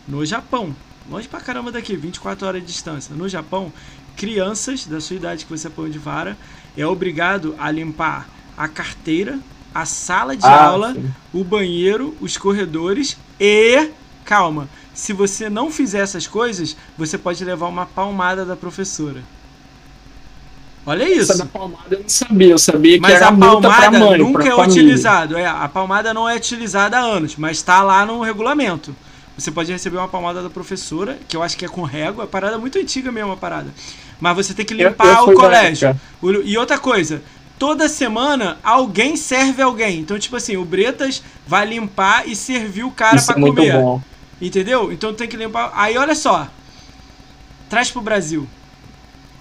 no 0.07 0.25
Japão, 0.25 0.75
longe 1.09 1.27
pra 1.27 1.41
caramba 1.41 1.71
daqui, 1.71 1.95
24 1.95 2.47
horas 2.47 2.61
de 2.61 2.67
distância. 2.67 3.15
No 3.15 3.27
Japão, 3.29 3.71
crianças 4.15 4.85
da 4.85 4.99
sua 5.01 5.15
idade 5.15 5.45
que 5.45 5.51
você 5.51 5.69
põe 5.69 5.89
de 5.89 5.99
vara 5.99 6.37
é 6.77 6.85
obrigado 6.85 7.55
a 7.57 7.71
limpar 7.71 8.29
a 8.57 8.67
carteira, 8.67 9.39
a 9.73 9.85
sala 9.85 10.35
de 10.35 10.45
Ah, 10.45 10.53
aula, 10.53 10.93
sim. 10.93 11.13
o 11.33 11.43
banheiro, 11.43 12.15
os 12.19 12.37
corredores 12.37 13.17
e 13.39 13.89
calma, 14.25 14.69
se 14.93 15.13
você 15.13 15.49
não 15.49 15.71
fizer 15.71 15.99
essas 15.99 16.27
coisas, 16.27 16.75
você 16.97 17.17
pode 17.17 17.43
levar 17.43 17.67
uma 17.67 17.85
palmada 17.85 18.45
da 18.45 18.55
professora. 18.55 19.21
Olha 20.85 21.03
Essa 21.03 21.33
isso. 21.33 21.37
da 21.37 21.45
palmada 21.45 21.83
eu 21.91 21.99
não 21.99 22.09
sabia, 22.09 22.47
eu 22.49 22.57
sabia 22.57 22.93
que 22.95 23.01
Mas 23.01 23.13
era 23.13 23.27
a 23.27 23.31
palmada 23.31 23.91
mãe, 23.99 24.17
nunca 24.17 24.43
é 24.47 24.49
família. 24.49 24.67
utilizado. 24.67 25.37
É, 25.37 25.45
a 25.45 25.69
palmada 25.69 26.11
não 26.13 26.27
é 26.27 26.35
utilizada 26.35 26.97
há 26.97 27.01
anos, 27.01 27.35
mas 27.35 27.57
está 27.57 27.83
lá 27.83 28.03
no 28.05 28.19
regulamento. 28.21 28.95
Você 29.37 29.51
pode 29.51 29.71
receber 29.71 29.97
uma 29.97 30.07
palmada 30.07 30.41
da 30.41 30.49
professora, 30.49 31.17
que 31.27 31.37
eu 31.37 31.43
acho 31.43 31.55
que 31.55 31.65
é 31.65 31.67
com 31.67 31.83
régua, 31.83 32.23
é 32.23 32.27
parada 32.27 32.57
muito 32.57 32.79
antiga 32.79 33.11
mesmo 33.11 33.31
a 33.31 33.37
parada. 33.37 33.69
Mas 34.19 34.35
você 34.35 34.53
tem 34.55 34.65
que 34.65 34.73
Eu- 34.73 34.89
limpar 34.89 35.05
eu 35.07 35.21
o 35.21 35.25
fui 35.25 35.35
da 35.35 35.41
colégio. 35.41 35.99
O- 36.21 36.31
E 36.31 36.57
outra 36.57 36.77
coisa, 36.79 37.21
toda 37.59 37.87
semana 37.87 38.57
alguém 38.63 39.15
serve 39.15 39.61
alguém. 39.61 39.99
Então, 39.99 40.17
tipo 40.17 40.35
assim, 40.35 40.57
o 40.57 40.65
Bretas 40.65 41.21
vai 41.47 41.65
limpar 41.67 42.27
e 42.27 42.35
servir 42.35 42.83
o 42.83 42.91
cara 42.91 43.21
pra 43.21 43.35
é 43.37 43.39
comer. 43.39 43.73
bom. 43.73 44.01
Entendeu? 44.41 44.91
Então 44.91 45.13
tem 45.13 45.27
que 45.27 45.37
limpar. 45.37 45.71
Aí 45.75 45.97
olha 45.97 46.15
só. 46.15 46.47
Traz 47.69 47.91
pro 47.91 48.01
Brasil. 48.01 48.47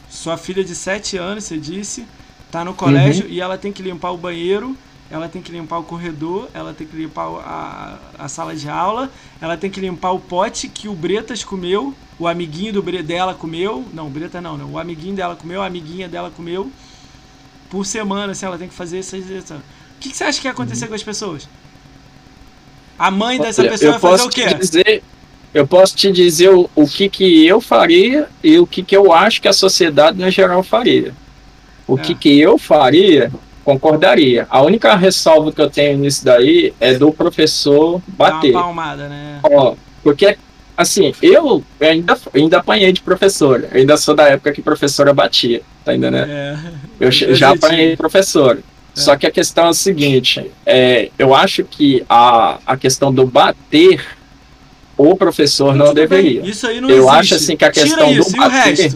Sua 0.08 0.36
filha 0.36 0.62
de 0.64 0.74
7 0.74 1.16
anos, 1.16 1.44
você 1.44 1.56
disse, 1.56 2.04
tá 2.50 2.64
no 2.64 2.74
colégio 2.74 3.26
Uhum. 3.26 3.32
e 3.32 3.40
ela 3.40 3.56
tem 3.56 3.72
que 3.72 3.82
limpar 3.82 4.10
o 4.10 4.16
banheiro, 4.16 4.76
ela 5.10 5.28
tem 5.28 5.40
que 5.40 5.50
limpar 5.52 5.78
o 5.78 5.84
corredor, 5.84 6.48
ela 6.52 6.74
tem 6.74 6.86
que 6.86 6.96
limpar 6.96 7.26
a, 7.44 7.98
a 8.18 8.28
sala 8.28 8.54
de 8.54 8.68
aula, 8.68 9.10
ela 9.40 9.56
tem 9.56 9.70
que 9.70 9.80
limpar 9.80 10.10
o 10.12 10.20
pote 10.20 10.68
que 10.68 10.88
o 10.88 10.94
Bretas 10.94 11.42
comeu, 11.44 11.94
o 12.18 12.26
amiguinho 12.28 12.72
do 12.72 12.82
Bre- 12.82 13.02
dela 13.02 13.34
comeu. 13.34 13.84
Não, 13.94 14.08
o 14.08 14.10
Bretas 14.10 14.42
não, 14.42 14.56
não. 14.58 14.72
O 14.72 14.78
amiguinho 14.78 15.14
dela 15.14 15.34
comeu, 15.36 15.62
a 15.62 15.66
amiguinha 15.66 16.08
dela 16.08 16.30
comeu. 16.30 16.70
Por 17.68 17.86
semana, 17.86 18.32
assim, 18.32 18.46
ela 18.46 18.58
tem 18.58 18.68
que 18.68 18.74
fazer 18.74 18.98
isso. 18.98 19.16
O 19.16 19.20
que, 20.00 20.10
que 20.10 20.16
você 20.16 20.24
acha 20.24 20.40
que 20.40 20.46
ia 20.48 20.50
acontecer 20.50 20.88
com 20.88 20.94
as 20.94 21.02
pessoas? 21.04 21.48
A 23.00 23.10
mãe 23.10 23.38
dessa 23.40 23.62
Olha, 23.62 23.70
pessoa 23.70 23.88
eu 23.88 23.92
vai 23.92 24.00
fazer 24.00 24.12
posso 24.22 24.26
o 24.28 24.30
te 24.30 24.44
quê? 24.48 24.54
dizer, 24.54 25.02
eu 25.54 25.66
posso 25.66 25.96
te 25.96 26.12
dizer 26.12 26.50
o, 26.50 26.68
o 26.74 26.86
que, 26.86 27.08
que 27.08 27.46
eu 27.46 27.60
faria 27.60 28.28
e 28.44 28.58
o 28.58 28.66
que, 28.66 28.82
que 28.82 28.94
eu 28.96 29.10
acho 29.12 29.40
que 29.40 29.48
a 29.48 29.52
sociedade 29.54 30.18
no 30.18 30.30
geral 30.30 30.62
faria. 30.62 31.14
O 31.88 31.98
É. 31.98 32.02
que, 32.02 32.14
que 32.14 32.38
eu 32.38 32.58
faria, 32.58 33.32
concordaria. 33.64 34.46
A 34.50 34.60
única 34.62 34.94
ressalva 34.94 35.50
que 35.50 35.60
eu 35.60 35.70
tenho 35.70 35.98
nisso 35.98 36.24
daí 36.24 36.74
é 36.78 36.94
do 36.94 37.10
professor 37.12 38.00
Dá 38.06 38.30
bater. 38.30 38.50
uma 38.52 38.62
palmada, 38.64 39.08
né? 39.08 39.40
Ó, 39.42 39.74
porque, 40.02 40.36
assim, 40.76 41.12
eu 41.22 41.64
ainda, 41.80 42.18
ainda 42.34 42.58
apanhei 42.58 42.92
de 42.92 43.00
professora. 43.00 43.68
Eu 43.72 43.80
ainda 43.80 43.96
sou 43.96 44.14
da 44.14 44.24
época 44.28 44.52
que 44.52 44.60
professora 44.62 45.12
batia, 45.14 45.62
tá 45.84 45.94
entendendo? 45.96 46.28
É. 46.30 46.58
Eu 47.00 47.10
che- 47.10 47.32
já 47.34 47.50
apanhei 47.52 47.90
de 47.92 47.96
professora. 47.96 48.58
Só 49.00 49.16
que 49.16 49.26
a 49.26 49.30
questão 49.30 49.66
é 49.66 49.68
a 49.68 49.74
seguinte: 49.74 50.50
é, 50.64 51.10
eu 51.18 51.34
acho 51.34 51.64
que 51.64 52.04
a, 52.08 52.58
a 52.66 52.76
questão 52.76 53.12
do 53.12 53.26
bater 53.26 54.00
o 54.96 55.16
professor 55.16 55.74
não 55.74 55.86
bem, 55.86 55.94
deveria. 55.94 56.42
Isso 56.42 56.66
aí 56.66 56.80
não 56.80 56.90
Eu 56.90 57.04
existe. 57.04 57.16
acho, 57.16 57.34
assim, 57.34 57.56
que 57.56 57.64
a 57.64 57.72
Tira 57.72 57.86
questão 57.86 58.12
do 58.12 58.20
isso, 58.20 58.36
e 58.36 58.38
o 58.38 58.42
bater-? 58.42 58.94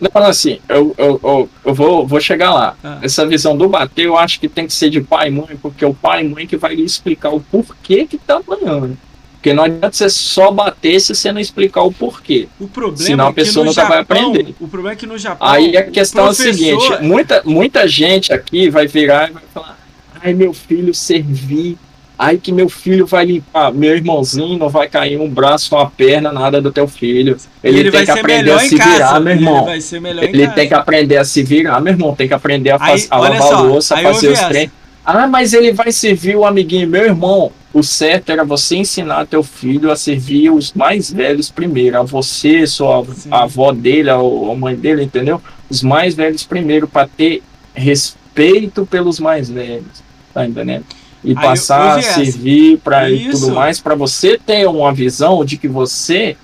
Não, 0.00 0.22
assim, 0.22 0.60
eu, 0.68 0.94
eu, 0.96 1.20
eu, 1.22 1.50
eu 1.64 1.74
vou, 1.74 2.06
vou 2.06 2.20
chegar 2.20 2.54
lá. 2.54 2.76
Ah. 2.82 2.98
Essa 3.02 3.26
visão 3.26 3.56
do 3.56 3.68
bater, 3.68 4.06
eu 4.06 4.16
acho 4.16 4.38
que 4.38 4.48
tem 4.48 4.66
que 4.66 4.72
ser 4.72 4.90
de 4.90 5.00
pai 5.00 5.28
e 5.28 5.30
mãe, 5.30 5.56
porque 5.60 5.84
o 5.84 5.92
pai 5.92 6.24
e 6.24 6.28
mãe 6.28 6.46
que 6.46 6.56
vai 6.56 6.74
lhe 6.74 6.84
explicar 6.84 7.30
o 7.30 7.40
porquê 7.40 8.06
que 8.06 8.16
tá 8.16 8.36
apanhando. 8.36 8.96
Porque 9.38 9.54
não 9.54 9.64
adianta 9.64 9.92
você 9.92 10.10
só 10.10 10.50
bater 10.50 11.00
se 11.00 11.14
você 11.14 11.30
não 11.30 11.40
explicar 11.40 11.82
o 11.82 11.92
porquê. 11.92 12.48
O 12.58 12.66
problema 12.66 12.96
Senão 13.06 13.26
a 13.26 13.28
é 13.28 13.32
que 13.32 13.34
pessoa 13.36 13.64
no 13.64 13.70
nunca 13.70 13.84
vai 13.84 13.98
Japão, 13.98 14.30
aprender. 14.30 14.54
o 14.58 14.68
problema 14.68 14.92
é 14.92 14.96
que 14.96 15.06
no 15.06 15.16
Japão, 15.16 15.48
Aí 15.48 15.76
a 15.76 15.84
questão 15.84 16.26
é 16.26 16.30
o 16.30 16.34
professor- 16.34 16.54
seguinte: 16.54 17.02
muita, 17.02 17.42
muita 17.44 17.86
gente 17.86 18.32
aqui 18.32 18.68
vai 18.68 18.88
virar 18.88 19.30
e 19.30 19.32
vai 19.34 19.42
falar: 19.54 19.78
ai, 20.20 20.34
meu 20.34 20.52
filho 20.52 20.92
servir 20.92 21.78
Aí 22.18 22.36
que 22.36 22.50
meu 22.50 22.68
filho 22.68 23.06
vai 23.06 23.24
limpar, 23.24 23.72
meu 23.72 23.94
irmãozinho 23.94 24.58
não 24.58 24.68
vai 24.68 24.88
cair 24.88 25.20
um 25.20 25.28
braço, 25.28 25.76
uma 25.76 25.88
perna, 25.88 26.32
nada 26.32 26.60
do 26.60 26.72
teu 26.72 26.88
filho. 26.88 27.36
Ele, 27.62 27.78
ele 27.78 27.90
tem 27.92 28.04
que 28.04 28.10
aprender 28.10 28.50
a 28.50 28.58
se 28.58 28.74
virar, 28.74 29.20
meu 29.20 29.34
irmão. 29.34 29.56
Ele, 29.58 29.66
vai 29.66 29.80
ser 29.80 30.00
melhor 30.00 30.24
ele 30.24 30.48
tem 30.48 30.66
que 30.66 30.74
aprender 30.74 31.16
a 31.16 31.24
se 31.24 31.44
virar, 31.44 31.80
meu 31.80 31.92
irmão. 31.92 32.16
Tem 32.16 32.26
que 32.26 32.34
aprender 32.34 32.70
a, 32.70 32.78
aí, 32.80 33.06
a 33.08 33.18
lavar 33.18 33.42
só, 33.42 33.60
louça, 33.62 33.94
a 33.94 34.02
fazer 34.02 34.32
os 34.32 34.40
trem. 34.40 34.68
Ah, 35.06 35.28
mas 35.28 35.52
ele 35.52 35.72
vai 35.72 35.92
servir 35.92 36.34
o 36.34 36.44
amiguinho. 36.44 36.88
Meu 36.88 37.04
irmão, 37.04 37.52
o 37.72 37.82
certo 37.82 38.30
era 38.30 38.44
você 38.44 38.76
ensinar 38.76 39.26
teu 39.26 39.42
filho 39.42 39.90
a 39.90 39.96
servir 39.96 40.50
os 40.50 40.72
mais 40.72 41.12
velhos 41.12 41.50
primeiro. 41.50 41.98
A 41.98 42.02
você, 42.02 42.66
sua 42.66 43.04
a 43.30 43.42
avó 43.42 43.72
dele, 43.72 44.10
a, 44.10 44.16
a 44.16 44.54
mãe 44.56 44.74
dele, 44.74 45.04
entendeu? 45.04 45.40
Os 45.68 45.82
mais 45.82 46.14
velhos 46.14 46.44
primeiro, 46.44 46.88
para 46.88 47.06
ter 47.06 47.42
respeito 47.74 48.86
pelos 48.86 49.20
mais 49.20 49.50
velhos. 49.50 50.02
Tá 50.32 50.46
entendendo? 50.46 50.84
e 51.22 51.34
passar 51.34 51.98
a 51.98 52.02
servir 52.02 52.78
para 52.78 53.10
e 53.10 53.30
tudo 53.30 53.50
mais, 53.52 53.80
para 53.80 53.94
você 53.94 54.38
ter 54.38 54.68
uma 54.68 54.92
visão 54.92 55.44
de 55.44 55.56
que 55.56 55.66
você 55.66 56.36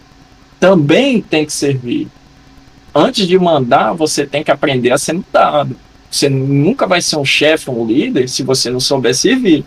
também 0.58 1.20
tem 1.20 1.44
que 1.46 1.52
servir. 1.52 2.08
Antes 2.94 3.26
de 3.26 3.38
mandar, 3.38 3.92
você 3.92 4.26
tem 4.26 4.42
que 4.42 4.50
aprender 4.50 4.90
a 4.92 4.98
ser 4.98 5.20
dado. 5.32 5.76
Você 6.10 6.28
nunca 6.28 6.86
vai 6.86 7.00
ser 7.00 7.16
um 7.16 7.24
chefe, 7.24 7.70
um 7.70 7.84
líder, 7.86 8.28
se 8.28 8.42
você 8.42 8.70
não 8.70 8.78
souber 8.78 9.14
servir. 9.14 9.64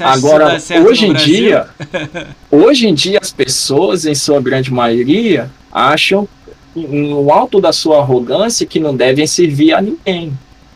Agora, 0.00 0.56
hoje 0.84 1.06
em 1.06 1.12
dia, 1.12 1.68
hoje 2.50 2.88
em 2.88 2.94
dia 2.94 3.18
as 3.20 3.32
pessoas, 3.32 4.06
em 4.06 4.14
sua 4.14 4.40
grande 4.40 4.72
maioria, 4.72 5.50
acham 5.70 6.28
no 6.74 7.30
alto 7.30 7.60
da 7.60 7.72
sua 7.72 7.98
arrogância 7.98 8.66
que 8.66 8.80
não 8.80 8.94
devem 8.94 9.26
servir 9.26 9.72
a 9.72 9.80
ninguém, 9.80 10.32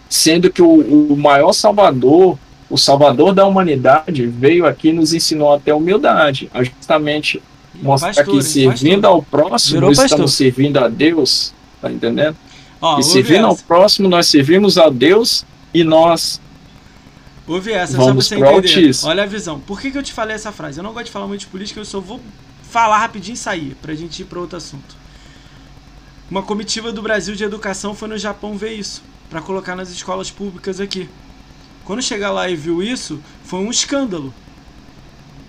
sendo 0.08 0.50
que 0.50 0.62
o, 0.62 1.12
o 1.12 1.16
maior 1.16 1.52
salvador 1.52 2.38
o 2.70 2.78
Salvador 2.78 3.34
da 3.34 3.44
humanidade 3.44 4.24
veio 4.26 4.64
aqui 4.64 4.90
e 4.90 4.92
nos 4.92 5.12
ensinou 5.12 5.52
até 5.52 5.74
humildade, 5.74 6.48
a 6.54 6.62
justamente 6.62 7.42
mostrar 7.82 8.14
pastor, 8.14 8.36
que 8.36 8.42
servindo 8.42 9.02
pastor. 9.02 9.10
ao 9.10 9.22
próximo, 9.22 9.74
Virou 9.74 9.90
nós 9.90 9.98
pastor. 9.98 10.16
estamos 10.16 10.34
servindo 10.34 10.78
a 10.78 10.88
Deus, 10.88 11.52
tá 11.82 11.90
entendendo? 11.90 12.36
Ó, 12.80 12.98
e 12.98 13.02
servindo 13.02 13.46
ao 13.46 13.56
próximo, 13.56 14.08
nós 14.08 14.28
servimos 14.28 14.78
a 14.78 14.88
Deus 14.88 15.44
e 15.74 15.82
nós 15.82 16.40
Ouve 17.50 17.72
essa, 17.72 17.96
Vamos 17.96 18.06
só 18.06 18.12
pra 18.12 18.22
você 18.22 18.34
entender. 18.36 18.96
Olha 19.04 19.24
a 19.24 19.26
visão. 19.26 19.58
Por 19.58 19.80
que, 19.80 19.90
que 19.90 19.98
eu 19.98 20.02
te 20.04 20.12
falei 20.12 20.36
essa 20.36 20.52
frase? 20.52 20.78
Eu 20.78 20.84
não 20.84 20.92
gosto 20.92 21.06
de 21.06 21.10
falar 21.10 21.26
muito 21.26 21.40
de 21.40 21.46
política, 21.48 21.80
eu 21.80 21.84
só 21.84 21.98
vou 21.98 22.20
falar 22.62 22.98
rapidinho 22.98 23.34
e 23.34 23.36
sair, 23.36 23.76
pra 23.82 23.92
gente 23.92 24.22
ir 24.22 24.24
para 24.26 24.38
outro 24.38 24.56
assunto. 24.56 24.96
Uma 26.30 26.44
comitiva 26.44 26.92
do 26.92 27.02
Brasil 27.02 27.34
de 27.34 27.42
educação 27.42 27.92
foi 27.92 28.06
no 28.06 28.16
Japão 28.16 28.56
ver 28.56 28.74
isso, 28.74 29.02
para 29.28 29.42
colocar 29.42 29.74
nas 29.74 29.90
escolas 29.90 30.30
públicas 30.30 30.78
aqui. 30.78 31.08
Quando 31.84 32.00
chega 32.00 32.30
lá 32.30 32.48
e 32.48 32.54
viu 32.54 32.80
isso, 32.80 33.20
foi 33.42 33.58
um 33.58 33.68
escândalo. 33.68 34.32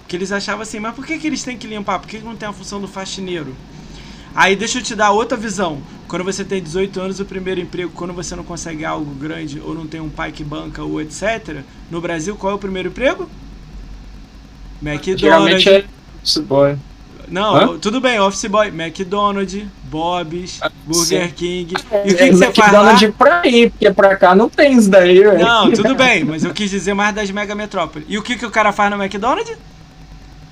Que 0.07 0.15
eles 0.15 0.31
achavam 0.31 0.63
assim, 0.63 0.79
mas 0.79 0.95
por 0.95 1.05
que, 1.05 1.19
que 1.19 1.27
eles 1.27 1.43
têm 1.43 1.55
que 1.55 1.67
limpar? 1.67 1.99
Por 1.99 2.09
que, 2.09 2.17
que 2.17 2.25
não 2.25 2.35
tem 2.35 2.49
a 2.49 2.53
função 2.53 2.81
do 2.81 2.87
faxineiro? 2.87 3.55
Aí 4.35 4.55
deixa 4.55 4.79
eu 4.79 4.83
te 4.83 4.95
dar 4.95 5.11
outra 5.11 5.37
visão. 5.37 5.81
Quando 6.07 6.23
você 6.23 6.43
tem 6.43 6.61
18 6.61 6.99
anos, 6.99 7.19
o 7.19 7.25
primeiro 7.25 7.61
emprego, 7.61 7.91
quando 7.93 8.13
você 8.13 8.35
não 8.35 8.43
consegue 8.43 8.83
algo 8.83 9.13
grande 9.15 9.61
ou 9.63 9.73
não 9.73 9.87
tem 9.87 10.01
um 10.01 10.09
pai 10.09 10.31
que 10.31 10.43
banca 10.43 10.83
ou 10.83 11.01
etc. 11.01 11.59
No 11.89 12.01
Brasil, 12.01 12.35
qual 12.35 12.53
é 12.53 12.55
o 12.55 12.59
primeiro 12.59 12.89
emprego? 12.89 13.29
McDonald's. 14.81 15.21
Geralmente 15.21 15.69
é 15.69 16.41
boy. 16.41 16.77
Não, 17.31 17.55
Hã? 17.55 17.77
tudo 17.79 18.01
bem, 18.01 18.19
Office 18.19 18.45
Boy, 18.45 18.67
McDonald's, 18.67 19.63
Bob's, 19.83 20.59
ah, 20.61 20.69
Burger 20.85 21.29
Sim. 21.29 21.33
King. 21.33 21.73
E 22.05 22.11
o 22.11 22.17
que, 22.17 22.23
é, 22.23 22.27
que 22.27 22.35
você 22.35 22.51
faz 22.51 22.73
lá? 22.73 23.11
pra 23.17 23.47
ir, 23.47 23.71
porque 23.71 23.89
pra 23.91 24.17
cá 24.17 24.35
não 24.35 24.49
tem 24.49 24.73
isso 24.73 24.89
daí, 24.89 25.17
velho. 25.17 25.39
Não, 25.39 25.71
tudo 25.71 25.95
bem, 25.95 26.25
mas 26.25 26.43
eu 26.43 26.53
quis 26.53 26.69
dizer 26.69 26.93
mais 26.93 27.15
das 27.15 27.31
mega 27.31 27.55
metrópoles. 27.55 28.05
E 28.09 28.17
o 28.17 28.21
que, 28.21 28.35
que 28.35 28.45
o 28.45 28.51
cara 28.51 28.73
faz 28.73 28.91
no 28.91 29.01
McDonald's? 29.01 29.57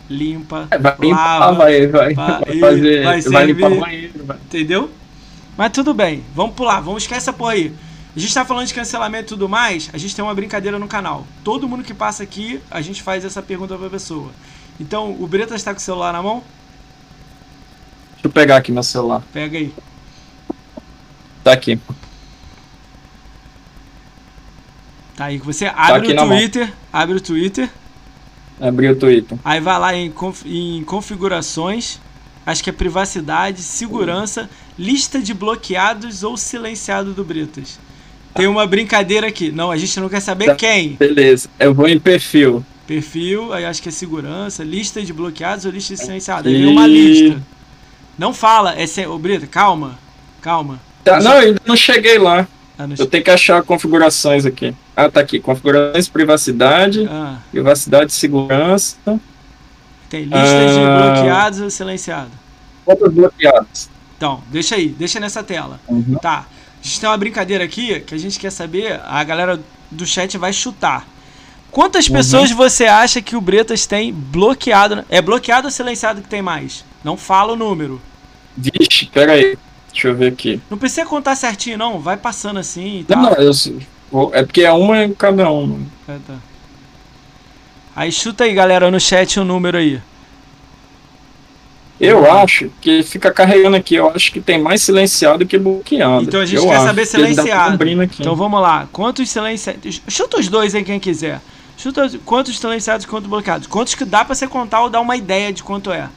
Limpa, 0.10 0.68
é, 0.72 0.78
vai 0.78 0.96
limpar, 1.00 1.40
lava, 1.40 1.58
vai, 1.58 1.88
vai, 1.88 2.14
vai, 2.16 2.60
fazer, 2.60 3.04
vai, 3.04 3.22
vai 3.22 3.46
limpar 3.46 3.72
o 3.72 3.80
banheiro, 3.80 4.26
vai. 4.26 4.38
Entendeu? 4.38 4.90
Mas 5.56 5.72
tudo 5.72 5.94
bem, 5.94 6.24
vamos 6.34 6.56
pular, 6.56 6.80
vamos 6.80 7.04
esquecer 7.04 7.18
essa 7.18 7.34
porra 7.34 7.52
aí. 7.52 7.74
A 8.16 8.20
gente 8.20 8.34
tá 8.34 8.44
falando 8.44 8.66
de 8.66 8.74
cancelamento 8.74 9.26
e 9.26 9.28
tudo 9.28 9.48
mais, 9.48 9.90
a 9.94 9.98
gente 9.98 10.16
tem 10.16 10.26
uma 10.26 10.34
brincadeira 10.34 10.80
no 10.80 10.88
canal. 10.88 11.28
Todo 11.44 11.70
mundo 11.70 11.84
que 11.84 11.94
passa 11.94 12.24
aqui, 12.24 12.60
a 12.72 12.82
gente 12.82 13.04
faz 13.04 13.24
essa 13.24 13.42
pergunta 13.42 13.78
pra 13.78 13.90
pessoa. 13.90 14.32
Então, 14.80 15.16
o 15.20 15.28
Breta 15.28 15.54
está 15.54 15.74
com 15.74 15.80
o 15.80 15.82
celular 15.82 16.12
na 16.12 16.24
mão? 16.24 16.44
Deixa 18.14 18.28
eu 18.28 18.32
pegar 18.32 18.58
aqui 18.58 18.72
meu 18.72 18.82
celular. 18.82 19.22
Pega 19.32 19.58
aí. 19.58 19.74
Tá 21.44 21.54
aqui. 21.54 21.80
Tá 25.16 25.26
aí 25.26 25.38
você 25.38 25.66
tá 25.66 25.74
abre 25.76 26.14
tá 26.14 26.24
o 26.24 26.28
Twitter, 26.28 26.74
abre 26.92 27.16
o 27.18 27.22
Twitter. 27.22 27.70
Abri 28.60 28.90
o 28.90 28.96
Twitter. 28.96 29.38
Aí 29.44 29.60
vai 29.60 29.80
lá 29.80 29.96
em, 29.96 30.12
conf, 30.12 30.44
em 30.46 30.84
configurações, 30.84 32.00
acho 32.46 32.64
que 32.64 32.70
é 32.70 32.74
privacidade, 32.74 33.62
segurança, 33.62 34.50
lista 34.78 35.20
de 35.20 35.34
bloqueados 35.34 36.24
ou 36.24 36.36
silenciado 36.36 37.14
do 37.14 37.24
Britas. 37.24 37.80
Tem 38.34 38.48
uma 38.48 38.68
brincadeira 38.68 39.28
aqui. 39.28 39.52
Não, 39.52 39.72
a 39.72 39.78
gente 39.78 40.00
não 40.00 40.10
quer 40.10 40.20
saber 40.20 40.46
tá, 40.46 40.56
quem. 40.56 40.94
Beleza. 40.94 41.50
Eu 41.60 41.74
vou 41.74 41.88
em 41.88 42.00
perfil. 42.00 42.64
Perfil, 42.86 43.54
aí 43.54 43.66
acho 43.66 43.82
que 43.82 43.90
é 43.90 43.92
segurança, 43.92 44.64
lista 44.64 45.02
de 45.02 45.14
bloqueados 45.14 45.66
ou 45.66 45.72
lista 45.72 45.96
de 45.96 46.02
silenciados. 46.02 46.52
Aí 46.52 46.62
vem 46.62 46.72
uma 46.72 46.88
lista. 46.88 47.42
Não 48.18 48.34
fala, 48.34 48.80
é 48.80 48.86
sem. 48.86 49.08
Ô, 49.08 49.18
Brito, 49.18 49.48
calma. 49.48 49.98
Calma. 50.42 50.80
Tá, 51.04 51.20
não, 51.20 51.34
ainda 51.34 51.62
não 51.66 51.76
cheguei 51.76 52.18
lá. 52.18 52.48
Ah. 52.80 52.88
Eu 52.98 53.06
tenho 53.06 53.22
que 53.22 53.30
achar 53.30 53.62
configurações 53.62 54.46
aqui. 54.46 54.74
Ah, 54.96 55.10
tá 55.10 55.20
aqui. 55.20 55.38
Configurações, 55.38 56.08
privacidade, 56.08 57.06
ah. 57.12 57.38
privacidade, 57.52 58.14
segurança. 58.14 58.96
Tem 60.10 60.24
lista 60.24 60.40
ah. 60.40 61.12
de 61.12 61.14
bloqueados 61.14 61.60
ou 61.60 61.70
silenciados? 61.70 62.32
Outros 62.86 63.14
bloqueados. 63.14 63.90
Então, 64.16 64.42
deixa 64.50 64.76
aí, 64.76 64.88
deixa 64.88 65.20
nessa 65.20 65.44
tela. 65.44 65.80
Uhum. 65.90 66.16
Tá. 66.22 66.46
A 66.82 66.84
gente 66.84 67.02
tem 67.02 67.10
uma 67.10 67.18
brincadeira 67.18 67.66
aqui 67.66 68.00
que 68.00 68.16
a 68.16 68.18
gente 68.18 68.40
quer 68.40 68.50
saber, 68.50 69.02
a 69.04 69.22
galera 69.26 69.60
do 69.92 70.06
chat 70.06 70.38
vai 70.38 70.54
chutar. 70.54 71.06
Quantas 71.70 72.08
uhum. 72.08 72.16
pessoas 72.16 72.52
você 72.52 72.86
acha 72.86 73.22
que 73.22 73.36
o 73.36 73.42
Bretas 73.42 73.86
tem 73.86 74.14
bloqueado? 74.14 75.04
É 75.10 75.22
bloqueado 75.22 75.68
ou 75.68 75.72
silenciado 75.72 76.22
que 76.22 76.30
tem 76.30 76.42
mais? 76.42 76.86
Não 77.04 77.18
fala 77.18 77.54
o 77.54 77.56
número. 77.58 78.02
Vixe, 78.56 79.06
pera 79.08 79.34
aí. 79.34 79.58
Deixa 79.92 80.08
eu 80.08 80.16
ver 80.16 80.32
aqui. 80.32 80.62
Não 80.70 80.78
precisa 80.78 81.06
contar 81.06 81.36
certinho, 81.36 81.78
não. 81.78 82.00
Vai 82.00 82.18
passando 82.18 82.60
assim 82.60 83.00
e 83.00 83.04
tal. 83.04 83.22
Não, 83.22 83.34
eu, 83.34 84.32
é 84.34 84.44
porque 84.44 84.62
é 84.62 84.72
uma 84.72 85.04
em 85.04 85.14
cada 85.14 85.52
um. 85.52 85.86
É, 86.08 86.18
tá. 86.26 86.36
Aí 87.96 88.12
chuta 88.12 88.44
aí, 88.44 88.54
galera, 88.54 88.90
no 88.90 89.00
chat 89.00 89.40
o 89.40 89.44
um 89.44 89.46
número 89.46 89.78
aí. 89.78 90.02
Eu 92.00 92.32
acho 92.32 92.72
que 92.80 93.04
fica 93.04 93.30
carregando 93.30 93.76
aqui. 93.76 93.96
Eu 93.96 94.10
acho 94.10 94.32
que 94.32 94.40
tem 94.40 94.58
mais 94.58 94.82
silenciado 94.82 95.46
que 95.46 95.58
bloqueado. 95.58 96.24
Então 96.24 96.40
a 96.40 96.46
gente 96.46 96.64
eu 96.64 96.70
quer 96.70 96.80
saber 96.80 97.06
silenciado. 97.06 97.78
Então 98.18 98.36
vamos 98.36 98.62
lá. 98.62 98.88
Quantos 98.92 99.30
silenciados? 99.30 100.02
Chuta 100.08 100.40
os 100.40 100.48
dois 100.48 100.74
aí, 100.74 100.84
quem 100.84 101.00
quiser. 101.00 101.42
Chuta 101.78 102.10
quantos 102.26 102.58
silenciados 102.58 103.06
e 103.06 103.08
quantos 103.08 103.30
bloqueados. 103.30 103.68
Quantos 103.68 103.96
que 103.96 104.06
dá 104.06 104.24
pra 104.24 104.34
você 104.34 104.48
contar 104.48 104.82
ou 104.82 104.90
dar 104.90 105.02
uma 105.02 105.18
ideia 105.18 105.52
de 105.52 105.62
quanto 105.62 105.92
é. 105.92 106.08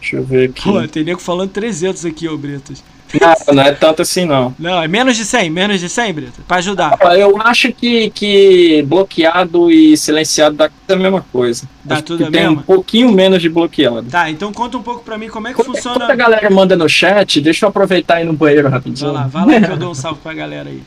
Deixa 0.00 0.16
eu 0.16 0.24
ver 0.24 0.50
aqui. 0.50 0.62
Pô, 0.62 0.86
tem 0.88 1.04
nego 1.04 1.20
falando 1.20 1.50
300 1.50 2.04
aqui, 2.04 2.28
ô 2.28 2.36
Britos. 2.36 2.82
Não, 3.20 3.54
não 3.54 3.62
é 3.62 3.72
tanto 3.72 4.02
assim, 4.02 4.26
não. 4.26 4.54
Não, 4.58 4.82
é 4.82 4.86
menos 4.86 5.16
de 5.16 5.24
100, 5.24 5.48
menos 5.48 5.80
de 5.80 5.88
100, 5.88 6.12
Brito, 6.12 6.42
pra 6.46 6.58
ajudar. 6.58 6.98
Eu 7.16 7.40
acho 7.40 7.72
que, 7.72 8.10
que 8.10 8.82
bloqueado 8.82 9.70
e 9.70 9.96
silenciado 9.96 10.56
dá 10.56 10.70
a 10.88 10.96
mesma 10.96 11.24
coisa. 11.32 11.66
Dá 11.82 11.96
acho 11.96 12.04
tudo 12.04 12.26
a 12.26 12.30
mesma? 12.30 12.46
Tem 12.46 12.48
um 12.48 12.62
pouquinho 12.62 13.10
menos 13.10 13.40
de 13.40 13.48
bloqueado. 13.48 14.10
Tá, 14.10 14.30
então 14.30 14.52
conta 14.52 14.76
um 14.76 14.82
pouco 14.82 15.02
pra 15.02 15.16
mim 15.16 15.28
como 15.28 15.48
é 15.48 15.50
que 15.50 15.56
quando, 15.56 15.74
funciona. 15.74 16.00
Quando 16.00 16.10
a 16.10 16.14
galera 16.14 16.50
manda 16.50 16.76
no 16.76 16.88
chat, 16.88 17.40
deixa 17.40 17.64
eu 17.64 17.70
aproveitar 17.70 18.16
aí 18.16 18.24
no 18.24 18.34
banheiro 18.34 18.68
rapidinho. 18.68 19.12
Vai 19.12 19.22
lá, 19.22 19.28
vai 19.28 19.60
lá 19.60 19.66
que 19.66 19.72
eu 19.72 19.76
dou 19.78 19.90
um 19.90 19.94
salve 19.94 20.20
pra 20.20 20.34
galera 20.34 20.68
aí. 20.68 20.82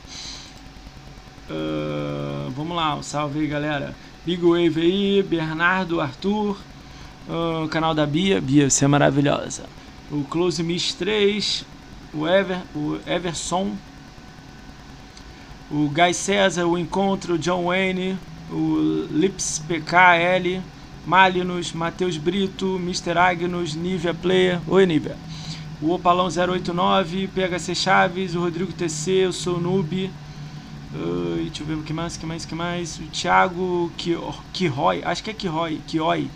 Uh, 1.49 2.51
vamos 2.55 2.75
lá, 2.77 2.95
um 2.95 3.03
salve 3.03 3.39
aí, 3.39 3.47
galera. 3.47 3.95
Big 4.23 4.41
Wave 4.43 4.79
aí, 4.79 5.23
Bernardo, 5.23 5.99
Arthur, 5.99 6.55
o 7.27 7.67
canal 7.67 7.93
da 7.93 8.05
Bia. 8.05 8.41
Bia, 8.41 8.69
você 8.69 8.85
é 8.85 8.87
maravilhosa. 8.87 9.63
O 10.11 10.23
Close 10.23 10.61
Miss 10.63 10.93
3. 10.93 11.65
O, 12.13 12.27
Ever, 12.27 12.59
o 12.75 12.99
Everson. 13.07 13.75
O 15.69 15.89
Guy 15.89 16.13
César. 16.13 16.65
O 16.65 16.77
Encontro. 16.77 17.37
John 17.37 17.65
Wayne. 17.65 18.17
O 18.51 19.07
Lips 19.11 19.61
PKL. 19.67 20.61
Malinus. 21.05 21.73
Matheus 21.73 22.17
Brito. 22.17 22.75
Mr. 22.77 23.17
Agnus. 23.17 23.75
Nivea 23.75 24.13
Player. 24.13 24.59
Oi, 24.67 24.85
Nivea. 24.85 25.17
O 25.81 25.91
Opalão 25.91 26.27
089. 26.27 27.27
PHC 27.27 27.75
Chaves. 27.75 28.35
O 28.35 28.41
Rodrigo 28.41 28.73
TC. 28.73 29.11
Eu 29.11 29.33
sou 29.33 29.57
o 29.57 29.61
Noob. 29.61 30.11
Uh, 30.93 31.35
deixa 31.45 31.63
eu 31.63 31.67
ver 31.67 31.75
o 31.75 31.83
que 31.83 31.93
mais, 31.93 32.17
que 32.17 32.25
mais, 32.25 32.45
que 32.45 32.53
mais. 32.53 32.99
O 32.99 33.03
Thiago 33.03 33.89
Kiroy, 34.51 35.01
acho 35.05 35.23
que 35.23 35.29
é 35.29 35.33
Kiroy, 35.33 35.79
Kioi. 35.87 36.29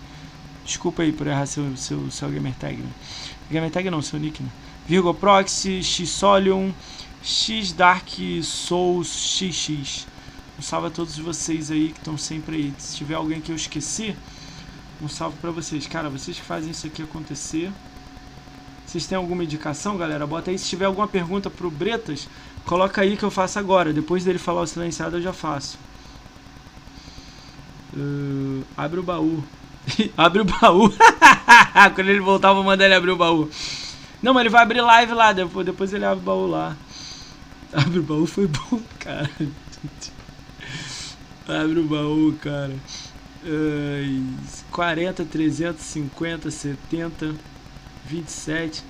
Desculpa 0.65 1.03
aí 1.03 1.11
por 1.11 1.27
errar 1.27 1.45
seu, 1.45 1.77
seu, 1.77 2.09
seu 2.09 2.29
gamertag. 2.29 2.77
Né? 2.77 2.89
Gamertag 3.51 3.89
não, 3.89 4.01
seu 4.01 4.19
nick. 4.19 4.41
Né? 4.41 4.49
Virgo 4.87 5.13
Proxy, 5.13 5.83
Xsolium, 5.83 6.73
X 7.23 7.71
Dark 7.71 8.07
Souls 8.43 9.07
XX. 9.07 10.07
Um 10.57 10.61
salve 10.61 10.87
a 10.87 10.89
todos 10.89 11.17
vocês 11.17 11.69
aí 11.69 11.89
que 11.89 11.99
estão 11.99 12.17
sempre 12.17 12.55
aí. 12.55 12.73
Se 12.77 12.97
tiver 12.97 13.15
alguém 13.15 13.41
que 13.41 13.51
eu 13.51 13.55
esqueci, 13.55 14.15
um 15.01 15.07
salve 15.07 15.37
para 15.37 15.51
vocês. 15.51 15.85
Cara, 15.85 16.09
vocês 16.09 16.37
que 16.37 16.43
fazem 16.43 16.71
isso 16.71 16.87
aqui 16.87 17.03
acontecer. 17.03 17.71
Vocês 18.85 19.05
têm 19.05 19.17
alguma 19.17 19.43
indicação, 19.43 19.97
galera? 19.97 20.25
Bota 20.25 20.51
aí. 20.51 20.57
Se 20.57 20.69
tiver 20.69 20.85
alguma 20.85 21.07
pergunta 21.07 21.49
pro 21.49 21.69
Bretas, 21.69 22.27
coloca 22.65 23.01
aí 23.01 23.17
que 23.17 23.23
eu 23.23 23.31
faço 23.31 23.59
agora. 23.59 23.91
Depois 23.91 24.23
dele 24.23 24.39
falar 24.39 24.61
o 24.61 24.67
silenciado, 24.67 25.17
eu 25.17 25.21
já 25.21 25.33
faço. 25.33 25.77
Uh, 27.93 28.63
abre 28.77 28.99
o 28.99 29.03
baú. 29.03 29.43
abre 30.17 30.41
o 30.41 30.45
baú. 30.45 30.91
Quando 31.95 32.09
ele 32.09 32.19
voltar, 32.19 32.49
eu 32.49 32.55
vou 32.55 32.63
mandar 32.63 32.85
ele 32.85 32.95
abrir 32.95 33.11
o 33.11 33.17
baú. 33.17 33.49
Não, 34.21 34.33
mas 34.33 34.41
ele 34.41 34.49
vai 34.49 34.63
abrir 34.63 34.81
live 34.81 35.13
lá. 35.13 35.33
Depois, 35.33 35.65
depois 35.65 35.93
ele 35.93 36.05
abre 36.05 36.19
o 36.19 36.25
baú 36.25 36.47
lá. 36.47 36.75
Abre 37.73 37.99
o 37.99 38.03
baú 38.03 38.25
foi 38.25 38.47
bom, 38.47 38.79
cara. 38.99 39.29
abre 41.45 41.79
o 41.79 41.83
baú, 41.83 42.33
cara. 42.41 42.73
Uh, 43.43 44.33
40, 44.71 45.25
350, 45.25 46.49
70, 46.51 47.35
27. 48.05 48.81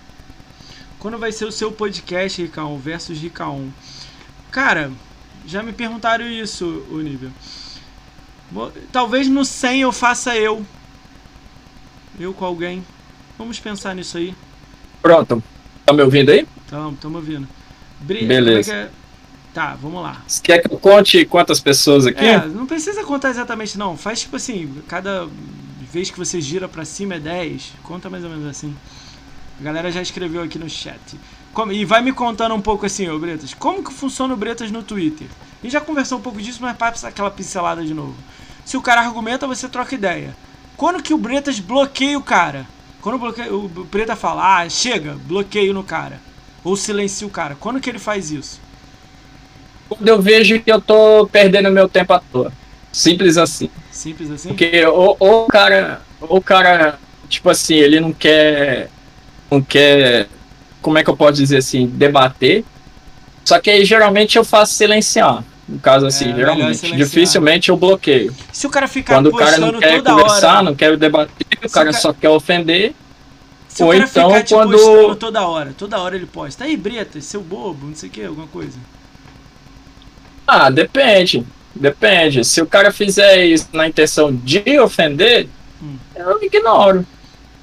Quando 0.99 1.17
vai 1.17 1.31
ser 1.31 1.45
o 1.45 1.51
seu 1.51 1.71
podcast, 1.71 2.39
Ricaon, 2.39 2.77
versus 2.77 3.19
Ricaon? 3.19 3.69
Cara, 4.51 4.91
já 5.47 5.63
me 5.63 5.73
perguntaram 5.73 6.27
isso, 6.27 6.85
Olivia. 6.91 7.31
Talvez 8.91 9.27
no 9.27 9.43
100 9.43 9.81
eu 9.81 9.91
faça 9.91 10.35
eu. 10.37 10.65
Eu 12.19 12.33
com 12.33 12.45
alguém. 12.45 12.83
Vamos 13.37 13.59
pensar 13.59 13.93
nisso 13.95 14.17
aí. 14.17 14.33
Pronto. 15.01 15.43
Tá 15.85 15.93
me 15.93 16.01
ouvindo 16.01 16.31
aí? 16.31 16.47
Tamo, 16.69 16.97
tamo 16.97 17.17
ouvindo. 17.17 17.47
Bri 17.99 18.25
Beleza. 18.25 18.73
É... 18.73 18.89
Tá, 19.53 19.77
vamos 19.81 20.01
lá. 20.01 20.21
Você 20.27 20.41
quer 20.41 20.59
que 20.59 20.73
eu 20.73 20.77
conte 20.77 21.25
quantas 21.25 21.59
pessoas 21.59 22.05
aqui? 22.05 22.25
É, 22.25 22.45
não 22.45 22.65
precisa 22.65 23.03
contar 23.03 23.29
exatamente 23.29 23.77
não. 23.77 23.95
Faz 23.95 24.21
tipo 24.21 24.35
assim, 24.35 24.81
cada 24.87 25.29
vez 25.91 26.11
que 26.11 26.17
você 26.17 26.41
gira 26.41 26.67
para 26.67 26.83
cima 26.83 27.15
é 27.15 27.19
10. 27.19 27.73
Conta 27.83 28.09
mais 28.09 28.23
ou 28.23 28.29
menos 28.29 28.45
assim. 28.47 28.75
A 29.59 29.63
galera 29.63 29.91
já 29.91 30.01
escreveu 30.01 30.43
aqui 30.43 30.59
no 30.59 30.69
chat. 30.69 30.99
Como, 31.53 31.71
e 31.71 31.85
vai 31.85 32.01
me 32.01 32.11
contando 32.11 32.53
um 32.53 32.59
pouco 32.59 32.85
assim, 32.85 33.07
ô 33.07 33.17
Bretas, 33.17 33.53
como 33.53 33.81
que 33.81 33.93
funciona 33.93 34.33
o 34.33 34.37
Bretas 34.37 34.71
no 34.71 34.83
Twitter? 34.83 35.27
A 35.61 35.65
gente 35.65 35.71
já 35.71 35.79
conversou 35.79 36.17
um 36.17 36.21
pouco 36.21 36.41
disso, 36.41 36.59
mas 36.61 36.75
passa 36.75 37.07
aquela 37.07 37.31
pincelada 37.31 37.81
de 37.85 37.93
novo. 37.93 38.15
Se 38.65 38.75
o 38.75 38.81
cara 38.81 38.99
argumenta, 39.01 39.47
você 39.47 39.69
troca 39.69 39.95
ideia. 39.95 40.35
Quando 40.77 41.01
que 41.01 41.13
o 41.13 41.17
Bretas 41.17 41.59
bloqueia 41.59 42.17
o 42.17 42.23
cara? 42.23 42.65
Quando 43.01 43.15
o, 43.15 43.19
bloqueia, 43.19 43.53
o 43.53 43.67
Breta 43.67 44.15
fala, 44.15 44.61
ah, 44.61 44.69
chega, 44.69 45.15
bloqueio 45.25 45.73
no 45.73 45.83
cara. 45.83 46.19
Ou 46.63 46.75
silencia 46.75 47.27
o 47.27 47.29
cara. 47.29 47.55
Quando 47.59 47.79
que 47.79 47.89
ele 47.89 47.99
faz 47.99 48.31
isso? 48.31 48.59
Quando 49.87 50.07
eu 50.07 50.21
vejo 50.21 50.59
que 50.59 50.71
eu 50.71 50.81
tô 50.81 51.27
perdendo 51.31 51.69
meu 51.71 51.87
tempo 51.87 52.13
à 52.13 52.19
toa. 52.19 52.51
Simples 52.91 53.37
assim. 53.37 53.69
Simples 53.91 54.31
assim? 54.31 54.49
Porque 54.49 54.85
ou, 54.85 55.15
ou 55.19 55.45
o 55.45 55.47
cara. 55.47 56.01
Ou 56.21 56.37
o 56.37 56.41
cara, 56.41 56.97
tipo 57.29 57.49
assim, 57.49 57.75
ele 57.75 57.99
não 57.99 58.11
quer. 58.11 58.89
Não 59.51 59.61
quer. 59.61 60.27
Como 60.81 60.97
é 60.97 61.03
que 61.03 61.09
eu 61.09 61.15
posso 61.15 61.33
dizer 61.33 61.57
assim? 61.57 61.85
Debater. 61.85 62.63
Só 63.43 63.59
que 63.59 63.69
aí 63.69 63.85
geralmente 63.85 64.37
eu 64.37 64.43
faço 64.43 64.73
silenciar. 64.73 65.43
No 65.67 65.79
caso 65.79 66.05
assim, 66.05 66.31
é, 66.31 66.35
geralmente. 66.35 66.95
Dificilmente 66.95 67.69
eu 67.69 67.77
bloqueio. 67.77 68.33
Se 68.51 68.67
o 68.67 68.69
cara 68.69 68.87
ficar 68.87 69.15
Quando 69.15 69.27
o 69.27 69.35
cara 69.35 69.57
não 69.57 69.79
quer 69.79 70.03
conversar, 70.03 70.55
hora, 70.57 70.63
não 70.63 70.75
quer 70.75 70.95
debater, 70.95 71.47
o 71.63 71.69
cara, 71.69 71.91
só 71.91 72.13
quer 72.13 72.29
ofender. 72.29 72.93
Se 73.67 73.83
ou 73.83 73.89
o 73.89 73.91
cara 73.91 74.05
então, 74.05 74.29
ficar 74.29 74.43
te 74.43 74.53
quando... 74.53 75.15
toda 75.15 75.47
hora, 75.47 75.73
toda 75.75 75.99
hora 75.99 76.15
ele 76.15 76.27
posta. 76.27 76.63
Aí, 76.63 76.77
Breta, 76.77 77.19
seu 77.19 77.41
bobo, 77.41 77.87
não 77.87 77.95
sei 77.95 78.09
o 78.09 78.11
que, 78.11 78.23
alguma 78.23 78.47
coisa. 78.47 78.77
Ah, 80.47 80.69
depende. 80.69 81.43
Depende. 81.73 82.45
Se 82.45 82.61
o 82.61 82.65
cara 82.65 82.91
fizer 82.91 83.43
isso 83.43 83.67
na 83.73 83.87
intenção 83.87 84.33
de 84.33 84.79
ofender, 84.79 85.47
hum. 85.81 85.97
eu 86.15 86.41
ignoro. 86.43 87.05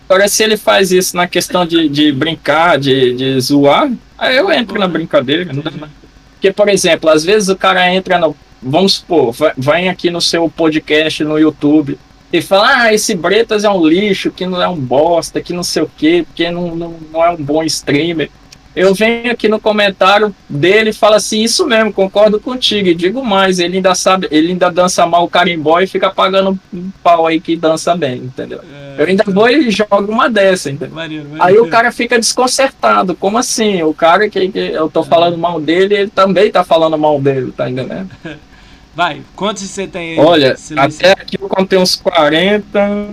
Agora, 0.08 0.28
se 0.28 0.42
ele 0.42 0.56
faz 0.56 0.92
isso 0.92 1.16
na 1.16 1.26
questão 1.26 1.64
de, 1.64 1.88
de 1.88 2.12
brincar, 2.12 2.78
de, 2.78 3.14
de 3.14 3.40
zoar, 3.40 3.90
aí 4.18 4.36
eu 4.36 4.52
entro 4.52 4.78
na 4.78 4.86
brincadeira. 4.86 5.50
Não 5.50 5.62
dá 5.62 5.70
nada. 5.70 6.01
Porque, 6.42 6.52
por 6.52 6.68
exemplo, 6.68 7.08
às 7.08 7.24
vezes 7.24 7.48
o 7.48 7.56
cara 7.56 7.94
entra 7.94 8.18
no. 8.18 8.34
Vamos 8.60 8.94
supor, 8.94 9.32
vai 9.56 9.86
aqui 9.86 10.10
no 10.10 10.20
seu 10.20 10.48
podcast 10.48 11.22
no 11.22 11.38
YouTube 11.38 11.96
e 12.32 12.42
fala: 12.42 12.82
Ah, 12.82 12.92
esse 12.92 13.14
Bretas 13.14 13.62
é 13.62 13.70
um 13.70 13.86
lixo, 13.86 14.32
que 14.32 14.44
não 14.44 14.60
é 14.60 14.66
um 14.66 14.74
bosta, 14.74 15.40
que 15.40 15.52
não 15.52 15.62
sei 15.62 15.84
o 15.84 15.90
quê, 15.96 16.24
porque 16.26 16.50
não, 16.50 16.74
não, 16.74 16.96
não 17.12 17.24
é 17.24 17.30
um 17.30 17.36
bom 17.36 17.62
streamer 17.62 18.28
eu 18.74 18.94
venho 18.94 19.30
aqui 19.30 19.48
no 19.48 19.60
comentário 19.60 20.34
dele 20.48 20.90
e 20.90 20.94
falo 20.94 21.14
assim, 21.14 21.42
isso 21.42 21.66
mesmo, 21.66 21.92
concordo 21.92 22.40
contigo. 22.40 22.88
E 22.88 22.94
digo 22.94 23.24
mais, 23.24 23.58
ele 23.58 23.76
ainda 23.76 23.94
sabe, 23.94 24.28
ele 24.30 24.48
ainda 24.48 24.70
dança 24.70 25.06
mal 25.06 25.24
o 25.24 25.28
carimbó 25.28 25.80
e 25.80 25.86
fica 25.86 26.10
pagando 26.10 26.58
um 26.72 26.90
pau 27.02 27.26
aí 27.26 27.38
que 27.38 27.54
dança 27.54 27.94
bem, 27.94 28.16
entendeu? 28.16 28.60
É, 28.60 29.02
eu 29.02 29.06
ainda 29.06 29.24
vou 29.26 29.48
e 29.48 29.70
jogo 29.70 30.10
uma 30.10 30.30
dessa, 30.30 30.70
entendeu? 30.70 30.94
Maneiro, 30.94 31.24
maneiro. 31.24 31.44
Aí 31.44 31.58
o 31.58 31.68
cara 31.68 31.92
fica 31.92 32.18
desconcertado. 32.18 33.14
Como 33.14 33.36
assim? 33.36 33.82
O 33.82 33.92
cara 33.92 34.28
que, 34.30 34.48
que 34.48 34.58
eu 34.58 34.88
tô 34.88 35.02
falando 35.02 35.36
mal 35.36 35.60
dele, 35.60 35.94
ele 35.94 36.10
também 36.10 36.50
tá 36.50 36.64
falando 36.64 36.96
mal 36.96 37.20
dele, 37.20 37.52
tá 37.52 37.68
entendendo? 37.68 38.10
Vai, 38.94 39.22
quantos 39.34 39.62
você 39.62 39.86
tem 39.86 40.12
aí? 40.12 40.18
Olha, 40.18 40.54
até 40.76 41.12
aqui 41.12 41.38
eu 41.40 41.48
contei 41.48 41.78
uns 41.78 41.96
40. 41.96 43.08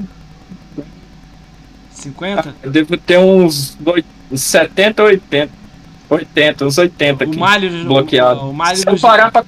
50? 1.92 2.56
Eu 2.62 2.72
devo 2.72 2.98
ter 2.98 3.18
uns 3.18 3.78
80. 3.86 4.19
70, 4.36 5.04
80. 5.04 5.60
80, 6.10 6.66
uns 6.66 6.78
80 6.78 7.24
aqui. 7.24 7.36
O 7.36 7.40
malho, 7.40 7.86
bloqueado. 7.86 8.42
O, 8.42 8.50
o 8.50 8.54
malho 8.54 8.78
se, 8.78 8.88
eu 8.88 8.98
parar 8.98 9.32
pra, 9.32 9.44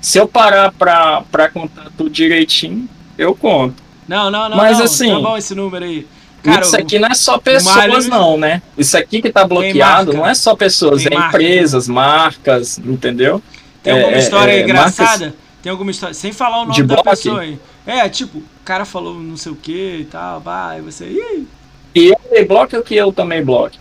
se 0.00 0.18
eu 0.18 0.28
parar 0.28 0.72
pra, 0.72 1.22
pra 1.22 1.48
contar 1.48 1.90
tudo 1.96 2.08
direitinho, 2.08 2.88
eu 3.16 3.34
conto. 3.34 3.82
Não, 4.06 4.30
não, 4.30 4.48
não. 4.48 4.56
Mas 4.56 4.78
não, 4.78 4.84
assim. 4.84 5.10
Tá 5.10 5.20
bom 5.20 5.36
esse 5.36 5.54
número 5.54 5.84
aí. 5.84 6.06
Cara, 6.42 6.64
isso 6.64 6.76
aqui 6.76 6.98
não 6.98 7.08
é 7.08 7.14
só 7.14 7.36
pessoas, 7.36 8.06
não, 8.06 8.38
né? 8.38 8.62
Isso 8.76 8.96
aqui 8.96 9.20
que 9.20 9.30
tá 9.30 9.44
bloqueado 9.44 10.12
não 10.12 10.26
é 10.26 10.34
só 10.34 10.54
pessoas, 10.54 11.02
Tem 11.02 11.12
é 11.12 11.18
marca, 11.18 11.36
empresas, 11.36 11.88
né? 11.88 11.94
marcas, 11.94 12.78
entendeu? 12.78 13.42
Tem 13.82 13.92
alguma 13.92 14.16
é, 14.16 14.18
história 14.18 14.52
é, 14.52 14.62
engraçada? 14.62 15.26
Marcas... 15.26 15.48
Tem 15.62 15.70
alguma 15.70 15.90
história. 15.90 16.14
Sem 16.14 16.32
falar 16.32 16.62
o 16.62 16.66
nome 16.66 16.82
da 16.82 16.94
bloco? 16.94 17.10
pessoa 17.10 17.40
aí. 17.40 17.58
É, 17.84 18.08
tipo, 18.08 18.38
o 18.38 18.44
cara 18.64 18.84
falou 18.84 19.18
não 19.18 19.36
sei 19.36 19.50
o 19.50 19.56
que 19.56 19.98
e 20.00 20.04
tal, 20.04 20.40
vai, 20.40 20.80
você. 20.80 21.06
Ih. 21.06 21.46
E 21.94 22.14
ele 22.30 22.44
bloque 22.44 22.76
ou 22.76 22.82
que 22.82 22.94
eu 22.94 23.12
também 23.12 23.44
bloque? 23.44 23.78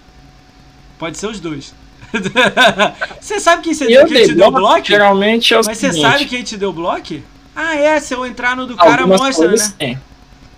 Pode 0.98 1.17
ser 1.17 1.27
os 1.27 1.40
dois. 1.40 1.74
você 3.19 3.40
sabe 3.40 3.64
quem, 3.64 3.74
você, 3.74 3.85
quem 3.85 4.26
te 4.27 4.34
deu 4.34 4.51
bloco? 4.51 4.85
Geralmente 4.85 5.53
é 5.53 5.59
o 5.59 5.66
Mas 5.66 5.77
seguinte. 5.77 5.95
você 5.95 6.01
sabe 6.01 6.26
quem 6.26 6.43
te 6.43 6.58
deu 6.58 6.72
bloco? 6.72 7.16
Ah, 7.56 7.76
é, 7.76 8.00
se 8.00 8.14
eu 8.14 8.26
entrar 8.26 8.56
no 8.56 8.66
do 8.66 8.76
cara, 8.76 9.06
mostra, 9.06 9.50
né? 9.50 9.58
Sim. 9.58 9.98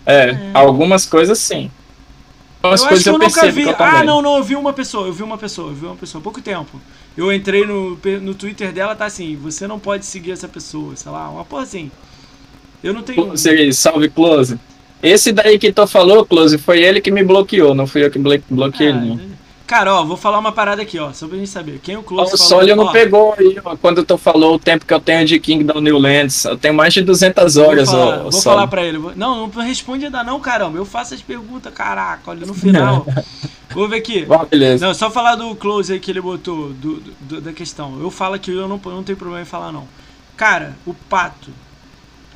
É, 0.05 0.29
é, 0.29 0.51
algumas 0.53 1.05
coisas 1.05 1.39
sim. 1.39 1.71
Algumas 2.61 2.81
eu 2.81 2.87
coisas 2.87 3.07
eu, 3.07 3.13
eu 3.13 3.19
nunca 3.19 3.51
vi. 3.51 3.63
ah, 3.77 4.03
não, 4.03 4.21
não, 4.21 4.37
eu 4.37 4.43
vi 4.43 4.55
uma 4.55 4.73
pessoa, 4.73 5.07
eu 5.07 5.13
vi 5.13 5.23
uma 5.23 5.37
pessoa, 5.37 5.71
eu 5.71 5.75
vi 5.75 5.85
uma 5.85 5.95
pessoa 5.95 6.19
há 6.19 6.23
pouco 6.23 6.41
tempo. 6.41 6.79
Eu 7.15 7.31
entrei 7.31 7.65
no, 7.65 7.97
no 8.21 8.33
Twitter 8.33 8.71
dela, 8.71 8.95
tá 8.95 9.05
assim, 9.05 9.35
você 9.35 9.65
não 9.65 9.79
pode 9.79 10.05
seguir 10.05 10.31
essa 10.31 10.47
pessoa, 10.47 10.95
sei 10.95 11.11
lá, 11.11 11.29
uma 11.29 11.45
porra 11.45 11.63
assim. 11.63 11.89
Eu 12.83 12.93
não 12.93 13.01
tenho. 13.01 13.27
Você, 13.27 13.71
salve 13.71 14.09
Close. 14.09 14.59
Esse 15.01 15.31
daí 15.31 15.57
que 15.57 15.71
tu 15.71 15.87
falou, 15.87 16.25
Close, 16.25 16.57
foi 16.57 16.81
ele 16.81 16.99
que 16.99 17.11
me 17.11 17.23
bloqueou, 17.23 17.73
não 17.73 17.87
fui 17.87 18.03
eu 18.03 18.11
que 18.11 18.19
bloqueei 18.19 18.91
ah, 18.91 18.97
ele. 18.97 19.29
Cara, 19.69 19.93
ó, 19.93 20.03
vou 20.03 20.17
falar 20.17 20.39
uma 20.39 20.51
parada 20.51 20.81
aqui, 20.81 20.97
ó, 20.97 21.13
só 21.13 21.27
pra 21.27 21.37
gente 21.37 21.47
saber. 21.47 21.79
Quem 21.83 21.95
o 21.95 22.01
Close 22.01 22.33
O 22.33 22.37
Solio 22.39 22.75
não 22.75 22.91
pegou 22.91 23.35
aí, 23.37 23.55
ó, 23.63 23.77
quando 23.77 24.03
tu 24.03 24.17
falou 24.17 24.55
o 24.55 24.59
tempo 24.59 24.83
que 24.83 24.91
eu 24.91 24.99
tenho 24.99 25.23
de 25.27 25.39
Kingdom 25.39 25.79
Newlands. 25.79 26.43
Eu 26.43 26.57
tenho 26.57 26.73
mais 26.73 26.91
de 26.91 27.03
200 27.03 27.55
horas, 27.55 27.87
vou 27.87 27.99
falar, 27.99 28.17
ó. 28.17 28.29
Vou 28.31 28.41
falar 28.41 28.67
pra 28.67 28.83
ele. 28.83 28.97
Não, 29.15 29.45
não 29.45 29.63
responde 29.63 30.05
ainda 30.05 30.23
não, 30.23 30.39
caramba. 30.39 30.79
Eu 30.79 30.85
faço 30.85 31.13
as 31.13 31.21
perguntas, 31.21 31.71
caraca, 31.71 32.31
olha, 32.31 32.47
no 32.47 32.53
final. 32.55 33.05
vou 33.69 33.87
ver 33.87 33.97
aqui. 33.97 34.25
Bom, 34.25 34.43
beleza. 34.49 34.87
Não, 34.87 34.91
só 34.95 35.11
falar 35.11 35.35
do 35.35 35.53
Close 35.53 35.93
aí 35.93 35.99
que 35.99 36.09
ele 36.09 36.19
botou, 36.19 36.69
do, 36.69 36.99
do, 37.19 37.39
da 37.39 37.53
questão. 37.53 38.01
Eu 38.01 38.09
falo 38.09 38.39
que 38.39 38.49
eu 38.49 38.67
não, 38.67 38.81
não 38.83 39.03
tenho 39.03 39.19
problema 39.19 39.43
em 39.43 39.45
falar, 39.45 39.71
não. 39.71 39.87
Cara, 40.35 40.75
o 40.83 40.95
Pato, 40.95 41.51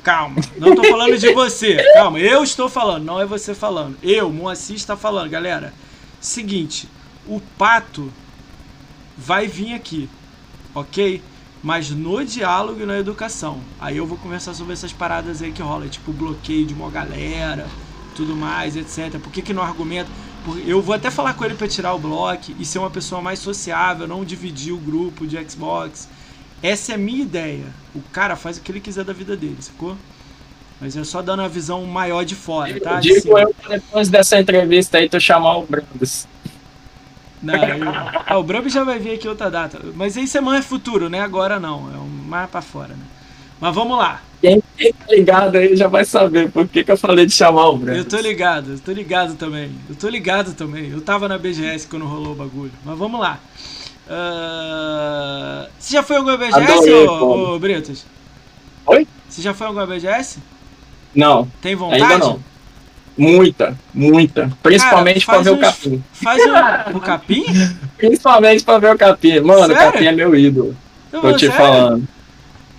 Calma, 0.04 0.36
não 0.56 0.72
tô 0.72 0.84
falando 0.84 1.18
de 1.18 1.32
você. 1.32 1.82
Calma, 1.94 2.20
eu 2.20 2.44
estou 2.44 2.68
falando, 2.68 3.02
não 3.02 3.20
é 3.20 3.26
você 3.26 3.56
falando. 3.56 3.96
Eu, 4.04 4.30
Moacir, 4.30 4.76
está 4.76 4.96
falando, 4.96 5.28
galera. 5.28 5.74
Seguinte, 6.20 6.88
o 7.26 7.40
pato 7.58 8.12
vai 9.16 9.46
vir 9.46 9.74
aqui, 9.74 10.08
ok? 10.74 11.22
Mas 11.62 11.90
no 11.90 12.24
diálogo 12.24 12.82
e 12.82 12.86
na 12.86 12.98
educação. 12.98 13.60
Aí 13.80 13.96
eu 13.96 14.06
vou 14.06 14.18
conversar 14.18 14.54
sobre 14.54 14.74
essas 14.74 14.92
paradas 14.92 15.40
aí 15.40 15.50
que 15.50 15.62
rola, 15.62 15.88
tipo 15.88 16.12
bloqueio 16.12 16.66
de 16.66 16.74
uma 16.74 16.90
galera, 16.90 17.66
tudo 18.14 18.36
mais, 18.36 18.76
etc. 18.76 19.18
Por 19.18 19.32
que, 19.32 19.40
que 19.40 19.54
não 19.54 19.62
argumenta? 19.62 20.10
Eu 20.66 20.82
vou 20.82 20.94
até 20.94 21.10
falar 21.10 21.32
com 21.34 21.44
ele 21.44 21.54
para 21.54 21.66
tirar 21.66 21.94
o 21.94 21.98
bloco 21.98 22.52
e 22.58 22.64
ser 22.66 22.78
uma 22.78 22.90
pessoa 22.90 23.22
mais 23.22 23.38
sociável, 23.38 24.06
não 24.06 24.24
dividir 24.24 24.72
o 24.72 24.78
grupo 24.78 25.26
de 25.26 25.42
Xbox. 25.48 26.08
Essa 26.62 26.92
é 26.92 26.94
a 26.96 26.98
minha 26.98 27.22
ideia. 27.22 27.64
O 27.94 28.02
cara 28.12 28.36
faz 28.36 28.58
o 28.58 28.60
que 28.60 28.70
ele 28.70 28.80
quiser 28.80 29.04
da 29.04 29.12
vida 29.14 29.36
dele, 29.36 29.56
sacou? 29.60 29.96
Mas 30.80 30.96
é 30.96 31.04
só 31.04 31.22
dando 31.22 31.40
a 31.40 31.48
visão 31.48 31.84
maior 31.86 32.24
de 32.24 32.34
fora, 32.34 32.78
tá? 32.78 33.00
Digo 33.00 33.20
de 33.22 33.28
eu 33.28 33.54
depois 33.68 34.08
dessa 34.10 34.38
entrevista 34.38 34.98
aí, 34.98 35.08
tu 35.08 35.18
chamar 35.18 35.58
o 35.58 35.66
Brandes. 35.66 36.28
Não, 37.44 37.54
eu... 37.54 37.88
ah, 38.26 38.38
o 38.38 38.42
Brump 38.42 38.68
já 38.68 38.82
vai 38.82 38.98
vir 38.98 39.14
aqui 39.14 39.28
outra 39.28 39.50
data. 39.50 39.78
Mas 39.94 40.16
isso 40.16 40.36
é 40.38 40.40
mais 40.40 40.64
futuro, 40.64 41.08
né? 41.08 41.20
Agora 41.20 41.60
não. 41.60 41.92
É 41.92 41.98
um 41.98 42.08
mais 42.26 42.48
pra 42.48 42.62
fora, 42.62 42.88
né? 42.88 43.04
Mas 43.60 43.74
vamos 43.74 43.96
lá. 43.96 44.20
Quem, 44.40 44.62
quem 44.76 44.92
tá 44.92 45.06
ligado 45.08 45.56
aí 45.56 45.76
já 45.76 45.88
vai 45.88 46.04
saber 46.04 46.50
por 46.50 46.68
que, 46.68 46.84
que 46.84 46.90
eu 46.90 46.96
falei 46.96 47.24
de 47.24 47.32
chamar 47.32 47.68
o 47.68 47.78
Breno. 47.78 47.98
Eu 47.98 48.04
tô 48.04 48.18
ligado, 48.18 48.72
eu 48.72 48.78
tô 48.78 48.92
ligado 48.92 49.36
também. 49.36 49.70
Eu 49.88 49.94
tô 49.94 50.08
ligado 50.08 50.54
também. 50.54 50.90
Eu 50.90 51.00
tava 51.00 51.28
na 51.28 51.38
BGS 51.38 51.86
quando 51.86 52.04
rolou 52.04 52.32
o 52.32 52.34
bagulho. 52.34 52.72
Mas 52.84 52.98
vamos 52.98 53.20
lá. 53.20 53.38
Uh, 54.06 55.66
Você 55.78 55.94
já 55.94 56.02
foi 56.02 56.16
alguma 56.16 56.36
BGS, 56.36 56.60
Adorei, 56.60 57.06
ô, 57.06 57.54
ô 57.54 57.58
Bretas? 57.58 58.04
Oi? 58.86 59.08
Você 59.28 59.40
já 59.40 59.54
foi 59.54 59.66
alguma 59.66 59.86
BGS? 59.86 60.40
Não, 61.14 61.48
Tem 61.62 61.74
vontade? 61.74 62.02
ainda 62.02 62.18
não. 62.18 62.53
Muita, 63.16 63.76
muita. 63.92 64.50
Principalmente 64.62 65.24
Cara, 65.24 65.38
pra 65.42 65.50
ver 65.50 65.56
o 65.56 65.60
capim. 65.60 66.02
Faz 66.12 66.42
um, 66.44 66.96
o 66.96 67.00
capim? 67.00 67.44
Principalmente 67.96 68.64
pra 68.64 68.78
ver 68.78 68.94
o 68.94 68.98
capim. 68.98 69.40
Mano, 69.40 69.66
Sério? 69.68 69.74
o 69.88 69.92
capim 69.92 70.06
é 70.06 70.12
meu 70.12 70.34
ídolo. 70.34 70.76
Eu 71.12 71.20
Tô 71.20 71.32
te 71.34 71.46
sério? 71.46 71.54
falando. 71.56 72.08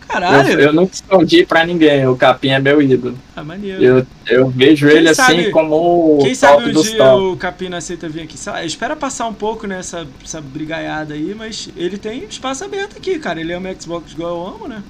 Caralho. 0.07 0.49
Eu, 0.51 0.59
eu 0.59 0.73
nunca 0.73 0.93
escondi 0.93 1.45
pra 1.45 1.65
ninguém. 1.65 2.05
O 2.07 2.15
capim 2.15 2.49
é 2.49 2.59
meu 2.59 2.81
ídolo. 2.81 3.17
Ah, 3.35 3.43
maneiro. 3.43 3.81
Eu, 3.83 4.07
eu 4.27 4.49
vejo 4.49 4.87
Quem 4.87 4.97
ele 4.97 5.15
sabe- 5.15 5.41
assim 5.41 5.51
como 5.51 5.75
o 5.75 6.19
Quem 6.21 6.35
sabe 6.35 6.69
um 6.69 6.81
dia 6.81 6.97
top. 6.97 7.23
o 7.23 7.37
Capim 7.37 7.69
não 7.69 7.77
aceita 7.77 8.07
vir 8.07 8.21
aqui. 8.21 8.37
Lá, 8.45 8.63
espera 8.63 8.95
passar 8.95 9.27
um 9.27 9.33
pouco 9.33 9.65
nessa 9.65 10.05
essa 10.23 10.39
brigaiada 10.41 11.13
aí, 11.13 11.33
mas 11.33 11.69
ele 11.75 11.97
tem 11.97 12.23
espaço 12.25 12.63
aberto 12.63 12.97
aqui, 12.97 13.17
cara. 13.19 13.39
Ele 13.39 13.53
ama 13.53 13.73
Xbox 13.79 14.11
igual 14.11 14.29
eu 14.35 14.47
amo, 14.47 14.67
né? 14.67 14.83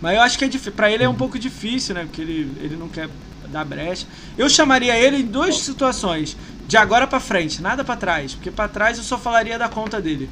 Mas 0.00 0.16
eu 0.16 0.22
acho 0.22 0.38
que 0.38 0.44
é. 0.44 0.70
Pra 0.74 0.90
ele 0.90 1.04
é 1.04 1.08
um 1.08 1.14
pouco 1.14 1.38
difícil, 1.38 1.94
né? 1.94 2.02
Porque 2.02 2.20
ele, 2.20 2.50
ele 2.62 2.76
não 2.76 2.88
quer 2.88 3.08
dar 3.50 3.64
brecha. 3.64 4.06
Eu 4.38 4.48
chamaria 4.48 4.96
ele 4.96 5.18
em 5.18 5.26
duas 5.26 5.58
situações. 5.58 6.36
De 6.66 6.76
agora 6.76 7.06
pra 7.06 7.18
frente, 7.20 7.60
nada 7.60 7.82
pra 7.84 7.96
trás. 7.96 8.34
Porque 8.34 8.50
pra 8.50 8.68
trás 8.68 8.96
eu 8.96 9.02
só 9.04 9.18
falaria 9.18 9.58
da 9.58 9.68
conta 9.68 10.00
dele. 10.00 10.30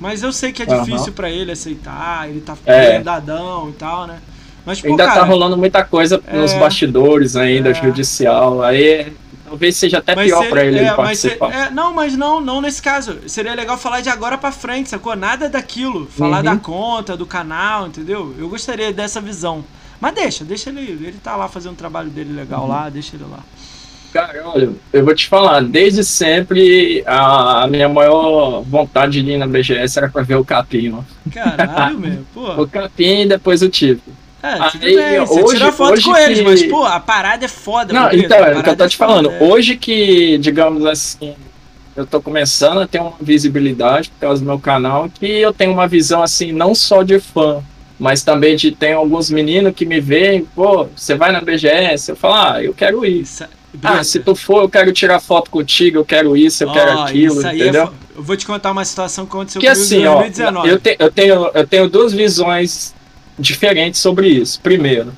Mas 0.00 0.22
eu 0.22 0.32
sei 0.32 0.52
que 0.52 0.62
é 0.62 0.66
difícil 0.66 1.12
pra 1.12 1.28
ele 1.30 1.50
aceitar, 1.50 2.28
ele 2.28 2.40
tá 2.40 2.56
É. 2.66 3.00
dadão 3.00 3.68
e 3.70 3.72
tal, 3.72 4.06
né? 4.06 4.20
Mas, 4.64 4.80
pô, 4.80 4.88
Ainda 4.88 5.06
cara, 5.06 5.20
tá 5.20 5.26
rolando 5.26 5.56
muita 5.56 5.82
coisa 5.82 6.22
nos 6.32 6.52
É. 6.52 6.58
bastidores 6.58 7.34
ainda, 7.34 7.70
É. 7.70 7.74
judicial. 7.74 8.62
Aí 8.62 9.12
talvez 9.48 9.76
seja 9.76 9.98
até 9.98 10.14
pior 10.14 10.46
pra 10.50 10.62
ele 10.62 10.78
é, 10.80 10.92
participar. 10.92 11.50
é, 11.50 11.70
não, 11.70 11.94
mas 11.94 12.14
não, 12.14 12.38
não 12.40 12.60
nesse 12.60 12.82
caso. 12.82 13.16
Seria 13.26 13.54
legal 13.54 13.78
falar 13.78 14.02
de 14.02 14.10
agora 14.10 14.36
pra 14.36 14.52
frente, 14.52 14.90
sacou? 14.90 15.16
Nada 15.16 15.48
daquilo. 15.48 16.06
Falar 16.06 16.38
Uhum. 16.38 16.42
da 16.44 16.56
conta, 16.58 17.16
do 17.16 17.24
canal, 17.24 17.86
entendeu? 17.86 18.34
Eu 18.38 18.48
gostaria 18.50 18.92
dessa 18.92 19.20
visão. 19.22 19.64
Mas 20.00 20.14
deixa, 20.14 20.44
deixa 20.44 20.70
ele. 20.70 20.80
Ele 20.80 21.16
tá 21.22 21.34
lá 21.36 21.48
fazendo 21.48 21.72
o 21.72 21.76
trabalho 21.76 22.08
dele 22.10 22.32
legal 22.32 22.62
Uhum. 22.62 22.68
lá, 22.68 22.88
deixa 22.88 23.16
ele 23.16 23.24
lá. 23.30 23.38
Cara, 24.12 24.42
olha, 24.46 24.70
eu 24.92 25.04
vou 25.04 25.14
te 25.14 25.26
falar, 25.28 25.62
desde 25.62 26.02
sempre 26.02 27.02
a, 27.06 27.66
minha 27.68 27.88
maior 27.90 28.62
vontade 28.62 29.22
de 29.22 29.30
ir 29.32 29.36
na 29.36 29.46
BGS 29.46 29.98
era 29.98 30.08
pra 30.08 30.22
ver 30.22 30.36
o 30.36 30.44
capim, 30.44 30.94
ó. 30.96 31.02
Caralho, 31.30 31.98
meu, 32.00 32.24
pô. 32.32 32.62
O 32.62 32.66
capim 32.66 33.22
e 33.22 33.26
depois 33.28 33.60
o 33.62 33.68
tipo. 33.68 34.10
É, 34.42 34.54
tudo 34.70 34.86
Aí, 34.86 34.96
bem, 34.96 35.18
você 35.26 35.42
hoje- 35.42 35.56
tira 35.56 35.72
foto 35.72 35.92
hoje 35.94 36.04
com 36.04 36.16
eles, 36.16 36.38
que- 36.38 36.44
mas, 36.44 36.62
pô, 36.64 36.84
a 36.84 37.00
parada 37.00 37.44
é 37.44 37.48
foda. 37.48 37.92
Não, 37.92 38.10
então, 38.12 38.38
é 38.38 38.56
o 38.58 38.62
que 38.62 38.70
eu 38.70 38.76
tô 38.76 38.86
te 38.88 38.96
foda, 38.96 39.10
falando. 39.12 39.30
é. 39.32 39.42
Hoje 39.42 39.76
que, 39.76 40.38
digamos 40.38 40.86
assim, 40.86 41.34
eu 41.96 42.06
tô 42.06 42.22
começando 42.22 42.80
a 42.80 42.86
ter 42.86 43.00
uma 43.00 43.12
visibilidade 43.20 44.08
por 44.10 44.20
causa 44.20 44.40
do 44.40 44.46
meu 44.46 44.58
canal, 44.58 45.10
que 45.10 45.26
eu 45.26 45.52
tenho 45.52 45.72
uma 45.72 45.86
visão 45.88 46.22
assim, 46.22 46.52
não 46.52 46.74
só 46.74 47.02
de 47.02 47.18
fã, 47.18 47.60
mas 47.98 48.22
também 48.22 48.56
de 48.56 48.70
tem 48.70 48.92
alguns 48.92 49.30
meninos 49.30 49.74
que 49.74 49.84
me 49.84 50.00
veem, 50.00 50.44
pô, 50.44 50.86
você 50.94 51.14
vai 51.16 51.32
na 51.32 51.40
BGS, 51.40 52.10
eu 52.10 52.16
falo, 52.16 52.34
ah, 52.34 52.62
eu 52.62 52.72
quero 52.74 53.04
ir. 53.04 53.22
Isso, 53.22 53.44
é- 53.44 53.48
Ah, 53.82 54.02
se 54.02 54.18
tu 54.20 54.34
for, 54.34 54.62
eu 54.62 54.68
quero 54.68 54.92
tirar 54.92 55.20
foto 55.20 55.50
contigo, 55.50 55.98
eu 55.98 56.04
quero 56.04 56.36
isso, 56.36 56.64
eu 56.64 56.72
quero 56.72 56.90
ó, 56.98 57.04
aquilo, 57.04 57.46
é 57.46 57.54
entendeu? 57.54 57.86
fo- 57.88 57.92
eu 58.16 58.22
vou 58.22 58.36
te 58.36 58.46
contar 58.46 58.70
uma 58.72 58.84
situação 58.84 59.26
que 59.26 59.30
aconteceu 59.32 59.60
Porque 59.60 59.72
comigo 59.72 59.84
assim, 59.84 60.02
em 60.02 60.06
ó, 60.06 60.14
2019. 60.14 60.68
eu, 60.68 60.80
te- 60.80 60.96
eu, 60.98 61.10
tenho, 61.12 61.50
eu 61.54 61.66
tenho 61.66 61.88
duas 61.88 62.12
visões 62.12 62.94
diferentes 63.38 64.00
sobre 64.00 64.28
isso. 64.28 64.58
Primeiro, 64.60 65.12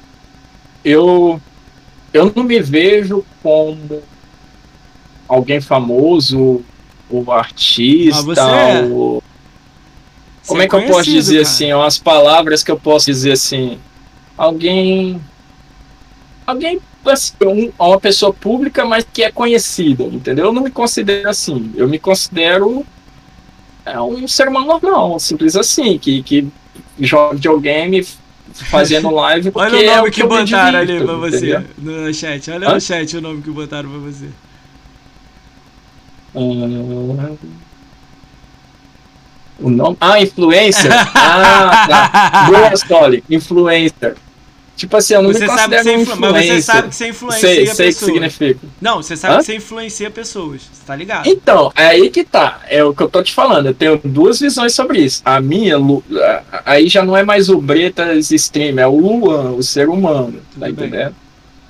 eu, 0.85 1.41
eu 2.13 2.33
não 2.35 2.43
me 2.43 2.61
vejo 2.61 3.25
como 3.43 4.03
alguém 5.29 5.61
famoso, 5.61 6.63
o 7.09 7.31
artista, 7.33 8.17
Mas 8.17 8.25
você 8.25 8.41
é. 8.41 8.83
O- 10.45 10.49
como 10.49 10.63
é 10.63 10.69
que 10.69 10.75
eu 10.75 10.87
posso 10.87 11.11
dizer 11.11 11.37
cara. 11.39 11.49
assim, 11.49 11.73
ó, 11.73 11.85
as 11.85 11.99
palavras 11.99 12.63
que 12.63 12.71
eu 12.71 12.79
posso 12.79 13.07
dizer 13.07 13.33
assim, 13.33 13.79
alguém, 14.37 15.21
alguém, 16.47 16.81
assim, 17.07 17.33
um- 17.47 17.73
uma 17.79 18.01
pessoa 18.01 18.33
pública, 18.33 18.85
mas 18.85 19.07
que 19.13 19.23
é 19.23 19.31
conhecida, 19.31 20.05
entendeu? 20.05 20.47
Eu 20.47 20.53
não 20.53 20.63
me 20.63 20.71
considero 20.71 21.29
assim, 21.29 21.73
eu 21.77 21.89
me 21.89 21.99
considero 21.99 22.85
é, 23.87 24.01
um 24.01 24.29
ser 24.29 24.49
humano 24.49 24.67
normal, 24.67 25.19
simples 25.19 25.57
assim, 25.57 25.99
que, 25.99 26.23
que 26.23 26.47
joga 26.99 27.35
videogame 27.35 28.07
fazendo 28.53 29.11
live 29.15 29.51
Olha 29.55 29.75
o 29.75 29.83
é 29.83 29.97
nome 29.97 30.11
que 30.11 30.23
eu 30.23 30.29
me 30.29 30.39
botaram 30.41 30.79
ali 30.79 31.03
pra 31.03 31.15
você 31.15 31.37
entendeu? 31.57 31.65
no 31.79 32.13
chat. 32.15 32.51
Olha 32.51 32.69
Hã? 32.69 32.75
no 32.75 32.81
chat 32.81 33.17
o 33.17 33.21
nome 33.21 33.43
que 33.43 33.51
botaram 33.51 33.89
pra 33.89 33.99
você. 34.01 34.27
Ah, 36.35 37.35
o 39.61 39.71
nome? 39.71 39.97
Ah, 40.01 40.21
influencer? 40.21 40.91
Ah, 41.15 41.87
tá. 41.89 42.47
Bruno 42.49 42.75
Stoli, 42.77 43.25
influencer. 43.31 44.15
Tipo 44.77 44.97
assim, 44.97 45.13
eu 45.13 45.21
não 45.23 45.31
Você 45.31 45.41
me 45.41 45.47
sabe, 45.47 45.77
que 45.77 45.83
você 45.83 45.95
influ... 45.95 46.17
Mas 46.17 46.31
você 46.33 46.39
influencer. 46.39 46.63
sabe 46.63 46.89
que 46.89 46.95
você 46.97 47.09
influencia 47.09 47.49
Sei, 47.49 47.55
sei 47.55 47.65
o 47.65 47.69
que 47.71 47.77
pessoas. 47.85 48.13
significa. 48.13 48.61
Não, 48.81 48.97
você 49.03 49.15
sabe 49.15 49.35
Hã? 49.35 49.39
que 49.41 49.45
você 49.45 49.57
influencia 49.57 50.11
pessoas. 50.11 50.63
Você 50.73 50.83
tá 50.87 50.97
ligado? 50.97 51.27
Então, 51.29 51.71
é 51.77 51.87
aí 51.89 52.09
que 52.09 52.25
tá. 52.25 52.61
É 52.67 52.83
o 52.83 52.95
que 52.95 53.03
eu 53.03 53.09
tô 53.11 53.23
te 53.23 53.35
falando. 53.35 53.67
Eu 53.67 53.75
tenho 53.75 54.01
duas 54.03 54.41
visões 54.41 54.73
sobre 54.75 55.01
isso. 55.01 55.21
A 55.23 55.39
minha, 55.39 55.77
aí 56.65 56.89
já 56.89 57.05
não 57.05 57.15
é 57.15 57.23
mais 57.23 57.51
o 57.51 57.61
Bretas 57.61 58.31
Stream, 58.31 58.79
é 58.79 58.87
o 58.87 58.97
Luan, 58.99 59.51
o 59.51 59.63
ser 59.63 59.87
humano. 59.91 60.41
Tudo 60.53 60.61
Tá 60.61 60.67
bem. 60.67 60.71
entendendo? 60.71 61.15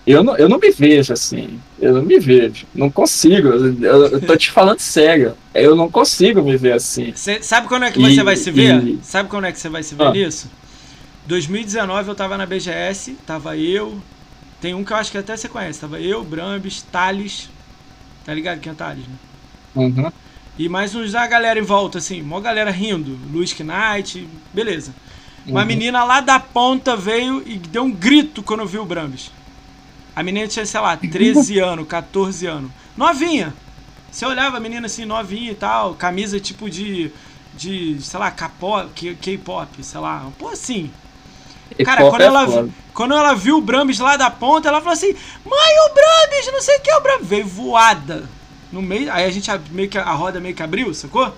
Eu 0.06 0.24
não, 0.24 0.36
eu 0.36 0.48
não 0.48 0.58
me 0.58 0.70
vejo 0.70 1.12
assim. 1.12 1.60
Eu 1.78 1.94
não 1.94 2.02
me 2.02 2.18
vejo. 2.18 2.66
Não 2.74 2.90
consigo. 2.90 3.48
Eu, 3.48 4.06
eu- 4.06 4.20
tô 4.20 4.36
te 4.36 4.50
falando 4.50 4.80
sério. 4.80 5.34
Eu 5.54 5.76
não 5.76 5.90
consigo 5.90 6.42
me 6.42 6.56
ver 6.56 6.72
assim. 6.72 7.12
Você 7.14 7.42
sabe 7.42 7.68
quando 7.68 7.84
é 7.84 7.90
que 7.90 8.00
E- 8.00 8.14
você 8.14 8.22
vai 8.22 8.36
se 8.36 8.50
ver? 8.50 8.82
e- 8.82 8.98
Sabe 9.02 9.28
quando 9.28 9.44
é 9.46 9.52
que 9.52 9.58
você 9.60 9.68
vai 9.68 9.82
se 9.82 9.94
ver 9.94 10.04
Ah. 10.06 10.10
nisso? 10.12 10.48
2019 11.26 12.08
eu 12.08 12.14
tava 12.14 12.36
na 12.36 12.46
BGS, 12.46 13.12
tava 13.26 13.56
eu. 13.56 14.00
Tem 14.60 14.74
um 14.74 14.84
que 14.84 14.92
eu 14.92 14.96
acho 14.96 15.10
que 15.10 15.18
até 15.18 15.36
você 15.36 15.48
conhece. 15.48 15.80
Tava 15.80 16.00
eu, 16.00 16.24
Brambis, 16.24 16.82
Thales. 16.90 17.48
Tá 18.24 18.34
ligado 18.34 18.58
quem 18.60 18.72
é 18.72 18.74
Thales, 18.74 19.04
né? 19.06 19.14
Uhum. 19.74 20.10
E 20.58 20.68
mais 20.68 20.94
uns 20.94 21.12
da 21.12 21.26
galera 21.26 21.58
em 21.58 21.62
volta, 21.62 21.98
assim, 21.98 22.20
mó 22.20 22.40
galera 22.40 22.70
rindo. 22.70 23.18
Luiz 23.32 23.54
Knight, 23.58 24.26
beleza. 24.52 24.92
Uma 25.46 25.60
Uhum. 25.60 25.66
menina 25.66 26.04
lá 26.04 26.20
da 26.20 26.38
ponta 26.38 26.96
veio 26.96 27.42
e 27.46 27.54
deu 27.56 27.84
um 27.84 27.90
grito 27.90 28.42
quando 28.42 28.66
viu 28.66 28.82
o 28.82 28.86
Brambis. 28.86 29.30
A 30.20 30.22
menina 30.22 30.46
tinha, 30.46 30.66
sei 30.66 30.78
lá, 30.78 30.94
13 30.98 31.58
anos, 31.60 31.88
14 31.88 32.46
anos. 32.46 32.70
Novinha. 32.94 33.54
Você 34.12 34.26
olhava 34.26 34.58
a 34.58 34.60
menina 34.60 34.84
assim, 34.84 35.06
novinha 35.06 35.52
e 35.52 35.54
tal, 35.54 35.94
camisa 35.94 36.38
tipo 36.38 36.68
de. 36.68 37.10
de, 37.54 37.96
sei 38.02 38.20
lá, 38.20 38.30
K-pop, 38.30 39.82
sei 39.82 39.98
lá. 39.98 40.30
Pô, 40.38 40.48
assim. 40.48 40.90
Cara, 41.82 42.10
quando 42.10 42.20
é 42.20 42.26
ela, 42.26 42.46
foda. 42.46 42.68
quando 42.92 43.14
ela 43.14 43.34
viu 43.34 43.56
o 43.56 43.62
Brambis 43.62 43.98
lá 43.98 44.18
da 44.18 44.30
ponta, 44.30 44.68
ela 44.68 44.80
falou 44.80 44.92
assim: 44.92 45.14
Mãe, 45.42 45.74
o 45.88 45.94
Brambis, 45.94 46.52
não 46.52 46.60
sei 46.60 46.76
o 46.76 46.80
que 46.82 46.90
é 46.90 46.96
o 46.98 47.00
Brambis. 47.00 47.26
Veio 47.26 47.46
voada. 47.46 48.28
No 48.70 48.82
meio, 48.82 49.10
aí 49.10 49.24
a 49.24 49.30
gente 49.30 49.50
meio 49.70 49.88
que 49.88 49.96
a 49.96 50.12
roda 50.12 50.38
meio 50.38 50.54
que 50.54 50.62
abriu, 50.62 50.92
sacou? 50.92 51.34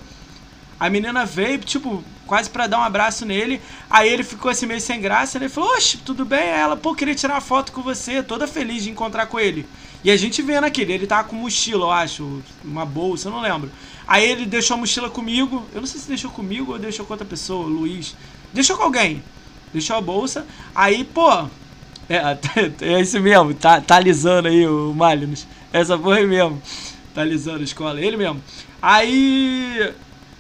A 0.81 0.91
menina 0.91 1.25
veio, 1.25 1.59
tipo, 1.61 2.03
quase 2.27 2.51
pra 2.51 2.67
dar 2.67 2.79
um 2.79 2.83
abraço 2.83 3.25
nele. 3.25 3.61
Aí 3.91 4.09
ele 4.09 4.23
ficou 4.23 4.51
assim 4.51 4.67
meio 4.67 4.81
sem 4.81 5.01
graça. 5.01 5.39
Ele 5.39 5.49
falou: 5.49 5.75
Oxe, 5.75 5.99
tudo 5.99 6.25
bem? 6.25 6.49
Ela, 6.49 6.77
pô, 6.77 6.95
queria 6.95 7.15
tirar 7.15 7.35
uma 7.35 7.41
foto 7.41 7.73
com 7.73 7.83
você, 7.83 8.23
toda 8.23 8.47
feliz 8.47 8.83
de 8.83 8.91
encontrar 8.91 9.27
com 9.27 9.39
ele. 9.39 9.67
E 10.05 10.11
a 10.11 10.17
gente 10.17 10.43
vendo 10.43 10.65
aquele, 10.65 10.93
ele 10.93 11.07
tava 11.07 11.29
com 11.29 11.37
mochila, 11.37 11.85
eu 11.85 11.91
acho, 11.93 12.43
uma 12.65 12.85
bolsa, 12.85 13.29
eu 13.29 13.33
não 13.33 13.41
lembro. 13.41 13.71
Aí 14.07 14.29
ele 14.29 14.47
deixou 14.47 14.77
a 14.77 14.81
mochila 14.81 15.09
comigo. 15.09 15.65
Eu 15.73 15.81
não 15.81 15.87
sei 15.87 16.01
se 16.01 16.09
deixou 16.09 16.31
comigo 16.31 16.73
ou 16.73 16.79
deixou 16.79 17.07
com 17.07 17.13
outra 17.13 17.27
pessoa, 17.27 17.67
Luiz. 17.67 18.17
Deixou 18.53 18.77
com 18.77 18.83
alguém. 18.83 19.23
Deixou 19.73 19.97
a 19.97 20.01
bolsa. 20.01 20.47
Aí, 20.75 21.05
pô. 21.05 21.31
É, 22.09 22.37
é 22.83 23.01
esse 23.01 23.19
mesmo, 23.21 23.55
tá, 23.55 23.81
tá 23.81 23.97
alisando 23.97 24.49
aí 24.49 24.67
o 24.67 24.93
Malinus. 24.93 25.47
Essa 25.73 25.97
porra 25.97 26.17
aí 26.17 26.27
mesmo. 26.27 26.61
Tá 27.15 27.23
alisando 27.23 27.61
a 27.61 27.65
escola, 27.65 28.01
ele 28.01 28.17
mesmo. 28.17 28.43
Aí. 28.81 29.93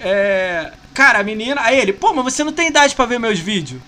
É. 0.02 0.72
Cara, 0.94 1.20
a 1.20 1.22
menina. 1.22 1.60
Aí 1.62 1.78
ele, 1.78 1.92
pô, 1.92 2.12
mas 2.12 2.34
você 2.34 2.44
não 2.44 2.52
tem 2.52 2.68
idade 2.68 2.94
pra 2.94 3.06
ver 3.06 3.18
meus 3.18 3.38
vídeos. 3.38 3.80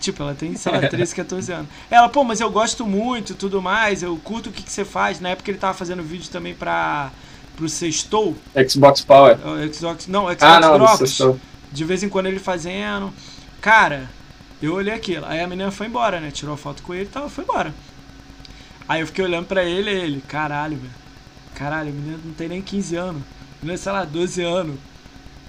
Tipo, 0.00 0.22
ela 0.22 0.34
tem, 0.34 0.54
sei 0.56 0.72
lá, 0.72 0.80
13, 0.88 1.14
14 1.14 1.52
anos. 1.52 1.68
Ela, 1.90 2.08
pô, 2.08 2.24
mas 2.24 2.40
eu 2.40 2.50
gosto 2.50 2.86
muito 2.86 3.32
e 3.32 3.34
tudo 3.34 3.60
mais, 3.62 4.02
eu 4.02 4.16
curto 4.18 4.50
o 4.50 4.52
que, 4.52 4.62
que 4.62 4.70
você 4.72 4.84
faz. 4.84 5.20
Na 5.20 5.30
época 5.30 5.50
ele 5.50 5.58
tava 5.58 5.74
fazendo 5.76 6.02
vídeo 6.02 6.30
também 6.30 6.54
pra. 6.54 7.10
pro 7.56 7.68
Sextou. 7.68 8.36
Xbox 8.68 9.00
Power. 9.02 9.38
o 9.46 9.72
Xbox. 9.74 10.06
Não, 10.06 10.22
Xbox 10.24 10.42
Ah, 10.42 10.60
não, 10.60 10.78
Drops. 10.78 11.18
De 11.72 11.84
vez 11.84 12.02
em 12.02 12.08
quando 12.08 12.26
ele 12.26 12.38
fazendo. 12.38 13.12
Cara, 13.60 14.08
eu 14.62 14.74
olhei 14.74 14.94
aquilo. 14.94 15.24
Aí 15.26 15.40
a 15.40 15.46
menina 15.46 15.70
foi 15.70 15.86
embora, 15.86 16.20
né? 16.20 16.30
Tirou 16.30 16.54
a 16.54 16.58
foto 16.58 16.82
com 16.82 16.94
ele 16.94 17.04
e 17.04 17.08
tal, 17.08 17.28
foi 17.28 17.44
embora. 17.44 17.74
Aí 18.88 19.00
eu 19.00 19.06
fiquei 19.06 19.24
olhando 19.24 19.46
pra 19.46 19.64
ele 19.64 19.90
e 19.90 19.94
ele, 19.94 20.20
caralho, 20.28 20.76
velho. 20.76 20.92
Caralho, 21.54 21.88
a 21.88 21.92
menina 21.92 22.18
não 22.22 22.34
tem 22.34 22.48
nem 22.48 22.60
15 22.60 22.96
anos. 22.96 23.22
A 23.64 23.66
menina, 23.66 23.78
sei 23.78 23.92
lá, 23.92 24.04
12 24.04 24.42
anos. 24.42 24.76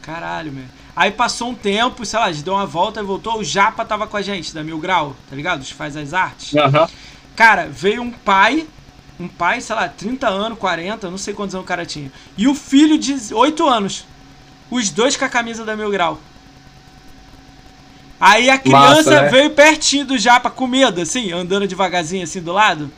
Caralho, 0.01 0.49
velho. 0.49 0.69
Aí 0.95 1.11
passou 1.11 1.49
um 1.49 1.53
tempo, 1.55 2.05
sei 2.05 2.17
lá, 2.17 2.25
a 2.25 2.31
gente 2.31 2.45
deu 2.45 2.53
uma 2.53 2.65
volta 2.65 3.01
e 3.01 3.03
voltou. 3.03 3.39
O 3.39 3.43
Japa 3.43 3.83
tava 3.83 4.07
com 4.07 4.15
a 4.15 4.21
gente, 4.21 4.53
da 4.53 4.63
Mil 4.63 4.79
Grau, 4.79 5.13
tá 5.29 5.35
ligado? 5.35 5.61
Os 5.61 5.69
faz 5.69 5.97
as 5.97 6.13
artes. 6.13 6.55
Aham. 6.55 6.87
Cara, 7.35 7.67
veio 7.67 8.01
um 8.01 8.11
pai, 8.11 8.65
um 9.19 9.27
pai, 9.27 9.59
sei 9.59 9.75
lá, 9.75 9.89
30 9.89 10.29
anos, 10.29 10.57
40, 10.57 11.11
não 11.11 11.17
sei 11.17 11.33
quantos 11.33 11.53
anos 11.53 11.65
o 11.65 11.67
cara 11.67 11.85
tinha. 11.85 12.09
E 12.37 12.47
o 12.47 12.55
filho 12.55 12.97
de 12.97 13.33
8 13.33 13.67
anos. 13.67 14.05
Os 14.71 14.89
dois 14.89 15.17
com 15.17 15.25
a 15.25 15.29
camisa 15.29 15.65
da 15.65 15.75
Mil 15.75 15.91
Grau. 15.91 16.17
Aí 18.17 18.49
a 18.49 18.57
criança 18.57 18.95
Massa, 18.95 19.21
né? 19.23 19.29
veio 19.29 19.49
pertinho 19.49 20.05
do 20.05 20.17
Japa 20.17 20.49
com 20.49 20.65
medo, 20.65 21.01
assim, 21.01 21.33
andando 21.33 21.67
devagarzinho 21.67 22.23
assim 22.23 22.41
do 22.41 22.53
lado. 22.53 22.89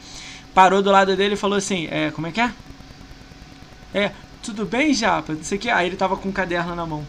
Parou 0.53 0.83
do 0.83 0.91
lado 0.91 1.15
dele 1.15 1.33
e 1.33 1.37
falou 1.37 1.57
assim: 1.57 1.87
É, 1.89 2.11
como 2.11 2.27
é 2.27 2.31
que 2.31 2.39
é? 2.39 2.51
É, 3.93 4.11
tudo 4.48 4.66
bem, 4.66 4.93
Japa? 4.93 5.34
Não 5.34 5.43
sei 5.43 5.58
o 5.58 5.61
que. 5.61 5.69
Aí 5.69 5.88
ele 5.88 5.98
tava 5.98 6.16
com 6.16 6.30
um 6.30 6.32
caderno 6.32 6.74
na 6.74 6.85
mão. 6.85 7.06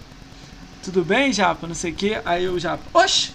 Tudo 0.82 1.04
bem, 1.04 1.32
Japa? 1.32 1.68
Não 1.68 1.74
sei 1.74 1.92
o 1.92 1.94
que. 1.94 2.20
Aí 2.24 2.48
o 2.48 2.58
Japa, 2.58 2.82
oxe, 2.92 3.30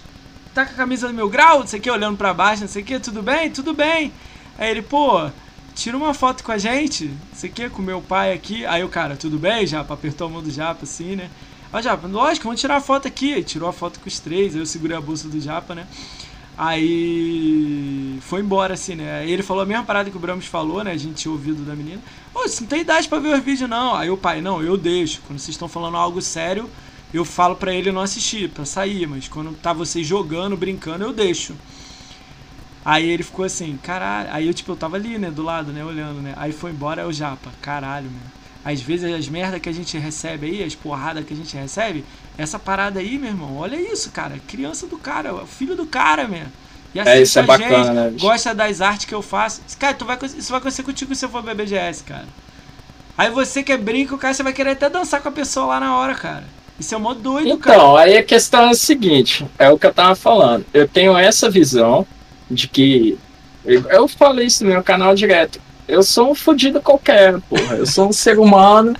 tá 0.52 0.66
com 0.66 0.72
a 0.72 0.74
camisa 0.74 1.08
do 1.08 1.14
meu 1.14 1.26
grau? 1.26 1.60
Não 1.60 1.66
sei 1.66 1.80
o 1.80 1.82
que, 1.82 1.90
olhando 1.90 2.18
pra 2.18 2.34
baixo, 2.34 2.60
não 2.60 2.68
sei 2.68 2.82
o 2.82 2.84
que. 2.84 3.00
Tudo 3.00 3.22
bem? 3.22 3.50
Tudo 3.50 3.72
bem. 3.72 4.12
Aí 4.58 4.70
ele, 4.70 4.82
pô, 4.82 5.30
tira 5.74 5.96
uma 5.96 6.12
foto 6.12 6.44
com 6.44 6.52
a 6.52 6.58
gente, 6.58 7.06
não 7.06 7.16
sei 7.32 7.48
o 7.48 7.52
que, 7.54 7.70
com 7.70 7.80
meu 7.80 8.02
pai 8.02 8.34
aqui. 8.34 8.66
Aí 8.66 8.84
o 8.84 8.90
cara, 8.90 9.16
tudo 9.16 9.38
bem, 9.38 9.66
Japa? 9.66 9.94
Apertou 9.94 10.26
a 10.26 10.30
mão 10.30 10.42
do 10.42 10.50
Japa 10.50 10.84
assim, 10.84 11.16
né? 11.16 11.30
Ó, 11.72 11.80
Japa, 11.80 12.06
lógico, 12.06 12.44
vamos 12.44 12.60
tirar 12.60 12.76
a 12.76 12.80
foto 12.82 13.08
aqui. 13.08 13.32
Aí 13.32 13.42
tirou 13.42 13.70
a 13.70 13.72
foto 13.72 13.98
com 14.00 14.08
os 14.08 14.20
três, 14.20 14.54
aí 14.54 14.60
eu 14.60 14.66
segurei 14.66 14.98
a 14.98 15.00
bolsa 15.00 15.28
do 15.28 15.40
Japa, 15.40 15.74
né? 15.74 15.86
Aí 16.56 18.18
foi 18.22 18.40
embora, 18.40 18.74
assim, 18.74 18.94
né? 18.94 19.28
Ele 19.28 19.42
falou 19.42 19.62
a 19.62 19.66
mesma 19.66 19.84
parada 19.84 20.10
que 20.10 20.16
o 20.16 20.20
Bramos 20.20 20.46
falou, 20.46 20.84
né? 20.84 20.92
A 20.92 20.96
gente 20.96 21.14
tinha 21.14 21.32
ouvido 21.32 21.64
da 21.64 21.74
menina. 21.74 22.00
Ô, 22.32 22.42
você 22.42 22.60
não 22.60 22.68
tem 22.68 22.80
idade 22.80 23.08
pra 23.08 23.18
ver 23.18 23.36
os 23.36 23.44
vídeos, 23.44 23.68
não. 23.68 23.94
Aí 23.94 24.08
o 24.08 24.16
pai, 24.16 24.40
não, 24.40 24.62
eu 24.62 24.76
deixo. 24.76 25.20
Quando 25.26 25.38
vocês 25.38 25.54
estão 25.54 25.68
falando 25.68 25.96
algo 25.96 26.22
sério, 26.22 26.70
eu 27.12 27.24
falo 27.24 27.56
pra 27.56 27.74
ele 27.74 27.90
não 27.90 28.00
assistir, 28.00 28.48
pra 28.50 28.64
sair. 28.64 29.06
Mas 29.08 29.26
quando 29.26 29.52
tá 29.56 29.72
vocês 29.72 30.06
jogando, 30.06 30.56
brincando, 30.56 31.04
eu 31.04 31.12
deixo. 31.12 31.54
Aí 32.84 33.08
ele 33.08 33.22
ficou 33.22 33.44
assim, 33.44 33.76
caralho. 33.82 34.28
Aí 34.32 34.46
eu, 34.46 34.54
tipo, 34.54 34.70
eu 34.70 34.76
tava 34.76 34.96
ali, 34.96 35.18
né, 35.18 35.30
do 35.30 35.42
lado, 35.42 35.72
né, 35.72 35.84
olhando, 35.84 36.20
né. 36.20 36.34
Aí 36.36 36.52
foi 36.52 36.70
embora, 36.70 37.02
é 37.02 37.06
o 37.06 37.12
Japa, 37.12 37.50
caralho, 37.60 38.06
mano. 38.06 38.32
Às 38.64 38.80
vezes 38.80 39.12
as 39.12 39.28
merda 39.28 39.60
que 39.60 39.68
a 39.68 39.72
gente 39.72 39.98
recebe 39.98 40.46
aí, 40.46 40.62
as 40.62 40.74
porradas 40.74 41.24
que 41.24 41.34
a 41.34 41.36
gente 41.36 41.54
recebe, 41.56 42.04
essa 42.36 42.58
parada 42.58 43.00
aí, 43.00 43.18
meu 43.18 43.30
irmão, 43.30 43.56
olha 43.56 43.76
isso, 43.76 44.10
cara. 44.10 44.40
Criança 44.48 44.86
do 44.86 44.98
cara, 44.98 45.34
o 45.34 45.46
filho 45.46 45.76
do 45.76 45.86
cara, 45.86 46.26
meu. 46.26 46.46
E 46.94 47.00
É, 47.00 47.20
isso 47.20 47.38
é 47.38 47.42
bacana, 47.42 47.92
né, 47.92 48.10
bicho? 48.10 48.24
gosta 48.24 48.54
das 48.54 48.80
artes 48.80 49.06
que 49.06 49.14
eu 49.14 49.22
faço. 49.22 49.60
Cara, 49.78 49.94
tu 49.94 50.04
vai, 50.04 50.18
isso 50.36 50.50
vai 50.50 50.58
acontecer 50.58 50.82
contigo 50.82 51.14
se 51.14 51.20
você 51.20 51.28
for 51.28 51.42
pra 51.42 51.54
BGS, 51.54 52.04
cara. 52.04 52.26
Aí 53.16 53.30
você 53.30 53.62
que 53.62 53.72
é 53.72 53.76
brinco, 53.76 54.18
cara, 54.18 54.34
você 54.34 54.42
vai 54.42 54.52
querer 54.52 54.70
até 54.70 54.88
dançar 54.90 55.20
com 55.22 55.28
a 55.28 55.32
pessoa 55.32 55.66
lá 55.66 55.80
na 55.80 55.96
hora, 55.96 56.14
cara. 56.14 56.44
Isso 56.78 56.94
é 56.94 56.98
mó 56.98 57.14
doido, 57.14 57.56
cara. 57.58 57.76
Então, 57.76 57.96
aí 57.96 58.16
a 58.16 58.22
questão 58.24 58.64
é 58.66 58.70
a 58.70 58.74
seguinte, 58.74 59.46
é 59.58 59.70
o 59.70 59.78
que 59.78 59.86
eu 59.86 59.94
tava 59.94 60.14
falando. 60.16 60.66
Eu 60.74 60.88
tenho 60.88 61.16
essa 61.16 61.48
visão 61.48 62.06
de 62.50 62.66
que. 62.68 63.16
Eu 63.64 63.88
eu 63.90 64.08
falei 64.08 64.46
isso 64.46 64.64
no 64.64 64.70
meu 64.70 64.82
canal 64.82 65.14
direto. 65.14 65.60
Eu 65.86 66.02
sou 66.02 66.30
um 66.32 66.34
fudido 66.34 66.80
qualquer, 66.80 67.40
porra. 67.42 67.76
Eu 67.76 67.86
sou 67.86 68.08
um 68.08 68.12
ser 68.12 68.38
humano. 68.38 68.96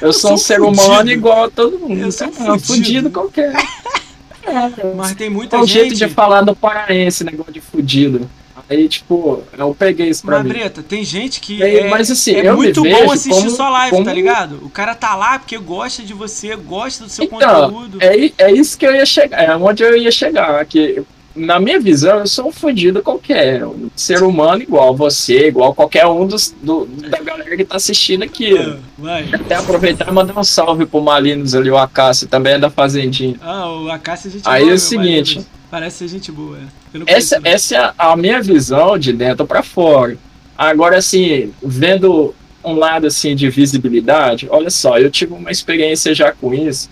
Eu, 0.00 0.12
sou 0.12 0.32
um 0.34 0.36
ser 0.36 0.58
fudido. 0.60 0.82
humano 0.82 1.10
igual 1.10 1.44
a 1.44 1.50
todo 1.50 1.78
mundo. 1.78 1.98
Eu 2.00 2.12
sou 2.12 2.26
É, 2.28 2.32
fudido. 2.32 2.60
fudido 2.66 3.10
qualquer. 3.10 3.52
É, 4.48 4.94
Mas 4.94 5.12
tem 5.16 5.28
muita 5.28 5.56
é 5.56 5.58
o 5.58 5.66
gente. 5.66 5.72
jeito 5.72 5.94
de 5.96 6.08
falar 6.14 6.42
do 6.42 6.54
paraense, 6.54 7.24
negócio 7.24 7.52
de 7.52 7.60
fudido. 7.60 8.30
Aí, 8.70 8.88
tipo, 8.88 9.42
eu 9.58 9.74
peguei 9.74 10.08
isso 10.08 10.22
pra 10.24 10.36
Mas, 10.38 10.44
mim. 10.46 10.52
Breta, 10.52 10.84
tem 10.84 11.04
gente 11.04 11.40
que 11.40 11.60
É, 11.60 11.80
é, 11.80 11.88
mas, 11.88 12.08
assim, 12.12 12.32
é 12.36 12.48
eu 12.48 12.54
muito 12.56 12.80
bom 12.80 13.10
assistir 13.10 13.30
como- 13.42 13.50
sua 13.50 13.68
live, 13.70 13.90
como- 13.90 14.04
tá 14.04 14.12
ligado? 14.12 14.60
O 14.62 14.70
cara 14.70 14.94
tá 14.94 15.16
lá 15.16 15.36
porque 15.40 15.58
gosta 15.58 16.04
de 16.04 16.12
você, 16.14 16.54
gosta 16.54 17.02
do 17.04 17.10
seu 17.10 17.24
Então, 17.24 17.38
conteúdo. 17.72 17.98
é, 18.00 18.30
é 18.38 18.52
isso 18.52 18.78
que 18.78 18.86
eu 18.86 18.94
ia 18.94 19.04
chegar, 19.04 19.42
é 19.42 19.56
onde 19.56 19.82
eu 19.82 19.96
ia 19.96 20.12
chegar. 20.12 20.64
Que, 20.64 21.02
na 21.36 21.60
minha 21.60 21.78
visão, 21.78 22.20
eu 22.20 22.26
sou 22.26 22.48
um 22.48 22.52
fudido 22.52 23.02
qualquer. 23.02 23.64
Um 23.66 23.88
ser 23.94 24.22
humano 24.22 24.62
igual 24.62 24.96
você, 24.96 25.48
igual 25.48 25.74
qualquer 25.74 26.06
um 26.06 26.26
dos, 26.26 26.54
do- 26.62 26.86
da 26.86 27.20
galera 27.20 27.56
que 27.56 27.64
tá 27.64 27.76
assistindo 27.76 28.22
aqui. 28.24 28.56
Ah, 28.58 28.76
vai. 28.98 29.28
Até 29.32 29.54
aproveitar 29.54 30.08
e 30.08 30.12
mandar 30.12 30.38
um 30.38 30.44
salve 30.44 30.86
pro 30.86 31.00
Malinos 31.00 31.54
ali, 31.54 31.70
o 31.70 31.76
Acácio, 31.76 32.26
também 32.26 32.54
é 32.54 32.58
da 32.58 32.70
Fazendinha. 32.70 33.36
Ah, 33.42 33.70
o 33.70 33.90
Acácio 33.90 34.28
é 34.28 34.30
gente 34.32 34.42
Aí 34.48 34.62
boa. 34.62 34.72
é 34.72 34.74
o 34.74 34.78
seguinte. 34.78 35.46
Parece 35.70 35.98
ser 35.98 36.08
gente 36.08 36.32
boa. 36.32 36.56
é. 36.58 36.98
Essa, 37.06 37.36
conheço, 37.40 37.74
essa 37.74 37.74
é 37.76 37.78
a, 37.78 37.94
a 38.12 38.16
minha 38.16 38.40
visão 38.40 38.96
de 38.98 39.12
dentro 39.12 39.46
pra 39.46 39.62
fora. 39.62 40.16
Agora, 40.56 40.96
assim, 40.96 41.52
vendo 41.62 42.34
um 42.64 42.72
lado 42.74 43.06
assim 43.06 43.36
de 43.36 43.48
visibilidade, 43.50 44.48
olha 44.50 44.70
só, 44.70 44.98
eu 44.98 45.10
tive 45.10 45.34
uma 45.34 45.50
experiência 45.50 46.14
já 46.14 46.32
com 46.32 46.54
isso 46.54 46.88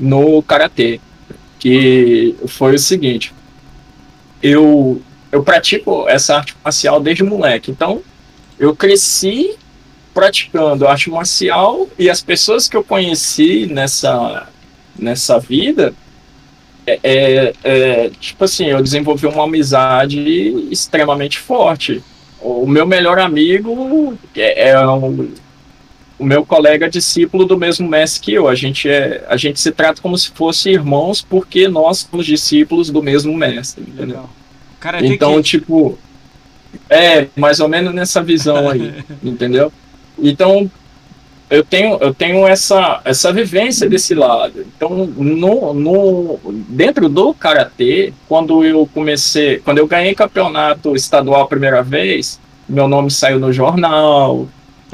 no 0.00 0.42
karatê, 0.42 1.00
que 1.58 2.34
foi 2.46 2.74
o 2.74 2.78
seguinte: 2.78 3.32
eu 4.44 5.00
eu 5.32 5.42
pratico 5.42 6.08
essa 6.08 6.36
arte 6.36 6.54
marcial 6.62 7.00
desde 7.00 7.24
moleque, 7.24 7.70
então 7.72 8.02
eu 8.56 8.76
cresci 8.76 9.56
praticando 10.12 10.86
arte 10.86 11.10
marcial 11.10 11.88
e 11.98 12.08
as 12.08 12.20
pessoas 12.20 12.68
que 12.68 12.76
eu 12.76 12.84
conheci 12.84 13.66
nessa 13.66 14.48
nessa 14.96 15.40
vida 15.40 15.92
é, 16.86 17.00
é, 17.02 17.52
é, 17.64 18.10
tipo 18.20 18.44
assim, 18.44 18.66
eu 18.66 18.82
desenvolvi 18.82 19.26
uma 19.26 19.44
amizade 19.44 20.20
extremamente 20.70 21.38
forte. 21.38 22.02
O 22.40 22.66
meu 22.66 22.86
melhor 22.86 23.18
amigo 23.18 24.16
é, 24.36 24.68
é 24.68 24.86
um- 24.88 25.32
o 26.18 26.24
meu 26.24 26.44
colega 26.44 26.88
discípulo 26.88 27.44
do 27.44 27.58
mesmo 27.58 27.88
mestre 27.88 28.20
que 28.20 28.32
eu. 28.32 28.48
A 28.48 28.54
gente, 28.54 28.88
é, 28.88 29.24
a 29.28 29.36
gente 29.36 29.60
se 29.60 29.72
trata 29.72 30.00
como 30.00 30.16
se 30.16 30.30
fosse 30.30 30.70
irmãos 30.70 31.22
porque 31.22 31.68
nós 31.68 32.06
somos 32.10 32.26
discípulos 32.26 32.90
do 32.90 33.02
mesmo 33.02 33.34
mestre. 33.36 33.84
Entendeu? 33.86 34.28
Cara, 34.78 35.04
Então, 35.04 35.36
que... 35.36 35.42
tipo, 35.42 35.98
é 36.88 37.26
mais 37.36 37.60
ou 37.60 37.68
menos 37.68 37.94
nessa 37.94 38.22
visão 38.22 38.68
aí, 38.68 38.92
entendeu? 39.22 39.72
Então, 40.18 40.70
eu 41.50 41.62
tenho, 41.64 41.98
eu 42.00 42.14
tenho 42.14 42.46
essa, 42.46 43.00
essa 43.04 43.32
vivência 43.32 43.88
desse 43.88 44.14
lado. 44.14 44.64
Então, 44.76 45.06
no, 45.06 45.74
no, 45.74 46.40
dentro 46.68 47.08
do 47.08 47.34
karatê, 47.34 48.12
quando 48.28 48.64
eu 48.64 48.88
comecei, 48.92 49.58
quando 49.58 49.78
eu 49.78 49.86
ganhei 49.86 50.14
campeonato 50.14 50.96
estadual 50.96 51.42
a 51.42 51.48
primeira 51.48 51.82
vez, 51.82 52.40
meu 52.68 52.88
nome 52.88 53.10
saiu 53.10 53.38
no 53.38 53.52
jornal, 53.52 54.48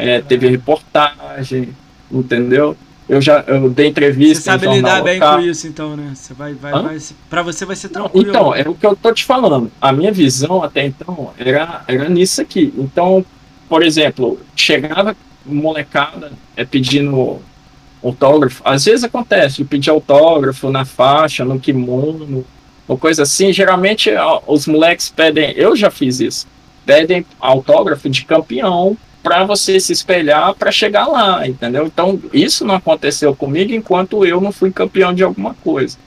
é, 0.09 0.21
teve 0.21 0.49
reportagem, 0.49 1.71
entendeu? 2.11 2.77
Eu 3.09 3.21
já 3.21 3.41
eu 3.49 3.69
dei 3.69 3.87
Você 3.87 3.91
entrevista 3.91 4.43
sabe 4.53 4.67
em 4.67 4.75
jornal 4.75 4.91
lidar 4.99 5.03
bem 5.03 5.15
local. 5.19 5.39
com 5.39 5.45
isso, 5.45 5.67
então, 5.67 5.97
né? 5.97 6.13
Você 6.15 6.33
vai, 6.33 6.55
vai, 6.55 6.73
Hã? 6.73 6.83
vai. 6.83 6.99
Pra 7.29 7.43
você 7.43 7.65
vai 7.65 7.75
ser 7.75 7.89
Não, 7.89 8.03
tranquilo. 8.03 8.29
então, 8.29 8.55
é 8.55 8.69
o 8.69 8.75
que 8.75 8.87
eu 8.87 8.95
tô 8.95 9.13
te 9.13 9.25
falando. 9.25 9.71
A 9.81 9.93
minha 9.93 10.13
visão 10.13 10.63
até 10.63 10.87
então 10.87 11.33
era, 11.37 11.83
era 11.89 12.09
nisso 12.09 12.41
aqui. 12.41 12.73
Então, 12.79 13.25
por 13.69 13.83
exemplo, 13.83 14.39
chegava 14.55 15.17
molecada 15.45 16.31
é, 16.57 16.65
pedindo 16.65 17.41
autógrafo. 18.03 18.63
Às 18.65 18.85
vezes 18.85 19.03
acontece 19.03 19.65
pedir 19.65 19.91
autógrafo 19.91 20.71
na 20.71 20.85
faixa, 20.85 21.45
no 21.45 21.59
kimono, 21.59 22.45
ou 22.87 22.97
coisa 22.97 23.25
assim. 23.25 23.53
Geralmente 23.53 24.11
os 24.47 24.67
moleques 24.69 25.09
pedem, 25.09 25.51
eu 25.57 25.75
já 25.75 25.91
fiz 25.91 26.21
isso, 26.21 26.47
pedem 26.87 27.27
autógrafo 27.41 28.09
de 28.09 28.25
campeão 28.25 28.97
para 29.23 29.45
você 29.45 29.79
se 29.79 29.93
espelhar 29.93 30.55
para 30.55 30.73
chegar 30.73 31.07
lá, 31.07 31.47
entendeu? 31.47 31.87
Então, 31.87 32.21
isso 32.33 32.65
não 32.65 32.75
aconteceu 32.75 33.35
comigo 33.35 33.73
enquanto 33.73 34.25
eu 34.25 34.41
não 34.41 34.53
fui 34.53 34.71
campeão 34.71 35.13
de 35.13 35.23
alguma 35.23 35.55
coisa, 35.55 35.99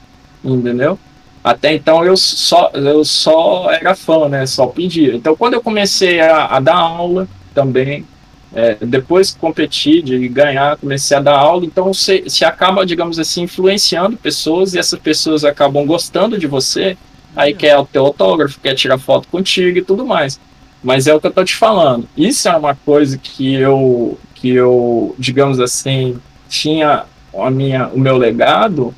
entendeu? 0.44 0.98
Até 1.44 1.74
então 1.74 2.02
eu 2.02 2.16
só, 2.16 2.70
eu 2.72 3.04
só 3.04 3.70
era 3.70 3.94
fã, 3.94 4.30
né? 4.30 4.46
Só 4.46 4.66
pedia. 4.66 5.14
Então 5.14 5.36
quando 5.36 5.52
eu 5.52 5.62
comecei 5.62 6.18
a, 6.18 6.46
a 6.46 6.58
dar 6.58 6.76
aula 6.76 7.28
também, 7.54 8.06
é, 8.54 8.76
depois 8.80 9.32
que 9.32 9.40
competi, 9.40 10.00
de 10.00 10.26
ganhar, 10.28 10.78
comecei 10.78 11.16
a 11.16 11.20
dar 11.20 11.36
aula, 11.36 11.66
então 11.66 11.92
você 11.92 12.24
se 12.28 12.44
acaba, 12.44 12.86
digamos 12.86 13.18
assim, 13.18 13.42
influenciando 13.42 14.16
pessoas 14.16 14.72
e 14.72 14.78
essas 14.78 14.98
pessoas 14.98 15.44
acabam 15.44 15.84
gostando 15.84 16.38
de 16.38 16.46
você, 16.46 16.96
aí 17.36 17.52
quer 17.52 17.76
o 17.76 17.84
teu 17.84 18.06
autógrafo, 18.06 18.60
quer 18.60 18.74
tirar 18.74 18.96
foto 18.96 19.28
contigo 19.28 19.76
e 19.76 19.82
tudo 19.82 20.06
mais. 20.06 20.40
Mas 20.84 21.06
é 21.06 21.14
o 21.14 21.20
que 21.20 21.26
eu 21.26 21.32
tô 21.32 21.42
te 21.42 21.56
falando. 21.56 22.06
Isso 22.14 22.46
é 22.46 22.54
uma 22.54 22.74
coisa 22.74 23.16
que 23.16 23.54
eu, 23.54 24.18
que 24.34 24.50
eu, 24.50 25.16
digamos 25.18 25.58
assim, 25.58 26.18
tinha 26.46 27.04
a 27.34 27.50
minha, 27.50 27.88
o 27.88 27.98
meu 27.98 28.18
legado 28.18 28.94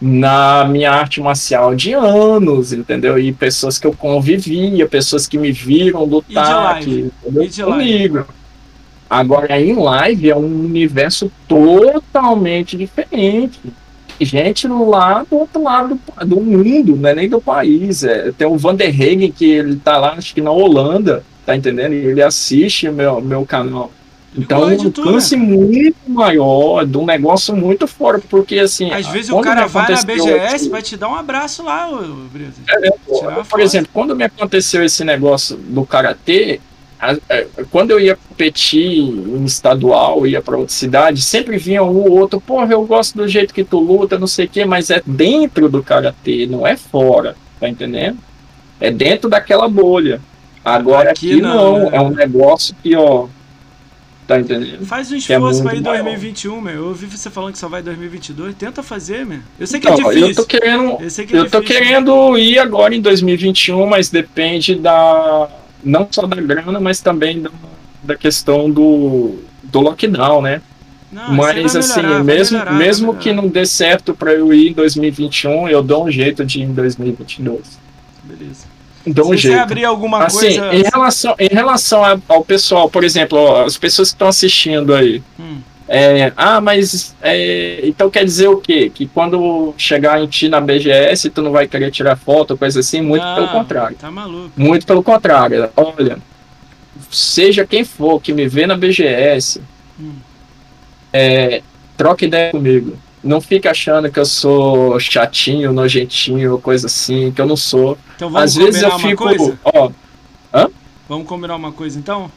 na 0.00 0.64
minha 0.64 0.90
arte 0.90 1.20
marcial 1.20 1.74
de 1.74 1.92
anos, 1.92 2.72
entendeu? 2.72 3.18
E 3.18 3.32
pessoas 3.32 3.78
que 3.78 3.86
eu 3.86 3.92
convivia, 3.92 4.88
pessoas 4.88 5.26
que 5.26 5.38
me 5.38 5.52
viram 5.52 6.04
lutar 6.04 6.74
live? 6.74 7.12
comigo. 7.64 8.26
Agora, 9.08 9.60
em 9.60 9.74
live 9.74 10.30
é 10.30 10.36
um 10.36 10.64
universo 10.64 11.30
totalmente 11.46 12.76
diferente. 12.76 13.60
Gente 14.20 14.66
lá 14.66 15.24
do 15.28 15.36
outro 15.38 15.62
lado 15.62 15.98
do, 16.18 16.26
do 16.26 16.40
mundo, 16.40 16.96
não 16.96 17.08
é 17.08 17.14
nem 17.14 17.28
do 17.28 17.40
país. 17.40 18.02
É, 18.04 18.32
tem 18.32 18.46
o 18.46 18.56
Van 18.56 18.74
der 18.74 18.88
Hegen, 18.88 19.30
que 19.30 19.44
ele 19.44 19.76
tá 19.76 19.98
lá, 19.98 20.12
acho 20.14 20.34
que 20.34 20.40
na 20.40 20.50
Holanda, 20.50 21.22
tá 21.44 21.54
entendendo? 21.56 21.92
E 21.92 21.96
ele 22.06 22.22
assiste 22.22 22.88
meu, 22.90 23.20
meu 23.20 23.44
canal. 23.44 23.90
Então, 24.38 24.64
um 24.64 24.70
editor, 24.70 25.06
alcance 25.06 25.34
muito 25.34 25.96
maior, 26.08 26.84
de 26.84 26.98
um 26.98 27.06
negócio 27.06 27.56
muito 27.56 27.86
fora, 27.86 28.18
porque 28.18 28.58
assim. 28.58 28.90
Às 28.90 29.06
vezes 29.06 29.30
o 29.30 29.40
cara 29.40 29.66
vai 29.66 29.90
na 29.90 30.02
BGS 30.02 30.54
esse- 30.56 30.68
vai 30.68 30.82
te 30.82 30.94
dar 30.94 31.08
um 31.08 31.14
abraço 31.14 31.62
lá, 31.62 31.88
ô, 31.90 32.02
Brito. 32.30 32.52
É, 32.68 32.90
uma 33.22 33.36
por 33.36 33.44
foto. 33.46 33.60
exemplo, 33.62 33.88
quando 33.94 34.14
me 34.14 34.24
aconteceu 34.24 34.84
esse 34.84 35.02
negócio 35.04 35.56
do 35.56 35.86
karatê, 35.86 36.54
é, 36.54 36.60
quando 37.70 37.90
eu 37.90 38.00
ia 38.00 38.16
competir 38.16 38.98
em 39.00 39.44
estadual, 39.44 40.26
ia 40.26 40.40
pra 40.40 40.56
outra 40.56 40.74
cidade, 40.74 41.20
sempre 41.22 41.58
vinha 41.58 41.82
um 41.82 41.96
ou 41.96 42.10
outro, 42.10 42.40
porra, 42.40 42.72
eu 42.72 42.84
gosto 42.86 43.16
do 43.16 43.28
jeito 43.28 43.52
que 43.52 43.64
tu 43.64 43.78
luta, 43.78 44.18
não 44.18 44.26
sei 44.26 44.46
o 44.46 44.48
quê, 44.48 44.64
mas 44.64 44.90
é 44.90 45.02
dentro 45.06 45.68
do 45.68 45.82
karatê, 45.82 46.46
não 46.46 46.66
é 46.66 46.76
fora, 46.76 47.36
tá 47.60 47.68
entendendo? 47.68 48.18
É 48.80 48.90
dentro 48.90 49.28
daquela 49.28 49.68
bolha. 49.68 50.20
Agora 50.64 51.10
Aqui 51.12 51.32
aqui, 51.32 51.40
não, 51.40 51.78
não, 51.78 51.90
né? 51.90 51.96
é 51.96 52.00
um 52.00 52.10
negócio 52.10 52.74
que, 52.82 52.96
ó, 52.96 53.28
tá 54.26 54.40
entendendo? 54.40 54.84
Faz 54.84 55.12
um 55.12 55.14
é 55.14 55.18
esforço 55.18 55.62
pra 55.62 55.72
ir 55.74 55.78
em 55.78 55.80
muito 55.82 55.90
maior. 55.90 56.02
2021, 56.04 56.60
meu. 56.60 56.74
Eu 56.74 56.86
ouvi 56.88 57.06
você 57.06 57.30
falando 57.30 57.52
que 57.52 57.58
só 57.58 57.68
vai 57.68 57.80
em 57.80 57.84
2022. 57.84 58.54
Tenta 58.56 58.82
fazer, 58.82 59.24
meu. 59.24 59.38
Eu 59.60 59.66
sei 59.66 59.78
que 59.78 59.86
é 59.86 59.92
Então, 59.92 60.08
difícil. 60.08 60.28
eu 60.28 60.34
tô 60.34 60.44
querendo, 60.44 60.98
Eu 61.00 61.26
que 61.26 61.36
é 61.36 61.38
Eu 61.38 61.50
tô 61.50 61.60
querendo 61.62 62.36
ir 62.36 62.58
agora 62.58 62.94
em 62.96 63.00
2021, 63.00 63.86
mas 63.86 64.10
depende 64.10 64.74
da. 64.74 65.48
Não 65.84 66.06
só 66.10 66.26
da 66.26 66.36
grana, 66.40 66.80
mas 66.80 67.00
também 67.00 67.40
da, 67.42 67.50
da 68.02 68.16
questão 68.16 68.70
do, 68.70 69.36
do 69.62 69.80
lockdown, 69.80 70.42
né? 70.42 70.60
Não, 71.12 71.32
mas 71.32 71.76
assim, 71.76 72.02
melhorar, 72.02 72.14
vai 72.16 72.36
mesmo, 72.36 72.58
melhorar, 72.58 72.78
mesmo 72.78 73.14
que 73.14 73.32
não 73.32 73.46
dê 73.48 73.64
certo 73.64 74.12
pra 74.14 74.32
eu 74.32 74.52
ir 74.52 74.70
em 74.70 74.72
2021, 74.72 75.68
eu 75.68 75.82
dou 75.82 76.04
um 76.06 76.10
jeito 76.10 76.44
de 76.44 76.60
ir 76.60 76.64
em 76.64 76.72
2022. 76.74 77.78
Beleza. 78.24 78.66
Dou 79.06 79.26
um 79.26 79.36
Se 79.36 79.42
você 79.42 79.48
jeito. 79.48 79.62
abrir 79.62 79.84
alguma 79.84 80.24
Assim, 80.24 80.58
coisa. 80.58 80.74
em 80.74 80.82
relação, 80.82 81.34
em 81.38 81.48
relação 81.48 82.20
ao 82.28 82.44
pessoal, 82.44 82.90
por 82.90 83.04
exemplo, 83.04 83.38
ó, 83.38 83.64
as 83.64 83.78
pessoas 83.78 84.08
que 84.10 84.16
estão 84.16 84.26
assistindo 84.28 84.92
aí. 84.94 85.22
Hum. 85.38 85.58
É, 85.88 86.32
ah, 86.36 86.60
mas 86.60 87.14
é, 87.22 87.80
então 87.84 88.10
quer 88.10 88.24
dizer 88.24 88.48
o 88.48 88.56
quê? 88.58 88.90
Que 88.92 89.06
quando 89.06 89.72
chegar 89.78 90.20
em 90.20 90.26
ti 90.26 90.48
na 90.48 90.60
BGS, 90.60 91.30
tu 91.30 91.40
não 91.42 91.52
vai 91.52 91.68
querer 91.68 91.90
tirar 91.92 92.16
foto, 92.16 92.56
coisa 92.56 92.80
assim? 92.80 93.00
Muito 93.00 93.22
Não, 93.22 93.34
pelo 93.36 93.48
contrário. 93.48 93.96
Tá 93.96 94.10
maluco. 94.10 94.50
Muito 94.56 94.84
pelo 94.84 95.02
contrário. 95.02 95.70
Olha, 95.76 96.18
seja 97.10 97.64
quem 97.64 97.84
for 97.84 98.20
que 98.20 98.32
me 98.32 98.48
vê 98.48 98.66
na 98.66 98.76
BGS, 98.76 99.60
Hum. 99.98 100.12
é, 101.12 101.62
troca 101.96 102.24
ideia 102.24 102.50
comigo. 102.50 102.96
Não 103.22 103.40
fica 103.40 103.70
achando 103.70 104.10
que 104.10 104.18
eu 104.20 104.24
sou 104.26 104.98
chatinho, 105.00 105.72
nojentinho, 105.72 106.58
coisa 106.58 106.86
assim, 106.86 107.32
que 107.32 107.40
eu 107.40 107.46
não 107.46 107.56
sou. 107.56 107.96
Então 108.14 108.28
vamos 108.30 108.50
Às 108.50 108.54
vezes 108.56 108.82
eu 108.82 108.88
uma 108.90 108.98
fico. 108.98 109.24
coisa? 109.24 109.58
Ó, 109.64 109.90
Vamos 111.08 111.28
combinar 111.28 111.54
uma 111.54 111.70
coisa 111.70 111.96
então? 111.98 112.30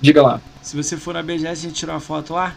diga 0.00 0.22
lá. 0.22 0.40
Se 0.62 0.76
você 0.76 0.96
for 0.96 1.14
na 1.14 1.22
BGS, 1.22 1.66
a 1.66 1.68
gente 1.68 1.74
tira 1.74 1.92
uma 1.92 2.00
foto 2.00 2.34
lá? 2.34 2.56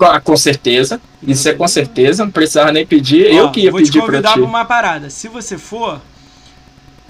Ah, 0.00 0.20
com 0.20 0.36
certeza. 0.36 1.00
Isso 1.26 1.48
é 1.48 1.54
com 1.54 1.66
certeza, 1.66 2.24
não 2.24 2.30
precisava 2.30 2.70
nem 2.72 2.86
pedir. 2.86 3.26
Ó, 3.30 3.34
eu 3.34 3.50
que 3.50 3.60
ia 3.62 3.72
vou 3.72 3.82
te 3.82 3.90
pedir 3.90 4.02
pra 4.04 4.22
convidar 4.22 4.34
ti. 4.34 4.38
pra 4.38 4.48
uma 4.48 4.64
parada. 4.64 5.10
Se 5.10 5.28
você 5.28 5.58
for, 5.58 6.00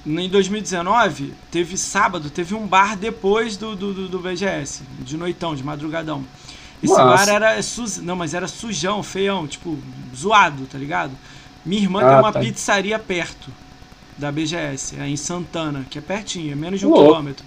em 0.05 0.29
2019, 0.29 1.33
teve 1.51 1.77
sábado, 1.77 2.29
teve 2.29 2.55
um 2.55 2.65
bar 2.67 2.97
depois 2.97 3.57
do, 3.57 3.75
do, 3.75 3.93
do, 3.93 4.07
do 4.09 4.19
BGS, 4.19 4.83
de 4.99 5.17
noitão, 5.17 5.55
de 5.55 5.63
madrugadão. 5.63 6.25
Esse 6.81 7.01
Nossa. 7.01 7.25
bar 7.25 7.29
era 7.29 7.61
su... 7.61 8.01
não, 8.01 8.15
mas 8.15 8.33
era 8.33 8.47
sujão, 8.47 9.03
feião, 9.03 9.47
tipo, 9.47 9.77
zoado, 10.15 10.65
tá 10.65 10.77
ligado? 10.77 11.11
Minha 11.65 11.81
irmã 11.83 12.03
Ah, 12.03 12.07
tem 12.07 12.17
uma 12.17 12.31
tá. 12.31 12.39
pizzaria 12.39 12.97
perto 12.97 13.51
da 14.17 14.31
BGS, 14.31 14.97
é 14.99 15.07
em 15.07 15.17
Santana, 15.17 15.85
que 15.89 15.97
é 15.97 16.01
pertinho, 16.01 16.51
é 16.51 16.55
menos 16.55 16.79
de 16.79 16.85
um 16.87 16.89
Louco. 16.89 17.05
quilômetro. 17.07 17.45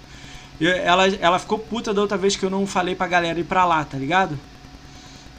E 0.61 0.67
ela, 0.67 1.07
ela 1.09 1.39
ficou 1.39 1.59
puta 1.59 1.93
da 1.93 2.01
outra 2.01 2.17
vez 2.17 2.37
que 2.37 2.45
eu 2.45 2.51
não 2.51 2.67
falei 2.67 2.95
pra 2.95 3.07
galera 3.07 3.39
ir 3.39 3.45
pra 3.45 3.65
lá, 3.65 3.85
tá 3.85 3.97
ligado? 3.99 4.39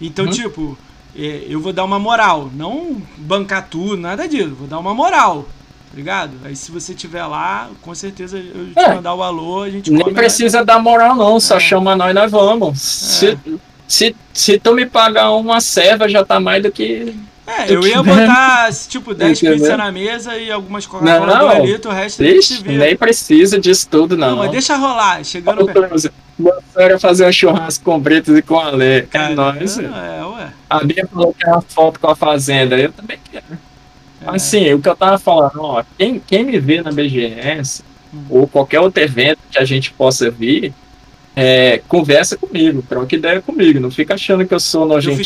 Então, 0.01 0.25
Uhum. 0.25 0.31
tipo, 0.31 0.77
é, 1.15 1.45
eu 1.47 1.61
vou 1.61 1.71
dar 1.71 1.83
uma 1.85 1.99
moral. 1.99 2.49
Não 2.53 3.01
bancar 3.17 3.67
tudo, 3.69 3.97
nada 3.97 4.27
disso. 4.27 4.55
Vou 4.55 4.67
dar 4.67 4.79
uma 4.79 4.93
moral. 4.93 5.47
Tá 5.91 5.95
ligado? 5.97 6.31
Aí 6.43 6.55
se 6.55 6.71
você 6.71 6.93
tiver 6.93 7.23
lá, 7.25 7.69
com 7.81 7.93
certeza 7.93 8.37
eu 8.37 8.73
te 8.73 8.79
É. 8.79 8.95
mandar 8.95 9.13
o 9.13 9.21
alô, 9.21 9.61
a 9.61 9.69
gente 9.69 9.91
Nem 9.91 10.11
precisa 10.13 10.65
dar 10.65 10.79
moral, 10.79 11.15
não. 11.15 11.39
Só 11.39 11.57
É. 11.57 11.59
chama 11.59 11.95
nós, 11.95 12.13
nós 12.15 12.31
vamos. 12.31 12.81
Se, 12.81 13.37
se, 13.87 14.15
se 14.33 14.57
tu 14.59 14.73
me 14.73 14.87
pagar 14.87 15.31
uma 15.31 15.61
serva, 15.61 16.09
já 16.09 16.25
tá 16.25 16.39
mais 16.39 16.63
do 16.63 16.71
que. 16.71 17.15
É, 17.45 17.73
eu 17.73 17.85
ia 17.85 18.01
botar, 18.01 18.69
tipo, 18.87 19.13
10 19.13 19.37
Entendeu? 19.37 19.57
pizzas 19.59 19.77
na 19.77 19.91
mesa 19.91 20.37
e 20.37 20.49
algumas 20.49 20.85
Coca-Cola 20.85 21.55
do 21.55 21.65
litro, 21.65 21.91
o 21.91 21.93
resto 21.93 22.23
a 22.23 22.25
gente 22.25 22.41
se 22.45 22.53
Ixi, 22.53 22.63
vira. 22.63 22.85
nem 22.85 22.95
precisa 22.95 23.59
disso 23.59 23.87
tudo, 23.89 24.15
Não, 24.15 24.29
não. 24.31 24.37
mas 24.37 24.51
deixa 24.51 24.75
rolar, 24.77 25.23
chegando 25.25 25.65
perto. 25.65 26.09
Bora 26.73 26.97
fazer 26.99 27.27
um 27.27 27.31
churrasco 27.31 27.83
com 27.83 27.99
Bretos 27.99 28.37
e 28.37 28.41
com 28.41 28.57
a 28.57 28.71
Lê. 28.71 29.05
É 29.13 29.29
nóis. 29.35 29.77
é, 29.77 29.83
ué. 30.25 30.51
A 30.69 30.83
Bia 30.83 31.07
falou 31.11 31.33
que 31.37 31.45
uma 31.45 31.61
foto 31.61 31.99
com 31.99 32.07
a 32.09 32.15
Fazenda. 32.15 32.75
Eu 32.77 32.91
também 32.91 33.19
quero. 33.31 33.45
É. 34.25 34.29
Assim, 34.35 34.73
o 34.73 34.81
que 34.81 34.89
eu 34.89 34.95
tava 34.95 35.19
falando, 35.19 35.59
ó, 35.61 35.83
quem, 35.97 36.19
quem 36.25 36.43
me 36.45 36.57
vê 36.59 36.81
na 36.81 36.91
BGS 36.91 37.83
Hum. 38.13 38.25
ou 38.29 38.47
qualquer 38.47 38.79
outro 38.79 39.01
evento 39.03 39.39
que 39.51 39.57
a 39.57 39.65
gente 39.65 39.91
possa 39.91 40.29
vir, 40.29 40.71
é, 41.35 41.81
conversa 41.87 42.37
comigo, 42.37 42.83
troca 42.87 43.15
ideia 43.15 43.41
comigo. 43.41 43.79
Não 43.79 43.89
fica 43.91 44.13
achando 44.13 44.45
que 44.45 44.53
eu 44.53 44.59
sou 44.59 44.85
nojentinho, 44.85 45.17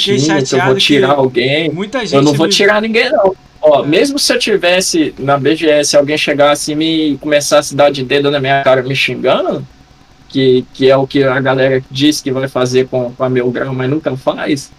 que 0.45 0.55
eu 0.55 0.65
vou 0.65 0.75
tirar 0.75 1.11
alguém. 1.11 1.69
Eu 2.17 2.21
não 2.21 2.33
vou 2.33 2.47
tirar 2.47 2.81
ninguém, 2.81 3.09
não. 3.11 3.35
Ó, 3.59 3.83
É. 3.83 3.87
mesmo 3.87 4.17
se 4.19 4.31
eu 4.31 4.39
tivesse 4.39 5.13
na 5.19 5.37
BGS, 5.37 5.97
alguém 5.97 6.17
chegasse 6.17 6.71
e 6.71 6.75
me 6.75 7.17
começasse 7.17 7.73
a 7.73 7.77
dar 7.77 7.91
de 7.91 8.03
dedo 8.03 8.29
na 8.31 8.39
minha 8.39 8.63
cara 8.63 8.81
me 8.83 8.95
xingando, 8.95 9.65
que, 10.29 10.63
que 10.73 10.89
é 10.89 10.95
o 10.95 11.07
que 11.07 11.23
a 11.23 11.39
galera 11.39 11.83
diz 11.89 12.21
que 12.21 12.31
vai 12.31 12.47
fazer 12.47 12.87
com, 12.87 13.11
com 13.11 13.23
a 13.23 13.29
meu 13.29 13.49
grau, 13.51 13.73
mas 13.73 13.89
nunca 13.89 14.15
faz. 14.15 14.71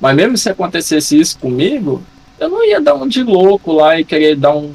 Mas 0.00 0.14
mesmo 0.14 0.36
se 0.36 0.50
acontecesse 0.50 1.18
isso 1.18 1.38
comigo, 1.38 2.02
eu 2.38 2.48
não 2.48 2.64
ia 2.64 2.80
dar 2.80 2.94
um 2.94 3.08
de 3.08 3.22
louco 3.22 3.72
lá 3.72 3.98
e 3.98 4.04
querer 4.04 4.36
dar 4.36 4.54
um 4.54 4.72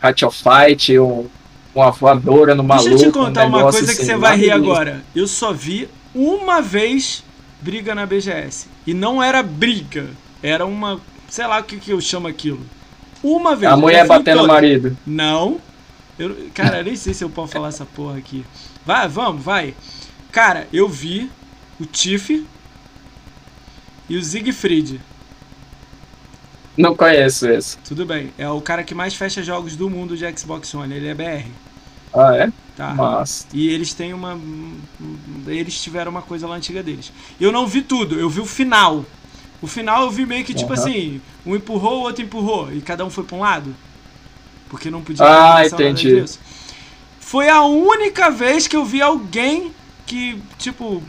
Hat 0.00 0.24
of 0.24 0.38
Fight, 0.42 0.98
um, 0.98 1.26
uma 1.74 1.90
voadora 1.90 2.54
no 2.54 2.62
maluco. 2.62 2.88
Deixa 2.88 3.06
eu 3.06 3.12
te 3.12 3.14
contar 3.14 3.46
um 3.46 3.48
uma 3.48 3.62
coisa 3.62 3.86
que 3.86 3.92
assim, 3.92 4.04
você 4.04 4.16
vai 4.16 4.36
rir 4.36 4.50
agora. 4.50 5.02
Eu 5.14 5.26
só 5.26 5.52
vi 5.52 5.88
uma 6.14 6.60
vez 6.60 7.24
briga 7.60 7.94
na 7.94 8.04
BGS. 8.04 8.66
E 8.86 8.92
não 8.92 9.22
era 9.22 9.42
briga. 9.42 10.10
Era 10.42 10.66
uma. 10.66 11.00
Sei 11.28 11.46
lá 11.46 11.60
o 11.60 11.64
que, 11.64 11.78
que 11.78 11.92
eu 11.92 12.00
chamo 12.00 12.28
aquilo. 12.28 12.60
Uma 13.22 13.54
vez. 13.54 13.72
A 13.72 13.76
mulher 13.76 14.06
batendo 14.06 14.38
o 14.38 14.40
todas. 14.40 14.54
marido. 14.54 14.96
Não. 15.06 15.60
Eu, 16.18 16.48
cara, 16.52 16.78
eu 16.78 16.84
nem 16.84 16.96
sei 16.96 17.14
se 17.14 17.24
eu 17.24 17.30
posso 17.30 17.52
falar 17.52 17.68
essa 17.68 17.86
porra 17.86 18.18
aqui. 18.18 18.44
Vai, 18.84 19.08
vamos, 19.08 19.42
vai. 19.42 19.74
Cara, 20.30 20.66
eu 20.72 20.88
vi 20.88 21.30
o 21.80 21.86
Tiff 21.86 22.46
e 24.08 24.16
o 24.16 24.22
Siegfried. 24.22 25.00
Não 26.76 26.96
conheço 26.96 27.48
esse. 27.48 27.78
Tudo 27.78 28.04
bem. 28.04 28.32
É 28.36 28.48
o 28.48 28.60
cara 28.60 28.82
que 28.82 28.94
mais 28.94 29.14
fecha 29.14 29.42
jogos 29.42 29.76
do 29.76 29.88
mundo 29.88 30.16
de 30.16 30.38
Xbox 30.38 30.74
One. 30.74 30.94
Ele 30.94 31.08
é 31.08 31.14
BR. 31.14 31.46
Ah, 32.14 32.36
é? 32.36 32.52
Tá. 32.76 32.94
Mas. 32.94 33.46
E 33.52 33.68
eles 33.68 33.92
têm 33.92 34.14
uma. 34.14 34.38
Eles 35.46 35.80
tiveram 35.80 36.10
uma 36.10 36.22
coisa 36.22 36.46
lá 36.46 36.56
antiga 36.56 36.82
deles. 36.82 37.12
Eu 37.40 37.52
não 37.52 37.66
vi 37.66 37.82
tudo, 37.82 38.18
eu 38.18 38.28
vi 38.28 38.40
o 38.40 38.46
final. 38.46 39.04
O 39.60 39.66
final 39.66 40.02
eu 40.02 40.10
vi 40.10 40.26
meio 40.26 40.44
que 40.44 40.54
tipo 40.54 40.72
Aham. 40.72 40.82
assim: 40.82 41.20
um 41.46 41.54
empurrou, 41.54 42.00
o 42.00 42.02
outro 42.02 42.24
empurrou. 42.24 42.72
E 42.72 42.80
cada 42.80 43.04
um 43.04 43.10
foi 43.10 43.24
pra 43.24 43.36
um 43.36 43.40
lado. 43.40 43.74
Porque 44.68 44.90
não 44.90 45.02
podia 45.02 45.24
Ah, 45.26 45.66
entendi. 45.66 46.20
disso. 46.22 46.40
Foi 47.20 47.48
a 47.48 47.62
única 47.62 48.30
vez 48.30 48.66
que 48.66 48.76
eu 48.76 48.84
vi 48.84 49.00
alguém 49.02 49.70
que, 50.06 50.40
tipo, 50.58 51.02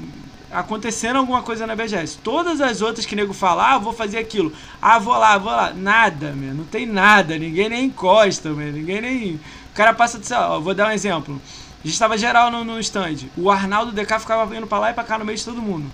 acontecendo 0.52 1.18
alguma 1.18 1.42
coisa 1.42 1.66
na 1.66 1.76
BGS. 1.76 2.18
Todas 2.24 2.62
as 2.62 2.82
outras 2.82 3.06
que 3.06 3.16
nego 3.16 3.34
fala, 3.34 3.74
ah, 3.74 3.78
vou 3.78 3.94
fazer 3.94 4.18
aquilo. 4.20 4.54
Ah, 4.82 5.00
vou 5.00 5.18
lá, 5.18 5.38
vou 5.38 5.52
lá. 5.52 5.74
Nada, 5.74 6.34
meu. 6.34 6.54
Não 6.54 6.66
tem 6.66 6.86
nada. 6.86 7.38
Ninguém 7.38 7.70
nem 7.70 7.86
encosta, 7.86 8.50
meu. 8.52 8.72
Ninguém 8.72 9.02
nem. 9.02 9.40
O 9.74 9.76
cara 9.76 9.94
passa 9.94 10.20
de. 10.20 10.28
sei 10.28 10.38
lá, 10.38 10.56
ó, 10.56 10.60
Vou 10.60 10.76
dar 10.76 10.88
um 10.88 10.92
exemplo. 10.92 11.42
A 11.84 11.88
gente 11.88 12.00
tava 12.00 12.18
geral 12.18 12.52
no, 12.52 12.64
no 12.64 12.80
stand. 12.80 13.16
O 13.36 13.50
Arnaldo 13.50 13.92
DK 13.92 14.20
ficava 14.20 14.56
indo 14.56 14.68
pra 14.68 14.80
lá 14.80 14.92
e 14.92 14.94
pra 14.94 15.04
cá 15.04 15.18
no 15.18 15.26
meio 15.26 15.38
de 15.38 15.44
todo 15.44 15.62
mundo. 15.62 15.92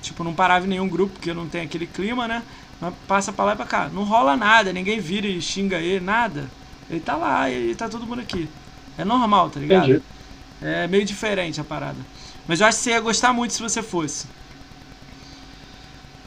Tipo, 0.00 0.22
não 0.22 0.32
parava 0.32 0.64
em 0.64 0.68
nenhum 0.68 0.88
grupo, 0.88 1.14
porque 1.14 1.34
não 1.34 1.48
tem 1.48 1.62
aquele 1.62 1.86
clima, 1.86 2.28
né? 2.28 2.42
Mas 2.80 2.94
passa 3.08 3.32
pra 3.32 3.44
lá 3.44 3.52
e 3.52 3.56
pra 3.56 3.66
cá. 3.66 3.90
Não 3.92 4.04
rola 4.04 4.36
nada, 4.36 4.72
ninguém 4.72 5.00
vira 5.00 5.26
e 5.26 5.42
xinga 5.42 5.78
ele, 5.78 6.04
nada. 6.04 6.48
Ele 6.88 7.00
tá 7.00 7.16
lá 7.16 7.50
e 7.50 7.74
tá 7.74 7.88
todo 7.88 8.06
mundo 8.06 8.20
aqui. 8.20 8.48
É 8.96 9.04
normal, 9.04 9.50
tá 9.50 9.58
ligado? 9.60 9.84
Entendi. 9.90 10.02
É 10.62 10.86
meio 10.86 11.04
diferente 11.04 11.60
a 11.60 11.64
parada. 11.64 11.98
Mas 12.46 12.60
eu 12.60 12.66
acho 12.66 12.78
que 12.78 12.84
você 12.84 12.90
ia 12.90 13.00
gostar 13.00 13.32
muito 13.32 13.52
se 13.52 13.60
você 13.60 13.82
fosse. 13.82 14.26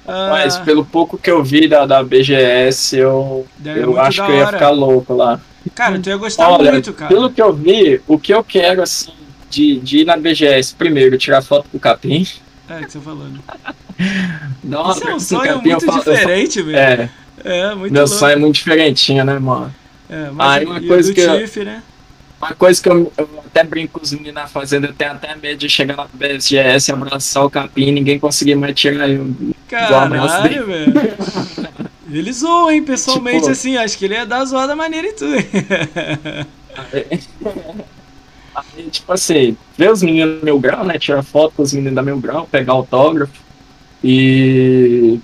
Ah, 0.05 0.29
Mas 0.31 0.57
pelo 0.57 0.85
pouco 0.85 1.17
que 1.17 1.29
eu 1.29 1.43
vi 1.43 1.67
da, 1.67 1.85
da 1.85 2.03
BGS, 2.03 2.97
eu, 2.97 3.47
eu 3.63 3.99
acho 3.99 4.23
que 4.23 4.31
eu 4.31 4.35
ia 4.35 4.47
ficar 4.47 4.69
louco 4.69 5.13
lá. 5.13 5.39
Cara, 5.75 5.99
tu 5.99 6.09
ia 6.09 6.17
gostar 6.17 6.49
Olha, 6.49 6.71
muito, 6.71 6.93
cara. 6.93 7.09
pelo 7.13 7.29
que 7.29 7.41
eu 7.41 7.53
vi, 7.53 8.01
o 8.07 8.17
que 8.17 8.33
eu 8.33 8.43
quero, 8.43 8.81
assim, 8.81 9.11
de, 9.49 9.79
de 9.79 9.99
ir 9.99 10.05
na 10.05 10.15
BGS, 10.17 10.73
primeiro, 10.75 11.17
tirar 11.17 11.41
foto 11.41 11.67
com 11.69 11.77
o 11.77 11.79
Capim. 11.79 12.25
É, 12.69 12.83
que 12.83 12.91
você 12.91 12.99
falando. 12.99 13.39
Dar 14.63 14.81
uma 14.83 14.91
Isso 14.93 15.07
é 15.07 15.15
um 15.15 15.19
sonho 15.19 15.53
Capim, 15.55 15.69
muito 15.69 15.85
falo- 15.85 15.99
diferente, 15.99 16.61
velho. 16.61 16.77
É, 16.77 17.09
É, 17.43 17.75
muito 17.75 17.91
meu 17.93 18.03
louco. 18.03 18.17
sonho 18.17 18.31
é 18.33 18.35
muito 18.35 18.55
diferentinho, 18.55 19.23
né, 19.25 19.37
mano? 19.39 19.73
É, 20.09 20.29
mas 20.31 20.57
Aí 20.59 20.65
uma 20.65 20.81
coisa 20.81 21.13
que 21.13 21.21
eu- 21.21 21.65
né? 21.65 21.83
Uma 22.41 22.53
coisa 22.53 22.81
que 22.81 22.87
eu, 22.87 23.11
eu 23.17 23.43
até 23.45 23.63
brinco 23.65 23.99
com 23.99 24.05
os 24.05 24.13
meninos 24.13 24.33
na 24.33 24.47
fazenda, 24.47 24.87
eu 24.87 24.93
tenho 24.93 25.11
até 25.11 25.35
medo 25.35 25.57
de 25.57 25.67
chegar 25.67 25.97
na 25.97 26.05
BSGS, 26.13 26.89
abraçar 26.91 27.43
o 27.43 27.49
capim 27.49 27.87
e 27.87 27.91
ninguém 27.91 28.17
conseguir 28.17 28.55
mais 28.55 28.73
tirar 28.79 29.09
eu. 29.09 29.29
Caralho, 29.67 30.65
velho. 30.65 30.93
Ele 32.11 32.33
zoou, 32.33 32.71
hein, 32.71 32.83
pessoalmente, 32.83 33.39
Tipo- 33.39 33.51
assim, 33.51 33.77
acho 33.77 33.97
que 33.97 34.05
ele 34.05 34.15
ia 34.15 34.25
dar 34.25 34.43
zoada 34.45 34.75
maneira 34.75 35.07
em 35.07 35.13
tudo. 35.13 35.35
Aí, 38.55 38.89
tipo 38.89 39.11
assim, 39.13 39.55
ver 39.77 39.91
os 39.91 40.01
meninos 40.01 40.39
do 40.39 40.45
meu 40.45 40.59
grau, 40.59 40.83
né? 40.83 40.97
Tirar 40.97 41.23
foto 41.23 41.53
com 41.55 41.63
os 41.63 41.71
meninos 41.73 41.95
da 41.95 42.01
meu 42.01 42.17
grau, 42.19 42.47
pegar 42.49 42.73
autógrafo 42.73 43.33
e 44.03 45.19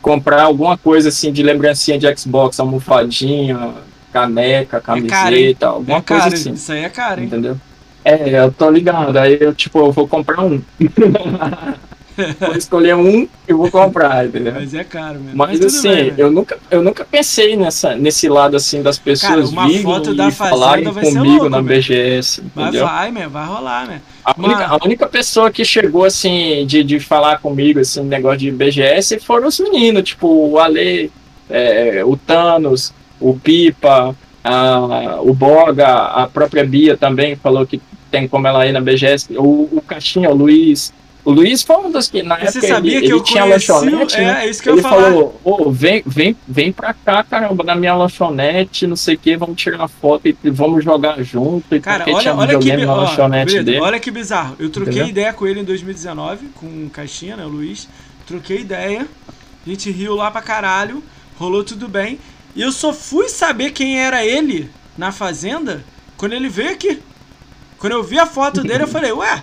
comprar 0.00 0.42
alguma 0.42 0.78
coisa 0.78 1.08
assim 1.08 1.32
de 1.32 1.42
lembrancinha 1.42 1.98
de 1.98 2.16
Xbox, 2.16 2.60
almofadinha, 2.60 3.74
caneca, 4.12 4.80
camiseta, 4.80 5.66
alguma 5.66 5.98
é 5.98 6.02
coisa 6.02 6.22
caro, 6.22 6.34
assim. 6.34 6.52
isso 6.52 6.72
aí 6.72 6.84
é 6.84 6.88
caro, 6.88 7.20
hein? 7.20 7.26
Entendeu? 7.26 7.58
É, 8.04 8.38
eu 8.38 8.52
tô 8.52 8.70
ligado. 8.70 9.16
Aí 9.18 9.36
eu, 9.40 9.52
tipo, 9.54 9.78
eu 9.80 9.90
vou 9.92 10.06
comprar 10.06 10.40
um. 10.44 10.62
vou 12.40 12.56
escolher 12.56 12.96
um 12.96 13.28
e 13.48 13.52
vou 13.52 13.70
comprar, 13.70 14.26
entendeu? 14.26 14.54
Mas 14.54 14.74
é 14.74 14.84
caro 14.84 15.20
mesmo. 15.20 15.36
Mas, 15.36 15.58
tudo 15.58 15.66
assim, 15.66 15.88
bem, 15.88 16.04
velho. 16.10 16.14
eu 16.18 16.30
nunca, 16.30 16.58
eu 16.70 16.82
nunca 16.82 17.04
pensei 17.04 17.56
nessa, 17.56 17.94
nesse 17.94 18.28
lado 18.28 18.56
assim 18.56 18.82
das 18.82 18.98
pessoas 18.98 19.50
uma 19.50 19.66
virem 19.66 19.82
foto 19.82 20.12
e 20.12 20.16
da 20.16 20.30
falarem 20.30 20.84
comigo 20.92 21.24
louco, 21.24 21.48
na. 21.48 21.62
BGS, 21.62 22.42
Mas 22.54 22.68
entendeu? 22.68 22.86
vai, 22.86 23.10
man, 23.10 23.28
vai 23.28 23.46
rolar, 23.46 23.86
man. 23.86 24.00
A 24.24 24.34
única, 24.38 24.66
a 24.66 24.76
única 24.84 25.06
pessoa 25.06 25.50
que 25.50 25.64
chegou 25.64 26.04
assim 26.04 26.64
de, 26.66 26.82
de 26.82 26.98
falar 27.00 27.38
comigo 27.38 27.78
assim 27.80 28.02
negócio 28.02 28.38
de 28.38 28.50
BGS 28.50 29.18
foram 29.20 29.48
os 29.48 29.58
meninos, 29.60 30.02
tipo 30.04 30.26
o 30.28 30.58
Ale, 30.58 31.10
é, 31.50 32.02
o 32.04 32.16
Thanos, 32.16 32.92
o 33.20 33.34
Pipa, 33.38 34.14
a- 34.42 35.18
o 35.22 35.32
Boga, 35.34 35.86
a 35.88 36.26
própria 36.26 36.64
Bia 36.64 36.96
também 36.96 37.36
falou 37.36 37.66
que 37.66 37.80
tem 38.10 38.26
como 38.28 38.46
ela 38.46 38.66
ir 38.66 38.72
na 38.72 38.80
BGS, 38.80 39.36
o, 39.36 39.68
o 39.72 39.82
Caixinha, 39.86 40.30
o 40.30 40.34
Luiz. 40.34 40.92
O 41.26 41.32
Luiz 41.32 41.60
foi 41.60 41.76
um 41.78 41.90
dos 41.90 42.08
que 42.08 42.22
na 42.22 42.36
Você 42.38 42.58
época 42.58 42.68
sabia 42.68 42.92
ele, 42.92 43.00
que 43.00 43.06
ele 43.06 43.14
eu 43.14 43.20
tinha 43.20 43.42
conheci 43.42 43.72
lanchonete, 43.72 44.16
é, 44.16 44.20
né? 44.24 44.44
é 44.46 44.48
isso 44.48 44.62
que 44.62 44.68
eu 44.68 44.74
ele 44.74 44.82
falar. 44.82 45.02
falou, 45.02 45.40
ô, 45.42 45.72
vem, 45.72 46.00
vem, 46.06 46.36
vem 46.46 46.72
pra 46.72 46.94
cá, 46.94 47.24
caramba, 47.24 47.64
na 47.64 47.74
minha 47.74 47.96
lanchonete, 47.96 48.86
não 48.86 48.94
sei 48.94 49.16
o 49.16 49.18
que, 49.18 49.36
vamos 49.36 49.60
tirar 49.60 49.88
foto 49.88 50.28
e 50.28 50.36
vamos 50.44 50.84
jogar 50.84 51.20
junto. 51.24 51.74
E 51.74 51.80
Cara, 51.80 52.04
olha, 52.06 52.20
tinha 52.20 52.32
olha 52.32 52.58
que, 52.60 52.76
na 52.76 52.92
ó, 52.92 52.96
lanchonete 53.00 53.60
dele. 53.60 53.80
olha 53.80 53.98
que 53.98 54.12
bizarro. 54.12 54.54
Eu 54.56 54.70
troquei 54.70 54.92
Entendeu? 54.92 55.08
ideia 55.10 55.32
com 55.32 55.48
ele 55.48 55.58
em 55.58 55.64
2019, 55.64 56.46
com 56.54 56.66
o 56.66 56.90
Caixinha, 56.90 57.36
né, 57.36 57.44
o 57.44 57.48
Luiz. 57.48 57.88
Troquei 58.24 58.60
ideia, 58.60 59.04
a 59.66 59.68
gente 59.68 59.90
riu 59.90 60.14
lá 60.14 60.30
pra 60.30 60.40
caralho, 60.40 61.02
rolou 61.36 61.64
tudo 61.64 61.88
bem. 61.88 62.20
E 62.54 62.62
eu 62.62 62.70
só 62.70 62.92
fui 62.92 63.28
saber 63.28 63.72
quem 63.72 63.98
era 63.98 64.24
ele 64.24 64.70
na 64.96 65.10
fazenda 65.10 65.82
quando 66.16 66.34
ele 66.34 66.48
veio 66.48 66.70
aqui. 66.70 67.00
Quando 67.78 67.94
eu 67.94 68.04
vi 68.04 68.16
a 68.16 68.26
foto 68.26 68.62
dele, 68.62 68.84
eu 68.84 68.88
falei, 68.88 69.10
ué, 69.10 69.42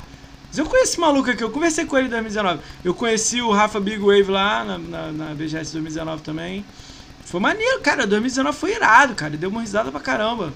mas 0.54 0.60
eu 0.60 0.66
conheço 0.68 0.92
esse 0.92 1.00
maluco 1.00 1.32
aqui, 1.32 1.44
eu 1.44 1.50
conversei 1.50 1.84
com 1.84 1.98
ele 1.98 2.06
em 2.06 2.12
2019. 2.12 2.60
Eu 2.84 2.94
conheci 2.94 3.42
o 3.42 3.50
Rafa 3.52 3.80
Big 3.80 3.98
Wave 3.98 4.30
lá 4.30 4.64
na, 4.64 4.78
na, 4.78 5.12
na 5.12 5.26
BGS 5.34 5.74
2019 5.74 6.22
também. 6.22 6.64
Foi 7.26 7.40
maneiro, 7.40 7.82
cara. 7.82 8.06
2019 8.06 8.56
foi 8.56 8.76
irado, 8.76 9.16
cara. 9.16 9.36
Deu 9.36 9.50
uma 9.50 9.62
risada 9.62 9.90
pra 9.92 10.00
caramba. 10.00 10.54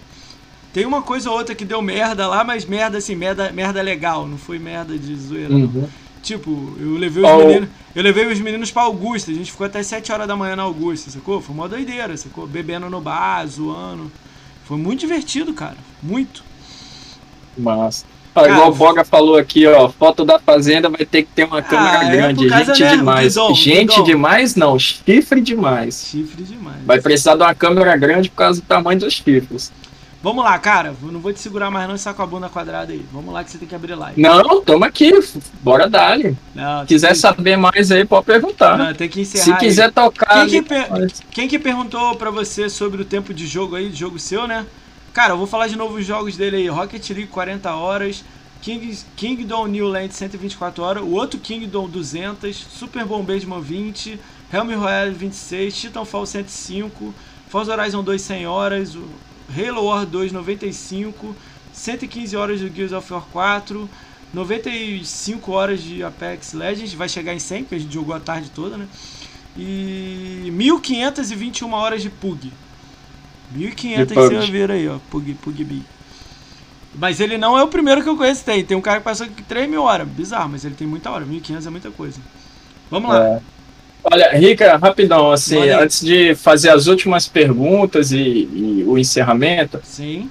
Tem 0.72 0.86
uma 0.86 1.02
coisa 1.02 1.32
ou 1.32 1.36
outra 1.38 1.56
que 1.56 1.66
deu 1.66 1.82
merda 1.82 2.28
lá, 2.28 2.44
mas 2.44 2.64
merda 2.64 3.00
assim, 3.00 3.16
merda, 3.16 3.52
merda 3.52 3.82
legal, 3.82 4.28
não 4.28 4.38
foi 4.38 4.60
merda 4.60 4.96
de 5.00 5.16
zoeira, 5.16 5.50
não. 5.50 5.62
Uhum. 5.62 5.90
Tipo, 6.22 6.76
eu 6.80 6.92
levei 6.98 7.24
os 7.24 7.30
Oh. 7.32 7.38
meninos. 7.40 7.70
Eu 7.96 8.04
levei 8.04 8.28
os 8.32 8.40
meninos 8.40 8.70
pra 8.70 8.84
Augusta. 8.84 9.32
A 9.32 9.34
gente 9.34 9.50
ficou 9.52 9.66
até 9.66 9.82
7 9.82 10.12
horas 10.12 10.28
da 10.28 10.36
manhã 10.36 10.56
na 10.56 10.62
Augusta, 10.62 11.10
sacou? 11.10 11.42
Foi 11.42 11.56
uma 11.56 11.68
doideira, 11.68 12.16
sacou? 12.16 12.46
Bebendo 12.46 12.88
no 12.88 13.02
bar, 13.02 13.44
zoando. 13.48 14.12
Foi 14.66 14.78
muito 14.78 15.00
divertido, 15.00 15.54
cara. 15.56 15.78
Muito. 16.04 16.44
Mas. 17.58 18.06
Cara, 18.42 18.54
igual 18.54 18.70
o 18.72 18.76
Boga 18.76 19.04
falou 19.04 19.38
aqui, 19.38 19.66
ó, 19.68 19.90
foto 19.90 20.24
da 20.26 20.40
fazenda 20.40 20.90
vai 20.90 21.06
ter 21.06 21.24
que 21.24 21.30
ter 21.34 21.44
uma 21.46 21.62
câmera 21.62 22.06
é 22.06 22.12
grande. 22.12 22.48
Gente 22.50 22.82
né, 22.84 22.96
demais. 22.96 23.34
Gente 23.56 24.04
demais 24.04 24.56
não, 24.56 24.78
chifre 24.80 25.42
demais. 25.42 26.08
Chifre 26.12 26.44
demais. 26.44 26.78
Vai 26.86 27.02
precisar 27.02 27.36
de 27.36 27.44
uma 27.44 27.56
câmera 27.56 27.96
grande 27.98 28.30
por 28.30 28.38
causa 28.38 28.62
do 28.62 28.66
tamanho 28.66 29.00
dos 29.00 29.14
chifres. 29.14 29.72
Vamos 30.22 30.44
lá, 30.44 30.58
cara. 30.58 30.96
Eu 31.02 31.12
não 31.12 31.20
vou 31.20 31.32
te 31.32 31.40
segurar 31.40 31.70
mais 31.70 31.88
não 31.88 31.96
e 31.96 32.14
com 32.16 32.22
a 32.22 32.26
bunda 32.26 32.50
quadrada 32.50 32.92
aí. 32.92 33.06
Vamos 33.14 33.34
lá 33.34 33.44
que 33.44 33.52
você 33.52 33.58
tem 33.58 33.68
que 33.68 33.76
abrir 33.76 33.94
live. 33.96 34.20
Não, 34.20 34.62
toma 34.62 34.88
aqui, 34.88 35.12
bora 35.62 35.88
dar. 35.88 36.18
Não, 36.56 36.82
Se 36.82 36.88
quiser 36.88 37.08
tem, 37.10 37.16
saber 37.16 37.56
mais 37.56 37.92
aí, 37.92 38.04
pode 38.04 38.26
perguntar. 38.26 38.78
não, 38.78 38.94
tem 38.94 39.08
que 39.08 39.22
encerrar 39.22 39.44
Se 39.44 39.52
aí. 39.54 39.58
quiser 39.58 39.92
tocar. 39.92 40.48
Quem 40.48 40.50
que, 40.50 40.62
per- 40.68 41.12
quem 41.32 41.48
que 41.48 41.60
perguntou 41.60 42.16
pra 42.16 42.32
você 42.32 42.68
sobre 42.68 43.02
o 43.02 43.06
tempo 43.06 43.34
de 43.34 43.46
jogo 43.46 43.76
aí, 43.76 43.90
de 43.90 44.00
jogo 44.00 44.18
seu, 44.20 44.48
né? 44.48 44.66
Cara, 45.14 45.34
eu 45.34 45.38
vou 45.38 45.48
falar 45.48 45.68
de 45.68 45.76
novo 45.76 45.96
os 45.98 46.06
jogos 46.06 46.38
dele 46.38 46.58
aí. 46.58 46.68
Rocket 46.68 47.10
League 47.10 47.28
40 47.28 47.74
horas, 47.74 48.24
King, 48.62 48.98
Kingdom 49.16 49.68
New 49.68 49.88
Land 49.88 50.14
124 50.14 50.84
horas, 50.84 51.04
o 51.04 51.12
outro 51.12 51.40
Kingdom 51.40 51.88
200, 51.88 52.56
Super 52.56 53.06
Bombardment 53.06 53.62
20, 53.62 54.20
Helm 54.54 54.74
Royale 54.76 55.12
26, 55.12 55.76
Titanfall 55.76 56.26
105, 56.26 57.14
Forza 57.50 57.74
Horizon 57.74 58.04
2 58.04 58.22
100 58.22 58.48
horas, 58.48 58.96
o 58.96 59.08
Halo 59.50 59.86
War 59.86 60.06
2 60.06 60.32
95, 60.32 61.36
115 61.74 62.36
horas 62.36 62.60
do 62.62 62.70
Gears 62.70 62.92
of 62.92 63.12
War 63.12 63.26
4, 63.32 63.90
95 64.34 65.52
horas 65.52 65.82
de 65.82 66.04
Apex 66.04 66.54
Legends, 66.54 66.94
vai 66.94 67.08
chegar 67.08 67.34
em 67.34 67.40
100, 67.40 67.64
porque 67.64 67.76
a 67.76 67.80
gente 67.80 67.94
jogou 67.94 68.14
a 68.14 68.20
tarde 68.20 68.52
toda, 68.54 68.78
né? 68.78 68.88
E 69.58 70.50
1521 70.52 71.74
horas 71.74 72.02
de 72.02 72.10
PUG. 72.10 72.52
1500 73.52 74.08
De 74.08 74.14
que 74.14 74.36
você 74.36 74.52
ver 74.52 74.72
aí, 74.72 74.88
ó. 74.88 74.98
PUG, 75.10 75.34
PUGB. 75.36 75.82
Mas 76.96 77.20
ele 77.20 77.38
não 77.38 77.58
é 77.58 77.64
o 77.64 77.68
primeiro 77.68 78.02
que 78.02 78.10
eu 78.10 78.18
conheço 78.18 78.44
tem. 78.44 78.64
Tem 78.64 78.76
um 78.76 78.82
cara 78.82 79.00
que 79.00 79.04
passou 79.04 79.26
aqui 79.26 79.44
3 79.44 79.70
mil 79.70 79.84
horas. 79.84 80.08
Bizarro, 80.08 80.50
mas 80.50 80.66
ele 80.66 80.76
tem 80.76 80.88
muita 80.88 81.12
hora. 81.12 81.26
1500 81.26 81.68
é 81.68 81.70
muita 81.70 81.92
coisa. 81.92 82.20
Vamos 82.90 83.10
lá. 83.10 83.28
É. 83.28 83.40
Olha, 84.04 84.32
Rica, 84.38 84.78
rapidão, 84.78 85.32
assim, 85.32 85.70
antes 85.70 86.02
de 86.02 86.34
fazer 86.34 86.70
as 86.70 86.88
últimas 86.88 87.28
perguntas 87.28 88.12
e, 88.12 88.18
e 88.18 88.84
o 88.88 88.98
encerramento, 88.98 89.82
Sim. 89.84 90.30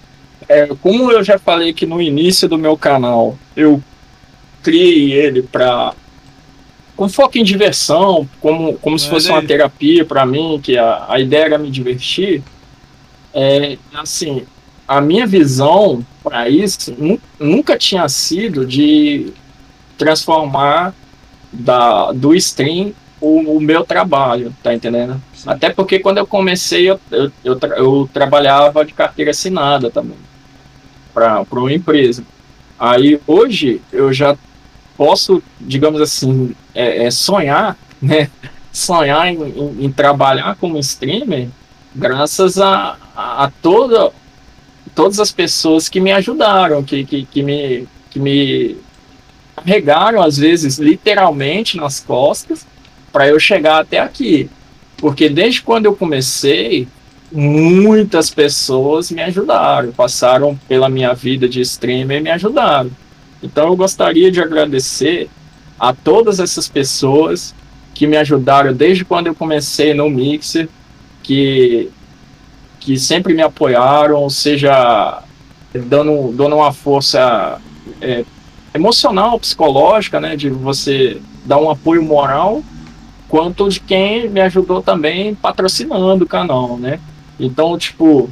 É, 0.48 0.66
como 0.80 1.10
eu 1.10 1.22
já 1.24 1.38
falei 1.38 1.72
que 1.72 1.84
no 1.84 2.00
início 2.00 2.48
do 2.48 2.56
meu 2.56 2.76
canal, 2.76 3.36
eu 3.56 3.82
criei 4.62 5.12
ele 5.12 5.42
para 5.42 5.92
com 6.96 7.08
foco 7.08 7.36
em 7.36 7.44
diversão, 7.44 8.26
como, 8.40 8.74
como 8.78 8.98
se 8.98 9.08
fosse 9.08 9.28
uma 9.28 9.42
terapia 9.42 10.04
para 10.04 10.24
mim, 10.24 10.58
que 10.62 10.78
a, 10.78 11.04
a 11.08 11.20
ideia 11.20 11.44
era 11.44 11.58
me 11.58 11.70
divertir. 11.70 12.42
É, 13.38 13.76
assim, 13.94 14.44
a 14.88 14.98
minha 14.98 15.26
visão 15.26 16.02
para 16.24 16.48
isso 16.48 16.94
nu- 16.96 17.20
nunca 17.38 17.76
tinha 17.76 18.08
sido 18.08 18.64
de 18.64 19.30
transformar 19.98 20.94
da, 21.52 22.12
do 22.12 22.34
stream 22.34 22.92
o, 23.20 23.56
o 23.56 23.60
meu 23.60 23.84
trabalho, 23.84 24.54
tá 24.62 24.74
entendendo? 24.74 25.20
Sim. 25.34 25.50
Até 25.50 25.68
porque 25.70 25.98
quando 25.98 26.18
eu 26.18 26.26
comecei, 26.26 26.88
eu, 26.90 26.98
eu, 27.10 27.30
eu, 27.44 27.56
tra- 27.58 27.76
eu 27.76 28.08
trabalhava 28.12 28.84
de 28.86 28.94
carteira 28.94 29.32
assinada 29.32 29.90
também, 29.90 30.16
para 31.12 31.44
uma 31.52 31.72
empresa. 31.72 32.24
Aí 32.78 33.20
hoje 33.26 33.80
eu 33.92 34.12
já 34.12 34.36
posso, 34.96 35.42
digamos 35.60 36.00
assim, 36.00 36.54
é, 36.74 37.04
é, 37.06 37.10
sonhar, 37.10 37.76
né? 38.00 38.30
Sonhar 38.72 39.26
em, 39.32 39.38
em- 39.42 39.84
em 39.86 39.90
trabalhar 39.92 40.54
como 40.56 40.78
streamer, 40.78 41.48
graças 41.96 42.58
a, 42.60 42.96
a, 43.16 43.50
toda, 43.62 44.12
todas 44.94 45.18
as 45.18 45.32
pessoas 45.32 45.88
que 45.88 46.00
me 46.00 46.12
ajudaram, 46.12 46.82
que, 46.82 47.04
que, 47.04 47.24
que, 47.24 47.42
me, 47.42 47.88
que 48.10 48.20
me 48.20 48.76
carregaram, 49.56 50.22
às 50.22 50.36
vezes, 50.36 50.78
literalmente 50.78 51.76
nas 51.76 52.00
costas, 52.00 52.66
para 53.12 53.28
eu 53.28 53.40
chegar 53.40 53.80
até 53.80 53.98
aqui. 53.98 54.50
Porque 54.96 55.28
desde 55.28 55.62
quando 55.62 55.86
eu 55.86 55.96
comecei, 55.96 56.86
muitas 57.32 58.30
pessoas 58.30 59.10
me 59.10 59.22
ajudaram, 59.22 59.92
passaram 59.92 60.58
pela 60.68 60.88
minha 60.88 61.14
vida 61.14 61.48
de 61.48 61.60
streamer 61.60 62.18
e 62.18 62.22
me 62.22 62.30
ajudaram. 62.30 62.90
Então 63.42 63.68
eu 63.68 63.76
gostaria 63.76 64.30
de 64.30 64.40
agradecer 64.40 65.28
a 65.78 65.92
todas 65.92 66.40
essas 66.40 66.68
pessoas 66.68 67.54
que 67.94 68.06
me 68.06 68.16
ajudaram 68.16 68.72
desde 68.72 69.04
quando 69.04 69.26
eu 69.26 69.34
comecei 69.34 69.94
no 69.94 70.08
Mixer, 70.08 70.68
que, 71.26 71.90
que 72.78 72.96
sempre 72.96 73.34
me 73.34 73.42
apoiaram, 73.42 74.30
seja 74.30 75.22
dando, 75.74 76.32
dando 76.32 76.54
uma 76.54 76.72
força 76.72 77.60
é, 78.00 78.24
emocional, 78.72 79.38
psicológica, 79.40 80.20
né, 80.20 80.36
de 80.36 80.48
você 80.48 81.20
dar 81.44 81.58
um 81.58 81.68
apoio 81.68 82.02
moral, 82.02 82.62
quanto 83.28 83.68
de 83.68 83.80
quem 83.80 84.28
me 84.28 84.40
ajudou 84.40 84.80
também 84.80 85.34
patrocinando 85.34 86.24
o 86.24 86.28
canal, 86.28 86.76
né? 86.78 87.00
Então, 87.40 87.76
tipo, 87.76 88.30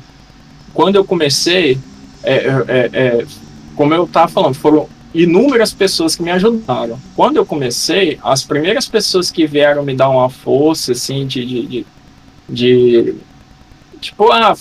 quando 0.73 0.95
eu 0.95 1.05
comecei, 1.05 1.77
é, 2.23 2.35
é, 2.69 2.91
é, 2.93 3.27
como 3.75 3.93
eu 3.93 4.07
tava 4.07 4.29
falando, 4.29 4.55
foram 4.55 4.89
inúmeras 5.13 5.73
pessoas 5.73 6.15
que 6.15 6.23
me 6.23 6.31
ajudaram. 6.31 6.99
Quando 7.17 7.37
eu 7.39 7.45
comecei, 7.45 8.19
as 8.23 8.45
primeiras 8.45 8.89
pessoas 8.89 9.33
que 9.33 9.47
vieram 9.47 9.83
me 9.83 9.95
dar 9.95 10.09
uma 10.09 10.31
força, 10.31 10.93
assim, 10.93 11.27
de, 11.27 11.45
de, 11.45 11.67
de, 11.67 11.87
de 12.49 13.15
tipo, 14.01 14.31
ah, 14.33 14.55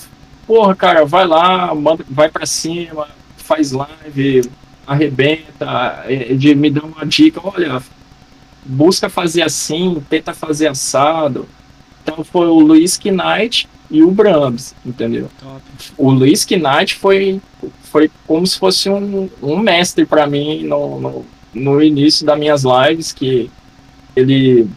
porra, 0.48 0.76
cara, 0.76 1.06
vai 1.06 1.28
lá, 1.28 1.74
manda, 1.76 2.06
vai 2.10 2.30
para 2.30 2.46
cima, 2.46 3.08
faz 3.38 3.72
live, 3.72 4.50
arrebenta, 4.86 6.06
de 6.38 6.56
me 6.56 6.70
dar 6.70 6.84
uma 6.84 7.06
dica, 7.06 7.42
olha, 7.44 7.82
busca 8.66 9.10
fazer 9.10 9.42
assim, 9.42 10.02
tenta 10.10 10.34
fazer 10.34 10.68
assado. 10.68 11.48
Então 12.04 12.24
foi 12.24 12.48
o 12.48 12.60
Luiz 12.60 13.00
Knight 13.00 13.68
e 13.90 14.02
o 14.04 14.12
Brahms, 14.12 14.76
entendeu? 14.86 15.30
Top. 15.40 15.62
O 15.98 16.12
Luiz 16.12 16.46
Knight 16.46 16.96
foi, 16.96 17.42
foi 17.84 18.10
como 18.28 18.46
se 18.46 18.58
fosse 18.58 18.90
um, 18.90 19.30
um 19.42 19.60
mestre 19.60 20.06
para 20.06 20.28
mim 20.28 20.64
no, 20.64 21.00
no, 21.00 21.26
no, 21.54 21.82
início 21.82 22.26
das 22.26 22.38
minhas 22.38 22.64
lives, 22.64 23.14
que 23.14 23.50
ele 24.16 24.68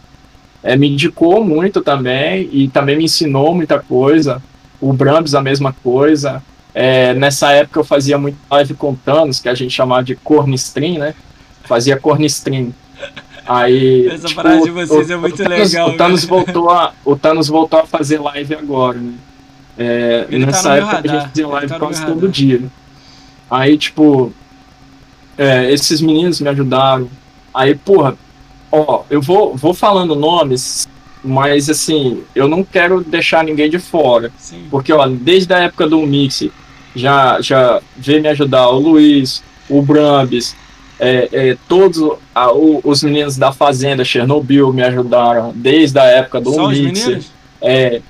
é, 0.67 0.77
me 0.77 0.91
indicou 0.91 1.45
muito 1.45 1.81
também 1.81 2.51
e 2.53 2.67
também 2.67 2.97
me 2.97 3.05
ensinou 3.05 3.55
muita 3.55 3.79
coisa. 3.79 4.43
O 4.81 4.93
Brahms 4.93 5.33
a 5.33 5.41
mesma 5.41 5.73
coisa. 5.73 6.43
É, 6.75 7.15
nessa 7.15 7.53
época 7.53 7.79
eu 7.79 7.85
fazia 7.85 8.19
muito 8.19 8.37
live 8.51 8.75
com 8.75 8.93
Thanos, 8.93 9.39
que 9.39 9.49
a 9.49 9.55
gente 9.55 9.71
chamava 9.71 10.03
de 10.03 10.17
cornistream, 10.17 10.99
né? 10.99 11.15
Fazia 11.63 11.97
cornistream. 11.97 12.75
Aí, 13.47 14.09
Essa 14.09 14.27
tipo, 14.27 14.43
parada 14.43 14.61
de 14.61 14.71
vocês 14.73 15.09
o, 15.09 15.13
é 15.13 15.17
muito 15.17 15.35
o 15.35 15.37
Thanos, 15.37 15.73
legal. 15.73 15.91
O 15.91 15.97
Thanos, 15.97 16.25
voltou 16.25 16.71
a, 16.71 16.93
o 17.05 17.15
Thanos 17.15 17.47
voltou 17.47 17.79
a 17.79 17.87
fazer 17.87 18.21
live 18.21 18.57
agora, 18.57 18.99
né? 18.99 19.15
É, 19.79 20.25
tá 20.29 20.39
nessa 20.39 20.69
meu 20.71 20.79
época 20.79 20.93
a 20.93 20.97
radar, 20.97 21.15
gente 21.15 21.29
fazia 21.29 21.47
live 21.47 21.69
tá 21.69 21.79
quase 21.79 22.05
todo 22.05 22.17
radar. 22.17 22.31
dia. 22.31 22.63
Aí, 23.49 23.79
tipo, 23.79 24.33
é, 25.39 25.73
esses 25.73 26.01
meninos 26.01 26.41
me 26.41 26.49
ajudaram. 26.49 27.09
Aí, 27.55 27.77
porra, 27.77 28.17
ó, 28.87 29.03
eu 29.11 29.21
vou, 29.21 29.55
vou 29.57 29.73
falando 29.75 30.15
nomes, 30.15 30.87
mas 31.25 31.69
assim, 31.71 32.23
eu 32.35 32.49
não 32.49 32.63
quero 32.63 33.03
deixar 33.03 33.43
ninguém 33.45 33.69
de 33.71 33.79
fora. 33.79 34.31
Sim. 34.39 34.65
Porque, 34.71 34.93
ó, 34.93 35.07
desde 35.09 35.53
a 35.53 35.59
época 35.61 35.87
do 35.89 36.01
Mix, 36.07 36.49
já, 36.95 37.41
já 37.41 37.81
veio 37.97 38.23
me 38.23 38.29
ajudar 38.29 38.69
o 38.69 38.79
Luiz, 38.79 39.43
o 39.69 39.83
Brambis, 39.83 40.55
é, 40.99 41.29
é, 41.33 41.57
todos 41.69 42.17
a- 42.35 42.53
o- 42.53 42.81
os 42.85 43.03
meninos 43.03 43.37
da 43.37 43.53
Fazenda 43.53 44.05
Chernobyl 44.05 44.73
me 44.73 44.83
ajudaram 44.83 45.53
desde 45.55 45.99
a 45.99 46.05
época 46.05 46.41
do 46.41 46.53
Só 46.55 46.67
os 46.69 46.79
Mix. 46.79 47.05
meninos? 47.05 47.27
É, 47.61 48.01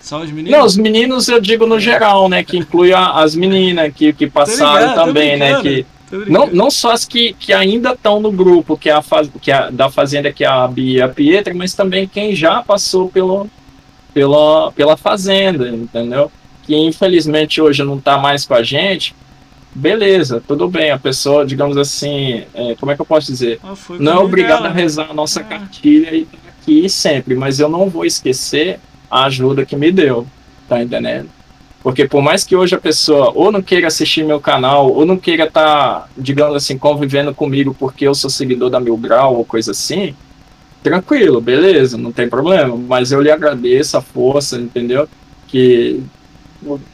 Só 0.00 0.20
os 0.22 0.30
meninos? 0.30 0.50
não, 0.58 0.64
os 0.64 0.76
meninos 0.76 1.28
eu 1.28 1.40
digo 1.40 1.66
no 1.66 1.78
geral, 1.80 2.28
né? 2.28 2.42
Que 2.42 2.56
inclui 2.56 2.92
a- 2.94 3.12
as 3.22 3.34
meninas 3.34 3.92
que, 3.94 4.12
que 4.12 4.26
passaram 4.26 4.80
ligado, 4.90 4.94
também, 5.06 5.36
né? 5.36 5.60
Que, 5.60 5.86
não, 6.28 6.46
não 6.46 6.70
só 6.70 6.92
as 6.92 7.04
que, 7.04 7.32
que 7.34 7.52
ainda 7.52 7.92
estão 7.92 8.20
no 8.20 8.30
grupo, 8.32 8.76
que 8.76 8.88
é 8.88 8.92
a, 8.92 9.02
faz, 9.02 9.30
que 9.40 9.50
é 9.50 9.54
a 9.54 9.70
da 9.70 9.90
Fazenda, 9.90 10.32
que 10.32 10.44
é 10.44 10.46
a 10.46 10.66
Bia 10.68 10.98
e 10.98 11.02
a 11.02 11.08
Pietra, 11.08 11.54
mas 11.54 11.74
também 11.74 12.06
quem 12.06 12.34
já 12.34 12.62
passou 12.62 13.08
pelo, 13.08 13.48
pela, 14.12 14.72
pela 14.72 14.96
Fazenda, 14.96 15.68
entendeu? 15.68 16.30
Que 16.64 16.76
infelizmente 16.76 17.60
hoje 17.60 17.82
não 17.82 17.96
está 17.98 18.16
mais 18.18 18.44
com 18.46 18.54
a 18.54 18.62
gente. 18.62 19.14
Beleza, 19.74 20.40
tudo 20.46 20.68
bem, 20.68 20.92
a 20.92 20.98
pessoa, 20.98 21.44
digamos 21.44 21.76
assim, 21.76 22.44
é, 22.54 22.76
como 22.78 22.92
é 22.92 22.94
que 22.94 23.00
eu 23.02 23.06
posso 23.06 23.26
dizer? 23.26 23.58
Ah, 23.62 23.74
Não 23.98 24.28
é 24.28 24.30
dela. 24.30 24.68
a 24.68 24.70
rezar 24.72 25.10
a 25.10 25.14
nossa 25.14 25.40
Ah. 25.40 25.44
cartilha 25.44 26.14
e 26.14 26.24
tá 26.26 26.38
aqui 26.60 26.88
sempre, 26.88 27.34
mas 27.34 27.58
eu 27.58 27.68
não 27.68 27.88
vou 27.90 28.04
esquecer 28.04 28.78
a 29.10 29.24
ajuda 29.24 29.66
que 29.66 29.74
me 29.74 29.90
deu, 29.90 30.26
tá 30.68 30.80
entendendo? 30.80 31.28
Porque 31.84 32.08
por 32.08 32.22
mais 32.22 32.44
que 32.44 32.56
hoje 32.56 32.74
a 32.74 32.80
pessoa 32.80 33.30
ou 33.34 33.52
não 33.52 33.60
queira 33.60 33.88
assistir 33.88 34.24
meu 34.24 34.40
canal, 34.40 34.90
ou 34.90 35.04
não 35.04 35.18
queira 35.18 35.44
estar, 35.44 36.08
digamos 36.16 36.56
assim, 36.56 36.78
convivendo 36.78 37.34
comigo 37.34 37.76
porque 37.78 38.08
eu 38.08 38.14
sou 38.14 38.30
seguidor 38.30 38.70
da 38.70 38.80
Mil 38.80 38.96
Grau 38.96 39.36
ou 39.36 39.44
coisa 39.44 39.72
assim, 39.72 40.14
tranquilo, 40.82 41.42
beleza, 41.42 41.98
não 41.98 42.10
tem 42.10 42.26
problema. 42.26 42.74
Mas 42.74 43.12
eu 43.12 43.20
lhe 43.20 43.30
agradeço 43.30 43.98
a 43.98 44.00
força, 44.00 44.56
entendeu? 44.56 45.06
Que 45.46 46.02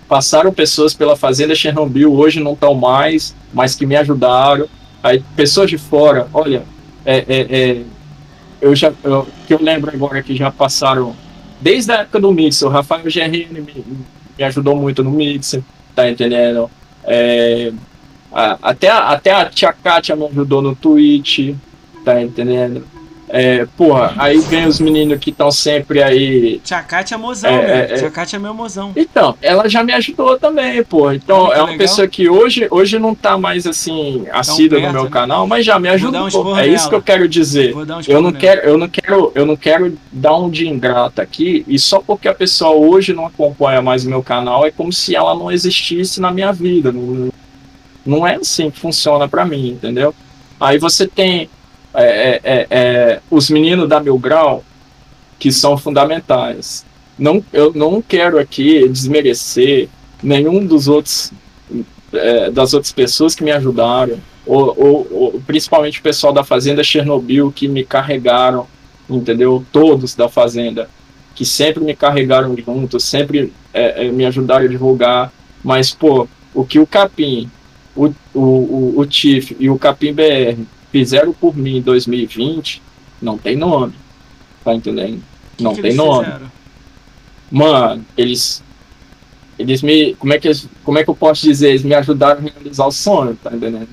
passaram 0.08 0.52
pessoas 0.52 0.92
pela 0.92 1.16
Fazenda 1.16 1.54
Chernobyl, 1.54 2.12
hoje 2.12 2.40
não 2.40 2.54
estão 2.54 2.74
mais, 2.74 3.32
mas 3.54 3.76
que 3.76 3.86
me 3.86 3.94
ajudaram. 3.94 4.66
Aí 5.04 5.22
pessoas 5.36 5.70
de 5.70 5.78
fora, 5.78 6.26
olha, 6.34 6.64
é, 7.04 7.18
é, 7.28 7.60
é, 7.60 7.82
eu 8.60 8.74
já, 8.74 8.92
eu, 9.04 9.24
que 9.46 9.54
eu 9.54 9.62
lembro 9.62 9.88
agora 9.94 10.20
que 10.20 10.34
já 10.34 10.50
passaram 10.50 11.14
desde 11.60 11.92
a 11.92 11.98
época 12.00 12.18
do 12.18 12.32
Mix, 12.32 12.60
o 12.62 12.68
Rafael 12.68 13.04
GRN 13.04 13.52
me, 13.52 13.84
me 14.40 14.46
ajudou 14.46 14.74
muito 14.74 15.04
no 15.04 15.10
Mix, 15.10 15.58
tá 15.94 16.08
entendendo? 16.10 16.70
É, 17.04 17.70
a- 18.32 18.58
até, 18.62 18.88
até 18.88 19.32
a 19.32 19.44
tia 19.44 19.70
Kátia 19.70 20.16
me 20.16 20.24
ajudou 20.28 20.62
no 20.62 20.74
Twitch, 20.74 21.54
tá 22.06 22.22
entendendo? 22.22 22.82
É, 23.32 23.64
porra, 23.76 24.12
aí 24.18 24.38
vem 24.40 24.66
os 24.66 24.80
meninos 24.80 25.18
que 25.20 25.30
estão 25.30 25.52
sempre 25.52 26.02
aí 26.02 26.58
Tia 26.64 26.82
Kátia 26.82 27.14
é 27.14 27.18
mozão, 27.18 27.48
É, 27.48 27.56
meu. 27.58 27.74
é, 27.74 27.80
é. 27.82 27.94
Tia 27.94 28.10
Kátia 28.10 28.36
é 28.36 28.40
meu 28.40 28.52
mozão. 28.52 28.92
então, 28.96 29.36
ela 29.40 29.68
já 29.68 29.84
me 29.84 29.92
ajudou 29.92 30.36
também, 30.36 30.82
pô. 30.82 31.12
Então, 31.12 31.52
é 31.52 31.58
uma 31.58 31.66
legal. 31.70 31.78
pessoa 31.78 32.08
que 32.08 32.28
hoje, 32.28 32.66
hoje 32.70 32.98
não 32.98 33.14
tá 33.14 33.38
mais 33.38 33.68
assim, 33.68 34.26
assídua 34.32 34.80
perto, 34.80 34.88
no 34.88 34.94
meu 34.94 35.04
né? 35.04 35.10
canal, 35.10 35.46
mas 35.46 35.64
já 35.64 35.78
me 35.78 35.88
ajudou. 35.88 36.22
um 36.44 36.58
é 36.58 36.66
isso 36.66 36.76
nela. 36.76 36.88
que 36.88 36.94
eu 36.96 37.02
quero 37.02 37.28
dizer. 37.28 37.72
Um 37.74 37.80
Eu 38.08 38.20
não 38.20 38.30
nela. 38.30 38.32
quero, 38.32 38.60
eu 38.62 38.76
não 38.78 38.88
quero, 38.88 39.32
eu 39.36 39.46
não 39.46 39.56
quero 39.56 39.96
dar 40.10 40.36
um 40.36 40.50
de 40.50 40.66
ingrata 40.68 41.22
aqui, 41.22 41.64
e 41.68 41.78
só 41.78 42.00
porque 42.00 42.26
a 42.26 42.34
pessoa 42.34 42.72
hoje 42.74 43.12
não 43.12 43.26
acompanha 43.26 43.80
mais 43.80 44.04
o 44.04 44.08
meu 44.10 44.24
canal, 44.24 44.66
é 44.66 44.72
como 44.72 44.92
se 44.92 45.14
ela 45.14 45.34
não 45.36 45.52
existisse 45.52 46.20
na 46.20 46.32
minha 46.32 46.52
vida. 46.52 46.90
Não, 46.90 47.30
não 48.04 48.26
é 48.26 48.34
assim 48.34 48.70
que 48.70 48.80
funciona 48.80 49.28
pra 49.28 49.44
mim, 49.44 49.68
entendeu? 49.68 50.12
Aí 50.58 50.78
você 50.78 51.06
tem 51.06 51.48
é, 51.94 52.04
é, 52.04 52.40
é, 52.44 52.66
é, 52.70 53.20
os 53.30 53.50
meninos 53.50 53.88
da 53.88 54.00
Mil 54.00 54.18
Grau, 54.18 54.64
que 55.38 55.50
são 55.50 55.76
fundamentais. 55.76 56.84
Não, 57.18 57.44
eu 57.52 57.72
não 57.74 58.00
quero 58.00 58.38
aqui 58.38 58.88
desmerecer 58.88 59.88
nenhum 60.22 60.64
dos 60.64 60.88
outros 60.88 61.32
é, 62.12 62.50
das 62.50 62.74
outras 62.74 62.92
pessoas 62.92 63.34
que 63.34 63.44
me 63.44 63.52
ajudaram, 63.52 64.18
ou, 64.44 64.74
ou- 64.76 65.08
ou 65.10 65.40
principalmente 65.46 66.00
o 66.00 66.02
pessoal 66.02 66.32
da 66.32 66.42
Fazenda 66.42 66.82
Chernobyl 66.82 67.52
que 67.52 67.68
me 67.68 67.84
carregaram, 67.84 68.66
entendeu? 69.08 69.64
Todos 69.72 70.14
da 70.14 70.28
Fazenda 70.28 70.88
que 71.36 71.44
sempre 71.44 71.82
me 71.84 71.94
carregaram 71.94 72.54
junto, 72.56 72.98
sempre 72.98 73.52
é, 73.72 74.10
me 74.10 74.24
ajudaram 74.26 74.64
a 74.64 74.68
divulgar. 74.68 75.32
Mas 75.62 75.90
pô, 75.92 76.26
o 76.52 76.64
que 76.64 76.78
o 76.80 76.86
Capim, 76.86 77.48
o, 77.94 78.06
o, 78.34 78.40
o, 78.40 78.94
o 78.98 79.06
Tiff 79.06 79.56
e 79.60 79.70
o 79.70 79.78
Capim 79.78 80.12
BR 80.12 80.58
fizeram 80.92 81.32
por 81.32 81.56
mim 81.56 81.76
em 81.78 81.82
2020 81.82 82.82
não 83.22 83.36
tem 83.36 83.54
nome, 83.56 83.92
tá 84.64 84.74
entendendo? 84.74 85.22
Não 85.60 85.74
que 85.74 85.82
tem 85.82 85.94
nome. 85.94 86.24
fizeram? 86.24 86.50
Mano, 87.50 88.04
eles. 88.16 88.62
Eles 89.58 89.82
me. 89.82 90.14
Como 90.14 90.32
é, 90.32 90.38
que, 90.38 90.48
eles- 90.48 90.68
como 90.84 90.98
é 90.98 91.04
que 91.04 91.10
eu 91.10 91.14
posso 91.14 91.42
dizer? 91.42 91.70
Eles 91.70 91.82
me 91.82 91.94
ajudaram 91.94 92.40
a 92.40 92.50
realizar 92.50 92.86
o 92.86 92.92
sonho, 92.92 93.36
tá 93.42 93.50
entendendo? 93.54 93.88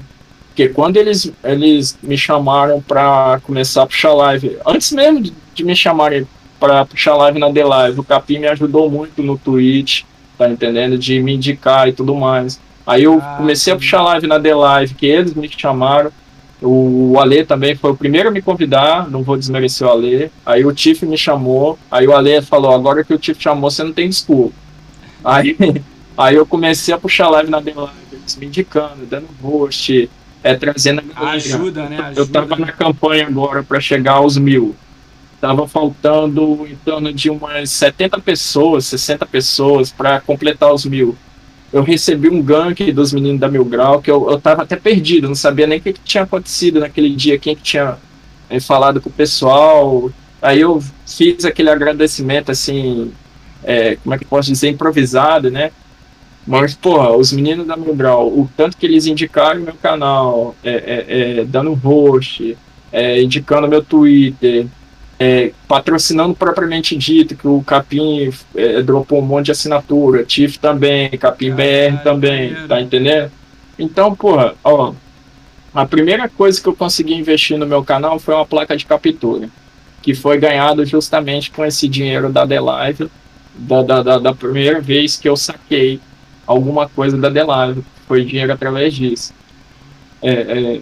Porque 0.50 0.70
quando 0.70 0.98
eles, 0.98 1.32
eles 1.44 1.98
me 2.02 2.18
chamaram 2.18 2.82
pra 2.82 3.40
começar 3.44 3.84
a 3.84 3.86
puxar 3.88 4.14
live, 4.14 4.58
antes 4.66 4.92
mesmo 4.92 5.22
de, 5.22 5.34
de 5.54 5.64
me 5.64 5.76
chamarem 5.76 6.26
pra 6.60 6.86
puxar 6.86 7.16
live 7.16 7.38
na 7.38 7.52
The 7.52 7.64
Live, 7.64 8.00
o 8.00 8.04
Capim 8.04 8.40
me 8.40 8.48
ajudou 8.48 8.90
muito 8.90 9.22
no 9.22 9.38
Twitch, 9.38 10.04
tá 10.38 10.50
entendendo? 10.50 10.98
De 10.98 11.20
me 11.20 11.36
indicar 11.36 11.88
e 11.88 11.92
tudo 11.94 12.16
mais. 12.16 12.60
Aí 12.86 13.04
eu 13.04 13.20
Ah, 13.22 13.36
comecei 13.38 13.72
a 13.74 13.76
sim. 13.76 13.80
puxar 13.82 14.02
live 14.04 14.26
na 14.26 14.40
The 14.40 14.56
Live, 14.56 14.94
que 14.96 15.06
eles 15.06 15.34
me 15.34 15.50
chamaram. 15.50 16.12
O 16.62 17.20
Ale 17.20 17.46
também 17.46 17.76
foi 17.76 17.92
o 17.92 17.96
primeiro 17.96 18.30
a 18.30 18.32
me 18.32 18.42
convidar, 18.42 19.10
não 19.10 19.22
vou 19.22 19.38
desmerecer 19.38 19.86
o 19.86 19.92
Ale. 19.92 20.32
Aí 20.46 20.66
o 20.66 20.74
Tiff 20.74 21.06
me 21.06 21.18
chamou, 21.18 21.78
aí 21.92 22.08
o 22.08 22.16
Ale 22.16 22.42
falou: 22.42 22.72
agora 22.72 23.04
que 23.04 23.14
o 23.14 23.18
Tiff 23.18 23.42
chamou, 23.42 23.70
você 23.70 23.84
não 23.84 23.94
tem 23.94 24.10
desculpa. 24.10 24.56
Aí, 25.24 25.58
aí 26.16 26.36
eu 26.36 26.46
comecei 26.46 26.94
a 26.94 26.98
puxar 26.98 27.28
live 27.28 27.50
na 27.50 27.58
Live, 27.58 27.92
eles 28.14 28.36
me 28.38 28.46
indicando, 28.46 29.06
dando 29.10 29.28
host, 29.42 30.10
é, 30.42 30.56
trazendo 30.56 31.04
a. 31.14 31.32
Ajuda, 31.32 31.90
né? 31.90 31.98
Eu 31.98 32.24
Ajuda. 32.24 32.32
tava 32.32 32.56
na 32.56 32.72
campanha 32.72 33.28
agora 33.28 33.62
para 33.64 33.82
chegar 33.82 34.14
aos 34.14 34.38
mil. 34.38 34.76
Tava 35.42 35.68
faltando 35.68 36.66
em 36.68 36.76
torno 36.76 37.12
de 37.12 37.30
umas 37.30 37.72
70 37.72 38.20
pessoas, 38.20 38.86
60 38.86 39.26
pessoas 39.26 39.92
para 39.92 40.22
completar 40.22 40.72
os 40.74 40.86
mil. 40.86 41.18
Eu 41.72 41.84
recebi 41.84 42.30
um 42.30 42.42
gank 42.42 42.92
dos 42.92 43.12
meninos 43.12 43.40
da 43.40 43.50
Mil 43.50 43.66
Grau, 43.66 44.02
que 44.02 44.10
eu, 44.10 44.30
eu 44.30 44.40
tava 44.40 44.64
até 44.64 44.76
perdido, 44.76 45.28
não 45.28 45.36
sabia 45.36 45.68
nem 45.68 45.80
o 45.80 45.82
que, 45.82 45.94
que 45.94 46.00
tinha 46.02 46.24
acontecido 46.24 46.80
naquele 46.80 47.10
dia, 47.14 47.38
quem 47.38 47.56
que 47.56 47.62
tinha 47.62 47.98
eh, 48.50 48.60
falado 48.60 49.02
com 49.02 49.10
o 49.10 49.14
pessoal. 49.14 50.10
Aí 50.42 50.62
eu 50.62 50.82
fiz 51.06 51.44
aquele 51.44 51.70
agradecimento 51.70 52.52
assim, 52.52 53.12
eh, 53.64 53.98
como 54.02 54.16
é 54.16 54.18
que 54.18 54.24
eu 54.24 54.30
posso 54.30 54.52
dizer, 54.52 54.70
improvisado, 54.70 55.52
né? 55.52 55.72
Mas, 56.48 56.74
porra, 56.74 57.12
os 57.12 57.34
meninos 57.34 57.68
da 57.68 57.76
Mil 57.76 57.94
Grau, 57.94 58.28
o 58.30 58.50
tanto 58.56 58.78
que 58.78 58.86
eles 58.86 59.06
indicaram 59.06 59.60
meu 59.60 59.74
canal, 59.76 60.56
é, 60.64 60.72
é, 60.72 61.40
é, 61.42 61.44
dando 61.44 61.74
host, 61.74 62.58
é, 62.90 63.22
indicando 63.22 63.68
meu 63.68 63.84
Twitter, 63.84 64.66
é, 65.20 65.52
patrocinando 65.68 66.36
propriamente 66.36 66.96
dito, 66.96 67.36
que 67.36 67.48
o 67.48 67.62
Capim 67.64 68.32
é, 68.56 68.82
dropou 68.82 69.20
um 69.20 69.26
monte 69.26 69.46
de 69.46 69.52
assinatura, 69.52 70.24
TIF 70.24 70.60
também, 70.60 71.10
Capim 71.12 71.52
BR 71.52 72.04
também, 72.04 72.56
tá 72.68 72.82
entendendo? 72.82 73.32
Então, 73.80 74.16
porra, 74.16 74.56
ó, 74.64 74.94
a 75.74 75.86
primeira 75.86 76.30
coisa 76.30 76.62
que 76.62 76.68
eu 76.68 76.76
consegui 76.76 77.14
investir 77.14 77.58
no 77.58 77.66
meu 77.66 77.84
canal 77.84 78.20
foi 78.20 78.34
uma 78.34 78.46
placa 78.46 78.76
de 78.76 78.86
captura, 78.86 79.50
que 80.02 80.14
foi 80.14 80.38
ganhado 80.38 80.86
justamente 80.86 81.52
com 81.52 81.66
esse 81.66 81.88
dinheiro 81.88 82.30
da 82.32 82.48
The 82.48 82.60
Live 82.60 83.10
da, 83.58 83.82
da, 83.82 84.04
da, 84.04 84.20
da 84.20 84.34
primeira 84.34 84.80
vez 84.80 85.18
que 85.18 85.28
eu 85.28 85.36
saquei 85.36 86.00
alguma 86.46 86.88
coisa 86.88 87.18
da 87.18 87.30
Delave. 87.30 87.84
Foi 88.08 88.24
dinheiro 88.24 88.54
através 88.54 88.94
disso. 88.94 89.34
É, 90.22 90.32
é, 90.32 90.82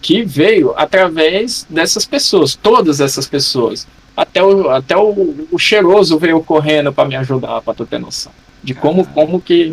que 0.00 0.22
veio 0.22 0.72
através 0.76 1.66
dessas 1.68 2.04
pessoas, 2.04 2.54
todas 2.54 3.00
essas 3.00 3.26
pessoas. 3.26 3.86
Até 4.16 4.42
o, 4.42 4.68
até 4.70 4.96
o, 4.96 5.46
o 5.50 5.58
cheiroso 5.58 6.18
veio 6.18 6.42
correndo 6.42 6.92
para 6.92 7.08
me 7.08 7.16
ajudar, 7.16 7.60
para 7.62 7.74
tu 7.74 7.86
ter 7.86 7.98
noção. 7.98 8.32
De 8.62 8.74
como, 8.74 9.06
como 9.06 9.40
que, 9.40 9.72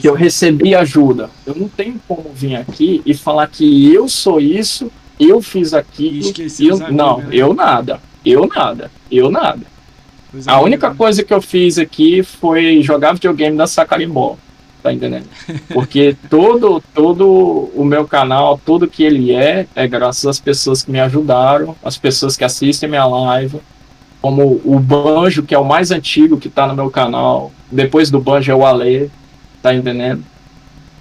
que 0.00 0.08
eu 0.08 0.14
recebi 0.14 0.74
ajuda. 0.74 1.28
Eu 1.44 1.54
não 1.54 1.68
tenho 1.68 2.00
como 2.08 2.30
vir 2.32 2.56
aqui 2.56 3.02
e 3.04 3.12
falar 3.12 3.46
que 3.48 3.92
eu 3.92 4.08
sou 4.08 4.40
isso, 4.40 4.90
eu 5.20 5.42
fiz 5.42 5.74
aquilo. 5.74 6.32
Eu, 6.58 6.78
não, 6.90 7.18
né? 7.18 7.28
eu 7.32 7.52
nada. 7.52 8.00
Eu 8.24 8.46
nada. 8.46 8.90
Eu 9.10 9.30
nada. 9.30 9.66
a 10.46 10.60
única 10.60 10.94
coisa 10.94 11.22
que 11.22 11.34
eu 11.34 11.42
fiz 11.42 11.78
aqui 11.78 12.22
foi 12.22 12.82
jogar 12.82 13.12
videogame 13.12 13.56
da 13.56 13.66
Sacarimbó 13.66 14.38
tá 14.82 14.92
entendendo? 14.92 15.26
Porque 15.72 16.16
todo, 16.28 16.82
todo 16.92 17.70
o 17.74 17.84
meu 17.84 18.06
canal, 18.06 18.60
tudo 18.64 18.88
que 18.88 19.04
ele 19.04 19.32
é, 19.32 19.66
é 19.74 19.86
graças 19.86 20.26
às 20.26 20.40
pessoas 20.40 20.82
que 20.82 20.90
me 20.90 21.00
ajudaram, 21.00 21.76
as 21.84 21.96
pessoas 21.96 22.36
que 22.36 22.44
assistem 22.44 22.88
minha 22.88 23.04
live, 23.04 23.60
como 24.20 24.60
o 24.64 24.78
Banjo, 24.78 25.42
que 25.42 25.54
é 25.54 25.58
o 25.58 25.64
mais 25.64 25.90
antigo 25.90 26.38
que 26.38 26.48
tá 26.48 26.66
no 26.66 26.74
meu 26.74 26.90
canal, 26.90 27.52
depois 27.70 28.10
do 28.10 28.20
Banjo 28.20 28.50
é 28.50 28.54
o 28.54 28.66
Ale, 28.66 29.10
tá 29.62 29.74
entendendo? 29.74 30.24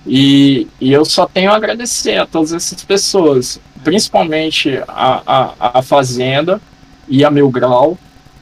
E, 0.05 0.67
e 0.79 0.91
eu 0.91 1.05
só 1.05 1.25
tenho 1.25 1.51
a 1.51 1.55
agradecer 1.55 2.17
a 2.17 2.25
todas 2.25 2.53
essas 2.53 2.83
pessoas, 2.83 3.59
principalmente 3.83 4.81
a, 4.87 5.21
a, 5.25 5.79
a 5.79 5.81
Fazenda 5.81 6.59
e 7.07 7.23
a 7.23 7.29
Mil 7.29 7.49
Grau, 7.49 7.97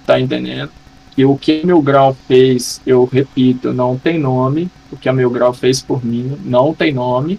tá 0.06 0.20
entendendo? 0.20 0.72
E 1.20 1.26
o 1.26 1.36
que 1.36 1.66
Mil 1.66 1.82
Grau 1.82 2.16
fez, 2.30 2.80
eu 2.88 3.04
repito, 3.04 3.74
não 3.74 3.98
tem 3.98 4.18
nome, 4.18 4.72
o 4.90 4.96
que 4.96 5.10
a 5.10 5.12
Mil 5.12 5.30
Grau 5.30 5.52
fez 5.52 5.82
por 5.82 6.02
mim 6.02 6.38
não 6.46 6.74
tem 6.74 6.94
nome, 6.94 7.38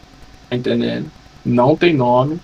tá 0.51 0.57
entendendo? 0.57 1.07
Não 1.43 1.75
tem 1.75 1.95
nome. 1.95 2.39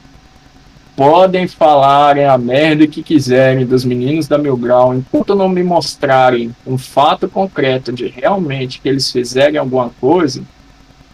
Podem 0.96 1.46
falarem 1.46 2.24
a 2.24 2.38
merda 2.38 2.86
que 2.86 3.02
quiserem 3.02 3.66
dos 3.66 3.84
meninos 3.84 4.26
da 4.26 4.38
Mil 4.38 4.56
Grau, 4.56 4.94
enquanto 4.94 5.34
não 5.34 5.46
me 5.46 5.62
mostrarem 5.62 6.56
um 6.66 6.78
fato 6.78 7.28
concreto 7.28 7.92
de 7.92 8.06
realmente 8.06 8.80
que 8.80 8.88
eles 8.88 9.12
fizerem 9.12 9.58
alguma 9.58 9.90
coisa, 10.00 10.42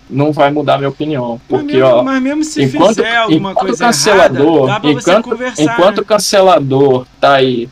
não 0.08 0.30
vai 0.30 0.52
mudar 0.52 0.78
minha 0.78 0.90
opinião. 0.90 1.40
Porque, 1.48 1.80
mas 1.80 1.82
mesmo, 1.82 1.96
ó, 1.96 2.02
mas 2.04 2.22
mesmo 2.22 2.44
se 2.44 2.62
enquanto, 2.62 2.94
fizer 2.94 3.16
alguma 3.16 3.50
enquanto 3.50 3.66
coisa 3.66 3.84
cancelador, 3.86 4.68
errada, 4.68 4.88
enquanto, 4.88 5.38
enquanto 5.58 5.96
né? 5.96 6.02
o 6.02 6.04
cancelador 6.04 7.06
tá 7.20 7.32
aí 7.32 7.68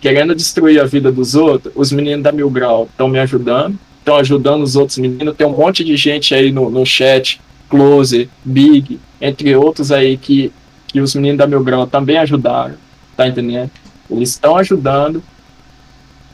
querendo 0.00 0.34
destruir 0.34 0.80
a 0.80 0.84
vida 0.84 1.10
dos 1.10 1.34
outros, 1.34 1.72
os 1.76 1.92
meninos 1.92 2.22
da 2.22 2.32
Mil 2.32 2.50
Grau 2.50 2.88
estão 2.90 3.08
me 3.08 3.18
ajudando 3.18 3.78
estão 4.08 4.16
ajudando 4.16 4.62
os 4.62 4.74
outros 4.74 4.98
meninos. 4.98 5.36
Tem 5.36 5.46
um 5.46 5.56
monte 5.56 5.84
de 5.84 5.96
gente 5.96 6.34
aí 6.34 6.50
no, 6.50 6.70
no 6.70 6.84
chat, 6.86 7.40
Close, 7.68 8.30
Big, 8.42 8.98
entre 9.20 9.54
outros 9.54 9.92
aí 9.92 10.16
que, 10.16 10.50
que 10.86 11.00
os 11.00 11.14
meninos 11.14 11.38
da 11.38 11.46
Meu 11.46 11.62
Grau 11.62 11.86
também 11.86 12.16
ajudaram, 12.16 12.74
tá 13.16 13.28
entendendo? 13.28 13.70
Eles 14.10 14.30
estão 14.30 14.56
ajudando. 14.56 15.22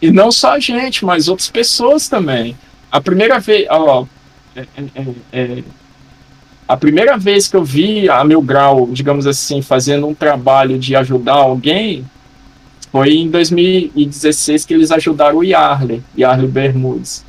E 0.00 0.10
não 0.12 0.30
só 0.30 0.52
a 0.52 0.60
gente, 0.60 1.04
mas 1.04 1.28
outras 1.28 1.48
pessoas 1.48 2.08
também. 2.08 2.56
A 2.90 3.00
primeira 3.00 3.40
vez, 3.40 3.66
ó, 3.68 4.06
é, 4.54 4.60
é, 4.60 4.84
é, 4.94 5.06
é, 5.32 5.64
a 6.68 6.76
primeira 6.76 7.18
vez 7.18 7.48
que 7.48 7.56
eu 7.56 7.64
vi 7.64 8.08
a 8.08 8.22
Meu 8.22 8.40
Grau, 8.40 8.88
digamos 8.92 9.26
assim, 9.26 9.60
fazendo 9.60 10.06
um 10.06 10.14
trabalho 10.14 10.78
de 10.78 10.94
ajudar 10.94 11.34
alguém, 11.34 12.04
foi 12.94 13.16
em 13.16 13.28
2016 13.28 14.64
que 14.64 14.72
eles 14.72 14.92
ajudaram 14.92 15.38
o 15.38 15.42
Yarley, 15.42 16.00
Yarley 16.16 16.46
Bermudes 16.46 17.24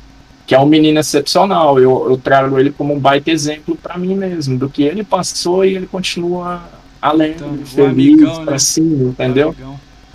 que 0.46 0.54
é 0.54 0.60
um 0.60 0.66
menino 0.66 1.00
excepcional. 1.00 1.80
Eu, 1.80 2.08
eu 2.08 2.16
trago 2.16 2.56
ele 2.56 2.70
como 2.70 2.94
um 2.94 3.00
baita 3.00 3.32
exemplo 3.32 3.76
para 3.76 3.98
mim 3.98 4.14
mesmo, 4.14 4.56
do 4.56 4.70
que 4.70 4.84
ele 4.84 5.02
passou 5.02 5.64
e 5.64 5.74
ele 5.74 5.88
continua 5.88 6.62
além, 7.02 7.32
então, 7.32 7.58
feliz, 7.64 7.78
amigão, 7.78 8.44
pra 8.44 8.52
né? 8.52 8.58
cima, 8.60 9.10
entendeu? 9.10 9.56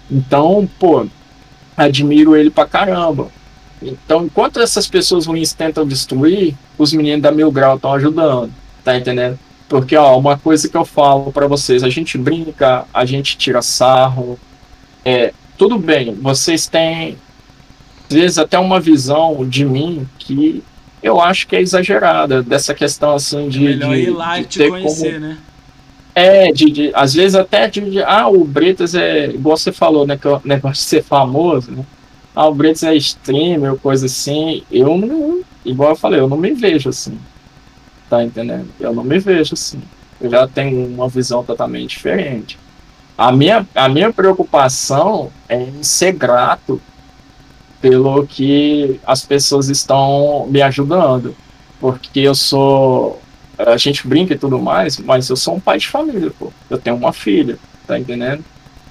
Então, 0.10 0.70
pô, 0.80 1.06
admiro 1.76 2.34
ele 2.34 2.50
pra 2.50 2.66
caramba. 2.66 3.28
Então, 3.82 4.24
enquanto 4.24 4.62
essas 4.62 4.88
pessoas 4.88 5.26
ruins 5.26 5.52
tentam 5.52 5.86
destruir, 5.86 6.56
os 6.78 6.94
meninos 6.94 7.22
da 7.22 7.32
Mil 7.32 7.52
Grau 7.52 7.76
estão 7.76 7.92
ajudando, 7.92 8.54
tá 8.86 8.96
entendendo? 8.96 9.38
Porque, 9.68 9.98
ó, 9.98 10.18
uma 10.18 10.38
coisa 10.38 10.70
que 10.70 10.78
eu 10.78 10.86
falo 10.86 11.30
para 11.34 11.46
vocês, 11.46 11.84
a 11.84 11.90
gente 11.90 12.18
brinca, 12.18 12.86
a 12.94 13.04
gente 13.04 13.38
tira 13.38 13.62
sarro, 13.62 14.40
é, 15.04 15.34
tudo 15.62 15.78
bem, 15.78 16.16
vocês 16.16 16.66
têm 16.66 17.16
vezes 18.10 18.40
até 18.40 18.58
uma 18.58 18.80
visão 18.80 19.48
de 19.48 19.64
mim 19.64 20.08
que 20.18 20.64
eu 21.04 21.22
acho 21.22 21.48
que 21.48 21.56
é 21.56 21.62
exagerada, 21.62 22.42
dessa 22.42 22.74
questão 22.74 23.14
assim 23.14 23.48
de. 23.48 23.60
É 23.60 23.70
melhor 23.70 23.94
de, 23.94 24.02
ir 24.02 24.10
lá 24.10 24.38
de 24.38 24.42
e 24.42 24.46
te 24.46 24.68
conhecer, 24.68 25.14
como... 25.14 25.28
né? 25.28 25.38
É, 26.16 26.52
de, 26.52 26.66
de, 26.66 26.92
às 26.96 27.14
vezes 27.14 27.36
até 27.36 27.68
de, 27.68 27.80
de, 27.92 28.02
Ah, 28.02 28.28
o 28.28 28.44
Bretas 28.44 28.96
é. 28.96 29.28
Igual 29.28 29.56
você 29.56 29.72
falou, 29.72 30.08
né? 30.08 30.18
Que 30.18 30.28
o 30.28 30.42
negócio 30.44 30.84
de 30.84 30.90
ser 30.90 31.04
famoso, 31.04 31.72
né? 31.72 31.86
Ah, 32.36 32.48
o 32.48 32.56
Bretas 32.56 32.82
é 32.82 32.96
streamer, 32.96 33.76
coisa 33.76 34.08
assim. 34.08 34.64
Eu 34.72 34.98
não. 34.98 35.44
Igual 35.64 35.92
eu 35.92 35.96
falei, 35.96 36.20
eu 36.20 36.28
não 36.28 36.38
me 36.38 36.56
vejo 36.56 36.90
assim. 36.90 37.20
Tá 38.10 38.24
entendendo? 38.24 38.68
Eu 38.80 38.96
não 38.96 39.04
me 39.04 39.20
vejo 39.20 39.54
assim. 39.54 39.80
Eu 40.20 40.32
já 40.32 40.48
tenho 40.48 40.88
uma 40.88 41.08
visão 41.08 41.44
totalmente 41.44 41.92
diferente. 41.92 42.58
A 43.18 43.32
minha, 43.32 43.68
a 43.76 43.88
minha 43.88 44.12
preocupação 44.12 45.32
é 45.48 45.62
em 45.62 45.84
ser 45.84 46.14
grato 46.14 46.82
pelo 47.82 48.26
que 48.26 49.00
as 49.06 49.26
pessoas 49.26 49.68
estão 49.68 50.48
me 50.50 50.62
ajudando. 50.62 51.36
Porque 51.80 52.20
eu 52.20 52.36
sou. 52.36 53.20
A 53.58 53.78
gente 53.78 54.08
brinca 54.08 54.34
e 54.34 54.38
tudo 54.38 54.60
mais, 54.60 54.98
mas 54.98 55.30
eu 55.30 55.36
sou 55.36 55.56
um 55.56 55.60
pai 55.60 55.80
de 55.80 55.88
família, 55.88 56.32
pô. 56.38 56.54
Eu 56.70 56.78
tenho 56.78 56.96
uma 56.96 57.12
filha, 57.12 57.58
tá 57.88 58.00
entendendo? 58.00 58.44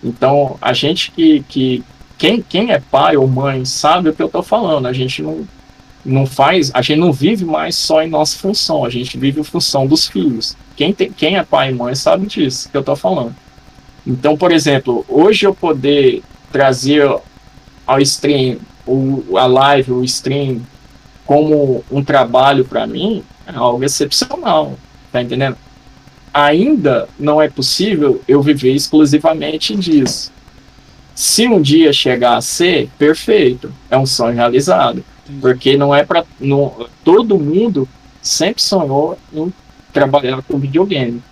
Então, 0.02 0.58
a 0.60 0.72
gente 0.72 1.10
que. 1.12 1.44
que 1.48 1.84
quem, 2.18 2.42
quem 2.42 2.70
é 2.70 2.78
pai 2.78 3.16
ou 3.16 3.26
mãe 3.26 3.64
sabe 3.64 4.10
o 4.10 4.14
que 4.14 4.22
eu 4.22 4.28
tô 4.28 4.42
falando. 4.42 4.86
A 4.86 4.92
gente 4.92 5.22
não, 5.22 5.48
não 6.04 6.26
faz. 6.26 6.70
A 6.74 6.82
gente 6.82 7.00
não 7.00 7.12
vive 7.12 7.46
mais 7.46 7.76
só 7.76 8.02
em 8.02 8.10
nossa 8.10 8.36
função. 8.36 8.84
A 8.84 8.90
gente 8.90 9.16
vive 9.16 9.40
em 9.40 9.44
função 9.44 9.86
dos 9.86 10.06
filhos. 10.06 10.54
Quem, 10.76 10.92
tem, 10.92 11.10
quem 11.10 11.36
é 11.36 11.42
pai 11.42 11.70
e 11.70 11.74
mãe 11.74 11.94
sabe 11.94 12.26
disso 12.26 12.68
que 12.68 12.76
eu 12.76 12.82
tô 12.82 12.94
falando. 12.94 13.34
Então, 14.06 14.36
por 14.36 14.52
exemplo, 14.52 15.04
hoje 15.08 15.46
eu 15.46 15.54
poder 15.54 16.22
trazer 16.50 17.08
ao 17.86 18.00
stream 18.00 18.58
o, 18.86 19.36
a 19.36 19.46
live, 19.46 19.92
o 19.92 20.04
stream, 20.04 20.60
como 21.26 21.84
um 21.90 22.02
trabalho 22.02 22.64
para 22.64 22.86
mim, 22.86 23.22
é 23.46 23.54
algo 23.54 23.84
excepcional, 23.84 24.76
tá 25.12 25.22
entendendo? 25.22 25.56
Ainda 26.32 27.08
não 27.18 27.40
é 27.40 27.48
possível 27.48 28.20
eu 28.26 28.40
viver 28.42 28.72
exclusivamente 28.72 29.74
disso. 29.76 30.32
Se 31.14 31.46
um 31.46 31.60
dia 31.60 31.92
chegar 31.92 32.36
a 32.36 32.40
ser, 32.40 32.88
perfeito, 32.98 33.72
é 33.90 33.98
um 33.98 34.06
sonho 34.06 34.34
realizado. 34.34 35.04
Porque 35.40 35.76
não 35.76 35.94
é 35.94 36.04
para. 36.04 36.24
Todo 37.04 37.38
mundo 37.38 37.88
sempre 38.20 38.62
sonhou 38.62 39.16
em 39.32 39.52
trabalhar 39.92 40.42
com 40.42 40.58
videogame. 40.58 41.22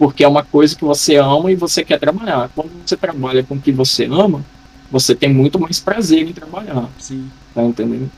Porque 0.00 0.24
é 0.24 0.28
uma 0.28 0.42
coisa 0.42 0.74
que 0.74 0.82
você 0.82 1.16
ama 1.16 1.52
e 1.52 1.54
você 1.54 1.84
quer 1.84 2.00
trabalhar. 2.00 2.48
Quando 2.54 2.70
você 2.86 2.96
trabalha 2.96 3.42
com 3.42 3.56
o 3.56 3.60
que 3.60 3.70
você 3.70 4.06
ama, 4.06 4.42
você 4.90 5.14
tem 5.14 5.28
muito 5.28 5.60
mais 5.60 5.78
prazer 5.78 6.26
em 6.26 6.32
trabalhar. 6.32 6.88
Sim. 6.98 7.28
Tá 7.54 7.62
entendendo? 7.62 8.10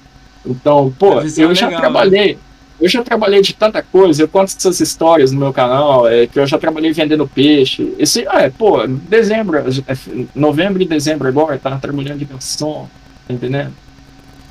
Então, 0.47 0.95
pô, 0.97 1.21
eu 1.21 1.53
já 1.53 1.67
legal, 1.67 1.81
trabalhei. 1.81 2.35
Né? 2.35 2.41
Eu 2.81 2.89
já 2.89 3.03
trabalhei 3.03 3.43
de 3.43 3.53
tanta 3.53 3.83
coisa, 3.83 4.23
eu 4.23 4.29
conto 4.29 4.55
essas 4.57 4.79
histórias 4.79 5.33
no 5.33 5.41
meu 5.41 5.53
canal, 5.53 6.07
é, 6.07 6.29
que 6.29 6.39
eu 6.39 6.47
já 6.47 6.57
trabalhei 6.57 6.93
vendendo 6.93 7.27
peixe. 7.27 7.93
Esse, 7.99 8.25
ah, 8.29 8.43
é, 8.43 8.51
pô, 8.51 8.87
dezembro, 8.87 9.59
é, 9.59 9.97
novembro 10.37 10.81
e 10.81 10.87
dezembro 10.87 11.27
agora, 11.27 11.59
tá 11.59 11.77
trabalhando 11.79 12.21
de 12.21 12.27
garçom, 12.27 12.89
tá 13.27 13.35
entendendo? 13.35 13.73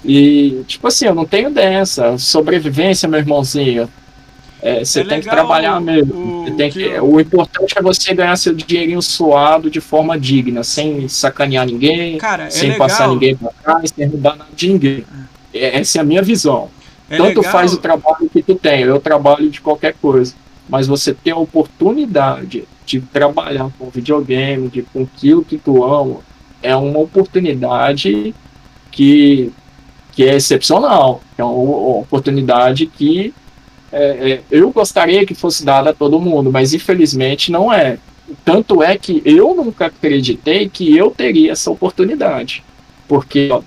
E, 0.04 0.66
tipo 0.68 0.86
assim, 0.86 1.06
eu 1.06 1.16
não 1.16 1.26
tenho 1.26 1.50
dessa. 1.50 2.18
Sobrevivência, 2.18 3.08
meu 3.08 3.20
irmãozinho. 3.20 3.88
É, 4.62 4.86
você 4.86 5.02
é 5.02 5.04
tem 5.04 5.20
que 5.20 5.28
trabalhar 5.28 5.82
mesmo. 5.82 6.44
O, 6.44 6.52
tem 6.56 6.70
que, 6.70 6.84
que 6.84 7.00
o 7.00 7.20
importante 7.20 7.74
é 7.76 7.82
você 7.82 8.14
ganhar 8.14 8.36
seu 8.36 8.54
dinheirinho 8.54 9.02
suado 9.02 9.70
de 9.72 9.82
forma 9.82 10.20
digna, 10.20 10.64
sem 10.64 11.08
sacanear 11.08 11.66
ninguém, 11.66 12.18
Cara, 12.20 12.46
é 12.46 12.50
sem 12.52 12.72
legal. 12.72 12.88
passar 12.88 13.08
ninguém 13.08 13.36
pra 13.36 13.52
trás, 13.64 13.92
sem 13.96 14.08
roubar 14.08 14.38
nada 14.38 14.52
de 14.56 14.68
ninguém. 14.68 15.06
É, 15.54 15.80
essa 15.80 15.98
é 15.98 16.02
a 16.02 16.04
minha 16.04 16.22
visão. 16.22 16.70
É 17.10 17.18
Tanto 17.18 17.40
legal. 17.40 17.52
faz 17.52 17.74
o 17.74 17.78
trabalho 17.78 18.30
que 18.32 18.42
tu 18.44 18.56
tem, 18.56 18.82
eu 18.82 19.00
trabalho 19.00 19.50
de 19.50 19.60
qualquer 19.60 19.96
coisa. 20.00 20.36
Mas 20.70 20.88
você 20.88 21.14
ter 21.14 21.32
a 21.32 21.38
oportunidade 21.38 22.66
de 22.86 23.02
trabalhar 23.02 23.70
com 23.78 23.90
videogame, 23.90 24.70
de 24.70 24.84
com 24.84 25.04
aquilo 25.04 25.44
que 25.44 25.58
tu 25.58 25.84
ama, 25.84 26.20
é 26.62 26.76
uma 26.76 27.00
oportunidade 27.00 28.34
que, 28.92 29.52
que 30.12 30.24
é 30.24 30.36
excepcional. 30.36 31.22
É 31.38 31.44
uma 31.44 32.00
oportunidade 32.00 32.86
que 32.86 33.34
é, 33.92 34.32
é, 34.32 34.42
eu 34.50 34.72
gostaria 34.72 35.26
que 35.26 35.36
fosse 35.36 35.66
dada 35.66 35.90
a 35.90 35.94
todo 35.94 36.20
mundo, 36.20 36.52
mas 36.52 36.74
infelizmente 36.74 37.52
não 37.52 37.72
é. 37.72 37.98
Tanto 38.46 38.82
é 38.82 38.98
que 38.98 39.22
eu 39.26 39.54
nunca 39.54 39.88
acreditei 39.88 40.70
que 40.70 40.96
eu 40.96 41.12
teria 41.12 41.52
essa 41.52 41.70
oportunidade. 41.70 42.64
Porque 43.08 43.50
ó, 43.52 43.62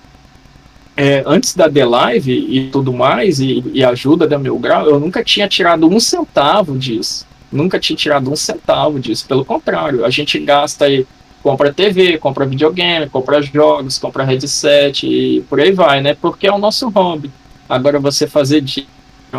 é, 0.96 1.22
antes 1.26 1.54
da 1.54 1.70
The 1.70 1.84
Live 1.84 2.32
e 2.32 2.70
tudo 2.70 2.92
mais, 2.92 3.40
e, 3.40 3.62
e 3.74 3.84
ajuda 3.84 4.26
da 4.26 4.38
Meu 4.38 4.58
Grau, 4.58 4.86
eu 4.86 4.98
nunca 4.98 5.22
tinha 5.22 5.48
tirado 5.48 5.86
um 5.86 6.00
centavo 6.00 6.78
disso. 6.78 7.26
Nunca 7.52 7.78
tinha 7.78 7.96
tirado 7.96 8.30
um 8.30 8.36
centavo 8.36 8.98
disso. 8.98 9.26
Pelo 9.26 9.44
contrário, 9.44 10.04
a 10.04 10.10
gente 10.10 10.38
gasta 10.38 10.86
aí, 10.86 11.06
compra 11.42 11.72
TV, 11.72 12.16
compra 12.18 12.46
videogame, 12.46 13.08
compra 13.08 13.42
jogos, 13.42 13.98
compra 13.98 14.24
headset 14.24 15.06
e 15.06 15.42
por 15.42 15.60
aí 15.60 15.72
vai, 15.72 16.00
né? 16.00 16.16
Porque 16.18 16.46
é 16.46 16.52
o 16.52 16.58
nosso 16.58 16.88
hobby. 16.88 17.30
Agora 17.68 18.00
você 18.00 18.26
fazer 18.26 18.60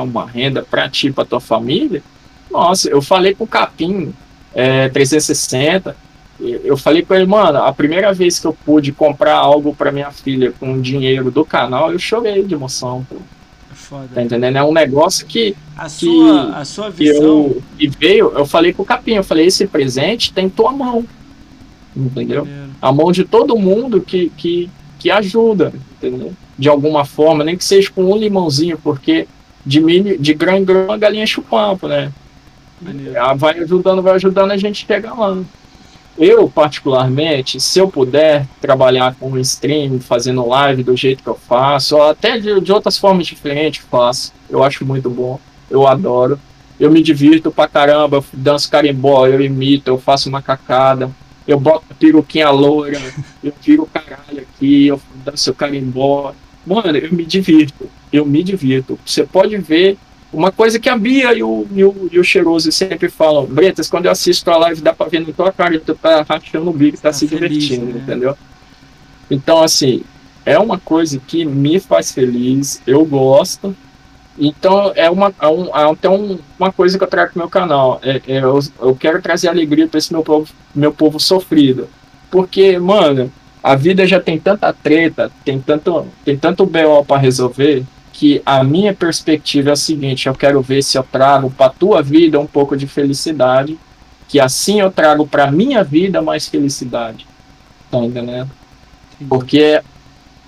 uma 0.02 0.26
renda 0.26 0.64
para 0.64 0.90
ti, 0.90 1.12
para 1.12 1.26
tua 1.26 1.40
família, 1.40 2.02
nossa, 2.52 2.90
eu 2.90 3.02
falei 3.02 3.34
com 3.34 3.44
o 3.44 3.48
Capim 3.48 4.14
é, 4.54 4.88
360, 4.90 5.96
eu 6.40 6.76
falei 6.76 7.02
com 7.02 7.14
ele, 7.14 7.26
mano, 7.26 7.60
a 7.60 7.72
primeira 7.74 8.14
vez 8.14 8.40
que 8.40 8.48
eu 8.48 8.54
pude 8.54 8.92
comprar 8.92 9.36
algo 9.36 9.74
para 9.74 9.92
minha 9.92 10.12
filha 10.12 10.52
com 10.52 10.80
dinheiro 10.80 11.32
do 11.32 11.46
canal, 11.46 11.92
eu 11.92 12.00
chorei 12.00 12.44
de 12.44 12.54
emoção, 12.54 13.06
pô. 13.10 13.16
É 13.72 13.76
foda. 13.76 14.10
Tá 14.14 14.22
entendendo? 14.22 14.58
É 14.58 14.64
um 14.64 14.74
negócio 14.74 15.26
que. 15.26 15.56
A, 15.78 15.86
que, 15.86 15.92
sua, 15.92 16.58
a 16.58 16.66
sua 16.66 16.90
visão. 16.90 17.24
Eu, 17.24 17.64
e 17.80 17.88
veio, 17.88 18.32
eu 18.38 18.46
falei 18.46 18.74
com 18.74 18.84
o 18.84 18.86
Capim, 18.86 19.14
eu 19.14 19.24
falei, 19.24 19.46
esse 19.46 19.66
presente 19.68 20.34
tem 20.34 20.50
tua 20.50 20.72
mão. 20.72 21.06
Entendeu? 21.96 22.46
A 22.82 22.92
mão 22.92 23.12
de 23.12 23.24
todo 23.24 23.58
mundo 23.58 24.02
que, 24.02 24.30
que, 24.36 24.70
que 25.00 25.10
ajuda, 25.10 25.74
entendeu? 25.98 26.34
De 26.58 26.68
alguma 26.68 27.06
forma, 27.06 27.44
nem 27.44 27.58
que 27.58 27.64
seja 27.64 27.90
com 27.90 28.12
um 28.12 28.18
limãozinho, 28.18 28.78
porque 28.78 29.28
de 29.66 29.82
milho, 29.82 30.18
de 30.18 30.34
grão 30.34 30.58
em 30.58 30.66
grão 30.66 30.92
a 30.92 30.98
galinha 30.98 31.26
chupa 31.26 31.78
né? 31.88 32.12
Vai 33.38 33.60
ajudando, 33.60 34.02
vai 34.02 34.16
ajudando, 34.16 34.52
a 34.52 34.58
gente 34.58 34.86
chega 34.86 35.14
lá. 35.14 35.38
Eu, 36.18 36.50
particularmente, 36.50 37.60
se 37.60 37.78
eu 37.78 37.90
puder 37.90 38.48
trabalhar 38.62 39.16
com 39.20 39.38
stream, 39.40 40.00
fazendo 40.00 40.48
live 40.48 40.84
do 40.84 40.96
jeito 40.96 41.22
que 41.22 41.30
eu 41.30 41.36
faço, 41.36 41.98
ou 41.98 42.10
até 42.10 42.40
de, 42.40 42.62
de 42.62 42.72
outras 42.72 42.98
formas 42.98 43.28
diferentes 43.28 43.84
faço, 43.90 44.32
eu 44.50 44.64
acho 44.64 44.86
muito 44.86 45.10
bom, 45.10 45.40
eu 45.70 45.86
adoro. 45.86 46.40
Eu 46.80 46.92
me 46.92 47.02
divirto 47.02 47.52
pra 47.52 47.68
caramba, 47.68 48.18
eu 48.18 48.26
danço 48.32 48.70
carimbó, 48.70 49.28
eu 49.28 49.42
imito, 49.42 49.90
eu 49.90 49.98
faço 49.98 50.30
macacada, 50.32 51.10
eu 51.48 51.60
boto 51.60 51.94
peruquinha 52.00 52.50
loira, 52.50 53.00
eu 53.44 53.54
tiro 53.62 53.84
o 53.84 53.88
caralho 53.88 54.42
aqui, 54.42 54.88
eu 54.88 55.02
danço 55.24 55.54
carimbó. 55.54 56.34
Mano, 56.66 56.98
eu 56.98 57.14
me 57.14 57.26
divirto, 57.26 57.90
eu 58.16 58.26
me 58.26 58.44
divirto. 58.44 59.00
Você 59.06 59.24
pode 59.24 59.58
ver 59.58 59.98
uma 60.32 60.52
coisa 60.52 60.80
que 60.80 60.90
a 60.90 60.98
Bia 60.98 61.34
e 61.34 61.42
o, 61.42 61.66
e 61.74 61.84
o, 61.84 62.10
e 62.12 62.20
o 62.20 62.24
Cheiroso 62.24 62.72
sempre 62.72 63.10
falam, 63.10 63.46
Bretas, 63.46 63.90
quando 63.90 64.06
eu 64.06 64.12
assisto 64.12 64.50
a 64.52 64.58
live 64.58 64.82
dá 64.82 64.94
pra 64.94 65.08
ver 65.08 65.26
na 65.26 65.34
tua 65.34 65.52
cara 65.52 65.80
tu 65.80 65.96
tá 65.96 66.26
rachando 66.28 66.70
o 66.70 66.74
bico, 66.74 66.98
tá, 66.98 67.10
tá 67.10 67.14
se 67.14 67.28
feliz, 67.28 67.64
divertindo, 67.64 67.94
né? 67.94 68.02
entendeu? 68.04 68.38
Então, 69.32 69.64
assim, 69.64 70.04
é 70.46 70.60
uma 70.60 70.78
coisa 70.78 71.20
que 71.26 71.46
me 71.46 71.80
faz 71.80 72.12
feliz, 72.12 72.82
eu 72.86 73.04
gosto. 73.06 73.76
Então, 74.38 74.92
é 74.96 75.10
uma, 75.10 75.34
é 75.42 75.48
um, 75.48 75.66
é 75.68 75.92
até 75.92 76.10
um, 76.10 76.38
uma 76.60 76.72
coisa 76.72 76.98
que 76.98 77.04
eu 77.04 77.08
trago 77.08 77.32
pro 77.32 77.40
meu 77.40 77.50
canal. 77.50 78.00
É, 78.04 78.22
é 78.28 78.44
eu, 78.44 78.60
eu, 78.80 78.96
quero 78.96 79.22
trazer 79.22 79.48
alegria 79.48 79.88
para 79.88 79.98
esse 79.98 80.12
meu 80.12 80.24
povo, 80.24 80.52
meu 80.76 80.92
povo 80.92 81.20
sofrido. 81.20 81.88
Porque, 82.30 82.78
mano, 82.78 83.32
a 83.64 83.76
vida 83.76 84.06
já 84.06 84.20
tem 84.20 84.38
tanta 84.38 84.72
treta, 84.72 85.32
tem 85.44 85.60
tanto, 85.60 86.06
tem 86.24 86.38
tanto 86.38 86.66
BO 86.66 87.04
para 87.08 87.22
resolver, 87.22 87.84
que 88.16 88.42
a 88.46 88.64
minha 88.64 88.94
perspectiva 88.94 89.72
é 89.72 89.74
a 89.74 89.76
seguinte: 89.76 90.28
eu 90.28 90.34
quero 90.34 90.62
ver 90.62 90.82
se 90.82 90.98
eu 90.98 91.04
trago 91.04 91.52
para 91.52 91.70
tua 91.70 92.02
vida 92.02 92.40
um 92.40 92.48
pouco 92.48 92.78
de 92.78 92.88
felicidade, 92.88 93.78
que 94.28 94.40
assim 94.40 94.80
eu 94.80 94.90
trago 94.90 95.28
para 95.28 95.52
minha 95.52 95.84
vida 95.84 96.22
mais 96.22 96.48
felicidade. 96.48 97.28
Tá 97.92 98.00
entendendo? 98.00 98.50
Porque 99.28 99.82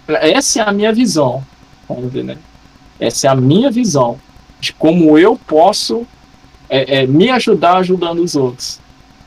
essa 0.08 0.62
é 0.62 0.64
a 0.64 0.72
minha 0.72 0.94
visão. 0.94 1.44
Tá 1.88 1.96
entendendo? 1.96 2.40
Essa 2.98 3.28
é 3.28 3.30
a 3.30 3.36
minha 3.36 3.70
visão 3.70 4.18
de 4.62 4.72
como 4.72 5.18
eu 5.18 5.38
posso 5.46 6.08
é, 6.70 7.00
é, 7.00 7.08
me 7.08 7.30
ajudar 7.30 7.78
ajudando 7.80 8.20
os 8.20 8.34
outros. 8.36 8.80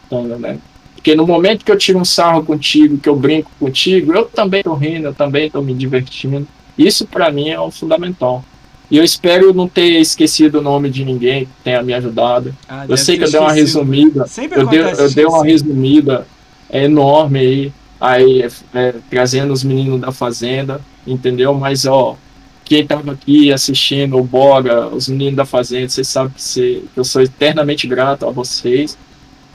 Tá 0.09 0.17
entendendo? 0.17 0.63
Porque 0.95 1.15
no 1.15 1.27
momento 1.27 1.63
que 1.63 1.71
eu 1.71 1.79
tiro 1.79 1.99
um 1.99 2.05
sarro 2.07 2.43
contigo, 2.43 2.97
que 2.97 3.09
eu 3.09 3.17
brinco 3.17 3.51
contigo, 3.61 4.15
eu 4.15 4.25
também 4.25 4.63
tô 4.63 4.73
rindo, 4.75 5.09
eu 5.09 5.15
também 5.15 5.51
tô 5.51 5.61
me 5.61 5.75
divertindo. 5.75 6.49
Isso 6.81 7.07
para 7.07 7.31
mim 7.31 7.51
é 7.51 7.61
o 7.61 7.71
fundamental. 7.71 8.45
E 8.91 8.97
eu 8.97 9.05
espero 9.05 9.55
não 9.55 9.69
ter 9.69 10.01
esquecido 10.01 10.59
o 10.59 10.63
nome 10.63 10.91
de 10.91 11.05
ninguém 11.05 11.45
que 11.45 11.53
tenha 11.63 11.83
me 11.83 11.93
ajudado. 11.93 12.55
Ah, 12.69 12.87
eu 12.89 12.97
sei 12.97 13.17
que 13.17 13.25
eu 13.25 13.31
dei 13.31 13.39
uma 13.39 13.53
resumida. 13.53 14.27
Sempre 14.27 14.61
eu 14.61 14.67
dei, 14.67 14.81
eu 14.81 15.11
dei 15.11 15.25
uma 15.27 15.45
resumida 15.45 16.27
enorme 16.73 17.39
aí, 17.39 17.73
aí 18.01 18.49
é, 18.75 18.95
trazendo 19.09 19.53
os 19.53 19.63
meninos 19.63 20.01
da 20.01 20.11
fazenda, 20.11 20.81
entendeu? 21.07 21.55
Mas 21.55 21.85
ó, 21.85 22.17
quem 22.65 22.81
estava 22.81 23.13
aqui 23.13 23.53
assistindo 23.53 24.17
o 24.17 24.25
Boga, 24.25 24.89
os 24.89 25.09
meninos 25.09 25.37
da 25.37 25.45
fazenda, 25.45 25.89
vocês 25.89 26.09
sabem 26.09 26.33
que, 26.33 26.43
você, 26.43 26.83
que 26.93 26.99
eu 26.99 27.05
sou 27.05 27.23
eternamente 27.23 27.87
grato 27.87 28.27
a 28.27 28.31
vocês 28.31 28.97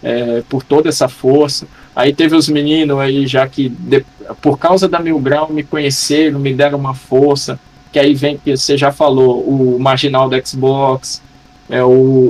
é, 0.03 0.43
por 0.47 0.63
toda 0.63 0.89
essa 0.89 1.09
força. 1.09 1.67
Aí 1.95 2.13
teve 2.13 2.35
os 2.35 2.49
meninos 2.49 2.99
aí 2.99 3.25
já 3.25 3.47
que 3.47 3.69
de, 3.69 4.05
por 4.41 4.59
causa 4.59 4.87
da 4.87 4.99
Mil 4.99 5.17
Grau 5.19 5.49
me 5.51 5.63
conheceram, 5.63 6.39
me 6.39 6.53
deram 6.53 6.77
uma 6.77 6.93
força, 6.93 7.57
que 7.91 7.97
aí 7.97 8.13
vem 8.13 8.37
que 8.37 8.55
você 8.55 8.77
já 8.77 8.91
falou, 8.91 9.41
o 9.41 9.79
marginal 9.79 10.29
do 10.29 10.47
Xbox, 10.47 11.21
é 11.69 11.81
o, 11.81 11.87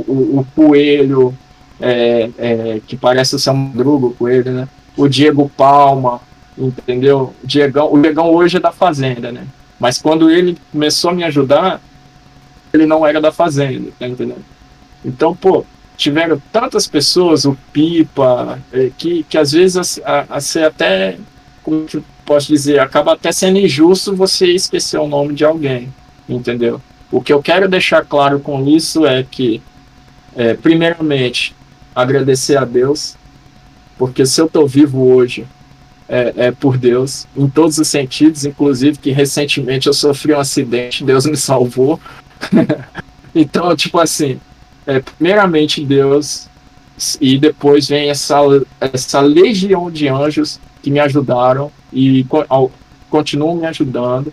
o, 0.08 0.40
o 0.40 0.48
Coelho, 0.56 1.36
é, 1.82 2.30
é, 2.38 2.82
que 2.86 2.96
parece 2.96 3.36
o 3.36 3.40
seu 3.40 3.54
Madruga, 3.54 4.06
o 4.08 4.14
Coelho, 4.14 4.52
né? 4.52 4.68
O 4.96 5.08
Diego 5.08 5.52
Palma, 5.58 6.22
entendeu? 6.58 7.34
O 7.44 7.48
Diegão, 7.48 7.92
o 7.92 8.02
Diegão 8.02 8.30
hoje 8.30 8.58
é 8.58 8.60
da 8.60 8.72
Fazenda, 8.72 9.32
né? 9.32 9.46
Mas 9.80 9.98
quando 9.98 10.30
ele 10.30 10.58
começou 10.72 11.10
a 11.10 11.14
me 11.14 11.24
ajudar, 11.24 11.82
ele 12.74 12.86
não 12.86 13.06
era 13.06 13.20
da 13.20 13.32
Fazenda, 13.32 13.90
tá 14.00 14.08
entendendo? 14.08 14.46
Então, 15.04 15.36
pô, 15.36 15.66
tiveram 15.96 16.42
tantas 16.52 16.88
pessoas, 16.88 17.46
o 17.46 17.58
Pipa, 17.72 18.60
é, 18.72 18.92
que, 18.98 19.24
que 19.24 19.38
às 19.38 19.52
vezes 19.52 20.00
a, 20.00 20.26
a, 20.30 20.38
a 20.38 20.68
até, 20.68 21.18
como 21.64 21.86
que 21.86 22.04
posso 22.26 22.48
dizer, 22.48 22.80
acaba 22.80 23.14
até 23.14 23.32
sendo 23.32 23.60
injusto 23.60 24.16
você 24.16 24.48
esquecer 24.48 24.98
o 24.98 25.08
nome 25.08 25.34
de 25.34 25.46
alguém, 25.46 25.94
entendeu? 26.28 26.82
O 27.12 27.22
que 27.22 27.32
eu 27.32 27.42
quero 27.42 27.70
deixar 27.70 28.04
claro 28.04 28.40
com 28.40 28.68
isso 28.68 29.06
é 29.06 29.24
que, 29.24 29.62
é, 30.36 30.56
primeiramente, 30.56 31.56
agradecer 31.94 32.58
a 32.58 32.66
Deus, 32.66 33.16
porque 33.98 34.26
se 34.26 34.42
eu 34.42 34.48
estou 34.48 34.68
vivo 34.68 35.14
hoje, 35.14 35.46
é, 36.10 36.34
é, 36.36 36.52
por 36.52 36.78
Deus, 36.78 37.28
em 37.36 37.48
todos 37.48 37.78
os 37.78 37.88
sentidos, 37.88 38.46
inclusive 38.46 38.98
que 38.98 39.12
recentemente 39.12 39.88
eu 39.88 39.94
sofri 39.94 40.34
um 40.34 40.40
acidente, 40.40 41.04
Deus 41.04 41.26
me 41.26 41.38
salvou. 41.38 42.00
então, 43.34 43.76
tipo 43.76 44.00
assim, 44.00 44.40
é, 44.86 45.00
primeiramente 45.00 45.84
Deus, 45.84 46.48
e 47.20 47.38
depois 47.38 47.88
vem 47.88 48.10
essa, 48.10 48.40
essa 48.80 49.20
legião 49.20 49.92
de 49.92 50.08
anjos 50.08 50.60
que 50.82 50.90
me 50.90 51.00
ajudaram 51.00 51.72
e 51.92 52.26
continuam 53.10 53.56
me 53.56 53.66
ajudando. 53.66 54.32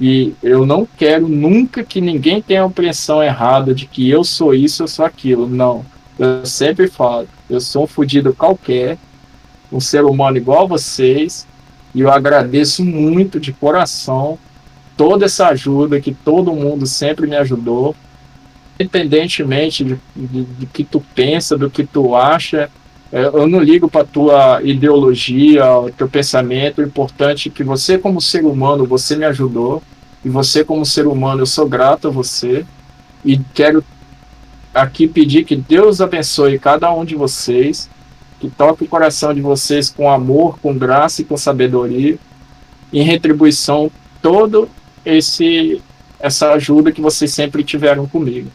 E 0.00 0.34
eu 0.42 0.64
não 0.64 0.88
quero 0.96 1.28
nunca 1.28 1.84
que 1.84 2.00
ninguém 2.00 2.40
tenha 2.40 2.64
a 2.64 2.66
impressão 2.66 3.22
errada 3.22 3.74
de 3.74 3.86
que 3.86 4.08
eu 4.08 4.24
sou 4.24 4.54
isso, 4.54 4.82
eu 4.82 4.88
sou 4.88 5.04
aquilo. 5.04 5.46
Não. 5.46 5.84
Eu 6.18 6.44
sempre 6.46 6.88
falo, 6.88 7.28
eu 7.48 7.60
sou 7.60 7.84
um 7.84 7.86
fudido 7.86 8.34
qualquer, 8.34 8.98
um 9.70 9.80
ser 9.80 10.04
humano 10.04 10.38
igual 10.38 10.64
a 10.64 10.68
vocês, 10.68 11.46
e 11.94 12.00
eu 12.00 12.10
agradeço 12.10 12.84
muito 12.84 13.38
de 13.38 13.52
coração 13.52 14.38
toda 14.96 15.26
essa 15.26 15.48
ajuda 15.48 16.00
que 16.00 16.12
todo 16.12 16.52
mundo 16.52 16.86
sempre 16.86 17.26
me 17.26 17.36
ajudou 17.36 17.94
independentemente 18.80 19.84
de, 19.84 19.98
de, 20.16 20.44
de, 20.44 20.66
que 20.66 20.82
tu 20.82 21.04
pensa, 21.14 21.58
do 21.58 21.68
que 21.68 21.84
tu 21.84 22.16
acha, 22.16 22.70
é, 23.12 23.24
eu 23.24 23.46
não 23.46 23.60
ligo 23.60 23.90
para 23.90 24.06
tua 24.06 24.62
ideologia, 24.62 25.70
o 25.76 25.90
teu 25.90 26.08
pensamento. 26.08 26.80
O 26.80 26.84
importante 26.84 27.48
é 27.48 27.52
que 27.52 27.62
você, 27.62 27.98
como 27.98 28.20
ser 28.20 28.44
humano, 28.44 28.86
você 28.86 29.16
me 29.16 29.26
ajudou. 29.26 29.82
E 30.24 30.28
você, 30.28 30.64
como 30.64 30.84
ser 30.84 31.06
humano, 31.06 31.42
eu 31.42 31.46
sou 31.46 31.68
grato 31.68 32.08
a 32.08 32.10
você. 32.10 32.64
E 33.22 33.38
quero 33.52 33.84
aqui 34.72 35.06
pedir 35.06 35.44
que 35.44 35.56
Deus 35.56 36.00
abençoe 36.00 36.58
cada 36.58 36.92
um 36.94 37.04
de 37.04 37.16
vocês, 37.16 37.90
que 38.38 38.48
toque 38.48 38.84
o 38.84 38.88
coração 38.88 39.34
de 39.34 39.40
vocês 39.40 39.90
com 39.90 40.10
amor, 40.10 40.58
com 40.60 40.76
graça 40.76 41.20
e 41.20 41.24
com 41.24 41.36
sabedoria. 41.36 42.16
Em 42.92 43.02
retribuição, 43.02 43.90
todo 44.22 44.68
esse 45.04 45.82
essa 46.20 46.52
ajuda 46.52 46.92
que 46.92 47.00
vocês 47.00 47.32
sempre 47.32 47.64
tiveram 47.64 48.06
comigo. 48.06 48.50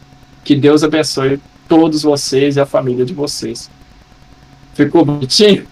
Que 0.46 0.54
Deus 0.54 0.84
abençoe 0.84 1.40
todos 1.68 2.04
vocês 2.04 2.54
e 2.54 2.60
a 2.60 2.64
família 2.64 3.04
de 3.04 3.12
vocês. 3.12 3.68
Ficou 4.74 5.04
bonitinho? 5.04 5.66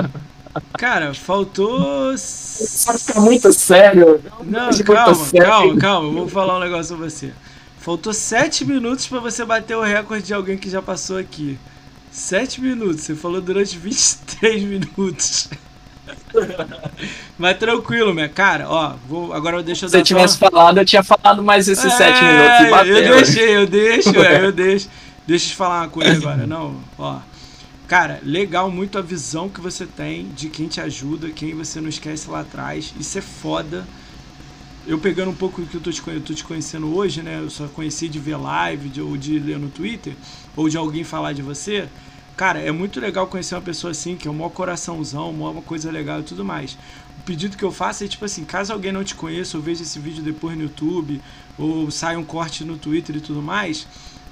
Cara, 0.78 1.12
faltou. 1.12 2.16
Fica 2.16 3.20
muito 3.20 3.52
sério. 3.52 4.18
Não, 4.42 4.70
calma, 4.82 5.14
sério. 5.14 5.46
calma, 5.46 5.76
calma. 5.76 6.12
Vou 6.20 6.26
falar 6.26 6.56
um 6.56 6.60
negócio 6.60 6.96
pra 6.96 7.10
você. 7.10 7.34
Faltou 7.78 8.14
7 8.14 8.64
minutos 8.64 9.06
para 9.06 9.20
você 9.20 9.44
bater 9.44 9.76
o 9.76 9.82
recorde 9.82 10.24
de 10.24 10.32
alguém 10.32 10.56
que 10.56 10.70
já 10.70 10.80
passou 10.80 11.18
aqui. 11.18 11.58
7 12.10 12.62
minutos. 12.62 13.02
Você 13.02 13.14
falou 13.14 13.42
durante 13.42 13.76
23 13.76 14.62
minutos. 14.62 15.50
Mas 17.38 17.56
tranquilo, 17.58 18.12
minha 18.14 18.28
cara, 18.28 18.68
ó, 18.68 18.94
vou, 19.08 19.32
agora 19.32 19.62
deixa 19.62 19.86
eu 19.86 19.88
Se 19.88 19.96
você 19.96 20.02
tivesse 20.02 20.36
uma... 20.40 20.50
falado, 20.50 20.78
eu 20.78 20.84
tinha 20.84 21.02
falado 21.02 21.42
mais 21.42 21.68
esses 21.68 21.84
é, 21.84 21.90
sete 21.90 22.24
minutos 22.24 22.66
e 22.66 22.70
bateu. 22.70 22.96
Eu 22.96 23.16
deixei, 23.16 23.56
eu 23.56 23.66
deixo, 23.66 24.22
é, 24.22 24.44
eu 24.44 24.52
deixo. 24.52 24.88
Deixa 25.26 25.44
eu 25.46 25.50
te 25.50 25.56
falar 25.56 25.82
uma 25.82 25.88
coisa 25.88 26.12
agora, 26.12 26.46
não, 26.46 26.76
ó. 26.98 27.18
Cara, 27.86 28.20
legal 28.22 28.70
muito 28.70 28.98
a 28.98 29.02
visão 29.02 29.48
que 29.48 29.62
você 29.62 29.86
tem 29.86 30.28
de 30.36 30.50
quem 30.50 30.68
te 30.68 30.78
ajuda, 30.78 31.30
quem 31.30 31.54
você 31.54 31.80
não 31.80 31.88
esquece 31.88 32.28
lá 32.28 32.40
atrás. 32.40 32.92
Isso 33.00 33.16
é 33.16 33.22
foda. 33.22 33.86
Eu 34.86 34.98
pegando 34.98 35.30
um 35.30 35.34
pouco 35.34 35.62
do 35.62 35.66
que 35.66 35.74
eu 35.74 35.80
tô 35.80 35.90
te, 35.90 36.02
eu 36.06 36.20
tô 36.20 36.34
te 36.34 36.44
conhecendo 36.44 36.94
hoje, 36.94 37.22
né? 37.22 37.40
Eu 37.40 37.48
só 37.48 37.66
conheci 37.66 38.08
de 38.08 38.18
ver 38.18 38.36
live, 38.36 38.90
de, 38.90 39.00
ou 39.00 39.16
de 39.16 39.38
ler 39.38 39.58
no 39.58 39.68
Twitter, 39.68 40.14
ou 40.54 40.68
de 40.68 40.76
alguém 40.76 41.02
falar 41.02 41.32
de 41.32 41.40
você. 41.40 41.88
Cara, 42.38 42.60
é 42.60 42.70
muito 42.70 43.00
legal 43.00 43.26
conhecer 43.26 43.56
uma 43.56 43.60
pessoa 43.60 43.90
assim, 43.90 44.14
que 44.14 44.28
é 44.28 44.30
um 44.30 44.34
maior 44.34 44.50
coraçãozão, 44.50 45.32
uma 45.32 45.60
coisa 45.60 45.90
legal 45.90 46.20
e 46.20 46.22
tudo 46.22 46.44
mais. 46.44 46.78
O 47.18 47.22
pedido 47.26 47.56
que 47.56 47.64
eu 47.64 47.72
faço 47.72 48.04
é 48.04 48.06
tipo 48.06 48.24
assim, 48.24 48.44
caso 48.44 48.72
alguém 48.72 48.92
não 48.92 49.02
te 49.02 49.16
conheça, 49.16 49.56
ou 49.56 49.62
veja 49.62 49.82
esse 49.82 49.98
vídeo 49.98 50.22
depois 50.22 50.56
no 50.56 50.62
YouTube, 50.62 51.20
ou 51.58 51.90
saia 51.90 52.16
um 52.16 52.22
corte 52.22 52.62
no 52.62 52.78
Twitter 52.78 53.16
e 53.16 53.20
tudo 53.20 53.42
mais, 53.42 53.88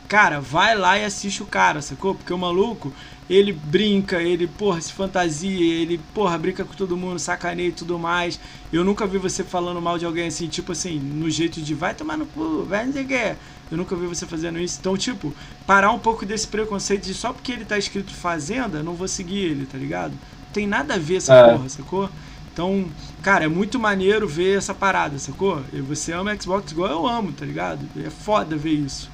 cara, 0.06 0.40
vai 0.40 0.76
lá 0.76 0.96
e 0.96 1.04
assiste 1.04 1.42
o 1.42 1.46
cara, 1.46 1.82
sacou? 1.82 2.14
Porque 2.14 2.32
o 2.32 2.38
maluco, 2.38 2.92
ele 3.28 3.52
brinca, 3.52 4.22
ele, 4.22 4.46
porra, 4.46 4.80
se 4.80 4.92
fantasia, 4.92 5.74
ele, 5.74 5.98
porra, 6.14 6.38
brinca 6.38 6.64
com 6.64 6.74
todo 6.74 6.96
mundo, 6.96 7.18
sacaneia 7.18 7.70
e 7.70 7.72
tudo 7.72 7.98
mais. 7.98 8.38
Eu 8.72 8.84
nunca 8.84 9.04
vi 9.04 9.18
você 9.18 9.42
falando 9.42 9.82
mal 9.82 9.98
de 9.98 10.06
alguém 10.06 10.28
assim, 10.28 10.46
tipo 10.46 10.70
assim, 10.70 10.96
no 11.00 11.28
jeito 11.28 11.60
de 11.60 11.74
vai 11.74 11.92
tomar 11.92 12.16
no 12.16 12.26
cu, 12.26 12.64
vai 12.68 12.86
não 12.86 12.92
sei 12.92 13.02
o 13.02 13.08
que. 13.08 13.36
Eu 13.70 13.76
nunca 13.76 13.96
vi 13.96 14.06
você 14.06 14.26
fazendo 14.26 14.58
isso. 14.58 14.78
Então, 14.80 14.96
tipo, 14.96 15.34
parar 15.66 15.90
um 15.90 15.98
pouco 15.98 16.24
desse 16.24 16.46
preconceito 16.46 17.04
de 17.04 17.14
só 17.14 17.32
porque 17.32 17.52
ele 17.52 17.64
tá 17.64 17.76
escrito 17.76 18.12
Fazenda, 18.12 18.82
não 18.82 18.94
vou 18.94 19.08
seguir 19.08 19.38
ele, 19.38 19.66
tá 19.66 19.76
ligado? 19.76 20.12
Não 20.12 20.52
tem 20.52 20.66
nada 20.66 20.94
a 20.94 20.98
ver 20.98 21.16
essa 21.16 21.34
é. 21.34 21.52
porra, 21.52 21.68
sacou? 21.68 22.10
Então, 22.52 22.86
cara, 23.22 23.44
é 23.44 23.48
muito 23.48 23.78
maneiro 23.78 24.26
ver 24.26 24.56
essa 24.56 24.72
parada, 24.72 25.18
sacou? 25.18 25.62
E 25.72 25.80
você 25.80 26.12
ama 26.12 26.34
Xbox 26.40 26.72
igual 26.72 26.90
eu 26.90 27.06
amo, 27.06 27.32
tá 27.32 27.44
ligado? 27.44 27.86
É 27.96 28.08
foda 28.08 28.56
ver 28.56 28.72
isso 28.72 29.10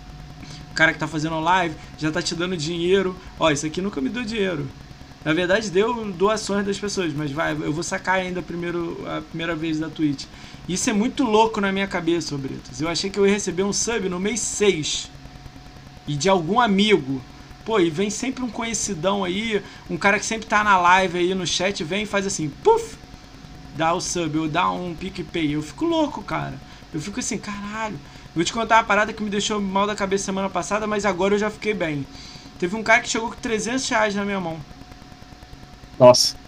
o 0.73 0.75
cara 0.75 0.93
que 0.93 0.99
tá 0.99 1.07
fazendo 1.07 1.39
live 1.39 1.77
já 1.99 2.11
tá 2.11 2.23
te 2.23 2.35
dando 2.35 2.57
dinheiro. 2.57 3.15
Ó, 3.39 3.51
isso 3.51 3.67
aqui 3.67 3.81
nunca 3.81 4.01
me 4.01 4.09
deu 4.09 4.25
dinheiro. 4.25 4.67
Na 5.25 5.33
verdade, 5.33 5.71
deu 5.71 6.05
doações 6.13 6.67
das 6.67 6.79
pessoas, 6.79 7.13
mas 7.13 7.31
vai, 7.31 7.53
eu 7.53 7.73
vou 7.73 7.83
sacar 7.83 8.17
ainda 8.17 8.43
primeiro, 8.43 8.99
a 9.07 9.21
primeira 9.21 9.55
vez 9.55 9.79
da 9.79 9.89
Twitch. 9.89 10.25
Isso 10.69 10.89
é 10.89 10.93
muito 10.93 11.25
louco 11.25 11.61
na 11.61 11.73
minha 11.73 11.89
cabeça, 11.89 12.37
Bretas. 12.37 12.81
Eu 12.81 12.89
achei 12.89 13.11
que 13.11 13.19
eu 13.19 13.27
ia 13.27 13.33
receber 13.33 13.65
um 13.65 13.73
sub 13.73 14.09
no 14.09 14.21
mês 14.21 14.41
6. 14.41 15.11
E 16.07 16.15
de 16.15 16.29
algum 16.29 16.61
amigo. 16.61 17.21
Pô, 17.65 17.79
e 17.81 17.91
vem 17.91 18.11
sempre 18.11 18.43
um 18.43 18.51
conhecidão 18.51 19.23
aí, 19.23 19.63
um 19.89 19.97
cara 19.97 20.19
que 20.19 20.27
sempre 20.27 20.47
tá 20.47 20.65
na 20.65 20.77
live 20.79 21.19
aí 21.19 21.35
no 21.35 21.47
chat, 21.47 21.85
vem 21.85 22.03
e 22.03 22.07
faz 22.07 22.27
assim, 22.27 22.49
puf! 22.49 22.97
Dá 23.77 23.93
o 23.93 24.01
sub, 24.01 24.39
ou 24.39 24.49
dá 24.49 24.71
um 24.71 24.95
PicPay. 24.95 25.53
Eu 25.53 25.63
fico 25.63 25.85
louco, 25.85 26.23
cara. 26.23 26.55
Eu 26.93 27.01
fico 27.01 27.21
assim, 27.21 27.39
caralho. 27.39 27.99
Vou 28.35 28.45
te 28.45 28.53
contar 28.53 28.77
uma 28.77 28.85
parada 28.85 29.13
que 29.13 29.23
me 29.23 29.31
deixou 29.31 29.61
mal 29.61 29.87
da 29.87 29.95
cabeça 29.95 30.25
semana 30.25 30.51
passada, 30.51 30.87
mas 30.87 31.05
agora 31.05 31.35
eu 31.35 31.39
já 31.39 31.51
fiquei 31.51 31.75
bem. 31.75 32.07
Teve 32.59 32.77
um 32.77 32.83
cara 32.83 33.01
que 33.01 33.09
chegou 33.09 33.31
com 33.31 33.37
300 33.37 33.89
reais 33.89 34.15
na 34.15 34.25
minha 34.25 34.41
mão. 34.41 34.61
Nossa. 35.99 36.42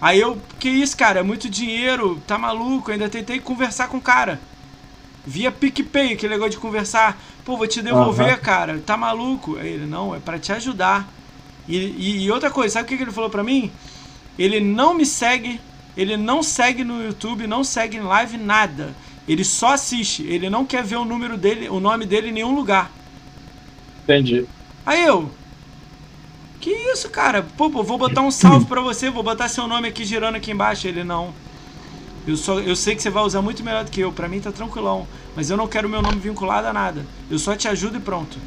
Aí 0.00 0.20
eu, 0.20 0.40
que 0.58 0.68
isso, 0.68 0.96
cara? 0.96 1.20
É 1.20 1.22
muito 1.22 1.48
dinheiro, 1.48 2.22
tá 2.26 2.38
maluco? 2.38 2.90
Eu 2.90 2.94
ainda 2.94 3.08
tentei 3.08 3.40
conversar 3.40 3.88
com 3.88 3.96
o 3.96 4.00
cara. 4.00 4.40
Via 5.26 5.50
PicPay, 5.50 6.12
aquele 6.12 6.34
negócio 6.34 6.52
de 6.52 6.58
conversar. 6.58 7.20
Pô, 7.44 7.56
vou 7.56 7.66
te 7.66 7.82
devolver, 7.82 8.34
uhum. 8.34 8.40
cara. 8.40 8.78
Tá 8.86 8.96
maluco? 8.96 9.56
Aí 9.56 9.68
ele, 9.68 9.86
não, 9.86 10.14
é 10.14 10.20
para 10.20 10.38
te 10.38 10.52
ajudar. 10.52 11.08
E, 11.68 11.76
e, 11.76 12.24
e, 12.24 12.30
outra 12.30 12.50
coisa, 12.50 12.74
sabe 12.74 12.86
o 12.86 12.88
que, 12.88 12.96
que 12.96 13.02
ele 13.02 13.12
falou 13.12 13.28
pra 13.28 13.42
mim? 13.42 13.70
Ele 14.38 14.60
não 14.60 14.94
me 14.94 15.04
segue, 15.04 15.60
ele 15.96 16.16
não 16.16 16.42
segue 16.42 16.84
no 16.84 17.02
YouTube, 17.02 17.46
não 17.46 17.64
segue 17.64 17.96
em 17.96 18.02
live, 18.02 18.38
nada. 18.38 18.94
Ele 19.26 19.44
só 19.44 19.74
assiste, 19.74 20.22
ele 20.22 20.48
não 20.48 20.64
quer 20.64 20.82
ver 20.82 20.96
o 20.96 21.04
número 21.04 21.36
dele, 21.36 21.68
o 21.68 21.80
nome 21.80 22.06
dele 22.06 22.28
em 22.28 22.32
nenhum 22.32 22.54
lugar. 22.54 22.90
Entendi. 24.04 24.46
Aí 24.86 25.04
eu. 25.04 25.30
Que 26.60 26.70
isso, 26.70 27.08
cara? 27.08 27.42
Pô, 27.56 27.70
pô 27.70 27.82
vou 27.82 27.98
botar 27.98 28.22
um 28.22 28.30
salve 28.30 28.66
pra 28.66 28.80
você, 28.80 29.10
vou 29.10 29.22
botar 29.22 29.48
seu 29.48 29.66
nome 29.66 29.88
aqui 29.88 30.04
girando 30.04 30.36
aqui 30.36 30.50
embaixo. 30.50 30.88
Ele 30.88 31.04
não. 31.04 31.32
Eu, 32.26 32.36
só, 32.36 32.58
eu 32.60 32.76
sei 32.76 32.94
que 32.94 33.02
você 33.02 33.10
vai 33.10 33.22
usar 33.22 33.40
muito 33.40 33.64
melhor 33.64 33.84
do 33.84 33.90
que 33.90 34.00
eu. 34.00 34.12
Pra 34.12 34.28
mim 34.28 34.40
tá 34.40 34.52
tranquilão. 34.52 35.06
Mas 35.36 35.50
eu 35.50 35.56
não 35.56 35.68
quero 35.68 35.88
meu 35.88 36.02
nome 36.02 36.18
vinculado 36.18 36.66
a 36.66 36.72
nada. 36.72 37.06
Eu 37.30 37.38
só 37.38 37.54
te 37.54 37.68
ajudo 37.68 37.96
e 37.96 38.00
pronto. 38.00 38.38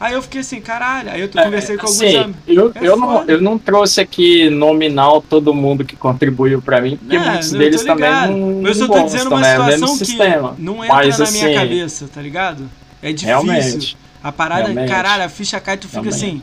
Aí 0.00 0.12
eu 0.12 0.20
fiquei 0.20 0.40
assim, 0.40 0.60
caralho. 0.60 1.10
Aí 1.10 1.20
eu 1.20 1.30
é, 1.34 1.44
conversei 1.44 1.76
é, 1.76 1.78
com 1.78 1.86
assim, 1.86 2.16
alguns 2.16 2.36
Eu, 2.46 2.72
é 2.74 2.86
eu, 2.86 2.96
não, 2.96 3.24
eu 3.24 3.40
não 3.40 3.58
trouxe 3.58 4.00
aqui 4.00 4.50
nominal 4.50 5.22
todo 5.22 5.54
mundo 5.54 5.84
que 5.84 5.96
contribuiu 5.96 6.60
pra 6.60 6.80
mim, 6.80 6.96
porque 6.96 7.16
é, 7.16 7.30
muitos 7.30 7.52
deles 7.52 7.84
também 7.84 8.10
não. 8.10 8.66
Eu 8.66 8.74
só 8.74 8.86
tô 8.86 9.02
dizendo 9.02 9.28
uma 9.28 9.46
é 9.46 9.52
situação 9.52 9.98
que 9.98 10.04
sistema. 10.04 10.54
não 10.58 10.84
entra 10.84 10.96
Mas, 10.96 11.18
na 11.18 11.30
minha 11.30 11.46
assim, 11.46 11.54
cabeça, 11.54 12.10
tá 12.12 12.20
ligado? 12.20 12.68
É 13.00 13.12
difícil. 13.12 13.28
Realmente, 13.28 13.96
a 14.22 14.32
parada, 14.32 14.64
realmente, 14.64 14.88
caralho, 14.88 15.24
a 15.24 15.28
ficha 15.28 15.60
cai 15.60 15.76
e 15.76 15.78
tu 15.78 15.88
fica 15.88 16.02
realmente. 16.02 16.16
assim. 16.16 16.42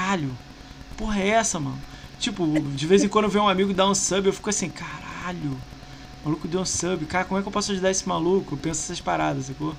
Caralho, 0.00 0.30
porra 0.96 1.20
é 1.20 1.28
essa, 1.28 1.60
mano? 1.60 1.78
Tipo, 2.18 2.46
de 2.74 2.86
vez 2.86 3.04
em 3.04 3.08
quando 3.08 3.26
eu 3.26 3.30
vejo 3.30 3.44
um 3.44 3.48
amigo 3.48 3.74
dar 3.74 3.88
um 3.88 3.94
sub, 3.94 4.26
eu 4.26 4.32
fico 4.32 4.48
assim, 4.48 4.70
caralho, 4.70 5.58
o 6.24 6.28
maluco 6.28 6.48
deu 6.48 6.60
um 6.60 6.64
sub, 6.64 7.04
cara, 7.04 7.26
como 7.26 7.38
é 7.38 7.42
que 7.42 7.48
eu 7.48 7.52
posso 7.52 7.70
ajudar 7.72 7.90
esse 7.90 8.08
maluco? 8.08 8.54
Eu 8.54 8.58
penso 8.58 8.80
essas 8.80 9.00
paradas, 9.00 9.46
sacou? 9.46 9.74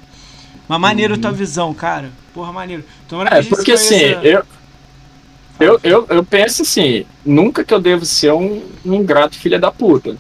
Mas 0.68 0.80
maneiro 0.80 1.16
uhum. 1.16 1.22
tua 1.22 1.32
visão, 1.32 1.74
cara. 1.74 2.12
Porra, 2.36 2.54
maneiro. 2.54 2.84
Tomara 3.10 3.40
é, 3.40 3.44
porque 3.44 3.72
assim, 3.72 3.96
eu, 4.24 4.44
eu, 5.60 5.80
eu, 5.84 6.08
eu 6.08 6.24
penso 6.24 6.62
assim, 6.62 7.04
nunca 7.26 7.64
que 7.64 7.74
eu 7.74 7.82
devo 7.82 8.06
ser 8.06 8.32
um, 8.32 8.64
um 8.86 8.94
ingrato 8.94 9.38
filha 9.38 9.60
da 9.60 9.72
puta. 9.72 10.16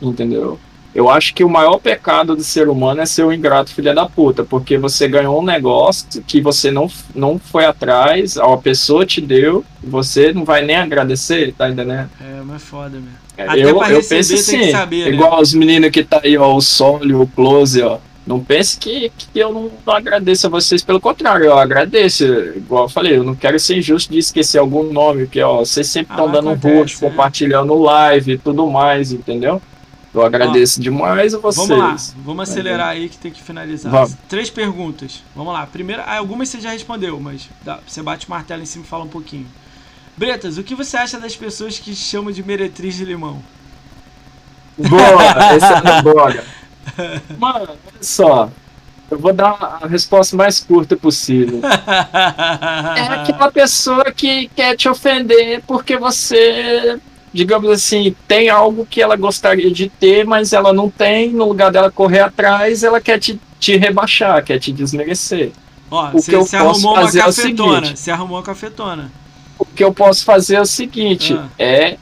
Entendeu? 0.00 0.60
Eu 0.96 1.10
acho 1.10 1.34
que 1.34 1.44
o 1.44 1.48
maior 1.50 1.76
pecado 1.78 2.34
do 2.34 2.42
ser 2.42 2.70
humano 2.70 3.02
é 3.02 3.06
ser 3.06 3.22
um 3.22 3.30
ingrato 3.30 3.70
filha 3.70 3.94
da 3.94 4.08
puta, 4.08 4.42
porque 4.42 4.78
você 4.78 5.06
ganhou 5.06 5.38
um 5.38 5.44
negócio 5.44 6.22
que 6.22 6.40
você 6.40 6.70
não, 6.70 6.90
não 7.14 7.38
foi 7.38 7.66
atrás, 7.66 8.38
a 8.38 8.56
pessoa 8.56 9.04
te 9.04 9.20
deu, 9.20 9.62
você 9.84 10.32
não 10.32 10.42
vai 10.42 10.64
nem 10.64 10.74
agradecer, 10.74 11.52
tá 11.52 11.68
entendendo? 11.68 12.08
É, 12.18 12.40
mas 12.42 12.62
foda, 12.62 12.98
meu. 12.98 13.12
É, 13.36 13.58
eu, 13.58 13.82
eu 13.84 14.02
penso 14.02 14.32
assim, 14.32 14.70
saber, 14.70 15.12
igual 15.12 15.36
né? 15.36 15.42
os 15.42 15.52
meninos 15.52 15.90
que 15.90 16.02
tá 16.02 16.22
aí, 16.24 16.38
ó, 16.38 16.54
o 16.54 16.62
Sol 16.62 17.04
e 17.04 17.12
o 17.12 17.26
Close, 17.26 17.82
ó. 17.82 17.98
Não 18.26 18.40
pense 18.40 18.78
que, 18.78 19.12
que 19.18 19.38
eu 19.38 19.52
não, 19.52 19.70
não, 19.86 19.94
agradeço 19.94 20.46
a 20.46 20.50
vocês, 20.50 20.82
pelo 20.82 20.98
contrário, 20.98 21.44
eu 21.44 21.58
agradeço. 21.58 22.24
Igual 22.24 22.84
eu 22.84 22.88
falei, 22.88 23.18
eu 23.18 23.22
não 23.22 23.34
quero 23.34 23.60
ser 23.60 23.76
injusto 23.76 24.10
de 24.10 24.18
esquecer 24.18 24.58
algum 24.58 24.90
nome, 24.90 25.26
porque 25.26 25.42
ó, 25.42 25.58
vocês 25.58 25.86
sempre 25.88 26.14
estão 26.14 26.28
ah, 26.30 26.32
dando 26.32 26.48
um 26.48 26.54
rosto, 26.54 27.04
é. 27.04 27.08
compartilhando 27.10 27.74
live 27.74 28.32
e 28.32 28.38
tudo 28.38 28.66
mais, 28.66 29.12
entendeu? 29.12 29.60
Eu 30.16 30.24
agradeço 30.24 30.80
ó, 30.80 30.82
demais 30.82 31.34
a 31.34 31.38
vocês. 31.38 31.68
Vamos 31.68 31.84
lá, 31.84 31.96
vamos 32.24 32.48
acelerar 32.48 32.88
aí 32.88 33.08
que 33.08 33.18
tem 33.18 33.30
que 33.30 33.42
finalizar. 33.42 33.92
Vamos. 33.92 34.16
Três 34.28 34.48
perguntas. 34.48 35.22
Vamos 35.34 35.52
lá. 35.52 35.66
Primeira, 35.66 36.02
ah, 36.04 36.16
algumas 36.16 36.48
você 36.48 36.60
já 36.60 36.70
respondeu, 36.70 37.20
mas 37.20 37.48
dá, 37.62 37.80
você 37.86 38.02
bate 38.02 38.26
o 38.26 38.30
martelo 38.30 38.62
em 38.62 38.66
cima 38.66 38.84
e 38.84 38.88
fala 38.88 39.04
um 39.04 39.08
pouquinho. 39.08 39.46
Bretas, 40.16 40.56
o 40.56 40.62
que 40.62 40.74
você 40.74 40.96
acha 40.96 41.20
das 41.20 41.36
pessoas 41.36 41.78
que 41.78 41.94
chamam 41.94 42.32
de 42.32 42.42
meretriz 42.42 42.96
de 42.96 43.04
limão? 43.04 43.42
Boa, 44.78 45.22
essa 45.52 45.82
é 45.86 46.02
boa. 46.02 46.34
Mano, 47.38 47.68
olha 47.68 47.78
só. 48.00 48.50
Eu 49.10 49.18
vou 49.18 49.32
dar 49.32 49.78
a 49.80 49.86
resposta 49.86 50.36
mais 50.36 50.58
curta 50.58 50.96
possível. 50.96 51.60
é 51.64 53.02
aquela 53.14 53.52
pessoa 53.52 54.10
que 54.10 54.48
quer 54.48 54.76
te 54.76 54.88
ofender 54.88 55.62
porque 55.66 55.96
você, 55.96 56.98
digamos 57.36 57.70
assim, 57.70 58.16
tem 58.26 58.48
algo 58.48 58.86
que 58.86 59.02
ela 59.02 59.14
gostaria 59.14 59.70
de 59.70 59.88
ter, 59.90 60.24
mas 60.24 60.54
ela 60.54 60.72
não 60.72 60.88
tem. 60.88 61.30
No 61.30 61.46
lugar 61.46 61.70
dela 61.70 61.90
correr 61.90 62.20
atrás, 62.20 62.82
ela 62.82 63.00
quer 63.00 63.18
te, 63.18 63.38
te 63.60 63.76
rebaixar, 63.76 64.42
quer 64.42 64.58
te 64.58 64.72
desmerecer. 64.72 65.52
Ó, 65.90 66.10
o 66.14 66.22
que 66.22 66.34
eu 66.34 66.40
posso 66.40 66.56
arrumou 66.56 66.94
fazer 66.96 67.18
uma 67.18 67.26
cafetona. 67.26 67.76
É 67.76 67.80
o 67.80 67.84
seguinte, 67.84 67.98
você 68.00 68.10
arrumou 68.10 68.38
uma 68.38 68.42
cafetona. 68.42 69.12
O 69.58 69.66
que 69.66 69.84
eu 69.84 69.92
posso 69.92 70.24
fazer 70.24 70.56
é 70.56 70.60
o 70.62 70.66
seguinte: 70.66 71.34
ah. 71.34 71.48
é 71.58 71.98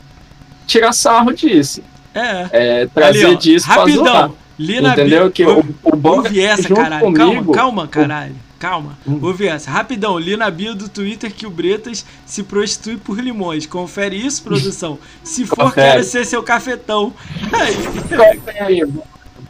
tirar 0.66 0.92
sarro 0.92 1.32
disso. 1.32 1.82
É. 2.14 2.48
é 2.52 2.86
trazer 2.86 3.26
Ali, 3.26 3.34
ó, 3.34 3.38
disso 3.38 3.66
rapidão. 3.66 4.02
pra 4.04 4.12
zoar. 4.12 4.30
Li 4.56 4.80
na 4.80 4.92
Entendeu? 4.92 5.30
Que 5.32 5.44
o, 5.44 5.64
o 5.82 5.96
bom 5.96 6.18
ouve 6.18 6.40
essa, 6.40 6.72
caralho. 6.72 7.00
Comigo, 7.00 7.52
calma, 7.52 7.52
calma, 7.52 7.88
caralho. 7.88 8.36
Calma. 8.58 8.98
Hum. 9.06 9.18
Ouve 9.22 9.46
essa. 9.46 9.70
Rapidão, 9.70 10.18
li 10.18 10.36
na 10.36 10.50
bio 10.50 10.74
do 10.74 10.88
Twitter 10.88 11.32
que 11.32 11.46
o 11.46 11.50
Bretas 11.50 12.04
se 12.24 12.42
prostitui 12.42 12.96
por 12.96 13.20
limões. 13.20 13.66
Confere 13.66 14.16
isso, 14.16 14.42
produção. 14.42 14.98
Se 15.22 15.44
for, 15.44 15.56
Confere. 15.56 15.90
quero 15.90 16.04
ser 16.04 16.24
seu 16.24 16.42
cafetão. 16.42 17.12
Confere. 17.50 18.92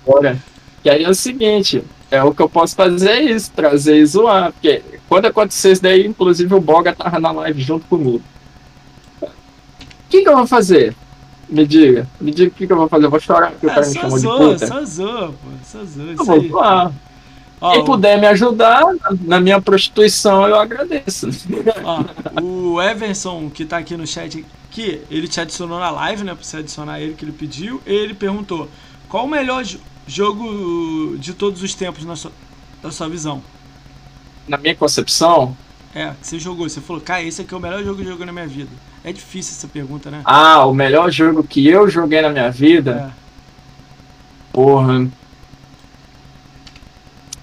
Bora. 0.05 0.39
E 0.85 0.91
aí 0.91 1.03
é 1.03 1.09
o 1.09 1.15
seguinte, 1.15 1.83
é 2.11 2.23
o 2.23 2.35
que 2.35 2.43
eu 2.43 2.49
posso 2.49 2.77
fazer 2.77 3.11
é 3.11 3.23
isso, 3.23 3.51
trazer 3.53 3.97
e 3.97 4.07
zoar. 4.07 4.53
Porque 4.53 4.83
quando 5.09 5.27
aconteceu 5.27 5.73
isso 5.73 5.83
daí, 5.83 6.07
inclusive 6.07 6.55
o 6.55 6.61
Boga 6.61 6.93
tava 6.93 7.19
na 7.19 7.33
live 7.33 7.63
junto 7.63 7.87
comigo. 7.87 8.23
O 9.23 9.29
que, 10.11 10.23
que 10.23 10.29
eu 10.29 10.37
vou 10.37 10.47
fazer? 10.47 10.95
Me 11.49 11.67
diga, 11.67 12.09
me 12.21 12.31
diga 12.31 12.49
o 12.49 12.55
que, 12.55 12.67
que, 12.67 12.73
eu 12.73 12.77
vou 12.77 12.89
fazer. 12.89 13.07
Eu 13.07 13.11
vou 13.11 13.21
chorar 13.21 13.51
porque 13.53 13.67
ah, 13.67 13.71
o 13.71 13.75
cara 13.75 13.87
me 13.87 13.95
chamou 13.95 14.19
zoa, 14.19 14.39
de 14.39 14.45
puta. 14.45 14.67
Só 14.67 14.85
zoa, 14.85 15.29
pô. 15.29 15.51
Só 15.65 15.85
zoa. 15.85 16.15
Eu 16.19 16.25
vou 16.25 16.49
zoar. 16.49 16.93
Quem 17.73 17.85
puder 17.85 18.21
me 18.21 18.27
ajudar 18.27 18.83
na 19.23 19.41
minha 19.41 19.61
prostituição, 19.61 20.47
eu 20.47 20.57
agradeço. 20.57 21.29
O 22.43 22.81
Everson, 22.81 23.49
que 23.49 23.65
tá 23.65 23.79
aqui 23.79 23.97
no 23.97 24.07
chat, 24.07 24.45
que 24.71 25.01
ele 25.11 25.29
te 25.29 25.41
adicionou 25.41 25.79
na 25.79 25.91
live, 25.91 26.25
né? 26.25 26.35
Pra 26.35 26.45
você 26.45 26.59
adicionar 26.59 27.01
ele 27.01 27.15
que 27.15 27.25
ele 27.25 27.33
pediu. 27.33 27.81
Ele 27.87 28.13
perguntou: 28.13 28.69
qual 29.09 29.25
o 29.25 29.29
melhor 29.29 29.65
jogo 30.07 31.17
de 31.19 31.33
todos 31.33 31.63
os 31.63 31.75
tempos 31.75 32.05
na 32.05 32.17
sua, 32.17 32.33
na 32.83 32.91
sua 32.91 33.09
visão? 33.09 33.43
Na 34.47 34.59
minha 34.59 34.75
concepção. 34.75 35.57
É, 35.95 36.11
que 36.21 36.27
você 36.27 36.39
jogou. 36.39 36.69
Você 36.69 36.81
falou, 36.81 37.01
cara, 37.01 37.23
esse 37.23 37.41
aqui 37.41 37.55
é 37.55 37.57
o 37.57 37.61
melhor 37.61 37.83
jogo 37.83 37.97
que 37.97 38.03
eu 38.03 38.11
joguei 38.11 38.27
na 38.27 38.33
minha 38.33 38.47
vida. 38.47 38.71
É 39.03 39.13
difícil 39.13 39.55
essa 39.57 39.69
pergunta, 39.69 40.11
né? 40.11 40.23
Ah, 40.25 40.67
o 40.67 40.75
melhor 40.75 41.11
jogo 41.11 41.45
que 41.45 41.67
eu 41.67 41.89
joguei 41.89 42.21
na 42.21 42.31
minha 42.31 42.51
vida? 42.51 43.13
É. 43.13 43.25
Porra. 44.53 45.07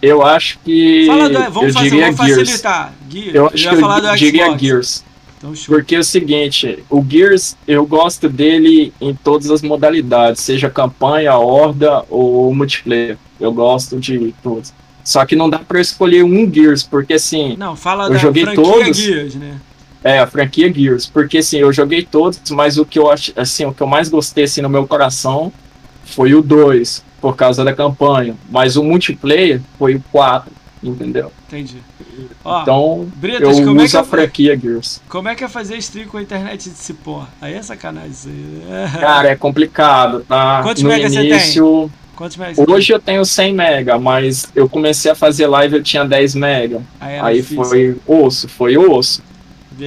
Eu 0.01 0.25
acho 0.25 0.57
que. 0.59 1.05
Do, 1.05 1.51
vamos 1.51 1.67
eu 1.67 1.73
fazer, 1.73 1.89
diria 1.89 2.11
vamos 2.11 2.25
Gears. 2.25 2.49
facilitar. 2.49 2.93
Gears. 3.09 3.35
Eu 3.35 3.47
acho 3.47 3.69
eu 3.69 3.77
que 3.77 4.07
eu 4.07 4.15
diria 4.15 4.57
Gears. 4.57 5.03
Então, 5.37 5.53
Porque 5.65 5.95
é 5.95 5.99
o 5.99 6.03
seguinte, 6.03 6.83
o 6.87 7.03
Gears, 7.07 7.57
eu 7.67 7.85
gosto 7.85 8.29
dele 8.29 8.93
em 9.01 9.13
todas 9.13 9.49
as 9.49 9.63
modalidades, 9.63 10.41
seja 10.41 10.69
campanha, 10.69 11.33
horda 11.35 12.03
ou 12.09 12.53
multiplayer. 12.53 13.17
Eu 13.39 13.51
gosto 13.51 13.99
de 13.99 14.35
todos. 14.43 14.71
Só 15.03 15.25
que 15.25 15.35
não 15.35 15.49
dá 15.49 15.57
para 15.57 15.81
escolher 15.81 16.23
um 16.23 16.51
Gears, 16.51 16.83
porque 16.83 17.13
assim. 17.13 17.55
Não, 17.57 17.75
fala 17.75 18.05
eu 18.05 18.11
da 18.11 18.17
joguei 18.17 18.43
franquia 18.43 18.63
todos, 18.63 18.97
Gears, 18.97 19.35
né? 19.35 19.59
É, 20.03 20.19
a 20.19 20.27
franquia 20.27 20.71
Gears, 20.71 21.07
porque 21.07 21.39
assim, 21.39 21.57
eu 21.57 21.71
joguei 21.73 22.03
todos, 22.03 22.39
mas 22.51 22.77
o 22.77 22.85
que 22.85 22.97
eu 22.99 23.11
acho, 23.11 23.31
assim, 23.35 23.65
o 23.65 23.73
que 23.73 23.81
eu 23.81 23.87
mais 23.87 24.09
gostei 24.09 24.43
assim 24.45 24.61
no 24.61 24.69
meu 24.69 24.87
coração 24.87 25.51
foi 26.13 26.33
o 26.33 26.41
2, 26.41 27.03
por 27.19 27.35
causa 27.35 27.63
da 27.63 27.73
campanha, 27.73 28.35
mas 28.49 28.75
o 28.75 28.83
multiplayer 28.83 29.61
foi 29.77 29.95
o 29.95 30.03
4, 30.11 30.51
entendeu? 30.83 31.31
Entendi. 31.47 31.77
Ó, 32.43 32.61
então, 32.61 33.07
Britas, 33.15 33.59
eu 33.59 33.75
uso 33.75 33.97
é 33.97 33.99
a 33.99 34.03
franquia 34.03 34.57
Gears. 34.57 35.01
Como 35.09 35.27
é 35.27 35.35
que 35.35 35.43
é 35.43 35.47
fazer 35.47 35.77
stream 35.77 36.07
com 36.07 36.17
a 36.17 36.21
internet 36.21 36.69
de 36.69 36.75
cipó? 36.75 37.27
Aí 37.41 37.53
é 37.53 37.61
sacanagem 37.61 38.11
isso 38.11 38.29
aí. 38.29 38.91
Cara, 38.99 39.29
é 39.29 39.35
complicado, 39.35 40.25
tá? 40.27 40.61
Quantos 40.63 40.83
no 40.83 40.91
início, 40.91 41.11
você 41.11 41.29
tem? 41.29 42.65
Hoje 42.67 42.93
eu 42.93 42.99
tenho 42.99 43.25
100 43.25 43.53
mega, 43.53 43.97
mas 43.97 44.47
eu 44.55 44.69
comecei 44.69 45.09
a 45.09 45.15
fazer 45.15 45.47
live 45.47 45.77
eu 45.77 45.83
tinha 45.83 46.05
10 46.05 46.35
mega. 46.35 46.81
Aí, 46.99 47.19
aí 47.19 47.41
foi 47.41 47.97
osso, 48.05 48.47
foi 48.47 48.77
osso. 48.77 49.23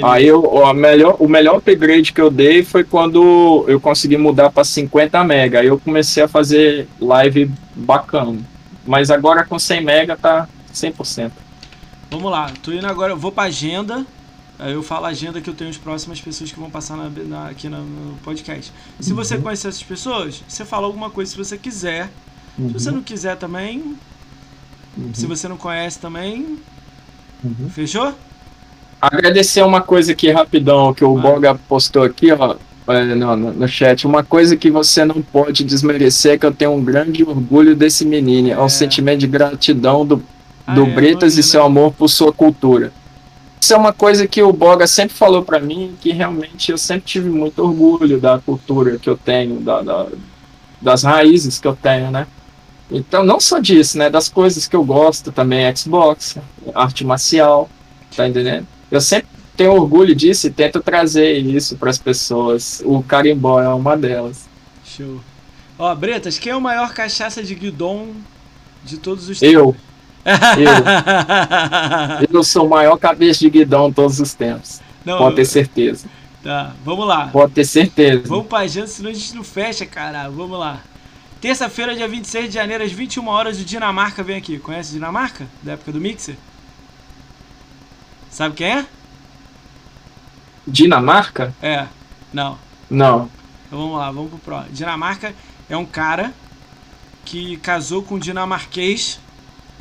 Aí 0.02 0.26
eu, 0.26 0.64
a 0.66 0.72
melhor, 0.72 1.16
o 1.18 1.28
melhor 1.28 1.56
upgrade 1.56 2.12
que 2.12 2.20
eu 2.20 2.30
dei 2.30 2.64
foi 2.64 2.82
quando 2.82 3.64
eu 3.68 3.78
consegui 3.78 4.16
mudar 4.16 4.50
para 4.50 4.64
50 4.64 5.22
mega. 5.24 5.60
Aí 5.60 5.66
eu 5.66 5.78
comecei 5.78 6.22
a 6.22 6.28
fazer 6.28 6.88
live 7.00 7.50
bacana. 7.74 8.38
Mas 8.86 9.10
agora 9.10 9.44
com 9.44 9.58
100 9.58 9.82
mega 9.82 10.16
tá 10.16 10.48
100%. 10.72 11.30
Vamos 12.10 12.30
lá, 12.30 12.50
tô 12.62 12.72
indo 12.72 12.86
agora, 12.86 13.12
eu 13.12 13.16
vou 13.16 13.32
pra 13.32 13.44
agenda. 13.44 14.06
Aí 14.58 14.72
eu 14.72 14.82
falo 14.82 15.06
a 15.06 15.08
agenda 15.08 15.40
que 15.40 15.50
eu 15.50 15.54
tenho 15.54 15.70
as 15.70 15.76
próximas 15.76 16.20
pessoas 16.20 16.52
que 16.52 16.58
vão 16.58 16.70
passar 16.70 16.96
na, 16.96 17.10
na, 17.10 17.48
aqui 17.48 17.68
no, 17.68 17.84
no 17.84 18.16
podcast. 18.18 18.72
Se 19.00 19.10
uhum. 19.10 19.16
você 19.16 19.36
conhecer 19.36 19.68
essas 19.68 19.82
pessoas, 19.82 20.42
você 20.46 20.64
fala 20.64 20.86
alguma 20.86 21.10
coisa 21.10 21.30
se 21.30 21.36
você 21.36 21.58
quiser. 21.58 22.08
Uhum. 22.56 22.68
Se 22.68 22.74
você 22.74 22.90
não 22.90 23.02
quiser 23.02 23.36
também. 23.36 23.96
Uhum. 24.96 25.12
Se 25.12 25.26
você 25.26 25.48
não 25.48 25.56
conhece 25.56 25.98
também. 25.98 26.58
Uhum. 27.42 27.68
Fechou? 27.68 28.14
Agradecer 29.12 29.62
uma 29.62 29.80
coisa 29.80 30.12
aqui 30.12 30.30
rapidão 30.30 30.94
que 30.94 31.04
o 31.04 31.18
ah. 31.18 31.20
Boga 31.20 31.54
postou 31.54 32.02
aqui, 32.02 32.32
ó. 32.32 32.56
É, 32.86 33.02
no, 33.14 33.34
no, 33.34 33.66
chat, 33.66 34.06
uma 34.06 34.22
coisa 34.22 34.56
que 34.58 34.70
você 34.70 35.06
não 35.06 35.22
pode 35.22 35.64
desmerecer 35.64 36.32
é 36.32 36.38
que 36.38 36.44
eu 36.44 36.52
tenho 36.52 36.72
um 36.72 36.84
grande 36.84 37.24
orgulho 37.24 37.74
desse 37.74 38.04
menino, 38.04 38.48
é, 38.48 38.52
é 38.52 38.60
um 38.60 38.68
sentimento 38.68 39.20
de 39.20 39.26
gratidão 39.26 40.04
do 40.04 40.22
do 40.66 40.84
ah, 40.84 40.88
é, 40.88 40.90
Bretas 40.94 41.36
e 41.36 41.42
seu 41.42 41.62
amor 41.62 41.92
por 41.92 42.08
sua 42.08 42.32
cultura. 42.32 42.92
Isso 43.60 43.72
é 43.72 43.76
uma 43.76 43.92
coisa 43.92 44.26
que 44.26 44.42
o 44.42 44.52
Boga 44.52 44.86
sempre 44.86 45.16
falou 45.16 45.42
para 45.42 45.58
mim, 45.58 45.94
que 46.00 46.12
realmente 46.12 46.70
eu 46.70 46.78
sempre 46.78 47.06
tive 47.06 47.30
muito 47.30 47.62
orgulho 47.62 48.20
da 48.20 48.38
cultura 48.38 48.98
que 48.98 49.08
eu 49.08 49.16
tenho, 49.16 49.60
da, 49.60 49.82
da, 49.82 50.06
das 50.80 51.02
raízes 51.02 51.58
que 51.58 51.66
eu 51.66 51.74
tenho, 51.74 52.10
né? 52.10 52.26
Então, 52.90 53.24
não 53.24 53.40
só 53.40 53.58
disso, 53.58 53.96
né? 53.96 54.10
Das 54.10 54.28
coisas 54.28 54.66
que 54.66 54.76
eu 54.76 54.84
gosto 54.84 55.32
também, 55.32 55.74
Xbox, 55.74 56.36
arte 56.74 57.04
marcial, 57.04 57.68
tá 58.14 58.28
entendendo? 58.28 58.66
Eu 58.96 59.00
sempre 59.00 59.28
tenho 59.56 59.72
orgulho 59.72 60.14
disso 60.14 60.46
e 60.46 60.50
tento 60.50 60.80
trazer 60.80 61.38
isso 61.38 61.76
para 61.76 61.90
as 61.90 61.98
pessoas. 61.98 62.80
O 62.84 63.02
carimbó 63.02 63.60
é 63.60 63.68
uma 63.68 63.96
delas. 63.96 64.48
Show. 64.84 65.20
Ó, 65.78 65.94
Bretas, 65.94 66.38
quem 66.38 66.52
é 66.52 66.56
o 66.56 66.60
maior 66.60 66.94
cachaça 66.94 67.42
de 67.42 67.54
Guidon 67.54 68.12
de 68.84 68.98
todos 68.98 69.28
os 69.28 69.40
tempos? 69.40 69.54
Eu. 69.54 69.76
Eu, 70.24 72.26
eu 72.32 72.42
sou 72.42 72.66
o 72.66 72.70
maior 72.70 72.96
cabeça 72.96 73.40
de 73.40 73.50
guidão 73.50 73.90
de 73.90 73.96
todos 73.96 74.20
os 74.20 74.32
tempos. 74.32 74.80
Não, 75.04 75.18
Pode 75.18 75.36
ter 75.36 75.44
certeza. 75.44 76.06
Tá, 76.42 76.72
vamos 76.84 77.06
lá. 77.06 77.28
Pode 77.28 77.52
ter 77.52 77.64
certeza. 77.64 78.22
Vamos 78.26 78.46
pra 78.46 78.66
janta, 78.66 78.86
senão 78.86 79.10
a 79.10 79.12
gente 79.12 79.34
não 79.34 79.44
fecha, 79.44 79.84
cara. 79.84 80.28
Vamos 80.28 80.58
lá. 80.58 80.80
Terça-feira, 81.40 81.94
dia 81.94 82.08
26 82.08 82.46
de 82.46 82.54
janeiro, 82.54 82.84
às 82.84 82.92
21 82.92 83.28
horas, 83.28 83.60
o 83.60 83.64
Dinamarca 83.64 84.22
vem 84.22 84.36
aqui. 84.36 84.58
Conhece 84.58 84.92
Dinamarca? 84.92 85.46
Da 85.62 85.72
época 85.72 85.92
do 85.92 86.00
Mixer? 86.00 86.36
Sabe 88.34 88.56
quem 88.56 88.66
é? 88.66 88.86
Dinamarca? 90.66 91.54
É. 91.62 91.86
Não. 92.32 92.58
Não. 92.90 93.30
Então 93.66 93.78
vamos 93.78 93.96
lá, 93.96 94.10
vamos 94.10 94.30
pro 94.30 94.38
próximo. 94.40 94.74
Dinamarca 94.74 95.32
é 95.70 95.76
um 95.76 95.86
cara 95.86 96.34
que 97.24 97.56
casou 97.58 98.02
com 98.02 98.16
um 98.16 98.18
dinamarquês 98.18 99.20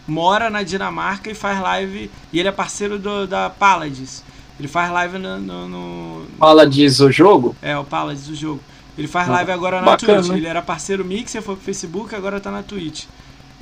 mora 0.07 0.51
na 0.51 0.61
Dinamarca 0.61 1.32
e 1.32 1.33
faz 1.33 1.59
live. 1.59 2.11
E 2.32 2.40
ele 2.40 2.48
é 2.48 2.51
parceiro 2.51 2.99
do, 2.99 3.25
da 3.25 3.49
Paladins. 3.49 4.23
Ele 4.59 4.67
faz 4.67 4.91
live 4.91 5.17
no, 5.17 5.40
no, 5.40 5.67
no. 5.67 6.25
Paladins 6.38 6.99
o 6.99 7.11
jogo? 7.11 7.56
É, 7.59 7.75
o 7.75 7.83
Paladins 7.83 8.27
o 8.27 8.35
jogo. 8.35 8.59
Ele 8.95 9.07
faz 9.07 9.30
live 9.30 9.51
agora 9.51 9.82
na 9.82 9.93
Bacana, 9.93 10.22
Twitch. 10.22 10.38
Ele 10.38 10.45
era 10.45 10.61
parceiro 10.61 11.03
Mixer, 11.03 11.41
foi 11.41 11.56
pro 11.56 11.65
Facebook, 11.65 12.14
agora 12.14 12.40
tá 12.40 12.51
na 12.51 12.61
Twitch. 12.61 13.06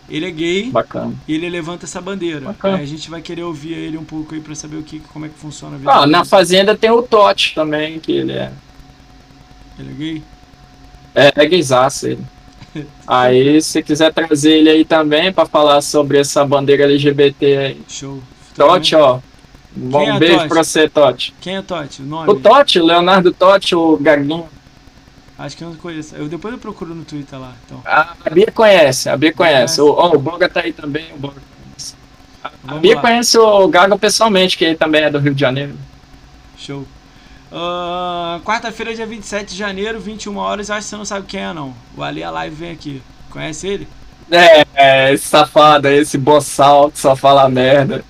Ele 0.10 0.26
é 0.26 0.32
gay 0.32 0.72
Bacana. 0.72 1.14
e 1.28 1.34
ele 1.34 1.50
levanta 1.50 1.86
essa 1.86 2.02
bandeira. 2.02 2.42
Bacana. 2.48 2.78
Aí 2.78 2.84
a 2.84 2.88
gente 2.88 3.10
vai 3.10 3.22
querer 3.22 3.44
ouvir 3.44 3.74
ele 3.74 3.98
um 3.98 4.04
pouco 4.04 4.34
aí 4.36 4.42
pra 4.42 4.54
saber 4.54 4.78
o 4.78 4.84
que, 4.84 5.00
como 5.00 5.26
é 5.26 5.30
que 5.30 5.36
funciona 5.38 5.76
a 5.76 5.80
vida. 5.80 5.92
Ah, 5.92 6.06
na 6.06 6.26
Fazenda 6.26 6.76
tem 6.76 6.92
o 6.92 7.02
Totti 7.02 7.56
também, 7.56 8.00
que 8.00 8.12
ele 8.12 8.34
é. 8.34 8.52
Ele 9.80 9.90
é 9.90 9.94
gay? 9.94 10.24
É, 11.16 11.32
é 11.36 11.46
gaysaço 11.46 12.08
ele. 12.08 12.26
aí, 13.08 13.62
se 13.62 13.82
quiser 13.84 14.14
trazer 14.14 14.58
ele 14.58 14.70
aí 14.70 14.86
também 14.86 15.32
para 15.32 15.46
falar 15.46 15.82
sobre 15.82 16.20
essa 16.20 16.46
bandeira 16.46 16.84
LGBT 16.84 17.58
aí. 17.58 17.82
Show. 17.88 18.22
Totti, 18.56 18.96
ó. 18.96 19.20
Um 19.78 20.02
é 20.02 20.20
beijo 20.20 20.36
Totti? 20.36 20.50
pra 20.50 20.64
você, 20.64 20.90
Totti. 20.90 21.34
Quem 21.40 21.56
é 21.56 21.62
Totti? 21.62 22.02
O 22.02 22.06
nome? 22.06 22.30
O 22.30 22.36
Totti, 22.36 22.80
o 22.80 22.86
Leonardo 22.86 23.32
Totti, 23.32 23.76
o 23.76 23.98
Gaguinho. 23.98 24.48
Acho 25.42 25.58
que 25.58 25.64
eu 25.64 25.70
não 25.70 25.76
conheço. 25.76 26.16
Eu, 26.16 26.28
depois 26.28 26.54
eu 26.54 26.60
procuro 26.60 26.94
no 26.94 27.04
Twitter 27.04 27.40
lá. 27.40 27.54
Então. 27.66 27.82
A, 27.84 28.16
Bia 28.32 28.52
conhece, 28.54 29.10
a 29.10 29.18
Bia 29.18 29.34
conhece. 29.34 29.82
O, 29.82 29.88
oh, 29.88 30.16
o 30.16 30.20
Boga 30.20 30.48
tá 30.48 30.62
aí 30.62 30.72
também. 30.72 31.12
O 31.16 31.18
Boga 31.18 31.42
conhece. 31.64 31.96
A, 32.44 32.52
a 32.68 32.76
Bia 32.76 32.96
lá. 32.96 33.02
conhece 33.02 33.38
o 33.40 33.68
Gago 33.68 33.98
pessoalmente, 33.98 34.56
que 34.56 34.64
ele 34.64 34.76
também 34.76 35.02
é 35.02 35.10
do 35.10 35.18
Rio 35.18 35.34
de 35.34 35.42
Janeiro. 35.42 35.74
Show. 36.58 36.86
Uh, 37.52 38.40
Quarta-feira, 38.42 38.94
dia 38.94 39.08
27 39.08 39.50
de 39.50 39.58
janeiro, 39.58 40.00
21 40.00 40.38
horas. 40.38 40.70
Eu 40.70 40.76
acho 40.76 40.86
que 40.86 40.90
você 40.92 40.98
não 40.98 41.06
sabe 41.06 41.26
quem 41.26 41.42
é, 41.42 41.52
não. 41.52 41.74
O 41.98 42.04
Ali 42.04 42.22
Live 42.22 42.56
vem 42.56 42.72
aqui. 42.72 43.02
Conhece 43.32 43.68
ele? 43.68 43.88
É, 44.30 44.66
é, 44.76 45.14
esse 45.14 45.26
safado, 45.26 45.88
esse 45.88 46.18
boçal 46.20 46.92
que 46.92 47.00
só 47.00 47.16
fala 47.16 47.50
merda. 47.50 48.06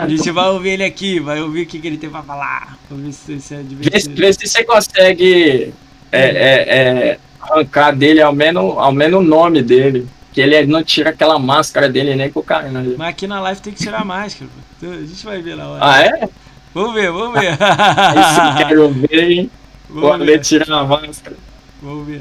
A 0.00 0.06
gente 0.06 0.30
vai 0.30 0.48
ouvir 0.50 0.70
ele 0.70 0.84
aqui, 0.84 1.18
vai 1.18 1.40
ouvir 1.40 1.62
o 1.62 1.66
que, 1.66 1.80
que 1.80 1.86
ele 1.86 1.96
tem 1.96 2.10
pra 2.10 2.22
falar. 2.22 2.78
Vamos 2.88 3.18
ver 3.26 3.40
se, 3.40 3.54
é 3.54 3.62
divertido. 3.62 4.14
Vê, 4.14 4.26
vê 4.26 4.32
se 4.32 4.46
você 4.46 4.62
consegue 4.62 5.74
é, 6.12 6.20
é, 6.20 6.78
é, 6.78 7.18
arrancar 7.40 7.94
dele 7.94 8.20
ao 8.20 8.32
menos, 8.32 8.76
ao 8.78 8.92
menos 8.92 9.20
o 9.20 9.22
nome 9.22 9.62
dele. 9.62 10.08
Que 10.32 10.42
ele 10.42 10.66
não 10.66 10.82
tira 10.82 11.10
aquela 11.10 11.38
máscara 11.38 11.88
dele 11.88 12.14
nem 12.14 12.30
com 12.30 12.40
o 12.40 12.42
cara. 12.42 12.68
Né? 12.68 12.94
Mas 12.98 13.08
aqui 13.08 13.26
na 13.26 13.40
live 13.40 13.60
tem 13.60 13.72
que 13.72 13.82
tirar 13.82 14.02
a 14.02 14.04
máscara. 14.04 14.50
Então, 14.76 14.92
a 14.92 14.96
gente 14.96 15.24
vai 15.24 15.40
ver 15.40 15.56
na 15.56 15.66
hora. 15.66 15.80
Ah, 15.82 16.02
é? 16.02 16.28
Vamos 16.74 16.92
ver, 16.92 17.10
vamos 17.10 17.40
ver. 17.40 17.52
Isso 17.52 18.56
quero 18.58 18.90
ver, 18.90 19.30
hein? 19.30 19.50
Vou 19.88 20.18
ver 20.18 20.40
tirar 20.40 20.70
a 20.70 20.84
máscara. 20.84 21.36
Vamos 21.80 22.06
ver. 22.06 22.20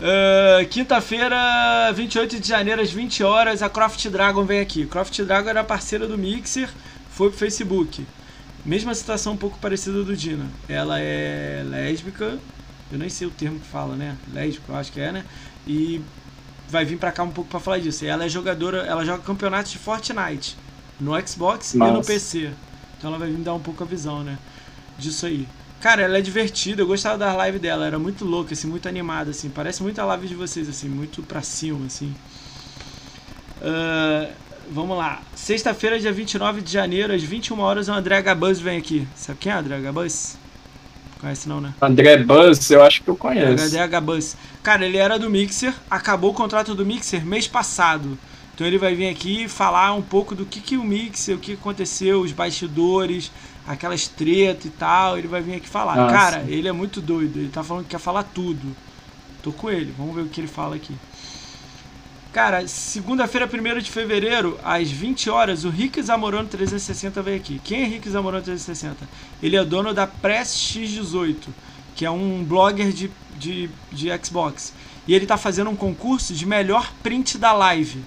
Uh, 0.00 0.66
Quinta-feira, 0.70 1.92
28 1.94 2.40
de 2.40 2.48
janeiro, 2.48 2.80
às 2.80 2.90
20 2.90 3.22
horas, 3.22 3.62
a 3.62 3.68
Croft 3.68 4.08
Dragon 4.08 4.44
vem 4.44 4.60
aqui. 4.60 4.86
Croft 4.86 5.18
Dragon 5.22 5.50
era 5.50 5.62
parceira 5.62 6.06
do 6.06 6.18
Mixer, 6.18 6.68
foi 7.10 7.28
pro 7.28 7.38
Facebook. 7.38 8.06
Mesma 8.64 8.94
situação 8.94 9.34
um 9.34 9.36
pouco 9.36 9.58
parecida 9.58 10.02
do 10.02 10.16
Dina. 10.16 10.46
Ela 10.68 10.98
é 10.98 11.62
lésbica, 11.64 12.38
eu 12.94 12.98
nem 12.98 13.08
sei 13.08 13.26
o 13.26 13.30
termo 13.30 13.58
que 13.58 13.66
fala, 13.66 13.96
né? 13.96 14.16
Lésbica, 14.32 14.72
eu 14.72 14.76
acho 14.76 14.92
que 14.92 15.00
é, 15.00 15.10
né? 15.10 15.24
E 15.66 16.00
vai 16.68 16.84
vir 16.84 16.96
pra 16.96 17.12
cá 17.12 17.22
um 17.22 17.30
pouco 17.30 17.50
pra 17.50 17.60
falar 17.60 17.78
disso. 17.78 18.04
Ela 18.04 18.24
é 18.24 18.28
jogadora, 18.28 18.78
ela 18.78 19.04
joga 19.04 19.22
campeonatos 19.22 19.72
de 19.72 19.78
Fortnite 19.78 20.56
no 21.00 21.12
Xbox 21.26 21.74
Nossa. 21.74 21.90
e 21.90 21.94
no 21.94 22.04
PC. 22.04 22.50
Então 22.96 23.10
ela 23.10 23.18
vai 23.18 23.28
me 23.28 23.42
dar 23.42 23.54
um 23.54 23.60
pouco 23.60 23.82
a 23.82 23.86
visão, 23.86 24.22
né? 24.22 24.38
Disso 24.98 25.26
aí. 25.26 25.46
Cara, 25.80 26.02
ela 26.02 26.16
é 26.16 26.20
divertida, 26.20 26.80
eu 26.80 26.86
gostava 26.86 27.18
da 27.18 27.34
live 27.34 27.58
dela, 27.58 27.84
era 27.84 27.98
muito 27.98 28.24
louca, 28.24 28.54
assim, 28.54 28.66
muito 28.66 28.88
animada, 28.88 29.32
assim. 29.32 29.50
Parece 29.50 29.82
muito 29.82 29.98
a 29.98 30.04
live 30.04 30.28
de 30.28 30.34
vocês, 30.34 30.68
assim, 30.68 30.88
muito 30.88 31.22
pra 31.22 31.42
cima, 31.42 31.84
assim. 31.86 32.14
Uh, 33.60 34.32
vamos 34.70 34.96
lá. 34.96 35.20
Sexta-feira, 35.34 35.98
dia 35.98 36.12
29 36.12 36.62
de 36.62 36.72
janeiro, 36.72 37.12
às 37.12 37.22
21 37.22 37.58
horas, 37.60 37.88
o 37.88 37.92
André 37.92 38.22
Gabuz 38.22 38.60
vem 38.60 38.78
aqui. 38.78 39.06
Sabe 39.14 39.38
quem 39.40 39.52
é 39.52 39.56
o 39.56 39.58
André 39.58 39.80
Gabuz? 39.80 40.38
Conhece 41.20 41.48
não, 41.48 41.60
né? 41.60 41.72
André 41.80 42.18
Buzz, 42.18 42.70
eu 42.70 42.82
acho 42.82 43.02
que 43.02 43.08
eu 43.08 43.16
conheço. 43.16 43.76
HDH 43.76 44.00
Buzz. 44.00 44.36
Cara, 44.62 44.84
ele 44.84 44.96
era 44.96 45.18
do 45.18 45.30
Mixer, 45.30 45.74
acabou 45.90 46.30
o 46.30 46.34
contrato 46.34 46.74
do 46.74 46.84
Mixer 46.84 47.24
mês 47.24 47.46
passado. 47.46 48.18
Então 48.54 48.66
ele 48.66 48.78
vai 48.78 48.94
vir 48.94 49.08
aqui 49.08 49.48
falar 49.48 49.92
um 49.94 50.02
pouco 50.02 50.34
do 50.34 50.46
que, 50.46 50.60
que 50.60 50.76
o 50.76 50.84
Mixer, 50.84 51.34
o 51.34 51.38
que 51.38 51.54
aconteceu, 51.54 52.20
os 52.20 52.30
bastidores, 52.30 53.32
aquelas 53.66 54.06
treta 54.06 54.66
e 54.66 54.70
tal. 54.70 55.18
Ele 55.18 55.26
vai 55.26 55.42
vir 55.42 55.56
aqui 55.56 55.68
falar. 55.68 55.96
Nossa. 55.96 56.14
Cara, 56.14 56.44
ele 56.46 56.68
é 56.68 56.72
muito 56.72 57.00
doido. 57.00 57.38
Ele 57.38 57.48
tá 57.48 57.64
falando 57.64 57.84
que 57.84 57.90
quer 57.90 57.98
falar 57.98 58.22
tudo. 58.22 58.74
Tô 59.42 59.50
com 59.50 59.70
ele. 59.70 59.92
Vamos 59.98 60.14
ver 60.14 60.22
o 60.22 60.28
que 60.28 60.40
ele 60.40 60.48
fala 60.48 60.76
aqui. 60.76 60.94
Cara, 62.34 62.66
segunda-feira, 62.66 63.46
1 63.48 63.78
de 63.78 63.92
fevereiro, 63.92 64.58
às 64.64 64.90
20 64.90 65.30
horas, 65.30 65.64
o 65.64 65.70
Rick 65.70 66.02
Zamorano 66.02 66.48
360 66.48 67.22
veio 67.22 67.36
aqui. 67.36 67.60
Quem 67.62 67.82
é 67.82 67.86
Rick 67.86 68.10
Zamorano 68.10 68.42
360? 68.42 69.08
Ele 69.40 69.54
é 69.54 69.64
dono 69.64 69.94
da 69.94 70.04
Press 70.04 70.48
X18, 70.52 71.36
que 71.94 72.04
é 72.04 72.10
um 72.10 72.42
blogger 72.42 72.90
de, 72.90 73.08
de, 73.38 73.70
de 73.92 74.08
Xbox. 74.20 74.74
E 75.06 75.14
ele 75.14 75.26
tá 75.26 75.36
fazendo 75.36 75.70
um 75.70 75.76
concurso 75.76 76.34
de 76.34 76.44
melhor 76.44 76.92
print 77.04 77.38
da 77.38 77.52
live. 77.52 78.02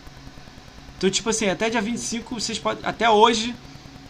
Então, 0.97 1.09
tipo 1.09 1.30
assim, 1.30 1.47
até 1.47 1.69
dia 1.69 1.81
25, 1.81 2.38
vocês 2.38 2.59
podem. 2.59 2.83
Até 2.85 3.09
hoje. 3.09 3.56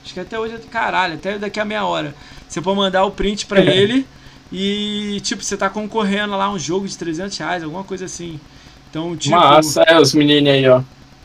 Acho 0.04 0.16
que 0.16 0.20
até 0.20 0.40
hoje, 0.40 0.58
caralho, 0.72 1.14
até 1.14 1.38
daqui 1.38 1.60
a 1.60 1.66
meia 1.66 1.86
hora. 1.86 2.16
Você 2.50 2.60
pode 2.60 2.76
mandar 2.76 3.06
o 3.06 3.12
print 3.12 3.46
pra 3.46 3.62
ele. 3.62 4.04
E, 4.52 5.22
tipo, 5.22 5.44
você 5.44 5.56
tá 5.56 5.70
concorrendo 5.70 6.36
lá 6.36 6.46
a 6.46 6.52
um 6.52 6.58
jogo 6.58 6.88
de 6.88 6.98
300 6.98 7.38
reais, 7.38 7.64
alguma 7.64 7.84
coisa 7.84 8.06
assim. 8.06 8.40
Então, 8.90 9.16
tipo. 9.16 9.36
Massa, 9.36 9.84
é, 9.84 10.00
os 10.00 10.14
meninos 10.14 10.52
aí, 10.52 10.68
ó. 10.68 10.82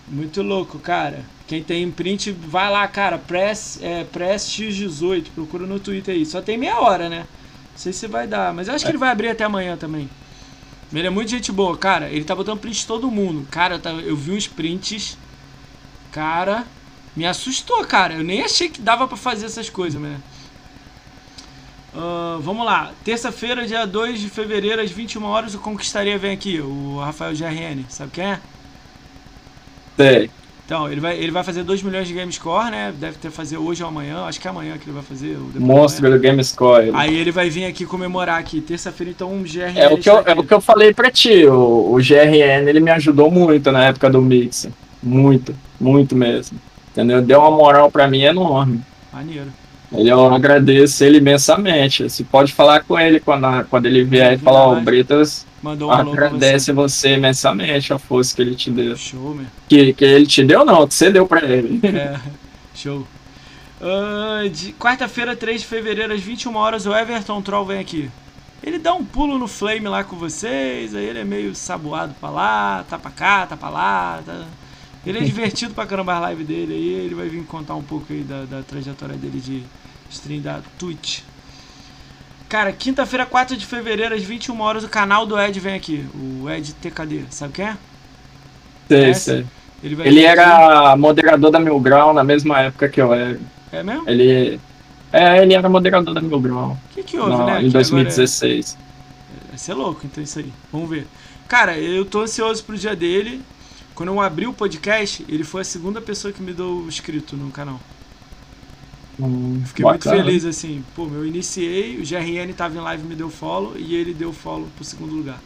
Muito 0.08 0.42
louco, 0.42 0.78
cara. 0.78 1.24
Quem 1.46 1.62
tem 1.62 1.90
print, 1.90 2.30
vai 2.32 2.70
lá, 2.70 2.86
cara. 2.88 3.18
Press, 3.18 3.78
é, 3.82 4.04
Press 4.04 4.46
X18. 4.48 5.26
Procura 5.34 5.66
no 5.66 5.78
Twitter 5.78 6.14
aí. 6.14 6.24
Só 6.24 6.40
tem 6.40 6.56
meia 6.56 6.80
hora, 6.80 7.08
né? 7.08 7.26
Não 7.72 7.78
sei 7.78 7.92
se 7.92 8.06
vai 8.06 8.26
dar. 8.26 8.52
Mas 8.52 8.68
eu 8.68 8.74
acho 8.74 8.84
que 8.84 8.90
ele 8.90 8.98
vai 8.98 9.10
abrir 9.10 9.28
até 9.28 9.44
amanhã 9.44 9.76
também. 9.76 10.08
Ele 10.92 11.06
é 11.06 11.10
muito 11.10 11.30
gente 11.30 11.50
boa, 11.50 11.76
cara. 11.76 12.08
Ele 12.08 12.24
tá 12.24 12.34
botando 12.34 12.60
print 12.60 12.80
de 12.80 12.86
todo 12.86 13.10
mundo. 13.10 13.46
Cara, 13.50 13.80
eu, 14.04 14.14
vi 14.16 14.32
uns 14.32 14.46
prints. 14.46 15.16
Cara, 16.10 16.66
me 17.16 17.24
assustou, 17.24 17.82
cara. 17.84 18.14
Eu 18.14 18.24
nem 18.24 18.42
achei 18.42 18.68
que 18.68 18.80
dava 18.80 19.08
pra 19.08 19.16
fazer 19.16 19.46
essas 19.46 19.70
coisas, 19.70 20.00
né? 20.00 20.20
Ah, 21.94 22.38
vamos 22.40 22.64
lá. 22.64 22.92
Terça-feira, 23.04 23.66
dia 23.66 23.86
2 23.86 24.20
de 24.20 24.28
fevereiro, 24.28 24.80
às 24.80 24.90
21 24.90 25.24
horas, 25.24 25.54
o 25.54 25.58
Conquistaria 25.58 26.18
vem 26.18 26.32
aqui. 26.32 26.60
O 26.60 26.98
Rafael 26.98 27.34
GRN. 27.34 27.84
Sabe 27.88 28.10
quem 28.12 28.24
é? 28.24 28.40
Sei. 29.96 30.30
Então, 30.64 30.90
ele 30.90 31.00
vai, 31.00 31.18
ele 31.18 31.30
vai 31.30 31.44
fazer 31.44 31.64
2 31.64 31.82
milhões 31.82 32.08
de 32.08 32.14
game 32.14 32.32
score, 32.32 32.70
né? 32.70 32.94
Deve 32.98 33.18
ter 33.18 33.30
fazer 33.30 33.58
hoje 33.58 33.82
ou 33.82 33.88
amanhã. 33.88 34.24
Acho 34.24 34.40
que 34.40 34.46
é 34.46 34.50
amanhã 34.50 34.78
que 34.78 34.84
ele 34.84 34.92
vai 34.92 35.02
fazer. 35.02 35.36
Monstro 35.56 36.10
do 36.10 36.18
GameScore. 36.18 36.92
Aí 36.94 37.14
ele 37.14 37.30
vai 37.30 37.50
vir 37.50 37.66
aqui 37.66 37.84
comemorar 37.84 38.38
aqui. 38.38 38.60
Terça-feira, 38.60 39.10
então, 39.10 39.30
um 39.30 39.42
GRN. 39.42 39.76
É 39.76 39.88
o, 39.88 39.98
que 39.98 40.08
eu, 40.08 40.22
é 40.24 40.32
o 40.32 40.42
que 40.42 40.54
eu 40.54 40.60
falei 40.60 40.94
pra 40.94 41.10
ti, 41.10 41.44
o, 41.44 41.92
o 41.92 41.96
GRN 41.96 42.66
ele 42.68 42.80
me 42.80 42.90
ajudou 42.90 43.30
muito 43.30 43.70
na 43.70 43.84
época 43.84 44.08
do 44.08 44.22
Mix. 44.22 44.68
Muito, 45.02 45.54
muito 45.78 46.16
mesmo. 46.16 46.58
Entendeu? 46.92 47.20
Deu 47.20 47.40
uma 47.40 47.50
moral 47.50 47.90
pra 47.90 48.08
mim 48.08 48.22
enorme. 48.22 48.80
Maneiro. 49.12 49.52
Ele, 49.94 50.10
eu 50.10 50.32
agradeço 50.34 51.04
ele 51.04 51.18
imensamente. 51.18 52.04
Você 52.04 52.24
pode 52.24 52.52
falar 52.52 52.82
com 52.84 52.98
ele 52.98 53.20
quando, 53.20 53.64
quando 53.68 53.86
ele 53.86 54.04
vier 54.04 54.34
e 54.34 54.38
falar, 54.38 54.66
ó, 54.68 54.76
o 54.78 54.80
Britas 54.80 55.46
Mandou 55.62 55.90
um 55.90 55.92
agradece 55.92 56.72
você 56.72 57.14
imensamente 57.14 57.92
a 57.92 57.98
força 57.98 58.34
que 58.34 58.42
ele 58.42 58.54
te 58.54 58.70
deu. 58.70 58.96
você. 58.96 59.10
Show, 59.10 59.34
meu. 59.34 59.46
Que, 59.68 59.92
que 59.92 60.04
ele 60.04 60.26
te 60.26 60.42
deu, 60.44 60.64
não, 60.64 60.86
que 60.88 60.94
você 60.94 61.10
deu 61.10 61.26
pra 61.26 61.44
ele. 61.44 61.80
É, 61.86 62.18
show. 62.74 63.06
Ah, 63.80 64.42
de 64.48 64.72
quarta-feira, 64.72 65.36
3 65.36 65.60
de 65.60 65.66
fevereiro, 65.66 66.12
às 66.12 66.20
21 66.20 66.54
horas, 66.56 66.86
o 66.86 66.94
Everton 66.94 67.40
Troll 67.42 67.66
vem 67.66 67.78
aqui. 67.80 68.10
Ele 68.62 68.78
dá 68.78 68.94
um 68.94 69.04
pulo 69.04 69.38
no 69.38 69.48
Flame 69.48 69.88
lá 69.88 70.04
com 70.04 70.16
vocês, 70.16 70.94
aí 70.94 71.04
ele 71.04 71.18
é 71.18 71.24
meio 71.24 71.52
saboado 71.54 72.14
pra 72.20 72.30
lá, 72.30 72.84
tá 72.88 72.96
pra 72.96 73.10
cá, 73.10 73.46
tá 73.46 73.56
pra 73.56 73.68
lá. 73.68 74.20
tá- 74.24 74.44
Ele 75.04 75.18
é 75.18 75.22
divertido 75.22 75.74
pra 75.74 75.84
caramba 75.86 76.14
a 76.14 76.20
live 76.20 76.44
dele 76.44 76.74
aí, 76.74 76.88
ele 77.06 77.14
vai 77.14 77.28
vir 77.28 77.44
contar 77.44 77.74
um 77.74 77.82
pouco 77.82 78.12
aí 78.12 78.22
da, 78.22 78.44
da 78.44 78.62
trajetória 78.62 79.16
dele 79.16 79.40
de 79.40 79.64
stream 80.10 80.40
da 80.40 80.60
Twitch. 80.78 81.20
Cara, 82.48 82.70
quinta-feira, 82.72 83.24
4 83.26 83.56
de 83.56 83.64
fevereiro, 83.66 84.14
às 84.14 84.22
21 84.22 84.60
horas, 84.60 84.84
o 84.84 84.88
canal 84.88 85.26
do 85.26 85.38
Ed 85.40 85.58
vem 85.58 85.74
aqui, 85.74 86.04
o 86.14 86.48
Ed 86.50 86.72
TKD, 86.74 87.24
sabe 87.30 87.52
quem 87.54 87.64
é? 87.66 87.76
Sei, 88.88 89.00
Conhece? 89.00 89.20
sei. 89.24 89.46
Ele, 89.82 89.94
Ele 90.02 90.26
aqui- 90.26 90.40
era 90.40 90.96
moderador 90.96 91.50
da 91.50 91.58
Mil 91.58 91.80
Grau 91.80 92.12
na 92.12 92.22
mesma 92.22 92.60
época 92.60 92.88
que 92.88 93.00
eu 93.00 93.12
era. 93.12 93.40
É 93.72 93.82
mesmo? 93.82 94.08
Ele. 94.08 94.60
É, 95.12 95.42
ele 95.42 95.54
era 95.54 95.68
moderador 95.68 96.14
da 96.14 96.20
Mil 96.20 96.38
Grau. 96.40 96.78
O 96.90 96.94
que, 96.94 97.02
que 97.02 97.18
houve, 97.18 97.30
na- 97.36 97.44
né? 97.46 97.62
em 97.62 97.70
Que 97.70 97.76
agora 97.78 97.80
é- 97.80 98.04
2016. 98.04 98.78
Vai 99.48 99.58
ser 99.58 99.74
louco, 99.74 100.02
então 100.04 100.22
isso 100.22 100.38
aí. 100.38 100.52
Vamos 100.70 100.88
ver. 100.88 101.06
Cara, 101.48 101.76
eu 101.76 102.04
tô 102.04 102.20
ansioso 102.20 102.62
pro 102.64 102.76
dia 102.78 102.94
dele. 102.94 103.42
Quando 103.94 104.08
eu 104.10 104.20
abri 104.20 104.46
o 104.46 104.52
podcast, 104.52 105.24
ele 105.28 105.44
foi 105.44 105.60
a 105.62 105.64
segunda 105.64 106.00
pessoa 106.00 106.32
que 106.32 106.42
me 106.42 106.52
deu 106.52 106.84
inscrito 106.88 107.36
no 107.36 107.50
canal. 107.50 107.80
Hum, 109.20 109.62
Fiquei 109.66 109.84
bacana. 109.84 110.16
muito 110.16 110.26
feliz, 110.26 110.44
assim. 110.44 110.82
Pô, 110.96 111.06
eu 111.06 111.26
iniciei, 111.26 111.98
o 111.98 112.06
GRN 112.06 112.52
tava 112.54 112.76
em 112.76 112.80
live 112.80 113.02
e 113.04 113.06
me 113.06 113.14
deu 113.14 113.28
follow, 113.30 113.74
e 113.76 113.94
ele 113.94 114.14
deu 114.14 114.32
follow 114.32 114.66
pro 114.74 114.84
segundo 114.84 115.14
lugar. 115.14 115.38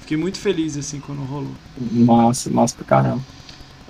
Fiquei 0.00 0.16
muito 0.16 0.38
feliz, 0.38 0.76
assim, 0.76 1.00
quando 1.00 1.22
rolou. 1.24 1.52
Massa, 1.78 2.50
massa 2.50 2.76
pra 2.76 2.84
caramba. 2.84 3.22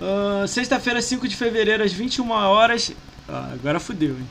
Ah, 0.00 0.46
Sexta-feira, 0.46 1.02
5 1.02 1.26
de 1.26 1.34
fevereiro, 1.34 1.82
às 1.82 1.92
21 1.92 2.30
horas. 2.30 2.92
Ah, 3.28 3.50
agora 3.52 3.80
fudeu, 3.80 4.10
hein? 4.10 4.26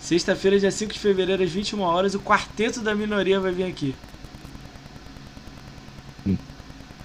Sexta-feira, 0.00 0.58
dia 0.58 0.70
5 0.70 0.92
de 0.94 0.98
fevereiro, 0.98 1.42
às 1.42 1.50
21 1.50 1.80
horas, 1.80 2.14
o 2.14 2.20
quarteto 2.20 2.80
da 2.80 2.94
minoria 2.94 3.38
vai 3.38 3.52
vir 3.52 3.64
aqui. 3.64 3.94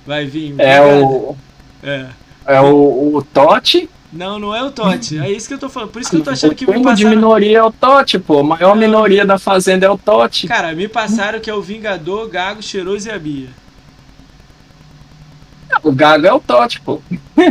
Vai 0.05 0.25
vir. 0.25 0.55
É 0.59 0.81
o. 0.81 1.35
É. 1.83 2.09
É 2.45 2.59
o, 2.61 3.15
o 3.15 3.21
Totti. 3.33 3.89
Não, 4.11 4.37
não 4.39 4.53
é 4.53 4.61
o 4.63 4.71
Totti. 4.71 5.17
É 5.19 5.31
isso 5.31 5.47
que 5.47 5.53
eu 5.53 5.57
tô 5.59 5.69
falando. 5.69 5.89
Por 5.91 6.01
isso 6.01 6.11
que 6.11 6.17
eu 6.17 6.23
tô 6.23 6.31
achando 6.31 6.53
que 6.53 6.65
o 6.65 6.67
me 6.69 6.73
combo 6.75 6.89
de 6.93 7.03
passaram. 7.03 7.15
minoria 7.15 7.57
é 7.59 7.63
o 7.63 7.71
Totti, 7.71 8.19
pô. 8.19 8.39
A 8.39 8.43
maior 8.43 8.75
Não. 8.75 8.81
minoria 8.81 9.25
da 9.25 9.39
fazenda 9.39 9.85
é 9.85 9.89
o 9.89 9.97
Totti. 9.97 10.47
Cara, 10.47 10.73
me 10.73 10.87
passaram 10.87 11.39
que 11.39 11.49
é 11.49 11.53
o 11.53 11.61
Vingador, 11.61 12.27
Gago, 12.27 12.61
Cheiroso 12.61 13.07
e 13.07 13.11
a 13.11 13.17
Bia. 13.17 13.47
O 15.83 15.91
Gago 15.93 16.27
é 16.27 16.33
o 16.33 16.39
Totti, 16.39 16.81
pô. 16.81 17.01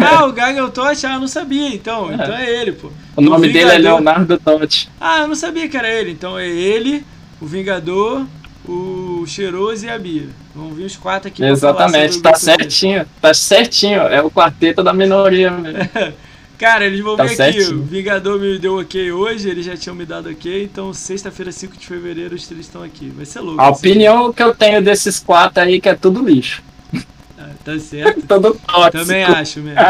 Ah, 0.06 0.26
o 0.26 0.32
Gago 0.32 0.58
é 0.58 0.62
o 0.62 0.70
Totti? 0.70 1.06
Ah, 1.06 1.14
eu 1.14 1.20
não 1.20 1.26
sabia, 1.28 1.68
então. 1.74 2.10
É. 2.10 2.14
Então 2.14 2.34
é 2.36 2.50
ele, 2.60 2.72
pô. 2.72 2.90
O 3.16 3.20
nome 3.22 3.48
O 3.48 3.52
dele 3.52 3.58
é 3.70 3.76
Vingador- 3.78 3.82
Leonardo 3.82 4.38
Totti. 4.38 4.90
Ah, 5.00 5.20
eu 5.20 5.28
não 5.28 5.34
sabia 5.34 5.68
que 5.68 5.76
era 5.76 5.88
ele. 5.90 6.10
Então 6.12 6.38
é 6.38 6.46
ele, 6.46 7.04
o 7.40 7.46
Vingador, 7.46 8.24
o 8.68 9.09
Cheiroso 9.26 9.86
e 9.86 9.90
a 9.90 9.98
Bia. 9.98 10.28
Vão 10.54 10.70
vir 10.72 10.84
os 10.84 10.96
quatro 10.96 11.28
aqui 11.28 11.42
Exatamente, 11.44 12.20
tá 12.20 12.32
o 12.32 12.36
certinho. 12.36 13.06
Tá 13.20 13.32
certinho. 13.34 14.00
É 14.02 14.22
o 14.22 14.30
quarteto 14.30 14.82
da 14.82 14.92
minoria 14.92 15.50
mesmo. 15.50 15.78
Cara, 16.58 16.84
eles 16.84 17.00
vão 17.00 17.16
Tá 17.16 17.22
vir 17.24 17.28
aqui. 17.28 17.36
certinho. 17.36 17.78
O 17.80 17.84
Vingador 17.84 18.38
me 18.38 18.58
deu 18.58 18.78
ok 18.78 19.10
hoje, 19.12 19.48
eles 19.48 19.64
já 19.64 19.74
tinham 19.76 19.96
me 19.96 20.04
dado 20.04 20.28
ok. 20.28 20.62
Então, 20.64 20.92
sexta-feira, 20.92 21.50
5 21.50 21.74
de 21.78 21.86
fevereiro, 21.86 22.34
os 22.34 22.46
três 22.46 22.66
estão 22.66 22.82
aqui. 22.82 23.08
Vai 23.16 23.24
ser 23.24 23.40
louco. 23.40 23.60
A 23.60 23.70
opinião 23.70 24.30
que 24.30 24.42
eu 24.42 24.54
tenho 24.54 24.82
desses 24.82 25.18
quatro 25.18 25.62
aí 25.62 25.80
que 25.80 25.88
é 25.88 25.94
tudo 25.94 26.22
lixo. 26.22 26.62
Ah, 27.38 27.48
tá 27.64 27.78
certo. 27.78 28.20
Tudo 28.28 28.54
tóxico. 28.66 28.90
Também 28.92 29.24
acho 29.24 29.60
mesmo. 29.64 29.80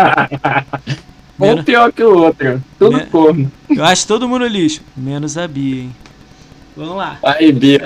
um 1.41 1.47
Menos- 1.47 1.65
pior 1.65 1.91
que 1.92 2.05
o 2.05 2.17
outro. 2.17 2.62
Tudo 2.78 2.99
Me- 2.99 3.07
corno. 3.07 3.50
Eu 3.68 3.84
acho 3.84 4.07
todo 4.07 4.28
mundo 4.28 4.47
lixo. 4.47 4.81
Menos 4.97 5.36
a 5.36 5.49
Bia, 5.49 5.83
hein? 5.83 5.97
Vamos 6.76 6.97
lá. 6.97 7.18
Aí, 7.25 7.50
Bia. 7.50 7.81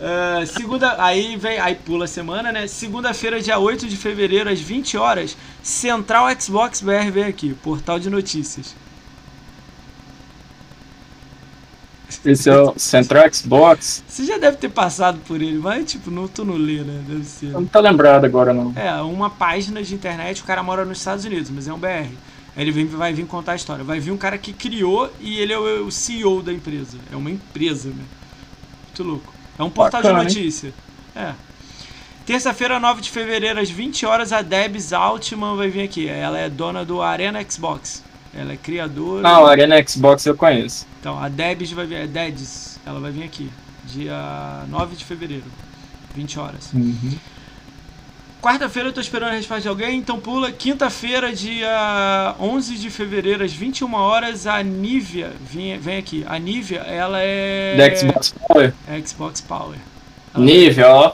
Ah, 0.00 0.44
segunda, 0.46 1.02
aí 1.02 1.36
vem, 1.36 1.58
aí 1.58 1.74
pula 1.74 2.04
a 2.04 2.08
semana, 2.08 2.52
né? 2.52 2.66
Segunda-feira, 2.66 3.40
dia 3.40 3.58
8 3.58 3.88
de 3.88 3.96
fevereiro, 3.96 4.48
às 4.48 4.60
20 4.60 4.96
horas, 4.96 5.36
Central 5.62 6.28
Xbox 6.40 6.80
BR 6.80 7.10
vem 7.12 7.24
aqui, 7.24 7.52
portal 7.54 7.98
de 7.98 8.08
notícias. 8.08 8.76
Esse 12.24 12.48
é 12.48 12.56
o 12.56 12.78
Central 12.78 13.32
Xbox. 13.32 14.02
Você 14.08 14.24
já 14.24 14.38
deve 14.38 14.56
ter 14.56 14.70
passado 14.70 15.18
por 15.26 15.36
ele, 15.42 15.58
mas 15.58 15.84
tipo, 15.90 16.10
não 16.10 16.26
tu 16.26 16.44
não 16.44 16.54
lê, 16.54 16.82
né? 16.82 17.02
Deve 17.06 17.24
ser. 17.24 17.50
Não 17.50 17.66
tô 17.66 17.80
lembrado 17.80 18.24
agora, 18.24 18.52
não. 18.52 18.72
É, 18.76 18.92
uma 19.02 19.28
página 19.28 19.82
de 19.82 19.94
internet, 19.94 20.42
o 20.42 20.44
cara 20.44 20.62
mora 20.62 20.84
nos 20.84 20.98
Estados 20.98 21.24
Unidos, 21.24 21.50
mas 21.50 21.68
é 21.68 21.72
um 21.72 21.78
BR. 21.78 22.08
Aí 22.56 22.64
ele 22.64 22.72
vem, 22.72 22.86
vai 22.86 23.12
vir 23.12 23.26
contar 23.26 23.52
a 23.52 23.56
história. 23.56 23.84
Vai 23.84 24.00
vir 24.00 24.10
um 24.10 24.16
cara 24.16 24.38
que 24.38 24.52
criou 24.52 25.12
e 25.20 25.38
ele 25.38 25.52
é 25.52 25.58
o, 25.58 25.86
o 25.86 25.92
CEO 25.92 26.42
da 26.42 26.52
empresa. 26.52 26.98
É 27.12 27.16
uma 27.16 27.30
empresa, 27.30 27.90
né? 27.90 28.04
Muito 28.86 29.04
louco. 29.04 29.37
É 29.58 29.62
um 29.62 29.70
portal 29.70 30.02
Bacana, 30.02 30.24
de 30.24 30.36
notícia. 30.36 30.72
É. 31.14 31.32
Terça-feira, 32.24 32.78
9 32.78 33.00
de 33.00 33.10
fevereiro, 33.10 33.58
às 33.58 33.70
20 33.70 34.06
horas, 34.06 34.32
a 34.32 34.42
Debs 34.42 34.92
Altman 34.92 35.56
vai 35.56 35.68
vir 35.68 35.82
aqui. 35.82 36.06
Ela 36.06 36.38
é 36.38 36.48
dona 36.48 36.84
do 36.84 37.02
Arena 37.02 37.42
Xbox. 37.48 38.04
Ela 38.34 38.52
é 38.52 38.56
criadora. 38.56 39.26
Ah, 39.26 39.40
o 39.42 39.46
Arena 39.46 39.82
Xbox 39.86 40.26
eu 40.26 40.36
conheço. 40.36 40.86
Então, 41.00 41.18
a 41.18 41.28
Debs 41.28 41.72
vai 41.72 41.86
vir. 41.86 41.96
É 41.96 42.06
Debs. 42.06 42.78
Ela 42.84 43.00
vai 43.00 43.10
vir 43.10 43.24
aqui. 43.24 43.50
Dia 43.84 44.64
9 44.68 44.94
de 44.94 45.04
fevereiro. 45.04 45.46
20 46.14 46.38
horas. 46.38 46.70
Quarta-feira 48.40 48.88
eu 48.90 48.92
tô 48.92 49.00
esperando 49.00 49.30
a 49.30 49.34
resposta 49.34 49.62
de 49.62 49.68
alguém, 49.68 49.98
então 49.98 50.20
pula. 50.20 50.52
Quinta-feira, 50.52 51.32
dia 51.32 52.36
11 52.38 52.76
de 52.76 52.88
fevereiro, 52.88 53.42
às 53.44 53.52
21 53.52 53.92
horas, 53.94 54.46
a 54.46 54.62
Nivea, 54.62 55.32
vem, 55.40 55.76
vem 55.78 55.98
aqui. 55.98 56.24
A 56.28 56.38
Nivea, 56.38 56.80
ela 56.80 57.18
é. 57.20 57.76
Da 57.76 57.96
Xbox 57.96 58.34
Power. 58.46 58.72
É 58.86 59.00
Xbox 59.04 59.40
Power. 59.40 59.76
Ela- 60.34 60.44
Nível, 60.44 60.86
ó. 60.88 61.12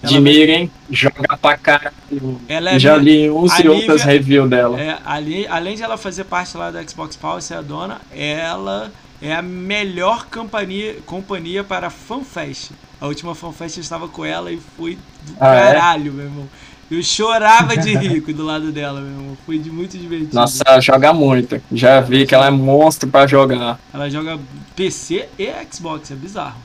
Ela 0.00 0.12
Admirem, 0.16 0.70
joga 0.88 1.36
pra 1.36 1.56
caralho. 1.56 2.40
Ela 2.48 2.70
é 2.70 2.78
Já 2.78 2.96
li 2.96 3.28
uns 3.28 3.50
a 3.52 3.60
e 3.60 3.68
outras 3.68 4.00
Nivea- 4.02 4.12
reviews 4.12 4.48
dela. 4.48 4.80
É, 4.80 4.96
ali, 5.04 5.44
além 5.48 5.74
de 5.74 5.82
ela 5.82 5.96
fazer 5.98 6.22
parte 6.22 6.56
lá 6.56 6.70
da 6.70 6.86
Xbox 6.86 7.16
Power, 7.16 7.42
ser 7.42 7.54
a 7.54 7.62
dona, 7.62 8.00
ela 8.12 8.92
é 9.20 9.34
a 9.34 9.42
melhor 9.42 10.26
companhia, 10.26 11.02
companhia 11.02 11.64
para 11.64 11.90
FanFest. 11.90 12.70
A 13.00 13.06
última 13.06 13.34
FanFest 13.34 13.76
eu 13.76 13.80
estava 13.82 14.08
com 14.08 14.24
ela 14.24 14.50
e 14.52 14.58
foi 14.58 14.96
do 15.20 15.36
Ah, 15.40 15.54
é? 15.54 15.72
caralho, 15.72 16.12
meu 16.12 16.24
irmão. 16.26 16.48
Eu 16.90 17.02
chorava 17.02 17.76
de 17.76 17.94
rico 17.94 18.32
do 18.32 18.44
lado 18.44 18.72
dela, 18.72 19.00
meu 19.00 19.10
irmão. 19.10 19.36
Foi 19.44 19.58
de 19.58 19.70
muito 19.70 19.98
divertido. 19.98 20.34
Nossa, 20.36 20.62
ela 20.66 20.80
joga 20.80 21.12
muito. 21.12 21.60
Já 21.72 22.00
vi 22.00 22.26
que 22.26 22.34
ela 22.34 22.46
é 22.46 22.50
monstro 22.50 23.10
pra 23.10 23.26
jogar. 23.26 23.78
Ela 23.92 24.08
joga 24.10 24.38
PC 24.76 25.28
e 25.38 25.48
Xbox, 25.72 26.10
é 26.10 26.14
bizarro. 26.14 26.60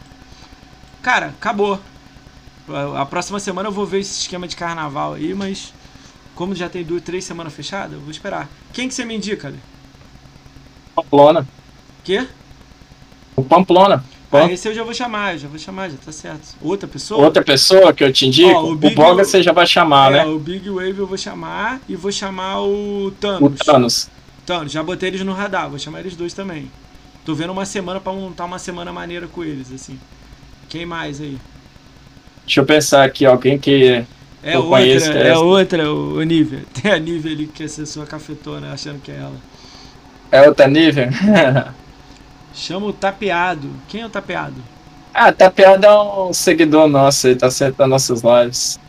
Cara, 1.01 1.27
acabou. 1.27 1.79
A- 2.97 3.05
próxima 3.05 3.39
semana 3.39 3.67
eu 3.69 3.73
vou 3.73 3.85
ver 3.85 3.99
esse 3.99 4.21
esquema 4.21 4.47
de 4.47 4.55
carnaval 4.55 5.13
aí, 5.13 5.33
mas 5.33 5.73
como 6.35 6.55
já 6.55 6.69
tem 6.69 6.83
duas, 6.83 7.01
três 7.03 7.25
semanas 7.25 7.53
fechadas, 7.53 7.93
eu 7.93 8.01
vou 8.01 8.11
esperar. 8.11 8.49
Quem 8.73 8.87
que 8.87 8.93
você 8.93 9.05
me 9.05 9.15
indica, 9.15 9.47
Ale? 9.49 9.59
Pamplona. 10.95 11.45
Quê? 12.03 12.27
O 13.35 13.43
Pamplona. 13.43 14.03
Ah, 14.31 14.51
esse 14.51 14.67
eu 14.67 14.73
já 14.73 14.83
vou 14.83 14.95
chamar, 14.95 15.37
já 15.37 15.47
vou 15.47 15.59
chamar, 15.59 15.89
já 15.91 15.97
tá 16.03 16.11
certo. 16.11 16.55
Outra 16.59 16.87
pessoa? 16.87 17.23
Outra 17.23 17.43
pessoa 17.43 17.93
que 17.93 18.03
eu 18.03 18.11
te 18.11 18.25
indico, 18.25 18.49
Ó, 18.49 18.63
o 18.63 18.71
o, 18.71 18.75
Big- 18.75 18.95
Boga 18.95 19.23
você 19.23 19.43
já 19.43 19.51
vai 19.51 19.67
chamar, 19.67 20.11
é, 20.11 20.15
né? 20.17 20.25
o 20.25 20.39
Big 20.39 20.67
Wave 20.67 20.97
eu 20.97 21.05
vou 21.05 21.17
chamar 21.17 21.79
e 21.87 21.95
vou 21.95 22.11
chamar 22.11 22.61
o 22.61 23.07
O 23.07 23.11
Thanos. 23.11 23.59
Thanos. 23.59 24.09
Thanos, 24.43 24.71
já 24.71 24.81
botei 24.81 25.09
eles 25.09 25.21
no 25.21 25.33
radar, 25.33 25.69
vou 25.69 25.77
chamar 25.77 25.99
eles 25.99 26.15
dois 26.15 26.33
também. 26.33 26.71
Tô 27.23 27.35
vendo 27.35 27.51
uma 27.53 27.63
semana 27.65 27.99
pra 27.99 28.11
montar 28.11 28.45
uma 28.45 28.57
semana 28.57 28.91
maneira 28.91 29.27
com 29.27 29.43
eles, 29.43 29.71
assim. 29.71 29.99
Quem 30.67 30.83
mais 30.85 31.21
aí? 31.21 31.37
Deixa 32.43 32.59
eu 32.59 32.65
pensar 32.65 33.03
aqui, 33.05 33.25
alguém 33.27 33.59
que. 33.59 34.03
É 34.41 34.55
Eu 34.55 34.63
outra, 34.63 34.69
conheço 34.79 35.11
é 35.11 35.29
essa. 35.29 35.39
outra, 35.39 35.91
o, 35.93 36.15
o 36.17 36.23
Nívia. 36.23 36.63
Tem 36.81 36.91
a 36.91 36.97
Nívia 36.97 37.31
ali 37.31 37.45
que 37.45 37.53
quer 37.53 37.69
ser 37.69 37.85
sua 37.85 38.05
cafetona, 38.07 38.73
achando 38.73 38.99
que 38.99 39.11
é 39.11 39.15
ela. 39.17 39.37
É 40.31 40.41
outra 40.49 40.67
nível? 40.67 41.05
Chama 42.53 42.87
o 42.87 42.93
Tapeado. 42.93 43.69
Quem 43.87 44.01
é 44.01 44.05
o 44.05 44.09
Tapeado? 44.09 44.55
ah, 45.13 45.31
Tapeado 45.31 45.85
é 45.85 46.01
um 46.29 46.33
seguidor 46.33 46.87
nosso, 46.87 47.27
ele 47.27 47.35
tá 47.35 47.49
sempre 47.51 47.75
nas 47.79 47.89
nossas 47.89 48.21
lives. 48.23 48.79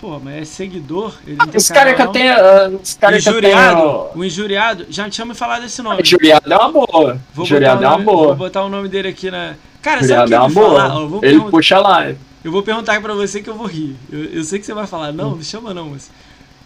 Pô, 0.00 0.18
mas 0.20 0.34
é 0.36 0.44
seguidor? 0.44 1.12
Ele 1.26 1.36
não 1.36 1.46
tem 1.48 1.56
Os 1.58 1.68
caras 1.68 1.96
que 1.96 2.02
eu 2.02 2.08
tenho. 2.08 2.32
ah, 2.32 2.68
Os 2.68 2.94
não? 2.94 3.00
caras 3.00 3.22
que 3.24 3.28
eu 3.28 3.32
Injuriado? 3.32 3.80
tenho. 3.80 4.08
O 4.14 4.24
Injuriado? 4.24 4.86
Já 4.90 5.10
tinha 5.10 5.24
me 5.24 5.34
falado 5.34 5.62
desse 5.62 5.82
nome. 5.82 6.00
Juriado 6.04 6.52
é 6.52 6.56
uma 6.56 6.70
boa. 6.70 7.20
Vou 7.34 7.44
Juriado 7.44 7.78
botar 7.80 7.86
é 7.86 7.88
uma 7.88 7.96
nome- 7.98 8.04
Vou 8.04 8.14
boa. 8.24 8.34
botar 8.36 8.62
o 8.64 8.68
nome 8.68 8.88
dele 8.88 9.08
aqui 9.08 9.28
na. 9.30 9.54
Cara, 9.82 10.02
sabe 10.04 10.22
o 10.22 10.26
que 10.28 10.34
é 10.34 10.38
uma 10.38 10.48
boa. 10.48 10.80
falar? 10.82 11.06
Vou 11.06 11.20
Ele 11.24 11.40
puxa 11.50 11.76
a 11.76 11.80
live. 11.80 12.18
eu 12.44 12.52
vou 12.52 12.62
perguntar 12.62 13.00
pra 13.02 13.12
você 13.14 13.42
que 13.42 13.50
eu 13.50 13.54
vou 13.56 13.66
rir. 13.66 13.96
Eu, 14.10 14.24
eu 14.26 14.44
sei 14.44 14.60
que 14.60 14.66
você 14.66 14.72
vai 14.74 14.86
falar, 14.86 15.12
não, 15.12 15.32
não 15.32 15.42
chama 15.42 15.74
não, 15.74 15.90
mas. 15.90 16.08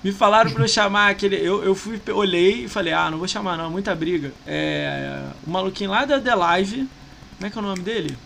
Me 0.03 0.11
falaram 0.11 0.51
pra 0.51 0.65
eu 0.65 0.69
chamar 0.69 1.11
aquele. 1.11 1.37
Eu, 1.37 1.63
eu 1.63 1.75
fui, 1.75 2.01
olhei 2.13 2.65
e 2.65 2.69
falei, 2.69 2.93
ah, 2.93 3.11
não 3.11 3.19
vou 3.19 3.29
chamar 3.29 3.57
não, 3.57 3.71
muita 3.71 3.95
briga. 3.95 4.33
É. 4.47 5.31
O 5.47 5.51
maluquinho 5.51 5.91
lá 5.91 6.05
da 6.05 6.21
The 6.21 6.35
Live. 6.35 6.89
Como 7.37 7.47
é 7.47 7.51
que 7.51 7.59
é 7.59 7.61
o 7.61 7.65
nome 7.65 7.83
dele? 7.83 8.17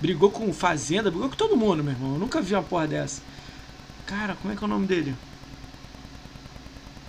Brigou 0.00 0.30
com 0.30 0.52
Fazenda, 0.52 1.10
brigou 1.10 1.28
com 1.28 1.36
todo 1.36 1.56
mundo, 1.56 1.82
meu 1.82 1.92
irmão. 1.92 2.14
Eu 2.14 2.18
nunca 2.18 2.40
vi 2.40 2.54
uma 2.54 2.62
porra 2.62 2.88
dessa. 2.88 3.22
Cara, 4.04 4.36
como 4.40 4.52
é 4.52 4.56
que 4.56 4.62
é 4.62 4.66
o 4.66 4.70
nome 4.70 4.86
dele? 4.86 5.14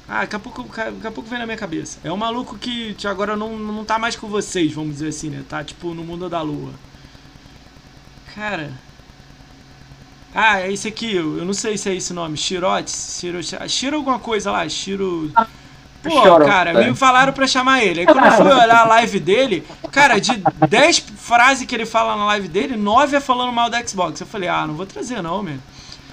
Ah, 0.08 0.22
daqui 0.22 0.35
a 0.35 0.40
pouco, 0.40 0.64
daqui 0.64 1.08
a 1.08 1.11
pouco 1.11 1.30
vem 1.30 1.40
na 1.40 1.45
minha 1.45 1.58
cabeça. 1.58 2.00
É 2.03 2.11
um 2.11 2.17
maluco 2.17 2.58
que 2.58 2.93
que 2.93 3.08
agora 3.08 3.35
não, 3.35 3.58
não 3.58 3.84
tá 3.84 4.00
mais 4.00 4.16
com 4.16 4.27
vocês, 4.27 4.74
vamos 4.74 4.93
dizer 4.93 5.09
assim, 5.09 5.30
né? 5.30 5.43
Tá 5.50 5.64
tipo 5.64 5.93
no 5.93 6.03
mundo 6.03 6.30
da 6.30 6.42
lua. 6.42 6.72
Cara. 8.35 8.86
Ah, 10.40 10.59
é 10.61 10.72
esse 10.72 10.88
aqui, 10.88 11.16
eu 11.16 11.43
não 11.43 11.51
sei 11.53 11.80
se 11.80 11.90
é 11.90 11.95
esse 11.95 12.14
nome. 12.14 12.38
Shirotes? 12.38 13.17
Shiro, 13.19 13.40
Shiro 13.67 13.95
alguma 13.98 14.19
coisa 14.19 14.51
lá, 14.51 14.69
Shiro. 14.69 15.32
Pô, 16.03 16.22
cara, 16.45 16.69
é. 16.83 16.88
me 16.88 16.95
falaram 16.95 17.33
pra 17.33 17.48
chamar 17.48 17.83
ele. 17.83 18.01
Aí 18.01 18.06
quando 18.06 18.24
eu 18.24 18.32
fui 18.33 18.45
olhar 18.45 18.82
a 18.82 18.85
live 18.85 19.19
dele, 19.19 19.64
cara, 19.91 20.19
de 20.19 20.43
10 20.69 20.99
frases 21.17 21.66
que 21.66 21.74
ele 21.74 21.88
fala 21.88 22.16
na 22.16 22.25
live 22.27 22.48
dele, 22.48 22.77
9 22.77 23.17
é 23.17 23.19
falando 23.19 23.51
mal 23.51 23.67
da 23.67 23.83
Xbox. 23.85 24.22
Eu 24.22 24.27
falei, 24.27 24.48
ah, 24.48 24.67
não 24.67 24.75
vou 24.75 24.85
trazer 24.85 25.24
não, 25.24 25.41
meu. 25.41 25.57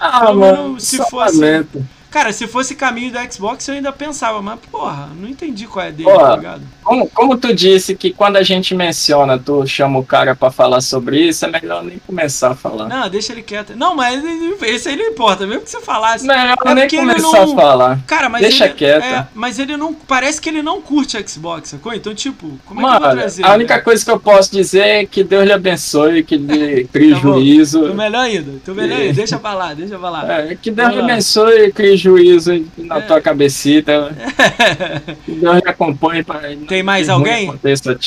Ah, 0.01 0.21
Pelo 0.21 0.41
mano, 0.41 0.63
menos 0.69 0.85
se 0.85 0.97
fosse- 1.11 1.37
lamento. 1.39 1.87
Cara, 2.15 2.33
se 2.33 2.47
fosse 2.47 2.77
caminho 2.77 3.11
da 3.13 3.29
Xbox 3.29 3.67
eu 3.67 3.75
ainda 3.75 3.91
pensava, 3.91 4.41
mas 4.41 4.61
porra, 4.71 5.09
não 5.21 5.29
entendi 5.29 5.67
qual 5.67 5.85
é 5.85 5.91
dele, 5.91 6.09
Pô, 6.09 6.17
tá 6.17 6.37
ligado? 6.37 6.63
Como, 6.85 7.09
como 7.11 7.37
tu 7.37 7.53
disse 7.53 7.97
que 7.97 8.13
quando 8.13 8.37
a 8.37 8.43
gente 8.45 8.73
menciona, 8.73 9.37
tu 9.37 9.67
chama 9.67 9.99
o 9.99 10.05
cara 10.05 10.37
pra 10.37 10.49
falar 10.49 10.81
sobre 10.81 11.19
isso, 11.21 11.45
é 11.45 11.49
melhor 11.51 11.83
nem 11.83 11.99
começar 12.07 12.53
a 12.53 12.55
falar. 12.55 12.87
Não, 12.89 13.09
deixa 13.09 13.33
ele 13.33 13.43
quieto. 13.43 13.75
Não, 13.75 13.97
mas 13.97 14.23
esse 14.63 14.91
aí 14.91 14.97
não 14.97 15.07
importa, 15.07 15.45
mesmo 15.45 15.63
que 15.63 15.71
você 15.71 15.81
falasse. 15.81 16.25
Melhor 16.25 16.55
É 16.65 16.75
nem 16.75 16.89
começar 16.89 17.47
não- 17.47 17.53
a 17.53 17.57
falar. 17.61 18.01
Cara, 18.07 18.29
mas 18.29 18.43
Deixa 18.43 18.67
ele, 18.67 18.75
quieto. 18.75 19.03
é, 19.03 19.27
mas 19.35 19.59
ele 19.59 19.77
não. 19.77 19.93
Parece 19.93 20.41
que 20.41 20.49
ele 20.49 20.63
não 20.63 20.81
curte 20.81 21.17
Xbox, 21.29 21.71
sacou? 21.71 21.93
Então, 21.95 22.15
tipo, 22.15 22.49
como 22.65 22.81
é 22.81 22.83
que 22.85 22.87
eu 22.89 22.93
vou 23.01 23.09
Mano, 23.09 23.21
trazer? 23.23 23.45
a 23.45 23.55
única 23.55 23.75
né? 23.77 23.81
coisa 23.81 24.05
que 24.05 24.11
eu 24.13 24.21
posso 24.21 24.53
dizer 24.53 24.83
é 24.87 25.05
que 25.07 25.25
Deus 25.25 25.45
lhe 25.47 25.53
abençoe, 25.53 26.23
que 26.23 26.37
lhe 26.37 26.85
crie 26.93 27.11
Tá 27.15 27.19
juízo. 27.21 27.89
Tô 27.89 27.95
melhor 27.95 28.21
ainda, 28.21 28.53
tô 28.65 28.73
melhor 28.73 29.01
ainda. 29.01 29.15
Deixa 29.15 29.37
pra 29.39 29.55
lá, 29.55 29.75
deixa 29.75 29.99
pra 29.99 30.11
lá. 30.11 30.33
É, 30.33 30.55
que 30.55 30.71
Deus 30.71 30.93
lhe 30.93 31.01
abençoe, 31.01 31.73
crie 31.73 31.97
juízo 32.05 32.65
na 32.77 32.99
É. 32.99 33.01
tua 33.01 33.21
cabecita. 33.21 34.15
Que 35.25 35.33
Deus 35.33 35.57
lhe 35.63 35.69
acompanhe 35.69 36.23
para 36.23 36.55
Tem 36.69 36.83
mais 36.83 37.09
alguém? 37.09 37.51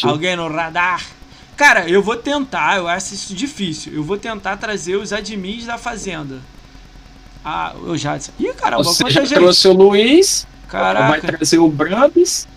Alguém 0.04 0.36
no 0.36 0.48
radar? 0.48 1.04
Cara, 1.56 1.90
eu 1.90 2.04
vou 2.04 2.16
tentar, 2.16 2.78
eu 2.78 2.88
acho 2.88 3.14
isso 3.16 3.34
difícil. 3.34 3.92
Eu 3.94 4.04
vou 4.04 4.18
tentar 4.18 4.58
trazer 4.58 4.96
os 4.96 5.12
admins 5.12 5.66
da 5.66 5.78
Fazenda. 5.78 6.40
Ah, 7.44 7.74
eu 7.86 7.98
já 7.98 8.16
disse. 8.18 8.32
Ih, 8.40 8.54
caramba, 8.54 8.84
Você 8.84 9.04
quanta 9.04 9.14
já 9.16 9.22
gente. 9.26 9.34
trouxe 9.36 9.68
o 9.68 9.74
Luiz, 9.74 10.46
vai 10.72 10.82
Caraca. 10.82 11.22
trazer 11.38 11.58
o 11.58 11.68
Brambis. 11.70 12.48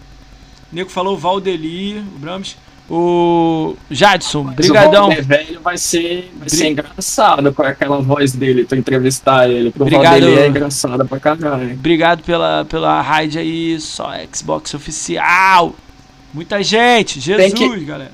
O 0.70 0.76
nego 0.76 0.90
falou 0.90 1.14
o 1.14 1.18
Valdeli, 1.18 1.98
o 1.98 2.18
Brahms. 2.18 2.56
O 2.90 3.76
Jadson, 3.88 4.42
brigadão. 4.44 5.10
O 5.10 5.22
velho 5.22 5.60
vai 5.60 5.78
ser, 5.78 6.28
vai 6.34 6.48
Bri- 6.48 6.50
ser 6.50 6.70
engraçado 6.70 7.52
com 7.52 7.62
aquela 7.62 8.00
voz 8.00 8.32
dele, 8.32 8.64
tu 8.64 8.74
entrevistar 8.74 9.48
ele. 9.48 9.70
Pro 9.70 9.82
Obrigado. 9.82 10.20
Valder 10.20 10.38
é 10.38 10.48
engraçado 10.48 11.06
pra 11.06 11.20
caralho. 11.20 11.72
Obrigado 11.74 12.24
pela, 12.24 12.64
pela 12.64 13.00
raid 13.00 13.38
aí, 13.38 13.78
só 13.80 14.10
Xbox 14.34 14.74
oficial. 14.74 15.72
Muita 16.34 16.60
gente, 16.64 17.20
Jesus, 17.20 17.52
que- 17.52 17.80
galera. 17.84 18.12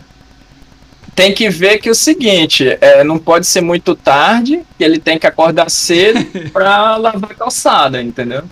Tem 1.15 1.33
que 1.33 1.49
ver 1.49 1.79
que 1.79 1.89
é 1.89 1.93
o 1.93 1.95
seguinte, 1.95 2.77
é, 2.79 3.03
não 3.03 3.19
pode 3.19 3.47
ser 3.47 3.63
muito 3.63 3.95
tarde, 3.95 4.61
que 4.77 4.85
ele 4.85 4.99
tem 4.99 5.19
que 5.19 5.27
acordar 5.27 5.71
cedo 5.71 6.23
pra 6.53 6.97
lavar 6.97 7.31
a 7.31 7.35
calçada, 7.35 8.03
entendeu? 8.03 8.43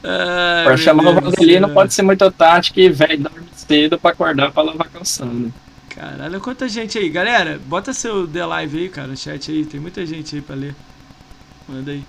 Pra 0.00 0.76
chamar 0.76 1.02
Deus 1.02 1.16
o 1.16 1.20
do 1.20 1.24
Valdeli 1.26 1.52
céu. 1.52 1.60
não 1.60 1.70
pode 1.70 1.92
ser 1.94 2.02
muito 2.02 2.30
tarde, 2.30 2.72
que 2.72 2.88
velho 2.88 3.18
dorme 3.24 3.46
cedo 3.54 3.98
pra 3.98 4.10
acordar 4.12 4.52
pra 4.52 4.62
lavar 4.62 4.86
a 4.86 4.90
calçada. 4.90 5.50
Caralho, 5.88 6.40
quanta 6.40 6.68
gente 6.68 6.96
aí. 6.98 7.08
Galera, 7.08 7.60
bota 7.66 7.92
seu 7.92 8.26
The 8.26 8.46
Live 8.46 8.78
aí, 8.78 8.88
cara, 8.88 9.08
no 9.08 9.16
chat 9.16 9.50
aí. 9.50 9.64
Tem 9.64 9.80
muita 9.80 10.06
gente 10.06 10.36
aí 10.36 10.40
pra 10.42 10.54
ler. 10.54 10.74
Manda 11.68 11.90
aí. 11.90 12.04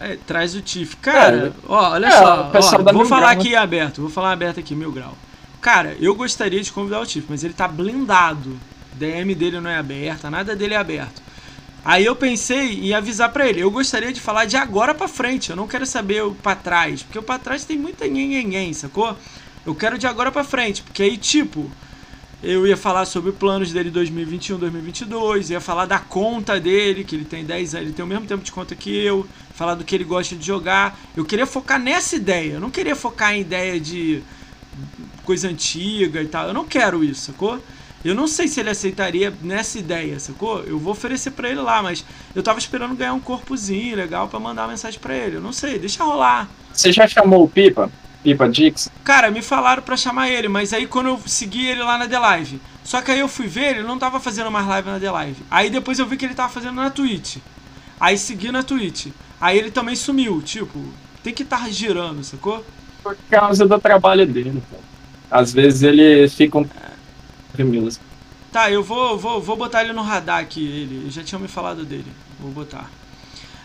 É, 0.00 0.16
traz 0.26 0.54
o 0.54 0.60
Tiff. 0.60 0.96
Cara, 0.98 1.48
É. 1.48 1.52
ó, 1.66 1.90
olha 1.92 2.06
É, 2.06 2.10
só. 2.12 2.50
ó, 2.54 2.82
vou 2.82 2.92
Mil 2.94 3.06
falar 3.06 3.30
Grau, 3.34 3.40
aqui 3.40 3.56
aberto. 3.56 4.00
Vou 4.00 4.10
falar 4.10 4.32
aberto 4.32 4.60
aqui, 4.60 4.74
mil 4.74 4.92
grau. 4.92 5.16
Cara, 5.60 5.96
eu 5.98 6.14
gostaria 6.14 6.62
de 6.62 6.70
convidar 6.70 7.00
o 7.00 7.06
Tiff, 7.06 7.26
mas 7.28 7.42
ele 7.42 7.54
tá 7.54 7.66
blindado. 7.66 8.56
DM 8.94 9.34
dele 9.34 9.60
não 9.60 9.70
é 9.70 9.76
aberta, 9.76 10.30
nada 10.30 10.54
dele 10.54 10.74
é 10.74 10.76
aberto. 10.76 11.20
Aí 11.88 12.04
eu 12.04 12.14
pensei 12.14 12.80
em 12.80 12.92
avisar 12.92 13.32
pra 13.32 13.48
ele. 13.48 13.62
Eu 13.62 13.70
gostaria 13.70 14.12
de 14.12 14.20
falar 14.20 14.44
de 14.44 14.58
agora 14.58 14.94
pra 14.94 15.08
frente. 15.08 15.48
Eu 15.48 15.56
não 15.56 15.66
quero 15.66 15.86
saber 15.86 16.22
o 16.22 16.34
pra 16.34 16.54
trás, 16.54 17.02
porque 17.02 17.18
o 17.18 17.22
pra 17.22 17.38
trás 17.38 17.64
tem 17.64 17.78
muita 17.78 18.06
nhenhenhen, 18.06 18.74
sacou? 18.74 19.16
Eu 19.64 19.74
quero 19.74 19.96
de 19.96 20.06
agora 20.06 20.30
pra 20.30 20.44
frente, 20.44 20.82
porque 20.82 21.02
aí 21.02 21.16
tipo, 21.16 21.70
eu 22.42 22.66
ia 22.66 22.76
falar 22.76 23.06
sobre 23.06 23.32
planos 23.32 23.72
dele 23.72 23.90
2021, 23.90 24.58
2022, 24.58 25.48
ia 25.48 25.62
falar 25.62 25.86
da 25.86 25.98
conta 25.98 26.60
dele, 26.60 27.04
que 27.04 27.16
ele 27.16 27.24
tem 27.24 27.42
10 27.42 27.74
anos, 27.74 27.86
ele 27.86 27.96
tem 27.96 28.04
o 28.04 28.08
mesmo 28.08 28.26
tempo 28.26 28.44
de 28.44 28.52
conta 28.52 28.74
que 28.74 28.94
eu, 28.94 29.26
falar 29.54 29.74
do 29.74 29.82
que 29.82 29.94
ele 29.94 30.04
gosta 30.04 30.36
de 30.36 30.46
jogar. 30.46 31.00
Eu 31.16 31.24
queria 31.24 31.46
focar 31.46 31.80
nessa 31.80 32.16
ideia, 32.16 32.52
eu 32.52 32.60
não 32.60 32.70
queria 32.70 32.94
focar 32.94 33.32
em 33.32 33.40
ideia 33.40 33.80
de 33.80 34.22
coisa 35.24 35.48
antiga 35.48 36.20
e 36.20 36.28
tal. 36.28 36.48
Eu 36.48 36.52
não 36.52 36.66
quero 36.66 37.02
isso, 37.02 37.32
sacou? 37.32 37.58
Eu 38.04 38.14
não 38.14 38.28
sei 38.28 38.46
se 38.46 38.60
ele 38.60 38.70
aceitaria 38.70 39.32
nessa 39.42 39.78
ideia, 39.78 40.20
sacou? 40.20 40.60
Eu 40.60 40.78
vou 40.78 40.92
oferecer 40.92 41.32
pra 41.32 41.48
ele 41.48 41.60
lá, 41.60 41.82
mas 41.82 42.04
eu 42.34 42.42
tava 42.42 42.58
esperando 42.58 42.94
ganhar 42.94 43.12
um 43.12 43.20
corpozinho 43.20 43.96
legal 43.96 44.28
pra 44.28 44.38
mandar 44.38 44.62
uma 44.62 44.68
mensagem 44.68 45.00
pra 45.00 45.16
ele. 45.16 45.36
Eu 45.36 45.40
não 45.40 45.52
sei, 45.52 45.78
deixa 45.78 46.04
rolar. 46.04 46.48
Você 46.72 46.92
já 46.92 47.08
chamou 47.08 47.44
o 47.44 47.48
Pipa? 47.48 47.90
Pipa 48.22 48.48
Dix? 48.48 48.90
Cara, 49.04 49.30
me 49.30 49.42
falaram 49.42 49.82
pra 49.82 49.96
chamar 49.96 50.28
ele, 50.28 50.48
mas 50.48 50.72
aí 50.72 50.86
quando 50.86 51.08
eu 51.08 51.20
segui 51.26 51.66
ele 51.66 51.82
lá 51.82 51.98
na 51.98 52.08
The 52.08 52.18
Live. 52.18 52.60
Só 52.84 53.02
que 53.02 53.10
aí 53.10 53.20
eu 53.20 53.28
fui 53.28 53.46
ver, 53.46 53.76
ele 53.76 53.82
não 53.82 53.98
tava 53.98 54.18
fazendo 54.18 54.50
mais 54.50 54.66
live 54.66 54.88
na 54.88 54.98
The 54.98 55.10
Live. 55.10 55.42
Aí 55.50 55.68
depois 55.68 55.98
eu 55.98 56.06
vi 56.06 56.16
que 56.16 56.24
ele 56.24 56.34
tava 56.34 56.52
fazendo 56.52 56.74
na 56.74 56.90
Twitch. 56.90 57.36
Aí 58.00 58.16
segui 58.16 58.50
na 58.50 58.62
Twitch. 58.62 59.08
Aí 59.40 59.58
ele 59.58 59.70
também 59.70 59.94
sumiu, 59.94 60.40
tipo, 60.40 60.82
tem 61.22 61.34
que 61.34 61.42
estar 61.42 61.64
tá 61.64 61.68
girando, 61.68 62.24
sacou? 62.24 62.64
Por 63.02 63.16
causa 63.30 63.66
do 63.66 63.78
trabalho 63.78 64.26
dele, 64.26 64.62
pô. 64.70 64.76
Às 65.30 65.52
vezes 65.52 65.82
ele 65.82 66.28
fica 66.28 66.58
um. 66.58 66.66
Tá, 68.52 68.70
eu 68.70 68.82
vou, 68.82 69.18
vou, 69.18 69.40
vou 69.40 69.56
botar 69.56 69.84
ele 69.84 69.92
no 69.92 70.02
radar 70.02 70.40
aqui, 70.40 70.64
ele. 70.64 71.10
Já 71.10 71.22
tinha 71.22 71.38
me 71.38 71.48
falado 71.48 71.84
dele. 71.84 72.10
Vou 72.40 72.50
botar. 72.50 72.90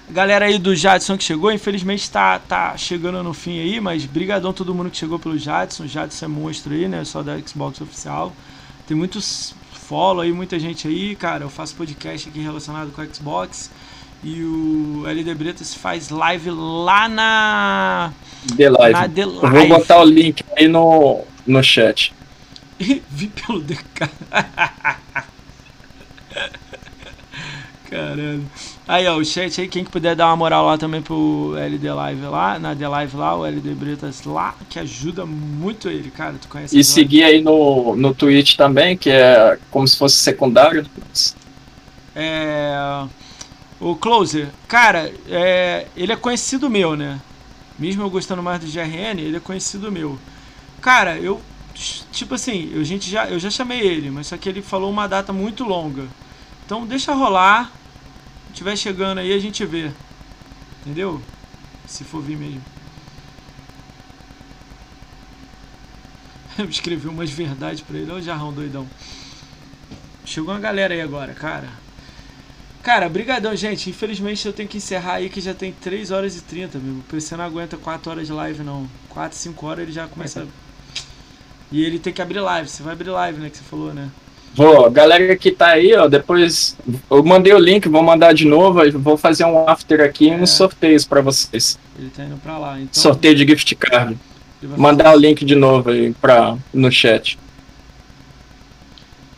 Galera 0.09 0.45
aí 0.45 0.59
do 0.59 0.75
Jadson 0.75 1.17
que 1.17 1.23
chegou, 1.23 1.51
infelizmente 1.51 2.11
tá, 2.11 2.37
tá 2.37 2.75
chegando 2.75 3.23
no 3.23 3.33
fim 3.33 3.59
aí, 3.59 3.79
mas 3.79 4.05
brigadão 4.05 4.51
todo 4.51 4.75
mundo 4.75 4.89
que 4.89 4.97
chegou 4.97 5.17
pelo 5.17 5.37
Jadson. 5.37 5.83
O 5.83 5.87
Jadson 5.87 6.25
é 6.25 6.27
monstro 6.27 6.73
aí, 6.73 6.87
né? 6.89 7.05
Só 7.05 7.23
da 7.23 7.39
Xbox 7.39 7.79
oficial. 7.79 8.33
Tem 8.85 8.97
muitos 8.97 9.55
follow 9.71 10.21
aí, 10.21 10.31
muita 10.31 10.59
gente 10.59 10.87
aí, 10.87 11.15
cara. 11.15 11.45
Eu 11.45 11.49
faço 11.49 11.75
podcast 11.75 12.27
aqui 12.27 12.39
relacionado 12.39 12.91
com 12.91 13.01
a 13.01 13.05
Xbox. 13.05 13.71
E 14.23 14.41
o 14.41 15.03
LD 15.05 15.35
Bretas 15.35 15.73
faz 15.73 16.09
live 16.09 16.49
lá 16.51 17.09
na. 17.09 18.13
The 18.55 18.69
Live. 18.69 18.93
Na 18.93 19.09
The 19.09 19.25
Live. 19.25 19.45
Eu 19.45 19.51
vou 19.51 19.79
botar 19.79 19.99
o 20.01 20.05
link 20.05 20.43
aí 20.57 20.67
no, 20.67 21.23
no 21.45 21.63
chat. 21.63 22.13
Vi 23.09 23.27
pelo 23.27 23.61
DK. 23.61 24.09
Caramba. 27.89 28.43
Aí, 28.87 29.07
ó, 29.07 29.17
o 29.17 29.23
chat 29.23 29.61
aí, 29.61 29.67
quem 29.67 29.85
que 29.85 29.91
puder 29.91 30.15
dar 30.15 30.27
uma 30.27 30.35
moral 30.35 30.65
lá 30.65 30.77
também 30.77 31.01
pro 31.01 31.55
LD 31.55 31.91
Live 31.91 32.21
lá, 32.23 32.57
na 32.57 32.75
The 32.75 32.87
Live 32.87 33.15
lá, 33.15 33.37
o 33.37 33.45
LD 33.45 33.75
Bretas 33.75 34.23
lá, 34.23 34.55
que 34.69 34.79
ajuda 34.79 35.25
muito 35.25 35.87
ele, 35.89 36.09
cara. 36.09 36.35
Tu 36.41 36.47
conhece 36.47 36.77
E 36.77 36.83
seguir 36.83 37.23
aí 37.23 37.41
no, 37.41 37.95
no 37.95 38.13
Twitch 38.13 38.55
também, 38.55 38.97
que 38.97 39.09
é 39.09 39.57
como 39.69 39.87
se 39.87 39.97
fosse 39.97 40.17
secundário. 40.17 40.85
É. 42.15 43.05
O 43.79 43.95
Closer, 43.95 44.47
cara, 44.67 45.11
é, 45.29 45.87
ele 45.95 46.11
é 46.11 46.15
conhecido 46.15 46.69
meu, 46.69 46.95
né? 46.95 47.19
Mesmo 47.77 48.03
eu 48.03 48.09
gostando 48.09 48.41
mais 48.41 48.59
do 48.59 48.67
GRN, 48.67 49.19
ele 49.19 49.37
é 49.37 49.39
conhecido 49.39 49.91
meu. 49.91 50.17
Cara, 50.81 51.17
eu. 51.17 51.41
Tipo 51.73 52.35
assim, 52.35 52.71
eu, 52.73 52.83
gente 52.83 53.09
já, 53.09 53.27
eu 53.27 53.39
já 53.39 53.49
chamei 53.49 53.79
ele, 53.79 54.11
mas 54.11 54.27
só 54.27 54.37
que 54.37 54.47
ele 54.47 54.61
falou 54.61 54.89
uma 54.89 55.07
data 55.07 55.33
muito 55.33 55.63
longa. 55.63 56.07
Então 56.65 56.85
deixa 56.85 57.13
rolar 57.13 57.71
tiver 58.53 58.75
chegando 58.77 59.17
aí, 59.17 59.33
a 59.33 59.39
gente 59.39 59.65
vê. 59.65 59.91
Entendeu? 60.81 61.21
Se 61.87 62.03
for 62.03 62.21
vir 62.21 62.37
mesmo. 62.37 62.61
Eu 66.57 66.69
escrevi 66.69 67.07
umas 67.07 67.29
verdades 67.31 67.81
pra 67.81 67.97
ele. 67.97 68.11
Olha 68.11 68.19
o 68.19 68.23
jarrão 68.23 68.53
doidão. 68.53 68.87
Chegou 70.23 70.53
uma 70.53 70.59
galera 70.59 70.93
aí 70.93 71.01
agora, 71.01 71.33
cara. 71.33 71.67
Cara, 72.81 73.09
brigadão, 73.09 73.55
gente. 73.55 73.89
Infelizmente 73.89 74.45
eu 74.45 74.53
tenho 74.53 74.69
que 74.69 74.77
encerrar 74.77 75.15
aí 75.15 75.29
que 75.29 75.41
já 75.41 75.53
tem 75.53 75.71
3 75.71 76.11
horas 76.11 76.35
e 76.35 76.41
30, 76.41 76.79
meu. 76.79 76.95
O 76.95 77.03
PC 77.03 77.35
não 77.37 77.45
aguenta 77.45 77.77
4 77.77 78.11
horas 78.11 78.27
de 78.27 78.33
live, 78.33 78.61
não. 78.61 78.89
4, 79.09 79.37
5 79.37 79.65
horas 79.65 79.83
ele 79.83 79.91
já 79.91 80.07
começa... 80.07 80.47
E 81.73 81.83
ele 81.83 81.97
tem 81.97 82.13
que 82.13 82.21
abrir 82.21 82.39
live. 82.39 82.69
Você 82.69 82.83
vai 82.83 82.93
abrir 82.93 83.09
live, 83.09 83.41
né? 83.41 83.49
Que 83.49 83.57
você 83.57 83.63
falou, 83.63 83.91
né? 83.91 84.07
Vou, 84.55 84.89
galera 84.91 85.35
que 85.35 85.51
tá 85.51 85.69
aí, 85.69 85.95
ó, 85.95 86.07
depois 86.07 86.77
eu 87.09 87.23
mandei 87.23 87.51
o 87.51 87.57
link, 87.57 87.89
vou 87.89 88.03
mandar 88.03 88.33
de 88.33 88.45
novo, 88.45 88.79
vou 88.99 89.17
fazer 89.17 89.45
um 89.45 89.67
after 89.67 89.99
aqui 90.01 90.25
e 90.25 90.29
é. 90.29 90.35
uns 90.35 90.51
sorteios 90.51 91.05
para 91.05 91.21
vocês. 91.21 91.79
Ele 91.97 92.11
tá 92.15 92.23
indo 92.23 92.37
pra 92.37 92.59
lá, 92.59 92.79
então. 92.79 93.01
Sorteio 93.01 93.33
de 93.33 93.47
gift 93.47 93.73
card. 93.75 94.15
Mandar 94.77 95.11
o 95.15 95.17
link 95.17 95.43
de 95.43 95.55
novo 95.55 95.89
aí 95.89 96.13
pra, 96.13 96.55
no 96.71 96.91
chat. 96.91 97.39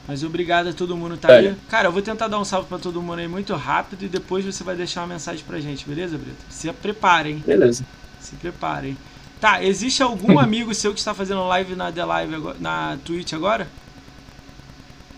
Mas 0.05 0.21
obrigado 0.21 0.67
a 0.67 0.73
todo 0.73 0.97
mundo 0.97 1.15
tá 1.15 1.31
é. 1.31 1.37
aí. 1.37 1.55
Cara, 1.69 1.87
eu 1.87 1.93
vou 1.93 2.01
tentar 2.01 2.27
dar 2.27 2.37
um 2.37 2.43
salve 2.43 2.67
para 2.67 2.77
todo 2.77 3.01
mundo 3.01 3.19
aí 3.19 3.27
muito 3.27 3.55
rápido 3.55 4.03
e 4.03 4.09
depois 4.09 4.43
você 4.43 4.65
vai 4.65 4.75
deixar 4.75 5.01
uma 5.01 5.13
mensagem 5.13 5.43
pra 5.47 5.61
gente, 5.61 5.87
beleza, 5.87 6.17
Brito? 6.17 6.43
Se 6.49 6.71
preparem. 6.73 7.37
Beleza. 7.37 7.85
Se 8.19 8.35
preparem. 8.35 8.97
Tá, 9.39 9.63
existe 9.63 10.01
algum 10.01 10.37
amigo 10.39 10.73
seu 10.73 10.93
que 10.93 10.99
está 10.99 11.13
fazendo 11.13 11.47
live 11.47 11.75
na 11.75 11.91
The 11.91 12.05
Live 12.05 12.35
na 12.59 12.97
Twitch 13.03 13.33
agora? 13.33 13.67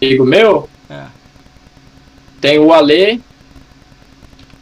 amigo 0.02 0.26
meu. 0.26 0.70
É. 0.90 1.06
Tem 2.40 2.60
o 2.60 2.72
Ale. 2.72 3.22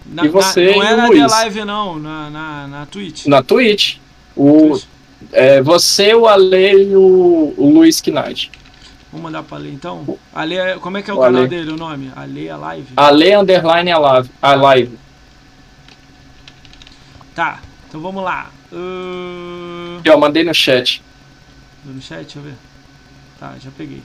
Na, 0.05 0.25
e 0.25 0.29
você 0.29 0.71
na, 0.71 0.75
não 0.75 0.83
é 0.83 0.95
na 0.95 1.07
Luiz. 1.07 1.19
The 1.19 1.27
Live, 1.27 1.65
não, 1.65 1.99
na, 1.99 2.29
na, 2.29 2.67
na 2.67 2.85
Twitch. 2.85 3.25
Na 3.25 3.43
Twitch. 3.43 3.97
O, 4.35 4.69
Twitch. 4.69 4.85
É, 5.31 5.61
você, 5.61 6.13
o 6.13 6.27
Ale 6.27 6.83
e 6.83 6.95
o, 6.95 7.53
o 7.57 7.69
Luiz 7.69 8.01
Knight. 8.01 8.51
Vamos 9.11 9.23
mandar 9.23 9.43
pra 9.43 9.57
Ale 9.57 9.71
então? 9.71 10.17
Ale, 10.33 10.57
é, 10.57 10.75
como 10.75 10.97
é 10.97 11.01
que 11.01 11.09
é 11.09 11.13
o, 11.13 11.17
o 11.17 11.21
canal 11.21 11.41
Ale. 11.41 11.49
dele, 11.49 11.71
o 11.71 11.77
nome? 11.77 12.11
Ale 12.15 12.49
a 12.49 12.57
Live? 12.57 12.87
Ale 12.95 13.35
Underline 13.35 13.91
a 13.91 13.97
Live. 13.97 14.29
A 14.41 14.55
live. 14.55 14.99
Tá, 17.33 17.59
então 17.87 17.99
vamos 17.99 18.23
lá. 18.23 18.49
Uh... 18.71 20.01
Eu 20.03 20.17
mandei 20.19 20.43
no 20.43 20.53
chat. 20.53 21.01
No 21.83 22.01
chat, 22.01 22.21
deixa 22.21 22.39
eu 22.39 22.43
ver. 22.43 22.55
Tá, 23.39 23.55
já 23.61 23.69
peguei. 23.77 24.01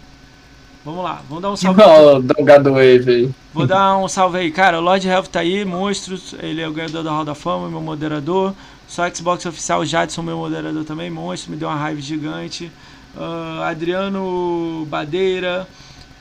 Vamos 0.84 1.04
lá, 1.04 1.22
vamos 1.28 1.42
dar 1.42 1.50
um 1.50 1.56
salve. 1.56 1.82
Oh, 1.82 2.20
Drogado 2.20 2.72
Wave 2.72 3.10
aí. 3.10 3.30
Vou 3.52 3.66
dar 3.66 3.96
um 3.98 4.08
salve 4.08 4.38
aí, 4.38 4.50
cara. 4.50 4.78
O 4.78 4.82
Lord 4.82 5.06
Health 5.06 5.26
tá 5.26 5.40
aí, 5.40 5.64
monstros. 5.64 6.34
Ele 6.40 6.60
é 6.60 6.68
o 6.68 6.72
ganhador 6.72 7.02
da 7.02 7.10
Hall 7.10 7.24
da 7.24 7.34
Fama, 7.34 7.68
meu 7.68 7.80
moderador. 7.80 8.54
Só 8.88 9.08
Xbox 9.08 9.44
Oficial, 9.46 9.84
Jadson, 9.84 10.22
meu 10.22 10.38
moderador 10.38 10.84
também, 10.84 11.10
monstro. 11.10 11.50
Me 11.50 11.56
deu 11.56 11.68
uma 11.68 11.76
raiva 11.76 12.00
gigante. 12.00 12.72
Uh, 13.14 13.62
Adriano 13.62 14.86
Badeira. 14.88 15.68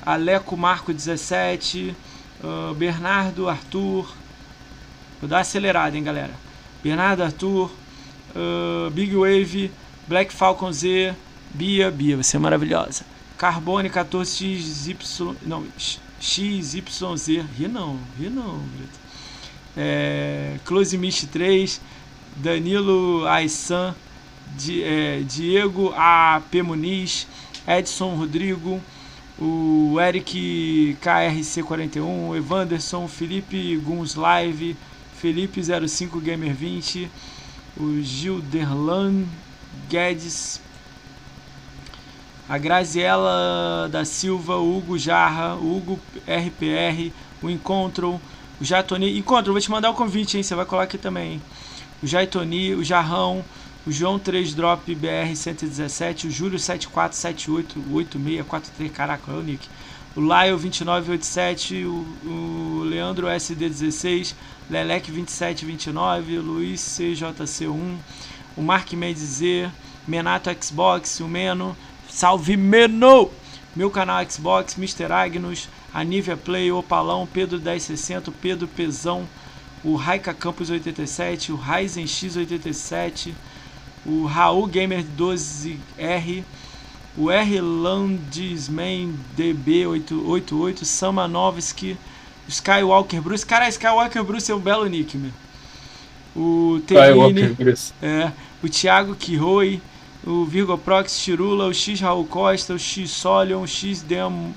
Aleco 0.05 0.57
Marco 0.57 0.93
17. 0.93 1.95
Uh, 2.43 2.73
Bernardo 2.73 3.47
Arthur. 3.47 4.13
Vou 5.21 5.29
dar 5.29 5.37
uma 5.37 5.41
acelerada, 5.41 5.97
hein, 5.97 6.03
galera. 6.03 6.33
Bernardo 6.83 7.23
Arthur. 7.23 7.71
Uh, 8.35 8.89
Big 8.91 9.15
Wave. 9.15 9.71
Black 10.07 10.31
Falcon 10.31 10.71
Z. 10.71 11.13
Bia. 11.53 11.91
Bia, 11.91 12.17
você 12.17 12.37
é 12.37 12.39
maravilhosa. 12.39 13.03
Carbone 13.37 13.89
14XY. 13.89 15.35
Não, 15.45 15.65
XYZ. 16.19 17.45
Ri 17.57 17.67
não, 17.67 17.99
ri 18.19 18.29
não, 18.29 18.57
Brito. 18.57 18.99
É, 19.77 20.57
Close 20.65 20.97
Mist 20.97 21.27
3. 21.27 21.79
Danilo 22.35 23.25
Aissan. 23.27 23.95
Di, 24.57 24.83
é, 24.83 25.21
Diego 25.21 25.93
AP 25.95 26.61
Muniz. 26.63 27.27
Edson 27.67 28.15
Rodrigo. 28.15 28.81
O 29.39 29.97
Eric 29.99 30.97
KRC41. 31.01 32.35
Evanderson. 32.35 33.07
Felipe 33.07 33.77
Guns 33.77 34.15
Live. 34.15 34.75
Felipe 35.15 35.61
05 35.63 36.19
Gamer 36.19 36.53
20. 36.53 37.09
O 37.79 38.01
Gilderlan 38.01 39.25
Guedes 39.89 40.61
a 42.49 42.57
Graziela 42.57 43.87
da 43.91 44.03
Silva, 44.03 44.55
o 44.55 44.75
Hugo 44.75 44.97
Jarra, 44.97 45.53
o 45.53 45.77
Hugo 45.77 45.99
RPR, 46.27 47.13
o 47.43 47.49
Encontro, 47.49 48.19
o 48.59 48.65
Jatoni. 48.65 49.19
Encontro, 49.19 49.53
vou 49.53 49.61
te 49.61 49.69
mandar 49.69 49.91
o 49.91 49.93
convite, 49.93 50.35
hein? 50.35 50.41
Você 50.41 50.55
vai 50.55 50.65
colar 50.65 50.81
aqui 50.83 50.97
também. 50.97 51.33
Hein? 51.33 51.41
O 52.01 52.07
Jaitoni, 52.07 52.73
o 52.73 52.83
Jarrão, 52.83 53.45
o 53.85 53.91
João 53.91 54.17
3 54.17 54.55
Drop 54.55 54.95
BR 54.95 55.35
117, 55.35 56.25
o 56.25 56.31
Júlio 56.31 56.57
74788643, 56.57 58.91
caraca, 58.91 59.31
é 59.31 59.35
o 59.35 59.43
Nick. 59.43 59.69
O 60.15 60.21
Lyle 60.21 60.57
2987, 60.57 61.85
o, 61.85 62.05
o 62.25 62.83
Leandro 62.83 63.27
SD16, 63.27 64.33
Lelec 64.67 65.11
2729, 65.11 66.39
o 66.39 66.41
Luiz 66.41 66.81
CJC1, 66.81 67.97
o 68.57 68.61
Mark 68.61 68.91
Mendes 68.93 69.21
Z, 69.21 69.69
Menato 70.07 70.49
Xbox, 70.59 71.19
o 71.19 71.27
Meno, 71.27 71.77
Salve 72.09 72.57
Meno! 72.57 73.29
Meu 73.75 73.91
canal 73.91 74.27
Xbox, 74.27 74.75
Mr. 74.79 75.11
Agnus, 75.11 75.69
Anívia 75.93 76.35
Play, 76.35 76.71
Opalão, 76.71 77.27
Pedro 77.31 77.59
1060, 77.59 78.31
Pedro 78.41 78.67
Pezão, 78.67 79.27
o 79.83 79.95
Raika 79.95 80.33
Campos 80.33 80.71
87, 80.71 81.51
o 81.51 81.55
Ryzen 81.55 82.05
X87, 82.05 83.33
o 84.03 84.25
Raul 84.25 84.65
Gamer 84.65 85.05
12R, 85.15 86.43
o 87.17 87.29
R 87.29 87.61
Landisman 87.61 89.13
DB88, 89.37 90.85
Samanovski, 90.85 91.97
Skywalker 92.47 93.21
Bruce. 93.21 93.45
Cara, 93.45 93.67
Skywalker 93.69 94.23
Bruce 94.23 94.51
é 94.51 94.55
um 94.55 94.59
belo 94.59 94.85
nick, 94.87 95.17
meu. 95.17 95.31
O 96.35 96.79
Terrine, 96.85 97.57
é, 98.01 98.31
o 98.63 98.69
Thiago 98.69 99.15
Kiroi, 99.15 99.81
o 100.25 100.45
Virgo 100.45 100.77
Prox 100.77 101.19
Chirula, 101.19 101.67
o 101.67 101.73
X 101.73 101.99
Raul 102.01 102.25
Costa, 102.25 102.73
o 102.73 102.79
X 102.79 103.09
Solion, 103.09 103.61
o 103.61 103.67
X 103.67 104.01
Dem 104.01 104.53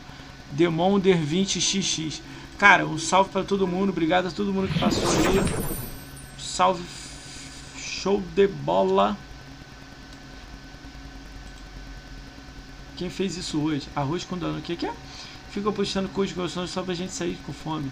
Demonder 0.53 1.19
20XX. 1.19 2.21
Cara, 2.59 2.87
um 2.87 2.99
salve 2.99 3.31
para 3.31 3.43
todo 3.43 3.67
mundo, 3.67 3.89
obrigado 3.89 4.29
a 4.29 4.31
todo 4.31 4.53
mundo 4.53 4.69
que 4.69 4.79
passou 4.79 5.03
aí. 5.09 5.43
Salve, 6.39 6.83
show 7.77 8.23
de 8.35 8.47
bola. 8.47 9.17
Quem 12.97 13.11
fez 13.11 13.37
isso 13.37 13.61
hoje? 13.61 13.89
Arroz 13.95 14.25
com 14.25 14.37
dano. 14.37 14.59
O 14.59 14.63
que, 14.63 14.77
que 14.77 14.87
é? 14.87 14.93
Fica 15.51 15.71
postando 15.73 16.09
coisas 16.09 16.35
gostosas 16.35 16.71
só 16.71 16.83
pra 16.83 16.95
gente 16.95 17.13
sair 17.13 17.39
com 17.45 17.53
fome. 17.53 17.91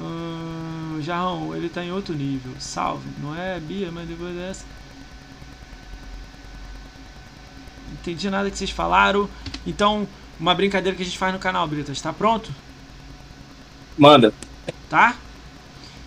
Hum, 0.00 1.00
Jarrão, 1.02 1.54
ele 1.54 1.68
tá 1.68 1.84
em 1.84 1.92
outro 1.92 2.14
nível. 2.14 2.52
Salve. 2.58 3.08
Não 3.20 3.34
é 3.34 3.58
Bia, 3.58 3.90
mas 3.90 4.08
depois 4.08 4.34
dessa. 4.34 4.64
Entendi 7.92 8.30
nada 8.30 8.50
que 8.50 8.58
vocês 8.58 8.70
falaram. 8.70 9.28
Então, 9.66 10.06
uma 10.38 10.54
brincadeira 10.54 10.96
que 10.96 11.02
a 11.02 11.06
gente 11.06 11.18
faz 11.18 11.32
no 11.32 11.38
canal, 11.38 11.66
Brita. 11.66 11.90
Está 11.90 12.12
pronto? 12.12 12.52
Manda. 13.96 14.32
Tá? 14.88 15.16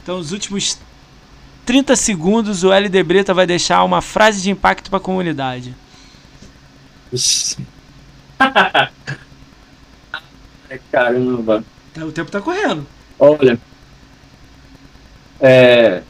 Então, 0.01 0.17
os 0.17 0.31
últimos 0.31 0.79
30 1.65 1.95
segundos, 1.95 2.63
o 2.63 2.71
LD 2.71 3.03
Breta 3.03 3.33
vai 3.33 3.45
deixar 3.45 3.83
uma 3.83 4.01
frase 4.01 4.41
de 4.41 4.49
impacto 4.49 4.89
para 4.89 4.97
a 4.97 5.01
comunidade. 5.01 5.75
Caramba. 10.91 11.63
Tá, 11.93 12.05
o 12.05 12.11
tempo 12.11 12.31
tá 12.31 12.41
correndo. 12.41 12.85
Olha. 13.19 13.59
É... 15.39 16.01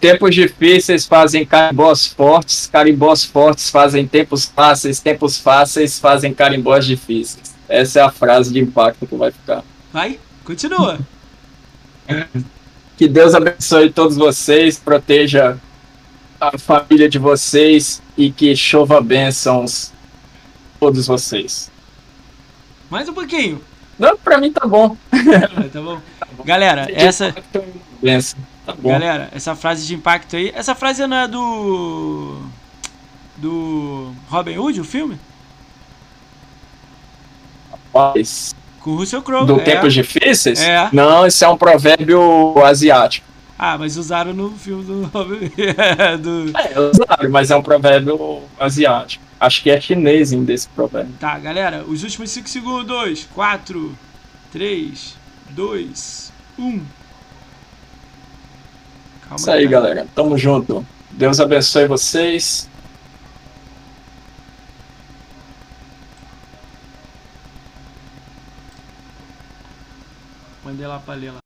Tempos 0.00 0.34
difíceis 0.34 1.06
fazem 1.06 1.44
carimbós 1.44 2.06
fortes, 2.06 2.68
carimbós 2.70 3.24
fortes 3.24 3.70
fazem 3.70 4.06
tempos 4.06 4.44
fáceis, 4.44 5.00
tempos 5.00 5.38
fáceis 5.38 5.98
fazem 5.98 6.34
carimbós 6.34 6.84
difíceis. 6.84 7.54
Essa 7.68 8.00
é 8.00 8.02
a 8.02 8.10
frase 8.10 8.52
de 8.52 8.60
impacto 8.60 9.06
que 9.06 9.16
vai 9.16 9.32
ficar. 9.32 9.64
Vai, 9.92 10.20
continua. 10.44 10.98
Que 12.96 13.08
Deus 13.08 13.34
abençoe 13.34 13.90
todos 13.90 14.16
vocês, 14.16 14.78
proteja 14.78 15.56
a 16.40 16.56
família 16.58 17.08
de 17.08 17.18
vocês 17.18 18.02
e 18.16 18.30
que 18.30 18.54
chova 18.54 19.00
bênçãos 19.00 19.92
todos 20.86 21.06
vocês. 21.08 21.68
Mais 22.88 23.08
um 23.08 23.12
pouquinho. 23.12 23.60
Não, 23.98 24.16
pra 24.16 24.38
mim 24.38 24.52
tá 24.52 24.64
bom. 24.66 24.96
Ah, 25.10 25.66
tá 25.72 25.80
bom. 25.80 26.00
Galera, 26.44 26.86
essa. 26.92 27.34
Benção. 28.00 28.38
Tá 28.64 28.72
bom. 28.72 28.90
Galera, 28.90 29.28
essa 29.32 29.56
frase 29.56 29.84
de 29.84 29.94
impacto 29.96 30.36
aí. 30.36 30.52
Essa 30.54 30.76
frase 30.76 31.04
não 31.06 31.16
é 31.16 31.26
do. 31.26 32.40
Do. 33.36 34.12
Robin 34.28 34.58
Hood, 34.58 34.80
o 34.80 34.84
filme? 34.84 35.18
Rapaz, 37.92 38.54
Com 38.80 38.90
o 38.90 38.96
Russell 38.98 39.22
Crowe. 39.22 39.46
do 39.46 39.58
é. 39.58 39.64
Tempos 39.64 39.92
Difíceis? 39.92 40.60
É. 40.60 40.88
Não, 40.92 41.26
esse 41.26 41.44
é 41.44 41.48
um 41.48 41.56
provérbio 41.56 42.62
asiático. 42.62 43.26
Ah, 43.58 43.76
mas 43.76 43.96
usaram 43.96 44.32
no 44.32 44.50
filme 44.52 44.84
do 44.84 45.04
Robin 45.06 45.50
do... 46.20 46.52
É, 46.56 46.78
usaram, 46.78 47.30
mas 47.30 47.50
é 47.50 47.56
um 47.56 47.62
provérbio 47.62 48.42
asiático. 48.60 49.25
Acho 49.38 49.62
que 49.62 49.70
é 49.70 49.80
chinês 49.80 50.32
ainda 50.32 50.52
esse 50.52 50.68
provérbio. 50.68 51.14
Tá, 51.20 51.38
galera, 51.38 51.84
os 51.84 52.02
últimos 52.02 52.30
5 52.30 52.48
segundos. 52.48 53.28
4, 53.34 53.96
3, 54.50 55.14
2, 55.50 56.32
1. 56.58 56.62
Calma 56.62 56.86
Isso 59.36 59.50
aí, 59.50 59.68
cara. 59.68 59.70
galera. 59.70 60.06
Tamo 60.14 60.38
junto. 60.38 60.86
Deus 61.10 61.38
abençoe 61.40 61.86
vocês. 61.86 62.68
Mandei 70.64 70.86
lá 70.86 70.98
pra 70.98 71.14
ler 71.14 71.32
lá. 71.32 71.45